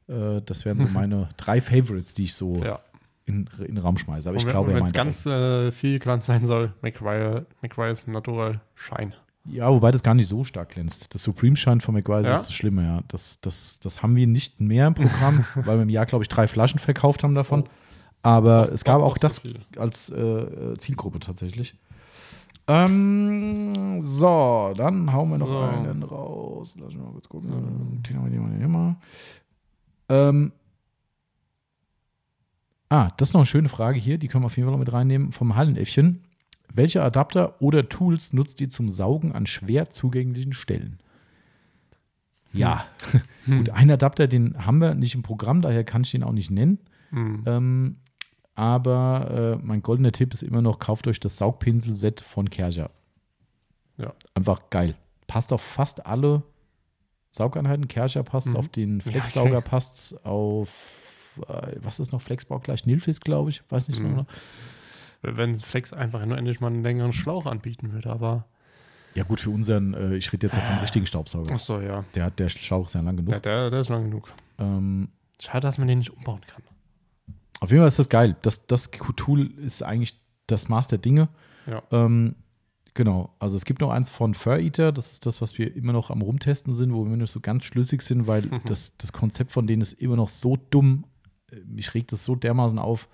Äh, 0.09 0.43
das 0.45 0.65
wären 0.65 0.81
so 0.81 0.89
meine 0.93 1.29
drei 1.37 1.61
Favorites, 1.61 2.15
die 2.15 2.25
ich 2.25 2.35
so 2.35 2.63
Ja. 2.63 2.81
In, 3.27 3.49
in 3.59 3.75
den 3.75 3.79
Raum 3.79 3.97
schmeiße. 3.99 4.29
Aber 4.29 4.37
ich 4.37 4.43
Und 4.45 4.47
wenn- 4.49 4.53
glaube, 4.53 4.75
wenn 4.75 4.85
es 4.87 4.93
ganz 4.93 5.27
äh, 5.27 5.71
viel 5.73 5.99
Glanz 5.99 6.27
sein 6.27 6.47
soll, 6.47 6.73
McGuire, 6.83 7.47
McGuire's 7.63 8.07
Natural 8.07 8.61
Shine. 8.75 9.13
Ja, 9.49 9.71
wobei 9.71 9.93
das 9.93 10.03
gar 10.03 10.15
nicht 10.15 10.27
so 10.27 10.43
stark 10.43 10.71
glänzt. 10.71 11.15
Das 11.15 11.23
Supreme-Shine 11.23 11.81
von 11.81 11.95
McGuire 11.95 12.23
Ja? 12.25 12.35
ist 12.35 12.47
das 12.47 12.55
Schlimme, 12.55 12.83
ja. 12.85 13.01
Das, 13.09 13.41
das, 13.41 13.79
das 13.81 14.03
haben 14.03 14.17
wir 14.17 14.27
nicht 14.27 14.61
mehr 14.61 14.89
im 14.89 14.95
Programm, 14.95 15.45
weil 15.55 15.79
wir 15.79 15.83
im 15.83 15.89
Jahr, 15.89 16.07
glaube 16.07 16.25
ich, 16.25 16.29
drei 16.29 16.49
Flaschen 16.49 16.81
verkauft 16.81 17.23
haben 17.23 17.35
davon. 17.37 17.63
Oh. 17.63 17.69
Aber 18.23 18.73
es 18.73 18.83
gab 18.83 19.03
auch 19.03 19.19
das 19.19 19.41
als 19.79 20.09
äh, 20.09 20.17
äh, 20.21 20.77
Zielgruppe 20.79 21.21
tatsächlich. 21.21 21.77
Ähm, 22.67 24.03
so, 24.03 24.73
dann 24.77 25.13
hauen 25.13 25.31
wir 25.31 25.39
noch 25.39 25.47
So. 25.47 25.59
einen 25.61 26.03
raus. 26.03 26.77
Lass 26.81 26.89
mich 26.93 27.03
mal 27.03 27.13
kurz 27.13 27.29
gucken. 27.29 28.03
Den 28.03 28.17
haben 28.17 28.25
wir, 28.25 28.31
den 28.31 28.43
haben 28.43 28.59
wir 28.59 28.65
immer. 28.65 28.97
Ähm, 30.09 30.53
ah, 32.97 33.13
das 33.17 33.29
ist 33.31 33.35
noch 33.35 33.41
eine 33.41 33.47
schöne 33.47 33.69
Frage 33.69 33.99
hier. 33.99 34.19
Die 34.19 34.29
können 34.29 34.43
wir 34.43 34.47
auf 34.47 34.57
jeden 34.57 34.67
Fall 34.67 34.73
noch 34.73 34.79
mit 34.85 34.93
reinnehmen. 34.93 35.33
Vom 35.33 35.55
Hallenäffchen. 35.57 36.23
Welche 36.73 37.03
Adapter 37.03 37.61
oder 37.61 37.89
Tools 37.89 38.33
nutzt 38.33 38.61
ihr 38.61 38.69
zum 38.69 38.89
Saugen 38.89 39.33
an 39.33 39.47
schwer 39.47 39.89
zugänglichen 39.91 40.53
Stellen? 40.53 40.99
Ja, 42.53 42.87
gut, 43.47 43.71
einen 43.71 43.91
Adapter, 43.91 44.27
den 44.29 44.65
haben 44.65 44.79
wir 44.79 44.95
nicht 44.95 45.15
im 45.15 45.23
Programm, 45.23 45.61
daher 45.63 45.85
kann 45.85 46.03
ich 46.03 46.11
den 46.13 46.23
auch 46.23 46.33
nicht 46.33 46.51
nennen. 46.51 46.79
Hm. 47.11 47.43
Ähm, 47.47 47.97
aber 48.55 49.59
äh, 49.61 49.65
mein 49.65 49.83
goldener 49.83 50.13
Tipp 50.13 50.33
ist 50.33 50.43
immer 50.43 50.63
noch, 50.63 50.79
kauft 50.79 51.07
euch 51.07 51.21
das 51.21 51.37
Saugpinsel-Set 51.37 52.21
von 52.21 52.49
Kercher. 52.49 52.91
Ja. 53.99 54.15
Einfach 54.35 54.71
geil. 54.71 54.95
Passt 55.27 55.53
auf 55.53 55.61
fast 55.61 56.07
alle 56.07 56.43
Saugeinheiten. 57.29 57.89
Kercher 57.89 58.23
passt 58.23 58.49
Mhm. 58.49 58.57
auf 58.57 58.69
den 58.69 58.99
Ja, 59.01 59.11
Flexsauger, 59.11 59.59
okay. 59.59 59.69
passt 59.69 60.25
auf, 60.25 60.71
was 61.83 62.01
ist 62.01 62.13
noch 62.13 62.23
Flexbau 62.23 62.59
gleich? 62.59 62.87
Nilfisk, 62.87 63.25
glaube 63.25 63.51
ich. 63.51 63.63
Weiß 63.71 63.89
nicht 63.89 63.99
so 63.99 64.05
Mhm. 64.05 64.09
genau. 64.11 64.27
Wenn 65.23 65.57
Flex 65.57 65.93
einfach 65.93 66.25
nur 66.27 66.37
endlich 66.39 66.61
mal 66.61 66.69
einen 66.69 66.83
längeren 66.83 67.13
Schlauch 67.13 67.47
anbieten 67.47 67.93
würde, 67.93 68.11
aber. 68.11 68.45
Ja, 69.15 69.25
gut, 69.25 69.41
für 69.41 69.51
unseren, 69.51 69.95
äh, 69.95 70.15
ich 70.17 70.33
rede 70.33 70.47
jetzt 70.47 70.57
ja 70.57 70.63
vom 70.63 70.79
richtigen 70.79 71.07
Staubsauger. 71.07 71.55
Achso, 71.55 71.81
ja. 71.81 72.05
Der, 72.15 72.25
hat, 72.27 72.39
der 72.39 72.49
Schlauch 72.51 72.87
ist 72.87 72.95
ja 72.95 73.01
lang 73.01 73.17
genug. 73.17 73.33
ja 73.33 73.41
der, 73.41 73.71
der 73.71 73.81
ist 73.81 73.89
lang 73.89 74.05
genug. 74.05 74.31
Ähm, 74.59 75.09
Schade, 75.41 75.61
dass 75.67 75.79
man 75.79 75.89
den 75.89 75.99
nicht 75.99 76.11
umbauen 76.11 76.43
kann. 76.47 76.63
Auf 77.61 77.71
jeden 77.71 77.81
Fall 77.81 77.89
ist 77.89 77.99
das 77.99 78.09
geil. 78.11 78.37
Das, 78.43 78.67
das 78.67 78.91
Tool 79.17 79.51
ist 79.59 79.83
eigentlich 79.83 80.21
das 80.47 80.69
Maß 80.69 80.89
der 80.89 80.99
Dinge. 80.99 81.29
Ja. 81.67 81.83
Ähm, 81.91 82.37
genau. 82.95 83.35
Also 83.39 83.57
es 83.57 83.65
gibt 83.65 83.81
noch 83.81 83.91
eins 83.91 84.11
von 84.11 84.35
Fur 84.35 84.59
Eater. 84.59 84.93
Das 84.93 85.13
ist 85.13 85.25
das, 85.27 85.41
was 85.41 85.57
wir 85.59 85.75
immer 85.75 85.95
noch 85.95 86.11
am 86.11 86.21
Rumtesten 86.21 86.75
sind, 86.75 86.93
wo 86.93 87.07
wir 87.07 87.17
nicht 87.17 87.33
so 87.33 87.41
ganz 87.41 87.65
schlüssig 87.65 88.03
sind, 88.03 88.27
weil 88.27 88.43
Mhm. 88.43 88.61
das, 88.67 88.93
das 88.99 89.13
Konzept 89.13 89.53
von 89.53 89.67
denen 89.67 89.81
ist 89.83 89.95
immer 89.95 90.17
noch 90.17 90.29
so 90.29 90.57
dumm. 90.71 91.05
Mich 91.67 91.95
regt 91.95 92.13
das 92.13 92.25
so 92.25 92.35
dermaßen 92.35 92.79
auf. 92.79 93.09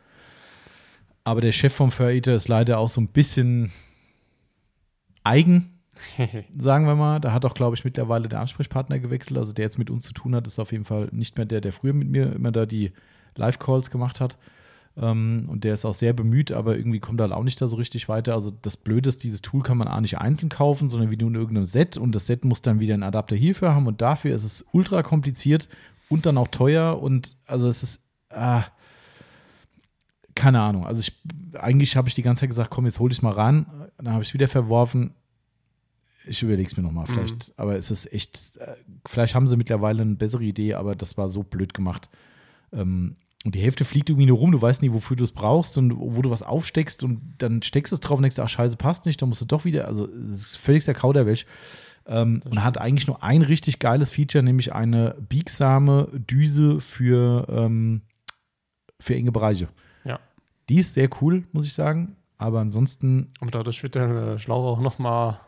Aber 1.24 1.40
der 1.40 1.52
Chef 1.52 1.72
vom 1.72 1.90
Fur 1.90 2.10
Eater 2.10 2.34
ist 2.34 2.48
leider 2.48 2.78
auch 2.78 2.88
so 2.88 3.00
ein 3.00 3.08
bisschen 3.08 3.70
eigen, 5.22 5.78
sagen 6.58 6.86
wir 6.86 6.96
mal. 6.96 7.20
Da 7.20 7.32
hat 7.32 7.44
auch, 7.44 7.54
glaube 7.54 7.76
ich, 7.76 7.84
mittlerweile 7.84 8.28
der 8.28 8.40
Ansprechpartner 8.40 8.98
gewechselt. 8.98 9.38
Also 9.38 9.52
der 9.52 9.64
jetzt 9.64 9.78
mit 9.78 9.90
uns 9.90 10.04
zu 10.04 10.14
tun 10.14 10.34
hat, 10.34 10.46
ist 10.46 10.58
auf 10.58 10.72
jeden 10.72 10.84
Fall 10.84 11.08
nicht 11.12 11.36
mehr 11.36 11.46
der, 11.46 11.60
der 11.60 11.72
früher 11.72 11.92
mit 11.92 12.08
mir 12.08 12.32
immer 12.32 12.52
da 12.52 12.66
die 12.66 12.92
Live-Calls 13.36 13.90
gemacht 13.90 14.20
hat. 14.20 14.36
Ähm, 14.96 15.46
und 15.48 15.64
der 15.64 15.74
ist 15.74 15.84
auch 15.84 15.94
sehr 15.94 16.12
bemüht, 16.12 16.52
aber 16.52 16.76
irgendwie 16.76 17.00
kommt 17.00 17.20
er 17.20 17.24
halt 17.24 17.32
auch 17.32 17.44
nicht 17.44 17.60
da 17.60 17.68
so 17.68 17.76
richtig 17.76 18.08
weiter. 18.08 18.34
Also 18.34 18.50
das 18.50 18.76
Blöde 18.76 19.08
ist, 19.08 19.24
dieses 19.24 19.42
Tool 19.42 19.62
kann 19.62 19.78
man 19.78 19.88
auch 19.88 20.00
nicht 20.00 20.18
einzeln 20.18 20.48
kaufen, 20.48 20.90
sondern 20.90 21.10
wie 21.10 21.16
nur 21.16 21.30
in 21.30 21.34
irgendeinem 21.36 21.64
Set. 21.64 21.96
Und 21.96 22.14
das 22.14 22.26
Set 22.26 22.44
muss 22.44 22.62
dann 22.62 22.80
wieder 22.80 22.94
einen 22.94 23.02
Adapter 23.02 23.36
hierfür 23.36 23.74
haben. 23.74 23.86
Und 23.86 24.00
dafür 24.02 24.34
ist 24.34 24.44
es 24.44 24.66
ultra 24.72 25.02
kompliziert 25.02 25.68
und 26.08 26.26
dann 26.26 26.36
auch 26.36 26.48
teuer. 26.48 27.00
Und 27.00 27.36
also 27.46 27.68
es 27.68 27.82
ist, 27.82 28.01
ah, 28.32 28.64
keine 30.34 30.60
Ahnung. 30.60 30.86
Also 30.86 31.00
ich, 31.00 31.12
eigentlich 31.58 31.96
habe 31.96 32.08
ich 32.08 32.14
die 32.14 32.22
ganze 32.22 32.40
Zeit 32.40 32.50
gesagt, 32.50 32.70
komm, 32.70 32.86
jetzt 32.86 32.98
hol 32.98 33.12
ich 33.12 33.22
mal 33.22 33.32
ran. 33.32 33.66
Dann 33.98 34.12
habe 34.12 34.22
ich 34.22 34.30
es 34.30 34.34
wieder 34.34 34.48
verworfen. 34.48 35.14
Ich 36.24 36.42
überlege 36.42 36.68
es 36.68 36.76
mir 36.76 36.82
nochmal, 36.82 37.06
vielleicht. 37.06 37.52
Aber 37.56 37.76
es 37.76 37.90
ist 37.90 38.12
echt, 38.12 38.56
äh, 38.58 38.76
vielleicht 39.06 39.34
haben 39.34 39.48
sie 39.48 39.56
mittlerweile 39.56 40.02
eine 40.02 40.14
bessere 40.14 40.44
Idee, 40.44 40.74
aber 40.74 40.94
das 40.94 41.18
war 41.18 41.28
so 41.28 41.42
blöd 41.42 41.74
gemacht. 41.74 42.08
Ähm, 42.72 43.16
und 43.44 43.56
die 43.56 43.60
Hälfte 43.60 43.84
fliegt 43.84 44.08
irgendwie 44.08 44.26
nur 44.26 44.38
rum, 44.38 44.52
du 44.52 44.62
weißt 44.62 44.82
nie, 44.82 44.92
wofür 44.92 45.16
du 45.16 45.24
es 45.24 45.32
brauchst 45.32 45.76
und 45.76 45.94
wo 45.96 46.22
du 46.22 46.30
was 46.30 46.44
aufsteckst 46.44 47.02
und 47.02 47.34
dann 47.38 47.60
steckst 47.62 47.90
du 47.90 47.96
es 47.96 48.00
drauf 48.00 48.18
und 48.18 48.22
denkst, 48.22 48.38
ach 48.38 48.48
scheiße, 48.48 48.76
passt 48.76 49.04
nicht, 49.04 49.20
dann 49.20 49.28
musst 49.28 49.40
du 49.40 49.46
doch 49.46 49.64
wieder, 49.64 49.88
also 49.88 50.08
es 50.32 50.42
ist 50.42 50.56
völlig 50.58 50.84
der 50.84 50.94
Kauderwelsch. 50.94 51.44
Ähm, 52.06 52.42
und 52.48 52.64
hat 52.64 52.78
eigentlich 52.78 53.06
nur 53.06 53.22
ein 53.22 53.42
richtig 53.42 53.78
geiles 53.78 54.10
Feature, 54.10 54.42
nämlich 54.42 54.74
eine 54.74 55.16
biegsame 55.28 56.08
Düse 56.12 56.80
für, 56.80 57.46
ähm, 57.48 58.02
für 59.02 59.14
enge 59.14 59.32
Bereiche. 59.32 59.68
Ja. 60.04 60.18
Die 60.68 60.78
ist 60.78 60.94
sehr 60.94 61.08
cool, 61.20 61.44
muss 61.52 61.66
ich 61.66 61.74
sagen. 61.74 62.16
Aber 62.38 62.60
ansonsten, 62.60 63.32
Und 63.40 63.54
dadurch 63.54 63.82
wird 63.82 63.94
der 63.94 64.08
äh, 64.10 64.38
Schlauch 64.38 64.64
auch 64.64 64.80
noch 64.80 64.98
mal 64.98 65.40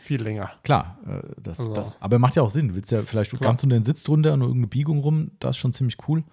viel 0.00 0.22
länger. 0.22 0.50
klar, 0.64 0.98
äh, 1.06 1.20
das, 1.40 1.60
Also- 1.60 1.74
das, 1.74 1.96
aber 2.00 2.18
macht 2.18 2.34
ja 2.36 2.42
auch 2.42 2.50
Sinn. 2.50 2.68
Du 2.68 2.74
willst 2.74 2.90
ja 2.90 3.02
vielleicht 3.02 3.30
Klar. 3.30 3.40
ganz 3.42 3.62
unter 3.62 3.76
den 3.76 3.84
Sitz 3.84 4.02
drunter 4.02 4.32
und 4.34 4.40
irgendeine 4.40 4.66
Biegung 4.66 4.98
rum, 5.00 5.30
das 5.38 5.50
ist 5.50 5.56
schon 5.58 5.72
ziemlich 5.72 5.98
cool. 6.08 6.24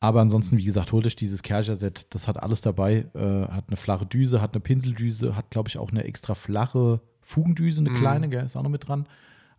Aber 0.00 0.20
ansonsten, 0.20 0.58
wie 0.58 0.64
gesagt, 0.64 0.92
holt 0.92 1.06
euch 1.06 1.16
dieses 1.16 1.42
Kercher-Set, 1.42 2.08
das 2.14 2.26
hat 2.28 2.42
alles 2.42 2.60
dabei. 2.60 3.06
Äh, 3.14 3.46
hat 3.52 3.64
eine 3.68 3.76
flache 3.76 4.04
Düse, 4.04 4.40
hat 4.42 4.52
eine 4.52 4.60
Pinseldüse, 4.60 5.34
hat, 5.36 5.50
glaube 5.50 5.68
ich, 5.68 5.78
auch 5.78 5.90
eine 5.90 6.04
extra 6.04 6.34
flache 6.34 7.00
Fugendüse, 7.22 7.80
eine 7.80 7.90
Mhm. 7.90 7.94
kleine, 7.96 8.28
gell, 8.28 8.44
ist 8.44 8.56
auch 8.56 8.62
noch 8.62 8.70
mit 8.70 8.86
dran. 8.88 9.06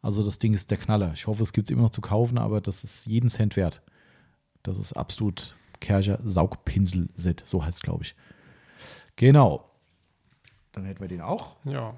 Also 0.02 0.22
das 0.24 0.38
Ding 0.38 0.54
ist 0.54 0.70
der 0.70 0.78
Knaller. 0.78 1.14
Ich 1.14 1.26
hoffe, 1.26 1.42
es 1.42 1.52
gibt 1.54 1.68
es 1.68 1.72
immer 1.72 1.82
noch 1.84 1.90
zu 1.90 2.02
kaufen, 2.02 2.38
aber 2.38 2.62
das 2.62 2.84
ist 2.84 3.06
jeden 3.08 3.30
Cent 3.30 3.56
wert. 3.56 3.82
Das 4.62 4.78
ist 4.78 4.94
absolut 4.94 5.56
Kercher 5.80 6.20
Saugpinsel-Set, 6.24 7.44
so 7.46 7.64
heißt 7.64 7.78
es, 7.78 7.82
glaube 7.82 8.04
ich. 8.04 8.16
Genau. 9.16 9.70
Dann 10.72 10.86
hätten 10.86 11.00
wir 11.00 11.08
den 11.08 11.22
auch. 11.22 11.56
Ja. 11.64 11.96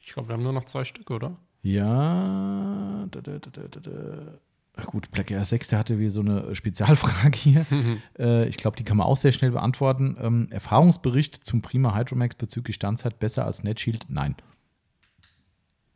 Ich 0.00 0.12
glaube, 0.12 0.28
wir 0.28 0.34
haben 0.34 0.42
nur 0.42 0.52
noch 0.52 0.64
zwei 0.64 0.84
Stück, 0.84 1.10
oder? 1.10 1.36
Ja. 1.62 3.06
Da, 3.10 3.20
da, 3.20 3.38
da, 3.38 4.84
gut, 4.84 5.10
Black 5.10 5.30
Air 5.30 5.44
6, 5.44 5.68
der 5.68 5.78
hatte 5.78 5.98
wie 5.98 6.08
so 6.08 6.20
eine 6.20 6.54
Spezialfrage 6.54 7.36
hier. 7.36 7.66
äh, 8.18 8.48
ich 8.48 8.56
glaube, 8.56 8.76
die 8.76 8.84
kann 8.84 8.96
man 8.96 9.06
auch 9.06 9.16
sehr 9.16 9.32
schnell 9.32 9.50
beantworten. 9.50 10.16
Ähm, 10.20 10.48
Erfahrungsbericht 10.50 11.44
zum 11.44 11.62
Prima 11.62 11.94
Hydromax 11.94 12.36
bezüglich 12.36 12.76
Standzeit 12.76 13.18
besser 13.18 13.44
als 13.44 13.62
NetShield? 13.62 14.06
Nein. 14.08 14.36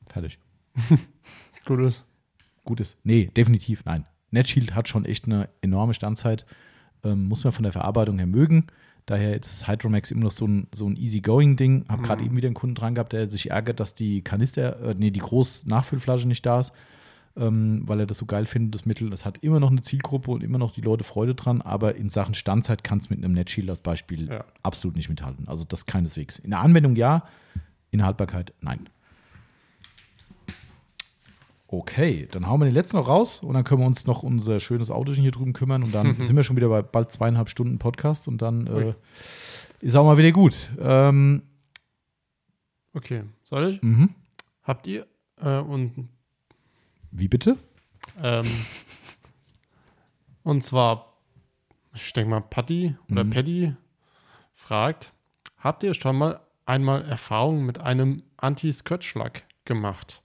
Fertig. 0.06 0.38
Gutes. 1.64 2.04
Gutes. 2.64 2.96
Nee, 3.04 3.26
definitiv 3.26 3.84
nein. 3.84 4.06
NetShield 4.30 4.74
hat 4.74 4.88
schon 4.88 5.04
echt 5.04 5.26
eine 5.26 5.48
enorme 5.60 5.94
Standzeit. 5.94 6.46
Ähm, 7.04 7.28
muss 7.28 7.44
man 7.44 7.52
von 7.52 7.62
der 7.62 7.72
Verarbeitung 7.72 8.18
her 8.18 8.26
mögen. 8.26 8.66
Daher 9.06 9.34
ist 9.34 9.46
das 9.50 9.66
Hydromax 9.68 10.10
immer 10.10 10.24
noch 10.24 10.30
so 10.30 10.46
ein, 10.46 10.66
so 10.72 10.86
ein 10.86 10.96
easy-going-Ding. 10.96 11.86
Habe 11.88 12.02
gerade 12.02 12.22
Mhm. 12.22 12.26
eben 12.28 12.36
wieder 12.36 12.46
einen 12.48 12.54
Kunden 12.54 12.74
dran 12.74 12.94
gehabt, 12.94 13.12
der 13.12 13.28
sich 13.30 13.50
ärgert, 13.50 13.80
dass 13.80 13.94
die 13.94 14.22
Kanister, 14.22 14.80
äh, 14.90 14.94
nee, 14.96 15.10
die 15.10 15.20
Groß-Nachfüllflasche 15.20 16.28
nicht 16.28 16.44
da 16.46 16.60
ist, 16.60 16.72
ähm, 17.36 17.82
weil 17.86 18.00
er 18.00 18.06
das 18.06 18.18
so 18.18 18.26
geil 18.26 18.44
findet, 18.46 18.74
das 18.74 18.84
Mittel. 18.86 19.08
Das 19.10 19.24
hat 19.24 19.38
immer 19.38 19.58
noch 19.60 19.70
eine 19.70 19.80
Zielgruppe 19.80 20.30
und 20.30 20.42
immer 20.44 20.58
noch 20.58 20.72
die 20.72 20.82
Leute 20.82 21.04
Freude 21.04 21.34
dran, 21.34 21.62
aber 21.62 21.96
in 21.96 22.08
Sachen 22.08 22.34
Standzeit 22.34 22.84
kann 22.84 22.98
es 22.98 23.08
mit 23.10 23.18
einem 23.24 23.32
NetShield 23.32 23.70
als 23.70 23.80
Beispiel 23.80 24.28
Ja. 24.28 24.44
absolut 24.62 24.96
nicht 24.96 25.08
mithalten. 25.08 25.48
Also 25.48 25.64
das 25.64 25.86
keineswegs. 25.86 26.38
In 26.38 26.50
der 26.50 26.60
Anwendung 26.60 26.96
ja, 26.96 27.24
in 27.90 27.98
der 27.98 28.06
Haltbarkeit 28.06 28.52
nein. 28.60 28.88
Okay, 31.72 32.26
dann 32.32 32.48
hauen 32.48 32.60
wir 32.60 32.64
den 32.64 32.74
letzten 32.74 32.96
noch 32.96 33.06
raus 33.06 33.44
und 33.44 33.54
dann 33.54 33.62
können 33.62 33.80
wir 33.82 33.86
uns 33.86 34.04
noch 34.04 34.24
unser 34.24 34.58
schönes 34.58 34.90
Autochen 34.90 35.22
hier 35.22 35.30
drüben 35.30 35.52
kümmern 35.52 35.84
und 35.84 35.94
dann 35.94 36.20
sind 36.20 36.34
wir 36.34 36.42
schon 36.42 36.56
wieder 36.56 36.68
bei 36.68 36.82
bald 36.82 37.12
zweieinhalb 37.12 37.48
Stunden 37.48 37.78
Podcast 37.78 38.26
und 38.26 38.42
dann 38.42 38.66
äh, 38.66 38.94
ist 39.80 39.94
auch 39.94 40.04
mal 40.04 40.16
wieder 40.18 40.32
gut. 40.32 40.70
Ähm, 40.80 41.42
Okay. 42.92 43.22
Soll 43.44 43.68
ich? 43.74 43.82
mhm. 43.82 44.10
Habt 44.64 44.88
ihr 44.88 45.06
äh, 45.40 45.58
und 45.58 46.08
Wie 47.12 47.28
bitte? 47.28 47.56
ähm, 48.20 48.46
und 50.42 50.64
zwar, 50.64 51.14
ich 51.94 52.12
denke 52.12 52.30
mal, 52.30 52.40
Patty 52.40 52.96
oder 53.10 53.22
Mhm. 53.24 53.30
Paddy 53.30 53.74
fragt, 54.54 55.12
habt 55.58 55.84
ihr 55.84 55.94
schon 55.94 56.16
mal 56.18 56.40
einmal 56.66 57.04
Erfahrung 57.04 57.64
mit 57.64 57.78
einem 57.80 58.24
Anti-Scratch-Lack 58.38 59.44
gemacht? 59.64 60.22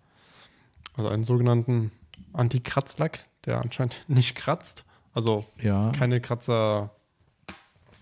Also 0.97 1.09
einen 1.09 1.23
sogenannten 1.23 1.91
Anti-Kratzlack, 2.33 3.19
der 3.45 3.61
anscheinend 3.61 4.03
nicht 4.07 4.35
kratzt, 4.35 4.83
also 5.13 5.45
Ja. 5.61 5.91
keine 5.91 6.21
Kratzer 6.21 6.91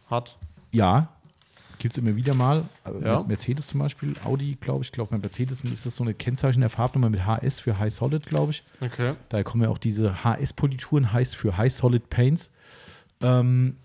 hat. 0.09 0.37
Ja, 0.71 1.09
Gibt 1.79 1.95
es 1.95 1.97
immer 1.97 2.15
wieder 2.15 2.33
mal. 2.33 2.63
Äh, 2.85 3.03
Ja. 3.05 3.23
Mercedes 3.23 3.67
zum 3.67 3.81
Beispiel, 3.81 4.15
Audi, 4.23 4.55
glaube 4.61 4.83
ich. 4.83 4.87
Ich 4.87 4.91
glaube, 4.93 5.11
bei 5.11 5.17
Mercedes 5.17 5.59
ist 5.61 5.85
das 5.85 5.97
so 5.97 6.03
eine 6.05 6.13
Kennzeichen 6.13 6.61
der 6.61 6.69
Farbnummer 6.69 7.09
mit 7.09 7.25
HS 7.25 7.59
für 7.59 7.77
High 7.77 7.91
Solid, 7.93 8.25
glaube 8.25 8.51
ich. 8.51 8.63
Okay. 8.79 9.15
Daher 9.27 9.43
kommen 9.43 9.63
ja 9.63 9.69
auch 9.69 9.77
diese 9.79 10.23
HS-Polituren, 10.23 11.11
heißt 11.11 11.35
für 11.35 11.57
High 11.57 11.73
Solid 11.73 12.09
Paints. 12.09 12.51
Ähm, 13.21 13.75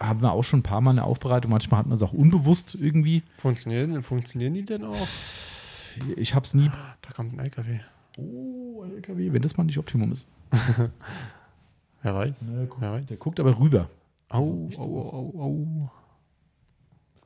haben 0.00 0.22
wir 0.22 0.32
auch 0.32 0.42
schon 0.42 0.60
ein 0.60 0.62
paar 0.64 0.80
Mal 0.80 0.90
eine 0.90 1.04
Aufbereitung. 1.04 1.52
Manchmal 1.52 1.78
hat 1.78 1.86
man 1.86 1.94
es 1.94 2.02
auch 2.02 2.12
unbewusst 2.12 2.74
irgendwie. 2.74 3.22
Funktionieren, 3.38 4.02
funktionieren 4.02 4.54
die 4.54 4.64
denn 4.64 4.82
auch? 4.82 5.06
Ich 6.16 6.34
habe 6.34 6.44
es 6.46 6.54
nie. 6.54 6.68
Da 7.02 7.12
kommt 7.12 7.32
ein 7.34 7.38
LKW. 7.38 7.78
Oh, 8.18 8.82
ein 8.82 8.92
LKW, 8.92 9.32
wenn 9.32 9.42
das 9.42 9.56
mal 9.56 9.64
nicht 9.64 9.78
Optimum 9.78 10.12
ist. 10.12 10.28
Wer 12.02 12.14
weiß. 12.14 12.42
Ne, 12.42 12.66
guck, 12.68 12.80
Wer 12.80 12.92
weiß. 12.92 13.06
der 13.06 13.16
guckt 13.16 13.40
aber 13.40 13.58
rüber. 13.58 13.88
Au, 14.28 14.68
au, 14.76 15.00
au, 15.00 15.40
au. 15.40 15.90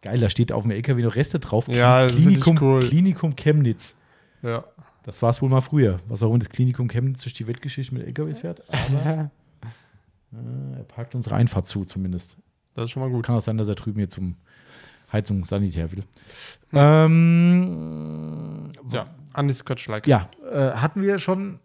Geil, 0.03 0.21
da 0.21 0.29
steht 0.29 0.53
auf 0.53 0.63
dem 0.63 0.71
LKW 0.71 1.03
noch 1.03 1.17
Reste 1.17 1.39
drauf. 1.41 1.67
Ja, 1.69 2.05
das 2.05 2.13
ist 2.13 2.23
Klinikum, 2.23 2.59
cool. 2.61 2.81
Klinikum 2.81 3.35
Chemnitz. 3.37 3.95
Ja. 4.43 4.65
Das 5.05 5.21
war 5.23 5.31
es 5.31 5.43
wohl 5.43 5.49
mal 5.49 5.61
früher. 5.61 5.99
Was 6.09 6.23
auch 6.23 6.29
immer 6.29 6.39
das 6.39 6.51
Klinikum 6.51 6.87
Chemnitz 6.89 7.23
durch 7.23 7.33
die 7.35 7.47
Weltgeschichte 7.47 7.95
mit 7.95 8.05
LKWs 8.07 8.41
fährt. 8.41 8.63
Aber 8.69 9.31
äh, 10.33 10.77
er 10.79 10.85
parkt 10.85 11.15
unsere 11.15 11.35
Einfahrt 11.35 11.67
zu, 11.67 11.85
zumindest. 11.85 12.37
Das 12.75 12.85
ist 12.85 12.91
schon 12.93 13.03
mal 13.03 13.11
gut. 13.11 13.25
Kann 13.27 13.35
auch 13.37 13.41
sein, 13.41 13.57
dass 13.59 13.69
er 13.69 13.75
drüben 13.75 13.99
hier 13.99 14.09
zum 14.09 14.37
Heizung 15.13 15.43
Sanitär 15.45 15.91
will. 15.91 16.05
Ähm, 16.73 18.71
Ja, 18.93 19.07
Andi 19.39 19.55
Scotch-like. 19.55 20.07
ja 20.07 20.29
äh, 20.51 20.73
hatten 20.73 21.03
wir 21.03 21.19
schon. 21.19 21.59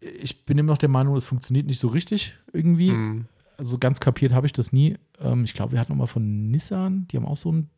Ich 0.00 0.44
bin 0.46 0.56
immer 0.58 0.72
noch 0.72 0.78
der 0.78 0.88
Meinung, 0.88 1.14
das 1.16 1.24
funktioniert 1.24 1.66
nicht 1.66 1.80
so 1.80 1.88
richtig 1.88 2.36
irgendwie. 2.52 2.92
Mhm. 2.92 3.26
Also 3.56 3.78
ganz 3.78 3.98
kapiert 3.98 4.32
habe 4.32 4.46
ich 4.46 4.52
das 4.52 4.72
nie. 4.72 4.96
Ähm, 5.20 5.42
ich 5.44 5.54
glaube, 5.54 5.72
wir 5.72 5.80
hatten 5.80 5.90
noch 5.92 5.98
mal 5.98 6.06
von 6.06 6.50
Nissan, 6.50 7.08
die 7.10 7.16
haben 7.16 7.26
auch 7.26 7.36
so 7.36 7.50
ein 7.50 7.68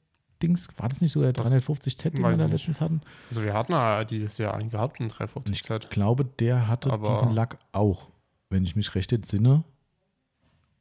Dings. 0.42 0.68
War 0.76 0.88
das 0.90 1.00
nicht 1.00 1.12
so 1.12 1.22
der 1.22 1.32
Das 1.32 1.50
350Z, 1.50 2.10
den 2.10 2.22
wir 2.22 2.36
da 2.36 2.44
ich 2.46 2.52
letztens 2.52 2.80
hatten? 2.82 3.00
Also 3.30 3.42
wir 3.42 3.54
hatten 3.54 3.72
ja 3.72 4.04
dieses 4.04 4.36
Jahr 4.36 4.54
einen 4.54 4.68
gehabt, 4.70 5.00
einen 5.00 5.08
Ich 5.08 5.14
350Z. 5.16 5.88
glaube, 5.88 6.24
der 6.26 6.68
hatte 6.68 6.90
Aber- 6.92 7.10
diesen 7.10 7.32
Lack 7.32 7.56
auch, 7.72 8.08
wenn 8.50 8.64
ich 8.64 8.76
mich 8.76 8.94
recht 8.94 9.12
entsinne. 9.12 9.64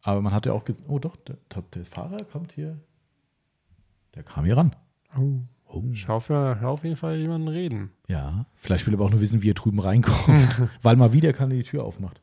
Aber 0.01 0.21
man 0.21 0.34
hat 0.34 0.45
ja 0.45 0.53
auch 0.53 0.63
gesehen, 0.65 0.85
oh 0.89 0.99
doch, 0.99 1.15
der, 1.17 1.38
der 1.73 1.85
Fahrer 1.85 2.17
kommt 2.31 2.51
hier. 2.53 2.77
Der 4.15 4.23
kam 4.23 4.43
hier 4.45 4.57
ran. 4.57 4.76
Oh. 5.17 5.39
Oh. 5.71 5.83
Schau 5.93 6.19
für, 6.19 6.59
hör 6.59 6.69
auf 6.69 6.83
jeden 6.83 6.95
Fall 6.95 7.17
jemanden 7.17 7.47
reden. 7.47 7.91
Ja, 8.07 8.45
vielleicht 8.55 8.87
will 8.87 8.93
er 8.93 8.97
aber 8.97 9.05
auch 9.05 9.11
nur 9.11 9.21
wissen, 9.21 9.43
wie 9.43 9.51
er 9.51 9.53
drüben 9.53 9.79
reinkommt, 9.79 10.61
weil 10.81 10.95
mal 10.95 11.13
wieder 11.13 11.31
keiner 11.31 11.53
die 11.53 11.63
Tür 11.63 11.83
aufmacht. 11.83 12.21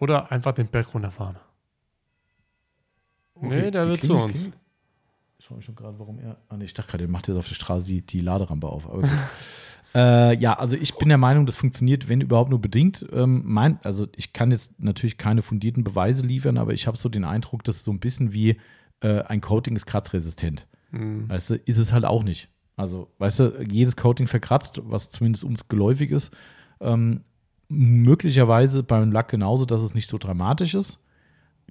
Oder 0.00 0.32
einfach 0.32 0.52
den 0.52 0.66
Berg 0.66 0.92
runterfahren. 0.92 1.36
Nee, 3.40 3.70
der 3.70 3.86
will 3.86 3.98
zu 3.98 4.14
uns. 4.14 4.32
klingelt. 4.32 4.58
Ich 5.38 5.46
frage 5.46 5.56
mich 5.56 5.64
schon 5.64 5.76
gerade, 5.76 5.98
warum 5.98 6.18
er. 6.18 6.36
Ah, 6.48 6.56
nee, 6.56 6.64
ich 6.64 6.74
dachte 6.74 6.90
gerade, 6.90 7.04
er 7.04 7.10
macht 7.10 7.28
jetzt 7.28 7.36
auf 7.36 7.48
der 7.48 7.54
Straße 7.54 7.86
die, 7.86 8.02
die 8.02 8.20
Laderampe 8.20 8.66
auf. 8.66 8.86
Aber 8.86 9.02
gut. 9.02 9.10
äh, 9.94 10.36
ja, 10.36 10.58
also 10.58 10.76
ich 10.76 10.96
bin 10.96 11.08
der 11.08 11.18
Meinung, 11.18 11.46
das 11.46 11.56
funktioniert, 11.56 12.08
wenn 12.08 12.20
überhaupt 12.20 12.50
nur 12.50 12.60
bedingt. 12.60 13.06
Ähm, 13.12 13.42
mein, 13.46 13.78
also 13.82 14.06
ich 14.16 14.32
kann 14.32 14.50
jetzt 14.50 14.80
natürlich 14.80 15.16
keine 15.16 15.42
fundierten 15.42 15.84
Beweise 15.84 16.22
liefern, 16.26 16.58
aber 16.58 16.74
ich 16.74 16.86
habe 16.86 16.96
so 16.96 17.08
den 17.08 17.24
Eindruck, 17.24 17.64
dass 17.64 17.76
es 17.76 17.84
so 17.84 17.92
ein 17.92 18.00
bisschen 18.00 18.32
wie 18.32 18.60
äh, 19.00 19.22
ein 19.22 19.40
Coating 19.40 19.76
ist 19.76 19.86
kratzresistent. 19.86 20.66
Mhm. 20.90 21.28
Weißt 21.30 21.50
du, 21.50 21.54
ist 21.54 21.78
es 21.78 21.92
halt 21.92 22.04
auch 22.04 22.24
nicht. 22.24 22.48
Also, 22.80 23.08
weißt 23.18 23.40
du, 23.40 23.62
jedes 23.70 23.94
Coating 23.96 24.26
verkratzt, 24.26 24.80
was 24.84 25.10
zumindest 25.10 25.44
uns 25.44 25.68
geläufig 25.68 26.10
ist. 26.10 26.34
Ähm, 26.80 27.22
möglicherweise 27.68 28.82
beim 28.82 29.12
Lack 29.12 29.28
genauso, 29.28 29.64
dass 29.64 29.82
es 29.82 29.94
nicht 29.94 30.06
so 30.08 30.18
dramatisch 30.18 30.74
ist. 30.74 30.98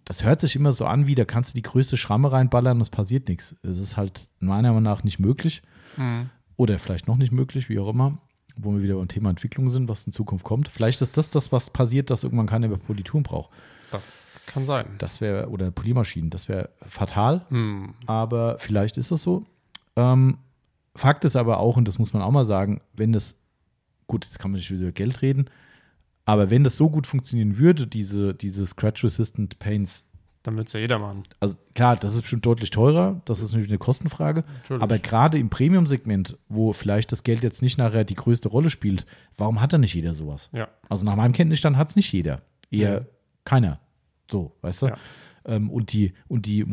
Das 0.05 0.23
hört 0.23 0.39
sich 0.41 0.55
immer 0.55 0.71
so 0.71 0.85
an, 0.85 1.07
wie 1.07 1.15
da 1.15 1.25
kannst 1.25 1.51
du 1.51 1.55
die 1.55 1.61
größte 1.61 1.97
Schramme 1.97 2.31
reinballern 2.31 2.77
und 2.77 2.81
es 2.81 2.89
passiert 2.89 3.27
nichts. 3.27 3.55
Es 3.63 3.77
ist 3.77 3.97
halt 3.97 4.29
meiner 4.39 4.69
Meinung 4.69 4.83
nach 4.83 5.03
nicht 5.03 5.19
möglich 5.19 5.61
Mhm. 5.97 6.29
oder 6.55 6.77
vielleicht 6.79 7.07
noch 7.07 7.17
nicht 7.17 7.31
möglich, 7.31 7.67
wie 7.69 7.79
auch 7.79 7.89
immer, 7.89 8.19
wo 8.55 8.73
wir 8.73 8.81
wieder 8.83 8.95
beim 8.95 9.07
Thema 9.07 9.29
Entwicklung 9.31 9.69
sind, 9.69 9.89
was 9.89 10.05
in 10.05 10.13
Zukunft 10.13 10.45
kommt. 10.45 10.67
Vielleicht 10.69 11.01
ist 11.01 11.17
das 11.17 11.29
das, 11.31 11.51
was 11.51 11.69
passiert, 11.71 12.09
dass 12.11 12.23
irgendwann 12.23 12.45
keiner 12.47 12.67
mehr 12.67 12.77
Polituren 12.77 13.23
braucht. 13.23 13.49
Das 13.91 14.39
kann 14.45 14.65
sein. 14.65 14.85
Das 14.99 15.19
wäre, 15.19 15.49
oder 15.49 15.71
Poliermaschinen, 15.71 16.29
das 16.29 16.47
wäre 16.47 16.69
fatal 16.87 17.45
Mhm. 17.49 17.95
aber 18.05 18.57
vielleicht 18.59 18.97
ist 18.97 19.11
es 19.11 19.23
so. 19.23 19.45
Ähm, 19.95 20.37
Fakt 20.95 21.23
ist 21.25 21.35
aber 21.35 21.59
auch, 21.59 21.77
und 21.77 21.87
das 21.87 21.99
muss 21.99 22.13
man 22.13 22.21
auch 22.21 22.31
mal 22.31 22.45
sagen, 22.45 22.81
wenn 22.93 23.11
das, 23.13 23.39
gut, 24.07 24.25
jetzt 24.25 24.39
kann 24.39 24.51
man 24.51 24.59
nicht 24.59 24.69
wieder 24.71 24.81
über 24.83 24.91
Geld 24.91 25.21
reden, 25.21 25.49
aber 26.25 26.49
wenn 26.49 26.63
das 26.63 26.77
so 26.77 26.89
gut 26.89 27.07
funktionieren 27.07 27.57
würde, 27.57 27.87
diese, 27.87 28.33
diese 28.33 28.65
Scratch-Resistant 28.65 29.57
Paints, 29.59 30.05
Dann 30.43 30.57
wird 30.57 30.67
es 30.67 30.73
ja 30.73 30.79
jeder 30.79 30.99
machen. 30.99 31.23
also 31.39 31.55
klar, 31.75 31.95
das 31.95 32.13
ist 32.15 32.21
bestimmt 32.21 32.45
deutlich 32.45 32.69
teurer, 32.71 33.21
das 33.25 33.39
ist 33.41 33.51
natürlich 33.51 33.69
eine 33.71 33.77
Kostenfrage, 33.77 34.43
Natürlich. 34.61 34.83
aber 34.83 34.99
gerade 34.99 35.37
im 35.39 35.49
Premium-Segment, 35.49 36.37
wo 36.49 36.73
vielleicht 36.73 37.11
das 37.11 37.23
Geld 37.23 37.43
jetzt 37.43 37.61
nicht 37.61 37.77
nachher 37.77 38.03
die 38.03 38.15
größte 38.15 38.49
Rolle 38.49 38.69
spielt, 38.69 39.05
warum 39.37 39.61
hat 39.61 39.73
da 39.73 39.77
nicht 39.77 39.93
jeder 39.93 40.13
sowas? 40.13 40.49
ja. 40.53 40.67
Also 40.89 41.05
nach 41.05 41.15
meinem 41.15 41.33
Kenntnisstand 41.33 41.77
hat 41.77 41.89
es 41.89 41.95
nicht 41.95 42.11
jeder. 42.11 42.41
Eher 42.71 43.01
Nee. 43.01 43.05
keiner. 43.45 43.79
So, 44.31 44.55
weißt 44.61 44.81
du? 44.83 44.85
Ja. 44.87 44.97
Ähm, 45.49 45.69
und 45.71 45.93
die, 45.93 46.13
und 46.27 46.45
die 46.45 46.59
äh, 46.61 46.63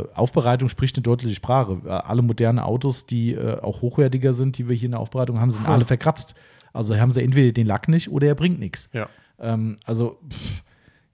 äh, 0.00 0.08
Aufbereitung 0.14 0.68
spricht 0.70 0.96
eine 0.96 1.02
deutliche 1.02 1.34
Sprache. 1.34 1.82
Äh, 1.84 1.90
alle 1.90 2.22
modernen 2.22 2.58
Autos, 2.58 3.04
die 3.06 3.34
äh, 3.34 3.60
auch 3.60 3.82
hochwertiger 3.82 4.32
sind, 4.32 4.56
die 4.56 4.68
wir 4.68 4.74
hier 4.74 4.86
in 4.86 4.92
der 4.92 5.00
Aufbereitung 5.00 5.38
haben, 5.38 5.50
sind 5.50 5.64
Ja. 5.64 5.72
alle 5.72 5.84
verkratzt. 5.84 6.34
Also 6.72 6.96
haben 6.96 7.10
sie 7.10 7.22
entweder 7.22 7.52
den 7.52 7.66
Lack 7.66 7.88
nicht 7.88 8.10
oder 8.10 8.26
er 8.26 8.34
bringt 8.34 8.58
nichts. 8.58 8.88
Ja. 8.92 9.08
Ähm, 9.38 9.76
also, 9.84 10.18
pff, 10.30 10.62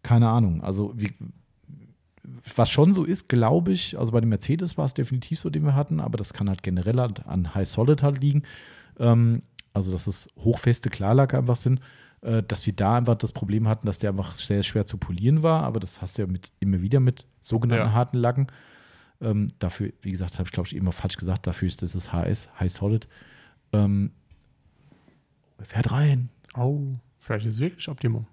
keine 0.04 0.28
Ahnung. 0.28 0.62
Also, 0.62 0.92
wie, 0.96 1.10
was 2.56 2.70
schon 2.70 2.92
so 2.92 3.04
ist, 3.04 3.28
glaube 3.28 3.72
ich, 3.72 3.98
also 3.98 4.12
bei 4.12 4.20
dem 4.20 4.28
Mercedes 4.28 4.78
war 4.78 4.84
es 4.86 4.94
definitiv 4.94 5.40
so, 5.40 5.50
den 5.50 5.64
wir 5.64 5.74
hatten, 5.74 5.98
aber 6.00 6.18
das 6.18 6.32
kann 6.32 6.48
halt 6.48 6.62
generell 6.62 6.98
an 7.00 7.54
High 7.54 7.68
Solid 7.68 8.02
halt 8.02 8.20
liegen. 8.20 8.42
Ähm, 8.98 9.42
also, 9.74 9.90
dass 9.90 10.06
es 10.06 10.28
hochfeste 10.38 10.88
Klarlack 10.90 11.34
einfach 11.34 11.56
sind, 11.56 11.80
äh, 12.22 12.42
dass 12.42 12.64
wir 12.66 12.72
da 12.72 12.96
einfach 12.96 13.16
das 13.16 13.32
Problem 13.32 13.68
hatten, 13.68 13.86
dass 13.86 13.98
der 13.98 14.10
einfach 14.10 14.34
sehr 14.34 14.62
schwer 14.62 14.86
zu 14.86 14.96
polieren 14.96 15.42
war, 15.42 15.62
aber 15.64 15.80
das 15.80 16.00
hast 16.00 16.16
du 16.18 16.22
ja 16.22 16.28
mit, 16.28 16.52
immer 16.60 16.80
wieder 16.82 17.00
mit 17.00 17.26
sogenannten 17.40 17.86
Ja. 17.88 17.92
harten 17.92 18.16
Lacken. 18.18 18.46
Ähm, 19.20 19.48
dafür, 19.58 19.92
wie 20.02 20.10
gesagt, 20.10 20.38
habe 20.38 20.48
ich 20.48 20.52
glaube 20.52 20.68
ich 20.70 20.80
auch 20.86 20.92
falsch 20.94 21.16
gesagt, 21.16 21.46
dafür 21.46 21.68
ist 21.68 21.82
das 21.82 22.12
HS, 22.12 22.48
High 22.58 22.72
Solid. 22.72 23.08
Ähm, 23.72 24.10
fährt 25.60 25.92
rein. 25.92 26.28
Oh, 26.56 26.80
vielleicht 27.20 27.46
ist 27.46 27.54
es 27.56 27.60
wirklich 27.60 27.88
Optimum. 27.88 28.26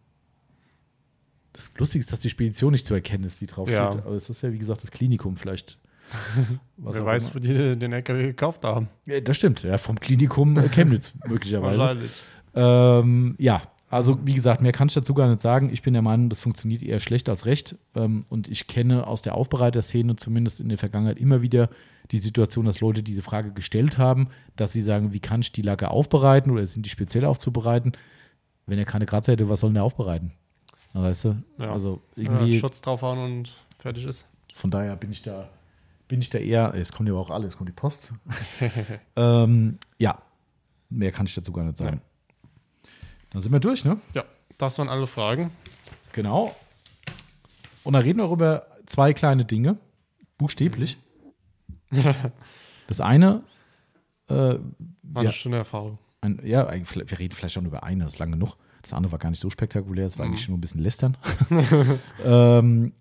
Das 1.53 1.71
Lustige 1.77 2.01
ist, 2.03 2.11
dass 2.11 2.19
die 2.21 2.29
Spedition 2.29 2.71
nicht 2.71 2.85
zu 2.85 2.93
erkennen 2.93 3.23
ist, 3.25 3.41
die 3.41 3.45
draufsteht. 3.47 3.75
Ja. 3.77 3.89
Aber 3.91 4.11
es 4.15 4.29
ist 4.29 4.41
ja, 4.41 4.51
wie 4.51 4.59
gesagt, 4.59 4.83
das 4.83 4.91
Klinikum 4.91 5.35
vielleicht. 5.37 5.77
Was 6.77 6.95
Wer 6.95 7.05
weiß, 7.05 7.25
immer. 7.25 7.35
wo 7.35 7.39
die 7.39 7.53
den 7.77 7.91
LKW 7.93 8.23
gekauft 8.23 8.63
haben. 8.63 8.87
Ja, 9.07 9.19
das 9.19 9.37
stimmt, 9.37 9.61
ja, 9.63 9.77
vom 9.77 9.99
Klinikum 9.99 10.57
äh, 10.57 10.69
Chemnitz 10.69 11.13
möglicherweise. 11.27 11.77
Wahrscheinlich. 11.79 12.21
Ähm, 12.55 13.35
ja, 13.37 13.61
also 13.89 14.19
wie 14.23 14.35
gesagt, 14.35 14.61
mehr 14.61 14.71
kann 14.71 14.87
ich 14.87 14.93
dazu 14.93 15.13
gar 15.13 15.27
nicht 15.27 15.41
sagen. 15.41 15.69
Ich 15.71 15.81
bin 15.81 15.93
der 15.93 16.03
Meinung, 16.03 16.29
das 16.29 16.39
funktioniert 16.39 16.83
eher 16.83 16.99
schlecht 16.99 17.27
als 17.27 17.45
recht. 17.45 17.75
Ähm, 17.95 18.25
und 18.29 18.47
ich 18.47 18.67
kenne 18.67 19.07
aus 19.07 19.21
der 19.21 19.35
Aufbereiterszene 19.35 20.15
zumindest 20.15 20.59
in 20.59 20.69
der 20.69 20.77
Vergangenheit 20.77 21.17
immer 21.17 21.41
wieder 21.41 21.69
die 22.11 22.19
Situation, 22.19 22.65
dass 22.65 22.81
Leute 22.81 23.03
diese 23.03 23.21
Frage 23.21 23.51
gestellt 23.51 23.97
haben, 23.97 24.29
dass 24.55 24.73
sie 24.73 24.81
sagen, 24.81 25.13
wie 25.13 25.19
kann 25.19 25.41
ich 25.41 25.51
die 25.51 25.61
Lacke 25.61 25.89
aufbereiten 25.89 26.51
oder 26.51 26.65
sind 26.65 26.85
die 26.85 26.89
speziell 26.89 27.25
aufzubereiten? 27.25 27.93
Wenn 28.67 28.77
er 28.77 28.85
keine 28.85 29.07
Kratzer 29.07 29.31
hätte, 29.33 29.49
was 29.49 29.61
soll 29.61 29.71
denn 29.71 29.75
der 29.75 29.83
aufbereiten? 29.83 30.33
Weißt 30.93 31.25
du? 31.25 31.35
Ja. 31.57 31.71
Also 31.71 32.01
Ja, 32.15 32.23
irgendwie, 32.23 32.59
Schutz 32.59 32.81
draufhauen 32.81 33.19
und 33.19 33.53
fertig 33.79 34.05
ist. 34.05 34.27
von 34.53 34.71
daher 34.71 34.95
bin 34.95 35.11
ich 35.11 35.21
da, 35.21 35.49
bin 36.07 36.21
ich 36.21 36.29
da 36.29 36.37
eher, 36.37 36.73
es 36.75 36.91
kommt 36.91 37.09
ja 37.09 37.15
auch 37.15 37.31
alles, 37.31 37.57
kommt 37.57 37.69
die 37.69 37.73
Post. 37.73 38.13
ähm, 39.15 39.77
ja, 39.97 40.19
mehr 40.89 41.11
kann 41.11 41.25
ich 41.25 41.33
dazu 41.33 41.51
gar 41.51 41.63
nicht 41.63 41.77
sagen. 41.77 42.01
Dann 43.31 43.41
sind 43.41 43.51
wir 43.51 43.59
durch, 43.59 43.85
ne? 43.85 43.99
Ja, 44.13 44.23
das 44.57 44.77
waren 44.79 44.89
alle 44.89 45.07
Fragen. 45.07 45.51
Genau. 46.13 46.55
Und 47.83 47.93
da 47.93 47.99
reden 47.99 48.19
wir 48.19 48.25
auch 48.25 48.31
über 48.31 48.65
zwei 48.85 49.13
kleine 49.13 49.45
Dinge, 49.45 49.77
buchstäblich. 50.37 50.97
Das 52.87 53.01
eine, 53.01 53.43
äh, 54.29 54.33
War 54.33 54.59
ja, 55.13 55.19
eine 55.19 55.31
schöne 55.31 55.57
Erfahrung. 55.57 55.99
ein, 56.21 56.39
ja, 56.43 56.67
wir 56.71 57.19
reden 57.19 57.35
vielleicht 57.35 57.55
auch 57.55 57.61
nur 57.61 57.69
über 57.69 57.83
eine, 57.83 58.03
das 58.05 58.13
ist 58.13 58.19
lang 58.19 58.31
genug. 58.31 58.55
Das 58.81 58.93
andere 58.93 59.11
war 59.11 59.19
gar 59.19 59.29
nicht 59.29 59.39
so 59.39 59.51
spektakulär, 59.51 60.05
das 60.05 60.17
war 60.17 60.25
eigentlich 60.25 60.49
nur 60.49 60.57
ein 60.57 60.61
bisschen 60.61 60.81
lästern. 60.81 61.15
ähm, 62.25 62.93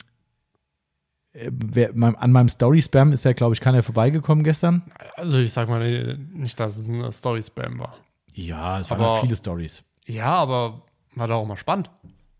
äh, 1.32 1.50
wer, 1.50 1.92
mein, 1.94 2.16
an 2.16 2.32
meinem 2.32 2.50
Story-Spam 2.50 3.12
ist 3.12 3.24
ja, 3.24 3.32
glaube 3.32 3.55
ich, 3.55 3.62
keiner 3.62 3.82
vorbeigekommen 3.82 4.44
gestern. 4.44 4.82
Also 5.16 5.39
ich 5.39 5.55
sag 5.55 5.70
mal 5.70 6.18
nicht, 6.34 6.60
dass 6.60 6.76
es 6.76 6.86
ein 6.86 7.10
Story-Spam 7.10 7.78
war. 7.78 7.97
Ja, 8.34 8.81
es 8.81 8.90
waren 8.90 9.00
Aber- 9.00 9.12
halt 9.15 9.23
viele 9.23 9.36
Stories. 9.36 9.82
Ja, 10.08 10.34
aber 10.34 10.82
war 11.14 11.28
doch 11.28 11.36
auch 11.36 11.46
mal 11.46 11.56
spannend. 11.56 11.90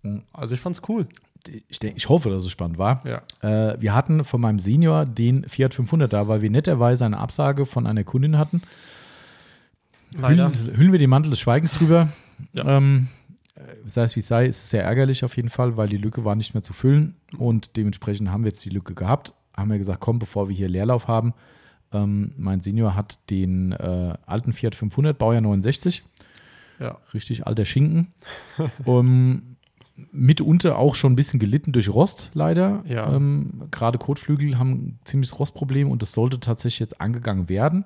Mhm. 0.03 0.23
Also 0.33 0.55
ich 0.55 0.61
fand's 0.61 0.83
cool. 0.89 1.07
Ich, 1.69 1.79
denk, 1.79 1.97
ich 1.97 2.09
hoffe, 2.09 2.31
dass 2.31 2.43
es 2.43 2.51
spannend 2.51 2.79
war. 2.79 3.03
Ja. 3.07 3.23
Äh, 3.71 3.81
wir 3.81 3.95
hatten 3.95 4.25
von 4.25 4.41
meinem 4.41 4.59
Senior 4.59 5.07
den 5.07 5.45
Fiat 5.45 5.73
500 5.73 6.13
da, 6.13 6.29
weil 6.29 6.43
wir 6.43 6.51
netterweise 6.51 7.07
eine 7.07 7.19
Absage 7.19 7.65
von 7.65 7.87
einer 7.87 8.05
Kundin 8.05 8.37
hatten. 8.39 8.63
Leider. 10.19 10.53
Hüllen, 10.53 10.77
hüllen 10.77 10.93
wir 10.93 10.99
den 10.99 11.11
Mantel 11.11 11.31
des 11.31 11.41
Schweigens 11.41 11.73
drüber. 11.73 12.09
Ja. 12.53 12.77
Ähm, 12.77 13.09
äh, 13.55 13.61
sei 13.85 14.03
es 14.03 14.17
wie 14.17 14.21
es 14.21 14.29
sei, 14.29 14.47
ist 14.47 14.65
es 14.65 14.71
sehr 14.71 14.85
ärgerlich 14.85 15.25
auf 15.25 15.37
jeden 15.37 15.49
Fall, 15.51 15.77
weil 15.77 15.89
die 15.89 15.97
Lücke 15.97 16.25
war 16.25 16.35
nicht 16.35 16.55
mehr 16.55 16.63
zu 16.63 16.73
füllen 16.73 17.17
und 17.39 17.77
dementsprechend 17.77 18.31
haben 18.31 18.43
wir 18.45 18.51
jetzt 18.51 18.65
die 18.65 18.71
Lücke 18.71 18.95
gehabt. 18.95 19.33
Haben 19.57 19.71
wir 19.71 19.79
gesagt, 19.79 20.01
komm, 20.01 20.19
bevor 20.19 20.49
wir 20.49 20.57
hier 20.57 20.69
Leerlauf 20.69 21.09
haben, 21.09 21.35
Ähm, 21.91 22.33
mein 22.37 22.61
Senior 22.61 22.95
hat 22.95 23.19
den 23.31 23.73
äh, 23.73 24.13
alten 24.27 24.53
Fiat 24.53 24.75
500, 24.75 25.17
Baujahr 25.17 25.41
69. 25.41 26.05
Ja. 26.81 26.99
Richtig 27.15 27.47
alter 27.47 27.65
Schinken. 27.65 28.09
um, 28.85 29.57
mitunter 30.13 30.79
auch 30.79 30.95
schon 30.95 31.13
ein 31.13 31.17
bisschen 31.17 31.41
gelitten 31.41 31.73
durch 31.73 31.89
Rost, 31.89 32.31
leider. 32.35 32.85
Ja. 32.87 33.13
Ähm, 33.13 33.63
Gerade 33.73 33.99
Kotflügel 33.99 34.57
haben 34.59 34.71
ein 34.71 34.99
ziemliches 35.05 35.39
Rostproblem 35.39 35.91
und 35.91 36.03
das 36.03 36.13
sollte 36.13 36.39
tatsächlich 36.39 36.79
jetzt 36.79 37.01
angegangen 37.01 37.49
werden. 37.49 37.85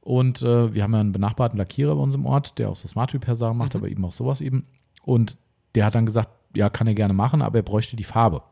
Und 0.00 0.42
äh, 0.42 0.72
wir 0.74 0.82
haben 0.84 0.92
ja 0.94 1.00
einen 1.00 1.12
benachbarten 1.12 1.58
Lackierer 1.58 1.94
bei 1.96 2.00
uns 2.02 2.14
im 2.14 2.26
Ort, 2.26 2.58
der 2.58 2.68
auch 2.70 2.76
so 2.76 2.86
Smart 2.88 3.12
Repair 3.14 3.34
Sachen 3.36 3.56
macht, 3.56 3.74
Mhm. 3.74 3.80
aber 3.80 3.88
eben 3.88 4.04
auch 4.04 4.12
sowas 4.12 4.40
eben. 4.40 4.66
Und 5.04 5.36
der 5.74 5.84
hat 5.86 5.94
dann 5.94 6.06
gesagt, 6.06 6.28
ja, 6.54 6.68
kann 6.70 6.86
er 6.86 6.94
gerne 6.94 7.14
machen, 7.14 7.42
aber 7.42 7.58
er 7.58 7.62
bräuchte 7.62 7.96
die 7.96 8.04
Farbe. 8.04 8.42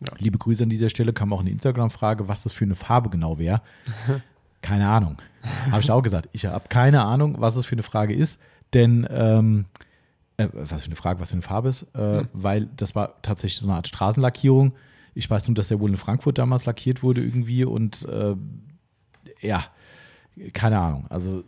Ja. 0.00 0.12
Liebe 0.18 0.38
Grüße 0.38 0.62
an 0.64 0.70
dieser 0.70 0.88
Stelle, 0.88 1.12
kam 1.12 1.32
auch 1.32 1.40
eine 1.40 1.50
Instagram-Frage, 1.50 2.26
was 2.28 2.42
das 2.44 2.52
für 2.52 2.64
eine 2.64 2.74
Farbe 2.76 3.10
genau 3.10 3.38
wäre. 3.38 3.60
keine 4.62 4.88
Ahnung. 4.88 5.18
Habe 5.70 5.80
ich 5.80 5.90
auch 5.90 6.02
gesagt. 6.02 6.28
Ich 6.32 6.46
habe 6.46 6.68
keine 6.68 7.02
Ahnung, 7.02 7.36
was 7.38 7.54
das 7.54 7.66
für 7.66 7.74
eine 7.74 7.82
Frage 7.84 8.14
ist, 8.14 8.40
denn 8.74 9.06
ähm, 9.10 9.64
äh, 10.36 10.48
was 10.52 10.82
für 10.82 10.86
eine 10.86 10.96
Frage, 10.96 11.20
was 11.20 11.30
für 11.30 11.34
eine 11.34 11.42
Farbe 11.42 11.68
ist, 11.68 11.82
äh, 11.94 12.20
Hm. 12.20 12.28
weil 12.32 12.66
das 12.76 12.94
war 12.94 13.20
tatsächlich 13.22 13.60
so 13.60 13.66
eine 13.66 13.76
Art 13.76 13.88
Straßenlackierung. 13.88 14.72
Ich 15.14 15.28
weiß 15.28 15.48
nur, 15.48 15.54
dass 15.54 15.68
der 15.68 15.80
wohl 15.80 15.90
in 15.90 15.96
Frankfurt 15.96 16.38
damals 16.38 16.66
lackiert 16.66 17.02
wurde 17.02 17.22
irgendwie 17.22 17.64
und 17.64 18.04
äh, 18.06 18.36
ja, 19.40 19.64
keine 20.52 20.78
Ahnung. 20.78 21.06
Also 21.08 21.44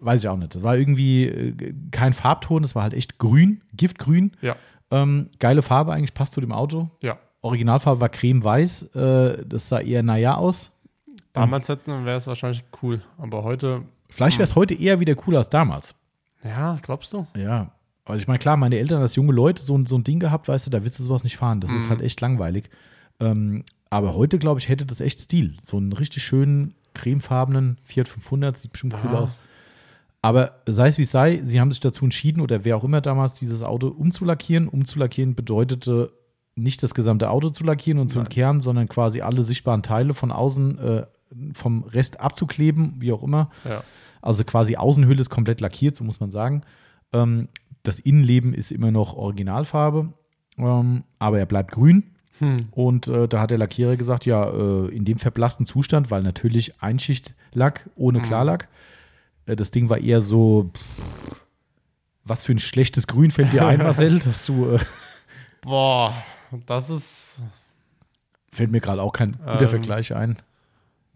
weiß 0.00 0.22
ich 0.22 0.28
auch 0.28 0.36
nicht. 0.36 0.54
Das 0.54 0.62
war 0.62 0.76
irgendwie 0.76 1.24
äh, 1.24 1.74
kein 1.90 2.12
Farbton, 2.12 2.62
das 2.62 2.74
war 2.74 2.82
halt 2.82 2.94
echt 2.94 3.18
grün, 3.18 3.62
Giftgrün. 3.74 4.32
Ja. 4.42 4.56
Ähm, 4.90 5.30
geile 5.38 5.62
Farbe 5.62 5.92
eigentlich, 5.92 6.14
passt 6.14 6.34
zu 6.34 6.40
dem 6.40 6.52
Auto. 6.52 6.90
Ja. 7.02 7.18
Originalfarbe 7.40 8.00
war 8.00 8.08
creme-weiß. 8.08 8.94
Äh, 8.94 9.44
das 9.46 9.68
sah 9.68 9.80
eher 9.80 10.02
naja 10.02 10.36
aus. 10.36 10.70
Damals 11.32 11.68
hätten 11.68 12.04
wäre 12.04 12.16
es 12.16 12.26
wahrscheinlich 12.26 12.64
cool. 12.82 13.02
Aber 13.18 13.42
heute, 13.44 13.82
Vielleicht 14.08 14.38
wäre 14.38 14.44
es 14.44 14.54
heute 14.56 14.74
eher 14.74 15.00
wieder 15.00 15.14
cooler 15.14 15.38
als 15.38 15.48
damals. 15.48 15.94
Ja, 16.46 16.78
glaubst 16.82 17.12
du? 17.12 17.26
Ja. 17.36 17.72
Also 18.04 18.20
ich 18.20 18.28
meine, 18.28 18.38
klar, 18.38 18.56
meine 18.56 18.78
Eltern 18.78 19.02
als 19.02 19.16
junge 19.16 19.32
Leute 19.32 19.62
so, 19.62 19.76
ein- 19.76 19.86
so 19.86 19.96
ein 19.96 20.04
Ding 20.04 20.20
gehabt, 20.20 20.46
weißt 20.48 20.66
du, 20.66 20.70
da 20.70 20.84
willst 20.84 20.98
du 20.98 21.02
sowas 21.02 21.24
nicht 21.24 21.36
fahren. 21.36 21.60
Das 21.60 21.72
ist 21.72 21.86
Mhm. 21.86 21.90
halt 21.90 22.02
echt 22.02 22.20
langweilig. 22.20 22.70
Ähm, 23.18 23.64
aber 23.90 24.14
heute, 24.14 24.38
glaube 24.38 24.60
ich, 24.60 24.68
hätte 24.68 24.86
das 24.86 25.00
echt 25.00 25.20
Stil. 25.20 25.56
So 25.62 25.76
einen 25.76 25.92
richtig 25.92 26.22
schönen, 26.22 26.74
cremefarbenen 26.94 27.78
Fiat 27.84 28.08
500, 28.08 28.56
sieht 28.58 28.72
bestimmt 28.72 28.94
cool 29.04 29.12
Ja. 29.12 29.18
aus. 29.20 29.34
Aber 30.22 30.60
sei 30.66 30.88
es 30.88 30.98
wie 30.98 31.02
es 31.02 31.10
sei, 31.10 31.40
sie 31.44 31.60
haben 31.60 31.70
sich 31.70 31.80
dazu 31.80 32.04
entschieden, 32.04 32.40
oder 32.40 32.64
wer 32.64 32.76
auch 32.76 32.84
immer 32.84 33.00
damals, 33.00 33.34
dieses 33.34 33.62
Auto 33.62 33.88
umzulackieren. 33.88 34.68
Umzulackieren 34.68 35.34
bedeutete 35.34 36.12
nicht 36.56 36.82
das 36.82 36.94
gesamte 36.94 37.30
Auto 37.30 37.50
zu 37.50 37.64
lackieren 37.64 38.00
und 38.00 38.08
zu 38.08 38.18
entkernen, 38.18 38.60
sondern 38.60 38.88
quasi 38.88 39.20
alle 39.20 39.42
sichtbaren 39.42 39.82
Teile 39.82 40.14
von 40.14 40.32
außen 40.32 40.78
äh, 40.78 41.06
vom 41.54 41.84
Rest 41.84 42.20
abzukleben, 42.20 42.94
wie 42.98 43.12
auch 43.12 43.22
immer. 43.22 43.50
Ja. 43.64 43.82
Also 44.26 44.44
quasi 44.44 44.76
Außenhülle 44.76 45.20
ist 45.20 45.30
komplett 45.30 45.60
lackiert, 45.60 45.96
so 45.96 46.04
muss 46.04 46.20
man 46.20 46.30
sagen. 46.30 46.62
Ähm, 47.12 47.48
das 47.82 47.98
Innenleben 48.00 48.52
ist 48.54 48.72
immer 48.72 48.90
noch 48.90 49.14
Originalfarbe, 49.14 50.12
ähm, 50.58 51.04
aber 51.18 51.38
er 51.38 51.46
bleibt 51.46 51.72
grün. 51.72 52.02
Hm. 52.38 52.68
Und 52.72 53.08
äh, 53.08 53.28
da 53.28 53.40
hat 53.40 53.50
der 53.50 53.58
Lackierer 53.58 53.96
gesagt, 53.96 54.26
ja, 54.26 54.44
äh, 54.44 54.88
in 54.88 55.04
dem 55.06 55.16
verblassten 55.18 55.64
Zustand, 55.64 56.10
weil 56.10 56.22
natürlich 56.22 56.82
Einschichtlack 56.82 57.88
ohne 57.96 58.18
Mhm. 58.18 58.22
Klarlack. 58.24 58.68
Äh, 59.46 59.56
das 59.56 59.70
Ding 59.70 59.88
war 59.88 59.98
eher 59.98 60.20
so, 60.20 60.70
pff, 60.74 61.40
was 62.24 62.44
für 62.44 62.52
ein 62.52 62.58
schlechtes 62.58 63.06
Grün 63.06 63.30
fällt 63.30 63.52
dir 63.52 63.64
ein, 63.66 63.78
Marcel? 63.78 64.18
Dass 64.24 64.44
du, 64.46 64.70
äh, 64.72 64.78
Boah, 65.62 66.12
das 66.66 66.90
ist. 66.90 67.38
fällt 68.52 68.70
mir 68.70 68.80
gerade 68.80 69.00
auch 69.02 69.12
kein 69.12 69.32
guter 69.32 69.62
Ähm, 69.62 69.68
Vergleich 69.68 70.14
ein. 70.14 70.36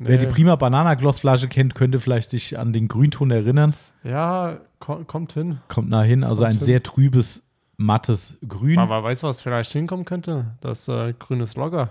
Nee. 0.02 0.08
Wer 0.08 0.16
die 0.18 0.26
Prima 0.26 0.56
Banana 0.56 0.94
Gloss 0.94 1.20
Flasche 1.20 1.46
kennt, 1.46 1.74
könnte 1.74 2.00
vielleicht 2.00 2.30
sich 2.30 2.58
an 2.58 2.72
den 2.72 2.88
Grünton 2.88 3.30
erinnern. 3.30 3.74
Ja, 4.02 4.56
ko 4.78 5.04
kommt 5.04 5.34
hin. 5.34 5.58
Kommt 5.68 5.90
nah 5.90 6.02
hin, 6.02 6.24
also 6.24 6.44
ein 6.44 6.52
Kommt 6.52 6.60
hin. 6.60 6.66
sehr 6.66 6.82
trübes, 6.82 7.42
mattes 7.76 8.38
Grün. 8.48 8.78
Aber 8.78 9.02
weißt 9.04 9.22
du, 9.22 9.26
was 9.26 9.42
vielleicht 9.42 9.70
hinkommen 9.72 10.06
könnte? 10.06 10.56
Das 10.62 10.88
äh, 10.88 11.12
grünes 11.18 11.54
Logger. 11.56 11.90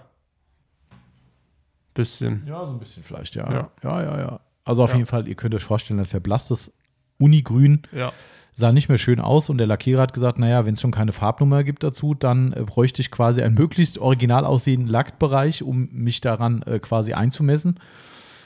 Bisschen. 1.93 2.43
Ja, 2.47 2.65
so 2.65 2.71
ein 2.71 2.79
bisschen 2.79 3.03
vielleicht, 3.03 3.35
ja. 3.35 3.51
Ja. 3.51 3.69
Ja, 3.83 4.03
ja, 4.03 4.19
ja. 4.19 4.39
Also 4.65 4.83
auf 4.83 4.91
Ja. 4.91 4.97
jeden 4.97 5.07
Fall, 5.07 5.27
ihr 5.27 5.35
könnt 5.35 5.53
euch 5.55 5.63
vorstellen, 5.63 5.99
ein 5.99 6.05
verblasstes 6.05 6.73
Unigrün 7.19 7.81
Ja. 7.91 8.11
Sah 8.59 8.71
nicht 8.71 8.89
mehr 8.89 8.97
schön 8.97 9.19
aus 9.19 9.49
und 9.49 9.57
der 9.57 9.67
Lackierer 9.67 10.01
hat 10.01 10.13
gesagt, 10.13 10.37
naja, 10.37 10.65
wenn 10.65 10.73
es 10.73 10.81
schon 10.81 10.91
keine 10.91 11.11
Farbnummer 11.11 11.63
gibt 11.63 11.83
dazu, 11.83 12.13
dann 12.13 12.53
äh, 12.53 12.61
bräuchte 12.63 13.01
ich 13.01 13.09
quasi 13.11 13.41
einen 13.41 13.55
möglichst 13.55 13.97
original 13.97 14.45
aussehenden 14.45 14.87
Lackbereich, 14.87 15.63
um 15.63 15.89
mich 15.91 16.21
daran 16.21 16.61
äh, 16.63 16.79
quasi 16.79 17.13
einzumessen. 17.13 17.79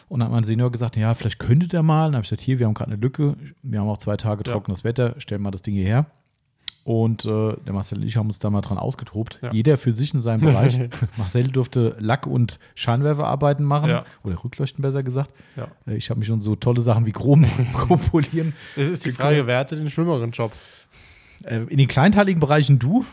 Und 0.09 0.19
dann 0.19 0.27
hat 0.27 0.33
mein 0.33 0.43
Senior 0.43 0.71
gesagt, 0.71 0.95
ja, 0.95 1.13
vielleicht 1.15 1.39
könnte 1.39 1.67
der 1.67 1.81
mal. 1.83 2.05
Dann 2.05 2.15
habe 2.15 2.23
ich 2.23 2.29
gesagt, 2.29 2.41
hier, 2.41 2.59
wir 2.59 2.67
haben 2.67 2.73
gerade 2.75 2.91
eine 2.91 3.01
Lücke, 3.01 3.35
wir 3.63 3.79
haben 3.79 3.87
auch 3.89 3.97
zwei 3.97 4.15
Tage 4.17 4.43
Ja. 4.45 4.53
trockenes 4.53 4.83
Wetter, 4.83 5.15
stellen 5.17 5.41
mal 5.41 5.51
das 5.51 5.63
Ding 5.63 5.73
hierher. 5.73 6.05
Und 6.85 7.23
äh, 7.23 7.55
der 7.65 7.71
Marcel 7.73 7.99
und 7.99 8.03
ich 8.03 8.17
haben 8.17 8.27
uns 8.27 8.39
da 8.39 8.49
mal 8.49 8.59
dran 8.59 8.77
ausgetobt. 8.77 9.39
Ja. 9.41 9.53
Jeder 9.53 9.77
für 9.77 9.93
sich 9.93 10.13
in 10.13 10.19
seinem 10.19 10.41
Bereich. 10.41 10.77
Marcel 11.17 11.47
durfte 11.47 11.95
Lack- 11.99 12.27
und 12.27 12.59
Scheinwerferarbeiten 12.75 13.65
machen. 13.65 13.89
Ja. 13.89 14.03
Oder 14.23 14.43
Rückleuchten 14.43 14.81
besser 14.81 15.01
gesagt. 15.01 15.31
Ja. 15.55 15.67
Äh, 15.87 15.95
Ich 15.95 16.09
habe 16.09 16.19
mich 16.19 16.27
schon 16.27 16.41
so 16.41 16.55
tolle 16.57 16.81
Sachen 16.81 17.05
wie 17.05 17.13
Chrom, 17.13 17.45
Chrom 17.73 17.99
polieren 17.99 18.53
Es 18.75 18.87
ist 18.87 19.05
die 19.05 19.11
Frage, 19.13 19.47
wer 19.47 19.59
hatte 19.59 19.75
den 19.77 19.89
schlimmeren 19.89 20.31
Job? 20.31 20.51
äh, 21.45 21.61
in 21.63 21.77
den 21.77 21.87
kleinteiligen 21.87 22.39
Bereichen 22.41 22.79
du, 22.79 23.05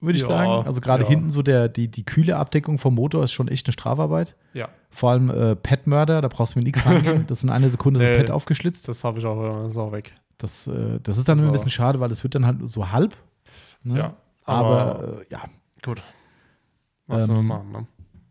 würde 0.00 0.18
ich 0.18 0.24
sagen. 0.24 0.66
Also 0.66 0.80
gerade 0.82 1.06
hinten 1.06 1.30
so 1.30 1.42
der, 1.42 1.68
die, 1.68 1.88
die 1.88 2.04
kühle 2.04 2.36
Abdeckung 2.36 2.78
vom 2.78 2.94
Motor 2.94 3.24
ist 3.24 3.32
schon 3.32 3.48
echt 3.48 3.66
eine 3.66 3.72
Strafarbeit. 3.72 4.34
Ja, 4.52 4.68
Vor 4.90 5.12
allem 5.12 5.30
äh, 5.30 5.56
Pet-Mörder, 5.56 6.20
da 6.20 6.28
brauchst 6.28 6.54
du 6.54 6.58
mir 6.58 6.64
nichts 6.64 6.84
rangehen. 6.84 7.24
Das 7.26 7.42
in 7.42 7.48
einer 7.50 7.70
Sekunde 7.70 8.00
ist 8.00 8.08
das. 8.10 8.18
Pet 8.18 8.30
aufgeschlitzt. 8.30 8.86
das 8.88 9.02
habe 9.04 9.18
ich 9.18 9.24
auch, 9.24 9.64
äh, 9.64 9.68
ist 9.68 9.76
auch 9.78 9.92
weg. 9.92 10.12
Das, 10.42 10.66
äh, 10.66 10.98
das 11.02 11.18
ist 11.18 11.28
dann 11.28 11.38
immer 11.38 11.48
ein 11.48 11.50
So. 11.50 11.52
bisschen 11.52 11.70
schade, 11.70 12.00
weil 12.00 12.10
es 12.10 12.22
wird 12.22 12.34
dann 12.34 12.44
halt 12.46 12.56
so 12.68 12.90
halb. 12.90 13.16
Ne? 13.84 13.98
Ja, 13.98 14.16
Aber, 14.44 14.66
aber, 14.96 15.20
äh, 15.20 15.24
ja, 15.30 15.42
gut. 15.82 16.02
Was 17.06 17.28
Ähm, 17.28 17.34
soll 17.36 17.44
man 17.44 17.46
machen, 17.46 17.72
ne? 17.72 17.86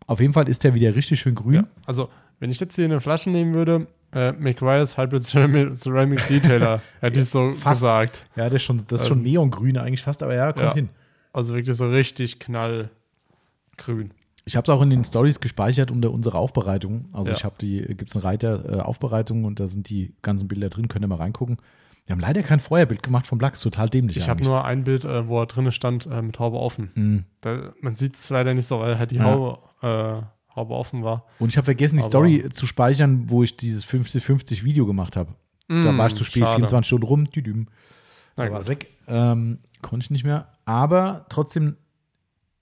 auf 0.08 0.20
jeden 0.20 0.34
Fall 0.34 0.50
ist 0.50 0.64
der 0.64 0.74
wieder 0.74 0.94
richtig 0.96 1.20
schön 1.20 1.36
grün. 1.36 1.54
Ja. 1.54 1.64
Also, 1.86 2.10
wenn 2.40 2.50
ich 2.52 2.60
jetzt 2.60 2.76
hier 2.76 2.86
eine 2.86 3.00
Flasche 3.00 3.30
nehmen 3.30 3.54
würde, 3.54 3.88
äh, 4.14 4.34
McGuire's 4.34 4.98
Hybrid 4.98 5.24
Ceramic, 5.24 5.76
Ceramic 5.76 6.28
Detailer, 6.28 6.82
hätte 7.00 7.20
ich 7.22 7.30
so 7.30 7.52
Fast. 7.52 7.82
gesagt. 7.82 8.26
Ja, 8.36 8.46
das 8.46 8.56
ist 8.56 8.64
schon, 8.64 8.84
das 8.88 9.02
ist 9.02 9.08
schon 9.08 9.20
Ähm, 9.20 9.24
neongrün 9.24 9.78
eigentlich 9.78 10.02
fast, 10.04 10.22
aber 10.22 10.36
ja, 10.36 10.52
kommt 10.52 10.66
ja. 10.66 10.74
hin. 10.74 10.90
Also 11.32 11.54
wirklich 11.54 11.78
so 11.78 11.88
richtig 11.88 12.40
knallgrün. 12.40 12.90
Ich 14.44 14.56
habe 14.58 14.66
es 14.66 14.70
auch 14.70 14.82
in 14.82 14.90
den 14.90 15.04
Stories 15.04 15.40
gespeichert 15.40 15.92
unter 15.92 16.12
unserer 16.12 16.40
Aufbereitung. 16.40 17.06
Also 17.14 17.30
Ja. 17.30 17.38
ich 17.38 17.46
habe 17.46 17.56
die, 17.62 17.82
gibt 17.96 18.10
es 18.10 18.16
einen 18.16 18.24
Reiter 18.24 18.80
äh, 18.80 18.82
Aufbereitung 18.82 19.46
und 19.46 19.60
da 19.60 19.68
sind 19.68 19.90
die 19.90 20.14
ganzen 20.24 20.48
Bilder 20.48 20.70
drin, 20.70 20.88
könnt 20.88 21.06
ihr 21.06 21.08
mal 21.08 21.16
reingucken. 21.16 21.58
Wir 22.06 22.14
haben 22.14 22.20
leider 22.20 22.42
kein 22.44 22.60
Feuerbild 22.60 23.04
gemacht 23.04 23.28
vom 23.28 23.40
Lachs, 23.40 23.62
total 23.62 23.90
dämlich. 23.90 24.18
Ich 24.18 24.28
habe 24.28 24.44
nur 24.44 24.66
ein 24.66 24.84
Bild, 24.84 25.06
äh, 25.06 25.28
wo 25.28 25.40
er 25.40 25.46
drinnen 25.46 25.72
stand, 25.72 26.08
äh, 26.08 26.22
mit 26.22 26.40
Haube 26.40 26.58
offen. 26.58 26.92
Mhm. 26.96 27.26
Da, 27.42 27.74
man 27.82 27.96
sieht 27.96 28.16
es 28.16 28.30
leider 28.30 28.54
nicht 28.54 28.66
so, 28.66 28.80
weil 28.80 28.98
halt 28.98 29.12
die 29.12 29.18
Ja. 29.18 29.26
Haube, 29.26 29.60
äh, 29.82 30.22
Haube 30.56 30.74
offen 30.74 31.04
war. 31.04 31.26
Und 31.40 31.50
ich 31.50 31.58
habe 31.58 31.66
vergessen, 31.66 31.96
die 31.98 32.02
Aber- 32.02 32.10
Story 32.10 32.50
zu 32.50 32.66
speichern, 32.66 33.30
wo 33.30 33.44
ich 33.44 33.56
dieses 33.56 33.86
50-50 33.86 34.64
Video 34.64 34.86
gemacht 34.86 35.16
habe. 35.16 35.36
Da 35.70 35.76
Mm, 35.94 35.98
war 35.98 36.08
ich 36.08 36.16
zu 36.16 36.26
spät, 36.26 36.44
schade. 36.44 36.56
24 36.56 36.88
Stunden 36.88 37.06
rum, 37.08 37.26
düdüm. 37.26 37.68
Da 38.36 38.52
war 38.52 38.60
es 38.60 38.68
weg. 38.68 38.88
Ähm, 39.08 39.60
konnte 39.82 40.04
ich 40.04 40.12
nicht 40.12 40.26
mehr. 40.26 40.50
Aber 40.66 41.26
trotzdem, 41.30 41.78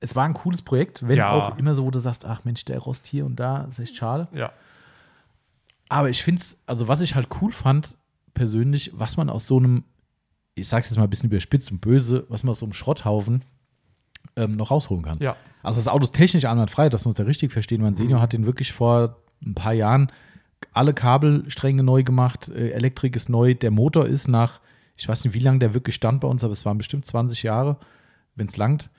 es 0.01 0.15
war 0.15 0.25
ein 0.25 0.33
cooles 0.35 0.61
Projekt, 0.61 1.07
wenn 1.07 1.17
Ja. 1.17 1.31
auch 1.31 1.57
immer 1.57 1.73
so, 1.73 1.83
wo 1.85 1.89
du 1.91 1.97
sagst, 1.99 2.25
ach 2.25 2.45
Mensch, 2.45 2.65
der 2.65 2.77
Rost 2.79 3.07
hier 3.07 3.25
und 3.25 3.37
da, 3.39 3.61
ist 3.63 3.79
echt 3.79 3.95
schade. 3.95 4.27
Ja, 4.33 4.51
Aber 5.91 6.09
ich 6.11 6.21
finde 6.21 6.41
es, 6.41 6.57
also 6.67 6.87
was 6.87 7.01
ich 7.01 7.15
halt 7.15 7.27
cool 7.41 7.51
fand, 7.51 7.97
persönlich, 8.33 8.91
was 8.93 9.17
man 9.17 9.30
aus 9.30 9.48
so 9.48 9.58
einem, 9.58 9.83
ich 10.56 10.67
sag's 10.67 10.90
jetzt 10.90 10.98
mal 10.98 11.03
ein 11.06 11.09
bisschen 11.09 11.30
überspitzt 11.30 11.72
und 11.72 11.82
böse, 11.82 12.25
was 12.30 12.43
man 12.43 12.51
aus 12.51 12.59
so 12.59 12.66
einem 12.66 12.74
Schrotthaufen 12.74 13.43
ähm, 14.35 14.56
noch 14.56 14.72
rausholen 14.72 15.03
kann. 15.03 15.19
ja. 15.19 15.35
Also 15.61 15.80
das 15.80 15.90
Auto 15.90 16.06
ist 16.06 16.14
technisch 16.14 16.45
einwandfrei, 16.45 16.88
dass 16.88 17.06
wir 17.06 17.09
uns 17.09 17.17
ja 17.17 17.25
richtig 17.25 17.51
verstehen. 17.51 17.82
Mein 17.82 17.95
Senior 17.95 18.22
hat 18.22 18.32
den 18.32 18.45
wirklich 18.45 18.72
vor 18.72 19.17
ein 19.45 19.56
paar 19.56 19.74
Jahren 19.74 20.09
alle 20.74 20.93
Kabelstränge 20.93 21.83
neu 21.83 22.03
gemacht, 22.03 22.49
äh, 22.49 22.72
Elektrik 22.72 23.16
ist 23.16 23.30
neu, 23.30 23.53
der 23.56 23.72
Motor 23.72 24.06
ist 24.06 24.27
nach, 24.27 24.59
ich 24.95 25.08
weiß 25.08 25.24
nicht, 25.24 25.33
wie 25.33 25.40
lange 25.40 25.59
der 25.59 25.74
wirklich 25.74 25.95
stand 25.95 26.22
bei 26.22 26.27
uns, 26.27 26.43
aber 26.43 26.53
es 26.53 26.66
waren 26.66 26.77
bestimmt 26.77 27.06
20 27.06 27.43
Jahre, 27.43 27.77
wenn 28.35 28.48
es 28.48 28.58
langt, 28.58 28.90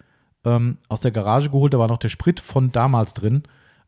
ähm, 0.45 0.79
aus 0.89 1.01
der 1.01 1.11
Garage 1.11 1.51
geholt, 1.51 1.75
da 1.75 1.79
war 1.79 1.89
noch 1.89 1.99
der 1.99 2.09
Sprit 2.09 2.41
von 2.41 2.73
damals 2.73 3.15
drin 3.15 3.43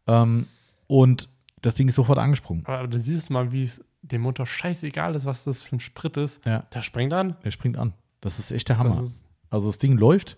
ähm, 0.07 0.47
und 0.87 1.29
das 1.61 1.75
Ding 1.75 1.89
ist 1.89 1.95
sofort 1.95 2.19
angesprungen. 2.19 2.67
Aber 2.67 2.89
dann 2.89 3.01
siehst 3.01 3.29
du 3.29 3.33
mal, 3.33 3.53
wie 3.53 3.65
es 3.65 3.83
dem 4.03 4.23
Motor 4.23 4.47
scheißegal 4.47 5.15
ist, 5.15 5.25
was 5.27 5.45
das 5.45 5.63
für 5.63 5.77
ein 5.77 5.81
Sprit 5.81 6.17
ist. 6.17 6.45
Ja, 6.45 6.61
Der 6.75 6.83
springt 6.83 7.13
an. 7.13 7.37
der 7.45 7.51
springt 7.53 7.79
an. 7.79 7.95
Das 8.21 8.39
ist 8.39 8.51
echt 8.51 8.69
der 8.69 8.79
Hammer. 8.79 8.91
Das 8.91 9.23
Also 9.51 9.69
das 9.69 9.79
Ding 9.79 9.97
läuft 9.97 10.37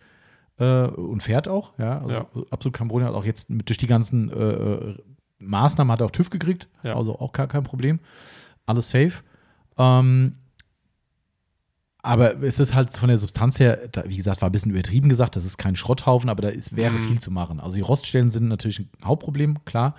äh, 0.58 0.84
und 0.86 1.22
fährt 1.22 1.48
auch, 1.48 1.78
ja. 1.78 2.00
Also 2.00 2.16
Ja. 2.16 2.26
absolut 2.50 2.74
kein 2.76 2.88
Problem. 2.88 3.08
Hat 3.08 3.14
auch 3.14 3.24
jetzt 3.24 3.48
durch 3.50 3.78
die 3.78 3.86
ganzen 3.86 4.30
äh, 4.30 4.34
äh, 4.34 4.98
Maßnahmen 5.38 5.90
hat 5.92 6.00
er 6.00 6.06
auch 6.06 6.10
TÜV 6.10 6.30
gekriegt. 6.30 6.68
Ja. 6.82 6.94
Also 6.96 7.18
auch 7.18 7.32
kein, 7.32 7.48
kein 7.48 7.64
Problem. 7.64 8.00
Alles 8.66 8.90
safe. 8.90 9.22
Ähm, 9.76 10.36
aber 12.02 12.42
es 12.42 12.58
ist 12.60 12.74
halt 12.74 12.90
von 12.90 13.08
der 13.08 13.18
Substanz 13.18 13.58
her, 13.58 13.88
da, 13.90 14.04
wie 14.06 14.16
gesagt, 14.16 14.42
war 14.42 14.50
ein 14.50 14.52
bisschen 14.52 14.70
übertrieben 14.72 15.08
gesagt, 15.08 15.36
das 15.36 15.44
ist 15.46 15.56
kein 15.56 15.74
Schrotthaufen, 15.74 16.28
aber 16.28 16.42
da 16.42 16.48
ist, 16.50 16.76
wäre 16.76 16.92
Mhm. 16.98 16.98
viel 17.08 17.18
zu 17.18 17.30
machen. 17.30 17.60
Also 17.60 17.76
die 17.76 17.82
Roststellen 17.82 18.30
sind 18.30 18.48
natürlich 18.48 18.80
ein 18.80 18.88
Hauptproblem, 19.04 19.64
klar. 19.64 19.94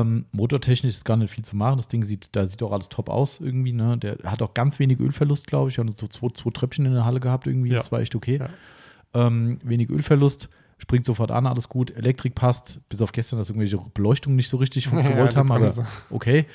Ähm, 0.00 0.24
motortechnisch 0.32 0.94
ist 0.94 1.04
gar 1.04 1.16
nicht 1.16 1.32
viel 1.32 1.44
zu 1.44 1.54
machen. 1.54 1.76
Das 1.76 1.88
Ding 1.88 2.02
sieht, 2.02 2.30
da 2.32 2.46
sieht 2.46 2.62
auch 2.62 2.72
alles 2.72 2.88
top 2.88 3.10
aus 3.10 3.40
irgendwie. 3.40 3.72
Ne? 3.72 3.98
Der 3.98 4.16
hat 4.24 4.40
auch 4.40 4.54
ganz 4.54 4.78
wenig 4.78 4.98
Ölverlust, 5.00 5.46
glaube 5.46 5.70
ich. 5.70 5.78
Und 5.78 5.94
so 5.96 6.06
zwei, 6.06 6.28
zwei 6.30 6.50
Tröpfchen 6.50 6.86
in 6.86 6.94
der 6.94 7.04
Halle 7.04 7.20
gehabt 7.20 7.46
irgendwie. 7.46 7.70
Ja. 7.70 7.76
Das 7.76 7.92
war 7.92 8.00
echt 8.00 8.14
okay. 8.14 8.38
Ja. 8.38 9.26
Ähm, 9.26 9.58
wenig 9.62 9.90
Ölverlust, 9.90 10.48
springt 10.78 11.04
sofort 11.04 11.30
an, 11.30 11.46
alles 11.46 11.68
gut. 11.68 11.90
Elektrik 11.94 12.34
passt, 12.34 12.88
bis 12.88 13.02
auf 13.02 13.12
gestern, 13.12 13.38
dass 13.38 13.50
irgendwelche 13.50 13.78
Beleuchtungen 13.92 14.36
nicht 14.36 14.48
so 14.48 14.56
richtig 14.56 14.86
Ja, 14.92 15.02
gewollt 15.02 15.34
die 15.34 15.36
haben, 15.36 15.52
aber 15.52 15.86
okay. 16.08 16.46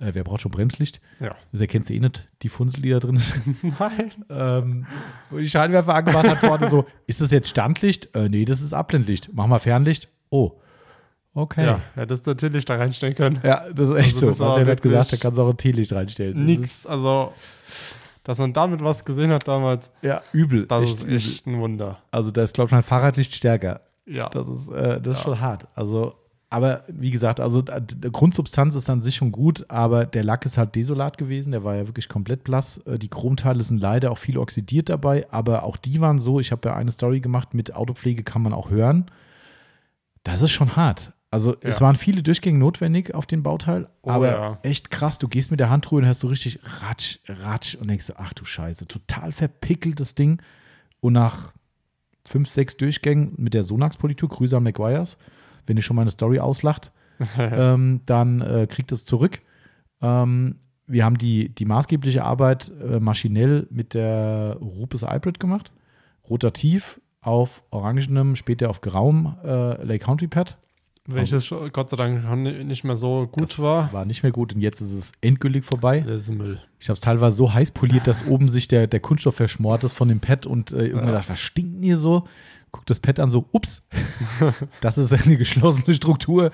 Äh, 0.00 0.14
wer 0.14 0.24
braucht 0.24 0.40
schon 0.40 0.50
Bremslicht? 0.50 1.00
Ja. 1.20 1.36
Das 1.52 1.60
erkennst 1.60 1.90
du 1.90 1.94
eh 1.94 2.00
nicht, 2.00 2.28
die 2.42 2.48
Funzel, 2.48 2.82
die 2.82 2.90
da 2.90 2.98
drin 2.98 3.16
ist. 3.16 3.38
Nein. 3.78 4.12
ähm, 4.30 4.86
und 5.30 5.38
die 5.38 5.48
Scheinwerfer 5.48 5.94
angemacht 5.94 6.28
hat 6.28 6.38
vorne 6.38 6.68
so, 6.68 6.86
ist 7.06 7.20
das 7.20 7.30
jetzt 7.30 7.48
Standlicht? 7.50 8.14
Äh, 8.16 8.28
nee, 8.30 8.44
das 8.46 8.62
ist 8.62 8.72
Abblendlicht. 8.72 9.30
Mach 9.32 9.46
mal 9.46 9.58
Fernlicht. 9.60 10.08
Oh. 10.30 10.58
Okay. 11.32 11.64
Ja, 11.64 11.80
hättest 11.94 12.26
du 12.26 12.30
natürlich 12.32 12.64
da 12.64 12.74
reinstellen 12.76 13.14
können. 13.14 13.38
Ja, 13.44 13.64
das 13.72 13.88
ist 13.88 13.94
echt 13.96 14.14
Also 14.16 14.32
so. 14.32 14.44
Was 14.46 14.58
er 14.58 14.66
hat 14.66 14.82
gesagt, 14.82 15.12
da 15.12 15.16
kannst 15.16 15.38
du 15.38 15.42
auch 15.42 15.50
ein 15.50 15.56
Teelicht 15.56 15.92
reinstellen. 15.92 16.44
Nix. 16.44 16.86
Also, 16.86 17.32
dass 18.24 18.38
man 18.38 18.52
damit 18.52 18.82
was 18.82 19.04
gesehen 19.04 19.30
hat 19.30 19.46
damals, 19.46 19.92
ja, 20.02 20.22
übel. 20.32 20.66
das 20.66 20.82
echt 20.82 20.94
ist 20.98 21.04
übel. 21.04 21.16
echt 21.16 21.46
ein 21.46 21.60
Wunder. 21.60 21.98
Also 22.10 22.30
da 22.32 22.42
ist, 22.42 22.54
glaube 22.54 22.66
ich, 22.68 22.72
mein 22.72 22.82
Fahrradlicht 22.82 23.32
stärker. 23.34 23.80
Ja. 24.06 24.28
Das 24.28 24.48
ist, 24.48 24.68
äh, 24.70 25.00
das 25.00 25.16
ist 25.16 25.20
Ja. 25.20 25.24
schon 25.30 25.40
hart. 25.40 25.68
Also, 25.76 26.14
aber 26.50 26.82
wie 26.88 27.12
gesagt, 27.12 27.38
also 27.38 27.62
die 27.62 28.10
Grundsubstanz 28.10 28.74
ist 28.74 28.90
an 28.90 29.00
sich 29.02 29.14
schon 29.14 29.30
gut, 29.30 29.64
aber 29.68 30.06
der 30.06 30.24
Lack 30.24 30.44
ist 30.46 30.58
halt 30.58 30.74
desolat 30.74 31.16
gewesen. 31.16 31.52
Der 31.52 31.62
war 31.62 31.76
ja 31.76 31.86
wirklich 31.86 32.08
komplett 32.08 32.42
blass. 32.42 32.78
Äh, 32.86 32.98
Die 32.98 33.08
Chromteile 33.08 33.62
sind 33.62 33.78
leider 33.80 34.10
auch 34.10 34.18
viel 34.18 34.36
oxidiert 34.36 34.88
dabei, 34.88 35.28
aber 35.30 35.62
auch 35.62 35.76
die 35.76 36.00
waren 36.00 36.18
so. 36.18 36.40
Ich 36.40 36.50
habe 36.50 36.68
ja 36.70 36.74
eine 36.74 36.90
Story 36.90 37.20
gemacht 37.20 37.54
mit 37.54 37.72
Autopflege, 37.76 38.24
kann 38.24 38.42
man 38.42 38.52
auch 38.52 38.70
hören. 38.70 39.08
Das 40.24 40.42
ist 40.42 40.50
schon 40.50 40.74
hart. 40.74 41.12
Also 41.32 41.54
es 41.60 41.76
Ja. 41.76 41.82
waren 41.82 41.96
viele 41.96 42.22
Durchgänge 42.22 42.58
notwendig 42.58 43.14
auf 43.14 43.24
den 43.26 43.42
Bauteil, 43.44 43.88
Oh 44.02 44.10
aber 44.10 44.30
ja. 44.30 44.58
echt 44.62 44.90
krass. 44.90 45.18
Du 45.18 45.28
gehst 45.28 45.50
mit 45.52 45.60
der 45.60 45.70
Hand 45.70 45.88
drüber 45.88 46.02
und 46.02 46.08
hast 46.08 46.20
so 46.20 46.28
richtig 46.28 46.58
ratsch, 46.82 47.18
ratsch 47.28 47.76
und 47.76 47.88
denkst 47.88 48.06
so, 48.06 48.14
ach 48.16 48.32
du 48.32 48.44
Scheiße, 48.44 48.88
total 48.88 49.30
verpickeltes 49.32 50.14
Ding. 50.16 50.42
Und 51.00 51.12
nach 51.12 51.52
fünf, 52.26 52.48
sechs 52.48 52.76
Durchgängen 52.76 53.32
mit 53.36 53.54
der 53.54 53.62
Sonax-Politur, 53.62 54.28
Grüße 54.28 54.56
an 54.56 54.64
McGuire's, 54.64 55.16
wenn 55.66 55.76
ihr 55.76 55.82
schon 55.82 55.96
meine 55.96 56.10
Story 56.10 56.40
auslacht, 56.40 56.90
ähm, 57.38 58.00
dann 58.06 58.40
äh, 58.40 58.66
kriegt 58.68 58.90
es 58.92 59.04
zurück. 59.04 59.40
Ähm, 60.02 60.56
wir 60.86 61.04
haben 61.04 61.18
die, 61.18 61.48
die 61.54 61.64
maßgebliche 61.64 62.24
Arbeit 62.24 62.72
äh, 62.82 62.98
maschinell 62.98 63.68
mit 63.70 63.94
der 63.94 64.56
Rupes 64.60 65.06
Hybrid 65.08 65.38
gemacht. 65.38 65.70
Rotativ 66.28 67.00
auf 67.20 67.62
orangenem, 67.70 68.34
später 68.34 68.68
auf 68.70 68.80
grauem 68.80 69.36
äh, 69.44 69.82
Lake 69.84 70.04
Country 70.04 70.26
Pad. 70.26 70.58
Welches 71.14 71.46
schon, 71.46 71.70
Gott 71.72 71.90
sei 71.90 71.96
Dank 71.96 72.22
schon 72.24 72.42
nicht 72.42 72.84
mehr 72.84 72.96
so 72.96 73.26
gut 73.30 73.58
war. 73.58 73.92
War 73.92 74.04
nicht 74.04 74.22
mehr 74.22 74.32
gut 74.32 74.54
und 74.54 74.60
jetzt 74.60 74.80
ist 74.80 74.92
es 74.92 75.12
endgültig 75.20 75.64
vorbei. 75.64 76.00
Das 76.00 76.22
ist 76.22 76.30
Müll. 76.30 76.60
Ich 76.78 76.88
habe 76.88 76.94
es 76.94 77.00
teilweise 77.00 77.36
so 77.36 77.52
heiß 77.52 77.70
poliert, 77.72 78.06
dass 78.06 78.24
oben 78.26 78.48
sich 78.48 78.68
der, 78.68 78.86
der 78.86 79.00
Kunststoff 79.00 79.36
verschmort 79.36 79.84
ist 79.84 79.92
von 79.92 80.08
dem 80.08 80.20
Pad 80.20 80.46
und 80.46 80.72
äh, 80.72 80.86
irgendwann 80.86 81.08
Ja. 81.08 81.12
dachte, 81.14 81.30
was 81.30 81.40
stinkt 81.40 81.76
denn 81.76 81.82
hier 81.82 81.98
so? 81.98 82.24
Guckt 82.72 82.88
das 82.88 83.00
Pad 83.00 83.18
an, 83.18 83.30
so, 83.30 83.46
ups, 83.52 83.82
das 84.80 84.96
ist 84.96 85.12
eine 85.12 85.36
geschlossene 85.36 85.92
Struktur. 85.94 86.52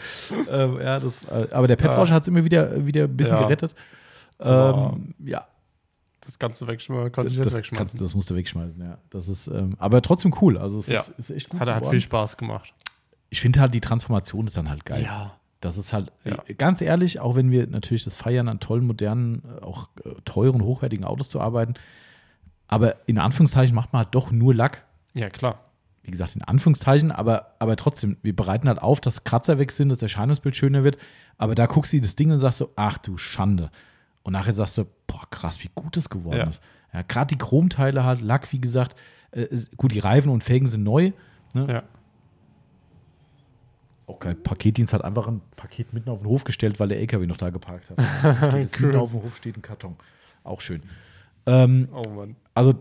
ähm, 0.51 0.79
ja, 0.81 0.99
das, 0.99 1.23
äh, 1.25 1.49
aber 1.51 1.67
der 1.69 1.77
Padwasher 1.77 2.15
hat 2.15 2.23
es 2.23 2.29
immer 2.29 2.43
wieder, 2.45 2.87
wieder 2.87 3.05
ein 3.05 3.17
bisschen 3.17 3.37
Ja. 3.37 3.43
gerettet. 3.43 3.75
Aber 4.39 4.95
Ähm, 4.97 5.15
ja, 5.27 5.47
Das 6.23 6.39
Ganze 6.39 6.67
wegschmeißen, 6.67 7.13
konnte 7.13 7.31
ich 7.31 7.37
jetzt 7.37 7.47
das, 7.47 7.55
wegschmeißen. 7.55 7.87
kannst, 7.89 8.01
das 8.01 8.15
musst 8.15 8.31
du 8.31 8.35
wegschmeißen, 8.35 8.81
ja. 8.83 8.99
Das 9.11 9.29
ist, 9.29 9.47
ähm, 9.47 9.77
aber 9.79 10.03
trotzdem 10.03 10.35
cool. 10.41 10.59
Also 10.59 10.81
es 10.81 10.87
Ja. 10.89 11.01
ist, 11.01 11.11
ist 11.19 11.31
echt 11.31 11.51
gut. 11.51 11.61
Hat, 11.61 11.69
hat 11.69 11.87
viel 11.87 12.01
Spaß 12.01 12.37
gemacht. 12.37 12.73
Ich 13.31 13.41
finde 13.41 13.61
halt, 13.61 13.75
die 13.75 13.81
Transformation 13.81 14.47
ist 14.47 14.57
dann 14.57 14.69
halt 14.71 14.85
geil. 14.85 15.03
Ja. 15.03 15.37
Das 15.61 15.79
ist 15.79 15.93
halt, 15.93 16.13
Ja. 16.25 16.39
äh, 16.47 16.55
ganz 16.55 16.81
ehrlich, 16.81 17.19
auch 17.21 17.35
wenn 17.35 17.51
wir 17.51 17.67
natürlich 17.67 18.05
das 18.05 18.15
feiern, 18.17 18.49
an 18.49 18.61
tollen, 18.61 18.87
modernen, 18.87 19.43
äh, 19.61 19.65
auch 19.65 19.89
äh, 20.05 20.11
teuren, 20.25 20.63
hochwertigen 20.63 21.05
Autos 21.05 21.29
zu 21.29 21.41
arbeiten, 21.41 21.75
aber 22.69 22.97
in 23.09 23.19
Anführungszeichen 23.19 23.75
macht 23.75 23.93
man 23.93 24.05
halt 24.05 24.15
doch 24.15 24.31
nur 24.31 24.55
Lack. 24.55 24.85
Ja, 25.15 25.31
klar. 25.31 25.61
Wie 26.03 26.11
gesagt, 26.11 26.37
in 26.37 26.43
Anführungszeichen, 26.43 27.11
aber, 27.11 27.55
aber 27.59 27.75
trotzdem, 27.77 28.17
wir 28.23 28.35
bereiten 28.37 28.69
halt 28.69 28.81
auf, 28.81 29.01
dass 29.01 29.25
Kratzer 29.25 29.59
weg 29.59 29.73
sind, 29.73 29.89
dass 29.89 29.99
das 29.99 30.05
Erscheinungsbild 30.13 30.55
schöner 30.55 30.85
wird. 30.85 30.99
Aber 31.39 31.55
da 31.55 31.67
guckst 31.67 31.93
du 31.93 32.01
das 32.01 32.15
Ding 32.17 32.31
und 32.31 32.39
sagst 32.39 32.59
so, 32.59 32.71
ach 32.77 32.99
du 32.99 33.17
Schande. 33.19 33.71
Und 34.23 34.33
nachher 34.35 34.53
sagst 34.55 34.79
du, 34.79 34.85
boah, 35.07 35.23
krass, 35.31 35.63
wie 35.65 35.71
gut 35.75 35.97
das 35.97 36.09
geworden 36.11 36.39
Ja. 36.39 36.45
ist. 36.45 36.63
Ja, 36.93 37.03
Gerade 37.03 37.29
die 37.35 37.39
Chromteile 37.39 38.05
halt, 38.05 38.21
Lack, 38.21 38.53
wie 38.53 38.61
gesagt, 38.61 38.95
äh, 39.33 39.47
gut, 39.77 39.93
die 39.93 39.99
Reifen 39.99 40.31
und 40.31 40.45
Felgen 40.45 40.69
sind 40.69 40.85
neu. 40.85 41.13
Ne? 41.55 41.67
Ja. 41.69 41.83
Auch 44.07 44.21
geil. 44.21 44.35
Paketdienst 44.37 44.93
hat 44.93 45.03
einfach 45.05 45.27
ein 45.27 45.41
Paket 45.57 45.93
mitten 45.93 46.11
auf 46.11 46.21
den 46.21 46.29
Hof 46.29 46.45
gestellt, 46.45 46.79
weil 46.79 46.89
der 46.89 46.99
LKW 47.01 47.27
noch 47.27 47.37
da 47.37 47.51
geparkt 47.51 47.91
hat. 47.91 47.99
jetzt 48.55 48.79
Cool. 48.79 48.87
mitten 48.87 48.99
auf 49.01 49.11
dem 49.11 49.23
Hof 49.23 49.37
steht 49.37 49.57
ein 49.57 49.63
Karton. 49.63 49.97
Auch 50.45 50.61
schön. 50.61 50.83
Ähm, 51.47 51.89
Oh 51.93 52.09
Mann. 52.11 52.37
also 52.55 52.73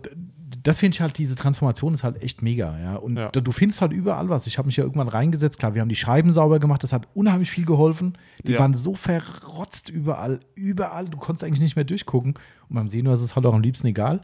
das 0.64 0.80
finde 0.80 0.96
ich 0.96 1.02
halt, 1.02 1.18
diese 1.18 1.36
Transformation 1.36 1.94
ist 1.94 2.04
halt 2.04 2.22
echt 2.24 2.42
mega, 2.42 2.78
ja. 2.80 2.96
Und 2.96 3.18
Ja. 3.18 3.30
du 3.30 3.52
findest 3.52 3.82
halt 3.82 3.92
überall 3.92 4.30
was. 4.30 4.48
Ich 4.48 4.58
habe 4.58 4.68
mich 4.68 4.78
ja 4.78 4.84
irgendwann 4.84 5.08
reingesetzt, 5.08 5.60
klar, 5.60 5.74
wir 5.76 5.82
haben 5.82 5.90
die 5.90 5.96
Scheiben 5.96 6.32
sauber 6.32 6.60
gemacht, 6.60 6.82
das 6.84 6.94
hat 6.94 7.08
unheimlich 7.14 7.50
viel 7.50 7.66
geholfen. 7.66 8.18
Die 8.46 8.54
Ja. 8.54 8.60
waren 8.60 8.74
so 8.74 8.96
verrotzt 8.96 9.90
überall, 9.90 10.40
überall, 10.56 11.06
du 11.10 11.18
konntest 11.18 11.44
eigentlich 11.44 11.60
nicht 11.62 11.76
mehr 11.76 11.86
durchgucken. 11.86 12.36
Und 12.70 12.76
beim 12.76 12.88
Senior 12.88 13.14
ist 13.16 13.22
es 13.22 13.36
halt 13.36 13.46
auch 13.46 13.54
am 13.54 13.62
liebsten 13.62 13.88
egal. 13.88 14.22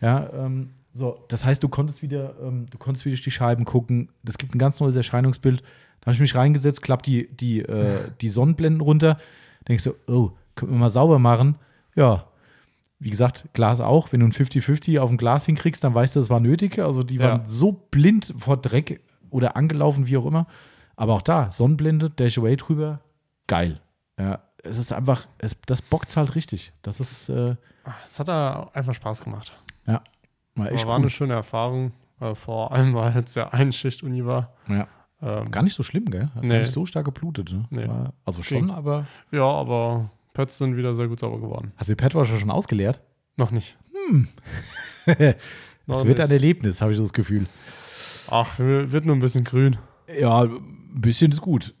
Ja, 0.00 0.30
ähm, 0.32 0.70
so, 0.92 1.24
das 1.28 1.44
heißt, 1.44 1.62
du 1.62 1.68
konntest 1.68 2.02
wieder, 2.02 2.34
ähm, 2.42 2.66
du 2.70 2.78
konntest 2.78 3.04
wieder 3.04 3.12
durch 3.14 3.22
die 3.24 3.30
Scheiben 3.30 3.64
gucken. 3.64 4.08
Das 4.22 4.36
gibt 4.38 4.54
ein 4.54 4.58
ganz 4.58 4.80
neues 4.80 4.96
Erscheinungsbild. 4.96 5.62
Da 6.00 6.06
habe 6.06 6.14
ich 6.14 6.20
mich 6.20 6.34
reingesetzt, 6.34 6.82
klapp 6.82 7.02
die, 7.02 7.28
die, 7.34 7.60
äh, 7.60 8.10
die 8.20 8.28
Sonnenblenden 8.28 8.80
runter. 8.80 9.18
Denkst 9.66 9.84
du, 9.84 9.94
oh, 10.06 10.32
können 10.54 10.72
wir 10.72 10.78
mal 10.78 10.88
sauber 10.88 11.18
machen? 11.18 11.56
Ja, 11.94 12.24
wie 12.98 13.10
gesagt, 13.10 13.46
Glas 13.52 13.80
auch. 13.80 14.12
Wenn 14.12 14.20
du 14.20 14.26
ein 14.26 14.32
50-50 14.32 14.98
auf 15.00 15.08
dem 15.10 15.18
Glas 15.18 15.46
hinkriegst, 15.46 15.84
dann 15.84 15.94
weißt 15.94 16.16
du, 16.16 16.20
es 16.20 16.30
war 16.30 16.40
nötig. 16.40 16.78
Also 16.78 17.02
die 17.02 17.18
waren 17.20 17.40
Ja. 17.42 17.48
so 17.48 17.72
blind 17.72 18.34
vor 18.38 18.56
Dreck 18.56 19.00
oder 19.30 19.56
angelaufen, 19.56 20.06
wie 20.06 20.16
auch 20.16 20.26
immer. 20.26 20.46
Aber 20.96 21.14
auch 21.14 21.22
da, 21.22 21.50
Sonnenblende, 21.50 22.10
Dash 22.10 22.38
Away 22.38 22.56
drüber, 22.56 23.00
geil. 23.46 23.80
Ja, 24.18 24.40
es 24.64 24.78
ist 24.78 24.92
einfach, 24.92 25.26
es, 25.38 25.56
das 25.66 25.80
bockt 25.82 26.16
halt 26.16 26.34
richtig. 26.34 26.72
Das 26.82 26.98
ist, 27.00 27.28
äh, 27.28 27.54
Ah, 27.84 27.92
Es 28.04 28.18
hat 28.18 28.28
da 28.28 28.68
einfach 28.74 28.94
Spaß 28.94 29.22
gemacht. 29.24 29.52
ja, 29.86 30.02
war 30.56 30.66
war 30.66 30.72
cool. 30.86 30.90
eine 30.94 31.10
schöne 31.10 31.34
Erfahrung. 31.34 31.92
Äh, 32.20 32.34
vor 32.34 32.72
allem, 32.72 32.94
weil 32.96 33.14
jetzt 33.14 33.36
ja 33.36 33.48
eine 33.50 33.72
Schicht 33.72 34.02
Uni 34.02 34.24
war. 34.26 34.52
Ja. 34.68 34.88
Ähm, 35.20 35.50
Gar 35.50 35.62
nicht 35.64 35.74
so 35.74 35.82
schlimm, 35.82 36.06
gell? 36.06 36.26
Hat 36.26 36.34
gar 36.34 36.42
Nee. 36.44 36.58
nicht 36.60 36.70
so 36.70 36.86
stark 36.86 37.04
geblutet. 37.04 37.52
Ne? 37.52 37.64
Nee. 37.70 37.88
War, 37.88 38.12
also 38.24 38.42
schon, 38.42 38.66
Ging. 38.66 38.70
aber. 38.70 39.06
ja, 39.32 39.42
aber 39.44 40.10
Pötz 40.34 40.58
sind 40.58 40.76
wieder 40.76 40.94
sehr 40.94 41.08
gut 41.08 41.18
sauber 41.20 41.40
geworden. 41.40 41.72
Hast 41.76 41.88
du 41.88 41.92
die 41.94 42.02
Petwasher 42.02 42.38
schon 42.38 42.50
ausgeleert? 42.50 43.00
Noch 43.36 43.50
nicht. 43.50 43.76
Das 45.06 46.00
Noch 46.00 46.04
wird 46.06 46.20
ein 46.20 46.30
Erlebnis, 46.30 46.82
habe 46.82 46.92
ich 46.92 46.98
so 46.98 47.04
das 47.04 47.14
Gefühl. 47.14 47.46
Ach, 48.30 48.58
wird 48.58 49.06
nur 49.06 49.16
ein 49.16 49.20
bisschen 49.20 49.44
grün. 49.44 49.78
Ja, 50.20 50.42
ein 50.42 50.60
bisschen 51.00 51.32
ist 51.32 51.40
gut. 51.40 51.74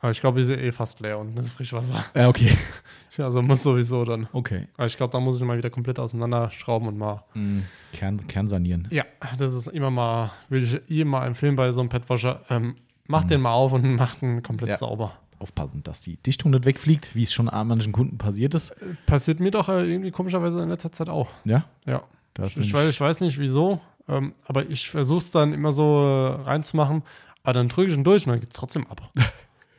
Aber 0.00 0.12
ich 0.12 0.20
glaube, 0.20 0.38
die 0.38 0.44
sind 0.46 0.60
eh 0.60 0.70
fast 0.72 1.00
leer 1.00 1.18
und 1.18 1.34
das 1.36 1.46
ist 1.46 1.52
Frischwasser. 1.52 2.04
Ja, 2.14 2.28
okay. 2.28 2.50
Also 3.20 3.42
muss 3.42 3.64
sowieso 3.64 4.04
dann. 4.04 4.28
Okay. 4.32 4.68
Aber 4.76 4.86
ich 4.86 4.96
glaube, 4.96 5.10
da 5.10 5.18
muss 5.18 5.38
ich 5.40 5.42
mal 5.44 5.58
wieder 5.58 5.70
komplett 5.70 5.98
auseinanderschrauben 5.98 6.86
und 6.86 6.96
mal. 6.98 7.24
Mhm. 7.34 7.64
Kern, 7.92 8.24
Kern 8.28 8.46
sanieren. 8.46 8.86
Ja, 8.92 9.02
das 9.36 9.54
ist 9.54 9.66
immer 9.66 9.90
mal, 9.90 10.30
würde 10.48 10.80
ich 10.86 11.04
mal 11.04 11.26
empfehlen 11.26 11.56
bei 11.56 11.72
so 11.72 11.80
einem 11.80 11.88
Petwasher. 11.88 12.42
Ähm, 12.48 12.76
macht 13.08 13.30
den 13.30 13.40
mal 13.40 13.50
auf 13.54 13.72
und 13.72 13.82
macht 13.96 14.22
ihn 14.22 14.40
komplett 14.44 14.68
Ja. 14.68 14.76
sauber. 14.76 15.14
Aufpassen, 15.40 15.82
dass 15.82 16.00
die 16.02 16.16
Dichtung 16.18 16.52
nicht 16.52 16.64
wegfliegt, 16.64 17.16
wie 17.16 17.24
es 17.24 17.32
schon 17.32 17.48
an 17.48 17.66
manchen 17.66 17.92
Kunden 17.92 18.18
passiert 18.18 18.54
ist. 18.54 18.72
Passiert 19.06 19.40
mir 19.40 19.50
doch 19.50 19.68
äh, 19.68 19.84
irgendwie 19.84 20.12
komischerweise 20.12 20.62
in 20.62 20.68
letzter 20.68 20.92
Zeit 20.92 21.08
auch. 21.08 21.28
Ja, 21.44 21.64
Ja. 21.86 22.04
da 22.34 22.44
hast 22.44 22.56
Ich, 22.56 22.72
weiß, 22.72 22.84
nicht- 22.86 22.94
ich 22.94 23.00
weiß 23.00 23.20
nicht 23.20 23.40
wieso, 23.40 23.80
ähm, 24.08 24.32
aber 24.46 24.70
ich 24.70 24.90
versuche 24.90 25.18
es 25.22 25.32
dann 25.32 25.52
immer 25.54 25.72
so 25.72 25.82
äh, 26.04 26.42
reinzumachen, 26.48 27.02
aber 27.42 27.54
dann 27.54 27.68
drücke 27.68 27.90
ich 27.90 27.96
ihn 27.96 28.04
durch 28.04 28.26
und 28.26 28.30
dann 28.30 28.38
geht 28.38 28.50
es 28.50 28.56
trotzdem 28.56 28.86
ab. 28.86 29.10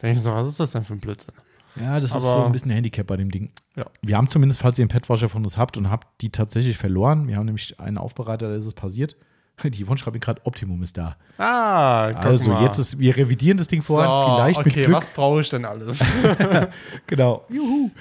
Denke 0.02 0.18
ich 0.18 0.24
so, 0.24 0.32
was 0.32 0.48
ist 0.48 0.60
das 0.60 0.72
denn 0.72 0.84
für 0.84 0.94
ein 0.94 1.00
Blödsinn? 1.00 1.34
Ja, 1.76 1.96
das 1.96 2.06
ist 2.06 2.12
Aber- 2.14 2.22
so 2.22 2.44
ein 2.46 2.52
bisschen 2.52 2.72
ein 2.72 2.76
Handicap 2.76 3.06
bei 3.08 3.18
dem 3.18 3.30
Ding. 3.32 3.52
Ja. 3.76 3.86
Wir 4.02 4.18
haben 4.18 4.28
zumindest, 4.30 4.60
falls 4.62 4.78
ihr 4.80 4.84
einen 4.84 4.90
Petwasher 4.90 5.30
von 5.30 5.44
uns 5.44 5.58
habt 5.58 5.78
und 5.78 5.90
habt 5.90 6.08
die 6.22 6.30
tatsächlich 6.32 6.78
verloren, 6.78 7.28
wir 7.28 7.38
haben 7.38 7.46
nämlich 7.46 7.80
einen 7.80 7.98
Aufbereiter, 7.98 8.50
da 8.50 8.56
ist 8.56 8.66
es 8.66 8.74
passiert. 8.74 9.16
Die 9.64 9.84
Yvonne 9.86 9.98
schreibt 9.98 10.14
mir 10.16 10.20
gerade, 10.22 10.42
Optimum 10.46 10.82
ist 10.84 10.98
da. 10.98 11.18
Ah, 11.38 12.12
guck 12.14 12.26
also 12.26 12.50
mal. 12.52 12.64
jetzt 12.64 12.78
ist, 12.80 12.98
wir 12.98 13.16
revidieren 13.18 13.58
das 13.58 13.68
Ding 13.68 13.82
vorher, 13.82 14.10
so, 14.10 14.36
vielleicht 14.36 14.60
okay, 14.60 14.70
mit 14.70 14.86
Glück. 14.86 14.98
was 14.98 15.10
brauche 15.12 15.42
ich 15.42 15.50
denn 15.50 15.66
alles? 15.66 16.04
Genau. 17.08 17.46
Juhu. 17.50 17.92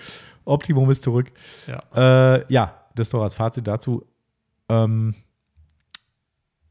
Optimum 0.44 0.88
ist 0.90 1.02
zurück. 1.02 1.30
ja. 1.66 2.36
Äh, 2.36 2.44
ja, 2.52 2.74
das 2.94 3.10
doch 3.10 3.22
als 3.22 3.34
Fazit 3.34 3.66
dazu. 3.66 4.04
Ähm, 4.68 5.14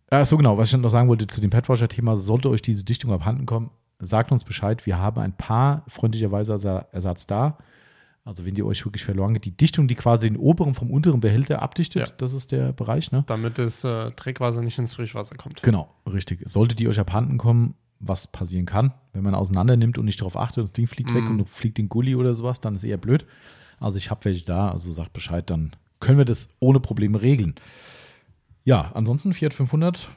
ach 0.09 0.25
so 0.25 0.37
genau, 0.37 0.57
was 0.57 0.71
ich 0.73 0.77
noch 0.79 0.89
sagen 0.89 1.09
wollte 1.09 1.27
zu 1.27 1.41
dem 1.41 1.49
Petwasher-Thema, 1.49 2.15
sollte 2.15 2.49
euch 2.49 2.61
diese 2.61 2.83
Dichtung 2.83 3.11
abhanden 3.11 3.45
kommen, 3.45 3.69
sagt 3.99 4.31
uns 4.31 4.43
Bescheid. 4.43 4.85
Wir 4.85 4.97
haben 4.99 5.19
ein 5.21 5.33
paar 5.33 5.83
freundlicherweise 5.87 6.53
Ersa- 6.53 6.85
Ersatz 6.91 7.27
da. 7.27 7.57
Also 8.25 8.45
wenn 8.45 8.55
die 8.55 8.63
euch 8.63 8.83
wirklich 8.85 9.05
verloren 9.05 9.33
geht, 9.33 9.45
die 9.45 9.55
Dichtung, 9.55 9.87
die 9.87 9.95
quasi 9.95 10.27
den 10.27 10.37
oberen 10.37 10.73
vom 10.73 10.91
unteren 10.91 11.21
Behälter 11.21 11.61
abdichtet, 11.61 12.09
Ja. 12.09 12.13
das 12.17 12.33
ist 12.33 12.51
der 12.51 12.73
Bereich, 12.73 13.11
ne? 13.13 13.23
Damit 13.27 13.57
das 13.57 13.83
äh, 13.85 14.11
Treckwasser 14.11 14.61
nicht 14.61 14.77
ins 14.77 14.95
Frischwasser 14.95 15.35
kommt. 15.37 15.63
Genau, 15.63 15.89
richtig. 16.11 16.41
Sollte 16.45 16.75
die 16.75 16.89
euch 16.89 16.99
abhanden 16.99 17.37
kommen, 17.37 17.75
was 17.99 18.27
passieren 18.27 18.65
kann, 18.65 18.93
wenn 19.13 19.23
man 19.23 19.33
auseinander 19.33 19.77
nimmt 19.77 19.97
und 19.97 20.05
nicht 20.05 20.19
darauf 20.19 20.35
achtet, 20.37 20.63
das 20.65 20.73
Ding 20.73 20.87
fliegt 20.87 21.13
weg 21.13 21.23
Mhm. 21.23 21.39
und 21.39 21.49
fliegt 21.49 21.79
in 21.79 21.87
Gully 21.89 22.15
oder 22.15 22.33
sowas, 22.33 22.59
dann 22.59 22.75
ist 22.75 22.83
eher 22.83 22.97
blöd. 22.97 23.25
Also 23.79 23.97
ich 23.97 24.11
habe 24.11 24.25
welche 24.25 24.43
da, 24.43 24.71
also 24.71 24.91
sagt 24.91 25.13
Bescheid, 25.13 25.49
dann 25.49 25.71
können 26.01 26.17
wir 26.17 26.25
das 26.25 26.49
ohne 26.59 26.79
Probleme 26.81 27.21
regeln. 27.21 27.55
Ja, 28.65 28.91
ansonsten 28.93 29.33
Fiat 29.33 29.53
500 29.53 30.09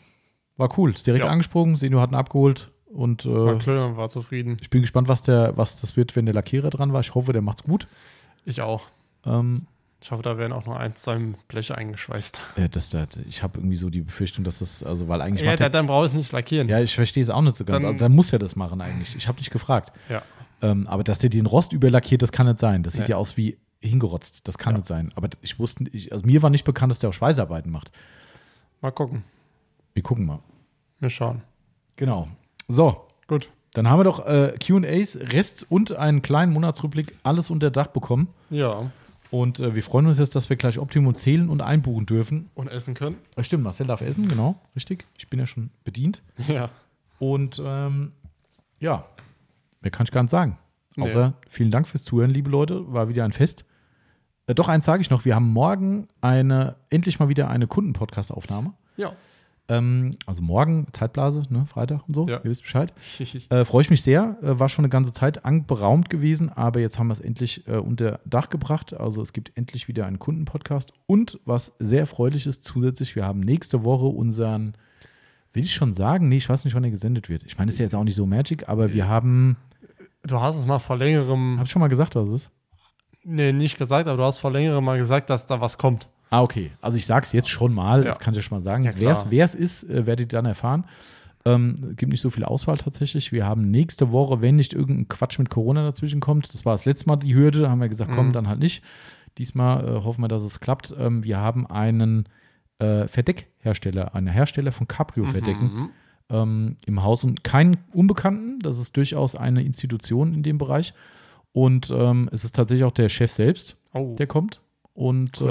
war 0.57 0.77
cool. 0.79 0.91
Ist 0.93 1.07
direkt 1.07 1.25
Ja. 1.25 1.31
angesprungen, 1.31 1.77
Senio 1.77 2.01
hat 2.01 2.11
ihn 2.11 2.17
abgeholt 2.17 2.71
und 2.93 3.25
War 3.27 3.55
äh, 3.55 3.59
klar, 3.59 3.97
war 3.97 4.09
zufrieden. 4.09 4.57
ich 4.61 4.71
bin 4.71 4.81
gespannt, 4.83 5.09
was, 5.09 5.23
der, 5.23 5.57
was 5.57 5.81
das 5.81 5.97
wird, 5.97 6.17
wenn 6.17 6.27
der 6.27 6.35
Lackierer 6.35 6.71
dran 6.71 6.93
war. 6.93 7.01
Ich 7.01 7.15
hoffe, 7.15 7.33
der 7.33 7.43
macht's 7.43 7.63
gut. 7.63 7.87
Ich 8.45 8.61
auch. 8.63 8.83
Ähm, 9.25 9.67
Ich 10.03 10.11
hoffe, 10.11 10.23
da 10.23 10.39
werden 10.39 10.53
auch 10.53 10.65
noch 10.67 10.77
ein, 10.77 10.97
zwei 10.97 11.19
Bleche 11.49 11.77
eingeschweißt. 11.77 12.41
äh, 12.57 12.69
das, 12.69 12.91
das, 12.91 13.09
ich 13.29 13.43
habe 13.43 13.59
irgendwie 13.59 13.77
so 13.77 13.91
die 13.91 14.01
Befürchtung, 14.01 14.45
dass 14.45 14.61
das, 14.61 14.83
also 14.83 15.09
weil 15.09 15.21
eigentlich 15.21 15.47
Ja, 15.47 15.57
der, 15.57 15.69
dann 15.71 15.87
braucht 15.87 16.07
es 16.07 16.13
nicht 16.15 16.33
lackieren. 16.33 16.69
ja, 16.69 16.81
ich 16.81 16.95
verstehe 16.95 17.23
es 17.23 17.31
auch 17.31 17.43
nicht 17.43 17.55
so 17.57 17.65
ganz. 17.65 17.83
Dann- 17.83 17.93
also 17.93 18.05
dann 18.07 18.13
muss 18.13 18.33
er 18.33 18.39
das 18.39 18.57
machen 18.57 18.81
eigentlich. 18.81 19.15
Ich 19.15 19.29
habe 19.29 19.39
nicht 19.39 19.51
gefragt. 19.51 19.93
Ja. 20.09 20.23
Ähm, 20.63 20.87
aber 20.89 21.05
dass 21.05 21.19
der 21.19 21.31
diesen 21.31 21.47
Rost 21.47 21.73
überlackiert, 21.73 22.23
das 22.23 22.33
kann 22.33 22.47
nicht 22.47 22.59
sein. 22.59 22.83
Das 22.83 22.95
sieht 22.95 23.05
Nee. 23.05 23.11
ja 23.11 23.17
aus 23.17 23.37
wie 23.37 23.57
hingerotzt. 23.83 24.47
Das 24.49 24.59
kann 24.59 24.75
Ja. 24.75 24.79
nicht 24.79 24.87
sein. 24.89 25.11
Aber 25.17 25.29
ich 25.43 25.59
wusste, 25.59 25.85
ich, 25.93 26.13
also 26.13 26.25
mir 26.27 26.43
war 26.43 26.51
nicht 26.51 26.65
bekannt, 26.65 26.91
dass 26.91 26.99
der 26.99 27.11
auch 27.11 27.15
Schweißarbeiten 27.15 27.71
macht. 27.71 27.93
Mal 28.83 28.91
gucken. 28.91 29.23
Wir 29.95 30.03
gucken 30.03 30.25
mal. 30.27 30.41
Wir 30.99 31.11
schauen. 31.11 31.43
Genau. 31.97 32.29
So, 32.71 33.05
Gut. 33.27 33.51
dann 33.73 33.89
haben 33.89 33.99
wir 33.99 34.05
doch 34.05 34.25
äh, 34.27 34.55
QAs, 34.59 35.19
Rest 35.33 35.67
und 35.69 35.93
einen 35.93 36.23
kleinen 36.23 36.53
Monatsrückblick, 36.53 37.17
alles 37.25 37.51
unter 37.51 37.71
Dach 37.71 37.89
bekommen. 37.89 38.29
Ja. 38.49 38.91
Und 39.31 39.61
äh, 39.61 39.75
wir 39.75 39.83
freuen 39.83 40.07
uns 40.07 40.19
jetzt, 40.19 40.35
dass 40.35 40.49
wir 40.51 40.57
gleich 40.57 40.79
Optimum 40.79 41.15
zählen 41.15 41.49
und 41.49 41.63
einbuchen 41.63 42.07
dürfen. 42.07 42.51
Und 42.55 42.69
essen 42.69 42.95
können. 42.95 43.17
Äh, 43.37 43.45
stimmt, 43.45 43.65
Marcel 43.65 43.87
darf 43.87 44.01
essen, 44.01 44.29
genau, 44.29 44.61
richtig. 44.75 45.05
Ich 45.19 45.29
bin 45.29 45.39
ja 45.41 45.47
schon 45.47 45.71
bedient. 45.85 46.23
Ja. 46.49 46.71
Und 47.19 47.61
ähm, 47.65 48.13
ja, 48.79 49.05
mehr 49.81 49.91
kann 49.91 50.05
ich 50.05 50.13
gar 50.13 50.23
nicht 50.23 50.31
sagen. 50.31 50.59
Nee. 50.97 51.05
Außer 51.05 51.35
vielen 51.49 51.71
Dank 51.71 51.87
fürs 51.87 52.05
Zuhören, 52.05 52.31
liebe 52.31 52.51
Leute. 52.51 52.93
War 52.93 53.09
wieder 53.09 53.25
ein 53.25 53.33
Fest. 53.33 53.65
Äh, 54.47 54.55
doch, 54.55 54.69
eins 54.69 54.87
sage 54.87 55.03
ich 55.03 55.11
noch. 55.11 55.25
Wir 55.25 55.35
haben 55.35 55.53
morgen 55.53 56.09
eine, 56.21 56.77
endlich 56.89 57.19
mal 57.19 57.29
wieder 57.29 57.49
eine 57.49 57.67
Kunden-Podcast-Aufnahme. 57.67 58.75
Ja. 58.97 59.13
Ähm, 59.71 60.17
also 60.27 60.43
morgen, 60.43 60.89
Zeitblase, 60.93 61.45
ne, 61.49 61.65
Freitag 61.67 62.03
und 62.09 62.15
so. 62.15 62.27
Ja. 62.29 62.39
Ihr 62.39 62.45
wisst 62.45 62.63
Bescheid. 62.63 62.93
Äh, 63.51 63.65
Freue 63.65 63.83
ich 63.83 63.91
mich 63.91 64.03
sehr. 64.03 64.37
Äh, 64.43 64.59
war 64.59 64.69
schon 64.69 64.85
eine 64.85 64.91
ganze 64.91 65.13
Zeit 65.13 65.41
beraumt 65.67 66.11
gewesen, 66.11 66.51
aber 66.51 66.81
jetzt 66.81 66.99
haben 66.99 67.07
wir 67.07 67.13
es 67.15 67.21
endlich 67.21 67.67
äh, 67.69 67.77
unter 67.77 68.21
Dach 68.25 68.51
gebracht. 68.51 68.93
Also 68.95 69.23
es 69.23 69.33
gibt 69.33 69.53
endlich 69.57 69.89
wieder 69.89 70.07
einen 70.07 70.19
Kundenpodcast. 70.19 70.93
Und 71.07 71.39
was 71.45 71.77
sehr 71.79 72.01
erfreulich 72.01 72.47
ist, 72.47 72.65
zusätzlich, 72.65 73.17
wir 73.17 73.25
haben 73.25 73.41
nächste 73.41 73.85
Woche 73.85 74.07
unseren, 74.07 74.75
will 75.53 75.63
ich 75.63 75.75
schon 75.75 75.95
sagen, 75.95 76.29
nee, 76.29 76.37
ich 76.39 76.49
weiß 76.49 76.65
nicht, 76.65 76.75
wann 76.75 76.85
er 76.85 76.91
gesendet 76.91 77.29
wird. 77.29 77.45
Ich 77.45 77.57
meine, 77.59 77.71
ist 77.71 77.79
ja 77.79 77.85
jetzt 77.85 77.95
auch 77.95 78.05
nicht 78.05 78.15
so 78.17 78.27
Magic, 78.27 78.69
aber 78.69 78.93
wir 78.93 79.09
haben, 79.09 79.57
Du 80.27 80.41
hast 80.41 80.57
es 80.57 80.67
mal 80.67 80.79
vor 80.81 80.97
längerem, 80.99 81.57
habe 81.57 81.65
ich 81.67 81.71
schon 81.71 81.81
mal 81.81 81.89
gesagt, 81.89 82.15
was 82.15 82.29
es 82.29 82.35
ist? 82.35 82.51
nee, 83.23 83.53
nicht 83.53 83.77
gesagt, 83.79 84.09
aber 84.09 84.17
du 84.17 84.25
hast 84.25 84.39
vor 84.39 84.51
längerem 84.51 84.85
mal 84.85 84.99
gesagt, 84.99 85.31
dass 85.31 85.47
da 85.47 85.61
was 85.61 85.79
kommt. 85.79 86.09
Ah, 86.31 86.43
okay. 86.43 86.71
Also 86.81 86.97
ich 86.97 87.07
sage 87.07 87.25
es 87.25 87.33
jetzt 87.33 87.49
schon 87.51 87.75
mal, 87.75 88.03
Ja. 88.03 88.09
jetzt 88.11 88.21
kann 88.21 88.33
ich 88.33 88.37
ja 88.39 88.43
schon 88.43 88.59
mal 88.59 88.63
sagen. 88.63 88.85
Ja, 88.85 88.93
Wer 89.29 89.45
es- 89.45 89.55
ist, 89.55 89.85
äh, 89.85 90.07
werdet 90.07 90.33
ihr 90.33 90.39
dann 90.39 90.47
erfahren. 90.47 90.85
Ähm, 91.45 91.75
gibt 91.97 92.13
nicht 92.13 92.21
so 92.21 92.29
viel 92.31 92.45
Auswahl 92.45 92.77
tatsächlich. 92.77 93.33
Wir 93.33 93.47
haben 93.47 93.71
nächste 93.71 94.13
Woche, 94.13 94.41
wenn 94.43 94.57
nicht 94.57 94.75
irgendein 94.75 95.09
Quatsch 95.09 95.39
mit 95.39 95.49
Corona 95.49 95.83
dazwischen 95.85 96.21
kommt, 96.21 96.53
das 96.53 96.65
war 96.67 96.75
das 96.75 96.85
letzte 96.85 97.07
Mal 97.09 97.17
die 97.17 97.35
Hürde, 97.35 97.71
haben 97.71 97.81
wir 97.81 97.89
gesagt, 97.89 98.13
komm, 98.15 98.29
Mhm. 98.29 98.33
dann 98.33 98.49
halt 98.49 98.59
nicht. 98.61 98.85
Diesmal 99.39 99.85
äh, 99.89 100.03
hoffen 100.05 100.21
wir, 100.23 100.29
dass 100.29 100.43
es 100.43 100.61
klappt. 100.61 100.95
Ähm, 100.99 101.25
wir 101.25 101.39
haben 101.39 101.67
einen 101.67 102.27
äh, 102.79 103.09
Verdeckhersteller, 103.09 104.15
einen 104.15 104.27
Hersteller 104.29 104.73
von 104.73 104.87
Cabrio-Verdecken 104.89 105.65
Mhm. 105.75 105.91
ähm, 106.31 106.77
im 106.87 107.03
Haus 107.03 107.25
und 107.25 107.45
keinen 107.45 107.77
Unbekannten. 107.93 108.59
Das 108.61 108.79
ist 108.79 108.97
durchaus 108.97 109.35
eine 109.35 109.63
Institution 109.63 110.33
in 110.35 110.43
dem 110.43 110.57
Bereich. 110.59 110.95
Und 111.53 111.91
ähm, 111.91 112.29
es 112.33 112.45
ist 112.45 112.55
tatsächlich 112.57 112.85
auch 112.85 112.93
der 112.93 113.09
Chef 113.09 113.33
selbst, 113.33 113.81
Oh. 113.93 114.15
der 114.19 114.27
kommt. 114.27 114.61
Und 114.95 115.41
Cool. 115.41 115.51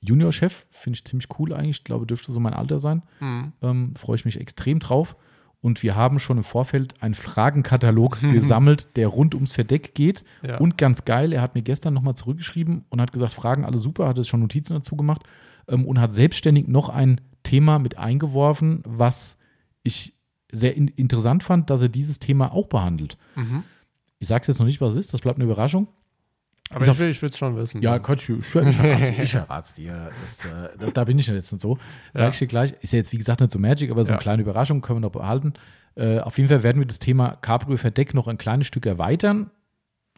Junior-Chef 0.00 0.66
finde 0.70 0.96
ich 0.96 1.04
ziemlich 1.04 1.28
cool 1.38 1.52
eigentlich. 1.52 1.78
Ich 1.78 1.84
glaube, 1.84 2.06
dürfte 2.06 2.32
so 2.32 2.40
mein 2.40 2.54
Alter 2.54 2.78
sein. 2.78 3.02
Mhm. 3.20 3.52
Ähm, 3.62 3.94
Freue 3.96 4.16
ich 4.16 4.24
mich 4.24 4.40
extrem 4.40 4.78
drauf. 4.78 5.16
Und 5.60 5.82
wir 5.82 5.96
haben 5.96 6.18
schon 6.18 6.36
im 6.36 6.44
Vorfeld 6.44 7.02
einen 7.02 7.14
Fragenkatalog 7.14 8.20
gesammelt, 8.32 8.96
der 8.96 9.08
rund 9.08 9.34
ums 9.34 9.52
Verdeck 9.52 9.94
geht. 9.94 10.24
Ja. 10.46 10.58
Und 10.58 10.78
ganz 10.78 11.04
geil, 11.04 11.32
er 11.32 11.42
hat 11.42 11.54
mir 11.54 11.62
gestern 11.62 11.94
nochmal 11.94 12.14
zurückgeschrieben 12.14 12.84
und 12.88 13.00
hat 13.00 13.12
gesagt, 13.12 13.32
Fragen 13.32 13.64
alle 13.64 13.78
super, 13.78 14.06
hat 14.06 14.18
es 14.18 14.28
schon 14.28 14.40
Notizen 14.40 14.74
dazu 14.74 14.96
gemacht 14.96 15.22
ähm, 15.68 15.84
und 15.86 16.00
hat 16.00 16.12
selbstständig 16.12 16.68
noch 16.68 16.88
ein 16.88 17.20
Thema 17.42 17.78
mit 17.78 17.98
eingeworfen, 17.98 18.82
was 18.84 19.38
ich 19.82 20.14
sehr 20.52 20.76
in 20.76 20.88
interessant 20.88 21.42
fand, 21.42 21.70
dass 21.70 21.82
er 21.82 21.88
dieses 21.88 22.18
Thema 22.18 22.52
auch 22.52 22.66
behandelt. 22.66 23.16
Mhm. 23.34 23.64
Ich 24.18 24.28
sage 24.28 24.42
es 24.42 24.46
jetzt 24.48 24.58
noch 24.58 24.66
nicht, 24.66 24.80
was 24.80 24.94
es 24.94 25.00
ist, 25.00 25.14
das 25.14 25.20
bleibt 25.20 25.38
eine 25.38 25.44
Überraschung. 25.44 25.88
Aber 26.70 26.84
ich 26.84 26.90
auf- 26.90 26.98
will 26.98 27.10
es 27.10 27.38
schon 27.38 27.56
wissen. 27.56 27.80
Ja, 27.82 27.98
Quatsch, 27.98 28.28
ich, 28.28 28.54
ich, 28.54 29.18
ich 29.18 29.30
verrat's 29.30 29.74
dir. 29.74 30.10
Das, 30.20 30.44
äh, 30.44 30.48
das, 30.78 30.92
da 30.92 31.04
bin 31.04 31.18
ich 31.18 31.26
jetzt 31.26 31.52
nicht 31.52 31.60
so. 31.62 31.78
Sag 32.12 32.22
Ja. 32.22 32.28
ich 32.30 32.38
dir 32.38 32.46
gleich. 32.46 32.74
Ist 32.80 32.92
ja 32.92 32.98
jetzt, 32.98 33.12
wie 33.12 33.18
gesagt, 33.18 33.40
nicht 33.40 33.52
so 33.52 33.58
Magic, 33.58 33.90
aber 33.90 34.02
so 34.02 34.08
eine 34.08 34.16
Ja. 34.16 34.22
kleine 34.22 34.42
Überraschung 34.42 34.80
können 34.80 34.96
wir 34.98 35.02
noch 35.06 35.12
behalten. 35.12 35.54
Äh, 35.94 36.18
auf 36.20 36.36
jeden 36.38 36.48
Fall 36.48 36.62
werden 36.62 36.78
wir 36.80 36.86
das 36.86 36.98
Thema 36.98 37.36
Cabrio 37.40 37.76
Verdeck 37.78 38.14
noch 38.14 38.26
ein 38.26 38.36
kleines 38.36 38.66
Stück 38.66 38.84
erweitern, 38.84 39.50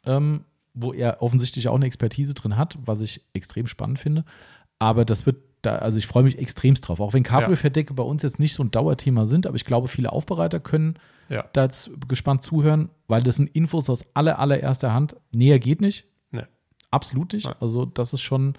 ähm, 0.06 0.44
wo 0.74 0.92
er 0.92 1.22
offensichtlich 1.22 1.68
auch 1.68 1.74
eine 1.76 1.86
Expertise 1.86 2.34
drin 2.34 2.56
hat, 2.56 2.78
was 2.80 3.00
ich 3.02 3.20
extrem 3.34 3.66
spannend 3.66 3.98
finde. 3.98 4.24
Aber 4.78 5.04
das 5.04 5.26
wird 5.26 5.36
da, 5.62 5.76
also 5.76 5.98
ich 5.98 6.06
freue 6.06 6.22
mich 6.22 6.38
extremst 6.38 6.86
drauf. 6.88 7.00
Auch 7.00 7.12
wenn 7.12 7.24
Cabrio 7.24 7.56
Verdecke 7.56 7.92
bei 7.94 8.02
uns 8.04 8.22
jetzt 8.22 8.38
nicht 8.38 8.54
so 8.54 8.62
ein 8.62 8.70
Dauerthema 8.70 9.26
sind, 9.26 9.46
aber 9.46 9.56
ich 9.56 9.64
glaube, 9.64 9.88
viele 9.88 10.12
Aufbereiter 10.12 10.60
können 10.60 10.94
Ja. 11.28 11.44
da 11.52 11.64
jetzt 11.64 11.90
gespannt 12.08 12.42
zuhören, 12.42 12.90
weil 13.08 13.22
das 13.22 13.36
sind 13.36 13.50
Infos 13.54 13.90
aus 13.90 14.04
aller, 14.14 14.38
allererster 14.38 14.92
Hand. 14.94 15.16
Näher 15.32 15.58
geht 15.58 15.80
nicht. 15.80 16.04
Absolut 16.90 17.32
nicht. 17.32 17.48
Also, 17.60 17.84
das 17.84 18.12
ist 18.12 18.22
schon, 18.22 18.54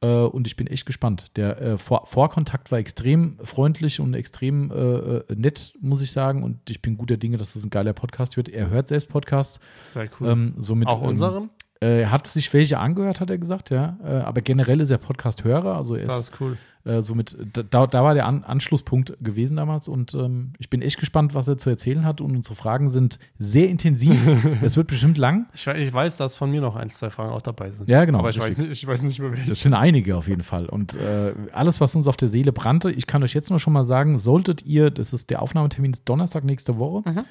äh, 0.00 0.06
und 0.06 0.46
ich 0.46 0.56
bin 0.56 0.66
echt 0.66 0.86
gespannt. 0.86 1.30
Der 1.36 1.60
äh, 1.60 1.78
Vor 1.78 2.06
Vorkontakt 2.06 2.72
war 2.72 2.78
extrem 2.78 3.38
freundlich 3.42 4.00
und 4.00 4.14
extrem 4.14 4.70
äh, 4.70 4.74
äh, 4.76 5.24
nett, 5.34 5.74
muss 5.80 6.00
ich 6.02 6.12
sagen. 6.12 6.42
Und 6.42 6.70
ich 6.70 6.80
bin 6.80 6.96
guter 6.96 7.16
Dinge, 7.16 7.36
dass 7.36 7.52
das 7.52 7.64
ein 7.64 7.70
geiler 7.70 7.92
Podcast 7.92 8.36
wird. 8.36 8.48
Er 8.48 8.70
hört 8.70 8.88
selbst 8.88 9.08
Podcasts. 9.08 9.60
Sehr 9.88 10.08
cool. 10.20 10.28
Ähm, 10.28 10.54
somit, 10.56 10.88
Auch 10.88 11.02
ähm, 11.02 11.08
unseren? 11.08 11.50
äh, 11.82 12.02
er 12.02 12.10
hat 12.10 12.26
sich 12.26 12.52
welche 12.52 12.78
angehört, 12.78 13.20
hat 13.20 13.30
er 13.30 13.38
gesagt, 13.38 13.70
ja. 13.70 13.98
Äh, 14.02 14.08
aber 14.20 14.40
generell 14.40 14.80
ist 14.80 14.90
er 14.90 14.98
Podcast-Hörer. 14.98 15.76
Also, 15.76 15.96
er 15.96 16.06
Das 16.06 16.18
ist 16.20 16.28
ist 16.30 16.40
cool. 16.40 16.56
Äh, 16.84 17.02
somit, 17.02 17.36
da, 17.70 17.86
da 17.86 18.04
war 18.04 18.14
der 18.14 18.26
An 18.26 18.42
Anschlusspunkt 18.42 19.14
gewesen 19.20 19.56
damals 19.56 19.86
und 19.86 20.14
ähm, 20.14 20.54
ich 20.58 20.70
bin 20.70 20.80
echt 20.80 20.98
gespannt, 20.98 21.34
was 21.34 21.46
er 21.46 21.58
zu 21.58 21.68
erzählen 21.68 22.04
hat 22.04 22.20
und 22.20 22.34
unsere 22.34 22.54
Fragen 22.54 22.88
sind 22.88 23.18
sehr 23.38 23.68
intensiv. 23.68 24.18
es 24.62 24.76
wird 24.76 24.88
bestimmt 24.88 25.18
lang. 25.18 25.46
Ich, 25.54 25.66
ich 25.66 25.92
weiß, 25.92 26.16
dass 26.16 26.36
von 26.36 26.50
mir 26.50 26.60
noch 26.60 26.76
ein, 26.76 26.88
zwei 26.90 27.10
Fragen 27.10 27.32
auch 27.32 27.42
dabei 27.42 27.70
sind. 27.70 27.88
Ja, 27.88 28.04
genau, 28.06 28.20
Aber 28.20 28.30
ich 28.30 28.38
weiß, 28.38 28.58
richtig. 28.58 28.70
ich 28.70 28.86
weiß 28.86 29.02
nicht 29.02 29.18
mehr 29.18 29.30
welche. 29.32 29.48
Das 29.50 29.60
sind 29.60 29.74
einige 29.74 30.16
auf 30.16 30.26
jeden 30.26 30.42
Fall. 30.42 30.66
Und 30.66 30.94
äh, 30.96 31.34
alles, 31.52 31.80
was 31.80 31.94
uns 31.94 32.06
auf 32.06 32.16
der 32.16 32.28
Seele 32.28 32.52
brannte, 32.52 32.90
ich 32.90 33.06
kann 33.06 33.22
euch 33.22 33.34
jetzt 33.34 33.50
nur 33.50 33.58
schon 33.58 33.72
mal 33.74 33.84
sagen, 33.84 34.18
solltet 34.18 34.64
ihr, 34.64 34.90
das 34.90 35.12
ist 35.12 35.30
der 35.30 35.42
Aufnahmetermin 35.42 35.92
ist 35.92 36.08
Donnerstag 36.08 36.44
nächste 36.44 36.78
Woche, 36.78 37.02
Mhm. 37.10 37.24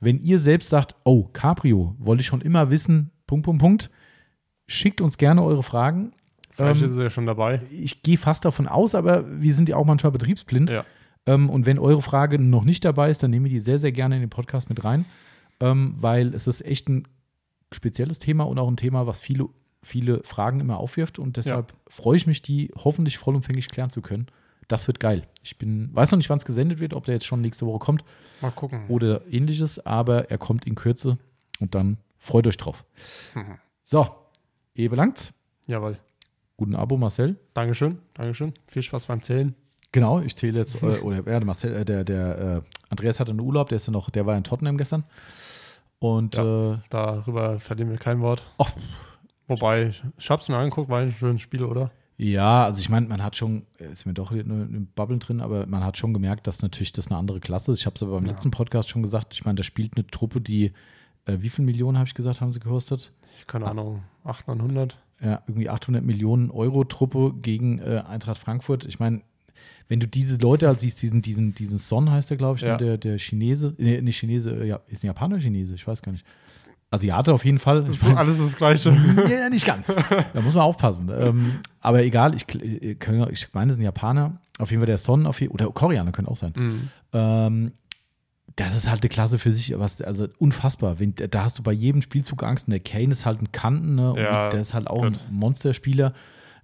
wenn 0.00 0.18
ihr 0.18 0.38
selbst 0.38 0.68
sagt, 0.68 0.94
oh, 1.04 1.24
Cabrio, 1.32 1.94
wollte 1.98 2.22
ich 2.22 2.26
schon 2.26 2.40
immer 2.40 2.70
wissen, 2.70 3.10
Punkt, 3.26 3.44
Punkt, 3.44 3.60
Punkt, 3.60 3.90
schickt 4.66 5.00
uns 5.00 5.16
gerne 5.18 5.42
eure 5.44 5.62
Fragen. 5.62 6.12
Vielleicht 6.56 6.80
Ähm, 6.80 6.86
ist 6.86 6.92
es 6.92 6.98
ja 6.98 7.10
schon 7.10 7.26
dabei. 7.26 7.60
ich 7.70 8.02
gehe 8.02 8.16
fast 8.18 8.44
davon 8.44 8.66
aus, 8.66 8.94
aber 8.94 9.24
wir 9.40 9.54
sind 9.54 9.68
ja 9.68 9.76
auch 9.76 9.84
manchmal 9.84 10.12
betriebsblind. 10.12 10.70
Ja. 10.70 10.84
Ähm, 11.26 11.50
und 11.50 11.66
wenn 11.66 11.78
eure 11.78 12.02
Frage 12.02 12.38
noch 12.38 12.64
nicht 12.64 12.84
dabei 12.84 13.10
ist, 13.10 13.22
dann 13.22 13.30
nehmen 13.30 13.44
wir 13.44 13.50
die 13.50 13.60
sehr, 13.60 13.78
sehr 13.78 13.92
gerne 13.92 14.14
in 14.16 14.22
den 14.22 14.30
Podcast 14.30 14.68
mit 14.68 14.84
rein, 14.84 15.04
ähm, 15.60 15.94
weil 15.98 16.34
es 16.34 16.46
ist 16.46 16.62
echt 16.64 16.88
ein 16.88 17.06
spezielles 17.72 18.18
Thema 18.18 18.44
und 18.44 18.58
auch 18.58 18.68
ein 18.68 18.76
Thema, 18.76 19.06
was 19.06 19.20
viele, 19.20 19.46
viele 19.82 20.22
Fragen 20.24 20.60
immer 20.60 20.78
aufwirft. 20.78 21.18
Und 21.18 21.36
deshalb 21.36 21.74
freue 21.88 22.16
ich 22.16 22.26
mich, 22.26 22.42
die 22.42 22.70
hoffentlich 22.76 23.18
vollumfänglich 23.18 23.68
klären 23.68 23.90
zu 23.90 24.02
können. 24.02 24.26
Das 24.68 24.86
wird 24.86 24.98
geil. 24.98 25.26
Ich 25.42 25.58
bin, 25.58 25.90
weiß 25.94 26.10
noch 26.12 26.16
nicht, 26.16 26.30
wann 26.30 26.38
es 26.38 26.44
gesendet 26.44 26.80
wird, 26.80 26.94
ob 26.94 27.04
der 27.04 27.14
jetzt 27.14 27.26
schon 27.26 27.40
nächste 27.40 27.66
Woche 27.66 27.78
kommt 27.80 28.04
Mal 28.40 28.50
gucken. 28.50 28.86
oder 28.88 29.22
ähnliches, 29.30 29.84
aber 29.84 30.30
er 30.30 30.38
kommt 30.38 30.66
in 30.66 30.74
Kürze 30.74 31.18
und 31.60 31.74
dann 31.74 31.98
freut 32.18 32.46
euch 32.46 32.56
drauf. 32.56 32.84
Mhm. 33.34 33.58
So, 33.82 34.08
eh 34.74 34.88
belangt's. 34.88 35.32
Jawohl. 35.66 35.98
Guten 36.56 36.74
Abo, 36.74 36.96
Marcel. 36.96 37.36
Dankeschön. 37.54 37.98
Dankeschön. 38.14 38.54
Viel 38.66 38.82
Spaß 38.82 39.06
beim 39.06 39.22
Zählen. 39.22 39.54
Genau, 39.92 40.20
ich 40.20 40.34
zähle 40.36 40.58
jetzt, 40.58 40.82
äh, 40.82 40.98
oder 41.00 41.16
ja, 41.16 41.22
der, 41.22 41.44
Marcel, 41.44 41.74
äh, 41.74 41.84
der, 41.84 42.04
der 42.04 42.38
äh, 42.38 42.60
Andreas 42.90 43.20
hatte 43.20 43.30
einen 43.30 43.40
Urlaub, 43.40 43.68
der 43.68 43.76
ist 43.76 43.86
ja 43.86 43.92
noch, 43.92 44.10
der 44.10 44.26
war 44.26 44.36
in 44.36 44.44
Tottenham 44.44 44.76
gestern. 44.76 45.04
Und 45.98 46.36
äh, 46.36 46.78
Darüber 46.90 47.58
verlieren 47.60 47.90
wir 47.90 47.98
kein 47.98 48.20
Wort. 48.20 48.42
ach, 48.58 48.72
Wobei, 49.48 49.86
ich, 49.88 50.02
ich 50.18 50.28
hab's 50.30 50.48
mir 50.48 50.56
angeguckt, 50.56 50.88
war 50.88 51.00
ein 51.00 51.10
schönes 51.12 51.40
Spiel, 51.40 51.62
oder? 51.62 51.90
ja, 52.18 52.64
also 52.64 52.80
ich 52.80 52.88
meine, 52.88 53.06
man 53.06 53.22
hat 53.22 53.36
schon, 53.36 53.66
äh, 53.78 53.92
ist 53.92 54.06
mir 54.06 54.14
doch 54.14 54.32
eine, 54.32 54.40
eine 54.42 54.80
Bubble 54.94 55.18
drin, 55.18 55.40
aber 55.40 55.66
man 55.66 55.84
hat 55.84 55.98
schon 55.98 56.14
gemerkt, 56.14 56.46
dass 56.46 56.62
natürlich 56.62 56.92
das 56.92 57.08
eine 57.08 57.18
andere 57.18 57.40
Klasse 57.40 57.70
ist. 57.72 57.80
Ich 57.80 57.86
habe 57.86 57.94
es 57.96 58.02
aber 58.02 58.12
beim 58.12 58.24
Ja. 58.26 58.32
letzten 58.32 58.50
Podcast 58.50 58.88
schon 58.88 59.02
gesagt, 59.02 59.34
ich 59.34 59.44
meine, 59.44 59.56
da 59.56 59.62
spielt 59.62 59.96
eine 59.96 60.06
Truppe, 60.06 60.40
die 60.40 60.72
Äh, 61.28 61.38
wie 61.42 61.48
viele 61.48 61.66
Millionen, 61.66 61.98
habe 61.98 62.06
ich 62.06 62.14
gesagt, 62.14 62.40
haben 62.40 62.52
sie 62.52 62.60
gekostet? 62.60 63.12
Keine 63.48 63.66
Ahnung, 63.66 64.04
800, 64.24 64.58
900. 64.68 64.98
Ja, 65.22 65.42
irgendwie 65.46 65.70
800 65.70 66.04
Millionen 66.04 66.50
Euro 66.50 66.84
Truppe 66.84 67.32
gegen 67.40 67.78
äh, 67.78 68.02
Eintracht 68.06 68.38
Frankfurt. 68.38 68.84
Ich 68.84 68.98
meine, 68.98 69.22
wenn 69.88 70.00
du 70.00 70.06
diese 70.06 70.36
Leute 70.38 70.66
halt 70.68 70.80
siehst, 70.80 71.00
diesen, 71.00 71.22
diesen, 71.22 71.54
diesen 71.54 71.78
Son 71.78 72.10
heißt 72.10 72.28
der, 72.30 72.36
glaube 72.36 72.56
ich, 72.56 72.62
ne, 72.62 72.68
Ja. 72.68 72.76
der, 72.76 72.98
der 72.98 73.18
Chinese, 73.18 73.74
nee, 73.78 74.00
nicht 74.02 74.18
Chinese, 74.18 74.50
äh, 74.50 74.66
ja, 74.66 74.80
ist 74.88 75.02
ein 75.02 75.06
Japaner 75.06 75.36
oder 75.36 75.42
Chinese? 75.42 75.74
Ich 75.74 75.86
weiß 75.86 76.02
gar 76.02 76.12
nicht. 76.12 76.24
Asiate 76.90 77.32
auf 77.32 77.44
jeden 77.44 77.58
Fall. 77.58 77.82
Das 77.82 77.96
ist 77.96 78.04
alles 78.16 78.38
das 78.38 78.56
Gleiche. 78.56 78.90
ja, 79.30 79.48
nicht 79.48 79.66
ganz. 79.66 79.86
Da 80.32 80.40
muss 80.40 80.54
man 80.54 80.62
aufpassen. 80.62 81.10
Ähm, 81.18 81.52
aber 81.80 82.02
egal, 82.04 82.34
ich, 82.34 82.44
ich, 82.54 82.96
ich 83.32 83.54
meine, 83.54 83.70
es 83.70 83.76
sind 83.76 83.82
Japaner. 83.84 84.40
Auf 84.58 84.70
jeden 84.70 84.80
Fall 84.80 84.86
der 84.86 84.98
Son, 84.98 85.26
auf 85.26 85.40
je, 85.40 85.48
oder 85.48 85.66
Koreaner 85.70 86.12
können 86.12 86.28
auch 86.28 86.36
sein. 86.36 86.52
Mhm. 86.56 86.90
Ähm, 87.12 87.72
das 88.56 88.74
ist 88.74 88.88
halt 88.88 89.02
eine 89.02 89.10
Klasse 89.10 89.38
für 89.38 89.52
sich, 89.52 89.78
was, 89.78 90.00
also 90.00 90.26
unfassbar. 90.38 90.98
Wenn, 90.98 91.14
da 91.14 91.44
hast 91.44 91.58
du 91.58 91.62
bei 91.62 91.72
jedem 91.72 92.00
Spielzug 92.00 92.42
Angst. 92.42 92.66
Und 92.68 92.72
der 92.72 92.80
Kane 92.80 93.12
ist 93.12 93.26
halt 93.26 93.42
ein 93.42 93.52
Kanten, 93.52 93.94
ne? 93.96 94.12
Und 94.12 94.18
Ja, 94.18 94.50
der 94.50 94.60
ist 94.60 94.72
halt 94.72 94.88
auch 94.88 95.02
gut. 95.02 95.20
ein 95.28 95.34
Monsterspieler. 95.34 96.14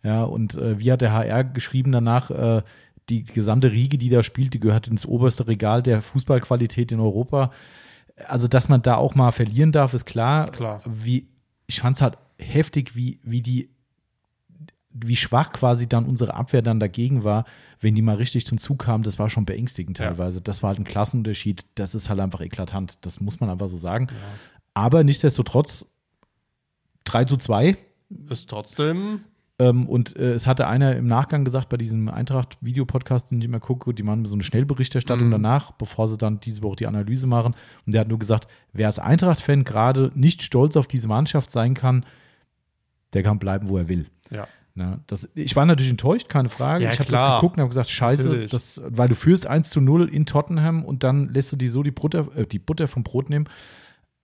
Ja, 0.03 0.25
und 0.25 0.55
äh, 0.57 0.79
wie 0.81 0.91
hat 0.91 1.03
der 1.03 1.13
HR 1.13 1.45
geschrieben 1.45 1.93
danach, 1.93 2.31
äh, 2.31 2.63
die 3.09 3.25
gesamte 3.25 3.71
Riege, 3.73 3.99
die 3.99 4.09
da 4.09 4.23
spielt, 4.23 4.55
die 4.55 4.61
gehört 4.61 4.89
ins 4.89 5.05
oberste 5.05 5.47
Regal 5.47 5.83
der 5.83 6.01
Fußballqualität 6.03 6.93
in 6.93 7.01
Europa. 7.01 7.53
Also, 8.27 8.49
dass 8.49 8.69
man 8.69 8.81
da 8.83 8.97
auch 8.97 9.15
mal 9.15 9.31
verlieren 9.33 9.73
darf, 9.73 9.93
ist 9.93 10.07
klar. 10.07 10.51
Klar. 10.51 10.81
Wie, 10.87 11.29
ich 11.67 11.81
fand 11.81 11.97
es 11.97 12.03
halt 12.03 12.17
heftig, 12.39 12.97
wie, 12.97 13.21
wie 13.23 13.43
die 13.43 13.71
wie 14.95 15.17
schwach 15.17 15.53
quasi 15.53 15.89
dann 15.89 16.05
unsere 16.05 16.35
Abwehr 16.35 16.63
dann 16.63 16.79
dagegen 16.81 17.25
war, 17.25 17.45
wenn 17.81 17.95
die 17.95 18.03
mal 18.03 18.17
richtig 18.17 18.47
zum 18.47 18.59
Zug 18.59 18.81
kamen, 18.81 19.05
das 19.05 19.19
war 19.19 19.29
schon 19.31 19.45
beängstigend 19.47 19.99
Ja. 19.99 20.07
teilweise. 20.09 20.41
Das 20.41 20.63
war 20.63 20.69
halt 20.69 20.79
ein 20.79 20.85
Klassenunterschied. 20.85 21.65
Das 21.75 21.95
ist 21.95 22.09
halt 22.11 22.21
einfach 22.21 22.41
eklatant. 22.41 22.99
Das 23.01 23.21
muss 23.21 23.41
man 23.41 23.49
einfach 23.51 23.69
so 23.69 23.77
sagen. 23.79 24.09
Aber 24.75 25.05
nichtsdestotrotz 25.05 25.87
3 27.05 27.25
zu 27.25 27.37
2. 27.37 27.77
Ist 28.29 28.49
trotzdem. 28.49 29.21
Ähm, 29.59 29.87
und 29.89 30.17
äh, 30.17 30.33
es 30.33 30.47
hatte 30.47 30.67
einer 30.67 30.97
im 30.97 31.07
Nachgang 31.07 31.45
gesagt, 31.45 31.69
bei 31.69 31.77
diesem 31.77 32.09
Eintracht-Videopodcast, 32.09 33.31
den 33.31 33.39
ich 33.39 33.45
immer 33.45 33.61
gucke, 33.61 33.93
die 33.95 34.03
machen 34.03 34.25
so 34.25 34.35
eine 34.35 34.43
Schnellberichterstattung 34.43 35.29
Mhm. 35.29 35.33
danach, 35.33 35.73
bevor 35.73 36.09
sie 36.09 36.17
dann 36.17 36.41
diese 36.41 36.63
Woche 36.63 36.77
die 36.77 36.87
Analyse 36.87 37.27
machen. 37.27 37.55
Und 37.87 37.93
der 37.93 38.03
hat 38.03 38.09
nur 38.09 38.19
gesagt, 38.19 38.49
wer 38.73 38.87
als 38.87 38.99
Eintracht-Fan 38.99 39.65
gerade 39.65 40.11
nicht 40.15 40.43
stolz 40.43 40.77
auf 40.77 40.87
diese 40.87 41.09
Mannschaft 41.09 41.51
sein 41.51 41.75
kann, 41.75 42.05
der 43.13 43.23
kann 43.23 43.39
bleiben, 43.39 43.69
wo 43.69 43.77
er 43.79 43.89
will. 43.89 44.07
Ja. 44.31 44.47
Na, 44.75 45.01
das, 45.07 45.29
ich 45.35 45.55
war 45.55 45.67
natürlich 45.67 45.91
enttäuscht, 45.91 46.29
keine 46.31 46.49
Frage. 46.49 46.85
Ja, 46.85 46.93
ich 46.93 46.99
habe 46.99 47.11
das 47.11 47.35
geguckt 47.41 47.57
und 47.57 47.61
habe 47.61 47.69
gesagt, 47.69 47.91
scheiße, 47.91 48.47
das, 48.47 48.81
weil 48.87 49.09
du 49.09 49.15
führst 49.15 49.47
1 49.47 49.69
zu 49.71 49.81
0 49.83 50.09
in 50.09 50.25
Tottenham 50.25 50.85
und 50.85 51.05
dann 51.05 51.29
lässt 51.29 51.53
du 51.53 51.57
die 51.57 51.69
so 51.69 51.83
die 51.83 51.91
Butter, 51.91 52.29
äh, 52.35 52.47
die 52.47 52.59
Butter 52.59 52.89
vom 52.89 53.03
Brot 53.03 53.29
nehmen. 53.29 53.47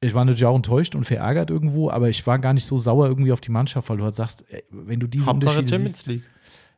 Ich 0.01 0.15
war 0.15 0.25
natürlich 0.25 0.47
auch 0.47 0.57
enttäuscht 0.57 0.95
und 0.95 1.05
verärgert 1.05 1.51
irgendwo, 1.51 1.91
aber 1.91 2.09
ich 2.09 2.27
war 2.27 2.39
gar 2.39 2.55
nicht 2.55 2.65
so 2.65 2.79
sauer 2.79 3.09
irgendwie 3.09 3.33
auf 3.33 3.41
die 3.41 3.51
Mannschaft, 3.51 3.91
weil 3.91 3.97
du 3.99 4.05
halt 4.05 4.15
sagst, 4.15 4.45
ey, 4.49 4.63
wenn 4.71 5.01
du 5.01 5.07
diese 5.07 5.27
Hauptsache 5.27 5.57
Champions 5.69 5.99
siehst, 5.99 6.07
League. 6.07 6.23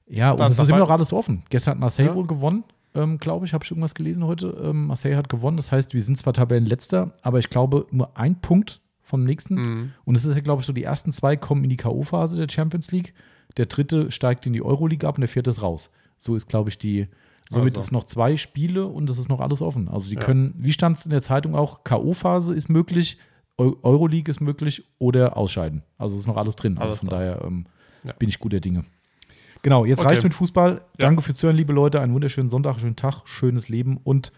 ja, 0.09 0.33
und 0.33 0.41
Das 0.41 0.53
es 0.53 0.59
ist 0.59 0.69
immer 0.71 0.79
noch 0.79 0.91
alles 0.91 1.13
offen. 1.13 1.43
Gestern 1.51 1.73
hat 1.73 1.81
Marseille 1.81 2.07
Ja. 2.09 2.15
wohl 2.15 2.27
gewonnen, 2.27 2.65
ähm, 2.95 3.19
glaube 3.19 3.47
ich, 3.47 3.53
habe 3.53 3.63
ich 3.63 3.71
irgendwas 3.71 3.95
gelesen 3.95 4.25
heute. 4.25 4.49
Ähm, 4.65 4.87
Marseille 4.87 5.17
hat 5.17 5.29
gewonnen, 5.29 5.59
das 5.59 5.71
heißt, 5.71 5.95
wir 5.95 6.01
sind 6.03 6.17
zwar 6.17 6.33
Tabellenletzter, 6.33 7.13
aber 7.23 7.39
ich 7.39 7.51
glaube 7.51 7.87
nur 7.93 8.17
ein 8.17 8.41
Punkt 8.41 8.81
vom 9.03 9.23
nächsten. 9.25 9.55
Mhm. 9.55 9.93
Und 10.05 10.17
es 10.17 10.25
ist 10.25 10.35
ja, 10.35 10.41
glaube 10.41 10.61
ich, 10.63 10.67
so, 10.67 10.73
die 10.73 10.83
ersten 10.85 11.13
zwei 11.13 11.37
kommen 11.37 11.63
in 11.63 11.71
die 11.71 11.77
K.O.-Phase 11.77 12.37
der 12.37 12.49
Champions 12.51 12.91
League. 12.91 13.13
Der 13.57 13.67
dritte 13.67 14.11
steigt 14.11 14.47
in 14.47 14.53
die 14.53 14.63
Euroleague 14.63 15.09
ab 15.09 15.17
und 15.17 15.23
der 15.23 15.29
vierte 15.29 15.51
ist 15.51 15.63
raus. 15.63 15.91
So 16.19 16.35
ist, 16.37 16.49
glaube 16.49 16.71
ich, 16.71 16.79
die. 16.79 17.09
Somit 17.49 17.75
Also. 17.75 17.87
ist 17.87 17.91
noch 17.91 18.05
zwei 18.05 18.37
Spiele 18.37 18.87
und 18.87 19.11
es 19.11 19.19
ist 19.19 19.29
noch 19.29 19.41
alles 19.41 19.61
offen. 19.61 19.89
Also, 19.89 20.07
sie 20.07 20.15
Ja. 20.15 20.21
können, 20.21 20.55
wie 20.57 20.73
stand 20.73 20.97
es 20.99 21.05
in 21.05 21.11
der 21.11 21.21
Zeitung 21.23 21.57
auch, 21.57 21.83
K.O.-Phase 21.83 22.55
ist 22.55 22.69
möglich, 22.69 23.19
Eu 23.59 23.75
Euroleague 23.83 24.31
ist 24.31 24.41
möglich 24.41 24.85
oder 24.99 25.37
ausscheiden. 25.37 25.83
Also, 25.99 26.15
es 26.15 26.23
ist 26.23 26.27
noch 26.29 26.37
alles 26.37 26.55
drin. 26.57 26.79
Also, 26.79 26.89
Alles 26.91 27.01
von 27.01 27.09
drin. 27.09 27.19
daher 27.19 27.45
ähm, 27.45 27.67
Ja. 28.05 28.13
bin 28.13 28.29
ich 28.29 28.39
guter 28.39 28.61
Dinge. 28.61 28.85
Genau, 29.63 29.85
jetzt 29.85 29.99
Okay. 29.99 30.09
reicht 30.09 30.23
mit 30.23 30.33
Fußball. 30.33 30.81
Danke 30.97 31.21
fürs 31.23 31.37
Zuhören, 31.39 31.57
liebe 31.57 31.73
Leute. 31.73 32.01
Einen 32.01 32.15
wunderschönen 32.15 32.49
Sonntag, 32.51 32.81
schönen 32.81 32.97
Tag, 32.97 33.23
schönes 33.27 33.69
Leben 33.69 33.99
und 34.05 34.33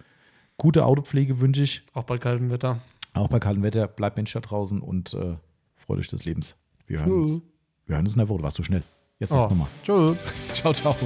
gute 0.56 0.84
Autopflege 0.86 1.38
wünsche 1.38 1.62
ich. 1.62 1.82
Auch 1.92 2.04
bei 2.04 2.18
kaltem 2.18 2.50
Wetter. 2.50 2.80
Auch 3.14 3.28
bei 3.28 3.38
kaltem 3.38 3.62
Wetter. 3.62 3.86
Bleibt 3.86 4.16
Mensch 4.16 4.32
da 4.32 4.40
draußen 4.40 4.80
und 4.80 5.12
äh, 5.14 5.36
freut 5.74 5.98
euch 5.98 6.08
des 6.08 6.24
Lebens. 6.24 6.56
Wir 6.86 7.00
hören 7.00 7.08
Tschüss. 7.10 7.30
uns. 7.36 7.42
Wir 7.86 7.96
hören 7.96 8.06
uns 8.06 8.14
in 8.14 8.18
der 8.18 8.28
Woche. 8.30 8.38
Du 8.38 8.44
warst 8.44 8.56
so 8.56 8.62
schnell. 8.62 8.82
Jetzt 9.22 9.32
Oh. 9.32 9.36
nochmal. 9.36 9.68
Tschüss. 9.84 10.16
Ciao, 10.54 10.72
ciao. 10.74 10.96